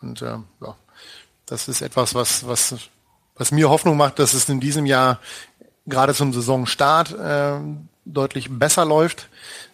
Und 0.00 0.22
ähm, 0.22 0.44
ja, 0.60 0.76
das 1.46 1.68
ist 1.68 1.82
etwas, 1.82 2.14
was, 2.14 2.46
was, 2.46 2.76
was 3.34 3.52
mir 3.52 3.68
Hoffnung 3.70 3.96
macht, 3.96 4.18
dass 4.18 4.34
es 4.34 4.48
in 4.48 4.60
diesem 4.60 4.86
Jahr 4.86 5.18
gerade 5.86 6.14
zum 6.14 6.32
Saisonstart 6.32 7.16
ähm, 7.20 7.88
deutlich 8.04 8.48
besser 8.50 8.84
läuft 8.84 9.28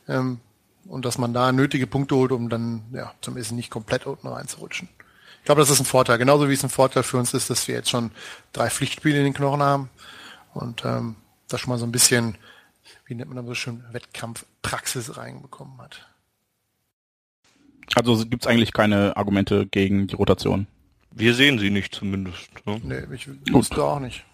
ähm, 0.08 0.40
und 0.86 1.04
dass 1.04 1.18
man 1.18 1.34
da 1.34 1.52
nötige 1.52 1.86
Punkte 1.86 2.16
holt, 2.16 2.32
um 2.32 2.48
dann 2.48 2.82
ja, 2.92 3.12
zumindest 3.20 3.52
nicht 3.52 3.70
komplett 3.70 4.06
unten 4.06 4.28
reinzurutschen. 4.28 4.88
Ich 5.40 5.44
glaube, 5.44 5.60
das 5.60 5.70
ist 5.70 5.80
ein 5.80 5.86
Vorteil. 5.86 6.18
Genauso 6.18 6.48
wie 6.48 6.54
es 6.54 6.64
ein 6.64 6.70
Vorteil 6.70 7.02
für 7.02 7.18
uns 7.18 7.34
ist, 7.34 7.50
dass 7.50 7.68
wir 7.68 7.76
jetzt 7.76 7.90
schon 7.90 8.10
drei 8.52 8.70
Pflichtspiele 8.70 9.18
in 9.18 9.24
den 9.24 9.34
Knochen 9.34 9.62
haben 9.62 9.90
und 10.54 10.84
ähm, 10.84 11.16
das 11.48 11.60
schon 11.60 11.70
mal 11.70 11.78
so 11.78 11.86
ein 11.86 11.92
bisschen, 11.92 12.36
wie 13.06 13.14
nennt 13.14 13.28
man 13.28 13.36
das 13.36 13.46
so 13.46 13.54
schön, 13.54 13.84
Wettkampfpraxis 13.92 15.16
reinbekommen 15.16 15.78
hat. 15.78 16.06
Also 17.94 18.26
gibt 18.26 18.42
es 18.42 18.46
eigentlich 18.46 18.72
keine 18.72 19.16
Argumente 19.16 19.66
gegen 19.66 20.08
die 20.08 20.16
Rotation. 20.16 20.66
wir 21.12 21.34
sehen 21.34 21.58
sie 21.58 21.70
nicht 21.70 21.94
zumindest. 21.94 22.50
Ne? 22.66 22.80
Nee, 22.82 23.14
ich 23.14 23.28
wusste 23.52 23.82
auch 23.82 24.00
nicht. 24.00 24.24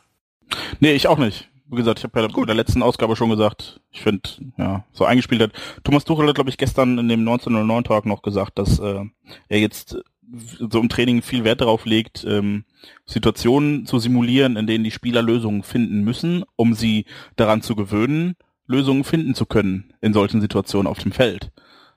Nee, 0.80 0.92
ich 0.92 1.06
auch 1.06 1.18
nicht. 1.18 1.48
Wie 1.66 1.76
gesagt, 1.76 2.00
ich 2.00 2.04
habe 2.04 2.20
ja 2.20 2.28
bei 2.28 2.44
der 2.44 2.54
letzten 2.54 2.82
Ausgabe 2.82 3.16
schon 3.16 3.30
gesagt, 3.30 3.80
ich 3.92 4.02
finde, 4.02 4.28
ja, 4.58 4.84
so 4.92 5.04
eingespielt 5.04 5.40
hat. 5.40 5.52
Thomas 5.84 6.04
Tuchel 6.04 6.28
hat, 6.28 6.34
glaube 6.34 6.50
ich, 6.50 6.58
gestern 6.58 6.98
in 6.98 7.08
dem 7.08 7.26
1909-Tag 7.26 8.04
noch 8.04 8.22
gesagt, 8.22 8.58
dass 8.58 8.78
äh, 8.78 9.04
er 9.48 9.58
jetzt 9.58 9.96
so 10.58 10.80
im 10.80 10.88
Training 10.88 11.22
viel 11.22 11.44
Wert 11.44 11.60
darauf 11.60 11.84
legt, 11.84 12.24
ähm, 12.24 12.64
Situationen 13.06 13.86
zu 13.86 13.98
simulieren, 13.98 14.56
in 14.56 14.66
denen 14.66 14.84
die 14.84 14.90
Spieler 14.90 15.22
Lösungen 15.22 15.62
finden 15.62 16.02
müssen, 16.02 16.44
um 16.56 16.74
sie 16.74 17.06
daran 17.36 17.62
zu 17.62 17.76
gewöhnen, 17.76 18.36
Lösungen 18.66 19.04
finden 19.04 19.34
zu 19.34 19.46
können 19.46 19.92
in 20.00 20.12
solchen 20.12 20.40
Situationen 20.40 20.86
auf 20.86 20.98
dem 20.98 21.12
Feld. 21.12 21.50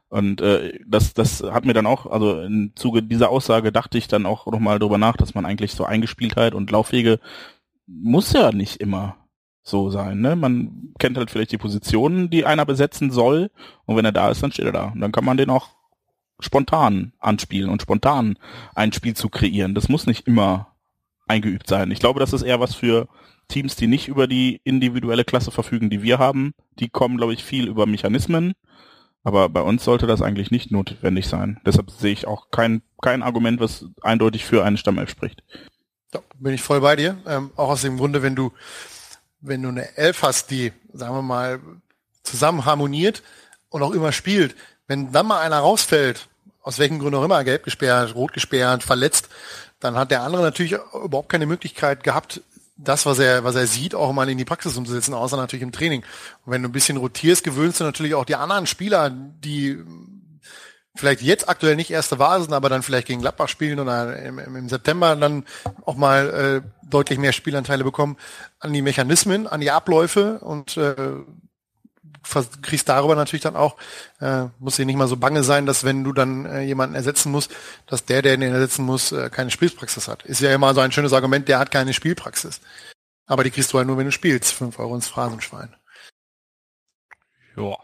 Und 0.09 0.41
äh, 0.41 0.79
das, 0.87 1.13
das 1.13 1.41
hat 1.41 1.65
mir 1.65 1.73
dann 1.73 1.87
auch, 1.87 2.05
also 2.05 2.41
im 2.41 2.73
Zuge 2.75 3.03
dieser 3.03 3.29
Aussage 3.29 3.71
dachte 3.71 3.97
ich 3.97 4.07
dann 4.07 4.25
auch 4.25 4.45
nochmal 4.45 4.79
drüber 4.79 4.97
nach, 4.97 5.17
dass 5.17 5.35
man 5.35 5.45
eigentlich 5.45 5.73
so 5.73 5.83
Eingespieltheit 5.83 6.53
und 6.53 6.71
Laufwege 6.71 7.19
muss 7.87 8.33
ja 8.33 8.51
nicht 8.51 8.77
immer 8.77 9.17
so 9.61 9.89
sein. 9.89 10.21
Ne? 10.21 10.35
Man 10.35 10.93
kennt 10.99 11.17
halt 11.17 11.31
vielleicht 11.31 11.51
die 11.51 11.57
Positionen, 11.57 12.29
die 12.29 12.45
einer 12.45 12.65
besetzen 12.65 13.11
soll, 13.11 13.49
und 13.85 13.97
wenn 13.97 14.05
er 14.05 14.11
da 14.11 14.29
ist, 14.29 14.43
dann 14.43 14.51
steht 14.51 14.65
er 14.65 14.71
da. 14.71 14.85
Und 14.89 15.01
dann 15.01 15.11
kann 15.11 15.25
man 15.25 15.37
den 15.37 15.49
auch 15.49 15.69
spontan 16.39 17.13
anspielen 17.19 17.69
und 17.69 17.81
spontan 17.81 18.37
ein 18.75 18.93
Spiel 18.93 19.15
zu 19.15 19.29
kreieren. 19.29 19.73
Das 19.73 19.89
muss 19.89 20.05
nicht 20.05 20.27
immer 20.27 20.75
eingeübt 21.27 21.67
sein. 21.67 21.91
Ich 21.91 21.99
glaube, 21.99 22.19
das 22.19 22.33
ist 22.33 22.43
eher 22.43 22.59
was 22.59 22.75
für 22.75 23.07
Teams, 23.47 23.75
die 23.75 23.87
nicht 23.87 24.07
über 24.07 24.27
die 24.27 24.61
individuelle 24.63 25.25
Klasse 25.25 25.51
verfügen, 25.51 25.89
die 25.89 26.01
wir 26.01 26.19
haben. 26.19 26.53
Die 26.79 26.89
kommen, 26.89 27.17
glaube 27.17 27.33
ich, 27.33 27.43
viel 27.43 27.67
über 27.67 27.85
Mechanismen. 27.85 28.53
Aber 29.23 29.49
bei 29.49 29.61
uns 29.61 29.83
sollte 29.83 30.05
das 30.05 30.21
eigentlich 30.21 30.51
nicht 30.51 30.71
notwendig 30.71 31.27
sein. 31.27 31.59
Deshalb 31.65 31.89
sehe 31.89 32.13
ich 32.13 32.27
auch 32.27 32.51
kein, 32.51 32.83
kein 33.01 33.23
Argument, 33.23 33.59
was 33.59 33.85
eindeutig 34.01 34.45
für 34.45 34.63
eine 34.63 34.77
Stammelf 34.77 35.09
spricht. 35.09 35.43
Da 36.11 36.19
bin 36.35 36.53
ich 36.53 36.61
voll 36.61 36.81
bei 36.81 36.95
dir. 36.95 37.17
Ähm, 37.25 37.51
auch 37.55 37.69
aus 37.69 37.81
dem 37.81 37.97
Grunde, 37.97 38.21
wenn 38.21 38.35
du, 38.35 38.53
wenn 39.41 39.63
du 39.63 39.69
eine 39.69 39.97
Elf 39.97 40.21
hast, 40.21 40.51
die, 40.51 40.71
sagen 40.93 41.15
wir 41.15 41.23
mal, 41.23 41.59
zusammen 42.21 42.65
harmoniert 42.65 43.23
und 43.69 43.81
auch 43.81 43.91
immer 43.91 44.11
spielt, 44.11 44.55
wenn 44.87 45.11
dann 45.11 45.27
mal 45.27 45.41
einer 45.41 45.59
rausfällt, 45.59 46.27
aus 46.61 46.79
welchen 46.79 46.99
Gründen 46.99 47.15
auch 47.15 47.23
immer, 47.23 47.43
gelb 47.43 47.63
gesperrt, 47.63 48.15
rot 48.15 48.33
gesperrt, 48.33 48.83
verletzt, 48.83 49.29
dann 49.79 49.95
hat 49.95 50.11
der 50.11 50.23
andere 50.23 50.41
natürlich 50.41 50.75
überhaupt 50.93 51.29
keine 51.29 51.45
Möglichkeit 51.45 52.03
gehabt, 52.03 52.41
das, 52.77 53.05
was 53.05 53.19
er, 53.19 53.43
was 53.43 53.55
er 53.55 53.67
sieht, 53.67 53.95
auch 53.95 54.11
mal 54.11 54.29
in 54.29 54.37
die 54.37 54.45
Praxis 54.45 54.75
umzusetzen, 54.75 55.13
außer 55.13 55.37
natürlich 55.37 55.63
im 55.63 55.71
Training. 55.71 56.03
Und 56.45 56.51
wenn 56.51 56.61
du 56.61 56.69
ein 56.69 56.73
bisschen 56.73 56.97
rotierst, 56.97 57.43
gewöhnst 57.43 57.79
du 57.79 57.83
natürlich 57.83 58.15
auch 58.15 58.25
die 58.25 58.35
anderen 58.35 58.67
Spieler, 58.67 59.09
die 59.09 59.77
vielleicht 60.95 61.21
jetzt 61.21 61.49
aktuell 61.49 61.75
nicht 61.75 61.91
erste 61.91 62.19
Wahl 62.19 62.41
sind, 62.41 62.53
aber 62.53 62.69
dann 62.69 62.83
vielleicht 62.83 63.07
gegen 63.07 63.21
Gladbach 63.21 63.49
spielen 63.49 63.79
oder 63.79 64.17
im, 64.17 64.39
im 64.39 64.69
September 64.69 65.15
dann 65.15 65.45
auch 65.85 65.95
mal 65.95 66.63
äh, 66.63 66.87
deutlich 66.89 67.19
mehr 67.19 67.33
Spielanteile 67.33 67.83
bekommen, 67.83 68.17
an 68.59 68.73
die 68.73 68.81
Mechanismen, 68.81 69.47
an 69.47 69.61
die 69.61 69.71
Abläufe 69.71 70.39
und 70.39 70.77
äh, 70.77 70.95
kriegst 72.61 72.89
darüber 72.89 73.15
natürlich 73.15 73.43
dann 73.43 73.55
auch, 73.55 73.77
äh, 74.19 74.45
muss 74.59 74.75
dir 74.75 74.85
nicht 74.85 74.97
mal 74.97 75.07
so 75.07 75.17
bange 75.17 75.43
sein, 75.43 75.65
dass 75.65 75.83
wenn 75.83 76.03
du 76.03 76.13
dann 76.13 76.45
äh, 76.45 76.61
jemanden 76.61 76.95
ersetzen 76.95 77.31
musst, 77.31 77.51
dass 77.87 78.05
der, 78.05 78.21
der 78.21 78.37
den 78.37 78.53
ersetzen 78.53 78.85
muss, 78.85 79.11
äh, 79.11 79.29
keine 79.29 79.51
Spielpraxis 79.51 80.07
hat. 80.07 80.23
Ist 80.23 80.41
ja 80.41 80.53
immer 80.53 80.73
so 80.73 80.81
ein 80.81 80.91
schönes 80.91 81.13
Argument, 81.13 81.47
der 81.47 81.59
hat 81.59 81.71
keine 81.71 81.93
Spielpraxis. 81.93 82.61
Aber 83.25 83.43
die 83.43 83.51
kriegst 83.51 83.73
du 83.73 83.77
halt 83.77 83.87
nur, 83.87 83.97
wenn 83.97 84.05
du 84.05 84.11
spielst. 84.11 84.53
Fünf 84.53 84.79
Euro 84.79 84.95
ins 84.95 85.07
Phrasenschwein. 85.07 85.75
Ja. 87.57 87.77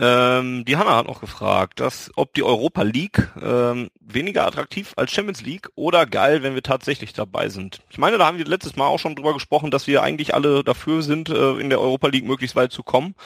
Ähm, 0.00 0.64
die 0.64 0.76
Hanna 0.76 0.96
hat 0.96 1.08
noch 1.08 1.20
gefragt, 1.20 1.80
dass, 1.80 2.10
ob 2.14 2.32
die 2.34 2.44
Europa 2.44 2.82
League 2.82 3.28
ähm, 3.42 3.90
weniger 4.00 4.46
attraktiv 4.46 4.92
als 4.96 5.10
Champions 5.10 5.42
League 5.42 5.68
oder 5.74 6.06
geil, 6.06 6.44
wenn 6.44 6.54
wir 6.54 6.62
tatsächlich 6.62 7.12
dabei 7.12 7.48
sind. 7.48 7.80
Ich 7.90 7.98
meine, 7.98 8.16
da 8.16 8.26
haben 8.26 8.38
wir 8.38 8.44
letztes 8.44 8.76
Mal 8.76 8.86
auch 8.86 9.00
schon 9.00 9.16
drüber 9.16 9.34
gesprochen, 9.34 9.72
dass 9.72 9.88
wir 9.88 10.04
eigentlich 10.04 10.34
alle 10.34 10.62
dafür 10.62 11.02
sind, 11.02 11.30
äh, 11.30 11.54
in 11.54 11.68
der 11.68 11.80
Europa 11.80 12.06
League 12.08 12.26
möglichst 12.26 12.54
weit 12.54 12.70
zu 12.70 12.84
kommen. 12.84 13.16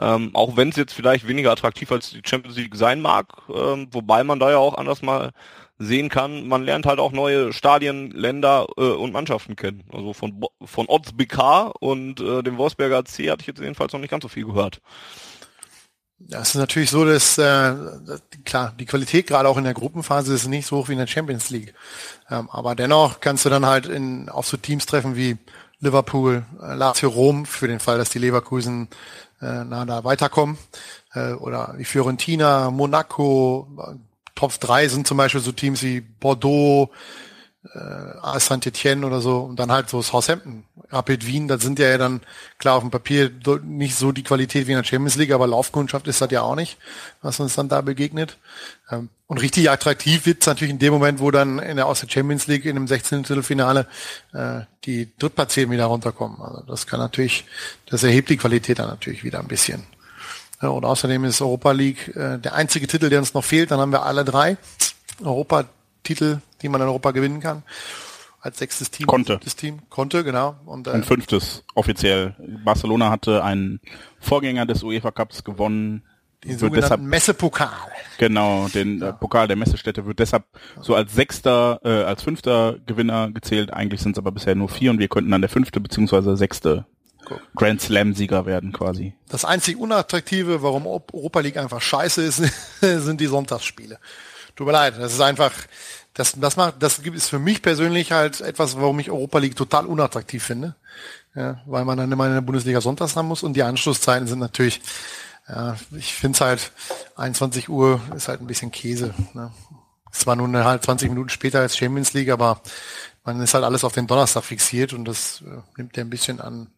Ähm, 0.00 0.30
auch 0.34 0.56
wenn 0.56 0.70
es 0.70 0.76
jetzt 0.76 0.94
vielleicht 0.94 1.28
weniger 1.28 1.52
attraktiv 1.52 1.92
als 1.92 2.10
die 2.10 2.22
Champions 2.24 2.56
League 2.56 2.74
sein 2.74 3.00
mag, 3.00 3.28
ähm, 3.48 3.86
wobei 3.92 4.24
man 4.24 4.40
da 4.40 4.50
ja 4.50 4.58
auch 4.58 4.74
anders 4.74 5.02
mal 5.02 5.30
sehen 5.78 6.08
kann, 6.08 6.48
man 6.48 6.64
lernt 6.64 6.86
halt 6.86 6.98
auch 6.98 7.12
neue 7.12 7.52
Stadien, 7.52 8.10
Länder 8.10 8.66
äh, 8.78 8.82
und 8.82 9.12
Mannschaften 9.12 9.54
kennen. 9.54 9.84
Also 9.92 10.12
von 10.12 10.40
von 10.64 10.86
Odds 10.86 11.12
BK 11.12 11.72
und 11.78 12.20
äh, 12.20 12.42
dem 12.42 12.56
Wolfsberger 12.58 13.04
C 13.04 13.30
hatte 13.30 13.42
ich 13.42 13.46
jetzt 13.46 13.60
jedenfalls 13.60 13.92
noch 13.92 14.00
nicht 14.00 14.10
ganz 14.10 14.22
so 14.22 14.28
viel 14.28 14.46
gehört. 14.46 14.80
Ja, 16.18 16.40
es 16.40 16.48
ist 16.48 16.54
natürlich 16.54 16.90
so, 16.90 17.04
dass 17.04 17.36
äh, 17.36 17.74
klar 18.44 18.72
die 18.78 18.86
Qualität 18.86 19.26
gerade 19.26 19.48
auch 19.48 19.58
in 19.58 19.64
der 19.64 19.74
Gruppenphase 19.74 20.34
ist 20.34 20.46
nicht 20.46 20.66
so 20.66 20.78
hoch 20.78 20.88
wie 20.88 20.92
in 20.92 20.98
der 20.98 21.06
Champions 21.06 21.50
League. 21.50 21.74
Ähm, 22.30 22.48
aber 22.50 22.74
dennoch 22.74 23.20
kannst 23.20 23.44
du 23.44 23.50
dann 23.50 23.66
halt 23.66 23.86
in 23.86 24.28
auf 24.30 24.46
so 24.46 24.56
Teams 24.56 24.86
treffen 24.86 25.14
wie 25.14 25.36
Liverpool, 25.80 26.44
äh, 26.62 26.74
Lazio 26.74 27.10
Rom 27.10 27.44
für 27.44 27.68
den 27.68 27.80
Fall, 27.80 27.98
dass 27.98 28.08
die 28.08 28.18
Leverkusen 28.18 28.88
äh, 29.42 29.64
na, 29.64 29.84
da 29.84 30.04
weiterkommen 30.04 30.56
äh, 31.12 31.32
oder 31.32 31.74
die 31.78 31.84
Fiorentina, 31.84 32.70
Monaco. 32.70 33.68
Top 34.34 34.58
3 34.58 34.88
sind 34.88 35.06
zum 35.06 35.16
Beispiel 35.16 35.40
so 35.40 35.52
Teams 35.52 35.82
wie 35.82 36.00
Bordeaux, 36.00 36.90
äh, 37.74 38.40
Saint-Etienne 38.40 39.06
oder 39.06 39.20
so 39.20 39.40
und 39.40 39.58
dann 39.58 39.72
halt 39.72 39.88
so 39.88 40.02
Southampton, 40.02 40.64
Rapid 40.90 41.26
Wien, 41.26 41.48
das 41.48 41.62
sind 41.62 41.78
ja 41.78 41.98
dann 41.98 42.20
klar 42.58 42.76
auf 42.76 42.82
dem 42.82 42.90
Papier 42.90 43.30
nicht 43.64 43.96
so 43.96 44.12
die 44.12 44.22
Qualität 44.22 44.66
wie 44.66 44.72
in 44.72 44.78
der 44.78 44.84
Champions 44.84 45.16
League, 45.16 45.32
aber 45.32 45.46
Laufkundschaft 45.46 46.06
ist 46.06 46.20
das 46.20 46.30
ja 46.30 46.42
auch 46.42 46.54
nicht, 46.54 46.78
was 47.22 47.40
uns 47.40 47.54
dann 47.54 47.68
da 47.68 47.80
begegnet. 47.80 48.38
Ähm, 48.90 49.08
und 49.28 49.38
richtig 49.38 49.70
attraktiv 49.70 50.24
wird 50.26 50.40
es 50.42 50.46
natürlich 50.46 50.72
in 50.72 50.78
dem 50.78 50.92
Moment, 50.92 51.18
wo 51.18 51.30
dann 51.30 51.58
in 51.58 51.76
der 51.76 51.86
aus 51.86 52.00
der 52.00 52.08
Champions 52.08 52.46
League 52.46 52.64
in 52.64 52.76
einem 52.76 52.86
16. 52.86 53.24
Viertelfinale 53.24 53.86
äh, 54.32 54.60
die 54.84 55.10
Drittplatzierten 55.18 55.72
wieder 55.72 55.86
runterkommen. 55.86 56.40
Also 56.40 56.62
das 56.62 56.86
kann 56.86 57.00
natürlich, 57.00 57.44
das 57.86 58.04
erhebt 58.04 58.28
die 58.28 58.36
Qualität 58.36 58.78
dann 58.78 58.88
natürlich 58.88 59.24
wieder 59.24 59.40
ein 59.40 59.48
bisschen. 59.48 59.84
Ja, 60.62 60.68
und 60.68 60.84
außerdem 60.84 61.24
ist 61.24 61.42
Europa 61.42 61.72
League 61.72 62.14
äh, 62.16 62.38
der 62.38 62.54
einzige 62.54 62.86
Titel, 62.86 63.10
der 63.10 63.18
uns 63.18 63.34
noch 63.34 63.44
fehlt. 63.44 63.70
Dann 63.70 63.80
haben 63.80 63.92
wir 63.92 64.04
alle 64.04 64.24
drei. 64.24 64.56
Europa 65.22 65.64
Titel, 66.06 66.40
die 66.62 66.68
man 66.68 66.80
in 66.80 66.86
Europa 66.86 67.10
gewinnen 67.10 67.40
kann. 67.40 67.62
Als 68.40 68.58
sechstes 68.58 68.90
Team. 68.90 69.06
Konnte. 69.06 69.40
Das 69.42 69.56
Team. 69.56 69.80
Konnte, 69.90 70.22
genau. 70.22 70.56
Und, 70.66 70.86
äh, 70.86 70.92
Ein 70.92 71.02
fünftes 71.02 71.64
offiziell. 71.74 72.36
Barcelona 72.64 73.10
hatte 73.10 73.42
einen 73.42 73.80
Vorgänger 74.20 74.66
des 74.66 74.82
UEFA 74.84 75.10
Cups 75.10 75.42
gewonnen. 75.42 76.04
Den 76.44 76.58
sogenannten 76.58 76.80
deshalb, 76.82 77.00
Messepokal. 77.00 77.70
Genau, 78.18 78.68
den 78.68 79.00
ja. 79.00 79.08
äh, 79.08 79.12
Pokal 79.14 79.48
der 79.48 79.56
Messestädte 79.56 80.06
wird 80.06 80.20
deshalb 80.20 80.44
so 80.80 80.94
als 80.94 81.12
sechster, 81.12 81.80
äh, 81.82 82.04
als 82.04 82.22
fünfter 82.22 82.76
Gewinner 82.86 83.32
gezählt. 83.32 83.72
Eigentlich 83.72 84.00
sind 84.00 84.12
es 84.12 84.18
aber 84.18 84.30
bisher 84.30 84.54
nur 84.54 84.68
vier 84.68 84.92
und 84.92 85.00
wir 85.00 85.08
könnten 85.08 85.32
dann 85.32 85.40
der 85.40 85.50
fünfte 85.50 85.80
beziehungsweise 85.80 86.36
sechste 86.36 86.86
Grand 87.56 87.80
Slam-Sieger 87.80 88.46
werden 88.46 88.72
quasi. 88.72 89.14
Das 89.28 89.44
einzig 89.44 89.76
Unattraktive, 89.76 90.62
warum 90.62 90.86
Europa 90.86 91.40
League 91.40 91.56
einfach 91.56 91.80
scheiße 91.80 92.22
ist, 92.22 92.36
sind 92.80 93.20
die 93.20 93.26
Sonntagsspiele. 93.26 93.98
Tut 94.56 94.66
mir 94.66 94.72
leid, 94.72 94.94
das 94.98 95.12
ist 95.12 95.20
einfach, 95.20 95.52
das, 96.14 96.32
das 96.36 96.56
macht, 96.56 96.82
das 96.82 97.02
gibt 97.02 97.16
es 97.16 97.28
für 97.28 97.38
mich 97.38 97.60
persönlich 97.60 98.12
halt 98.12 98.40
etwas, 98.40 98.76
warum 98.76 98.98
ich 98.98 99.10
Europa 99.10 99.38
League 99.38 99.54
total 99.54 99.84
unattraktiv 99.84 100.42
finde. 100.42 100.74
Ja, 101.34 101.60
weil 101.66 101.84
man 101.84 101.98
dann 101.98 102.10
immer 102.10 102.26
in 102.26 102.32
der 102.32 102.40
Bundesliga 102.40 102.80
sonntags 102.80 103.14
haben 103.14 103.28
muss 103.28 103.42
und 103.42 103.52
die 103.52 103.62
Anschlusszeiten 103.62 104.26
sind 104.26 104.38
natürlich, 104.38 104.80
ja, 105.46 105.76
ich 105.92 106.14
finde 106.14 106.36
es 106.36 106.40
halt, 106.40 106.72
21 107.16 107.68
Uhr 107.68 108.00
ist 108.16 108.28
halt 108.28 108.40
ein 108.40 108.46
bisschen 108.46 108.70
Käse. 108.70 109.14
Ne? 109.34 109.52
Ist 110.10 110.22
zwar 110.22 110.36
nun 110.36 110.56
halt 110.56 110.82
20 110.82 111.10
Minuten 111.10 111.28
später 111.28 111.60
als 111.60 111.76
Champions 111.76 112.14
League, 112.14 112.30
aber 112.30 112.62
man 113.24 113.38
ist 113.42 113.52
halt 113.52 113.64
alles 113.64 113.84
auf 113.84 113.92
den 113.92 114.06
Donnerstag 114.06 114.44
fixiert 114.44 114.94
und 114.94 115.04
das 115.04 115.42
äh, 115.42 115.60
nimmt 115.76 115.94
ja 115.98 116.04
ein 116.04 116.10
bisschen 116.10 116.40
an, 116.40 116.68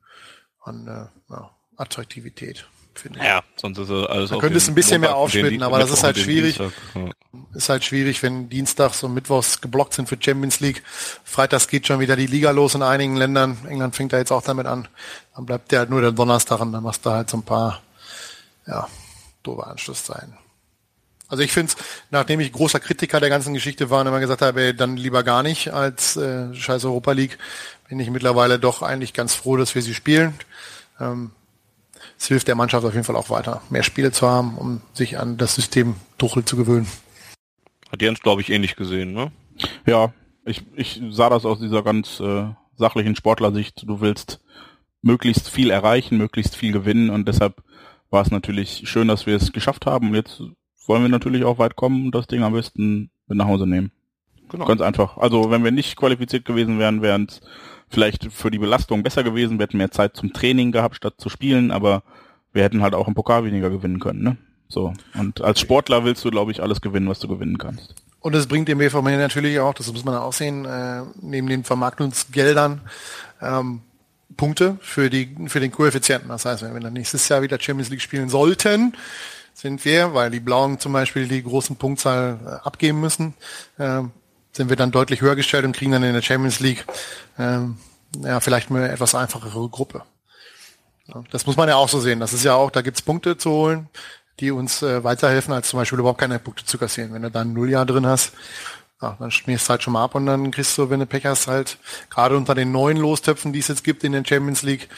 an 0.64 0.88
äh, 0.88 1.32
ja, 1.32 1.50
Attraktivität 1.76 2.66
finde 2.98 3.20
ich. 3.20 3.24
Ja, 3.24 3.42
sonst 3.56 3.78
ist 3.78 3.90
alles 3.90 4.30
Man 4.30 4.40
könnte 4.40 4.58
es 4.58 4.68
ein 4.68 4.74
bisschen 4.74 5.00
mehr 5.00 5.16
aufsplitten, 5.16 5.62
aber 5.62 5.78
das 5.78 5.90
ist 5.90 6.02
halt 6.02 6.18
schwierig. 6.18 6.58
Ja. 6.58 6.70
Ist 7.54 7.68
halt 7.68 7.84
schwierig, 7.84 8.22
wenn 8.22 8.48
Dienstags 8.48 9.02
und 9.02 9.14
Mittwochs 9.14 9.60
geblockt 9.60 9.94
sind 9.94 10.08
für 10.08 10.16
Champions 10.20 10.60
League. 10.60 10.82
Freitags 11.24 11.68
geht 11.68 11.86
schon 11.86 12.00
wieder 12.00 12.16
die 12.16 12.26
Liga 12.26 12.50
los 12.50 12.74
in 12.74 12.82
einigen 12.82 13.16
Ländern. 13.16 13.58
England 13.68 13.96
fängt 13.96 14.12
da 14.12 14.18
jetzt 14.18 14.32
auch 14.32 14.42
damit 14.42 14.66
an. 14.66 14.88
Dann 15.34 15.46
bleibt 15.46 15.72
der 15.72 15.80
halt 15.80 15.90
nur 15.90 16.00
der 16.00 16.12
Donnerstag 16.12 16.60
und 16.60 16.72
dann 16.72 16.82
machst 16.82 17.04
du 17.06 17.10
halt 17.10 17.30
so 17.30 17.36
ein 17.38 17.42
paar, 17.42 17.82
ja, 18.66 18.88
doofe 19.42 19.66
Anschlusszeiten. 19.66 20.36
Also 21.28 21.42
ich 21.42 21.52
finde 21.52 21.72
es, 21.72 21.84
nachdem 22.10 22.40
ich 22.40 22.52
großer 22.52 22.80
Kritiker 22.80 23.20
der 23.20 23.28
ganzen 23.28 23.52
Geschichte 23.52 23.90
war 23.90 24.00
und 24.00 24.06
immer 24.06 24.20
gesagt 24.20 24.40
habe, 24.40 24.62
ey, 24.62 24.74
dann 24.74 24.96
lieber 24.96 25.22
gar 25.22 25.42
nicht 25.42 25.72
als 25.72 26.16
äh, 26.16 26.54
scheiß 26.54 26.86
Europa 26.86 27.12
League, 27.12 27.38
bin 27.88 28.00
ich 28.00 28.10
mittlerweile 28.10 28.58
doch 28.58 28.82
eigentlich 28.82 29.12
ganz 29.12 29.34
froh, 29.34 29.56
dass 29.56 29.74
wir 29.74 29.82
sie 29.82 29.94
spielen. 29.94 30.34
Ähm, 30.98 31.30
es 32.18 32.26
hilft 32.26 32.48
der 32.48 32.56
Mannschaft 32.56 32.84
auf 32.84 32.92
jeden 32.92 33.04
Fall 33.04 33.16
auch 33.16 33.30
weiter, 33.30 33.62
mehr 33.70 33.82
Spiele 33.82 34.12
zu 34.12 34.28
haben, 34.28 34.56
um 34.58 34.80
sich 34.92 35.18
an 35.18 35.36
das 35.36 35.54
System 35.54 35.94
Tuchel 36.18 36.44
zu 36.44 36.56
gewöhnen. 36.56 36.88
Hat 37.90 38.02
Jens, 38.02 38.20
glaube 38.20 38.42
ich, 38.42 38.50
ähnlich 38.50 38.76
gesehen, 38.76 39.12
ne? 39.12 39.30
Ja, 39.86 40.12
ich, 40.44 40.64
ich 40.74 41.00
sah 41.10 41.30
das 41.30 41.44
aus 41.44 41.60
dieser 41.60 41.82
ganz 41.82 42.20
äh, 42.20 42.46
sachlichen 42.76 43.16
Sportlersicht. 43.16 43.84
Du 43.86 44.00
willst 44.00 44.40
möglichst 45.00 45.48
viel 45.48 45.70
erreichen, 45.70 46.18
möglichst 46.18 46.56
viel 46.56 46.72
gewinnen 46.72 47.10
und 47.10 47.28
deshalb 47.28 47.62
war 48.10 48.22
es 48.22 48.30
natürlich 48.30 48.82
schön, 48.88 49.08
dass 49.08 49.26
wir 49.26 49.36
es 49.36 49.52
geschafft 49.52 49.86
haben. 49.86 50.08
Und 50.08 50.14
jetzt 50.14 50.42
wollen 50.86 51.02
wir 51.02 51.08
natürlich 51.08 51.44
auch 51.44 51.58
weit 51.58 51.76
kommen 51.76 52.06
und 52.06 52.14
das 52.14 52.26
Ding 52.26 52.42
am 52.42 52.52
besten 52.52 53.10
mit 53.26 53.38
nach 53.38 53.46
Hause 53.46 53.66
nehmen. 53.66 53.92
Genau. 54.48 54.64
Ganz 54.64 54.80
einfach. 54.80 55.18
Also 55.18 55.50
wenn 55.50 55.62
wir 55.62 55.70
nicht 55.70 55.96
qualifiziert 55.96 56.44
gewesen 56.44 56.78
wären, 56.78 57.02
wären 57.02 57.26
es 57.28 57.40
vielleicht 57.90 58.32
für 58.32 58.50
die 58.50 58.58
Belastung 58.58 59.02
besser 59.02 59.22
gewesen. 59.22 59.58
Wir 59.58 59.64
hätten 59.64 59.78
mehr 59.78 59.90
Zeit 59.90 60.16
zum 60.16 60.32
Training 60.32 60.72
gehabt, 60.72 60.96
statt 60.96 61.14
zu 61.18 61.28
spielen, 61.28 61.70
aber 61.70 62.02
wir 62.52 62.62
hätten 62.62 62.82
halt 62.82 62.94
auch 62.94 63.08
im 63.08 63.14
Pokal 63.14 63.44
weniger 63.44 63.70
gewinnen 63.70 64.00
können, 64.00 64.22
ne? 64.22 64.36
So. 64.68 64.92
Und 65.14 65.40
als 65.40 65.60
Sportler 65.60 66.04
willst 66.04 66.24
du, 66.24 66.30
glaube 66.30 66.52
ich, 66.52 66.62
alles 66.62 66.80
gewinnen, 66.80 67.08
was 67.08 67.20
du 67.20 67.28
gewinnen 67.28 67.56
kannst. 67.56 67.94
Und 68.20 68.34
es 68.34 68.46
bringt 68.46 68.68
dem 68.68 68.78
BVB 68.78 69.04
natürlich 69.04 69.58
auch, 69.60 69.72
das 69.74 69.90
muss 69.90 70.04
man 70.04 70.16
auch 70.16 70.32
sehen, 70.32 70.64
äh, 70.64 71.02
neben 71.22 71.46
den 71.46 71.64
Vermarktungsgeldern 71.64 72.82
ähm, 73.40 73.80
Punkte 74.36 74.76
für 74.80 75.08
die 75.08 75.34
für 75.46 75.60
den 75.60 75.70
Koeffizienten. 75.70 76.28
Das 76.28 76.44
heißt, 76.44 76.62
wenn 76.62 76.74
wir 76.74 76.80
dann 76.80 76.92
nächstes 76.92 77.28
Jahr 77.28 77.42
wieder 77.42 77.58
Champions 77.58 77.90
League 77.90 78.02
spielen 78.02 78.28
sollten, 78.28 78.94
sind 79.54 79.84
wir, 79.84 80.14
weil 80.14 80.30
die 80.30 80.40
Blauen 80.40 80.78
zum 80.78 80.92
Beispiel 80.92 81.26
die 81.26 81.42
großen 81.42 81.76
Punktzahl 81.76 82.38
äh, 82.44 82.66
abgeben 82.66 83.00
müssen, 83.00 83.34
äh, 83.78 84.02
sind 84.52 84.68
wir 84.68 84.76
dann 84.76 84.90
deutlich 84.90 85.20
höher 85.20 85.36
gestellt 85.36 85.64
und 85.64 85.76
kriegen 85.76 85.92
dann 85.92 86.02
in 86.02 86.14
der 86.14 86.22
Champions 86.22 86.60
League 86.60 86.84
ähm, 87.38 87.78
ja 88.22 88.40
vielleicht 88.40 88.70
eine 88.70 88.90
etwas 88.90 89.14
einfachere 89.14 89.68
Gruppe. 89.68 90.02
Ja, 91.06 91.22
das 91.30 91.46
muss 91.46 91.56
man 91.56 91.68
ja 91.68 91.76
auch 91.76 91.88
so 91.88 92.00
sehen. 92.00 92.20
Das 92.20 92.32
ist 92.32 92.44
ja 92.44 92.54
auch, 92.54 92.70
da 92.70 92.82
gibt's 92.82 93.02
Punkte 93.02 93.38
zu 93.38 93.50
holen, 93.50 93.88
die 94.40 94.50
uns 94.50 94.82
äh, 94.82 95.02
weiterhelfen, 95.04 95.54
als 95.54 95.68
zum 95.68 95.78
Beispiel 95.78 95.98
überhaupt 95.98 96.20
keine 96.20 96.38
Punkte 96.38 96.64
zu 96.64 96.78
kassieren. 96.78 97.12
Wenn 97.12 97.22
du 97.22 97.30
da 97.30 97.40
ein 97.40 97.52
Nulljahr 97.52 97.86
drin 97.86 98.06
hast, 98.06 98.32
ja, 99.00 99.16
dann 99.18 99.30
schmierst 99.30 99.66
du 99.66 99.70
halt 99.70 99.82
schon 99.82 99.92
mal 99.92 100.04
ab 100.04 100.14
und 100.14 100.26
dann 100.26 100.50
kriegst 100.50 100.76
du, 100.76 100.90
wenn 100.90 101.00
du 101.00 101.06
Pech 101.06 101.24
hast, 101.24 101.46
halt 101.46 101.78
gerade 102.10 102.36
unter 102.36 102.54
den 102.54 102.72
neuen 102.72 102.96
Lostöpfen, 102.96 103.52
die 103.52 103.60
es 103.60 103.68
jetzt 103.68 103.84
gibt 103.84 104.04
in 104.04 104.12
der 104.12 104.24
Champions 104.24 104.62
League, 104.62 104.88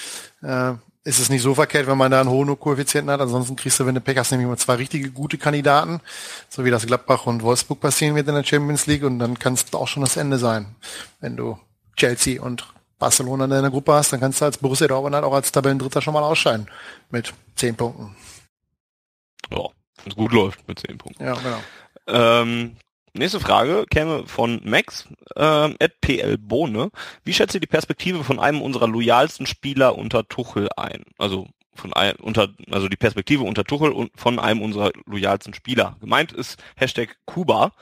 äh, 0.42 0.72
ist 1.02 1.18
es 1.18 1.30
nicht 1.30 1.42
so 1.42 1.54
verkehrt, 1.54 1.86
wenn 1.86 1.96
man 1.96 2.10
da 2.10 2.20
einen 2.20 2.30
hohen 2.30 2.58
Koeffizienten 2.58 3.10
hat. 3.10 3.20
Ansonsten 3.20 3.56
kriegst 3.56 3.80
du, 3.80 3.86
wenn 3.86 3.94
du 3.94 4.00
Pech 4.00 4.18
hast, 4.18 4.30
nämlich 4.32 4.48
mal 4.48 4.58
zwei 4.58 4.74
richtige 4.74 5.10
gute 5.10 5.38
Kandidaten, 5.38 6.00
so 6.48 6.64
wie 6.64 6.70
das 6.70 6.86
Gladbach 6.86 7.26
und 7.26 7.42
Wolfsburg 7.42 7.80
passieren 7.80 8.16
wird 8.16 8.28
in 8.28 8.34
der 8.34 8.44
Champions 8.44 8.86
League 8.86 9.04
und 9.04 9.18
dann 9.18 9.38
kann 9.38 9.54
es 9.54 9.72
auch 9.72 9.88
schon 9.88 10.02
das 10.02 10.16
Ende 10.16 10.38
sein, 10.38 10.76
wenn 11.20 11.36
du 11.36 11.58
Chelsea 11.96 12.40
und 12.40 12.66
Barcelona 12.98 13.44
in 13.44 13.50
deiner 13.50 13.70
Gruppe 13.70 13.94
hast, 13.94 14.12
dann 14.12 14.20
kannst 14.20 14.40
du 14.40 14.44
als 14.44 14.58
Borussia 14.58 14.86
Dortmund 14.86 15.14
halt 15.14 15.24
auch 15.24 15.32
als 15.32 15.50
Tabellendritter 15.50 16.02
schon 16.02 16.14
mal 16.14 16.22
ausscheiden 16.22 16.68
mit 17.10 17.32
zehn 17.56 17.74
Punkten. 17.74 18.14
Ja, 19.50 19.62
wenn 20.02 20.12
es 20.12 20.16
gut 20.16 20.32
läuft 20.32 20.68
mit 20.68 20.78
zehn 20.78 20.98
Punkten. 20.98 21.24
Ja, 21.24 21.34
genau. 21.34 21.60
Ähm, 22.06 22.76
nächste 23.14 23.40
Frage 23.40 23.86
käme 23.90 24.26
von 24.26 24.60
Max, 24.64 25.06
ähm, 25.36 25.76
at 25.80 26.00
PL 26.00 26.38
Bohne. 26.38 26.90
Wie 27.24 27.32
schätzt 27.32 27.54
ihr 27.54 27.60
die 27.60 27.66
Perspektive 27.66 28.24
von 28.24 28.38
einem 28.38 28.62
unserer 28.62 28.88
loyalsten 28.88 29.46
Spieler 29.46 29.96
unter 29.96 30.26
Tuchel 30.28 30.68
ein? 30.76 31.04
Also 31.18 31.46
von 31.74 31.92
ein, 31.92 32.16
unter, 32.16 32.48
also 32.70 32.88
die 32.88 32.96
Perspektive 32.96 33.44
unter 33.44 33.64
Tuchel 33.64 33.92
und 33.92 34.10
von 34.14 34.38
einem 34.38 34.62
unserer 34.62 34.92
loyalsten 35.06 35.54
Spieler. 35.54 35.96
Gemeint 36.00 36.32
ist 36.32 36.62
Hashtag 36.76 37.16
Kuba. 37.26 37.72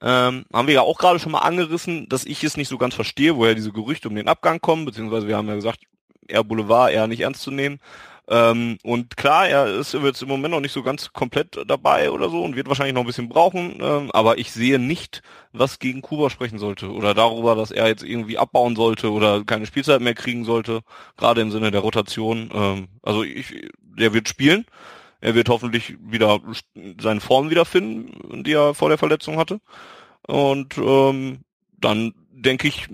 Ähm, 0.00 0.44
haben 0.52 0.68
wir 0.68 0.74
ja 0.74 0.82
auch 0.82 0.98
gerade 0.98 1.18
schon 1.18 1.32
mal 1.32 1.40
angerissen, 1.40 2.08
dass 2.08 2.24
ich 2.24 2.44
es 2.44 2.56
nicht 2.56 2.68
so 2.68 2.78
ganz 2.78 2.94
verstehe, 2.94 3.36
woher 3.36 3.56
diese 3.56 3.72
Gerüchte 3.72 4.08
um 4.08 4.14
den 4.14 4.28
Abgang 4.28 4.60
kommen, 4.60 4.84
beziehungsweise 4.84 5.26
wir 5.26 5.36
haben 5.36 5.48
ja 5.48 5.56
gesagt, 5.56 5.80
eher 6.28 6.44
Boulevard, 6.44 6.92
eher 6.92 7.08
nicht 7.08 7.20
ernst 7.20 7.42
zu 7.42 7.50
nehmen. 7.50 7.80
Ähm, 8.30 8.76
und 8.82 9.16
klar, 9.16 9.48
er 9.48 9.66
ist 9.66 9.94
jetzt 9.94 10.22
im 10.22 10.28
Moment 10.28 10.52
noch 10.52 10.60
nicht 10.60 10.72
so 10.72 10.82
ganz 10.82 11.12
komplett 11.14 11.58
dabei 11.66 12.10
oder 12.10 12.28
so 12.28 12.42
und 12.42 12.56
wird 12.56 12.68
wahrscheinlich 12.68 12.94
noch 12.94 13.00
ein 13.00 13.06
bisschen 13.06 13.30
brauchen, 13.30 13.78
ähm, 13.80 14.10
aber 14.12 14.36
ich 14.36 14.52
sehe 14.52 14.78
nicht, 14.78 15.22
was 15.52 15.78
gegen 15.78 16.02
Kuba 16.02 16.28
sprechen 16.28 16.58
sollte 16.58 16.92
oder 16.92 17.14
darüber, 17.14 17.54
dass 17.54 17.70
er 17.70 17.88
jetzt 17.88 18.02
irgendwie 18.02 18.36
abbauen 18.36 18.76
sollte 18.76 19.10
oder 19.12 19.44
keine 19.44 19.64
Spielzeit 19.64 20.02
mehr 20.02 20.14
kriegen 20.14 20.44
sollte, 20.44 20.82
gerade 21.16 21.40
im 21.40 21.50
Sinne 21.50 21.70
der 21.70 21.80
Rotation. 21.80 22.50
Ähm, 22.52 22.88
also 23.02 23.22
ich, 23.22 23.70
der 23.80 24.12
wird 24.12 24.28
spielen. 24.28 24.66
Er 25.20 25.34
wird 25.34 25.48
hoffentlich 25.48 25.96
wieder 26.00 26.40
seine 27.00 27.20
Form 27.20 27.50
wiederfinden, 27.50 28.44
die 28.44 28.52
er 28.52 28.74
vor 28.74 28.88
der 28.88 28.98
Verletzung 28.98 29.38
hatte. 29.38 29.60
Und 30.26 30.78
ähm, 30.78 31.40
dann 31.78 32.14
denke 32.30 32.68
ich, 32.68 32.86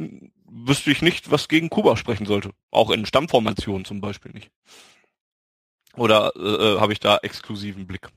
wüsste 0.49 0.91
ich 0.91 1.03
nicht, 1.03 1.31
was 1.31 1.49
gegen 1.49 1.69
Kuba 1.69 1.97
sprechen 1.97 2.25
sollte. 2.25 2.51
Auch 2.71 2.91
in 2.91 3.05
Stammformationen 3.05 3.85
zum 3.85 4.01
Beispiel 4.01 4.33
nicht. 4.33 4.51
Oder 5.97 6.33
äh, 6.37 6.81
habe 6.81 6.93
ich 6.93 7.01
da 7.01 7.19
exklusiven 7.19 7.87
Blick? 7.87 8.09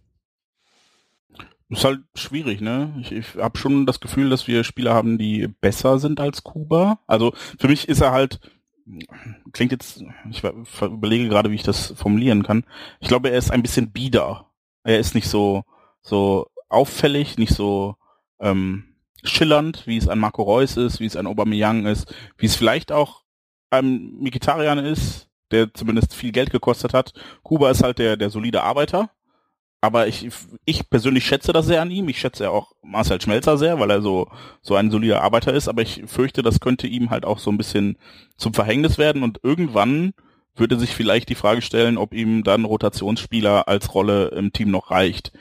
Ist 1.69 1.83
halt 1.83 1.99
schwierig, 2.15 2.61
ne? 2.61 2.97
Ich, 3.01 3.11
ich 3.11 3.35
habe 3.35 3.57
schon 3.57 3.85
das 3.85 3.99
Gefühl, 3.99 4.29
dass 4.29 4.47
wir 4.47 4.63
Spieler 4.63 4.93
haben, 4.93 5.17
die 5.17 5.47
besser 5.47 5.99
sind 5.99 6.19
als 6.19 6.43
Kuba. 6.43 6.99
Also 7.07 7.33
für 7.59 7.67
mich 7.67 7.89
ist 7.89 8.01
er 8.01 8.11
halt, 8.11 8.39
klingt 9.51 9.73
jetzt, 9.73 10.01
ich 10.29 10.43
überlege 10.43 11.27
gerade, 11.27 11.51
wie 11.51 11.55
ich 11.55 11.63
das 11.63 11.93
formulieren 11.97 12.43
kann. 12.43 12.63
Ich 13.01 13.09
glaube, 13.09 13.29
er 13.29 13.37
ist 13.37 13.51
ein 13.51 13.63
bisschen 13.63 13.91
bieder. 13.91 14.49
Er 14.83 14.99
ist 14.99 15.13
nicht 15.13 15.27
so 15.27 15.65
so 16.07 16.49
auffällig, 16.69 17.37
nicht 17.37 17.53
so 17.53 17.95
ähm, 18.39 18.95
schillernd, 19.23 19.85
wie 19.85 19.97
es 19.97 20.07
ein 20.07 20.19
Marco 20.19 20.43
Reus 20.43 20.77
ist, 20.77 20.99
wie 20.99 21.05
es 21.05 21.15
ein 21.15 21.27
Aubameyang 21.27 21.85
ist, 21.85 22.13
wie 22.37 22.45
es 22.45 22.55
vielleicht 22.55 22.91
auch 22.91 23.23
ein 23.69 24.17
Mikitarian 24.19 24.79
ist, 24.79 25.29
der 25.51 25.73
zumindest 25.73 26.13
viel 26.13 26.31
Geld 26.31 26.51
gekostet 26.51 26.93
hat. 26.93 27.13
Kuba 27.43 27.69
ist 27.69 27.83
halt 27.83 27.99
der, 27.99 28.17
der 28.17 28.29
solide 28.29 28.63
Arbeiter. 28.63 29.09
Aber 29.79 30.07
ich, 30.07 30.27
ich 30.65 30.89
persönlich 30.89 31.25
schätze 31.25 31.53
das 31.53 31.67
sehr 31.67 31.81
an 31.81 31.91
ihm. 31.91 32.09
Ich 32.09 32.19
schätze 32.19 32.49
auch 32.49 32.71
Marcel 32.81 33.21
Schmelzer 33.21 33.57
sehr, 33.57 33.79
weil 33.79 33.91
er 33.91 34.01
so, 34.01 34.27
so 34.61 34.75
ein 34.75 34.89
solider 34.89 35.21
Arbeiter 35.21 35.53
ist. 35.53 35.67
Aber 35.67 35.83
ich 35.83 36.03
fürchte, 36.07 36.41
das 36.41 36.59
könnte 36.59 36.87
ihm 36.87 37.11
halt 37.11 37.25
auch 37.25 37.39
so 37.39 37.51
ein 37.51 37.57
bisschen 37.57 37.97
zum 38.37 38.53
Verhängnis 38.53 38.97
werden. 38.97 39.21
Und 39.21 39.39
irgendwann 39.43 40.13
würde 40.55 40.79
sich 40.79 40.95
vielleicht 40.95 41.29
die 41.29 41.35
Frage 41.35 41.61
stellen, 41.61 41.97
ob 41.97 42.13
ihm 42.13 42.43
dann 42.43 42.65
Rotationsspieler 42.65 43.67
als 43.67 43.93
Rolle 43.93 44.29
im 44.29 44.51
Team 44.51 44.71
noch 44.71 44.89
reicht. 44.89 45.31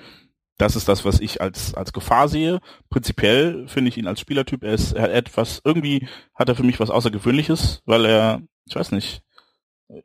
Das 0.58 0.76
ist 0.76 0.88
das, 0.88 1.04
was 1.04 1.20
ich 1.20 1.40
als, 1.40 1.74
als 1.74 1.92
Gefahr 1.92 2.28
sehe. 2.28 2.60
Prinzipiell 2.90 3.66
finde 3.68 3.88
ich 3.88 3.98
ihn 3.98 4.06
als 4.06 4.20
Spielertyp, 4.20 4.62
er 4.62 4.72
ist 4.72 4.92
er 4.92 5.02
hat 5.02 5.10
etwas, 5.10 5.60
irgendwie 5.64 6.08
hat 6.34 6.48
er 6.48 6.54
für 6.54 6.62
mich 6.62 6.80
was 6.80 6.90
Außergewöhnliches, 6.90 7.82
weil 7.84 8.06
er, 8.06 8.42
ich 8.64 8.74
weiß 8.74 8.92
nicht, 8.92 9.22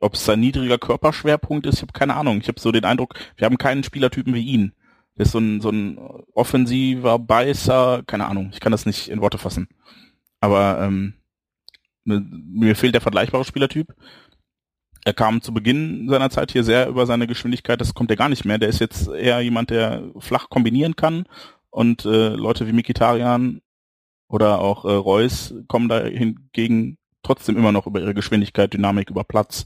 ob 0.00 0.14
es 0.14 0.24
sein 0.24 0.40
niedriger 0.40 0.78
Körperschwerpunkt 0.78 1.66
ist, 1.66 1.76
ich 1.76 1.82
habe 1.82 1.92
keine 1.92 2.14
Ahnung. 2.14 2.38
Ich 2.40 2.48
habe 2.48 2.60
so 2.60 2.72
den 2.72 2.84
Eindruck, 2.84 3.14
wir 3.36 3.46
haben 3.46 3.58
keinen 3.58 3.84
Spielertypen 3.84 4.34
wie 4.34 4.42
ihn. 4.42 4.72
Der 5.16 5.26
ist 5.26 5.32
so 5.32 5.38
ein, 5.38 5.60
so 5.60 5.70
ein 5.70 5.98
offensiver 6.34 7.18
Beißer, 7.18 8.02
keine 8.06 8.26
Ahnung, 8.26 8.50
ich 8.52 8.60
kann 8.60 8.72
das 8.72 8.86
nicht 8.86 9.08
in 9.08 9.20
Worte 9.20 9.38
fassen. 9.38 9.68
Aber 10.40 10.80
ähm, 10.80 11.14
mir 12.04 12.74
fehlt 12.74 12.94
der 12.94 13.00
vergleichbare 13.00 13.44
Spielertyp. 13.44 13.94
Er 15.04 15.12
kam 15.12 15.42
zu 15.42 15.52
Beginn 15.52 16.08
seiner 16.08 16.30
Zeit 16.30 16.52
hier 16.52 16.64
sehr 16.64 16.88
über 16.88 17.06
seine 17.06 17.26
Geschwindigkeit, 17.26 17.80
das 17.80 17.94
kommt 17.94 18.10
ja 18.10 18.16
gar 18.16 18.28
nicht 18.28 18.44
mehr. 18.44 18.58
Der 18.58 18.68
ist 18.68 18.80
jetzt 18.80 19.08
eher 19.08 19.40
jemand, 19.40 19.70
der 19.70 20.10
flach 20.18 20.48
kombinieren 20.48 20.96
kann 20.96 21.26
und 21.70 22.04
äh, 22.04 22.28
Leute 22.28 22.66
wie 22.66 22.72
Mikitarian 22.72 23.60
oder 24.28 24.60
auch 24.60 24.84
äh, 24.84 24.92
Reus 24.92 25.54
kommen 25.68 25.88
da 25.88 26.04
hingegen 26.04 26.98
trotzdem 27.22 27.56
immer 27.56 27.72
noch 27.72 27.86
über 27.86 28.00
ihre 28.00 28.14
Geschwindigkeit, 28.14 28.72
Dynamik, 28.72 29.10
über 29.10 29.24
Platz. 29.24 29.64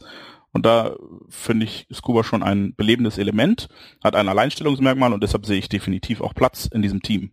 Und 0.53 0.65
da 0.65 0.97
finde 1.29 1.67
ich 1.67 1.87
Scuba 1.93 2.25
schon 2.25 2.43
ein 2.43 2.75
belebendes 2.75 3.19
Element, 3.19 3.69
hat 4.03 4.17
ein 4.17 4.29
Alleinstellungsmerkmal 4.29 5.13
und 5.13 5.23
deshalb 5.23 5.45
sehe 5.45 5.59
ich 5.59 5.69
definitiv 5.69 6.21
auch 6.21 6.35
Platz 6.35 6.67
in 6.67 6.83
diesem 6.83 7.03
Team. 7.03 7.33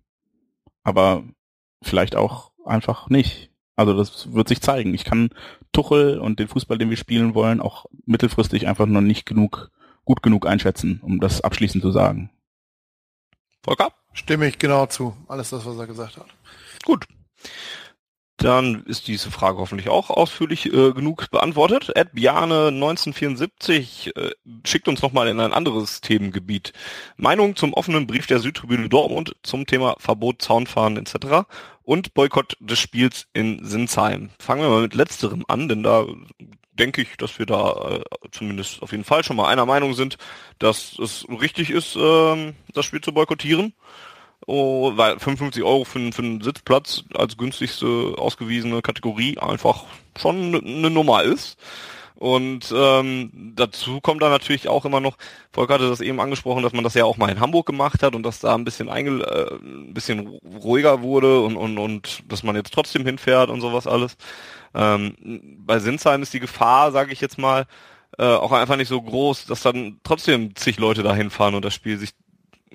Aber 0.83 1.23
vielleicht 1.81 2.15
auch 2.15 2.51
einfach 2.65 3.09
nicht. 3.09 3.49
Also 3.75 3.95
das 3.95 4.33
wird 4.33 4.47
sich 4.47 4.61
zeigen. 4.61 4.93
Ich 4.93 5.03
kann 5.03 5.29
Tuchel 5.71 6.19
und 6.19 6.39
den 6.39 6.47
Fußball, 6.47 6.77
den 6.77 6.89
wir 6.89 6.97
spielen 6.97 7.33
wollen, 7.33 7.61
auch 7.61 7.85
mittelfristig 8.05 8.67
einfach 8.67 8.85
noch 8.85 9.01
nicht 9.01 9.25
genug, 9.25 9.71
gut 10.05 10.21
genug 10.21 10.45
einschätzen, 10.45 10.99
um 11.01 11.19
das 11.19 11.41
abschließend 11.41 11.81
zu 11.81 11.91
sagen. 11.91 12.29
Volker? 13.63 13.93
Stimme 14.13 14.47
ich 14.47 14.59
genau 14.59 14.85
zu. 14.85 15.15
Alles 15.27 15.49
das, 15.49 15.65
was 15.65 15.77
er 15.77 15.87
gesagt 15.87 16.17
hat. 16.17 16.27
Gut. 16.85 17.07
Dann 18.37 18.83
ist 18.85 19.07
diese 19.07 19.29
Frage 19.29 19.59
hoffentlich 19.59 19.89
auch 19.89 20.09
ausführlich 20.09 20.65
äh, 20.65 20.91
genug 20.91 21.29
beantwortet. 21.29 21.91
Ed 21.95 22.13
Biane 22.13 22.67
1974 22.67 24.15
äh, 24.15 24.31
schickt 24.65 24.87
uns 24.87 25.01
nochmal 25.01 25.27
in 25.27 25.39
ein 25.39 25.53
anderes 25.53 26.01
Themengebiet. 26.01 26.73
Meinung 27.15 27.55
zum 27.55 27.73
offenen 27.73 28.07
Brief 28.07 28.25
der 28.25 28.39
Südtribüne 28.39 28.89
Dortmund 28.89 29.35
zum 29.43 29.67
Thema 29.67 29.95
Verbot 29.99 30.41
Zaunfahren 30.41 30.97
etc. 30.97 31.47
und 31.83 32.15
Boykott 32.15 32.57
des 32.59 32.79
Spiels 32.79 33.27
in 33.33 33.63
Sinsheim. 33.63 34.31
Fangen 34.39 34.63
wir 34.63 34.69
mal 34.69 34.81
mit 34.81 34.95
letzterem 34.95 35.45
an, 35.47 35.69
denn 35.69 35.83
da 35.83 36.05
denke 36.73 37.01
ich, 37.01 37.15
dass 37.17 37.37
wir 37.39 37.45
da 37.45 37.97
äh, 37.97 38.03
zumindest 38.31 38.81
auf 38.81 38.91
jeden 38.91 39.03
Fall 39.03 39.23
schon 39.23 39.35
mal 39.35 39.47
einer 39.47 39.65
Meinung 39.65 39.93
sind, 39.93 40.17
dass 40.59 40.97
es 40.99 41.25
richtig 41.29 41.69
ist, 41.69 41.95
äh, 41.95 42.53
das 42.73 42.85
Spiel 42.85 43.01
zu 43.01 43.13
boykottieren. 43.13 43.73
Oh, 44.45 44.91
weil 44.95 45.19
55 45.19 45.63
Euro 45.63 45.85
für, 45.85 46.11
für 46.11 46.21
einen 46.21 46.41
Sitzplatz 46.41 47.03
als 47.13 47.37
günstigste 47.37 48.15
ausgewiesene 48.17 48.81
Kategorie 48.81 49.37
einfach 49.37 49.85
schon 50.17 50.55
eine 50.55 50.89
Nummer 50.89 51.23
ist. 51.23 51.57
Und 52.15 52.73
ähm, 52.73 53.51
dazu 53.55 53.99
kommt 53.99 54.21
dann 54.21 54.31
natürlich 54.31 54.69
auch 54.69 54.85
immer 54.85 55.01
noch, 55.01 55.17
Volker 55.51 55.73
hatte 55.73 55.89
das 55.89 55.99
eben 55.99 56.21
angesprochen, 56.21 56.63
dass 56.63 56.71
man 56.71 56.83
das 56.83 56.93
ja 56.93 57.03
auch 57.03 57.17
mal 57.17 57.29
in 57.29 57.41
Hamburg 57.41 57.65
gemacht 57.65 58.01
hat 58.01 58.15
und 58.15 58.23
dass 58.23 58.39
da 58.39 58.55
ein 58.55 58.63
bisschen 58.63 58.87
einge 58.87 59.23
äh, 59.23 59.55
ein 59.55 59.93
bisschen 59.93 60.27
ruhiger 60.63 61.01
wurde 61.01 61.41
und, 61.41 61.57
und, 61.57 61.77
und 61.77 62.23
dass 62.31 62.43
man 62.43 62.55
jetzt 62.55 62.73
trotzdem 62.73 63.05
hinfährt 63.05 63.49
und 63.49 63.59
sowas 63.59 63.87
alles. 63.87 64.15
Ähm, 64.73 65.15
bei 65.65 65.79
Sinsheim 65.79 66.21
ist 66.21 66.33
die 66.33 66.39
Gefahr, 66.39 66.93
sage 66.93 67.11
ich 67.11 67.19
jetzt 67.19 67.37
mal, 67.37 67.65
äh, 68.17 68.23
auch 68.23 68.51
einfach 68.51 68.77
nicht 68.77 68.87
so 68.87 69.01
groß, 69.01 69.47
dass 69.47 69.61
dann 69.61 69.99
trotzdem 70.03 70.55
zig 70.55 70.77
Leute 70.77 71.03
da 71.03 71.13
hinfahren 71.13 71.55
und 71.55 71.65
das 71.65 71.73
Spiel 71.73 71.97
sich 71.97 72.11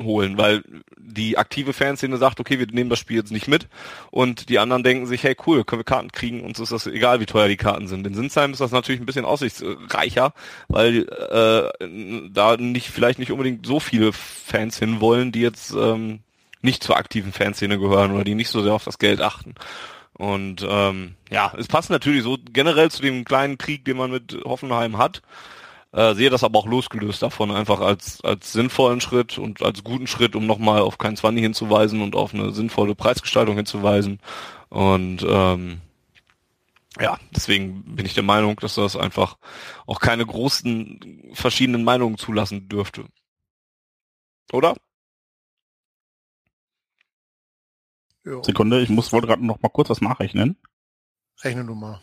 holen, 0.03 0.39
weil 0.39 0.63
die 0.97 1.39
aktive 1.39 1.73
Fanszene 1.73 2.17
sagt, 2.17 2.41
okay, 2.41 2.59
wir 2.59 2.67
nehmen 2.67 2.91
das 2.91 2.99
Spiel 2.99 3.17
jetzt 3.17 3.33
nicht 3.33 3.49
mit 3.49 3.69
und 4.11 4.49
die 4.49 4.59
anderen 4.59 4.83
denken 4.83 5.07
sich, 5.07 5.23
hey 5.23 5.37
cool, 5.47 5.65
können 5.65 5.81
wir 5.81 5.85
Karten 5.85 6.13
kriegen, 6.13 6.43
uns 6.43 6.59
ist 6.61 6.73
das 6.73 6.87
egal, 6.87 7.21
wie 7.21 7.27
teuer 7.27 7.49
die 7.49 7.57
Karten 7.57 7.89
sind. 7.89 8.07
In 8.07 8.15
Sinsheim 8.15 8.53
ist 8.53 8.61
das 8.61 8.73
natürlich 8.73 9.01
ein 9.01 9.07
bisschen 9.07 9.25
aussichtsreicher, 9.25 10.33
weil 10.69 11.09
äh, 11.09 12.29
da 12.31 12.57
nicht 12.57 12.89
vielleicht 12.89 13.19
nicht 13.19 13.33
unbedingt 13.33 13.67
so 13.67 13.81
viele 13.81 14.13
Fans 14.13 14.79
hinwollen, 14.79 15.33
die 15.33 15.41
jetzt 15.41 15.73
ähm, 15.73 16.21
nicht 16.63 16.83
zur 16.83 16.97
aktiven 16.97 17.33
Fanszene 17.33 17.79
gehören 17.79 18.13
oder 18.13 18.25
die 18.25 18.35
nicht 18.35 18.51
so 18.51 18.63
sehr 18.63 18.75
auf 18.75 18.85
das 18.85 18.99
Geld 18.99 19.21
achten. 19.21 19.55
Und 20.15 20.67
ähm, 20.69 21.15
ja, 21.31 21.53
es 21.57 21.69
passt 21.69 21.91
natürlich 21.91 22.25
so 22.25 22.37
generell 22.53 22.91
zu 22.91 23.03
dem 23.03 23.25
kleinen 23.25 23.57
Krieg, 23.57 23.85
den 23.85 23.97
man 23.97 24.11
mit 24.11 24.37
Hoffenheim 24.45 24.99
hat. 24.99 25.23
Äh, 25.93 26.15
sehe 26.15 26.29
das 26.29 26.45
aber 26.45 26.59
auch 26.59 26.67
losgelöst 26.67 27.23
davon 27.23 27.51
einfach 27.51 27.81
als, 27.81 28.23
als 28.23 28.53
sinnvollen 28.53 29.01
Schritt 29.01 29.39
und 29.39 29.63
als 29.63 29.83
guten 29.85 30.07
Schritt, 30.07 30.37
um 30.37 30.47
nochmal 30.47 30.83
auf 30.83 30.99
kein 30.99 31.17
Zwanni 31.17 31.41
hinzuweisen 31.41 32.03
und 32.03 32.15
auf 32.15 32.35
eine 32.35 32.53
sinnvolle 32.53 32.95
Preisgestaltung 32.95 33.57
hinzuweisen. 33.57 34.21
Und 34.69 35.25
ähm, 35.27 35.81
ja, 37.01 37.19
deswegen 37.31 37.97
bin 37.97 38.05
ich 38.05 38.13
der 38.13 38.23
Meinung, 38.23 38.57
dass 38.57 38.75
das 38.75 38.97
einfach 38.97 39.39
auch 39.87 40.01
keine 40.01 40.27
großen 40.27 41.31
verschiedenen 41.33 41.85
Meinungen 41.85 42.19
zulassen 42.19 42.69
dürfte. 42.69 43.07
Oder? 44.53 44.75
Jo. 48.25 48.43
Sekunde, 48.43 48.83
ich 48.83 48.91
muss 48.91 49.13
wollte 49.13 49.27
gerade 49.27 49.45
noch 49.45 49.63
mal 49.63 49.71
kurz 49.71 49.89
was 49.89 50.03
nachrechnen. 50.03 50.59
Rechne 51.41 51.65
du 51.65 51.75
mal. 51.75 52.01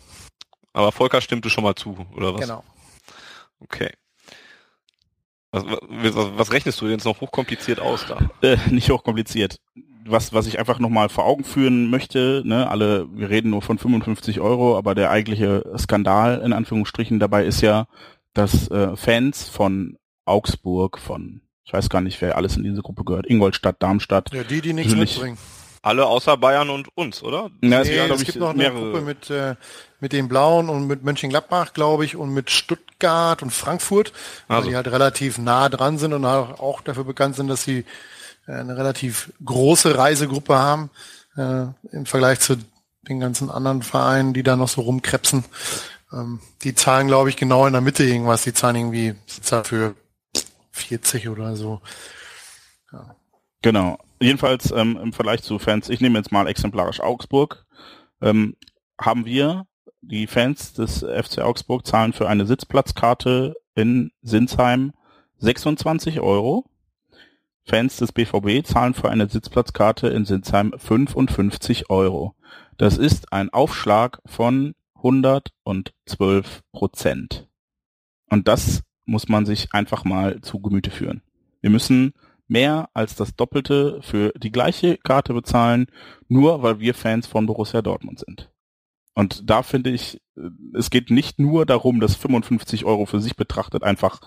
Aber 0.74 0.92
Volker 0.92 1.22
stimmte 1.22 1.50
schon 1.52 1.64
mal 1.64 1.76
zu, 1.76 2.06
oder 2.16 2.34
was? 2.34 2.42
Genau. 2.42 2.64
Okay. 3.66 3.92
Was, 5.52 5.64
was, 5.66 6.16
was 6.38 6.52
rechnest 6.52 6.82
du 6.82 6.88
jetzt 6.88 7.06
noch 7.06 7.22
hochkompliziert 7.22 7.80
aus 7.80 8.06
da? 8.08 8.18
Äh, 8.42 8.58
nicht 8.72 8.90
hochkompliziert. 8.90 9.58
was, 10.06 10.34
was 10.34 10.48
ich 10.48 10.60
einfach 10.60 10.80
nochmal 10.80 11.08
vor 11.10 11.26
Augen 11.26 11.44
führen 11.46 11.90
möchte, 11.90 12.42
ne, 12.46 12.70
alle, 12.70 13.08
wir 13.14 13.30
reden 13.30 13.52
nur 13.52 13.62
von 13.62 13.78
55 13.78 14.40
Euro, 14.42 14.78
aber 14.78 14.96
der 14.96 15.12
eigentliche 15.12 15.64
Skandal 15.78 16.42
in 16.44 16.52
Anführungsstrichen 16.54 17.20
dabei 17.20 17.46
ist 17.46 17.62
ja, 17.62 17.88
dass 18.34 18.70
äh, 18.70 18.96
Fans 18.98 19.48
von 19.48 19.98
Augsburg, 20.26 21.00
von, 21.00 21.42
ich 21.64 21.72
weiß 21.72 21.90
gar 21.90 22.02
nicht, 22.02 22.20
wer 22.22 22.36
alles 22.36 22.58
in 22.58 22.64
diese 22.64 22.82
Gruppe 22.82 23.04
gehört, 23.06 23.26
Ingolstadt, 23.28 23.82
Darmstadt. 23.82 24.32
Ja, 24.34 24.44
die, 24.44 24.60
die 24.62 24.74
nichts 24.74 24.94
mitbringen. 24.96 25.38
Alle 25.82 26.08
außer 26.08 26.36
Bayern 26.36 26.70
und 26.72 26.88
uns, 26.98 27.22
oder? 27.24 27.52
Ja, 27.62 27.84
Nee, 27.84 27.96
es 27.96 28.22
ich, 28.22 28.26
gibt 28.26 28.40
noch 28.40 28.50
eine 28.50 28.58
mehrere- 28.58 28.92
Gruppe 28.92 29.02
mit, 29.02 29.30
äh, 29.30 29.56
mit 30.06 30.14
den 30.14 30.28
Blauen 30.28 30.70
und 30.70 30.86
mit 30.86 31.04
Mönchengladbach, 31.04 31.74
glaube 31.74 32.06
ich, 32.06 32.16
und 32.16 32.30
mit 32.30 32.52
Stuttgart 32.52 33.42
und 33.42 33.50
Frankfurt, 33.50 34.14
weil 34.48 34.58
Also. 34.58 34.70
die 34.70 34.76
halt 34.76 34.88
relativ 34.88 35.40
nah 35.40 35.68
dran 35.68 35.98
sind 35.98 36.14
und 36.14 36.24
auch 36.26 36.82
dafür 36.82 37.06
bekannt 37.06 37.36
sind, 37.36 37.48
dass 37.48 37.64
sie 37.64 37.86
äh, 38.46 38.52
eine 38.52 38.78
relativ 38.78 39.34
große 39.44 39.98
Reisegruppe 39.98 40.60
haben 40.60 40.92
äh, 41.38 41.66
im 41.92 42.06
Vergleich 42.06 42.40
zu 42.40 42.56
den 43.08 43.20
ganzen 43.20 43.50
anderen 43.50 43.82
Vereinen, 43.82 44.36
die 44.36 44.44
da 44.44 44.56
noch 44.56 44.70
so 44.70 44.82
rumkrebsen. 44.82 45.44
Ähm, 46.14 46.40
die 46.62 46.76
zahlen, 46.76 47.08
glaube 47.08 47.30
ich, 47.30 47.36
genau 47.36 47.66
in 47.66 47.74
der 47.74 47.82
Mitte 47.82 48.04
irgendwas. 48.04 48.44
Die 48.44 48.54
zahlen 48.54 48.76
irgendwie 48.76 49.16
für 49.64 49.96
40 50.72 51.30
oder 51.30 51.56
so. 51.56 51.82
Genau. 53.64 53.98
Jedenfalls 54.20 54.70
ähm, 54.70 55.00
im 55.02 55.14
Vergleich 55.14 55.42
zu 55.42 55.58
Fans, 55.58 55.90
ich 55.90 56.00
nehme 56.00 56.20
jetzt 56.20 56.32
mal 56.32 56.48
exemplarisch 56.48 57.00
Augsburg, 57.00 57.66
ähm, 58.22 58.56
haben 59.02 59.26
wir, 59.26 59.66
die 60.08 60.28
Fans 60.28 60.74
des 60.74 61.00
FC 61.00 61.40
Augsburg 61.40 61.86
zahlen 61.86 62.14
für 62.14 62.30
eine 62.30 62.46
Sitzplatzkarte 62.46 63.56
in 63.76 64.12
Sinsheim 64.22 64.94
26 65.38 66.22
Euro. 66.22 66.66
Fans 67.64 67.98
des 67.98 68.12
BVB 68.12 68.66
zahlen 68.66 68.94
für 68.94 69.10
eine 69.10 69.28
Sitzplatzkarte 69.28 70.08
in 70.08 70.26
Sinsheim 70.26 70.74
55 70.78 71.90
Euro. 71.90 72.36
Das 72.78 72.98
ist 72.98 73.34
ein 73.34 73.50
Aufschlag 73.50 74.22
von 74.26 74.76
112 74.96 76.62
Prozent. 76.72 77.48
Und 78.30 78.48
das 78.48 78.84
muss 79.06 79.28
man 79.28 79.46
sich 79.46 79.74
einfach 79.74 80.04
mal 80.04 80.42
zu 80.42 80.60
Gemüte 80.60 80.92
führen. 80.92 81.22
Wir 81.62 81.70
müssen 81.72 82.14
mehr 82.48 82.90
als 82.94 83.16
das 83.16 83.36
Doppelte 83.36 84.00
für 84.02 84.32
die 84.38 84.52
gleiche 84.52 84.98
Karte 84.98 85.34
bezahlen, 85.34 85.88
nur 86.28 86.62
weil 86.62 86.80
wir 86.80 86.94
Fans 86.94 87.26
von 87.26 87.48
Borussia 87.48 87.82
Dortmund 87.82 88.20
sind. 88.20 88.52
Und 89.16 89.50
da 89.50 89.64
finde 89.64 89.90
ich, 89.90 90.22
äh, 90.38 90.50
es 90.74 90.92
geht 90.92 91.10
nicht 91.10 91.40
nur 91.40 91.66
darum, 91.66 92.00
dass 92.00 92.16
55 92.16 92.86
Euro 92.86 93.08
für 93.08 93.20
sich 93.20 93.36
betrachtet 93.36 93.82
einfach 93.82 94.22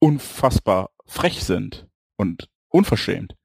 unfassbar 0.00 0.90
frech 1.04 1.44
sind 1.44 1.86
und 2.16 2.48
unverschämt, 2.68 3.36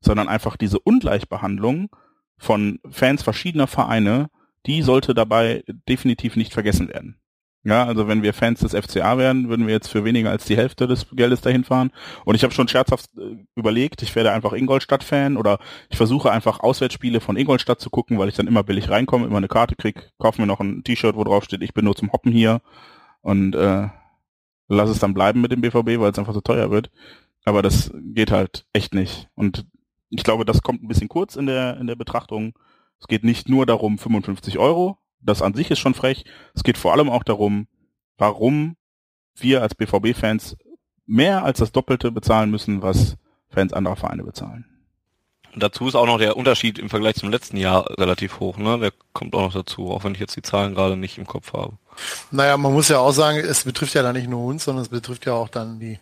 sondern 0.00 0.28
einfach 0.28 0.56
diese 0.56 0.78
Ungleichbehandlung 0.78 1.90
von 2.36 2.78
Fans 2.88 3.22
verschiedener 3.22 3.66
Vereine, 3.66 4.30
die 4.66 4.82
sollte 4.82 5.14
dabei 5.14 5.64
definitiv 5.88 6.36
nicht 6.36 6.52
vergessen 6.52 6.88
werden. 6.88 7.17
Ja, 7.64 7.84
also 7.84 8.06
wenn 8.06 8.22
wir 8.22 8.32
Fans 8.32 8.60
des 8.60 8.72
FCA 8.72 9.18
wären, 9.18 9.48
würden 9.48 9.66
wir 9.66 9.74
jetzt 9.74 9.88
für 9.88 10.04
weniger 10.04 10.30
als 10.30 10.44
die 10.44 10.56
Hälfte 10.56 10.86
des 10.86 11.06
Geldes 11.12 11.40
dahin 11.40 11.64
fahren. 11.64 11.90
Und 12.24 12.34
ich 12.34 12.44
habe 12.44 12.54
schon 12.54 12.68
scherzhaft 12.68 13.10
äh, 13.18 13.44
überlegt, 13.56 14.02
ich 14.02 14.14
werde 14.14 14.32
einfach 14.32 14.52
Ingolstadt-Fan 14.52 15.36
oder 15.36 15.58
ich 15.90 15.96
versuche 15.96 16.30
einfach 16.30 16.60
Auswärtsspiele 16.60 17.20
von 17.20 17.36
Ingolstadt 17.36 17.80
zu 17.80 17.90
gucken, 17.90 18.18
weil 18.18 18.28
ich 18.28 18.36
dann 18.36 18.46
immer 18.46 18.62
billig 18.62 18.88
reinkomme, 18.90 19.26
immer 19.26 19.38
eine 19.38 19.48
Karte 19.48 19.74
krieg, 19.74 20.12
kaufe 20.18 20.40
mir 20.40 20.46
noch 20.46 20.60
ein 20.60 20.84
T-Shirt, 20.84 21.16
wo 21.16 21.24
drauf 21.24 21.44
steht, 21.44 21.62
ich 21.62 21.74
bin 21.74 21.84
nur 21.84 21.96
zum 21.96 22.12
Hoppen 22.12 22.32
hier 22.32 22.62
und 23.22 23.54
äh, 23.54 23.88
lass 24.68 24.90
es 24.90 25.00
dann 25.00 25.14
bleiben 25.14 25.40
mit 25.40 25.50
dem 25.50 25.60
BVB, 25.60 26.00
weil 26.00 26.12
es 26.12 26.18
einfach 26.18 26.34
so 26.34 26.40
teuer 26.40 26.70
wird. 26.70 26.90
Aber 27.44 27.62
das 27.62 27.90
geht 28.14 28.30
halt 28.30 28.66
echt 28.72 28.94
nicht. 28.94 29.28
Und 29.34 29.66
ich 30.10 30.22
glaube, 30.22 30.44
das 30.44 30.62
kommt 30.62 30.82
ein 30.82 30.88
bisschen 30.88 31.08
kurz 31.08 31.36
in 31.36 31.46
der, 31.46 31.78
in 31.78 31.86
der 31.86 31.96
Betrachtung. 31.96 32.54
Es 33.00 33.08
geht 33.08 33.24
nicht 33.24 33.48
nur 33.48 33.66
darum, 33.66 33.98
55 33.98 34.58
Euro. 34.58 34.98
Das 35.20 35.42
an 35.42 35.54
sich 35.54 35.70
ist 35.70 35.78
schon 35.78 35.94
frech. 35.94 36.24
Es 36.54 36.62
geht 36.62 36.78
vor 36.78 36.92
allem 36.92 37.10
auch 37.10 37.24
darum, 37.24 37.66
warum 38.16 38.76
wir 39.36 39.62
als 39.62 39.74
BVB-Fans 39.74 40.56
mehr 41.06 41.44
als 41.44 41.58
das 41.58 41.72
Doppelte 41.72 42.12
bezahlen 42.12 42.50
müssen, 42.50 42.82
was 42.82 43.16
Fans 43.50 43.72
anderer 43.72 43.96
Vereine 43.96 44.24
bezahlen. 44.24 44.66
Und 45.54 45.62
dazu 45.62 45.88
ist 45.88 45.94
auch 45.94 46.06
noch 46.06 46.18
der 46.18 46.36
Unterschied 46.36 46.78
im 46.78 46.90
Vergleich 46.90 47.16
zum 47.16 47.30
letzten 47.30 47.56
Jahr 47.56 47.98
relativ 47.98 48.38
hoch, 48.38 48.58
ne? 48.58 48.78
Der 48.78 48.92
kommt 49.12 49.34
auch 49.34 49.40
noch 49.40 49.54
dazu, 49.54 49.90
auch 49.90 50.04
wenn 50.04 50.12
ich 50.12 50.20
jetzt 50.20 50.36
die 50.36 50.42
Zahlen 50.42 50.74
gerade 50.74 50.96
nicht 50.96 51.18
im 51.18 51.26
Kopf 51.26 51.54
habe. 51.54 51.78
Naja, 52.30 52.56
man 52.56 52.72
muss 52.72 52.88
ja 52.88 52.98
auch 52.98 53.12
sagen, 53.12 53.38
es 53.38 53.64
betrifft 53.64 53.94
ja 53.94 54.02
dann 54.02 54.14
nicht 54.14 54.28
nur 54.28 54.44
uns, 54.44 54.64
sondern 54.64 54.82
es 54.82 54.90
betrifft 54.90 55.26
ja 55.26 55.32
auch 55.32 55.48
dann 55.48 55.80
die, 55.80 55.98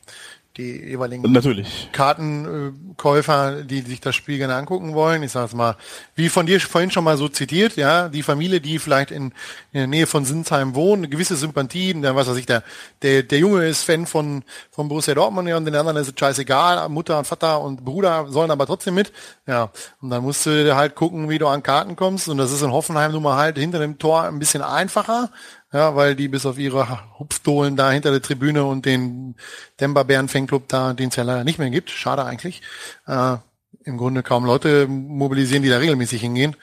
die 0.57 0.89
jeweiligen 0.89 1.31
Natürlich. 1.31 1.89
Kartenkäufer, 1.93 3.63
die 3.63 3.83
sich 3.83 4.01
das 4.01 4.15
Spiel 4.15 4.39
gerne 4.39 4.55
angucken 4.55 4.95
wollen. 4.95 5.23
Ich 5.23 5.33
sage 5.33 5.47
es 5.47 5.55
mal, 5.55 5.77
wie 6.15 6.29
von 6.29 6.47
dir 6.47 6.61
vorhin 6.61 6.91
schon 6.91 7.05
mal 7.05 7.17
so 7.17 7.29
zitiert, 7.29 7.77
ja, 7.77 8.09
die 8.09 8.23
Familie, 8.23 8.61
die 8.61 8.79
vielleicht 8.79 9.11
in, 9.11 9.27
in 9.73 9.81
der 9.81 9.87
Nähe 9.87 10.07
von 10.07 10.25
Sinsheim 10.25 10.75
wohnt, 10.75 11.01
eine 11.01 11.09
gewisse 11.09 11.37
Sympathie, 11.37 12.01
dann 12.01 12.17
was 12.17 12.29
weiß 12.29 12.37
ich, 12.37 12.47
der, 12.47 12.63
der, 13.03 13.23
der 13.23 13.39
Junge 13.39 13.67
ist 13.67 13.83
Fan 13.83 14.07
von, 14.07 14.43
von 14.71 14.89
Borussia 14.89 15.15
Dortmund 15.15 15.49
ja, 15.49 15.57
und 15.57 15.65
den 15.65 15.75
anderen 15.75 15.99
ist 15.99 16.09
es 16.09 16.15
scheißegal, 16.19 16.89
Mutter 16.89 17.19
und 17.19 17.27
Vater 17.27 17.61
und 17.61 17.85
Bruder 17.85 18.27
sollen 18.29 18.51
aber 18.51 18.67
trotzdem 18.67 18.95
mit. 18.95 19.13
Ja, 19.47 19.71
und 20.01 20.11
dann 20.11 20.23
musst 20.23 20.47
du 20.47 20.75
halt 20.75 20.95
gucken, 20.95 21.29
wie 21.29 21.39
du 21.39 21.47
an 21.47 21.63
Karten 21.63 21.97
kommst 21.97 22.29
und 22.29 22.39
das 22.39 22.53
ist 22.53 22.63
in 22.63 22.73
Hoffenheim 22.73 23.13
nun 23.13 23.23
mal 23.23 23.37
halt 23.37 23.59
hinter 23.59 23.79
dem 23.79 23.99
Tor 23.99 24.25
ein 24.25 24.39
bisschen 24.39 24.63
einfacher, 24.63 25.31
ja, 25.73 25.97
weil 25.97 26.15
die 26.15 26.29
bis 26.29 26.47
auf 26.47 26.59
ihre 26.59 27.19
Hupfdohlen 27.19 27.77
da 27.77 27.91
hinter 27.91 28.11
der 28.11 28.23
Tribüne 28.23 28.65
und 28.65 28.87
den 28.87 29.35
Denver 29.81 30.05
Bären 30.05 30.29
Fanclub 30.29 30.69
da, 30.69 30.93
den 30.93 31.09
es 31.09 31.17
ja 31.17 31.25
leider 31.25 31.45
nicht 31.45 31.59
mehr 31.59 31.71
gibt, 31.71 31.91
schade 31.91 32.25
eigentlich, 32.25 32.63
äh, 33.07 33.37
im 33.85 33.97
Grunde 33.99 34.23
kaum 34.23 34.45
Leute 34.45 34.87
mobilisieren, 34.89 35.63
die 35.63 35.69
da 35.69 35.79
regelmäßig 35.79 36.21
hingehen. 36.21 36.57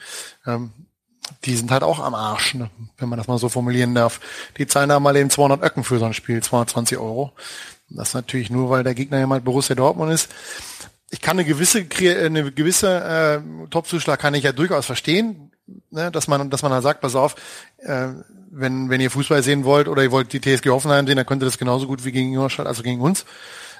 Ähm, 0.46 0.72
die 1.44 1.56
sind 1.56 1.70
halt 1.70 1.82
auch 1.82 2.00
am 2.00 2.14
Arsch, 2.14 2.54
ne? 2.54 2.70
wenn 2.98 3.08
man 3.08 3.18
das 3.18 3.28
mal 3.28 3.38
so 3.38 3.48
formulieren 3.48 3.94
darf. 3.94 4.20
Die 4.58 4.66
zahlen 4.66 4.90
da 4.90 5.00
mal 5.00 5.16
eben 5.16 5.30
200 5.30 5.62
Öcken 5.62 5.84
für 5.84 5.98
so 5.98 6.04
ein 6.04 6.14
Spiel, 6.14 6.42
220 6.42 6.98
Euro. 6.98 7.32
Das 7.88 8.14
natürlich 8.14 8.50
nur, 8.50 8.70
weil 8.70 8.84
der 8.84 8.94
Gegner 8.94 9.18
ja 9.18 9.26
mal 9.26 9.40
Borussia 9.40 9.74
Dortmund 9.74 10.12
ist. 10.12 10.30
Ich 11.10 11.20
kann 11.20 11.38
eine 11.38 11.46
gewisse, 11.46 11.86
eine 12.00 12.50
gewisse 12.50 12.88
äh, 13.04 13.68
Topzuschlag 13.68 14.18
kann 14.18 14.34
ich 14.34 14.44
ja 14.44 14.52
durchaus 14.52 14.86
verstehen, 14.86 15.52
ne? 15.90 16.10
dass 16.10 16.28
man, 16.28 16.50
dass 16.50 16.62
man 16.62 16.72
da 16.72 16.82
sagt, 16.82 17.00
pass 17.00 17.14
auf, 17.14 17.36
äh, 17.78 18.08
wenn, 18.50 18.90
wenn 18.90 19.00
ihr 19.00 19.10
Fußball 19.10 19.42
sehen 19.42 19.64
wollt 19.64 19.88
oder 19.88 20.02
ihr 20.02 20.12
wollt 20.12 20.32
die 20.32 20.40
TSG 20.40 20.70
Hoffenheim 20.70 21.06
sehen, 21.06 21.16
dann 21.16 21.26
könnt 21.26 21.42
ihr 21.42 21.46
das 21.46 21.58
genauso 21.58 21.86
gut 21.86 22.04
wie 22.04 22.12
gegen 22.12 22.32
Ingolstadt, 22.32 22.66
also 22.66 22.82
gegen 22.82 23.00
uns 23.00 23.24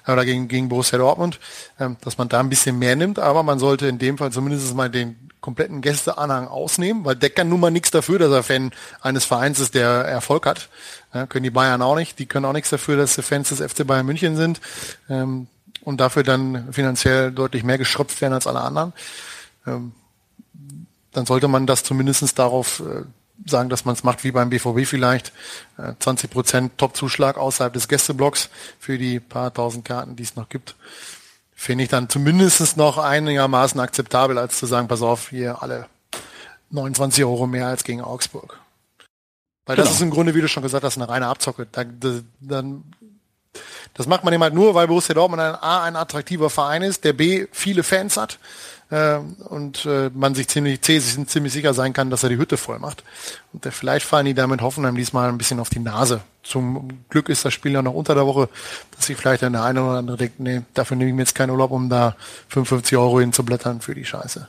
oder 0.06 0.24
gegen, 0.24 0.48
gegen 0.48 0.68
Borussia 0.68 0.98
Dortmund, 0.98 1.40
ähm, 1.80 1.96
dass 2.02 2.18
man 2.18 2.28
da 2.28 2.40
ein 2.40 2.48
bisschen 2.48 2.78
mehr 2.78 2.96
nimmt, 2.96 3.18
aber 3.18 3.42
man 3.42 3.58
sollte 3.58 3.86
in 3.86 3.98
dem 3.98 4.18
Fall 4.18 4.32
zumindest 4.32 4.74
mal 4.74 4.90
den 4.90 5.30
kompletten 5.40 5.82
Gästeanhang 5.82 6.48
ausnehmen, 6.48 7.04
weil 7.04 7.16
der 7.16 7.30
kann 7.30 7.48
nun 7.48 7.60
mal 7.60 7.70
nichts 7.70 7.90
dafür, 7.90 8.18
dass 8.18 8.32
er 8.32 8.42
Fan 8.42 8.72
eines 9.02 9.26
Vereins 9.26 9.60
ist, 9.60 9.74
der 9.74 9.88
Erfolg 9.88 10.46
hat. 10.46 10.70
Ja, 11.12 11.26
können 11.26 11.44
die 11.44 11.50
Bayern 11.50 11.82
auch 11.82 11.96
nicht, 11.96 12.18
die 12.18 12.26
können 12.26 12.46
auch 12.46 12.54
nichts 12.54 12.70
dafür, 12.70 12.96
dass 12.96 13.14
sie 13.14 13.22
Fans 13.22 13.50
des 13.50 13.60
FC 13.60 13.86
Bayern 13.86 14.06
München 14.06 14.36
sind 14.36 14.60
ähm, 15.08 15.48
und 15.82 16.00
dafür 16.00 16.22
dann 16.22 16.72
finanziell 16.72 17.30
deutlich 17.30 17.62
mehr 17.62 17.78
geschröpft 17.78 18.20
werden 18.22 18.32
als 18.32 18.46
alle 18.46 18.60
anderen. 18.60 18.94
Ähm, 19.66 19.92
dann 21.14 21.26
sollte 21.26 21.48
man 21.48 21.66
das 21.66 21.84
zumindestens 21.84 22.34
darauf 22.34 22.80
äh, 22.80 23.04
sagen, 23.46 23.68
dass 23.70 23.84
man 23.84 23.94
es 23.94 24.04
macht 24.04 24.24
wie 24.24 24.32
beim 24.32 24.50
BVB 24.50 24.86
vielleicht. 24.86 25.32
Äh, 25.78 25.94
20 25.98 26.30
Prozent 26.30 26.78
Top-Zuschlag 26.78 27.36
außerhalb 27.38 27.72
des 27.72 27.88
Gästeblocks 27.88 28.50
für 28.78 28.98
die 28.98 29.20
paar 29.20 29.52
tausend 29.52 29.84
Karten, 29.84 30.16
die 30.16 30.22
es 30.22 30.36
noch 30.36 30.48
gibt. 30.48 30.76
Finde 31.54 31.84
ich 31.84 31.90
dann 31.90 32.08
zumindest 32.08 32.76
noch 32.76 32.98
einigermaßen 32.98 33.80
akzeptabel, 33.80 34.38
als 34.38 34.58
zu 34.58 34.66
sagen, 34.66 34.88
pass 34.88 35.02
auf, 35.02 35.30
hier 35.30 35.62
alle 35.62 35.86
29 36.70 37.24
Euro 37.24 37.46
mehr 37.46 37.68
als 37.68 37.84
gegen 37.84 38.02
Augsburg. 38.02 38.58
Weil 39.66 39.76
das 39.76 39.86
Genau. 39.86 39.94
ist 39.96 40.02
im 40.02 40.10
Grunde, 40.10 40.34
wie 40.34 40.40
du 40.40 40.48
schon 40.48 40.62
gesagt 40.62 40.84
hast, 40.84 40.96
eine 40.96 41.08
reine 41.08 41.26
Abzocke. 41.28 41.66
Da, 41.72 41.84
da, 41.84 42.20
dann, 42.40 42.84
das 43.94 44.06
macht 44.06 44.24
man 44.24 44.34
eben 44.34 44.42
halt 44.42 44.52
nur, 44.52 44.74
weil 44.74 44.88
Borussia 44.88 45.14
Dortmund 45.14 45.40
ein 45.40 45.54
A, 45.54 45.84
ein 45.84 45.96
attraktiver 45.96 46.50
Verein 46.50 46.82
ist, 46.82 47.04
der 47.04 47.12
B, 47.14 47.46
viele 47.52 47.82
Fans 47.82 48.16
hat 48.16 48.38
äh, 48.94 49.18
und 49.48 49.86
äh, 49.86 50.10
man 50.14 50.36
sich 50.36 50.46
ziemlich, 50.46 50.80
ziemlich 50.82 51.52
sicher 51.52 51.74
sein 51.74 51.92
kann, 51.92 52.10
dass 52.10 52.22
er 52.22 52.28
die 52.28 52.38
Hütte 52.38 52.56
voll 52.56 52.78
macht. 52.78 53.02
Und 53.52 53.66
äh, 53.66 53.72
vielleicht 53.72 54.06
fallen 54.06 54.26
die 54.26 54.34
damit 54.34 54.62
Hoffenheim 54.62 54.94
diesmal 54.94 55.28
ein 55.28 55.38
bisschen 55.38 55.58
auf 55.58 55.68
die 55.68 55.80
Nase. 55.80 56.20
Zum 56.44 56.88
Glück 57.08 57.28
ist 57.28 57.44
das 57.44 57.52
Spiel 57.52 57.72
ja 57.72 57.82
noch 57.82 57.94
unter 57.94 58.14
der 58.14 58.26
Woche, 58.26 58.48
dass 58.94 59.06
sich 59.06 59.16
vielleicht 59.16 59.42
der 59.42 59.48
eine 59.48 59.82
oder 59.82 59.98
andere 59.98 60.16
denkt, 60.16 60.38
nee, 60.38 60.62
dafür 60.74 60.96
nehme 60.96 61.10
ich 61.10 61.16
mir 61.16 61.22
jetzt 61.22 61.34
keinen 61.34 61.50
Urlaub, 61.50 61.72
um 61.72 61.90
da 61.90 62.14
55 62.48 62.96
Euro 62.96 63.18
hinzublättern 63.18 63.80
für 63.80 63.94
die 63.94 64.04
Scheiße. 64.04 64.48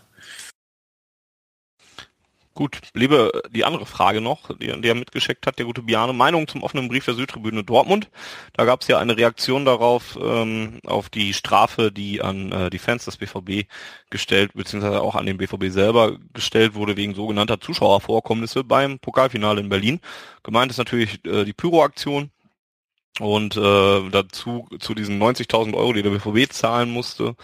Gut, 2.58 2.80
liebe, 2.94 3.44
die 3.52 3.66
andere 3.66 3.86
Frage 3.86 4.22
noch, 4.22 4.48
die, 4.58 4.80
die 4.80 4.88
er 4.88 4.96
mitgeschickt 4.96 5.46
hat, 5.46 5.60
der 5.60 5.66
gute 5.66 5.82
Biane, 5.82 6.14
Meinung 6.14 6.48
zum 6.48 6.64
offenen 6.64 6.88
Brief 6.88 7.04
der 7.04 7.14
Südtribüne 7.14 7.66
Dortmund. 7.66 8.10
Da 8.54 8.64
gab 8.64 8.82
es 8.82 8.88
ja 8.88 8.98
eine 8.98 9.18
Reaktion 9.18 9.66
darauf, 9.66 10.18
ähm, 10.22 10.80
auf 10.86 11.10
die 11.10 11.34
Strafe, 11.34 11.92
die 11.92 12.22
an 12.22 12.54
äh, 12.54 12.70
die 12.70 12.80
Fans 12.80 13.04
des 13.04 13.18
BVB 13.18 13.68
gestellt, 14.10 14.54
beziehungsweise 14.54 15.02
auch 15.02 15.16
an 15.16 15.26
den 15.26 15.36
BVB 15.36 15.66
selber 15.66 16.18
gestellt 16.34 16.76
wurde, 16.76 16.96
wegen 16.96 17.14
sogenannter 17.14 17.60
Zuschauervorkommnisse 17.60 18.64
beim 18.64 19.00
Pokalfinale 19.00 19.60
in 19.60 19.68
Berlin. 19.68 20.00
Gemeint 20.42 20.72
ist 20.72 20.78
natürlich 20.78 21.26
äh, 21.26 21.44
die 21.44 21.52
Pyroaktion. 21.52 22.32
Und 23.20 23.56
äh, 23.56 24.10
dazu 24.10 24.68
zu 24.80 24.94
diesen 24.94 25.22
90.000 25.22 25.74
Euro, 25.74 25.94
die 25.94 26.04
der 26.04 26.10
BVB 26.10 26.52
zahlen 26.52 26.90
musste, 26.90 27.36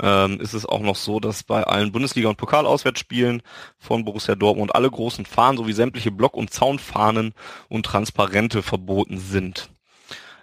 ähm, 0.00 0.38
ist 0.40 0.54
es 0.54 0.66
auch 0.66 0.80
noch 0.80 0.94
so, 0.94 1.18
dass 1.18 1.42
bei 1.42 1.64
allen 1.64 1.90
Bundesliga- 1.90 2.28
und 2.28 2.36
Pokalauswärtsspielen 2.36 3.42
von 3.78 4.04
Borussia 4.04 4.36
Dortmund 4.36 4.74
alle 4.74 4.90
großen 4.90 5.26
Fahnen 5.26 5.58
sowie 5.58 5.72
sämtliche 5.72 6.12
Block- 6.12 6.36
und 6.36 6.52
Zaunfahnen 6.52 7.34
und 7.68 7.86
Transparente 7.86 8.62
verboten 8.62 9.18
sind. 9.18 9.68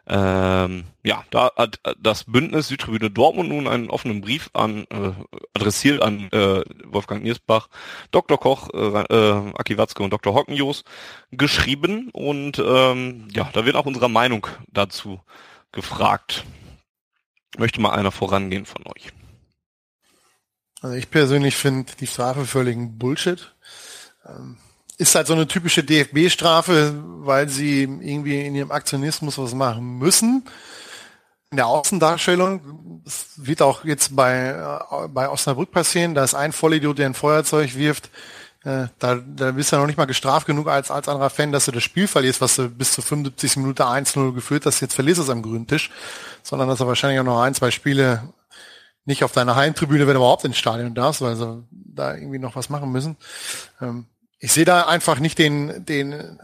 Ähm, 0.05 0.83
ja, 1.03 1.23
da 1.29 1.51
hat 1.55 1.79
das 1.97 2.25
Bündnis 2.25 2.67
Südtribüne 2.67 3.09
Dortmund 3.09 3.49
nun 3.49 3.69
einen 3.69 3.89
offenen 3.89 4.19
Brief 4.19 4.49
an 4.51 4.85
äh, 4.89 5.13
adressiert 5.53 6.01
an 6.01 6.29
äh, 6.31 6.61
Wolfgang 6.85 7.23
Niersbach, 7.23 7.69
Dr. 8.11 8.37
Koch, 8.37 8.69
äh, 8.73 8.77
äh, 8.77 9.53
Aki 9.55 9.77
Watzke 9.77 10.03
und 10.03 10.11
Dr. 10.11 10.33
Hockenjos 10.33 10.83
geschrieben 11.31 12.09
und 12.11 12.59
ähm, 12.59 13.29
ja, 13.33 13.49
da 13.53 13.65
wird 13.65 13.77
auch 13.77 13.85
unsere 13.85 14.09
Meinung 14.09 14.47
dazu 14.67 15.21
gefragt. 15.71 16.43
Möchte 17.57 17.79
mal 17.79 17.91
einer 17.91 18.11
vorangehen 18.11 18.65
von 18.65 18.83
euch? 18.87 19.13
Also 20.81 20.95
ich 20.97 21.09
persönlich 21.09 21.55
finde 21.55 21.93
die 21.97 22.07
Strafe 22.07 22.45
völligen 22.45 22.97
Bullshit. 22.97 23.55
Ähm, 24.25 24.57
ist 24.97 25.15
halt 25.15 25.27
so 25.27 25.33
eine 25.33 25.47
typische 25.47 25.83
DFB-Strafe, 25.83 26.93
weil 27.19 27.49
sie 27.49 27.83
irgendwie 27.83 28.45
in 28.45 28.55
ihrem 28.55 28.71
Aktionismus 28.71 29.37
was 29.37 29.53
machen 29.53 29.97
müssen. 29.97 30.45
In 31.51 31.57
der 31.57 31.67
Außendarstellung, 31.67 33.01
das 33.05 33.27
wird 33.37 33.61
auch 33.61 33.85
jetzt 33.85 34.15
bei, 34.15 34.49
äh, 34.49 35.07
bei 35.07 35.29
Osnabrück 35.29 35.71
passieren, 35.71 36.15
da 36.15 36.23
ist 36.23 36.35
ein 36.35 36.51
Vollidiot, 36.51 36.97
der 36.97 37.07
ein 37.07 37.13
Feuerzeug 37.13 37.75
wirft, 37.75 38.09
äh, 38.63 38.87
da, 38.97 39.15
da 39.15 39.51
bist 39.51 39.71
du 39.71 39.75
ja 39.75 39.81
noch 39.81 39.87
nicht 39.87 39.97
mal 39.97 40.05
gestraft 40.05 40.47
genug 40.47 40.69
als, 40.69 40.89
als 40.89 41.09
anderer 41.09 41.29
Fan, 41.29 41.51
dass 41.51 41.65
du 41.65 41.71
das 41.71 41.83
Spiel 41.83 42.07
verlierst, 42.07 42.39
was 42.39 42.55
du 42.55 42.69
bis 42.69 42.93
zur 42.93 43.03
75. 43.03 43.57
Minute 43.57 43.85
1-0 43.85 44.33
geführt 44.33 44.65
hast, 44.65 44.79
jetzt 44.79 44.93
verlierst 44.93 45.19
du 45.19 45.23
es 45.23 45.29
am 45.29 45.41
grünen 45.41 45.67
Tisch, 45.67 45.91
sondern 46.43 46.69
dass 46.69 46.79
du 46.79 46.87
wahrscheinlich 46.87 47.19
auch 47.19 47.25
noch 47.25 47.41
ein, 47.41 47.53
zwei 47.53 47.71
Spiele 47.71 48.33
nicht 49.05 49.25
auf 49.25 49.33
deiner 49.33 49.57
Heimtribüne, 49.57 50.07
wenn 50.07 50.13
du 50.13 50.21
überhaupt 50.21 50.45
ins 50.45 50.57
Stadion 50.57 50.95
darfst, 50.95 51.21
weil 51.21 51.35
sie 51.35 51.63
da 51.71 52.15
irgendwie 52.15 52.39
noch 52.39 52.55
was 52.55 52.69
machen 52.69 52.89
müssen. 52.89 53.17
Ähm, 53.81 54.05
ich 54.43 54.51
sehe 54.51 54.65
da 54.65 54.87
einfach 54.87 55.19
nicht 55.19 55.39
den, 55.39 55.85
den, 55.85 56.37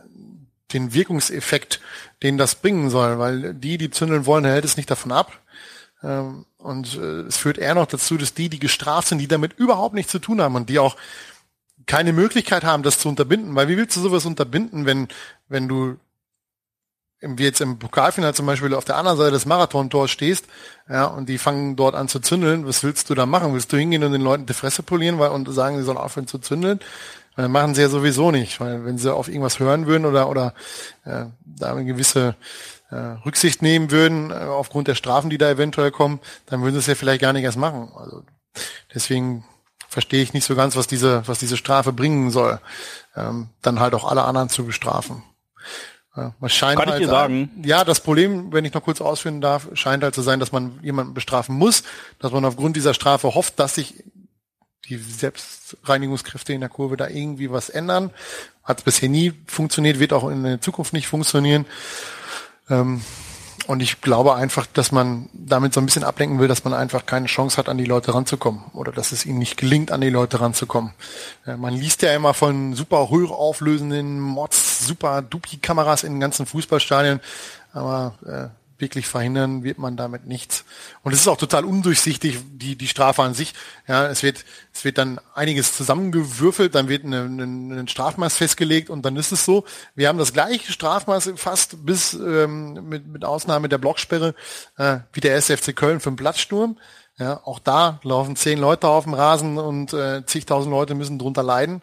den 0.71 0.93
Wirkungseffekt, 0.93 1.81
den 2.23 2.37
das 2.37 2.55
bringen 2.55 2.89
soll, 2.89 3.19
weil 3.19 3.53
die, 3.53 3.77
die 3.77 3.89
zündeln 3.91 4.25
wollen, 4.25 4.45
hält 4.45 4.63
es 4.63 4.77
nicht 4.77 4.89
davon 4.89 5.11
ab. 5.11 5.37
Ähm, 6.01 6.45
und 6.59 6.95
äh, 6.95 7.23
es 7.23 7.35
führt 7.35 7.57
eher 7.57 7.75
noch 7.75 7.87
dazu, 7.87 8.15
dass 8.15 8.33
die, 8.33 8.47
die 8.47 8.59
gestraft 8.59 9.09
sind, 9.09 9.17
die 9.17 9.27
damit 9.27 9.59
überhaupt 9.59 9.95
nichts 9.95 10.13
zu 10.13 10.19
tun 10.19 10.39
haben 10.39 10.55
und 10.55 10.69
die 10.69 10.79
auch 10.79 10.95
keine 11.87 12.13
Möglichkeit 12.13 12.63
haben, 12.63 12.83
das 12.83 12.99
zu 12.99 13.09
unterbinden. 13.09 13.53
Weil 13.55 13.67
wie 13.67 13.75
willst 13.75 13.97
du 13.97 13.99
sowas 13.99 14.25
unterbinden, 14.25 14.85
wenn, 14.85 15.09
wenn 15.49 15.67
du 15.67 15.97
wie 17.19 17.43
jetzt 17.43 17.59
im 17.59 17.79
Pokalfinale 17.79 18.33
zum 18.33 18.45
Beispiel 18.45 18.73
auf 18.73 18.85
der 18.85 18.95
anderen 18.95 19.17
Seite 19.17 19.31
des 19.31 19.45
Marathontors 19.45 20.09
stehst, 20.09 20.45
ja, 20.87 21.03
und 21.03 21.27
die 21.27 21.37
fangen 21.37 21.75
dort 21.75 21.95
an 21.95 22.07
zu 22.07 22.21
zündeln, 22.21 22.65
was 22.65 22.81
willst 22.81 23.09
du 23.09 23.13
da 23.13 23.25
machen? 23.25 23.53
Willst 23.53 23.73
du 23.73 23.77
hingehen 23.77 24.05
und 24.05 24.13
den 24.13 24.21
Leuten 24.21 24.45
die 24.45 24.53
Fresse 24.53 24.83
polieren 24.83 25.19
weil, 25.19 25.31
und 25.31 25.51
sagen, 25.51 25.77
sie 25.77 25.83
sollen 25.83 25.97
aufhören 25.97 26.27
zu 26.27 26.37
zündeln? 26.37 26.79
Äh, 27.39 27.47
machen 27.47 27.73
sie 27.73 27.81
ja 27.81 27.87
sowieso 27.87 28.31
nicht, 28.31 28.59
weil 28.59 28.83
wenn 28.83 28.97
sie 28.97 29.13
auf 29.13 29.29
irgendwas 29.29 29.59
hören 29.59 29.87
würden 29.87 30.05
oder, 30.05 30.27
oder 30.29 30.53
äh, 31.05 31.25
da 31.45 31.71
eine 31.71 31.85
gewisse 31.85 32.35
äh, 32.89 32.95
Rücksicht 33.25 33.61
nehmen 33.61 33.91
würden, 33.91 34.29
äh, 34.29 34.33
aufgrund 34.33 34.89
der 34.89 34.95
Strafen, 34.95 35.29
die 35.29 35.37
da 35.37 35.49
eventuell 35.49 35.91
kommen, 35.91 36.19
dann 36.47 36.61
würden 36.61 36.73
sie 36.73 36.79
es 36.79 36.87
ja 36.87 36.95
vielleicht 36.95 37.21
gar 37.21 37.31
nicht 37.31 37.45
erst 37.45 37.57
machen. 37.57 37.93
Also 37.95 38.23
deswegen 38.93 39.45
verstehe 39.87 40.21
ich 40.21 40.33
nicht 40.33 40.43
so 40.43 40.55
ganz, 40.55 40.75
was 40.75 40.87
diese, 40.87 41.25
was 41.27 41.39
diese 41.39 41.55
Strafe 41.55 41.93
bringen 41.93 42.29
soll, 42.29 42.59
ähm, 43.15 43.47
dann 43.61 43.79
halt 43.79 43.93
auch 43.93 44.03
alle 44.03 44.25
anderen 44.25 44.49
zu 44.49 44.65
bestrafen. 44.65 45.23
Ja, 46.17 46.33
man 46.41 46.49
scheint 46.49 46.77
Kann 46.77 46.89
halt, 46.89 46.99
ich 46.99 47.07
dir 47.07 47.11
sagen? 47.11 47.49
Ja, 47.63 47.85
das 47.85 48.01
Problem, 48.01 48.51
wenn 48.51 48.65
ich 48.65 48.73
noch 48.73 48.83
kurz 48.83 48.99
ausführen 48.99 49.39
darf, 49.39 49.69
scheint 49.75 50.03
halt 50.03 50.13
zu 50.13 50.23
sein, 50.23 50.41
dass 50.41 50.51
man 50.51 50.77
jemanden 50.81 51.13
bestrafen 51.13 51.55
muss, 51.55 51.83
dass 52.19 52.33
man 52.33 52.43
aufgrund 52.43 52.75
dieser 52.75 52.93
Strafe 52.93 53.33
hofft, 53.33 53.59
dass 53.59 53.75
sich 53.75 54.03
die 54.89 54.97
Selbstreinigungskräfte 54.97 56.53
in 56.53 56.61
der 56.61 56.69
Kurve 56.69 56.97
da 56.97 57.07
irgendwie 57.07 57.51
was 57.51 57.69
ändern. 57.69 58.11
Hat 58.63 58.83
bisher 58.83 59.09
nie 59.09 59.33
funktioniert, 59.47 59.99
wird 59.99 60.13
auch 60.13 60.27
in 60.29 60.43
der 60.43 60.61
Zukunft 60.61 60.93
nicht 60.93 61.07
funktionieren. 61.07 61.65
Ähm, 62.69 63.01
und 63.67 63.81
ich 63.81 64.01
glaube 64.01 64.33
einfach, 64.33 64.65
dass 64.65 64.91
man 64.91 65.29
damit 65.31 65.73
so 65.75 65.79
ein 65.79 65.85
bisschen 65.85 66.03
ablenken 66.03 66.39
will, 66.39 66.47
dass 66.47 66.63
man 66.63 66.73
einfach 66.73 67.05
keine 67.05 67.27
Chance 67.27 67.57
hat, 67.57 67.69
an 67.69 67.77
die 67.77 67.85
Leute 67.85 68.15
ranzukommen 68.15 68.63
oder 68.73 68.91
dass 68.91 69.11
es 69.11 69.27
ihnen 69.27 69.37
nicht 69.37 69.57
gelingt, 69.57 69.91
an 69.91 70.01
die 70.01 70.09
Leute 70.09 70.41
ranzukommen. 70.41 70.93
Äh, 71.45 71.55
man 71.55 71.75
liest 71.75 72.01
ja 72.01 72.15
immer 72.15 72.33
von 72.33 72.73
super 72.73 73.09
hochauflösenden 73.09 74.19
Mods, 74.19 74.87
super 74.87 75.21
Dupi-Kameras 75.21 76.03
in 76.03 76.13
den 76.13 76.19
ganzen 76.19 76.47
Fußballstadien, 76.47 77.19
aber 77.71 78.15
äh, 78.25 78.58
wirklich 78.79 79.07
verhindern 79.07 79.63
wird 79.63 79.77
man 79.77 79.97
damit 79.97 80.25
nichts. 80.25 80.65
Und 81.03 81.13
es 81.13 81.21
ist 81.21 81.27
auch 81.27 81.37
total 81.37 81.65
undurchsichtig, 81.65 82.39
die, 82.53 82.75
die 82.75 82.87
Strafe 82.87 83.23
an 83.23 83.33
sich. 83.33 83.53
Ja, 83.87 84.07
es 84.07 84.23
wird, 84.23 84.45
es 84.73 84.83
wird 84.85 84.97
dann 84.97 85.19
einiges 85.33 85.75
zusammengewürfelt, 85.75 86.75
dann 86.75 86.87
wird 86.87 87.03
ein 87.03 87.87
Strafmaß 87.87 88.35
festgelegt 88.35 88.89
und 88.89 89.03
dann 89.03 89.15
ist 89.15 89.31
es 89.31 89.45
so. 89.45 89.65
Wir 89.95 90.07
haben 90.07 90.19
das 90.19 90.33
gleiche 90.33 90.71
Strafmaß 90.71 91.31
fast 91.35 91.85
bis 91.85 92.13
ähm, 92.13 92.87
mit, 92.87 93.07
mit 93.07 93.25
Ausnahme 93.25 93.69
der 93.69 93.77
Blocksperre 93.77 94.35
äh, 94.77 94.99
wie 95.13 95.21
der 95.21 95.35
SFC 95.35 95.75
Köln 95.75 95.99
für 95.99 96.11
den 96.11 96.15
Platzsturm. 96.15 96.77
Ja, 97.17 97.41
auch 97.43 97.59
da 97.59 97.99
laufen 98.03 98.37
zehn 98.37 98.57
Leute 98.57 98.87
auf 98.87 99.03
dem 99.03 99.13
Rasen 99.13 99.57
und 99.57 99.91
äh, 99.91 100.25
zigtausend 100.25 100.71
Leute 100.71 100.95
müssen 100.95 101.19
drunter 101.19 101.43
leiden. 101.43 101.81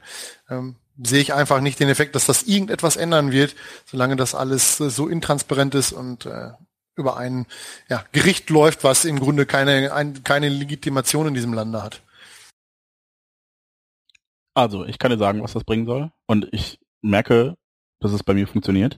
Ähm, 0.49 0.77
sehe 1.03 1.21
ich 1.21 1.35
einfach 1.35 1.61
nicht 1.61 1.79
den 1.79 1.89
Effekt, 1.89 2.15
dass 2.15 2.27
das 2.27 2.45
irgendetwas 2.45 2.97
ändern 2.97 3.33
wird, 3.33 3.55
solange 3.85 4.17
das 4.17 4.35
alles 4.35 4.79
so 4.79 5.09
intransparent 5.09 5.75
ist 5.75 5.93
und 5.93 6.27
äh, 6.27 6.53
über 6.97 7.17
ein 7.17 7.47
ja, 7.89 8.05
Gericht 8.13 8.51
läuft, 8.51 8.85
was 8.85 9.05
im 9.05 9.21
Grunde 9.21 9.47
keine, 9.47 9.93
ein, 9.93 10.25
keine 10.25 10.49
Legitimation 10.49 11.29
in 11.29 11.35
diesem 11.35 11.53
Lande 11.53 11.83
hat. 11.83 12.03
Also, 14.55 14.87
ich 14.87 14.99
kann 14.99 15.11
dir 15.11 15.19
sagen, 15.19 15.43
was 15.43 15.53
das 15.53 15.65
bringen 15.65 15.87
soll. 15.87 16.11
Und 16.27 16.49
ich 16.53 16.81
merke, 17.03 17.57
dass 18.01 18.13
es 18.13 18.25
bei 18.25 18.35
mir 18.35 18.49
funktioniert. 18.49 18.97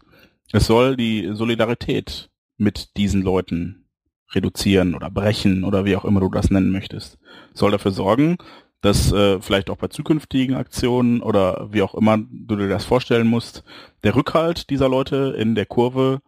Es 0.52 0.66
soll 0.66 0.96
die 0.96 1.30
Solidarität 1.34 2.30
mit 2.56 2.96
diesen 2.96 3.22
Leuten 3.22 3.88
reduzieren 4.32 4.94
oder 4.94 5.10
brechen 5.10 5.64
oder 5.64 5.84
wie 5.84 5.96
auch 5.96 6.04
immer 6.04 6.20
du 6.20 6.28
das 6.28 6.50
nennen 6.50 6.70
möchtest. 6.70 7.18
Es 7.52 7.60
soll 7.60 7.70
dafür 7.70 7.90
sorgen, 7.90 8.36
dass 8.80 9.10
äh, 9.12 9.40
vielleicht 9.40 9.70
auch 9.70 9.78
bei 9.78 9.88
zukünftigen 9.88 10.54
Aktionen 10.54 11.20
oder 11.22 11.72
wie 11.72 11.82
auch 11.82 11.94
immer 11.94 12.18
du 12.18 12.56
dir 12.56 12.68
das 12.68 12.84
vorstellen 12.84 13.26
musst, 13.26 13.64
der 14.04 14.14
Rückhalt 14.14 14.70
dieser 14.70 14.88
Leute 14.88 15.34
in 15.36 15.54
der 15.54 15.66
Kurve 15.66 16.20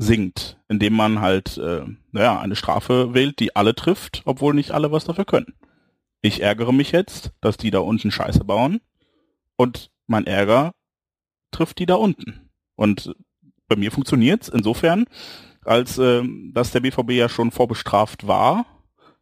sinkt, 0.00 0.58
indem 0.68 0.94
man 0.94 1.20
halt, 1.20 1.58
äh, 1.58 1.82
naja, 2.10 2.40
eine 2.40 2.56
Strafe 2.56 3.12
wählt, 3.12 3.38
die 3.38 3.54
alle 3.54 3.74
trifft, 3.74 4.22
obwohl 4.24 4.54
nicht 4.54 4.70
alle 4.70 4.90
was 4.90 5.04
dafür 5.04 5.26
können. 5.26 5.52
Ich 6.22 6.42
ärgere 6.42 6.72
mich 6.72 6.90
jetzt, 6.90 7.32
dass 7.42 7.58
die 7.58 7.70
da 7.70 7.80
unten 7.80 8.10
Scheiße 8.10 8.44
bauen 8.44 8.80
und 9.56 9.90
mein 10.06 10.26
Ärger 10.26 10.72
trifft 11.50 11.78
die 11.78 11.86
da 11.86 11.96
unten. 11.96 12.48
Und 12.76 13.14
bei 13.68 13.76
mir 13.76 13.92
funktioniert's 13.92 14.48
insofern, 14.48 15.04
als 15.66 15.98
äh, 15.98 16.22
dass 16.52 16.70
der 16.70 16.80
BVB 16.80 17.10
ja 17.10 17.28
schon 17.28 17.50
vorbestraft 17.50 18.26
war. 18.26 18.64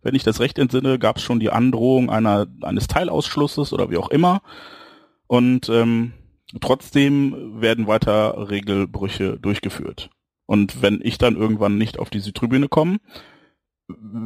Wenn 0.00 0.14
ich 0.14 0.22
das 0.22 0.38
recht 0.38 0.60
entsinne, 0.60 1.00
gab 1.00 1.16
es 1.16 1.24
schon 1.24 1.40
die 1.40 1.50
Androhung 1.50 2.08
einer, 2.08 2.46
eines 2.62 2.86
Teilausschlusses 2.86 3.72
oder 3.72 3.90
wie 3.90 3.96
auch 3.96 4.10
immer. 4.10 4.42
Und 5.26 5.68
ähm, 5.70 6.12
trotzdem 6.60 7.60
werden 7.60 7.88
weiter 7.88 8.48
Regelbrüche 8.48 9.40
durchgeführt. 9.40 10.10
Und 10.48 10.80
wenn 10.80 11.00
ich 11.02 11.18
dann 11.18 11.36
irgendwann 11.36 11.76
nicht 11.76 11.98
auf 11.98 12.08
die 12.08 12.20
Südtribüne 12.20 12.68
komme, 12.68 13.00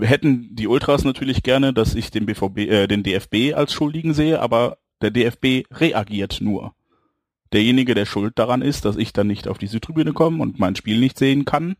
hätten 0.00 0.54
die 0.54 0.68
Ultras 0.68 1.02
natürlich 1.02 1.42
gerne, 1.42 1.72
dass 1.72 1.96
ich 1.96 2.12
den 2.12 2.26
BVB, 2.26 2.58
äh, 2.58 2.86
den 2.86 3.02
DFB 3.02 3.54
als 3.56 3.72
Schuldigen 3.72 4.14
sehe, 4.14 4.40
aber 4.40 4.78
der 5.00 5.10
DFB 5.10 5.64
reagiert 5.72 6.40
nur. 6.40 6.76
Derjenige, 7.52 7.96
der 7.96 8.06
schuld 8.06 8.38
daran 8.38 8.62
ist, 8.62 8.84
dass 8.84 8.96
ich 8.96 9.12
dann 9.12 9.26
nicht 9.26 9.48
auf 9.48 9.58
die 9.58 9.66
Südtribüne 9.66 10.12
komme 10.12 10.40
und 10.40 10.60
mein 10.60 10.76
Spiel 10.76 11.00
nicht 11.00 11.18
sehen 11.18 11.44
kann, 11.44 11.74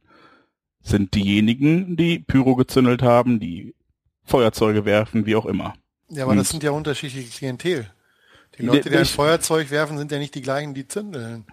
sind 0.83 1.15
diejenigen, 1.15 1.97
die 1.97 2.19
Pyro 2.19 2.57
gezündelt 2.57 3.01
haben, 3.01 3.39
die 3.39 3.77
Feuerzeuge 4.25 4.85
werfen, 4.85 5.25
wie 5.25 5.37
auch 5.37 5.47
immer. 5.47 5.75
Ja, 6.09 6.25
aber 6.25 6.33
und 6.33 6.39
das 6.39 6.49
sind 6.49 6.65
ja 6.65 6.73
unterschiedliche 6.73 7.31
Klientel. 7.31 7.89
Die 8.59 8.65
Leute, 8.65 8.91
die 8.91 8.97
ein 8.97 9.05
Feuerzeug 9.07 9.71
werfen, 9.71 9.99
sind 9.99 10.11
ja 10.11 10.19
nicht 10.19 10.35
die 10.35 10.43
gleichen, 10.43 10.75
die 10.75 10.89
zündeln. 10.89 11.47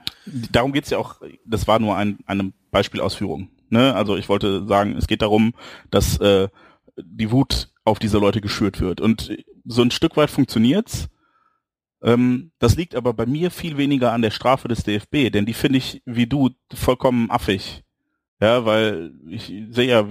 Darum 0.52 0.74
geht's 0.74 0.90
ja 0.90 0.98
auch, 0.98 1.22
das 1.46 1.68
war 1.68 1.80
nur 1.80 1.96
ein, 1.96 2.20
eine 2.26 2.52
Beispielausführung. 2.72 3.50
Ne? 3.70 3.94
Also 3.94 4.18
ich 4.18 4.30
wollte 4.30 4.66
sagen, 4.68 4.96
es 4.98 5.08
geht 5.08 5.22
darum, 5.22 5.54
dass 5.92 6.18
äh, 6.20 6.50
die 6.98 7.32
Wut 7.32 7.70
auf 7.86 8.00
diese 8.00 8.18
Leute 8.18 8.42
geschürt 8.42 8.80
wird. 8.82 9.02
Und 9.02 9.36
so 9.66 9.82
ein 9.82 9.92
Stück 9.92 10.18
weit 10.18 10.30
funktioniert's. 10.30 11.10
Ähm, 12.02 12.52
das 12.60 12.76
liegt 12.76 12.96
aber 12.96 13.14
bei 13.14 13.26
mir 13.26 13.52
viel 13.52 13.78
weniger 13.78 14.14
an 14.14 14.22
der 14.22 14.32
Strafe 14.32 14.68
des 14.68 14.84
DFB, 14.84 15.32
denn 15.32 15.46
die 15.46 15.54
finde 15.54 15.80
ich, 15.80 16.02
wie 16.06 16.28
du, 16.28 16.50
vollkommen 16.74 17.30
affig. 17.30 17.84
Ja, 18.42 18.66
weil 18.66 19.12
ich 19.28 19.54
sehe 19.70 19.90
ja, 19.90 20.08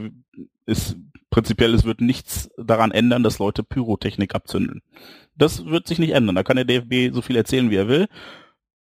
ist 0.66 0.96
prinzipiell, 1.30 1.74
es 1.74 1.84
wird 1.84 2.00
nichts 2.02 2.50
daran 2.58 2.90
ändern, 2.90 3.22
dass 3.22 3.38
Leute 3.38 3.62
Pyrotechnik 3.62 4.34
abzündeln. 4.34 4.82
Das 5.34 5.64
wird 5.64 5.86
sich 5.86 5.98
nicht 5.98 6.12
ändern. 6.12 6.34
Da 6.34 6.42
kann 6.42 6.56
der 6.56 6.66
DFB 6.66 7.14
so 7.14 7.22
viel 7.22 7.36
erzählen, 7.36 7.70
wie 7.70 7.76
er 7.76 7.88
will. 7.88 8.08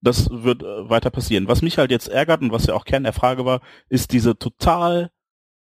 Das 0.04 0.30
wird 0.30 0.64
äh, 0.64 0.90
weiter 0.90 1.10
passieren. 1.10 1.48
Was 1.48 1.62
mich 1.62 1.78
halt 1.78 1.92
jetzt 1.92 2.10
ärgert 2.10 2.42
und 2.42 2.52
was 2.52 2.66
ja 2.66 2.74
auch 2.74 2.86
Kern 2.86 3.04
der 3.04 3.14
Frage 3.14 3.46
war, 3.46 3.62
ist 3.90 4.12
diese 4.12 4.38
total 4.38 5.12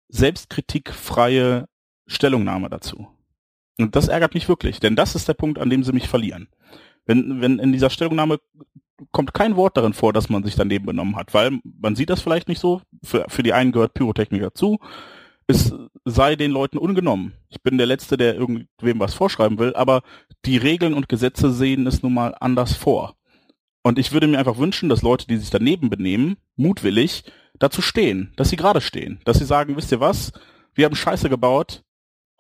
selbstkritikfreie 0.09 1.67
Stellungnahme 2.07 2.69
dazu. 2.69 3.09
Und 3.79 3.97
das 3.97 4.09
ärgert 4.09 4.35
mich 4.35 4.49
wirklich, 4.49 4.79
denn 4.79 4.97
das 4.97 5.15
ist 5.15 5.29
der 5.29 5.35
Punkt, 5.35 5.59
an 5.59 5.71
dem 5.71 5.83
sie 5.83 5.93
mich 5.93 6.09
verlieren. 6.09 6.49
Wenn, 7.07 7.41
wenn 7.41 7.59
in 7.59 7.73
dieser 7.73 7.91
Stellungnahme 7.91 8.39
kommt 9.13 9.35
kein 9.35 9.57
Wort 9.57 9.77
darin 9.77 9.93
vor, 9.93 10.13
dass 10.13 10.29
man 10.29 10.45
sich 10.45 10.55
daneben 10.55 10.87
benommen 10.87 11.17
hat, 11.17 11.35
weil 11.35 11.59
man 11.65 11.97
sieht 11.97 12.11
das 12.11 12.23
vielleicht 12.23 12.49
nicht 12.49 12.61
so, 12.61 12.81
für, 13.03 13.27
für 13.29 13.43
die 13.43 13.53
einen 13.53 13.73
gehört 13.73 13.95
Pyrotechnik 13.95 14.41
dazu, 14.41 14.79
es 15.47 15.73
sei 16.05 16.35
den 16.37 16.51
Leuten 16.51 16.79
ungenommen. 16.79 17.35
Ich 17.49 17.63
bin 17.63 17.79
der 17.79 17.87
Letzte, 17.87 18.17
der 18.17 18.35
irgendwem 18.35 18.99
was 18.99 19.15
vorschreiben 19.15 19.59
will, 19.59 19.75
aber 19.75 20.03
die 20.45 20.57
Regeln 20.57 20.95
und 20.95 21.09
Gesetze 21.09 21.53
sehen 21.53 21.87
es 21.87 22.03
nun 22.03 22.15
mal 22.15 22.35
anders 22.41 22.75
vor. 22.75 23.16
Und 23.87 24.01
ich 24.01 24.11
würde 24.11 24.27
mir 24.27 24.41
einfach 24.41 24.59
wünschen, 24.59 24.89
dass 24.89 25.03
Leute, 25.03 25.29
die 25.29 25.37
sich 25.37 25.51
daneben 25.51 25.91
benehmen, 25.91 26.39
mutwillig 26.57 27.23
dazu 27.61 27.81
stehen, 27.81 28.33
dass 28.35 28.49
sie 28.49 28.57
gerade 28.57 28.81
stehen, 28.81 29.21
dass 29.25 29.39
sie 29.39 29.45
sagen, 29.45 29.77
wisst 29.77 29.93
ihr 29.93 30.01
was, 30.01 30.33
wir 30.75 30.87
haben 30.87 30.97
Scheiße 30.97 31.29
gebaut, 31.29 31.85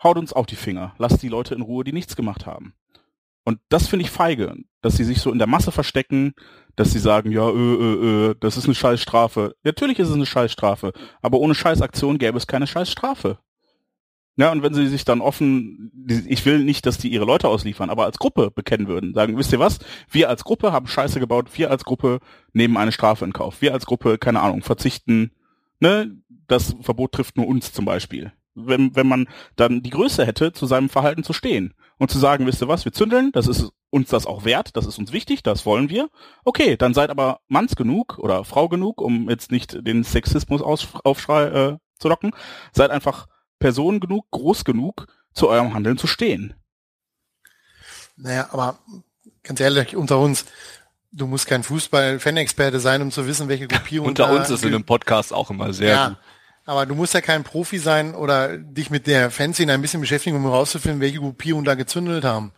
haut 0.02 0.18
uns 0.18 0.32
auf 0.32 0.46
die 0.46 0.56
Finger, 0.56 0.96
lasst 0.98 1.22
die 1.22 1.28
Leute 1.28 1.54
in 1.54 1.62
Ruhe, 1.62 1.84
die 1.84 1.92
nichts 1.92 2.16
gemacht 2.16 2.46
haben. 2.46 2.74
Und 3.44 3.60
das 3.68 3.86
finde 3.86 4.04
ich 4.04 4.10
feige, 4.10 4.56
dass 4.80 4.96
sie 4.96 5.04
sich 5.04 5.20
so 5.20 5.30
in 5.30 5.38
der 5.38 5.46
Masse 5.46 5.70
verstecken, 5.70 6.34
dass 6.74 6.90
sie 6.90 6.98
sagen, 6.98 7.30
ja, 7.30 7.48
ö, 7.48 7.76
ö, 7.76 7.94
ö, 8.30 8.34
das 8.40 8.56
ist 8.56 8.64
eine 8.64 8.74
Scheißstrafe. 8.74 9.54
Natürlich 9.62 10.00
ist 10.00 10.08
es 10.08 10.16
eine 10.16 10.26
Scheißstrafe, 10.26 10.94
aber 11.22 11.38
ohne 11.38 11.54
Scheißaktion 11.54 12.18
gäbe 12.18 12.38
es 12.38 12.48
keine 12.48 12.66
Scheißstrafe. 12.66 13.38
Ja, 14.38 14.52
und 14.52 14.62
wenn 14.62 14.74
sie 14.74 14.86
sich 14.86 15.06
dann 15.06 15.22
offen, 15.22 15.90
ich 16.26 16.44
will 16.44 16.58
nicht, 16.58 16.84
dass 16.84 16.98
die 16.98 17.08
ihre 17.08 17.24
Leute 17.24 17.48
ausliefern, 17.48 17.88
aber 17.88 18.04
als 18.04 18.18
Gruppe 18.18 18.50
bekennen 18.50 18.86
würden, 18.86 19.14
sagen, 19.14 19.38
wisst 19.38 19.52
ihr 19.52 19.58
was, 19.58 19.78
wir 20.10 20.28
als 20.28 20.44
Gruppe 20.44 20.72
haben 20.72 20.86
Scheiße 20.86 21.20
gebaut, 21.20 21.48
wir 21.54 21.70
als 21.70 21.84
Gruppe 21.84 22.20
nehmen 22.52 22.76
eine 22.76 22.92
Strafe 22.92 23.24
in 23.24 23.32
Kauf, 23.32 23.62
wir 23.62 23.72
als 23.72 23.86
Gruppe, 23.86 24.18
keine 24.18 24.42
Ahnung, 24.42 24.62
verzichten, 24.62 25.30
ne, 25.80 26.14
das 26.48 26.76
Verbot 26.82 27.12
trifft 27.12 27.38
nur 27.38 27.46
uns 27.46 27.72
zum 27.72 27.86
Beispiel. 27.86 28.32
Wenn, 28.54 28.94
wenn 28.94 29.06
man 29.06 29.26
dann 29.56 29.82
die 29.82 29.90
Größe 29.90 30.26
hätte, 30.26 30.52
zu 30.52 30.66
seinem 30.66 30.90
Verhalten 30.90 31.24
zu 31.24 31.32
stehen 31.32 31.74
und 31.98 32.10
zu 32.10 32.18
sagen, 32.18 32.46
wisst 32.46 32.62
ihr 32.62 32.68
was, 32.68 32.84
wir 32.84 32.92
zündeln, 32.92 33.32
das 33.32 33.46
ist 33.46 33.70
uns 33.90 34.10
das 34.10 34.26
auch 34.26 34.44
wert, 34.44 34.76
das 34.76 34.86
ist 34.86 34.98
uns 34.98 35.12
wichtig, 35.12 35.42
das 35.42 35.64
wollen 35.64 35.88
wir. 35.88 36.10
Okay, 36.44 36.76
dann 36.76 36.92
seid 36.92 37.08
aber 37.08 37.40
Manns 37.48 37.76
genug 37.76 38.18
oder 38.18 38.44
Frau 38.44 38.68
genug, 38.68 39.00
um 39.00 39.30
jetzt 39.30 39.50
nicht 39.50 39.86
den 39.86 40.04
Sexismus 40.04 40.62
aufschrei 40.62 41.44
äh, 41.44 41.78
zu 41.98 42.08
locken, 42.08 42.32
seid 42.72 42.90
einfach 42.90 43.26
Person 43.58 44.00
genug, 44.00 44.30
groß 44.30 44.64
genug, 44.64 45.06
zu 45.32 45.48
eurem 45.48 45.74
Handeln 45.74 45.98
zu 45.98 46.06
stehen. 46.06 46.54
Naja, 48.16 48.48
aber 48.50 48.78
ganz 49.42 49.60
ehrlich, 49.60 49.96
unter 49.96 50.18
uns, 50.18 50.46
du 51.12 51.26
musst 51.26 51.46
kein 51.46 51.62
Fußball-Fan-Experte 51.62 52.80
sein, 52.80 53.02
um 53.02 53.10
zu 53.10 53.26
wissen, 53.26 53.48
welche 53.48 53.68
Gruppierung. 53.68 54.08
unter 54.08 54.30
uns 54.30 54.50
ist 54.50 54.64
in 54.64 54.74
einem 54.74 54.84
Podcast 54.84 55.32
auch 55.32 55.50
immer 55.50 55.72
sehr 55.72 55.88
ja, 55.88 56.08
gut. 56.08 56.18
Aber 56.64 56.86
du 56.86 56.94
musst 56.94 57.14
ja 57.14 57.20
kein 57.20 57.44
Profi 57.44 57.78
sein 57.78 58.14
oder 58.14 58.58
dich 58.58 58.90
mit 58.90 59.06
der 59.06 59.30
Fanszene 59.30 59.72
ein 59.72 59.82
bisschen 59.82 60.00
beschäftigen, 60.00 60.36
um 60.36 60.42
herauszufinden, 60.42 61.00
welche 61.00 61.18
Gruppierungen 61.18 61.64
da 61.64 61.74
gezündelt 61.74 62.24
haben. 62.24 62.52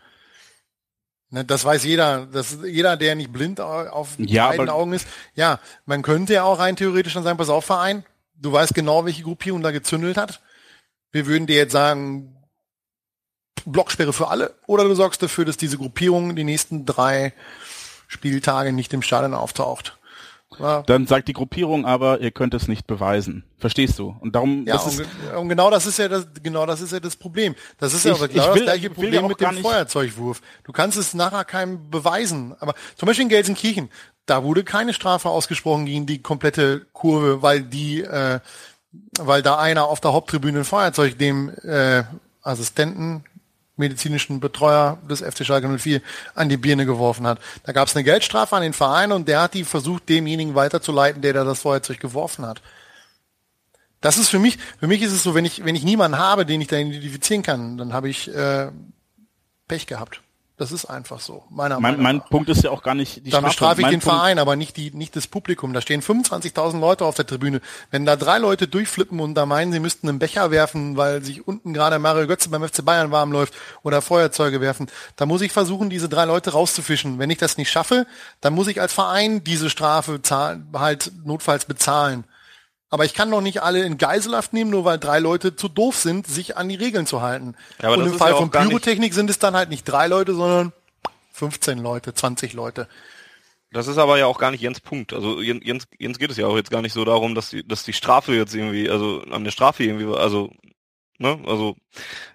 Ne, 1.31 1.45
das 1.45 1.65
weiß 1.65 1.85
jeder. 1.85 2.27
Das, 2.27 2.59
jeder, 2.65 2.97
der 2.97 3.15
nicht 3.17 3.33
blind 3.33 3.61
auf 3.61 4.15
ja, 4.17 4.49
beiden 4.49 4.71
Augen 4.71 4.95
ist. 4.95 5.07
Ja, 5.35 5.61
man 5.85 6.01
könnte 6.01 6.33
ja 6.33 6.45
auch 6.45 6.59
rein 6.59 6.77
theoretisch 6.77 7.13
dann 7.13 7.23
sagen, 7.23 7.37
pass 7.37 7.51
auf, 7.51 7.67
Verein, 7.67 8.03
du 8.35 8.51
weißt 8.51 8.75
genau, 8.75 9.05
welche 9.05 9.25
Gruppierung 9.25 9.63
da 9.63 9.73
gezündelt 9.73 10.17
hat 10.17 10.41
wir 11.13 11.27
würden 11.27 11.47
dir 11.47 11.57
jetzt 11.57 11.73
sagen, 11.73 12.35
Blocksperre 13.65 14.13
für 14.13 14.29
alle, 14.29 14.55
oder 14.67 14.85
du 14.85 14.95
sorgst 14.95 15.23
dafür, 15.23 15.45
dass 15.45 15.57
diese 15.57 15.79
Gruppierung 15.79 16.37
die 16.37 16.45
nächsten 16.45 16.87
drei 16.87 17.33
Spieltage 18.07 18.73
nicht 18.73 18.93
im 18.93 19.03
Stadion 19.03 19.35
auftaucht. 19.35 19.99
Ja. 20.59 20.83
Dann 20.83 21.07
sagt 21.07 21.29
die 21.29 21.35
Gruppierung 21.35 21.85
aber, 21.85 22.21
ihr 22.21 22.31
könnt 22.31 22.55
es 22.55 22.69
nicht 22.69 22.87
beweisen. 22.87 23.45
Verstehst 23.59 23.99
du? 23.99 24.17
Und 24.21 24.35
darum, 24.35 24.67
ja, 24.67 24.77
und, 24.79 25.07
und, 25.37 25.49
genau 25.49 25.71
das 25.71 25.87
ist 25.87 25.99
ja 25.99 26.09
das, 26.09 26.27
genau 26.43 26.65
das 26.65 26.81
ist 26.81 26.93
ja 26.93 27.01
das 27.01 27.17
Problem. 27.17 27.55
Das 27.79 27.93
ist 27.93 28.07
ich, 28.07 28.19
ja 28.19 28.27
genau 28.27 28.55
will, 28.55 28.65
das 28.65 28.75
gleiche 28.75 28.91
Problem 28.91 29.27
mit 29.27 29.41
dem 29.41 29.59
Feuerzeugwurf. 29.59 30.41
Du 30.65 30.73
kannst 30.73 30.97
es 30.97 31.13
nachher 31.13 31.45
keinem 31.45 31.91
beweisen. 31.91 32.55
Aber 32.61 32.75
zum 32.97 33.07
Beispiel 33.07 33.25
in 33.25 33.29
Gelsenkirchen, 33.29 33.91
da 34.25 34.43
wurde 34.43 34.65
keine 34.65 34.95
Strafe 34.95 35.29
ausgesprochen 35.29 35.85
gegen 35.85 36.07
die 36.07 36.23
komplette 36.23 36.87
Kurve, 36.93 37.43
weil 37.43 37.63
die 37.63 38.01
äh, 38.01 38.41
weil 39.19 39.43
da 39.43 39.59
einer 39.59 39.85
auf 39.85 40.01
der 40.01 40.13
Haupttribüne 40.13 40.61
ein 40.61 40.65
Feuerzeug 40.65 41.19
dem 41.19 41.51
äh, 41.63 42.05
Assistenten, 42.43 43.25
medizinischen 43.77 44.41
Betreuer 44.41 44.99
des 45.09 45.21
FC 45.21 45.47
Schalke 45.47 45.69
04 45.69 46.03
an 46.35 46.49
die 46.49 46.57
Birne 46.57 46.85
geworfen 46.85 47.27
hat. 47.27 47.39
Da 47.63 47.73
gab 47.73 47.89
es 47.89 47.95
eine 47.95 48.05
Geldstrafe 48.05 48.57
an 48.57 48.63
den 48.63 48.73
Verein 48.73 49.13
und 49.13 49.29
der 49.29 49.43
hat 49.43 49.55
die 49.55 49.65
versucht, 49.65 50.09
demjenigen 50.09 50.55
weiterzuleiten, 50.55 51.23
der 51.23 51.33
da 51.33 51.45
das 51.45 51.61
Feuerzeug 51.61 52.01
geworfen 52.01 52.45
hat. 52.45 52.61
Das 54.01 54.19
ist 54.19 54.29
für 54.29 54.39
mich, 54.39 54.59
für 54.79 54.87
mich 54.87 55.03
ist 55.03 55.13
es 55.13 55.23
so, 55.23 55.35
wenn 55.35 55.45
ich, 55.45 55.65
wenn 55.65 55.77
ich 55.77 55.85
niemanden 55.85 56.19
habe, 56.19 56.47
den 56.47 56.61
ich 56.61 56.69
da 56.69 56.77
identifizieren 56.77 57.43
kann, 57.43 57.79
dann 57.79 57.93
habe 57.93 58.09
ich 58.09 58.33
äh, 58.33 58.71
Pech 59.67 59.87
gehabt. 59.87 60.23
Das 60.59 60.73
ist 60.73 60.87
einfach 60.87 61.21
so. 61.21 61.45
Meiner 61.51 61.79
mein, 61.79 62.03
mein 62.03 62.21
Punkt 62.21 62.49
ist 62.49 62.65
ja 62.65 62.73
auch 62.73 62.83
gar 62.83 62.97
nicht 62.97 63.25
die 63.25 63.31
Dann 63.31 63.45
bestrafe 63.45 63.81
ich 63.81 63.87
den 63.87 64.01
Punkt 64.01 64.17
Verein, 64.17 64.41
aber 64.41 64.57
nicht 64.57 64.77
die, 64.77 64.91
nicht 64.91 65.15
das 65.15 65.29
Publikum. 65.29 65.73
Da 65.73 65.81
stehen 65.81 66.03
25.000 66.03 66.81
Leute 66.81 67.05
auf 67.05 67.15
der 67.15 67.27
Tribüne. 67.27 67.61
Wenn 67.93 68.05
da 68.05 68.17
drei 68.17 68.39
Leute 68.39 68.67
durchflippen 68.67 69.21
und 69.21 69.37
da 69.37 69.47
meinen, 69.47 69.73
sie 69.73 69.79
müssten 69.79 70.09
einen 70.09 70.19
Becher 70.19 70.51
werfen, 70.51 70.97
weil 70.97 71.23
sich 71.23 71.47
unten 71.47 71.73
gerade 71.75 72.01
Mario 72.01 72.27
Götze 72.27 72.49
beim 72.49 72.67
FC 72.67 72.85
Bayern 72.85 73.13
warm 73.13 73.31
läuft 73.31 73.55
oder 73.85 74.03
Feuerzeuge 74.03 74.61
werfen, 74.61 74.89
dann 75.15 75.29
muss 75.29 75.43
ich 75.43 75.53
versuchen, 75.53 75.91
diese 75.91 76.09
drei 76.09 76.25
Leute 76.25 76.51
rauszufischen. 76.51 77.21
Wenn 77.21 77.31
ich 77.31 77.39
das 77.39 77.57
nicht 77.57 77.71
schaffe, 77.71 78.09
dann 78.41 78.53
muss 78.53 78.67
ich 78.67 78.81
als 78.81 78.93
Verein 78.93 79.45
diese 79.45 79.71
Strafe 79.71 80.23
zahlen, 80.23 80.67
halt 80.75 81.13
notfalls 81.25 81.67
bezahlen. 81.67 82.25
Aber 82.91 83.05
ich 83.05 83.13
kann 83.13 83.31
doch 83.31 83.41
nicht 83.41 83.63
alle 83.63 83.83
in 83.85 83.99
Geiselhaft 83.99 84.53
nehmen, 84.53 84.71
nur 84.71 84.85
weil 84.85 84.99
drei 84.99 85.19
Leute 85.19 85.57
zu 85.57 85.69
doof 85.69 85.97
sind, 85.97 86.27
sich 86.27 86.57
an 86.57 86.69
die 86.69 86.75
Regeln 86.75 87.07
zu 87.07 87.21
halten. 87.21 87.55
Ja, 87.83 87.91
und 87.91 88.01
im 88.01 88.15
Fall 88.15 88.33
ja 88.33 88.37
von 88.37 88.51
Pyrotechnik 88.51 89.13
sind 89.13 89.29
es 89.29 89.39
dann 89.39 89.55
halt 89.55 89.69
nicht 89.69 89.85
drei 89.85 90.07
Leute, 90.07 90.35
sondern 90.35 90.73
15 91.33 91.79
Leute, 91.79 92.15
20 92.15 92.55
Leute. 92.55 92.89
Das 93.71 93.87
ist 93.87 93.99
aber 93.99 94.19
ja 94.19 94.25
auch 94.25 94.39
gar 94.39 94.51
nicht 94.51 94.63
Jens 94.63 94.81
Punkt. 94.81 95.13
Also 95.13 95.43
Jens, 95.43 95.87
Jens 95.99 96.19
geht 96.19 96.31
es 96.31 96.39
ja 96.39 96.47
auch 96.47 96.57
jetzt 96.57 96.71
gar 96.71 96.81
nicht 96.81 96.95
so 96.95 97.05
darum, 97.05 97.35
dass 97.35 97.51
die, 97.51 97.67
dass 97.67 97.85
die 97.85 97.93
Strafe 97.93 98.35
jetzt 98.35 98.55
irgendwie, 98.55 98.89
also 98.89 99.23
an 99.31 99.45
der 99.45 99.51
Strafe 99.51 99.85
irgendwie, 99.85 100.07
also 100.07 100.51
Ne? 101.21 101.37
Also 101.47 101.77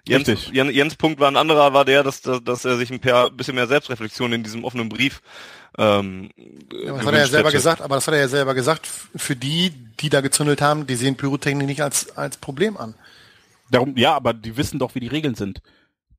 Jens, 0.06 0.28
Jens, 0.52 0.74
Jens 0.74 0.96
Punkt 0.96 1.18
war 1.18 1.28
ein 1.28 1.38
anderer, 1.38 1.72
war 1.72 1.86
der, 1.86 2.02
dass, 2.02 2.20
dass, 2.20 2.44
dass 2.44 2.66
er 2.66 2.76
sich 2.76 2.90
ein 2.90 3.00
paar, 3.00 3.30
bisschen 3.30 3.54
mehr 3.54 3.66
Selbstreflexion 3.66 4.32
in 4.34 4.42
diesem 4.42 4.62
offenen 4.62 4.90
Brief 4.90 5.22
ähm, 5.76 6.30
ja, 6.72 6.92
das 6.96 7.06
hat 7.06 7.14
er 7.14 7.20
ja 7.20 7.26
selber 7.26 7.48
hätte. 7.48 7.56
gesagt, 7.56 7.80
aber 7.82 7.94
das 7.96 8.06
hat 8.06 8.14
er 8.14 8.20
ja 8.20 8.28
selber 8.28 8.54
gesagt, 8.54 8.86
für 8.86 9.36
die, 9.36 9.70
die 10.00 10.08
da 10.08 10.20
gezündelt 10.20 10.62
haben, 10.62 10.86
die 10.86 10.94
sehen 10.94 11.16
Pyrotechnik 11.16 11.66
nicht 11.66 11.82
als, 11.82 12.16
als 12.16 12.36
Problem 12.36 12.76
an. 12.76 12.94
Darum, 13.70 13.96
ja, 13.96 14.14
aber 14.14 14.34
die 14.34 14.56
wissen 14.56 14.78
doch, 14.78 14.94
wie 14.94 15.00
die 15.00 15.08
Regeln 15.08 15.34
sind. 15.34 15.60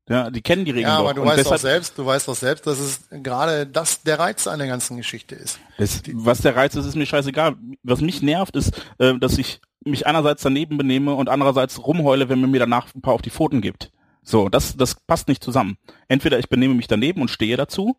Ja, 0.07 0.29
die 0.29 0.41
kennen 0.41 0.65
die 0.65 0.71
Regeln 0.71 0.91
ja, 0.91 0.99
aber 0.99 1.13
doch. 1.13 1.23
du 1.23 1.29
weißt 1.29 1.49
doch 1.49 1.57
selbst, 1.57 1.97
du 1.97 2.05
weißt 2.05 2.27
doch 2.27 2.35
selbst, 2.35 2.67
dass 2.67 2.79
es 2.79 3.07
gerade 3.09 3.65
das 3.65 4.03
der 4.03 4.19
Reiz 4.19 4.45
an 4.45 4.59
der 4.59 4.67
ganzen 4.67 4.97
Geschichte 4.97 5.33
ist. 5.35 5.59
Das, 5.77 6.03
was 6.13 6.41
der 6.41 6.55
Reiz 6.55 6.75
ist, 6.75 6.85
ist 6.85 6.95
mir 6.95 7.07
scheißegal. 7.07 7.55
Was 7.81 8.01
mich 8.01 8.21
nervt, 8.21 8.55
ist, 8.55 8.79
äh, 8.99 9.17
dass 9.17 9.37
ich 9.37 9.61
mich 9.83 10.05
einerseits 10.05 10.43
daneben 10.43 10.77
benehme 10.77 11.15
und 11.15 11.29
andererseits 11.29 11.85
rumheule, 11.85 12.29
wenn 12.29 12.41
man 12.41 12.51
mir 12.51 12.59
danach 12.59 12.93
ein 12.93 13.01
paar 13.01 13.13
auf 13.13 13.21
die 13.21 13.29
Pfoten 13.31 13.61
gibt. 13.61 13.91
So, 14.21 14.49
das, 14.49 14.75
das 14.75 14.95
passt 14.95 15.27
nicht 15.27 15.43
zusammen. 15.43 15.77
Entweder 16.07 16.37
ich 16.39 16.49
benehme 16.49 16.73
mich 16.73 16.87
daneben 16.87 17.21
und 17.21 17.29
stehe 17.29 17.57
dazu, 17.57 17.97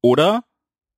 oder 0.00 0.44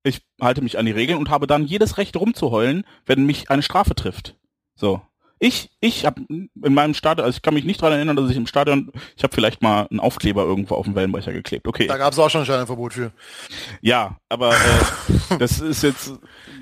ich 0.07 0.21
halte 0.41 0.61
mich 0.61 0.77
an 0.77 0.85
die 0.85 0.91
Regeln 0.91 1.19
und 1.19 1.29
habe 1.29 1.47
dann 1.47 1.65
jedes 1.65 1.97
Recht 1.97 2.15
rumzuheulen, 2.15 2.85
wenn 3.05 3.25
mich 3.25 3.49
eine 3.49 3.61
Strafe 3.61 3.95
trifft. 3.95 4.35
So. 4.75 5.01
Ich, 5.39 5.69
ich 5.81 6.03
habe 6.03 6.23
in 6.29 6.49
meinem 6.73 6.95
Stadion, 6.95 7.23
also 7.25 7.37
ich 7.37 7.43
kann 7.43 7.53
mich 7.53 7.63
nicht 7.63 7.79
daran 7.79 7.93
erinnern, 7.93 8.15
dass 8.15 8.31
ich 8.31 8.37
im 8.37 8.47
Stadion, 8.47 8.91
ich 9.15 9.23
habe 9.23 9.35
vielleicht 9.35 9.61
mal 9.61 9.85
einen 9.91 9.99
Aufkleber 9.99 10.43
irgendwo 10.43 10.73
auf 10.73 10.85
den 10.85 10.95
Wellenbrecher 10.95 11.31
geklebt. 11.31 11.67
Okay. 11.67 11.85
Da 11.85 11.97
gab 11.97 12.11
es 12.11 12.17
auch 12.17 12.29
schon 12.29 12.41
ein 12.41 12.45
Stadionverbot 12.45 12.93
für. 12.93 13.11
Ja, 13.81 14.17
aber 14.29 14.53
äh, 14.53 15.37
das 15.39 15.59
ist 15.59 15.83
jetzt 15.83 16.13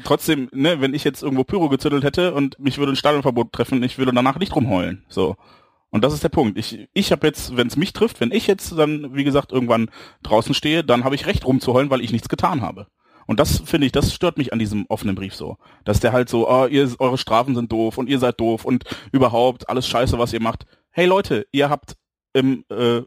trotzdem, 0.04 0.50
ne, 0.52 0.82
wenn 0.82 0.94
ich 0.94 1.06
jetzt 1.06 1.24
irgendwo 1.24 1.46
Pyro 1.46 1.70
gezüttelt 1.70 2.04
hätte 2.04 2.34
und 2.34 2.60
mich 2.60 2.78
würde 2.78 2.92
ein 2.92 2.98
Stadionverbot 2.98 3.54
treffen, 3.54 3.82
ich 3.82 3.98
würde 3.98 4.12
danach 4.12 4.40
nicht 4.40 4.54
rumheulen. 4.54 5.06
So. 5.08 5.38
Und 5.90 6.04
das 6.04 6.14
ist 6.14 6.24
der 6.24 6.30
Punkt. 6.30 6.58
Ich, 6.58 6.90
ich 6.94 7.14
habe 7.14 7.26
jetzt, 7.26 7.56
wenn 7.56 7.68
es 7.68 7.78
mich 7.78 7.94
trifft, 7.94 8.20
wenn 8.20 8.34
ich 8.34 8.48
jetzt 8.48 8.78
dann, 8.78 9.16
wie 9.16 9.24
gesagt, 9.24 9.54
irgendwann 9.54 9.90
draußen 10.24 10.54
stehe, 10.54 10.84
dann 10.84 11.06
habe 11.06 11.16
ich 11.16 11.28
recht 11.28 11.46
rumzuheulen, 11.46 11.90
weil 11.90 12.02
ich 12.02 12.12
nichts 12.12 12.28
getan 12.28 12.60
habe. 12.62 12.88
Und 13.26 13.40
das 13.40 13.60
finde 13.60 13.88
ich, 13.88 13.92
das 13.92 14.14
stört 14.14 14.38
mich 14.38 14.54
an 14.54 14.60
diesem 14.60 14.86
offenen 14.88 15.16
Brief 15.16 15.34
so. 15.36 15.58
Dass 15.84 16.00
der 16.00 16.14
halt 16.14 16.30
so, 16.30 16.50
oh, 16.50 16.68
ihr, 16.68 16.94
eure 17.00 17.18
Strafen 17.18 17.56
sind 17.56 17.72
doof 17.72 17.98
und 17.98 18.08
ihr 18.08 18.20
seid 18.20 18.40
doof 18.40 18.66
und 18.66 18.84
überhaupt 19.12 19.70
alles 19.70 19.88
scheiße, 19.88 20.20
was 20.20 20.34
ihr 20.34 20.42
macht. 20.42 20.66
Hey 20.92 21.06
Leute, 21.06 21.48
ihr 21.52 21.70
habt 21.70 21.96
im 22.34 22.66
äh, 22.70 23.02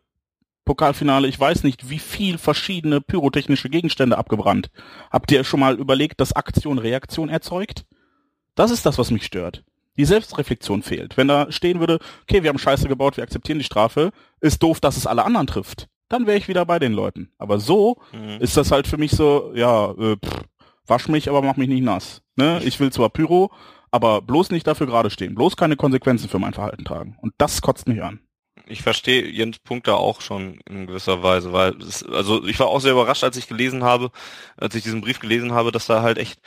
Pokalfinale, 0.64 1.28
ich 1.28 1.38
weiß 1.38 1.62
nicht, 1.62 1.88
wie 1.88 1.98
viel 1.98 2.36
verschiedene 2.36 3.00
pyrotechnische 3.00 3.70
Gegenstände 3.70 4.18
abgebrannt. 4.18 4.70
Habt 5.10 5.30
ihr 5.32 5.44
schon 5.44 5.60
mal 5.60 5.78
überlegt, 5.78 6.20
dass 6.20 6.34
Aktion 6.34 6.78
Reaktion 6.78 7.28
erzeugt? 7.28 7.86
Das 8.54 8.70
ist 8.70 8.84
das, 8.84 8.98
was 8.98 9.10
mich 9.10 9.24
stört. 9.24 9.64
Die 9.96 10.04
Selbstreflexion 10.04 10.82
fehlt. 10.82 11.16
Wenn 11.16 11.28
da 11.28 11.50
stehen 11.50 11.80
würde, 11.80 11.98
okay, 12.22 12.42
wir 12.42 12.50
haben 12.50 12.58
Scheiße 12.58 12.88
gebaut, 12.88 13.16
wir 13.16 13.24
akzeptieren 13.24 13.58
die 13.58 13.64
Strafe, 13.64 14.10
ist 14.40 14.62
doof, 14.62 14.80
dass 14.80 14.96
es 14.96 15.06
alle 15.06 15.24
anderen 15.24 15.46
trifft 15.46 15.88
dann 16.08 16.26
wäre 16.26 16.38
ich 16.38 16.48
wieder 16.48 16.64
bei 16.64 16.78
den 16.78 16.92
Leuten. 16.92 17.30
Aber 17.38 17.58
so 17.60 17.98
mhm. 18.12 18.40
ist 18.40 18.56
das 18.56 18.70
halt 18.70 18.86
für 18.86 18.96
mich 18.96 19.12
so, 19.12 19.52
ja, 19.54 19.90
äh, 19.92 20.16
pff, 20.16 20.44
Wasch 20.88 21.08
mich, 21.08 21.28
aber 21.28 21.42
mach 21.42 21.56
mich 21.56 21.68
nicht 21.68 21.82
nass. 21.82 22.22
Ne? 22.36 22.60
Ich 22.64 22.80
will 22.80 22.90
zwar 22.90 23.10
Pyro, 23.10 23.52
aber 23.90 24.22
bloß 24.22 24.50
nicht 24.50 24.66
dafür 24.66 24.86
gerade 24.86 25.10
stehen. 25.10 25.34
Bloß 25.34 25.56
keine 25.56 25.76
Konsequenzen 25.76 26.28
für 26.28 26.38
mein 26.38 26.54
Verhalten 26.54 26.84
tragen. 26.84 27.16
Und 27.20 27.34
das 27.38 27.60
kotzt 27.60 27.86
mich 27.88 28.02
an. 28.02 28.20
Ich 28.66 28.82
verstehe 28.82 29.26
Jens 29.26 29.58
Punkt 29.58 29.86
da 29.86 29.94
auch 29.94 30.20
schon 30.20 30.60
in 30.68 30.86
gewisser 30.86 31.22
Weise, 31.22 31.52
weil 31.52 31.76
es, 31.82 32.04
also 32.04 32.44
ich 32.46 32.58
war 32.58 32.68
auch 32.68 32.80
sehr 32.80 32.92
überrascht, 32.92 33.24
als 33.24 33.36
ich 33.36 33.48
gelesen 33.48 33.84
habe, 33.84 34.10
als 34.56 34.74
ich 34.74 34.82
diesen 34.82 35.00
Brief 35.00 35.20
gelesen 35.20 35.52
habe, 35.52 35.72
dass 35.72 35.86
da 35.86 36.02
halt 36.02 36.18
echt 36.18 36.40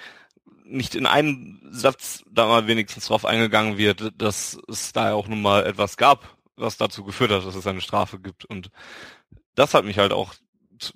nicht 0.66 0.96
in 0.96 1.06
einem 1.06 1.62
Satz 1.72 2.24
da 2.32 2.48
mal 2.48 2.68
wenigstens 2.68 3.08
drauf 3.08 3.26
eingegangen 3.26 3.78
wird, 3.78 4.12
dass 4.18 4.60
es 4.68 4.94
da 4.94 5.14
auch 5.14 5.28
nun 5.28 5.42
mal 5.42 5.66
etwas 5.66 5.98
gab, 5.98 6.38
was 6.56 6.78
dazu 6.78 7.04
geführt 7.04 7.32
hat, 7.32 7.46
dass 7.46 7.56
es 7.56 7.68
eine 7.68 7.82
Strafe 7.82 8.20
gibt. 8.20 8.46
Und 8.46 8.72
das 9.56 9.74
hat 9.74 9.86
mich 9.86 9.98
halt 9.98 10.14
auch 10.14 10.34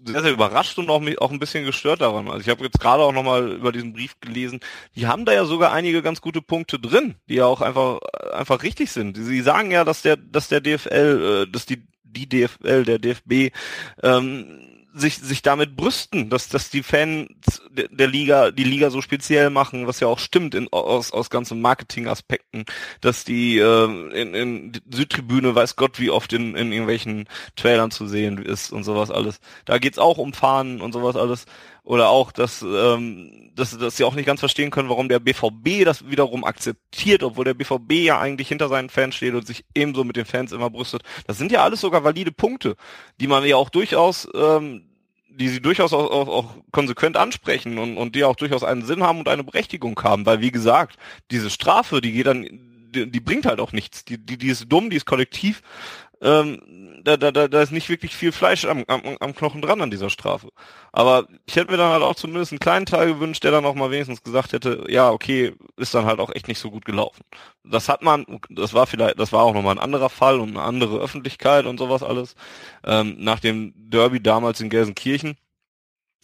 sehr, 0.03 0.21
sehr 0.21 0.31
überrascht 0.31 0.77
und 0.79 0.89
auch, 0.89 1.01
auch 1.19 1.31
ein 1.31 1.39
bisschen 1.39 1.65
gestört 1.65 2.01
daran. 2.01 2.27
Also 2.27 2.41
ich 2.41 2.49
habe 2.49 2.63
jetzt 2.63 2.79
gerade 2.79 3.03
auch 3.03 3.11
nochmal 3.11 3.51
über 3.51 3.71
diesen 3.71 3.93
Brief 3.93 4.19
gelesen. 4.19 4.59
Die 4.95 5.07
haben 5.07 5.25
da 5.25 5.33
ja 5.33 5.45
sogar 5.45 5.71
einige 5.71 6.01
ganz 6.01 6.21
gute 6.21 6.41
Punkte 6.41 6.79
drin, 6.79 7.15
die 7.29 7.35
ja 7.35 7.45
auch 7.45 7.61
einfach, 7.61 7.99
einfach 8.33 8.63
richtig 8.63 8.91
sind. 8.91 9.15
Sie 9.15 9.41
sagen 9.41 9.71
ja, 9.71 9.83
dass 9.83 10.01
der, 10.01 10.17
dass 10.17 10.47
der 10.47 10.61
DFL, 10.61 11.45
äh, 11.47 11.51
dass 11.51 11.65
die, 11.65 11.85
die 12.03 12.27
DFL, 12.27 12.83
der 12.83 12.99
DFB, 12.99 13.53
ähm, 14.01 14.74
sich, 14.95 15.17
sich 15.17 15.41
damit 15.41 15.75
brüsten, 15.75 16.29
dass, 16.29 16.47
dass 16.47 16.69
die 16.69 16.81
Fans 16.81 17.61
der, 17.69 18.07
Liga, 18.07 18.51
die 18.51 18.63
Liga 18.63 18.89
so 18.89 19.01
speziell 19.01 19.49
machen, 19.49 19.87
was 19.87 19.99
ja 19.99 20.07
auch 20.07 20.19
stimmt 20.19 20.55
in, 20.55 20.71
aus, 20.71 21.11
aus 21.11 21.29
ganzen 21.29 21.61
Marketing-Aspekten, 21.61 22.65
dass 23.01 23.25
die 23.25 23.57
äh, 23.57 23.85
in, 24.21 24.33
in 24.33 24.71
Südtribüne 24.89 25.53
weiß 25.53 25.75
Gott 25.75 25.99
wie 25.99 26.09
oft 26.09 26.31
in, 26.31 26.55
in 26.55 26.71
irgendwelchen 26.71 27.27
Trailern 27.57 27.91
zu 27.91 28.07
sehen 28.07 28.37
ist 28.37 28.71
und 28.71 28.85
sowas 28.85 29.11
alles. 29.11 29.39
Da 29.65 29.79
geht's 29.79 29.99
auch 29.99 30.17
um 30.17 30.33
Fahnen 30.33 30.79
und 30.79 30.93
sowas 30.93 31.17
alles. 31.17 31.45
Oder 31.85 32.09
auch, 32.09 32.31
dass, 32.31 32.63
ähm, 32.63 33.51
dass, 33.53 33.77
dass 33.77 33.95
sie 33.95 34.03
auch 34.05 34.15
nicht 34.15 34.25
ganz 34.25 34.39
verstehen 34.39 34.71
können, 34.71 34.89
warum 34.89 35.07
der 35.07 35.19
BVB 35.19 35.85
das 35.85 36.09
wiederum 36.09 36.43
akzeptiert, 36.43 37.21
obwohl 37.21 37.45
der 37.45 37.53
BVB 37.53 37.91
ja 37.91 38.19
eigentlich 38.19 38.47
hinter 38.47 38.69
seinen 38.69 38.89
Fans 38.89 39.15
steht 39.15 39.35
und 39.35 39.45
sich 39.45 39.65
ebenso 39.75 40.03
mit 40.03 40.15
den 40.15 40.25
Fans 40.25 40.51
immer 40.51 40.71
brüstet. 40.71 41.03
Das 41.27 41.37
sind 41.37 41.51
ja 41.51 41.63
alles 41.63 41.81
sogar 41.81 42.03
valide 42.03 42.31
Punkte, 42.31 42.75
die 43.21 43.27
man 43.27 43.45
ja 43.45 43.55
auch 43.55 43.69
durchaus, 43.69 44.27
ähm, 44.33 44.85
die 45.29 45.47
sie 45.47 45.61
durchaus 45.61 45.93
auch, 45.93 46.09
auch, 46.09 46.27
auch 46.27 46.55
konsequent 46.71 47.17
ansprechen 47.17 47.77
und, 47.77 47.97
und 47.97 48.15
die 48.15 48.23
auch 48.23 48.35
durchaus 48.35 48.63
einen 48.63 48.83
Sinn 48.83 49.03
haben 49.03 49.19
und 49.19 49.29
eine 49.29 49.43
Berechtigung 49.43 49.99
haben. 50.01 50.25
Weil 50.25 50.41
wie 50.41 50.51
gesagt, 50.51 50.97
diese 51.29 51.51
Strafe, 51.51 52.01
die 52.01 52.13
geht 52.13 52.25
dann, 52.25 52.47
die, 52.95 53.11
die 53.11 53.19
bringt 53.19 53.45
halt 53.45 53.59
auch 53.59 53.73
nichts. 53.73 54.05
Die, 54.05 54.17
die, 54.17 54.39
die 54.39 54.47
ist 54.47 54.65
dumm, 54.69 54.89
die 54.89 54.97
ist 54.97 55.05
kollektiv. 55.05 55.61
Ähm, 56.21 57.01
da, 57.03 57.17
da, 57.17 57.31
da, 57.31 57.61
ist 57.61 57.71
nicht 57.71 57.89
wirklich 57.89 58.15
viel 58.15 58.31
Fleisch 58.31 58.65
am, 58.65 58.83
am, 58.87 59.01
am 59.19 59.35
Knochen 59.35 59.61
dran 59.61 59.81
an 59.81 59.91
dieser 59.91 60.09
Strafe. 60.09 60.49
Aber 60.91 61.27
ich 61.45 61.55
hätte 61.55 61.71
mir 61.71 61.77
dann 61.77 61.91
halt 61.91 62.03
auch 62.03 62.15
zumindest 62.15 62.51
einen 62.51 62.59
kleinen 62.59 62.85
Teil 62.85 63.07
gewünscht, 63.07 63.43
der 63.43 63.51
dann 63.51 63.65
auch 63.65 63.75
mal 63.75 63.91
wenigstens 63.91 64.23
gesagt 64.23 64.53
hätte, 64.53 64.85
ja, 64.89 65.11
okay, 65.11 65.53
ist 65.77 65.93
dann 65.93 66.05
halt 66.05 66.19
auch 66.19 66.33
echt 66.33 66.47
nicht 66.47 66.59
so 66.59 66.71
gut 66.71 66.85
gelaufen. 66.85 67.23
Das 67.63 67.89
hat 67.89 68.01
man, 68.01 68.25
das 68.49 68.73
war 68.73 68.87
vielleicht, 68.87 69.19
das 69.19 69.33
war 69.33 69.43
auch 69.43 69.53
nochmal 69.53 69.75
ein 69.75 69.83
anderer 69.83 70.09
Fall 70.09 70.39
und 70.39 70.49
eine 70.49 70.61
andere 70.61 70.99
Öffentlichkeit 70.99 71.65
und 71.65 71.77
sowas 71.77 72.01
alles. 72.01 72.35
Ähm, 72.85 73.17
nach 73.19 73.39
dem 73.39 73.73
Derby 73.75 74.21
damals 74.21 74.61
in 74.61 74.69
Gelsenkirchen 74.69 75.37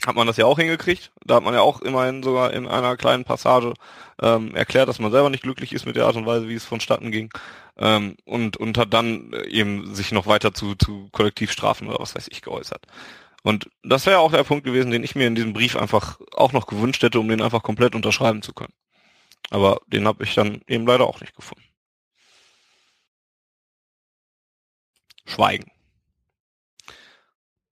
hat 0.05 0.15
man 0.15 0.27
das 0.27 0.37
ja 0.37 0.45
auch 0.45 0.57
hingekriegt. 0.57 1.11
Da 1.23 1.35
hat 1.35 1.43
man 1.43 1.53
ja 1.53 1.61
auch 1.61 1.81
immerhin 1.81 2.23
sogar 2.23 2.53
in 2.53 2.67
einer 2.67 2.97
kleinen 2.97 3.23
Passage 3.23 3.73
ähm, 4.21 4.55
erklärt, 4.55 4.89
dass 4.89 4.99
man 4.99 5.11
selber 5.11 5.29
nicht 5.29 5.43
glücklich 5.43 5.73
ist 5.73 5.85
mit 5.85 5.95
der 5.95 6.05
Art 6.05 6.15
und 6.15 6.25
Weise, 6.25 6.47
wie 6.47 6.55
es 6.55 6.65
vonstatten 6.65 7.11
ging. 7.11 7.29
Ähm, 7.77 8.17
und, 8.25 8.57
und 8.57 8.77
hat 8.77 8.93
dann 8.93 9.33
eben 9.47 9.93
sich 9.93 10.11
noch 10.11 10.27
weiter 10.27 10.53
zu, 10.53 10.75
zu 10.75 11.09
Kollektivstrafen 11.11 11.87
oder 11.87 11.99
was 11.99 12.15
weiß 12.15 12.27
ich 12.31 12.41
geäußert. 12.41 12.85
Und 13.43 13.69
das 13.83 14.05
wäre 14.05 14.19
auch 14.19 14.31
der 14.31 14.43
Punkt 14.43 14.65
gewesen, 14.65 14.91
den 14.91 15.03
ich 15.03 15.15
mir 15.15 15.27
in 15.27 15.35
diesem 15.35 15.53
Brief 15.53 15.75
einfach 15.75 16.19
auch 16.33 16.53
noch 16.53 16.67
gewünscht 16.67 17.01
hätte, 17.03 17.19
um 17.19 17.27
den 17.27 17.41
einfach 17.41 17.63
komplett 17.63 17.95
unterschreiben 17.95 18.41
zu 18.41 18.53
können. 18.53 18.73
Aber 19.49 19.81
den 19.87 20.07
habe 20.07 20.23
ich 20.23 20.35
dann 20.35 20.61
eben 20.67 20.85
leider 20.85 21.05
auch 21.07 21.21
nicht 21.21 21.35
gefunden. 21.35 21.63
Schweigen. 25.25 25.71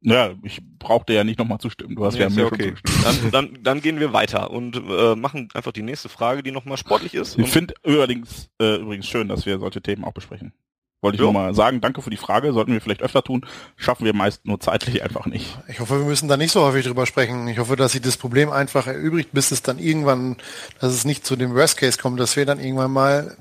Ja, 0.01 0.31
ich 0.43 0.61
brauchte 0.79 1.13
ja 1.13 1.23
nicht 1.23 1.39
nochmal 1.39 1.59
zustimmen. 1.59 1.95
Du 1.95 2.05
hast 2.05 2.15
ja, 2.15 2.27
ja 2.27 2.29
mir 2.29 2.45
okay. 2.45 2.73
Dann, 3.03 3.31
dann, 3.31 3.57
dann 3.63 3.81
gehen 3.81 3.99
wir 3.99 4.13
weiter 4.13 4.49
und 4.51 4.77
äh, 4.77 5.15
machen 5.15 5.49
einfach 5.53 5.73
die 5.73 5.81
nächste 5.81 6.07
Frage, 6.07 6.41
die 6.41 6.51
nochmal 6.51 6.77
sportlich 6.77 7.13
ist. 7.13 7.37
Ich 7.37 7.49
finde 7.49 7.73
übrigens, 7.83 8.49
äh, 8.61 8.77
übrigens 8.77 9.07
schön, 9.07 9.27
dass 9.27 9.45
wir 9.45 9.59
solche 9.59 9.81
Themen 9.81 10.05
auch 10.05 10.13
besprechen. 10.13 10.53
Wollte 11.01 11.15
ich 11.15 11.21
nochmal 11.21 11.53
sagen, 11.53 11.79
danke 11.79 12.01
für 12.01 12.09
die 12.09 12.17
Frage, 12.17 12.51
sollten 12.51 12.73
wir 12.73 12.81
vielleicht 12.81 13.01
öfter 13.01 13.23
tun, 13.23 13.45
schaffen 13.77 14.03
wir 14.03 14.13
meist 14.13 14.45
nur 14.45 14.59
zeitlich 14.59 15.01
einfach 15.01 15.27
nicht. 15.27 15.57
Ich 15.69 15.79
hoffe, 15.79 15.97
wir 15.97 16.05
müssen 16.05 16.27
da 16.27 16.35
nicht 16.35 16.51
so 16.51 16.61
häufig 16.61 16.85
drüber 16.85 17.05
sprechen. 17.05 17.47
Ich 17.47 17.57
hoffe, 17.57 17.77
dass 17.77 17.93
sich 17.93 18.01
das 18.01 18.17
Problem 18.17 18.51
einfach 18.51 18.85
erübrigt, 18.85 19.31
bis 19.31 19.51
es 19.51 19.61
dann 19.61 19.79
irgendwann, 19.79 20.35
dass 20.81 20.93
es 20.93 21.05
nicht 21.05 21.25
zu 21.25 21.37
dem 21.37 21.55
Worst 21.55 21.77
Case 21.77 21.97
kommt, 21.97 22.19
dass 22.19 22.35
wir 22.35 22.45
dann 22.45 22.59
irgendwann 22.59 22.91
mal 22.91 23.37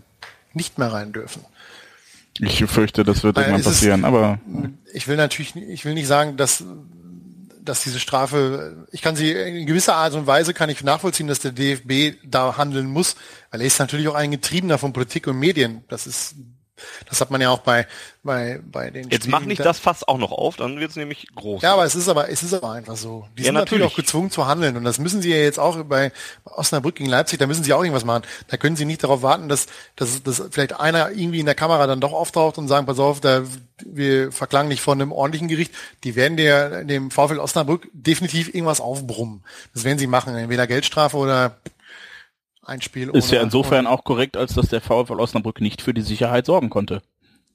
nicht 0.55 0.79
mehr 0.79 0.93
rein 0.93 1.13
dürfen. 1.13 1.45
Ich 2.41 2.65
fürchte, 2.67 3.05
das 3.05 3.23
wird 3.23 3.37
irgendwann 3.37 3.63
passieren, 3.63 4.01
ist, 4.01 4.07
aber. 4.07 4.41
Ich 4.93 5.09
will 5.09 5.17
natürlich, 5.17 5.57
ich 5.57 5.85
will 5.85 5.95
nicht 5.95 6.07
sagen, 6.07 6.37
dass, 6.37 6.65
dass 7.63 7.83
diese 7.83 8.01
Strafe, 8.01 8.87
ich 8.93 9.03
kann 9.03 9.17
sie 9.17 9.33
in 9.33 9.67
gewisser 9.67 9.95
Art 9.95 10.15
und 10.15 10.27
Weise 10.27 10.55
kann 10.55 10.71
ich 10.71 10.83
nachvollziehen, 10.83 11.27
dass 11.27 11.41
der 11.41 11.53
DFB 11.53 12.19
da 12.25 12.57
handeln 12.57 12.87
muss, 12.87 13.17
weil 13.51 13.61
er 13.61 13.67
ist 13.67 13.79
natürlich 13.79 14.09
auch 14.09 14.15
ein 14.15 14.31
Getriebener 14.31 14.79
von 14.79 14.93
Politik 14.93 15.27
und 15.27 15.39
Medien. 15.39 15.83
Das 15.89 16.07
ist 16.07 16.37
das 17.09 17.21
hat 17.21 17.31
man 17.31 17.41
ja 17.41 17.51
auch 17.51 17.61
bei, 17.61 17.87
bei, 18.23 18.61
bei 18.65 18.91
den 18.91 19.11
Jetzt 19.11 19.29
mach 19.29 19.41
nicht 19.41 19.65
das 19.65 19.79
Fass 19.79 20.07
auch 20.07 20.19
noch 20.19 20.33
auf, 20.33 20.57
dann 20.57 20.79
wird 20.81 20.91
es 20.91 20.97
nämlich 20.97 21.29
groß. 21.35 21.63
Ja, 21.63 21.75
aber 21.75 21.85
es 21.85 21.95
ist 21.95 22.09
aber, 22.09 22.31
es 22.31 22.43
ist 22.43 22.55
aber 22.55 22.73
einfach 22.73 22.97
so. 22.97 23.27
Die 23.37 23.43
ja, 23.43 23.47
sind 23.47 23.55
natürlich. 23.55 23.83
natürlich 23.83 23.93
auch 23.93 23.97
gezwungen 23.97 24.31
zu 24.31 24.47
handeln 24.47 24.77
und 24.77 24.85
das 24.85 24.99
müssen 24.99 25.23
sie 25.23 25.31
ja 25.31 25.37
jetzt 25.37 25.59
auch 25.59 25.83
bei 25.85 26.13
Osnabrück 26.45 26.97
gegen 26.97 27.09
Leipzig, 27.09 27.39
da 27.39 27.47
müssen 27.47 27.65
sie 27.65 27.73
auch 27.73 27.83
irgendwas 27.83 28.05
machen. 28.05 28.23
Da 28.49 28.57
können 28.57 28.77
sie 28.77 28.85
nicht 28.85 29.03
darauf 29.03 29.23
warten, 29.23 29.49
dass, 29.49 29.67
dass, 29.97 30.23
dass 30.23 30.43
vielleicht 30.51 30.79
einer 30.79 31.11
irgendwie 31.11 31.41
in 31.41 31.47
der 31.47 31.55
Kamera 31.55 31.87
dann 31.87 32.01
doch 32.01 32.13
auftaucht 32.13 32.59
und 32.59 32.69
sagen, 32.69 32.87
pass 32.87 32.99
auf, 32.99 33.21
da, 33.21 33.43
wir 33.85 34.33
verklagen 34.33 34.69
nicht 34.69 34.83
von 34.83 35.01
einem 35.01 35.13
ordentlichen 35.13 35.49
Gericht. 35.49 35.73
Die 36.05 36.17
werden 36.17 36.37
der, 36.37 36.85
dem 36.85 37.11
VfL 37.11 37.39
Osnabrück 37.39 37.89
definitiv 37.93 38.49
irgendwas 38.49 38.81
aufbrummen. 38.81 39.43
Das 39.75 39.85
werden 39.85 39.99
sie 39.99 40.07
machen, 40.07 40.37
entweder 40.37 40.67
Geldstrafe 40.67 41.17
oder 41.17 41.57
ein 42.69 42.83
Spiel. 42.83 43.11
Ist 43.11 43.33
ja 43.33 43.43
insofern 43.43 43.87
auch 43.87 44.05
korrekt, 44.05 44.37
als 44.37 44.55
dass 44.55 44.69
der 44.69 44.81
VfL 44.81 45.21
Osnabrück 45.21 45.61
nicht 45.61 45.83
für 45.83 45.95
die 45.95 46.03
Sicherheit 46.03 46.47
sorgen 46.47 46.71
konnte. 46.71 47.03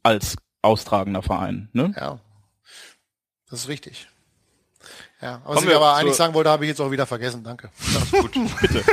Als 0.01 0.35
austragender 0.61 1.22
Verein. 1.22 1.69
Ne? 1.74 1.93
Ja, 1.95 2.19
das 3.50 3.61
ist 3.61 3.67
richtig. 3.67 4.08
Ja, 5.22 5.42
was 5.45 5.56
Kommen 5.56 5.69
ich 5.69 5.75
aber 5.75 5.95
eigentlich 5.95 6.16
sagen 6.16 6.33
wollte, 6.33 6.50
habe 6.50 6.66
ich 6.66 6.69
jetzt 6.69 6.82
auch 6.82 6.92
wieder 6.92 7.06
vergessen. 7.06 7.43
Danke. 7.45 7.69
gut, 8.11 8.33
bitte. 8.61 8.83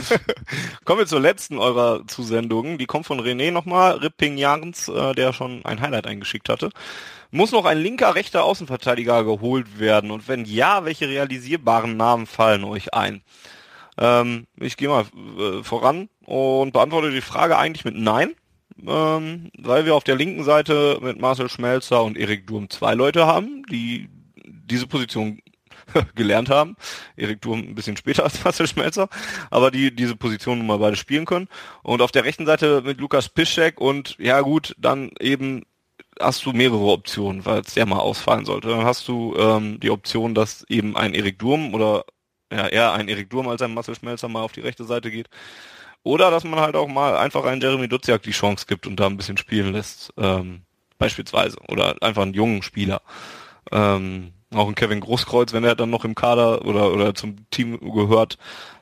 Kommen 0.85 1.01
wir 1.01 1.07
zur 1.07 1.19
letzten 1.19 1.59
eurer 1.59 2.07
Zusendungen. 2.07 2.79
Die 2.79 2.87
kommt 2.87 3.07
von 3.07 3.21
René 3.21 3.51
nochmal, 3.51 3.97
Ripping 3.97 4.37
Jarens, 4.37 4.87
äh, 4.87 5.15
der 5.15 5.33
schon 5.33 5.65
ein 5.65 5.81
Highlight 5.81 6.07
eingeschickt 6.07 6.49
hatte. 6.49 6.71
Muss 7.33 7.51
noch 7.51 7.65
ein 7.65 7.79
linker, 7.79 8.15
rechter 8.15 8.45
Außenverteidiger 8.45 9.25
geholt 9.25 9.81
werden? 9.81 10.13
Und 10.13 10.29
wenn 10.29 10.45
ja, 10.45 10.85
welche 10.85 11.09
realisierbaren 11.09 11.97
Namen 11.97 12.27
fallen 12.27 12.63
euch 12.63 12.95
ein? 12.95 13.23
Ähm, 14.01 14.47
ich 14.59 14.77
gehe 14.77 14.89
mal 14.89 15.05
äh, 15.39 15.63
voran 15.63 16.09
und 16.25 16.73
beantworte 16.73 17.11
die 17.11 17.21
Frage 17.21 17.59
eigentlich 17.59 17.85
mit 17.85 17.97
Nein, 17.97 18.35
ähm, 18.87 19.51
weil 19.59 19.85
wir 19.85 19.95
auf 19.95 20.05
der 20.05 20.17
linken 20.17 20.43
Seite 20.43 20.99
mit 21.03 21.21
Marcel 21.21 21.51
Schmelzer 21.51 22.03
und 22.03 22.17
Erik 22.17 22.47
Durm 22.47 22.71
zwei 22.71 22.95
Leute 22.95 23.27
haben, 23.27 23.63
die 23.71 24.09
diese 24.45 24.87
Position 24.87 25.41
gelernt 26.15 26.49
haben. 26.49 26.77
Erik 27.17 27.43
Durm 27.43 27.61
ein 27.61 27.75
bisschen 27.75 27.99
später 27.99 28.25
als 28.25 28.43
Marcel 28.45 28.67
Schmelzer, 28.67 29.09
aber 29.51 29.71
die 29.71 29.95
diese 29.95 30.17
Position 30.17 30.59
nun 30.59 30.67
mal 30.67 30.79
beide 30.79 30.97
spielen 30.97 31.27
können. 31.27 31.49
Und 31.83 32.01
auf 32.01 32.11
der 32.11 32.25
rechten 32.25 32.47
Seite 32.47 32.83
mit 32.83 33.01
Lukas 33.01 33.29
Piszczek 33.29 33.81
und 33.81 34.17
ja 34.19 34.41
gut, 34.41 34.75
dann 34.79 35.11
eben 35.21 35.65
hast 36.19 36.45
du 36.47 36.53
mehrere 36.53 36.87
Optionen, 36.87 37.43
falls 37.43 37.75
der 37.75 37.87
mal 37.87 37.99
ausfallen 37.99 38.45
sollte. 38.45 38.69
Dann 38.69 38.85
hast 38.85 39.09
du 39.09 39.35
ähm, 39.37 39.81
die 39.81 39.91
Option, 39.91 40.35
dass 40.35 40.65
eben 40.69 40.97
ein 40.97 41.15
Erik 41.15 41.39
Durm 41.39 41.75
oder 41.75 42.05
ja, 42.53 42.69
eher 42.69 42.93
ein 42.93 43.09
Erik 43.09 43.31
Durm 43.31 43.49
als 43.49 43.63
ein 43.63 43.75
Marcel 43.75 43.95
Schmelzer 43.95 44.29
mal 44.29 44.43
auf 44.43 44.53
die 44.53 44.61
rechte 44.61 44.85
Seite 44.85 45.11
geht. 45.11 45.29
Oder 46.03 46.31
dass 46.31 46.45
man 46.45 46.61
halt 46.61 46.77
auch 46.77 46.89
mal 46.89 47.17
einfach 47.17 47.45
einen 47.45 47.61
Jeremy 47.61 47.89
Duziak 47.89 48.23
die 48.23 48.31
Chance 48.31 48.67
gibt 48.67 48.87
und 48.87 48.97
da 48.97 49.07
ein 49.07 49.17
bisschen 49.17 49.37
spielen 49.37 49.73
lässt, 49.73 50.13
ähm, 50.17 50.63
beispielsweise. 50.99 51.59
Oder 51.69 51.97
einfach 52.01 52.23
einen 52.23 52.35
jungen 52.35 52.63
Spieler. 52.63 53.03
Ähm, 53.71 54.33
auch 54.53 54.67
ein 54.67 54.75
Kevin 54.75 55.01
Großkreuz, 55.01 55.53
wenn 55.53 55.65
er 55.65 55.77
dann 55.77 55.91
noch 55.91 56.05
im 56.05 56.15
Kader 56.15 56.65
oder, 56.65 56.93
oder 56.93 57.15
zum 57.15 57.49
Team 57.51 57.79
gehört, 57.79 58.39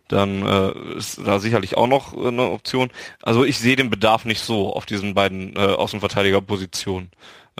dann 0.08 0.46
äh, 0.46 0.96
ist 0.96 1.20
da 1.24 1.38
sicherlich 1.38 1.76
auch 1.76 1.86
noch 1.86 2.16
eine 2.16 2.50
Option. 2.50 2.90
Also 3.22 3.44
ich 3.44 3.58
sehe 3.58 3.76
den 3.76 3.90
Bedarf 3.90 4.24
nicht 4.24 4.40
so 4.40 4.72
auf 4.72 4.86
diesen 4.86 5.14
beiden 5.14 5.54
äh, 5.56 5.60
Außenverteidigerpositionen. 5.60 7.10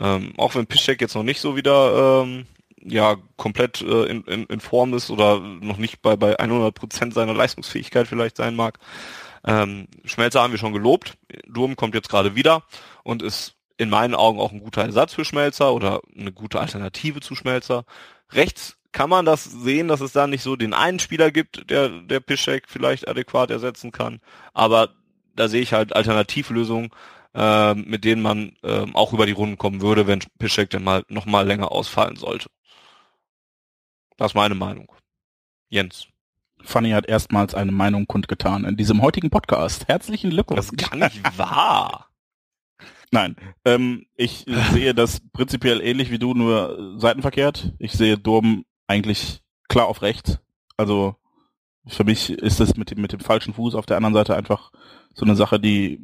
Ähm, 0.01 0.33
auch 0.37 0.55
wenn 0.55 0.65
Piszczek 0.65 1.01
jetzt 1.01 1.15
noch 1.15 1.23
nicht 1.23 1.41
so 1.41 1.55
wieder 1.55 2.23
ähm, 2.23 2.47
ja 2.83 3.17
komplett 3.37 3.81
äh, 3.81 4.05
in, 4.05 4.23
in, 4.23 4.45
in 4.45 4.59
Form 4.59 4.93
ist 4.93 5.09
oder 5.09 5.39
noch 5.39 5.77
nicht 5.77 6.01
bei, 6.01 6.15
bei 6.15 6.39
100 6.39 6.73
Prozent 6.73 7.13
seiner 7.13 7.33
Leistungsfähigkeit 7.33 8.07
vielleicht 8.07 8.37
sein 8.37 8.55
mag. 8.55 8.79
Ähm, 9.45 9.87
Schmelzer 10.05 10.41
haben 10.41 10.51
wir 10.51 10.59
schon 10.59 10.73
gelobt. 10.73 11.17
Durm 11.47 11.75
kommt 11.75 11.95
jetzt 11.95 12.09
gerade 12.09 12.35
wieder 12.35 12.63
und 13.03 13.21
ist 13.21 13.55
in 13.77 13.89
meinen 13.89 14.15
Augen 14.15 14.39
auch 14.39 14.51
ein 14.51 14.59
guter 14.59 14.83
Ersatz 14.83 15.13
für 15.13 15.25
Schmelzer 15.25 15.73
oder 15.73 16.01
eine 16.17 16.31
gute 16.31 16.59
Alternative 16.59 17.21
zu 17.21 17.35
Schmelzer. 17.35 17.85
Rechts 18.31 18.77
kann 18.91 19.09
man 19.09 19.25
das 19.25 19.43
sehen, 19.45 19.87
dass 19.87 20.01
es 20.01 20.13
da 20.13 20.27
nicht 20.27 20.43
so 20.43 20.55
den 20.55 20.73
einen 20.73 20.99
Spieler 20.99 21.31
gibt, 21.31 21.69
der 21.69 21.89
der 21.89 22.19
Piszek 22.19 22.65
vielleicht 22.67 23.07
adäquat 23.07 23.51
ersetzen 23.51 23.91
kann. 23.91 24.19
Aber 24.53 24.89
da 25.35 25.47
sehe 25.47 25.61
ich 25.61 25.73
halt 25.73 25.95
Alternativlösungen, 25.95 26.89
äh, 27.35 27.73
mit 27.75 28.03
denen 28.03 28.21
man 28.21 28.53
äh, 28.63 28.85
auch 28.93 29.13
über 29.13 29.25
die 29.25 29.31
Runden 29.31 29.57
kommen 29.57 29.81
würde, 29.81 30.07
wenn 30.07 30.19
Piszek 30.39 30.69
dann 30.71 30.83
mal 30.83 31.03
noch 31.07 31.25
mal 31.25 31.47
länger 31.47 31.71
ausfallen 31.71 32.15
sollte. 32.15 32.49
Das 34.19 34.31
ist 34.31 34.35
meine 34.35 34.53
Meinung. 34.53 34.91
Jens. 35.69 36.05
Fanny 36.61 36.89
hat 36.89 37.05
erstmals 37.05 37.55
eine 37.55 37.71
Meinung 37.71 38.05
kundgetan 38.05 38.65
in 38.65 38.75
diesem 38.75 39.01
heutigen 39.01 39.29
Podcast. 39.29 39.87
Herzlichen 39.87 40.31
Glückwunsch. 40.31 40.59
Das 40.59 40.75
kann 40.75 40.99
nicht 40.99 41.37
wahr. 41.37 42.09
Nein, 43.11 43.37
ähm, 43.63 44.07
ich 44.15 44.45
sehe 44.73 44.93
das 44.93 45.21
prinzipiell 45.31 45.79
ähnlich 45.79 46.11
wie 46.11 46.19
du, 46.19 46.33
nur 46.33 46.99
seitenverkehrt. 46.99 47.73
Ich 47.79 47.93
sehe 47.93 48.17
Durm 48.17 48.65
eigentlich 48.87 49.41
klar 49.69 49.87
auf 49.87 50.01
rechts. 50.01 50.39
Also 50.75 51.15
für 51.87 52.03
mich 52.03 52.29
ist 52.29 52.59
es 52.59 52.75
mit 52.75 52.91
dem, 52.91 52.99
mit 52.99 53.13
dem 53.13 53.21
falschen 53.21 53.53
Fuß 53.53 53.73
auf 53.73 53.85
der 53.85 53.95
anderen 53.95 54.15
Seite 54.15 54.35
einfach 54.35 54.73
so 55.13 55.23
eine 55.23 55.37
Sache, 55.37 55.61
die 55.61 56.01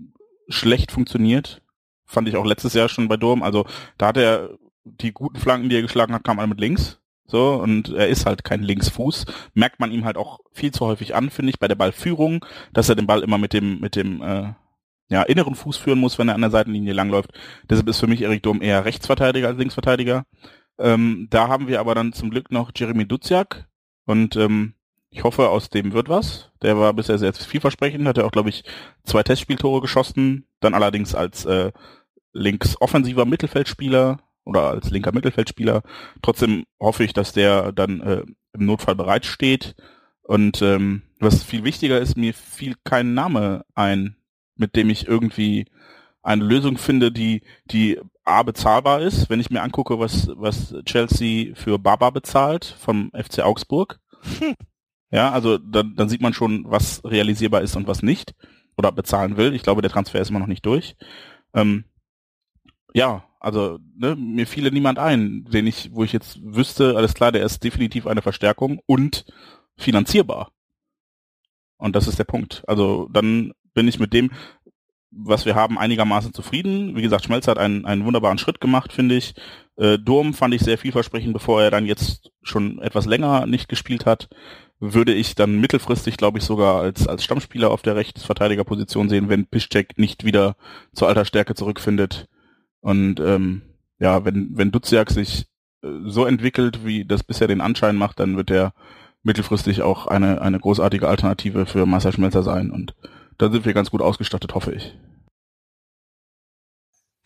schlecht 0.47 0.93
funktioniert. 0.93 1.61
Fand 2.05 2.29
ich 2.29 2.37
auch 2.37 2.45
letztes 2.45 2.75
Jahr 2.75 2.87
schon 2.87 3.09
bei 3.09 3.17
Durm. 3.17 3.43
Also 3.43 3.65
da 3.97 4.07
hat 4.07 4.17
er 4.17 4.57
die 4.85 5.11
guten 5.11 5.37
Flanken, 5.37 5.67
die 5.67 5.75
er 5.75 5.81
geschlagen 5.81 6.13
hat, 6.13 6.23
kamen 6.23 6.39
alle 6.39 6.47
mit 6.47 6.61
links. 6.61 7.01
So, 7.27 7.55
und 7.55 7.89
er 7.89 8.07
ist 8.07 8.25
halt 8.25 8.43
kein 8.43 8.61
Linksfuß. 8.61 9.25
Merkt 9.53 9.79
man 9.79 9.91
ihm 9.91 10.05
halt 10.05 10.17
auch 10.17 10.39
viel 10.51 10.71
zu 10.71 10.85
häufig 10.85 11.15
an, 11.15 11.29
finde 11.29 11.49
ich, 11.49 11.59
bei 11.59 11.67
der 11.67 11.75
Ballführung, 11.75 12.45
dass 12.73 12.89
er 12.89 12.95
den 12.95 13.07
Ball 13.07 13.23
immer 13.23 13.37
mit 13.37 13.53
dem, 13.53 13.79
mit 13.79 13.95
dem, 13.95 14.21
äh, 14.21 14.53
ja, 15.09 15.23
inneren 15.23 15.55
Fuß 15.55 15.77
führen 15.77 15.99
muss, 15.99 16.17
wenn 16.17 16.29
er 16.29 16.35
an 16.35 16.41
der 16.41 16.49
Seitenlinie 16.49 16.93
langläuft. 16.93 17.31
Deshalb 17.69 17.87
ist 17.87 17.99
für 17.99 18.07
mich 18.07 18.21
Erik 18.21 18.43
Durm 18.43 18.61
eher 18.61 18.85
Rechtsverteidiger 18.85 19.47
als 19.47 19.57
Linksverteidiger. 19.57 20.25
Ähm, 20.77 21.27
da 21.29 21.47
haben 21.47 21.67
wir 21.67 21.79
aber 21.79 21.95
dann 21.95 22.13
zum 22.13 22.29
Glück 22.29 22.51
noch 22.51 22.71
Jeremy 22.75 23.07
Duziak 23.07 23.67
und 24.05 24.35
ähm, 24.35 24.73
ich 25.09 25.23
hoffe, 25.23 25.49
aus 25.49 25.69
dem 25.69 25.93
wird 25.93 26.09
was. 26.09 26.51
Der 26.61 26.77
war 26.77 26.93
bisher 26.93 27.17
sehr 27.17 27.33
vielversprechend, 27.33 28.05
hat 28.07 28.17
er 28.17 28.25
auch, 28.25 28.31
glaube 28.31 28.49
ich, 28.49 28.65
zwei 29.05 29.23
Testspieltore 29.23 29.79
geschossen, 29.79 30.45
dann 30.59 30.73
allerdings 30.73 31.15
als 31.15 31.45
äh, 31.45 31.71
links 32.33 32.79
offensiver 32.81 33.25
Mittelfeldspieler 33.25 34.19
oder 34.45 34.69
als 34.69 34.89
linker 34.89 35.11
Mittelfeldspieler. 35.11 35.81
Trotzdem 36.21 36.65
hoffe 36.79 37.03
ich, 37.03 37.13
dass 37.13 37.33
der 37.33 37.71
dann 37.71 38.01
äh, 38.01 38.23
im 38.53 38.65
Notfall 38.65 38.95
bereitsteht. 38.95 39.75
Und 40.21 40.61
ähm, 40.61 41.03
was 41.19 41.43
viel 41.43 41.63
wichtiger 41.63 41.99
ist, 41.99 42.17
mir 42.17 42.33
fiel 42.33 42.75
kein 42.83 43.13
Name 43.13 43.65
ein, 43.75 44.15
mit 44.55 44.75
dem 44.75 44.89
ich 44.89 45.07
irgendwie 45.07 45.65
eine 46.23 46.43
Lösung 46.43 46.77
finde, 46.77 47.11
die, 47.11 47.41
die 47.65 47.99
A 48.23 48.41
bezahlbar 48.41 49.01
ist, 49.01 49.29
wenn 49.29 49.39
ich 49.39 49.51
mir 49.51 49.61
angucke, 49.61 49.99
was, 49.99 50.29
was 50.35 50.73
Chelsea 50.85 51.53
für 51.55 51.77
Baba 51.77 52.09
bezahlt 52.09 52.65
vom 52.65 53.11
FC 53.11 53.39
Augsburg. 53.41 53.99
Hm. 54.39 54.55
Ja, 55.11 55.31
also 55.31 55.59
dann, 55.59 55.95
dann 55.95 56.09
sieht 56.09 56.21
man 56.21 56.33
schon, 56.33 56.65
was 56.67 57.03
realisierbar 57.05 57.61
ist 57.61 57.75
und 57.75 57.87
was 57.87 58.01
nicht 58.01 58.33
oder 58.77 58.91
bezahlen 58.91 59.37
will. 59.37 59.53
Ich 59.53 59.63
glaube, 59.63 59.81
der 59.81 59.91
Transfer 59.91 60.19
ist 60.19 60.29
immer 60.29 60.39
noch 60.39 60.47
nicht 60.47 60.65
durch. 60.65 60.95
Ähm, 61.53 61.85
ja, 62.93 63.23
also 63.45 63.77
ne, 63.95 64.15
mir 64.15 64.47
fiele 64.47 64.71
niemand 64.71 64.97
ein, 64.97 65.45
den 65.45 65.67
ich, 65.67 65.91
wo 65.93 66.03
ich 66.03 66.11
jetzt 66.11 66.39
wüsste, 66.41 66.97
alles 66.97 67.13
klar, 67.13 67.31
der 67.31 67.45
ist 67.45 67.63
definitiv 67.63 68.07
eine 68.07 68.23
Verstärkung 68.23 68.79
und 68.87 69.23
finanzierbar. 69.77 70.51
Und 71.77 71.95
das 71.95 72.07
ist 72.07 72.17
der 72.17 72.23
Punkt. 72.23 72.63
Also 72.65 73.07
dann 73.13 73.53
bin 73.75 73.87
ich 73.87 73.99
mit 73.99 74.13
dem, 74.13 74.31
was 75.11 75.45
wir 75.45 75.53
haben, 75.53 75.77
einigermaßen 75.77 76.33
zufrieden. 76.33 76.95
Wie 76.95 77.03
gesagt, 77.03 77.23
Schmelz 77.23 77.47
hat 77.47 77.59
einen, 77.59 77.85
einen 77.85 78.03
wunderbaren 78.05 78.39
Schritt 78.39 78.59
gemacht, 78.59 78.91
finde 78.91 79.13
ich. 79.13 79.35
Äh, 79.77 79.99
Durm 79.99 80.33
fand 80.33 80.55
ich 80.55 80.61
sehr 80.61 80.79
vielversprechend, 80.79 81.33
bevor 81.33 81.61
er 81.61 81.69
dann 81.69 81.85
jetzt 81.85 82.31
schon 82.41 82.79
etwas 82.79 83.05
länger 83.05 83.45
nicht 83.45 83.69
gespielt 83.69 84.07
hat. 84.07 84.27
Würde 84.79 85.13
ich 85.13 85.35
dann 85.35 85.59
mittelfristig, 85.61 86.17
glaube 86.17 86.39
ich, 86.39 86.43
sogar 86.43 86.81
als, 86.81 87.07
als 87.07 87.23
Stammspieler 87.23 87.69
auf 87.69 87.83
der 87.83 87.95
Rechtsverteidigerposition 87.95 89.07
sehen, 89.07 89.29
wenn 89.29 89.45
Piszczek 89.45 89.99
nicht 89.99 90.25
wieder 90.25 90.55
zur 90.93 91.07
alter 91.09 91.25
Stärke 91.25 91.53
zurückfindet. 91.53 92.27
Und 92.85 93.19
ähm, 93.19 93.63
ja, 93.97 94.25
wenn, 94.25 94.49
wenn 94.55 94.69
Duziak 94.69 95.09
sich 95.09 95.47
äh, 95.81 95.87
so 96.05 96.27
entwickelt, 96.27 96.85
wie 96.85 97.03
das 97.03 97.23
bisher 97.23 97.47
den 97.47 97.59
Anschein 97.59 97.95
macht, 97.95 98.19
dann 98.19 98.37
wird 98.37 98.51
er 98.51 98.75
mittelfristig 99.23 99.81
auch 99.81 100.05
eine, 100.05 100.39
eine 100.39 100.59
großartige 100.59 101.07
Alternative 101.07 101.65
für 101.65 101.87
Marcel 101.87 102.13
Schmelzer 102.13 102.43
sein. 102.43 102.69
Und 102.69 102.93
da 103.39 103.49
sind 103.49 103.65
wir 103.65 103.73
ganz 103.73 103.89
gut 103.89 104.03
ausgestattet, 104.03 104.53
hoffe 104.53 104.71
ich. 104.71 104.95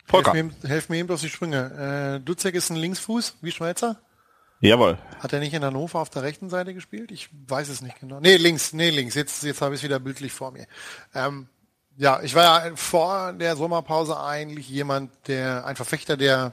Volker. 0.06 0.32
Helf 0.32 0.62
mir, 0.62 0.68
helf 0.70 0.88
mir 0.88 0.96
eben 0.96 1.10
auf 1.10 1.20
die 1.20 1.28
Sprünge. 1.28 2.16
Äh, 2.16 2.24
Dutzek 2.24 2.54
ist 2.54 2.70
ein 2.70 2.76
Linksfuß, 2.76 3.36
wie 3.42 3.52
Schweizer? 3.52 4.00
Jawohl. 4.60 4.96
Hat 5.18 5.34
er 5.34 5.40
nicht 5.40 5.52
in 5.52 5.62
Hannover 5.62 5.98
auf 5.98 6.08
der 6.08 6.22
rechten 6.22 6.48
Seite 6.48 6.72
gespielt? 6.72 7.10
Ich 7.10 7.28
weiß 7.48 7.68
es 7.68 7.82
nicht 7.82 8.00
genau. 8.00 8.18
Nee, 8.20 8.36
links, 8.36 8.72
nee, 8.72 8.88
links. 8.88 9.14
Jetzt, 9.14 9.42
jetzt 9.42 9.60
habe 9.60 9.74
ich 9.74 9.80
es 9.80 9.84
wieder 9.84 10.00
bildlich 10.00 10.32
vor 10.32 10.52
mir. 10.52 10.66
Ähm, 11.14 11.48
ja, 11.96 12.20
ich 12.22 12.34
war 12.34 12.66
ja 12.66 12.72
vor 12.76 13.32
der 13.32 13.56
Sommerpause 13.56 14.18
eigentlich 14.18 14.68
jemand, 14.68 15.10
der, 15.28 15.66
ein 15.66 15.76
Verfechter 15.76 16.16
der, 16.16 16.52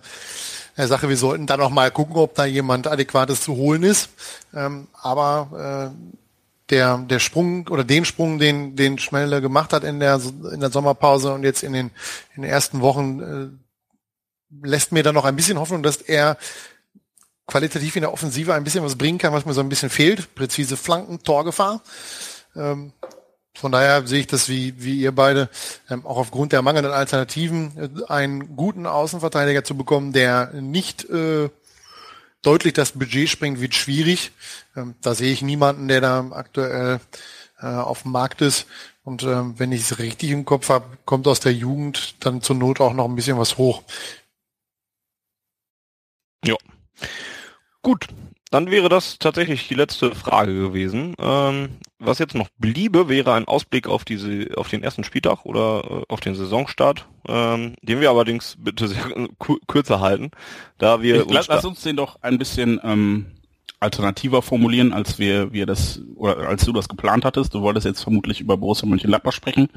der 0.75 0.87
Sache, 0.87 1.09
wir 1.09 1.17
sollten 1.17 1.47
da 1.47 1.57
noch 1.57 1.69
mal 1.69 1.89
gucken, 1.91 2.17
ob 2.17 2.35
da 2.35 2.45
jemand 2.45 2.87
Adäquates 2.87 3.41
zu 3.41 3.55
holen 3.55 3.83
ist. 3.83 4.09
Ähm, 4.53 4.87
aber 4.93 5.93
äh, 5.93 6.17
der, 6.69 6.97
der 6.97 7.19
Sprung 7.19 7.67
oder 7.69 7.83
den 7.83 8.05
Sprung, 8.05 8.39
den, 8.39 8.75
den 8.75 8.99
Schmeller 8.99 9.41
gemacht 9.41 9.73
hat 9.73 9.83
in 9.83 9.99
der, 9.99 10.19
in 10.51 10.59
der 10.59 10.69
Sommerpause 10.69 11.33
und 11.33 11.43
jetzt 11.43 11.63
in 11.63 11.73
den, 11.73 11.91
in 12.35 12.41
den 12.41 12.51
ersten 12.51 12.81
Wochen, 12.81 13.21
äh, 13.21 14.67
lässt 14.67 14.91
mir 14.91 15.03
dann 15.03 15.15
noch 15.15 15.25
ein 15.25 15.35
bisschen 15.35 15.59
Hoffnung, 15.59 15.83
dass 15.83 15.97
er 15.97 16.37
qualitativ 17.47 17.95
in 17.95 18.01
der 18.01 18.13
Offensive 18.13 18.53
ein 18.53 18.63
bisschen 18.63 18.83
was 18.83 18.97
bringen 18.97 19.17
kann, 19.17 19.33
was 19.33 19.45
mir 19.45 19.53
so 19.53 19.61
ein 19.61 19.69
bisschen 19.69 19.89
fehlt. 19.89 20.35
Präzise 20.35 20.77
Flanken, 20.77 21.23
Torgefahr. 21.23 21.81
Ähm, 22.55 22.91
von 23.57 23.71
daher 23.71 24.05
sehe 24.05 24.19
ich 24.19 24.27
das 24.27 24.49
wie, 24.49 24.73
wie 24.77 24.99
ihr 24.99 25.11
beide, 25.11 25.49
ähm, 25.89 26.05
auch 26.05 26.17
aufgrund 26.17 26.51
der 26.51 26.61
mangelnden 26.61 26.93
Alternativen, 26.93 27.71
äh, 28.07 28.11
einen 28.11 28.55
guten 28.55 28.85
Außenverteidiger 28.85 29.63
zu 29.63 29.75
bekommen, 29.75 30.13
der 30.13 30.53
nicht 30.53 31.09
äh, 31.09 31.49
deutlich 32.43 32.73
das 32.73 32.91
Budget 32.91 33.29
springt, 33.29 33.59
wird 33.59 33.73
schwierig. 33.73 34.31
Ähm, 34.75 34.93
da 35.01 35.15
sehe 35.15 35.33
ich 35.33 35.41
niemanden, 35.41 35.87
der 35.87 36.01
da 36.01 36.29
aktuell 36.31 36.99
äh, 37.59 37.65
auf 37.65 38.03
dem 38.03 38.11
Markt 38.11 38.41
ist. 38.41 38.67
Und 39.03 39.23
ähm, 39.23 39.55
wenn 39.57 39.71
ich 39.71 39.81
es 39.81 39.99
richtig 39.99 40.31
im 40.31 40.45
Kopf 40.45 40.69
habe, 40.69 40.85
kommt 41.05 41.27
aus 41.27 41.39
der 41.39 41.53
Jugend 41.53 42.23
dann 42.25 42.41
zur 42.41 42.57
Not 42.57 42.79
auch 42.79 42.93
noch 42.93 43.05
ein 43.05 43.15
bisschen 43.15 43.39
was 43.39 43.57
hoch. 43.57 43.81
Ja. 46.45 46.55
Gut, 47.81 48.07
dann 48.51 48.71
wäre 48.71 48.89
das 48.89 49.19
tatsächlich 49.19 49.67
die 49.67 49.75
letzte 49.75 50.15
Frage 50.15 50.53
gewesen. 50.53 51.15
Ähm, 51.19 51.69
was 51.99 52.19
jetzt 52.19 52.35
noch 52.35 52.47
bliebe, 52.57 53.09
wäre 53.09 53.33
ein 53.33 53.47
Ausblick 53.47 53.87
auf 53.87 54.05
diese, 54.05 54.49
auf 54.55 54.69
den 54.69 54.83
ersten 54.83 55.03
Spieltag 55.03 55.45
oder 55.45 55.83
äh, 55.83 56.03
auf 56.07 56.19
den 56.19 56.35
Saisonstart, 56.35 57.07
ähm, 57.27 57.75
den 57.81 57.99
wir 57.99 58.09
allerdings 58.09 58.55
bitte 58.57 58.87
sehr 58.87 59.03
kürzer 59.67 59.99
halten, 59.99 60.31
da 60.77 61.01
wir. 61.01 61.25
Ich, 61.25 61.31
lass, 61.31 61.47
lass 61.47 61.65
uns 61.65 61.81
den 61.81 61.97
doch 61.97 62.21
ein 62.21 62.37
bisschen 62.37 62.79
ähm, 62.83 63.25
alternativer 63.79 64.41
formulieren, 64.41 64.93
als 64.93 65.19
wir, 65.19 65.51
wir 65.51 65.65
das 65.65 66.01
oder 66.15 66.47
als 66.47 66.65
du 66.65 66.73
das 66.73 66.87
geplant 66.87 67.25
hattest. 67.25 67.53
Du 67.53 67.61
wolltest 67.61 67.85
jetzt 67.85 68.03
vermutlich 68.03 68.39
über 68.39 68.57
Borussia 68.57 68.87
Mönchengladbach 68.87 69.33
sprechen. 69.33 69.69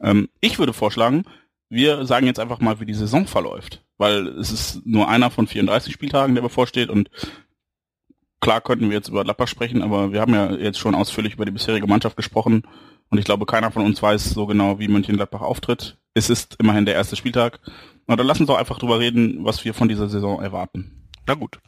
Ähm, 0.00 0.28
ich 0.40 0.58
würde 0.58 0.72
vorschlagen, 0.72 1.24
wir 1.68 2.04
sagen 2.04 2.26
jetzt 2.26 2.40
einfach 2.40 2.60
mal, 2.60 2.80
wie 2.80 2.86
die 2.86 2.94
Saison 2.94 3.26
verläuft, 3.26 3.82
weil 3.96 4.26
es 4.26 4.50
ist 4.50 4.84
nur 4.84 5.08
einer 5.08 5.30
von 5.30 5.46
34 5.46 5.92
Spieltagen, 5.92 6.34
der 6.34 6.42
bevorsteht 6.42 6.90
und 6.90 7.10
klar 8.40 8.60
könnten 8.60 8.88
wir 8.88 8.96
jetzt 8.96 9.08
über 9.08 9.24
Lapper 9.24 9.46
sprechen, 9.46 9.82
aber 9.82 10.12
wir 10.12 10.20
haben 10.20 10.34
ja 10.34 10.52
jetzt 10.52 10.78
schon 10.78 10.94
ausführlich 10.94 11.34
über 11.34 11.44
die 11.44 11.52
bisherige 11.52 11.86
Mannschaft 11.86 12.16
gesprochen 12.16 12.62
und 13.10 13.18
ich 13.18 13.24
glaube, 13.24 13.44
keiner 13.44 13.70
von 13.70 13.84
uns 13.84 14.02
weiß 14.02 14.30
so 14.30 14.46
genau, 14.46 14.78
wie 14.78 14.88
Mönchengladbach 14.88 15.40
auftritt. 15.40 15.98
Es 16.14 16.30
ist 16.30 16.56
immerhin 16.58 16.86
der 16.86 16.94
erste 16.94 17.16
Spieltag. 17.16 17.60
Na, 18.06 18.16
dann 18.16 18.26
lass 18.26 18.40
uns 18.40 18.46
doch 18.46 18.58
einfach 18.58 18.78
drüber 18.78 18.98
reden, 18.98 19.44
was 19.44 19.64
wir 19.64 19.74
von 19.74 19.88
dieser 19.88 20.08
Saison 20.08 20.40
erwarten. 20.40 21.08
Na 21.26 21.34
gut. 21.34 21.58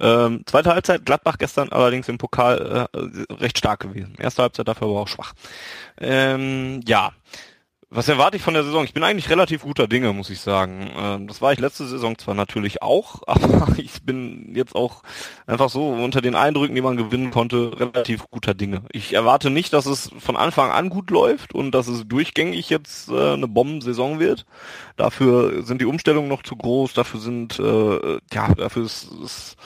Ähm, 0.00 0.42
zweite 0.46 0.72
Halbzeit, 0.72 1.04
Gladbach 1.04 1.38
gestern 1.38 1.70
allerdings 1.70 2.08
im 2.08 2.18
Pokal 2.18 2.88
äh, 2.92 3.34
recht 3.34 3.58
stark 3.58 3.80
gewesen. 3.80 4.14
Erste 4.18 4.42
Halbzeit 4.42 4.68
dafür 4.68 4.88
aber 4.88 5.00
auch 5.00 5.08
schwach. 5.08 5.34
Ähm, 6.00 6.80
ja, 6.86 7.12
was 7.90 8.06
erwarte 8.06 8.36
ich 8.36 8.42
von 8.42 8.52
der 8.52 8.64
Saison? 8.64 8.84
Ich 8.84 8.92
bin 8.92 9.02
eigentlich 9.02 9.30
relativ 9.30 9.62
guter 9.62 9.88
Dinge, 9.88 10.12
muss 10.12 10.28
ich 10.28 10.40
sagen. 10.40 10.90
Ähm, 10.94 11.26
das 11.26 11.40
war 11.40 11.54
ich 11.54 11.58
letzte 11.58 11.86
Saison 11.86 12.18
zwar 12.18 12.34
natürlich 12.34 12.82
auch, 12.82 13.22
aber 13.26 13.78
ich 13.78 14.02
bin 14.02 14.54
jetzt 14.54 14.74
auch 14.74 15.02
einfach 15.46 15.70
so 15.70 15.88
unter 15.88 16.20
den 16.20 16.34
Eindrücken, 16.34 16.74
die 16.74 16.82
man 16.82 16.98
gewinnen 16.98 17.30
konnte, 17.30 17.78
relativ 17.80 18.28
guter 18.30 18.52
Dinge. 18.52 18.82
Ich 18.92 19.14
erwarte 19.14 19.48
nicht, 19.48 19.72
dass 19.72 19.86
es 19.86 20.10
von 20.18 20.36
Anfang 20.36 20.70
an 20.70 20.90
gut 20.90 21.10
läuft 21.10 21.54
und 21.54 21.72
dass 21.72 21.88
es 21.88 22.06
durchgängig 22.06 22.68
jetzt 22.68 23.08
äh, 23.08 23.32
eine 23.32 23.48
Bombensaison 23.48 24.20
wird. 24.20 24.44
Dafür 24.96 25.62
sind 25.64 25.80
die 25.80 25.86
Umstellungen 25.86 26.28
noch 26.28 26.42
zu 26.42 26.56
groß, 26.56 26.92
dafür 26.92 27.20
sind, 27.20 27.58
äh, 27.58 28.18
ja, 28.32 28.54
dafür 28.54 28.84
ist, 28.84 29.08
ist 29.24 29.56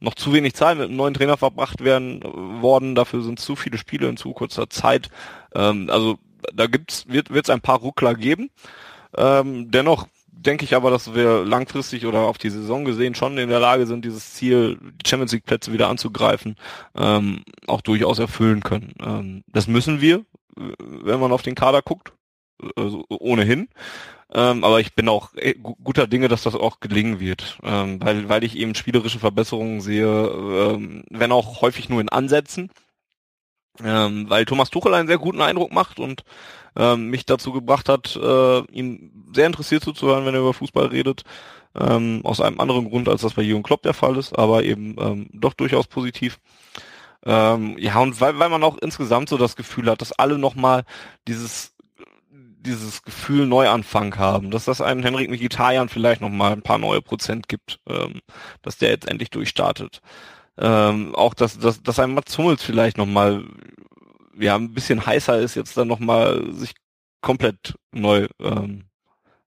noch 0.00 0.14
zu 0.14 0.32
wenig 0.32 0.54
Zeit 0.54 0.78
mit 0.78 0.88
einem 0.88 0.96
neuen 0.96 1.14
Trainer 1.14 1.36
verbracht 1.36 1.84
werden 1.84 2.22
worden, 2.62 2.94
dafür 2.94 3.22
sind 3.22 3.40
zu 3.40 3.56
viele 3.56 3.76
Spiele 3.76 4.08
in 4.08 4.16
zu 4.16 4.32
kurzer 4.32 4.70
Zeit. 4.70 5.10
Ähm, 5.54 5.90
also 5.90 6.18
da 6.54 6.66
gibt's, 6.66 7.06
wird 7.08 7.30
es 7.30 7.50
ein 7.50 7.60
paar 7.60 7.78
Ruckler 7.78 8.14
geben. 8.14 8.50
Ähm, 9.16 9.70
dennoch 9.70 10.06
denke 10.30 10.64
ich 10.64 10.74
aber, 10.74 10.90
dass 10.90 11.14
wir 11.14 11.44
langfristig 11.44 12.06
oder 12.06 12.20
auf 12.20 12.38
die 12.38 12.50
Saison 12.50 12.84
gesehen 12.84 13.14
schon 13.14 13.38
in 13.38 13.48
der 13.48 13.60
Lage 13.60 13.86
sind, 13.86 14.04
dieses 14.04 14.34
Ziel, 14.34 14.78
die 14.80 15.08
Champions 15.08 15.32
League 15.32 15.44
Plätze 15.44 15.72
wieder 15.72 15.88
anzugreifen, 15.88 16.56
ähm, 16.96 17.42
auch 17.66 17.80
durchaus 17.80 18.18
erfüllen 18.18 18.62
können. 18.62 18.94
Ähm, 19.00 19.44
das 19.48 19.66
müssen 19.66 20.00
wir, 20.00 20.24
wenn 20.56 21.20
man 21.20 21.32
auf 21.32 21.42
den 21.42 21.54
Kader 21.54 21.82
guckt, 21.82 22.12
also 22.76 23.04
ohnehin. 23.08 23.68
Ähm, 24.32 24.62
aber 24.62 24.80
ich 24.80 24.94
bin 24.94 25.08
auch 25.08 25.34
äh, 25.36 25.54
guter 25.54 26.06
Dinge, 26.06 26.28
dass 26.28 26.42
das 26.42 26.54
auch 26.54 26.80
gelingen 26.80 27.18
wird, 27.18 27.58
ähm, 27.62 27.98
weil, 28.02 28.28
weil 28.28 28.44
ich 28.44 28.56
eben 28.56 28.74
spielerische 28.74 29.18
Verbesserungen 29.18 29.80
sehe, 29.80 30.06
ähm, 30.06 31.04
wenn 31.08 31.32
auch 31.32 31.62
häufig 31.62 31.88
nur 31.88 32.00
in 32.02 32.10
Ansätzen, 32.10 32.70
ähm, 33.84 34.28
weil 34.28 34.44
Thomas 34.44 34.70
Tuchel 34.70 34.94
einen 34.94 35.08
sehr 35.08 35.18
guten 35.18 35.40
Eindruck 35.40 35.72
macht 35.72 35.98
und 35.98 36.24
ähm, 36.76 37.10
mich 37.10 37.26
dazu 37.26 37.52
gebracht 37.52 37.88
hat, 37.88 38.16
äh, 38.16 38.58
ihm 38.72 39.10
sehr 39.34 39.46
interessiert 39.46 39.82
zuzuhören, 39.82 40.24
wenn 40.24 40.34
er 40.34 40.40
über 40.40 40.54
Fußball 40.54 40.86
redet. 40.86 41.22
Ähm, 41.78 42.22
aus 42.24 42.40
einem 42.40 42.60
anderen 42.60 42.88
Grund, 42.88 43.08
als 43.08 43.20
das 43.20 43.34
bei 43.34 43.42
Jürgen 43.42 43.62
Klopp 43.62 43.82
der 43.82 43.94
Fall 43.94 44.16
ist, 44.16 44.36
aber 44.36 44.64
eben 44.64 44.96
ähm, 44.98 45.28
doch 45.32 45.54
durchaus 45.54 45.86
positiv. 45.86 46.38
Ähm, 47.24 47.76
ja, 47.78 47.98
und 47.98 48.20
weil, 48.20 48.38
weil 48.38 48.48
man 48.48 48.62
auch 48.64 48.78
insgesamt 48.78 49.28
so 49.28 49.36
das 49.36 49.54
Gefühl 49.54 49.90
hat, 49.90 50.00
dass 50.00 50.12
alle 50.12 50.38
nochmal 50.38 50.84
dieses 51.26 51.74
dieses 52.60 53.02
Gefühl 53.02 53.46
Neuanfang 53.46 54.16
haben, 54.16 54.50
dass 54.50 54.64
das 54.64 54.80
einem 54.80 55.02
Henrik 55.02 55.30
Mkhitaryan 55.30 55.88
vielleicht 55.88 56.20
nochmal 56.20 56.52
ein 56.52 56.62
paar 56.62 56.78
neue 56.78 57.00
Prozent 57.00 57.48
gibt, 57.48 57.80
ähm, 57.88 58.20
dass 58.62 58.78
der 58.78 58.90
jetzt 58.90 59.08
endlich 59.08 59.30
durchstartet. 59.30 60.00
Ähm, 60.58 61.14
auch 61.14 61.34
dass, 61.34 61.58
dass, 61.58 61.82
dass 61.82 61.98
ein 62.00 62.14
Mats 62.14 62.36
Hummels 62.36 62.62
vielleicht 62.62 62.98
nochmal 62.98 63.44
ja, 64.38 64.56
ein 64.56 64.74
bisschen 64.74 65.04
heißer 65.04 65.38
ist, 65.38 65.54
jetzt 65.54 65.76
dann 65.76 65.88
nochmal 65.88 66.52
sich 66.52 66.74
komplett 67.20 67.74
neu 67.92 68.26
ähm, 68.40 68.84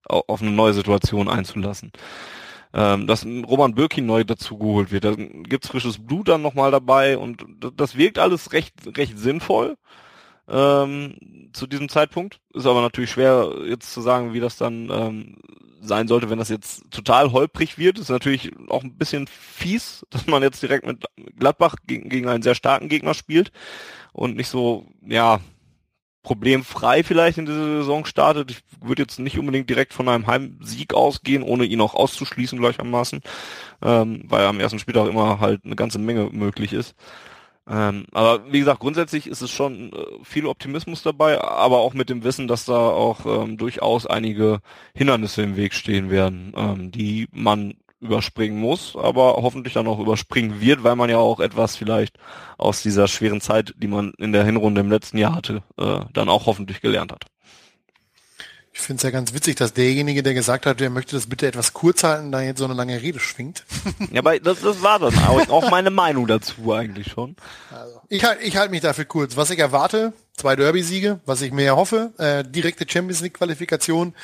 auf 0.04 0.42
eine 0.42 0.50
neue 0.50 0.74
Situation 0.74 1.28
einzulassen. 1.28 1.92
Ähm, 2.74 3.06
dass 3.06 3.26
Roman 3.26 3.74
Birkin 3.74 4.06
neu 4.06 4.24
dazugeholt 4.24 4.90
wird, 4.90 5.04
da 5.04 5.14
gibt's 5.14 5.68
frisches 5.68 6.04
Blut 6.04 6.28
dann 6.28 6.40
nochmal 6.40 6.70
dabei 6.70 7.18
und 7.18 7.44
das 7.76 7.96
wirkt 7.96 8.18
alles 8.18 8.52
recht, 8.52 8.74
recht 8.96 9.18
sinnvoll 9.18 9.76
ähm, 10.48 11.50
zu 11.52 11.66
diesem 11.66 11.90
Zeitpunkt. 11.90 12.40
Ist 12.54 12.66
aber 12.66 12.80
natürlich 12.80 13.10
schwer 13.10 13.52
jetzt 13.66 13.92
zu 13.92 14.00
sagen, 14.00 14.32
wie 14.32 14.40
das 14.40 14.56
dann 14.56 14.88
ähm, 14.90 15.36
sein 15.82 16.08
sollte, 16.08 16.30
wenn 16.30 16.38
das 16.38 16.48
jetzt 16.48 16.90
total 16.90 17.32
holprig 17.32 17.76
wird. 17.76 17.98
Ist 17.98 18.08
natürlich 18.08 18.52
auch 18.68 18.82
ein 18.82 18.96
bisschen 18.96 19.26
fies, 19.26 20.06
dass 20.10 20.26
man 20.26 20.42
jetzt 20.42 20.62
direkt 20.62 20.86
mit 20.86 21.04
Gladbach 21.38 21.76
gegen, 21.86 22.08
gegen 22.08 22.28
einen 22.28 22.42
sehr 22.42 22.54
starken 22.54 22.88
Gegner 22.88 23.14
spielt 23.14 23.52
und 24.12 24.36
nicht 24.36 24.48
so, 24.48 24.86
ja, 25.04 25.40
problemfrei 26.22 27.02
vielleicht 27.02 27.38
in 27.38 27.46
dieser 27.46 27.78
Saison 27.78 28.04
startet. 28.04 28.52
Ich 28.52 28.62
würde 28.80 29.02
jetzt 29.02 29.18
nicht 29.18 29.38
unbedingt 29.38 29.68
direkt 29.68 29.92
von 29.92 30.08
einem 30.08 30.26
Heimsieg 30.28 30.94
ausgehen, 30.94 31.42
ohne 31.42 31.64
ihn 31.64 31.80
auch 31.80 31.94
auszuschließen 31.94 32.58
gleichermaßen, 32.60 33.22
ähm, 33.82 34.22
weil 34.26 34.46
am 34.46 34.60
ersten 34.60 34.78
Spieltag 34.78 35.08
immer 35.08 35.40
halt 35.40 35.64
eine 35.64 35.74
ganze 35.74 35.98
Menge 35.98 36.28
möglich 36.30 36.72
ist. 36.72 36.94
Ähm, 37.68 38.06
aber 38.12 38.52
wie 38.52 38.58
gesagt, 38.58 38.80
grundsätzlich 38.80 39.28
ist 39.28 39.40
es 39.40 39.50
schon 39.50 39.92
äh, 39.92 40.04
viel 40.24 40.46
Optimismus 40.46 41.02
dabei, 41.02 41.40
aber 41.40 41.78
auch 41.78 41.94
mit 41.94 42.10
dem 42.10 42.24
Wissen, 42.24 42.48
dass 42.48 42.64
da 42.64 42.74
auch 42.74 43.24
ähm, 43.24 43.56
durchaus 43.56 44.06
einige 44.06 44.60
Hindernisse 44.94 45.42
im 45.42 45.56
Weg 45.56 45.72
stehen 45.72 46.10
werden, 46.10 46.52
ähm, 46.56 46.90
die 46.90 47.28
man 47.30 47.74
überspringen 48.00 48.58
muss, 48.58 48.96
aber 48.96 49.36
hoffentlich 49.36 49.74
dann 49.74 49.86
auch 49.86 50.00
überspringen 50.00 50.60
wird, 50.60 50.82
weil 50.82 50.96
man 50.96 51.08
ja 51.08 51.18
auch 51.18 51.38
etwas 51.38 51.76
vielleicht 51.76 52.18
aus 52.58 52.82
dieser 52.82 53.06
schweren 53.06 53.40
Zeit, 53.40 53.74
die 53.78 53.86
man 53.86 54.12
in 54.18 54.32
der 54.32 54.44
Hinrunde 54.44 54.80
im 54.80 54.90
letzten 54.90 55.18
Jahr 55.18 55.36
hatte, 55.36 55.62
äh, 55.78 56.00
dann 56.12 56.28
auch 56.28 56.46
hoffentlich 56.46 56.80
gelernt 56.80 57.12
hat. 57.12 57.26
Ich 58.74 58.80
finde 58.80 58.96
es 58.98 59.02
ja 59.02 59.10
ganz 59.10 59.34
witzig, 59.34 59.56
dass 59.56 59.74
derjenige, 59.74 60.22
der 60.22 60.32
gesagt 60.32 60.64
hat, 60.64 60.80
der 60.80 60.88
möchte 60.88 61.14
das 61.14 61.26
bitte 61.26 61.46
etwas 61.46 61.74
kurz 61.74 62.04
halten, 62.04 62.32
da 62.32 62.40
jetzt 62.40 62.58
so 62.58 62.64
eine 62.64 62.72
lange 62.72 63.00
Rede 63.02 63.20
schwingt. 63.20 63.64
Ja, 64.10 64.20
aber 64.20 64.38
das, 64.38 64.60
das 64.60 64.82
war 64.82 64.98
dann 64.98 65.14
auch, 65.48 65.70
meine 65.70 65.90
Meinung 65.90 66.26
dazu 66.26 66.72
eigentlich 66.72 67.08
schon. 67.12 67.36
Also, 67.70 68.00
ich 68.08 68.24
halte 68.24 68.42
ich 68.42 68.56
halt 68.56 68.70
mich 68.70 68.80
dafür 68.80 69.04
kurz. 69.04 69.36
Was 69.36 69.50
ich 69.50 69.58
erwarte, 69.58 70.14
zwei 70.34 70.56
Derby-Siege, 70.56 71.20
was 71.26 71.42
ich 71.42 71.52
mehr 71.52 71.76
hoffe, 71.76 72.12
äh, 72.18 72.44
direkte 72.44 72.86
Champions 72.88 73.20
League-Qualifikation, 73.20 74.14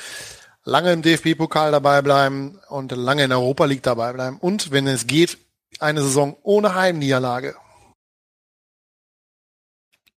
lange 0.63 0.93
im 0.93 1.01
DFB-Pokal 1.03 1.71
dabei 1.71 2.01
bleiben 2.01 2.59
und 2.69 2.91
lange 2.91 3.23
in 3.23 3.29
der 3.29 3.39
Europa 3.39 3.65
League 3.65 3.83
dabei 3.83 4.13
bleiben. 4.13 4.37
Und 4.39 4.71
wenn 4.71 4.87
es 4.87 5.05
geht, 5.05 5.37
eine 5.79 6.01
Saison 6.01 6.35
ohne 6.41 6.73
Heimniederlage. 6.73 7.55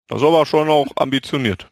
Das 0.08 0.20
ist 0.20 0.26
aber 0.26 0.46
schon 0.46 0.68
auch 0.68 0.86
ambitioniert. 0.96 1.71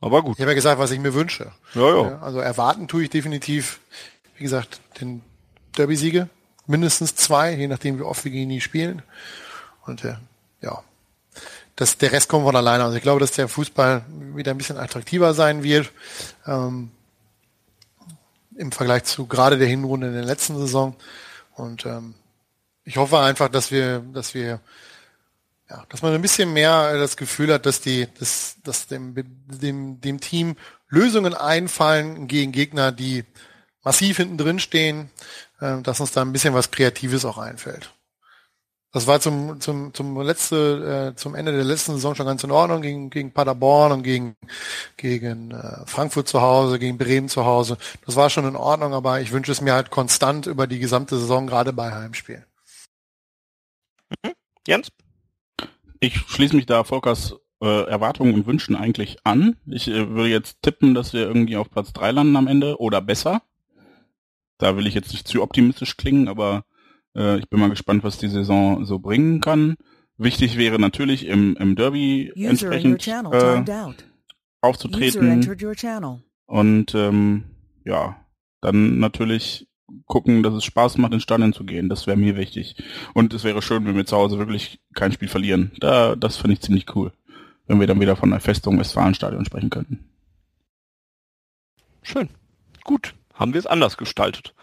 Aber 0.00 0.22
gut. 0.22 0.36
Ich 0.36 0.40
habe 0.40 0.50
ja 0.50 0.54
gesagt, 0.54 0.78
was 0.78 0.90
ich 0.90 1.00
mir 1.00 1.14
wünsche. 1.14 1.52
Ja, 1.74 2.02
ja. 2.02 2.18
Also 2.20 2.38
erwarten 2.38 2.88
tue 2.88 3.04
ich 3.04 3.10
definitiv, 3.10 3.80
wie 4.36 4.44
gesagt, 4.44 4.80
den 5.00 5.22
Derby-Siege. 5.76 6.28
Mindestens 6.66 7.14
zwei, 7.14 7.54
je 7.54 7.68
nachdem, 7.68 7.98
wie 7.98 8.02
oft 8.02 8.24
wir 8.24 8.32
gegen 8.32 8.50
die 8.50 8.60
spielen. 8.60 9.02
Und 9.86 10.04
äh, 10.04 10.16
ja, 10.60 10.82
das, 11.76 11.98
der 11.98 12.12
Rest 12.12 12.28
kommt 12.28 12.44
von 12.44 12.56
alleine. 12.56 12.84
Also 12.84 12.96
ich 12.96 13.02
glaube, 13.02 13.20
dass 13.20 13.32
der 13.32 13.48
Fußball 13.48 14.04
wieder 14.34 14.50
ein 14.50 14.58
bisschen 14.58 14.78
attraktiver 14.78 15.34
sein 15.34 15.62
wird. 15.62 15.92
Ähm, 16.46 16.90
im 18.56 18.72
Vergleich 18.72 19.04
zu 19.04 19.26
gerade 19.26 19.58
der 19.58 19.68
Hinrunde 19.68 20.08
in 20.08 20.14
der 20.14 20.24
letzten 20.24 20.56
Saison. 20.58 20.96
Und 21.54 21.86
ähm, 21.86 22.14
ich 22.84 22.96
hoffe 22.96 23.18
einfach, 23.18 23.48
dass 23.48 23.70
wir, 23.70 24.00
dass 24.12 24.34
wir 24.34 24.60
ja, 25.68 25.84
dass 25.88 26.02
man 26.02 26.14
ein 26.14 26.22
bisschen 26.22 26.52
mehr 26.52 26.96
das 26.98 27.16
Gefühl 27.16 27.52
hat, 27.52 27.66
dass 27.66 27.80
die, 27.80 28.06
dass, 28.18 28.56
dass 28.62 28.86
dem, 28.86 29.14
dem, 29.46 30.00
dem 30.00 30.20
Team 30.20 30.56
Lösungen 30.88 31.34
einfallen 31.34 32.28
gegen 32.28 32.52
Gegner, 32.52 32.92
die 32.92 33.24
massiv 33.82 34.18
hinten 34.18 34.38
drin 34.38 34.58
stehen, 34.58 35.10
äh, 35.60 35.80
dass 35.82 36.00
uns 36.00 36.12
da 36.12 36.22
ein 36.22 36.32
bisschen 36.32 36.54
was 36.54 36.70
Kreatives 36.70 37.24
auch 37.24 37.38
einfällt. 37.38 37.92
Das 38.92 39.06
war 39.06 39.20
zum, 39.20 39.60
zum, 39.60 39.92
zum 39.92 40.18
letzte, 40.22 41.12
äh, 41.12 41.16
zum 41.16 41.34
Ende 41.34 41.52
der 41.52 41.64
letzten 41.64 41.92
Saison 41.92 42.14
schon 42.14 42.24
ganz 42.26 42.42
in 42.44 42.50
Ordnung 42.50 42.80
gegen, 42.80 43.10
gegen 43.10 43.32
Paderborn 43.32 43.92
und 43.92 44.02
gegen, 44.02 44.36
gegen 44.96 45.50
äh, 45.50 45.84
Frankfurt 45.86 46.28
zu 46.28 46.40
Hause, 46.40 46.78
gegen 46.78 46.96
Bremen 46.96 47.28
zu 47.28 47.44
Hause. 47.44 47.76
Das 48.06 48.16
war 48.16 48.30
schon 48.30 48.48
in 48.48 48.56
Ordnung, 48.56 48.94
aber 48.94 49.20
ich 49.20 49.32
wünsche 49.32 49.52
es 49.52 49.60
mir 49.60 49.74
halt 49.74 49.90
konstant 49.90 50.46
über 50.46 50.66
die 50.66 50.78
gesamte 50.78 51.18
Saison, 51.18 51.46
gerade 51.46 51.72
bei 51.74 51.92
Heimspielen. 51.92 52.46
Mhm. 54.24 54.32
Jens? 54.66 54.88
Ich 56.00 56.16
schließe 56.18 56.56
mich 56.56 56.66
da 56.66 56.84
Volkers 56.84 57.34
äh, 57.62 57.84
Erwartungen 57.88 58.34
und 58.34 58.46
Wünschen 58.46 58.76
eigentlich 58.76 59.18
an. 59.24 59.56
Ich 59.66 59.88
äh, 59.88 60.10
würde 60.10 60.30
jetzt 60.30 60.62
tippen, 60.62 60.94
dass 60.94 61.12
wir 61.12 61.22
irgendwie 61.22 61.56
auf 61.56 61.70
Platz 61.70 61.92
3 61.92 62.12
landen 62.12 62.36
am 62.36 62.46
Ende 62.46 62.78
oder 62.80 63.00
besser. 63.00 63.42
Da 64.58 64.76
will 64.76 64.86
ich 64.86 64.94
jetzt 64.94 65.12
nicht 65.12 65.28
zu 65.28 65.42
optimistisch 65.42 65.96
klingen, 65.96 66.28
aber 66.28 66.64
äh, 67.14 67.38
ich 67.38 67.48
bin 67.48 67.60
mal 67.60 67.70
gespannt, 67.70 68.04
was 68.04 68.18
die 68.18 68.28
Saison 68.28 68.84
so 68.84 68.98
bringen 68.98 69.40
kann. 69.40 69.76
Wichtig 70.18 70.56
wäre 70.56 70.78
natürlich 70.78 71.26
im, 71.26 71.56
im 71.56 71.76
Derby 71.76 72.32
User 72.36 72.48
entsprechend 72.50 73.06
äh, 73.06 73.64
aufzutreten. 74.62 75.42
Und 76.46 76.94
ähm, 76.94 77.44
ja, 77.84 78.16
dann 78.60 78.98
natürlich 78.98 79.68
gucken, 80.06 80.42
dass 80.42 80.54
es 80.54 80.64
Spaß 80.64 80.98
macht, 80.98 81.12
ins 81.12 81.22
Stadion 81.22 81.52
zu 81.52 81.64
gehen. 81.64 81.88
Das 81.88 82.06
wäre 82.06 82.16
mir 82.16 82.36
wichtig. 82.36 82.76
Und 83.14 83.32
es 83.34 83.44
wäre 83.44 83.62
schön, 83.62 83.84
wenn 83.86 83.96
wir 83.96 84.06
zu 84.06 84.16
Hause 84.16 84.38
wirklich 84.38 84.80
kein 84.94 85.12
Spiel 85.12 85.28
verlieren. 85.28 85.72
Da, 85.78 86.16
das 86.16 86.36
finde 86.36 86.54
ich 86.54 86.60
ziemlich 86.60 86.94
cool. 86.94 87.12
Wenn 87.66 87.80
wir 87.80 87.86
dann 87.86 88.00
wieder 88.00 88.16
von 88.16 88.30
der 88.30 88.40
Festung 88.40 88.78
Westfalenstadion 88.78 89.44
sprechen 89.44 89.70
könnten. 89.70 90.08
Schön. 92.02 92.28
Gut. 92.84 93.14
Haben 93.34 93.52
wir 93.52 93.58
es 93.58 93.66
anders 93.66 93.96
gestaltet. 93.96 94.54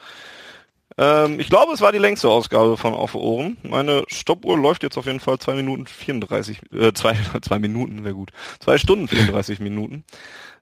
Ähm, 0.98 1.40
ich 1.40 1.50
glaube, 1.50 1.74
es 1.74 1.82
war 1.82 1.92
die 1.92 2.00
längste 2.00 2.30
Ausgabe 2.30 2.77
von 2.77 2.93
Auf 2.93 3.16
Ohren. 3.16 3.58
Meine 3.64 4.03
Stoppuhr 4.08 4.58
läuft 4.58 4.84
jetzt 4.84 4.98
auf 4.98 5.06
jeden 5.06 5.19
Fall 5.19 5.40
zwei 5.40 5.56
Minuten 5.56 5.85
34, 5.85 6.61
äh, 6.72 6.93
zwei, 6.93 7.18
zwei 7.42 7.60
Minuten, 7.60 8.03
wäre 8.03 8.16
gut. 8.16 8.32
Zwei 8.60 8.77
Stunden 8.77 9.08
34 9.08 9.60
Minuten. 9.60 10.03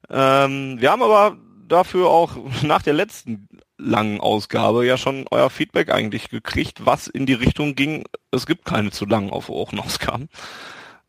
Ähm, 0.10 0.80
wir 0.80 0.92
haben 0.92 1.04
aber 1.04 1.38
dafür 1.72 2.08
auch 2.08 2.32
nach 2.64 2.82
der 2.82 2.94
letzten 2.94 3.48
langen 3.78 4.20
Ausgabe 4.20 4.86
ja 4.86 4.98
schon 4.98 5.26
euer 5.32 5.50
Feedback 5.50 5.92
eigentlich 5.92 6.30
gekriegt, 6.30 6.86
was 6.86 7.08
in 7.08 7.26
die 7.26 7.34
Richtung 7.34 7.76
ging, 7.76 8.04
es 8.32 8.46
gibt 8.46 8.66
keine 8.66 8.92
zu 8.92 9.06
langen 9.06 9.32
Auf 9.32 9.50
Ohren-Ausgaben. 9.50 10.30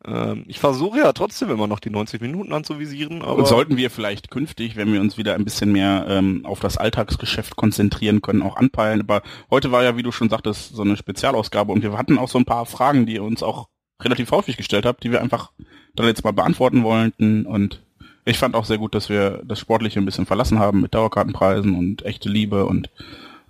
Ähm, 0.05 0.43
ich 0.47 0.59
versuche 0.59 0.99
ja 0.99 1.13
trotzdem 1.13 1.49
immer 1.49 1.67
noch 1.67 1.79
die 1.79 1.89
90 1.89 2.21
Minuten 2.21 2.53
anzuvisieren. 2.53 3.21
Aber 3.21 3.35
Und 3.35 3.47
sollten 3.47 3.77
wir 3.77 3.89
vielleicht 3.89 4.31
künftig, 4.31 4.75
wenn 4.75 4.91
wir 4.91 5.01
uns 5.01 5.17
wieder 5.17 5.35
ein 5.35 5.45
bisschen 5.45 5.71
mehr 5.71 6.05
ähm, 6.09 6.45
auf 6.45 6.59
das 6.59 6.77
Alltagsgeschäft 6.77 7.55
konzentrieren 7.55 8.21
können, 8.21 8.41
auch 8.41 8.57
anpeilen. 8.57 9.01
Aber 9.01 9.21
heute 9.49 9.71
war 9.71 9.83
ja, 9.83 9.95
wie 9.95 10.03
du 10.03 10.11
schon 10.11 10.29
sagtest, 10.29 10.75
so 10.75 10.81
eine 10.81 10.97
Spezialausgabe 10.97 11.71
und 11.71 11.83
wir 11.83 11.97
hatten 11.97 12.17
auch 12.17 12.29
so 12.29 12.37
ein 12.37 12.45
paar 12.45 12.65
Fragen, 12.65 13.05
die 13.05 13.13
ihr 13.13 13.23
uns 13.23 13.43
auch 13.43 13.67
relativ 14.01 14.31
häufig 14.31 14.57
gestellt 14.57 14.85
habt, 14.85 15.03
die 15.03 15.11
wir 15.11 15.21
einfach 15.21 15.51
dann 15.95 16.07
jetzt 16.07 16.23
mal 16.23 16.31
beantworten 16.31 16.83
wollten 16.83 17.45
und 17.45 17.83
ich 18.25 18.37
fand 18.37 18.55
auch 18.55 18.65
sehr 18.65 18.77
gut, 18.77 18.95
dass 18.95 19.09
wir 19.09 19.41
das 19.43 19.59
Sportliche 19.59 19.99
ein 19.99 20.05
bisschen 20.05 20.25
verlassen 20.25 20.59
haben 20.59 20.81
mit 20.81 20.93
Dauerkartenpreisen 20.93 21.75
und 21.75 22.05
echte 22.05 22.29
Liebe 22.29 22.65
und 22.65 22.89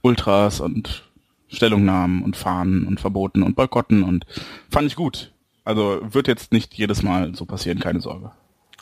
Ultras 0.02 0.60
und 0.60 1.04
Stellungnahmen 1.48 2.24
und 2.24 2.36
Fahnen 2.36 2.88
und 2.88 3.00
Verboten 3.00 3.44
und 3.44 3.56
Boykotten 3.56 4.04
und 4.04 4.26
fand 4.70 4.88
ich 4.88 4.96
gut. 4.96 5.32
Also 5.64 6.02
wird 6.04 6.28
jetzt 6.28 6.52
nicht 6.52 6.74
jedes 6.74 7.04
Mal 7.04 7.36
so 7.36 7.46
passieren, 7.46 7.80
keine 7.80 8.02
Sorge. 8.02 8.32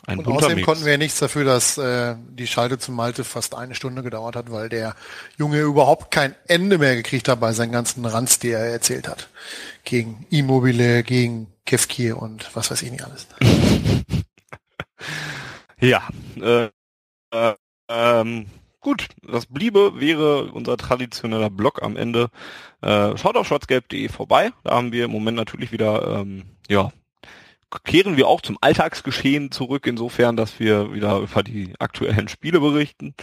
Ein 0.04 0.18
Und 0.18 0.26
außerdem 0.26 0.56
Mix. 0.56 0.66
konnten 0.66 0.84
wir 0.84 0.92
ja 0.92 0.98
nichts 0.98 1.20
dafür, 1.20 1.44
dass 1.44 1.78
äh, 1.78 2.16
die 2.30 2.48
Schalte 2.48 2.76
zu 2.78 2.90
Malte 2.90 3.22
fast 3.22 3.54
eine 3.54 3.76
Stunde 3.76 4.02
gedauert 4.02 4.34
hat, 4.34 4.50
weil 4.50 4.68
der 4.68 4.96
Junge 5.38 5.60
überhaupt 5.60 6.10
kein 6.10 6.34
Ende 6.48 6.78
mehr 6.78 6.96
gekriegt 6.96 7.28
hat 7.28 7.38
bei 7.38 7.52
seinen 7.52 7.70
ganzen 7.70 8.04
Ranz, 8.04 8.40
die 8.40 8.50
er 8.50 8.64
erzählt 8.64 9.06
hat. 9.06 9.28
Gegen 9.84 10.26
Immobile, 10.30 11.04
gegen 11.04 11.46
Kefkir 11.66 12.20
und 12.20 12.50
was 12.54 12.72
weiß 12.72 12.82
ich 12.82 12.90
nicht 12.90 13.04
alles. 13.04 13.28
Ja, 15.82 16.08
äh, 16.40 16.68
äh, 17.32 17.54
ähm, 17.88 18.46
gut, 18.80 19.08
das 19.20 19.46
bliebe, 19.46 20.00
wäre 20.00 20.44
unser 20.52 20.76
traditioneller 20.76 21.50
Blog 21.50 21.82
am 21.82 21.96
Ende. 21.96 22.28
Äh, 22.82 23.16
schaut 23.16 23.36
auf 23.36 23.48
schwarzgelb.de 23.48 24.08
vorbei. 24.08 24.52
Da 24.62 24.76
haben 24.76 24.92
wir 24.92 25.06
im 25.06 25.10
Moment 25.10 25.36
natürlich 25.36 25.72
wieder, 25.72 26.20
ähm, 26.20 26.44
ja, 26.68 26.92
kehren 27.84 28.16
wir 28.16 28.28
auch 28.28 28.42
zum 28.42 28.58
Alltagsgeschehen 28.60 29.50
zurück, 29.50 29.88
insofern, 29.88 30.36
dass 30.36 30.60
wir 30.60 30.92
wieder 30.92 31.18
über 31.18 31.42
die 31.42 31.74
aktuellen 31.80 32.28
Spiele 32.28 32.60
berichten. 32.60 33.14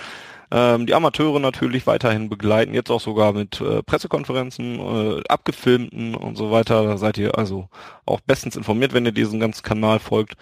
Ähm, 0.52 0.86
die 0.86 0.96
Amateure 0.96 1.40
natürlich 1.40 1.88
weiterhin 1.88 2.28
begleiten, 2.28 2.74
jetzt 2.74 2.92
auch 2.92 3.00
sogar 3.00 3.32
mit 3.32 3.62
äh, 3.62 3.84
Pressekonferenzen, 3.84 4.80
äh, 4.80 5.24
abgefilmten 5.30 6.14
und 6.14 6.36
so 6.36 6.52
weiter. 6.52 6.84
Da 6.84 6.98
seid 6.98 7.18
ihr 7.20 7.38
also 7.38 7.70
auch 8.06 8.20
bestens 8.20 8.58
informiert, 8.58 8.92
wenn 8.92 9.06
ihr 9.06 9.14
diesen 9.14 9.40
ganzen 9.40 9.64
Kanal 9.64 10.00
folgt. 10.00 10.36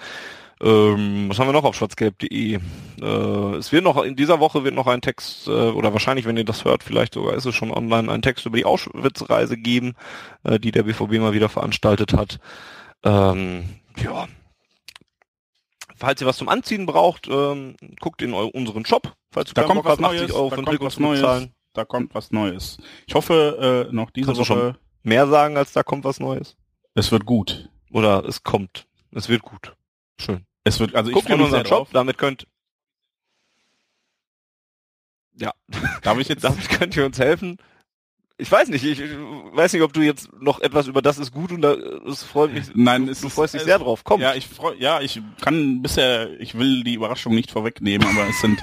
Ähm, 0.62 1.30
was 1.30 1.38
haben 1.38 1.48
wir 1.48 1.54
noch 1.54 1.64
auf 1.64 1.76
schwarzgelb.de? 1.76 2.60
Äh, 3.02 3.56
es 3.56 3.72
wird 3.72 3.84
noch 3.84 4.02
in 4.02 4.16
dieser 4.16 4.40
Woche 4.40 4.64
wird 4.64 4.74
noch 4.74 4.88
ein 4.88 5.02
Text 5.02 5.48
äh, 5.48 5.52
oder 5.52 5.94
wahrscheinlich, 5.94 6.26
wenn 6.26 6.38
ihr 6.38 6.46
das 6.46 6.66
hört, 6.66 6.84
vielleicht 6.84 7.14
sogar 7.14 7.36
ist 7.36 7.46
es 7.46 7.54
schon 7.54 7.72
online, 7.72 8.12
ein 8.12 8.22
Text 8.24 8.46
über 8.46 8.58
die 8.58 8.66
Auschwitz-Reise 8.66 9.58
geben, 9.58 9.94
äh, 10.44 10.60
die 10.60 10.72
der 10.72 10.84
BVB 10.84 11.20
mal 11.20 11.34
wieder 11.34 11.50
veranstaltet 11.50 12.14
hat. 12.14 12.40
Ähm, 13.04 13.66
ja. 14.04 14.28
Falls 15.96 16.22
ihr 16.22 16.28
was 16.28 16.38
zum 16.38 16.50
Anziehen 16.50 16.86
braucht, 16.86 17.28
ähm, 17.28 17.76
guckt 18.00 18.22
in 18.22 18.34
unseren 18.34 18.86
Shop. 18.86 19.14
Falls 19.32 19.54
Da 19.54 19.64
kommt 19.64 19.84
Bock 19.84 19.86
was 19.86 20.00
habt, 20.00 20.06
80 20.06 20.22
Neues, 20.22 20.32
Euro 20.34 20.50
kommt 20.50 20.68
Trikot 20.68 20.86
was 20.86 20.94
zu 20.96 21.02
Neues. 21.02 21.22
bezahlen. 21.22 21.54
Da 21.74 21.86
kommt 21.86 22.16
was 22.16 22.32
Neues. 22.32 22.78
Ich 23.06 23.14
hoffe 23.14 23.88
äh, 23.92 23.94
noch 23.96 24.10
diese 24.10 24.34
Kannst 24.34 24.50
Woche, 24.50 24.76
Mehr 25.04 25.28
sagen, 25.28 25.58
als 25.58 25.74
da 25.74 25.84
kommt 25.84 26.04
was 26.04 26.20
Neues. 26.20 26.58
es 26.96 27.12
wird 27.12 27.26
gut. 27.26 27.70
Oder 27.92 28.26
es 28.26 28.44
kommt. 28.44 28.88
Es 29.12 29.30
wird 29.30 29.44
gut. 29.44 29.76
Schön. 30.20 30.47
Es 30.68 30.80
wird, 30.80 30.96
also 30.96 31.10
ich 31.10 31.14
Guckt 31.14 31.28
freue 31.28 31.38
in 31.38 31.44
unseren 31.44 31.66
Shop, 31.66 31.88
damit 31.94 32.18
könnt 32.18 32.46
ja, 35.40 35.54
Darf 36.02 36.18
ich 36.20 36.28
jetzt, 36.28 36.44
damit 36.44 36.68
könnt 36.70 36.96
ihr 36.96 37.06
uns 37.06 37.20
helfen. 37.20 37.58
Ich 38.40 38.52
weiß 38.52 38.70
nicht, 38.70 38.84
ich, 38.84 39.00
ich 39.00 39.12
weiß 39.12 39.74
nicht, 39.74 39.82
ob 39.82 39.94
du 39.94 40.02
jetzt 40.02 40.30
noch 40.40 40.60
etwas 40.60 40.88
über 40.88 41.02
das 41.02 41.18
ist 41.18 41.32
gut 41.32 41.52
und 41.52 41.62
da, 41.62 41.74
es 41.74 42.24
freut 42.24 42.54
mich. 42.54 42.66
Nein, 42.76 43.08
du, 43.08 43.12
es 43.12 43.22
du 43.22 43.30
freust 43.30 43.56
dich 43.56 43.64
sehr 43.64 43.80
drauf. 43.80 44.04
Komm. 44.04 44.22
ja, 44.22 44.36
ich 44.36 44.48
freu, 44.48 44.76
ja, 44.78 45.02
ich 45.02 45.22
kann 45.42 45.82
bisher, 45.82 46.40
ich 46.40 46.56
will 46.58 46.84
die 46.84 46.94
Überraschung 46.94 47.34
nicht 47.34 47.50
vorwegnehmen, 47.50 48.08
aber 48.08 48.28
es 48.30 48.40
sind 48.42 48.62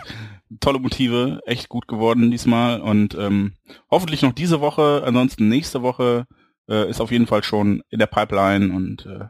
tolle 0.61 0.79
Motive, 0.79 1.41
echt 1.47 1.69
gut 1.69 1.89
geworden 1.89 2.31
diesmal 2.31 2.81
und 2.81 3.17
ähm, 3.17 3.55
hoffentlich 3.91 4.23
noch 4.23 4.33
diese 4.33 4.61
Woche, 4.61 5.03
ansonsten 5.05 5.49
nächste 5.49 5.83
Woche 5.83 6.27
äh, 6.69 6.89
ist 6.89 7.01
auf 7.01 7.11
jeden 7.11 7.27
Fall 7.27 7.43
schon 7.43 7.83
in 7.89 7.99
der 7.99 8.07
Pipeline 8.07 8.73
und 8.73 9.07
äh, 9.07 9.27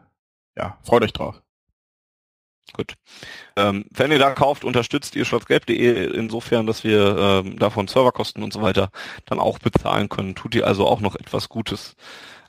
ja, 0.56 0.78
freut 0.82 1.02
euch 1.02 1.14
drauf. 1.14 1.43
Gut. 2.72 2.94
Ähm, 3.56 3.84
wenn 3.90 4.10
ihr 4.10 4.18
da 4.18 4.30
kauft, 4.30 4.64
unterstützt 4.64 5.14
ihr 5.14 5.24
schwarzgelb.de 5.24 6.16
insofern, 6.16 6.66
dass 6.66 6.82
wir 6.82 7.16
ähm, 7.44 7.58
davon 7.58 7.86
Serverkosten 7.86 8.42
und 8.42 8.52
so 8.52 8.62
weiter 8.62 8.90
dann 9.26 9.38
auch 9.38 9.58
bezahlen 9.58 10.08
können. 10.08 10.34
Tut 10.34 10.54
ihr 10.54 10.66
also 10.66 10.86
auch 10.86 11.00
noch 11.00 11.14
etwas 11.14 11.48
Gutes. 11.48 11.94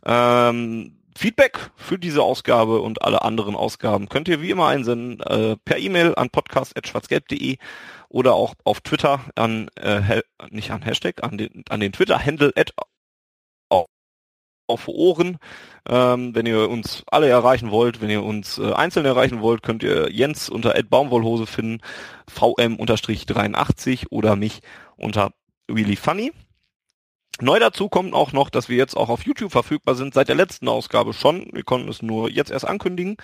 Ähm, 0.05 0.97
Feedback 1.17 1.71
für 1.75 1.97
diese 1.97 2.21
Ausgabe 2.23 2.81
und 2.81 3.01
alle 3.01 3.21
anderen 3.21 3.55
Ausgaben 3.55 4.09
könnt 4.09 4.27
ihr 4.27 4.41
wie 4.41 4.49
immer 4.49 4.67
einsenden 4.67 5.21
äh, 5.21 5.55
per 5.63 5.77
E-Mail 5.77 6.13
an 6.15 6.29
podcast.schwarzgelb.de 6.29 7.57
oder 8.09 8.33
auch 8.33 8.55
auf 8.65 8.81
Twitter 8.81 9.21
an, 9.35 9.69
äh, 9.75 10.21
nicht 10.49 10.71
an 10.71 10.81
Hashtag, 10.81 11.23
an 11.23 11.37
den, 11.37 11.63
an 11.69 11.79
den 11.79 11.93
Twitter-Handle 11.93 12.51
at 12.57 12.73
auf 14.67 14.87
Ohren. 14.87 15.37
Ähm, 15.87 16.33
wenn 16.33 16.45
ihr 16.45 16.69
uns 16.69 17.03
alle 17.07 17.27
erreichen 17.27 17.71
wollt, 17.71 18.01
wenn 18.01 18.09
ihr 18.09 18.23
uns 18.23 18.57
äh, 18.57 18.73
einzeln 18.73 19.05
erreichen 19.05 19.41
wollt, 19.41 19.63
könnt 19.63 19.83
ihr 19.83 20.11
Jens 20.11 20.49
unter 20.49 20.73
Baumwollhose 20.83 21.45
finden, 21.45 21.81
vm-83 22.27 24.07
oder 24.09 24.35
mich 24.35 24.61
unter 24.97 25.31
Really 25.69 25.95
Funny. 25.95 26.31
Neu 27.41 27.59
dazu 27.59 27.89
kommt 27.89 28.13
auch 28.13 28.31
noch, 28.31 28.49
dass 28.49 28.69
wir 28.69 28.77
jetzt 28.77 28.95
auch 28.95 29.09
auf 29.09 29.25
YouTube 29.25 29.51
verfügbar 29.51 29.95
sind, 29.95 30.13
seit 30.13 30.29
der 30.29 30.35
letzten 30.35 30.69
Ausgabe 30.69 31.13
schon. 31.13 31.49
Wir 31.51 31.63
konnten 31.63 31.89
es 31.89 32.01
nur 32.01 32.31
jetzt 32.31 32.49
erst 32.49 32.65
ankündigen, 32.65 33.17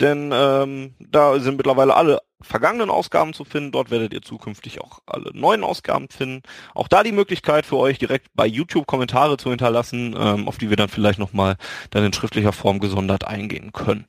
denn 0.00 0.30
ähm, 0.32 0.94
da 0.98 1.38
sind 1.40 1.56
mittlerweile 1.56 1.94
alle 1.94 2.20
vergangenen 2.40 2.90
Ausgaben 2.90 3.32
zu 3.32 3.44
finden. 3.44 3.72
Dort 3.72 3.90
werdet 3.90 4.12
ihr 4.12 4.22
zukünftig 4.22 4.80
auch 4.80 5.00
alle 5.06 5.30
neuen 5.34 5.64
Ausgaben 5.64 6.08
finden. 6.08 6.42
Auch 6.74 6.88
da 6.88 7.02
die 7.02 7.12
Möglichkeit 7.12 7.66
für 7.66 7.76
euch 7.76 7.98
direkt 7.98 8.28
bei 8.34 8.46
YouTube 8.46 8.86
Kommentare 8.86 9.36
zu 9.36 9.50
hinterlassen, 9.50 10.14
ähm, 10.18 10.48
auf 10.48 10.58
die 10.58 10.70
wir 10.70 10.76
dann 10.76 10.88
vielleicht 10.88 11.18
nochmal 11.18 11.56
dann 11.90 12.04
in 12.04 12.12
schriftlicher 12.12 12.52
Form 12.52 12.78
gesondert 12.78 13.26
eingehen 13.26 13.72
können. 13.72 14.06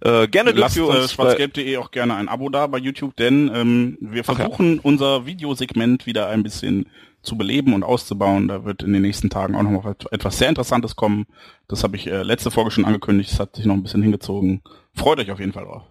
Äh, 0.00 0.28
gerne 0.28 0.54
dürft 0.54 0.60
Lasst 0.60 0.76
ihr 0.76 0.84
äh, 0.84 1.02
uns 1.02 1.12
schwarzgelb.de 1.12 1.76
auch 1.78 1.90
gerne 1.90 2.14
ein 2.14 2.28
Abo 2.28 2.48
da 2.50 2.68
bei 2.68 2.78
YouTube, 2.78 3.16
denn 3.16 3.50
ähm, 3.52 3.98
wir 4.00 4.22
Ach 4.22 4.28
ja. 4.28 4.34
versuchen 4.36 4.78
unser 4.78 5.26
Videosegment 5.26 6.06
wieder 6.06 6.28
ein 6.28 6.44
bisschen 6.44 6.86
zu 7.22 7.36
beleben 7.36 7.74
und 7.74 7.82
auszubauen. 7.82 8.46
Da 8.46 8.64
wird 8.64 8.84
in 8.84 8.92
den 8.92 9.02
nächsten 9.02 9.28
Tagen 9.28 9.56
auch 9.56 9.62
noch 9.62 9.82
mal 9.82 9.96
etwas 10.12 10.38
sehr 10.38 10.48
Interessantes 10.48 10.94
kommen. 10.94 11.26
Das 11.66 11.82
habe 11.82 11.96
ich 11.96 12.06
äh, 12.06 12.22
letzte 12.22 12.52
Folge 12.52 12.70
schon 12.70 12.84
angekündigt. 12.84 13.32
Das 13.32 13.40
hat 13.40 13.56
sich 13.56 13.66
noch 13.66 13.74
ein 13.74 13.82
bisschen 13.82 14.02
hingezogen. 14.02 14.62
Freut 14.98 15.18
euch 15.20 15.30
auf 15.30 15.40
jeden 15.40 15.52
Fall 15.52 15.64
drauf. 15.64 15.82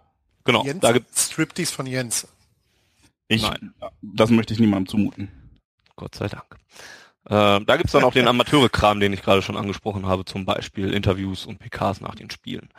genau, 0.43 0.63
Jens, 0.63 0.81
da 0.81 0.91
gibt 0.91 1.17
Striptease 1.17 1.73
von 1.73 1.85
Jens. 1.85 2.27
Ich, 3.27 3.41
Nein. 3.41 3.73
das 4.01 4.29
möchte 4.29 4.53
ich 4.53 4.59
niemandem 4.59 4.87
zumuten. 4.87 5.31
Gott 5.95 6.15
sei 6.15 6.27
Dank. 6.27 6.45
Äh, 7.25 7.65
da 7.65 7.77
gibt's 7.77 7.91
dann 7.91 8.03
auch 8.05 8.13
den 8.13 8.27
Amateure-Kram, 8.27 8.99
den 8.99 9.11
ich 9.11 9.21
gerade 9.21 9.41
schon 9.41 9.57
angesprochen 9.57 10.05
habe, 10.05 10.23
zum 10.23 10.45
Beispiel 10.45 10.93
Interviews 10.93 11.45
und 11.45 11.59
PKs 11.59 11.99
nach 11.99 12.15
den 12.15 12.29
Spielen. 12.29 12.69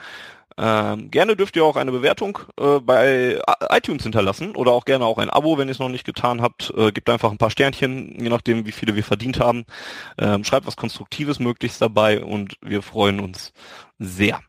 Ähm, 0.56 1.10
gerne 1.10 1.36
dürft 1.36 1.54
ihr 1.54 1.64
auch 1.64 1.76
eine 1.76 1.92
Bewertung 1.92 2.38
äh, 2.58 2.80
bei 2.80 3.40
iTunes 3.70 4.02
hinterlassen 4.02 4.56
oder 4.56 4.72
auch 4.72 4.84
gerne 4.84 5.04
auch 5.04 5.18
ein 5.18 5.30
Abo, 5.30 5.56
wenn 5.56 5.68
ihr 5.68 5.72
es 5.72 5.78
noch 5.78 5.88
nicht 5.88 6.04
getan 6.04 6.40
habt. 6.42 6.72
Äh, 6.76 6.90
gebt 6.90 7.08
einfach 7.10 7.30
ein 7.30 7.38
paar 7.38 7.50
Sternchen, 7.50 8.18
je 8.18 8.28
nachdem, 8.28 8.66
wie 8.66 8.72
viele 8.72 8.96
wir 8.96 9.04
verdient 9.04 9.38
haben. 9.38 9.66
Ähm, 10.18 10.42
schreibt 10.42 10.66
was 10.66 10.76
Konstruktives 10.76 11.38
möglichst 11.38 11.80
dabei 11.80 12.24
und 12.24 12.56
wir 12.60 12.82
freuen 12.82 13.20
uns 13.20 13.52
sehr. 13.98 14.40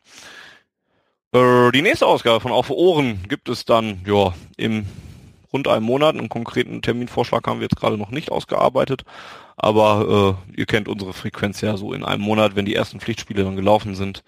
Äh, 1.32 1.70
die 1.72 1.82
nächste 1.82 2.06
Ausgabe 2.06 2.40
von 2.40 2.52
Auf 2.52 2.70
Ohren 2.70 3.22
gibt 3.28 3.48
es 3.48 3.64
dann 3.64 4.00
ja 4.06 4.34
im 4.56 4.86
rund 5.52 5.68
einem 5.68 5.84
Monat. 5.84 6.16
Einen 6.16 6.28
konkreten 6.28 6.82
Terminvorschlag 6.82 7.46
haben 7.46 7.60
wir 7.60 7.64
jetzt 7.66 7.76
gerade 7.76 7.98
noch 7.98 8.10
nicht 8.10 8.30
ausgearbeitet. 8.30 9.04
Aber 9.56 10.38
äh, 10.56 10.60
ihr 10.60 10.66
kennt 10.66 10.88
unsere 10.88 11.12
Frequenz 11.12 11.60
ja 11.60 11.76
so 11.76 11.92
in 11.92 12.04
einem 12.04 12.22
Monat, 12.22 12.56
wenn 12.56 12.64
die 12.64 12.74
ersten 12.74 13.00
Pflichtspiele 13.00 13.44
dann 13.44 13.56
gelaufen 13.56 13.94
sind. 13.94 14.24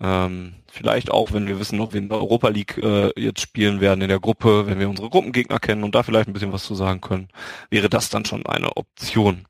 Ähm, 0.00 0.54
vielleicht 0.70 1.10
auch, 1.10 1.32
wenn 1.32 1.46
wir 1.46 1.60
wissen, 1.60 1.80
ob 1.80 1.92
wir 1.92 2.00
in 2.00 2.08
der 2.08 2.18
Europa 2.18 2.48
League 2.48 2.78
äh, 2.78 3.10
jetzt 3.20 3.40
spielen 3.42 3.80
werden 3.82 4.00
in 4.00 4.08
der 4.08 4.20
Gruppe, 4.20 4.66
wenn 4.66 4.78
wir 4.78 4.88
unsere 4.88 5.10
Gruppengegner 5.10 5.58
kennen 5.58 5.84
und 5.84 5.94
da 5.94 6.02
vielleicht 6.02 6.28
ein 6.28 6.32
bisschen 6.32 6.52
was 6.52 6.64
zu 6.64 6.74
sagen 6.74 7.02
können, 7.02 7.28
wäre 7.68 7.90
das 7.90 8.08
dann 8.08 8.24
schon 8.24 8.46
eine 8.46 8.76
Option. 8.76 9.46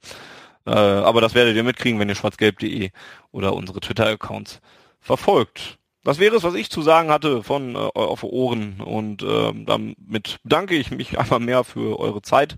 Äh, 0.67 0.71
aber 0.73 1.21
das 1.21 1.35
werdet 1.35 1.55
ihr 1.55 1.63
mitkriegen, 1.63 2.01
wenn 2.01 2.09
ihr 2.09 2.17
schwarzgelb.de 2.17 2.91
oder 3.31 3.55
unsere 3.55 3.79
Twitter-Accounts 3.81 4.61
verfolgt. 5.01 5.80
Das 6.03 6.19
wäre 6.19 6.35
es, 6.37 6.43
was 6.43 6.55
ich 6.55 6.71
zu 6.71 6.81
sagen 6.81 7.11
hatte 7.11 7.43
von 7.43 7.75
äh, 7.75 7.79
auf 7.79 8.23
Ohren 8.23 8.81
und 8.81 9.23
ähm, 9.23 9.67
damit 9.67 10.39
bedanke 10.43 10.75
ich 10.75 10.91
mich 10.91 11.19
einmal 11.19 11.41
mehr 11.41 11.63
für 11.65 11.99
eure 12.01 12.23
Zeit 12.23 12.57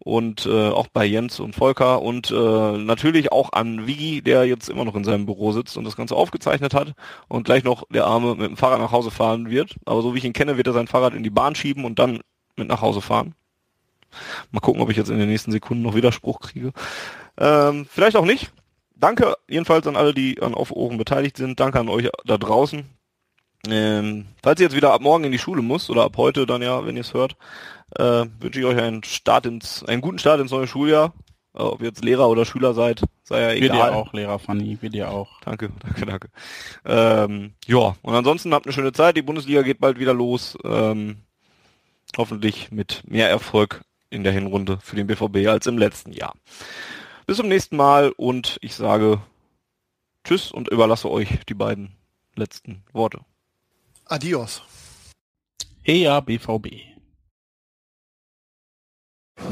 und 0.00 0.46
äh, 0.46 0.70
auch 0.70 0.88
bei 0.88 1.04
Jens 1.04 1.38
und 1.38 1.54
Volker 1.54 2.02
und 2.02 2.30
äh, 2.30 2.78
natürlich 2.78 3.30
auch 3.30 3.52
an 3.52 3.86
Vigi, 3.86 4.22
der 4.22 4.44
jetzt 4.44 4.68
immer 4.68 4.84
noch 4.84 4.96
in 4.96 5.04
seinem 5.04 5.26
Büro 5.26 5.52
sitzt 5.52 5.76
und 5.76 5.84
das 5.84 5.96
Ganze 5.96 6.16
aufgezeichnet 6.16 6.74
hat 6.74 6.94
und 7.28 7.44
gleich 7.44 7.62
noch 7.62 7.84
der 7.90 8.06
Arme 8.06 8.34
mit 8.34 8.48
dem 8.48 8.56
Fahrrad 8.56 8.80
nach 8.80 8.92
Hause 8.92 9.10
fahren 9.10 9.50
wird. 9.50 9.76
Aber 9.84 10.02
so 10.02 10.14
wie 10.14 10.18
ich 10.18 10.24
ihn 10.24 10.32
kenne, 10.32 10.56
wird 10.56 10.66
er 10.66 10.72
sein 10.72 10.88
Fahrrad 10.88 11.14
in 11.14 11.22
die 11.22 11.30
Bahn 11.30 11.54
schieben 11.54 11.84
und 11.84 11.98
dann 11.98 12.20
mit 12.56 12.68
nach 12.68 12.80
Hause 12.80 13.02
fahren. 13.02 13.34
Mal 14.50 14.60
gucken, 14.60 14.82
ob 14.82 14.90
ich 14.90 14.96
jetzt 14.96 15.10
in 15.10 15.18
den 15.18 15.28
nächsten 15.28 15.52
Sekunden 15.52 15.84
noch 15.84 15.94
Widerspruch 15.94 16.40
kriege. 16.40 16.72
Ähm, 17.38 17.86
vielleicht 17.88 18.16
auch 18.16 18.24
nicht. 18.24 18.52
Danke 19.00 19.34
jedenfalls 19.48 19.86
an 19.86 19.96
alle, 19.96 20.14
die 20.14 20.40
an 20.42 20.54
Auf 20.54 20.70
Ohren 20.70 20.98
beteiligt 20.98 21.36
sind. 21.36 21.58
Danke 21.58 21.80
an 21.80 21.88
euch 21.88 22.08
da 22.24 22.36
draußen. 22.38 22.84
Ähm, 23.68 24.26
falls 24.42 24.60
ihr 24.60 24.66
jetzt 24.66 24.76
wieder 24.76 24.92
ab 24.92 25.02
morgen 25.02 25.24
in 25.24 25.32
die 25.32 25.38
Schule 25.38 25.62
muss 25.62 25.90
oder 25.90 26.04
ab 26.04 26.16
heute 26.16 26.46
dann 26.46 26.62
ja, 26.62 26.86
wenn 26.86 26.96
ihr 26.96 27.02
es 27.02 27.12
hört, 27.12 27.36
äh, 27.96 28.24
wünsche 28.38 28.60
ich 28.60 28.64
euch 28.64 28.80
einen 28.80 29.02
Start 29.04 29.46
ins, 29.46 29.84
einen 29.84 30.00
guten 30.00 30.18
Start 30.18 30.40
ins 30.40 30.50
neue 30.50 30.66
Schuljahr. 30.66 31.12
Äh, 31.54 31.62
ob 31.62 31.80
ihr 31.80 31.88
jetzt 31.88 32.04
Lehrer 32.04 32.28
oder 32.28 32.44
Schüler 32.44 32.74
seid, 32.74 33.02
sei 33.22 33.40
ja 33.40 33.48
Wir 33.60 33.68
dir 33.68 33.74
egal. 33.74 33.92
auch, 33.92 34.12
Lehrer 34.12 34.38
Fanny, 34.38 34.78
wir 34.80 34.90
dir 34.90 35.10
auch. 35.10 35.40
Danke, 35.42 35.70
danke, 35.80 36.06
danke. 36.06 36.28
Ähm, 36.86 37.52
ja, 37.66 37.96
und 38.02 38.14
ansonsten 38.14 38.54
habt 38.54 38.66
eine 38.66 38.72
schöne 38.72 38.92
Zeit. 38.92 39.16
Die 39.16 39.22
Bundesliga 39.22 39.62
geht 39.62 39.80
bald 39.80 39.98
wieder 39.98 40.14
los. 40.14 40.56
Ähm, 40.64 41.16
hoffentlich 42.16 42.70
mit 42.70 43.02
mehr 43.06 43.28
Erfolg 43.28 43.82
in 44.10 44.24
der 44.24 44.32
Hinrunde 44.32 44.78
für 44.82 44.96
den 44.96 45.06
BVB 45.06 45.48
als 45.48 45.66
im 45.66 45.78
letzten 45.78 46.12
Jahr. 46.12 46.34
Bis 47.30 47.36
zum 47.36 47.46
nächsten 47.46 47.76
Mal 47.76 48.10
und 48.16 48.58
ich 48.60 48.74
sage 48.74 49.20
Tschüss 50.24 50.50
und 50.50 50.66
überlasse 50.66 51.08
euch 51.08 51.28
die 51.48 51.54
beiden 51.54 51.94
letzten 52.34 52.82
Worte. 52.92 53.20
Adios. 54.06 54.62
Heja 55.84 56.18
BVB. 56.18 56.70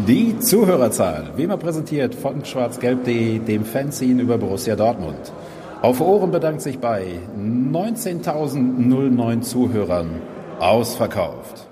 Die 0.09 0.37
Zuhörerzahl, 0.41 1.35
wie 1.37 1.45
immer 1.45 1.57
präsentiert 1.57 2.17
von 2.17 2.45
schwarzgelb.de, 2.45 3.39
dem 3.39 3.65
Fanzine 3.65 4.23
über 4.23 4.39
Borussia 4.39 4.75
Dortmund. 4.75 5.33
Auf 5.81 6.01
Ohren 6.01 6.33
bedankt 6.33 6.63
sich 6.63 6.81
bei 6.81 7.21
19.009 7.39 9.43
Zuhörern 9.43 10.21
ausverkauft. 10.59 11.68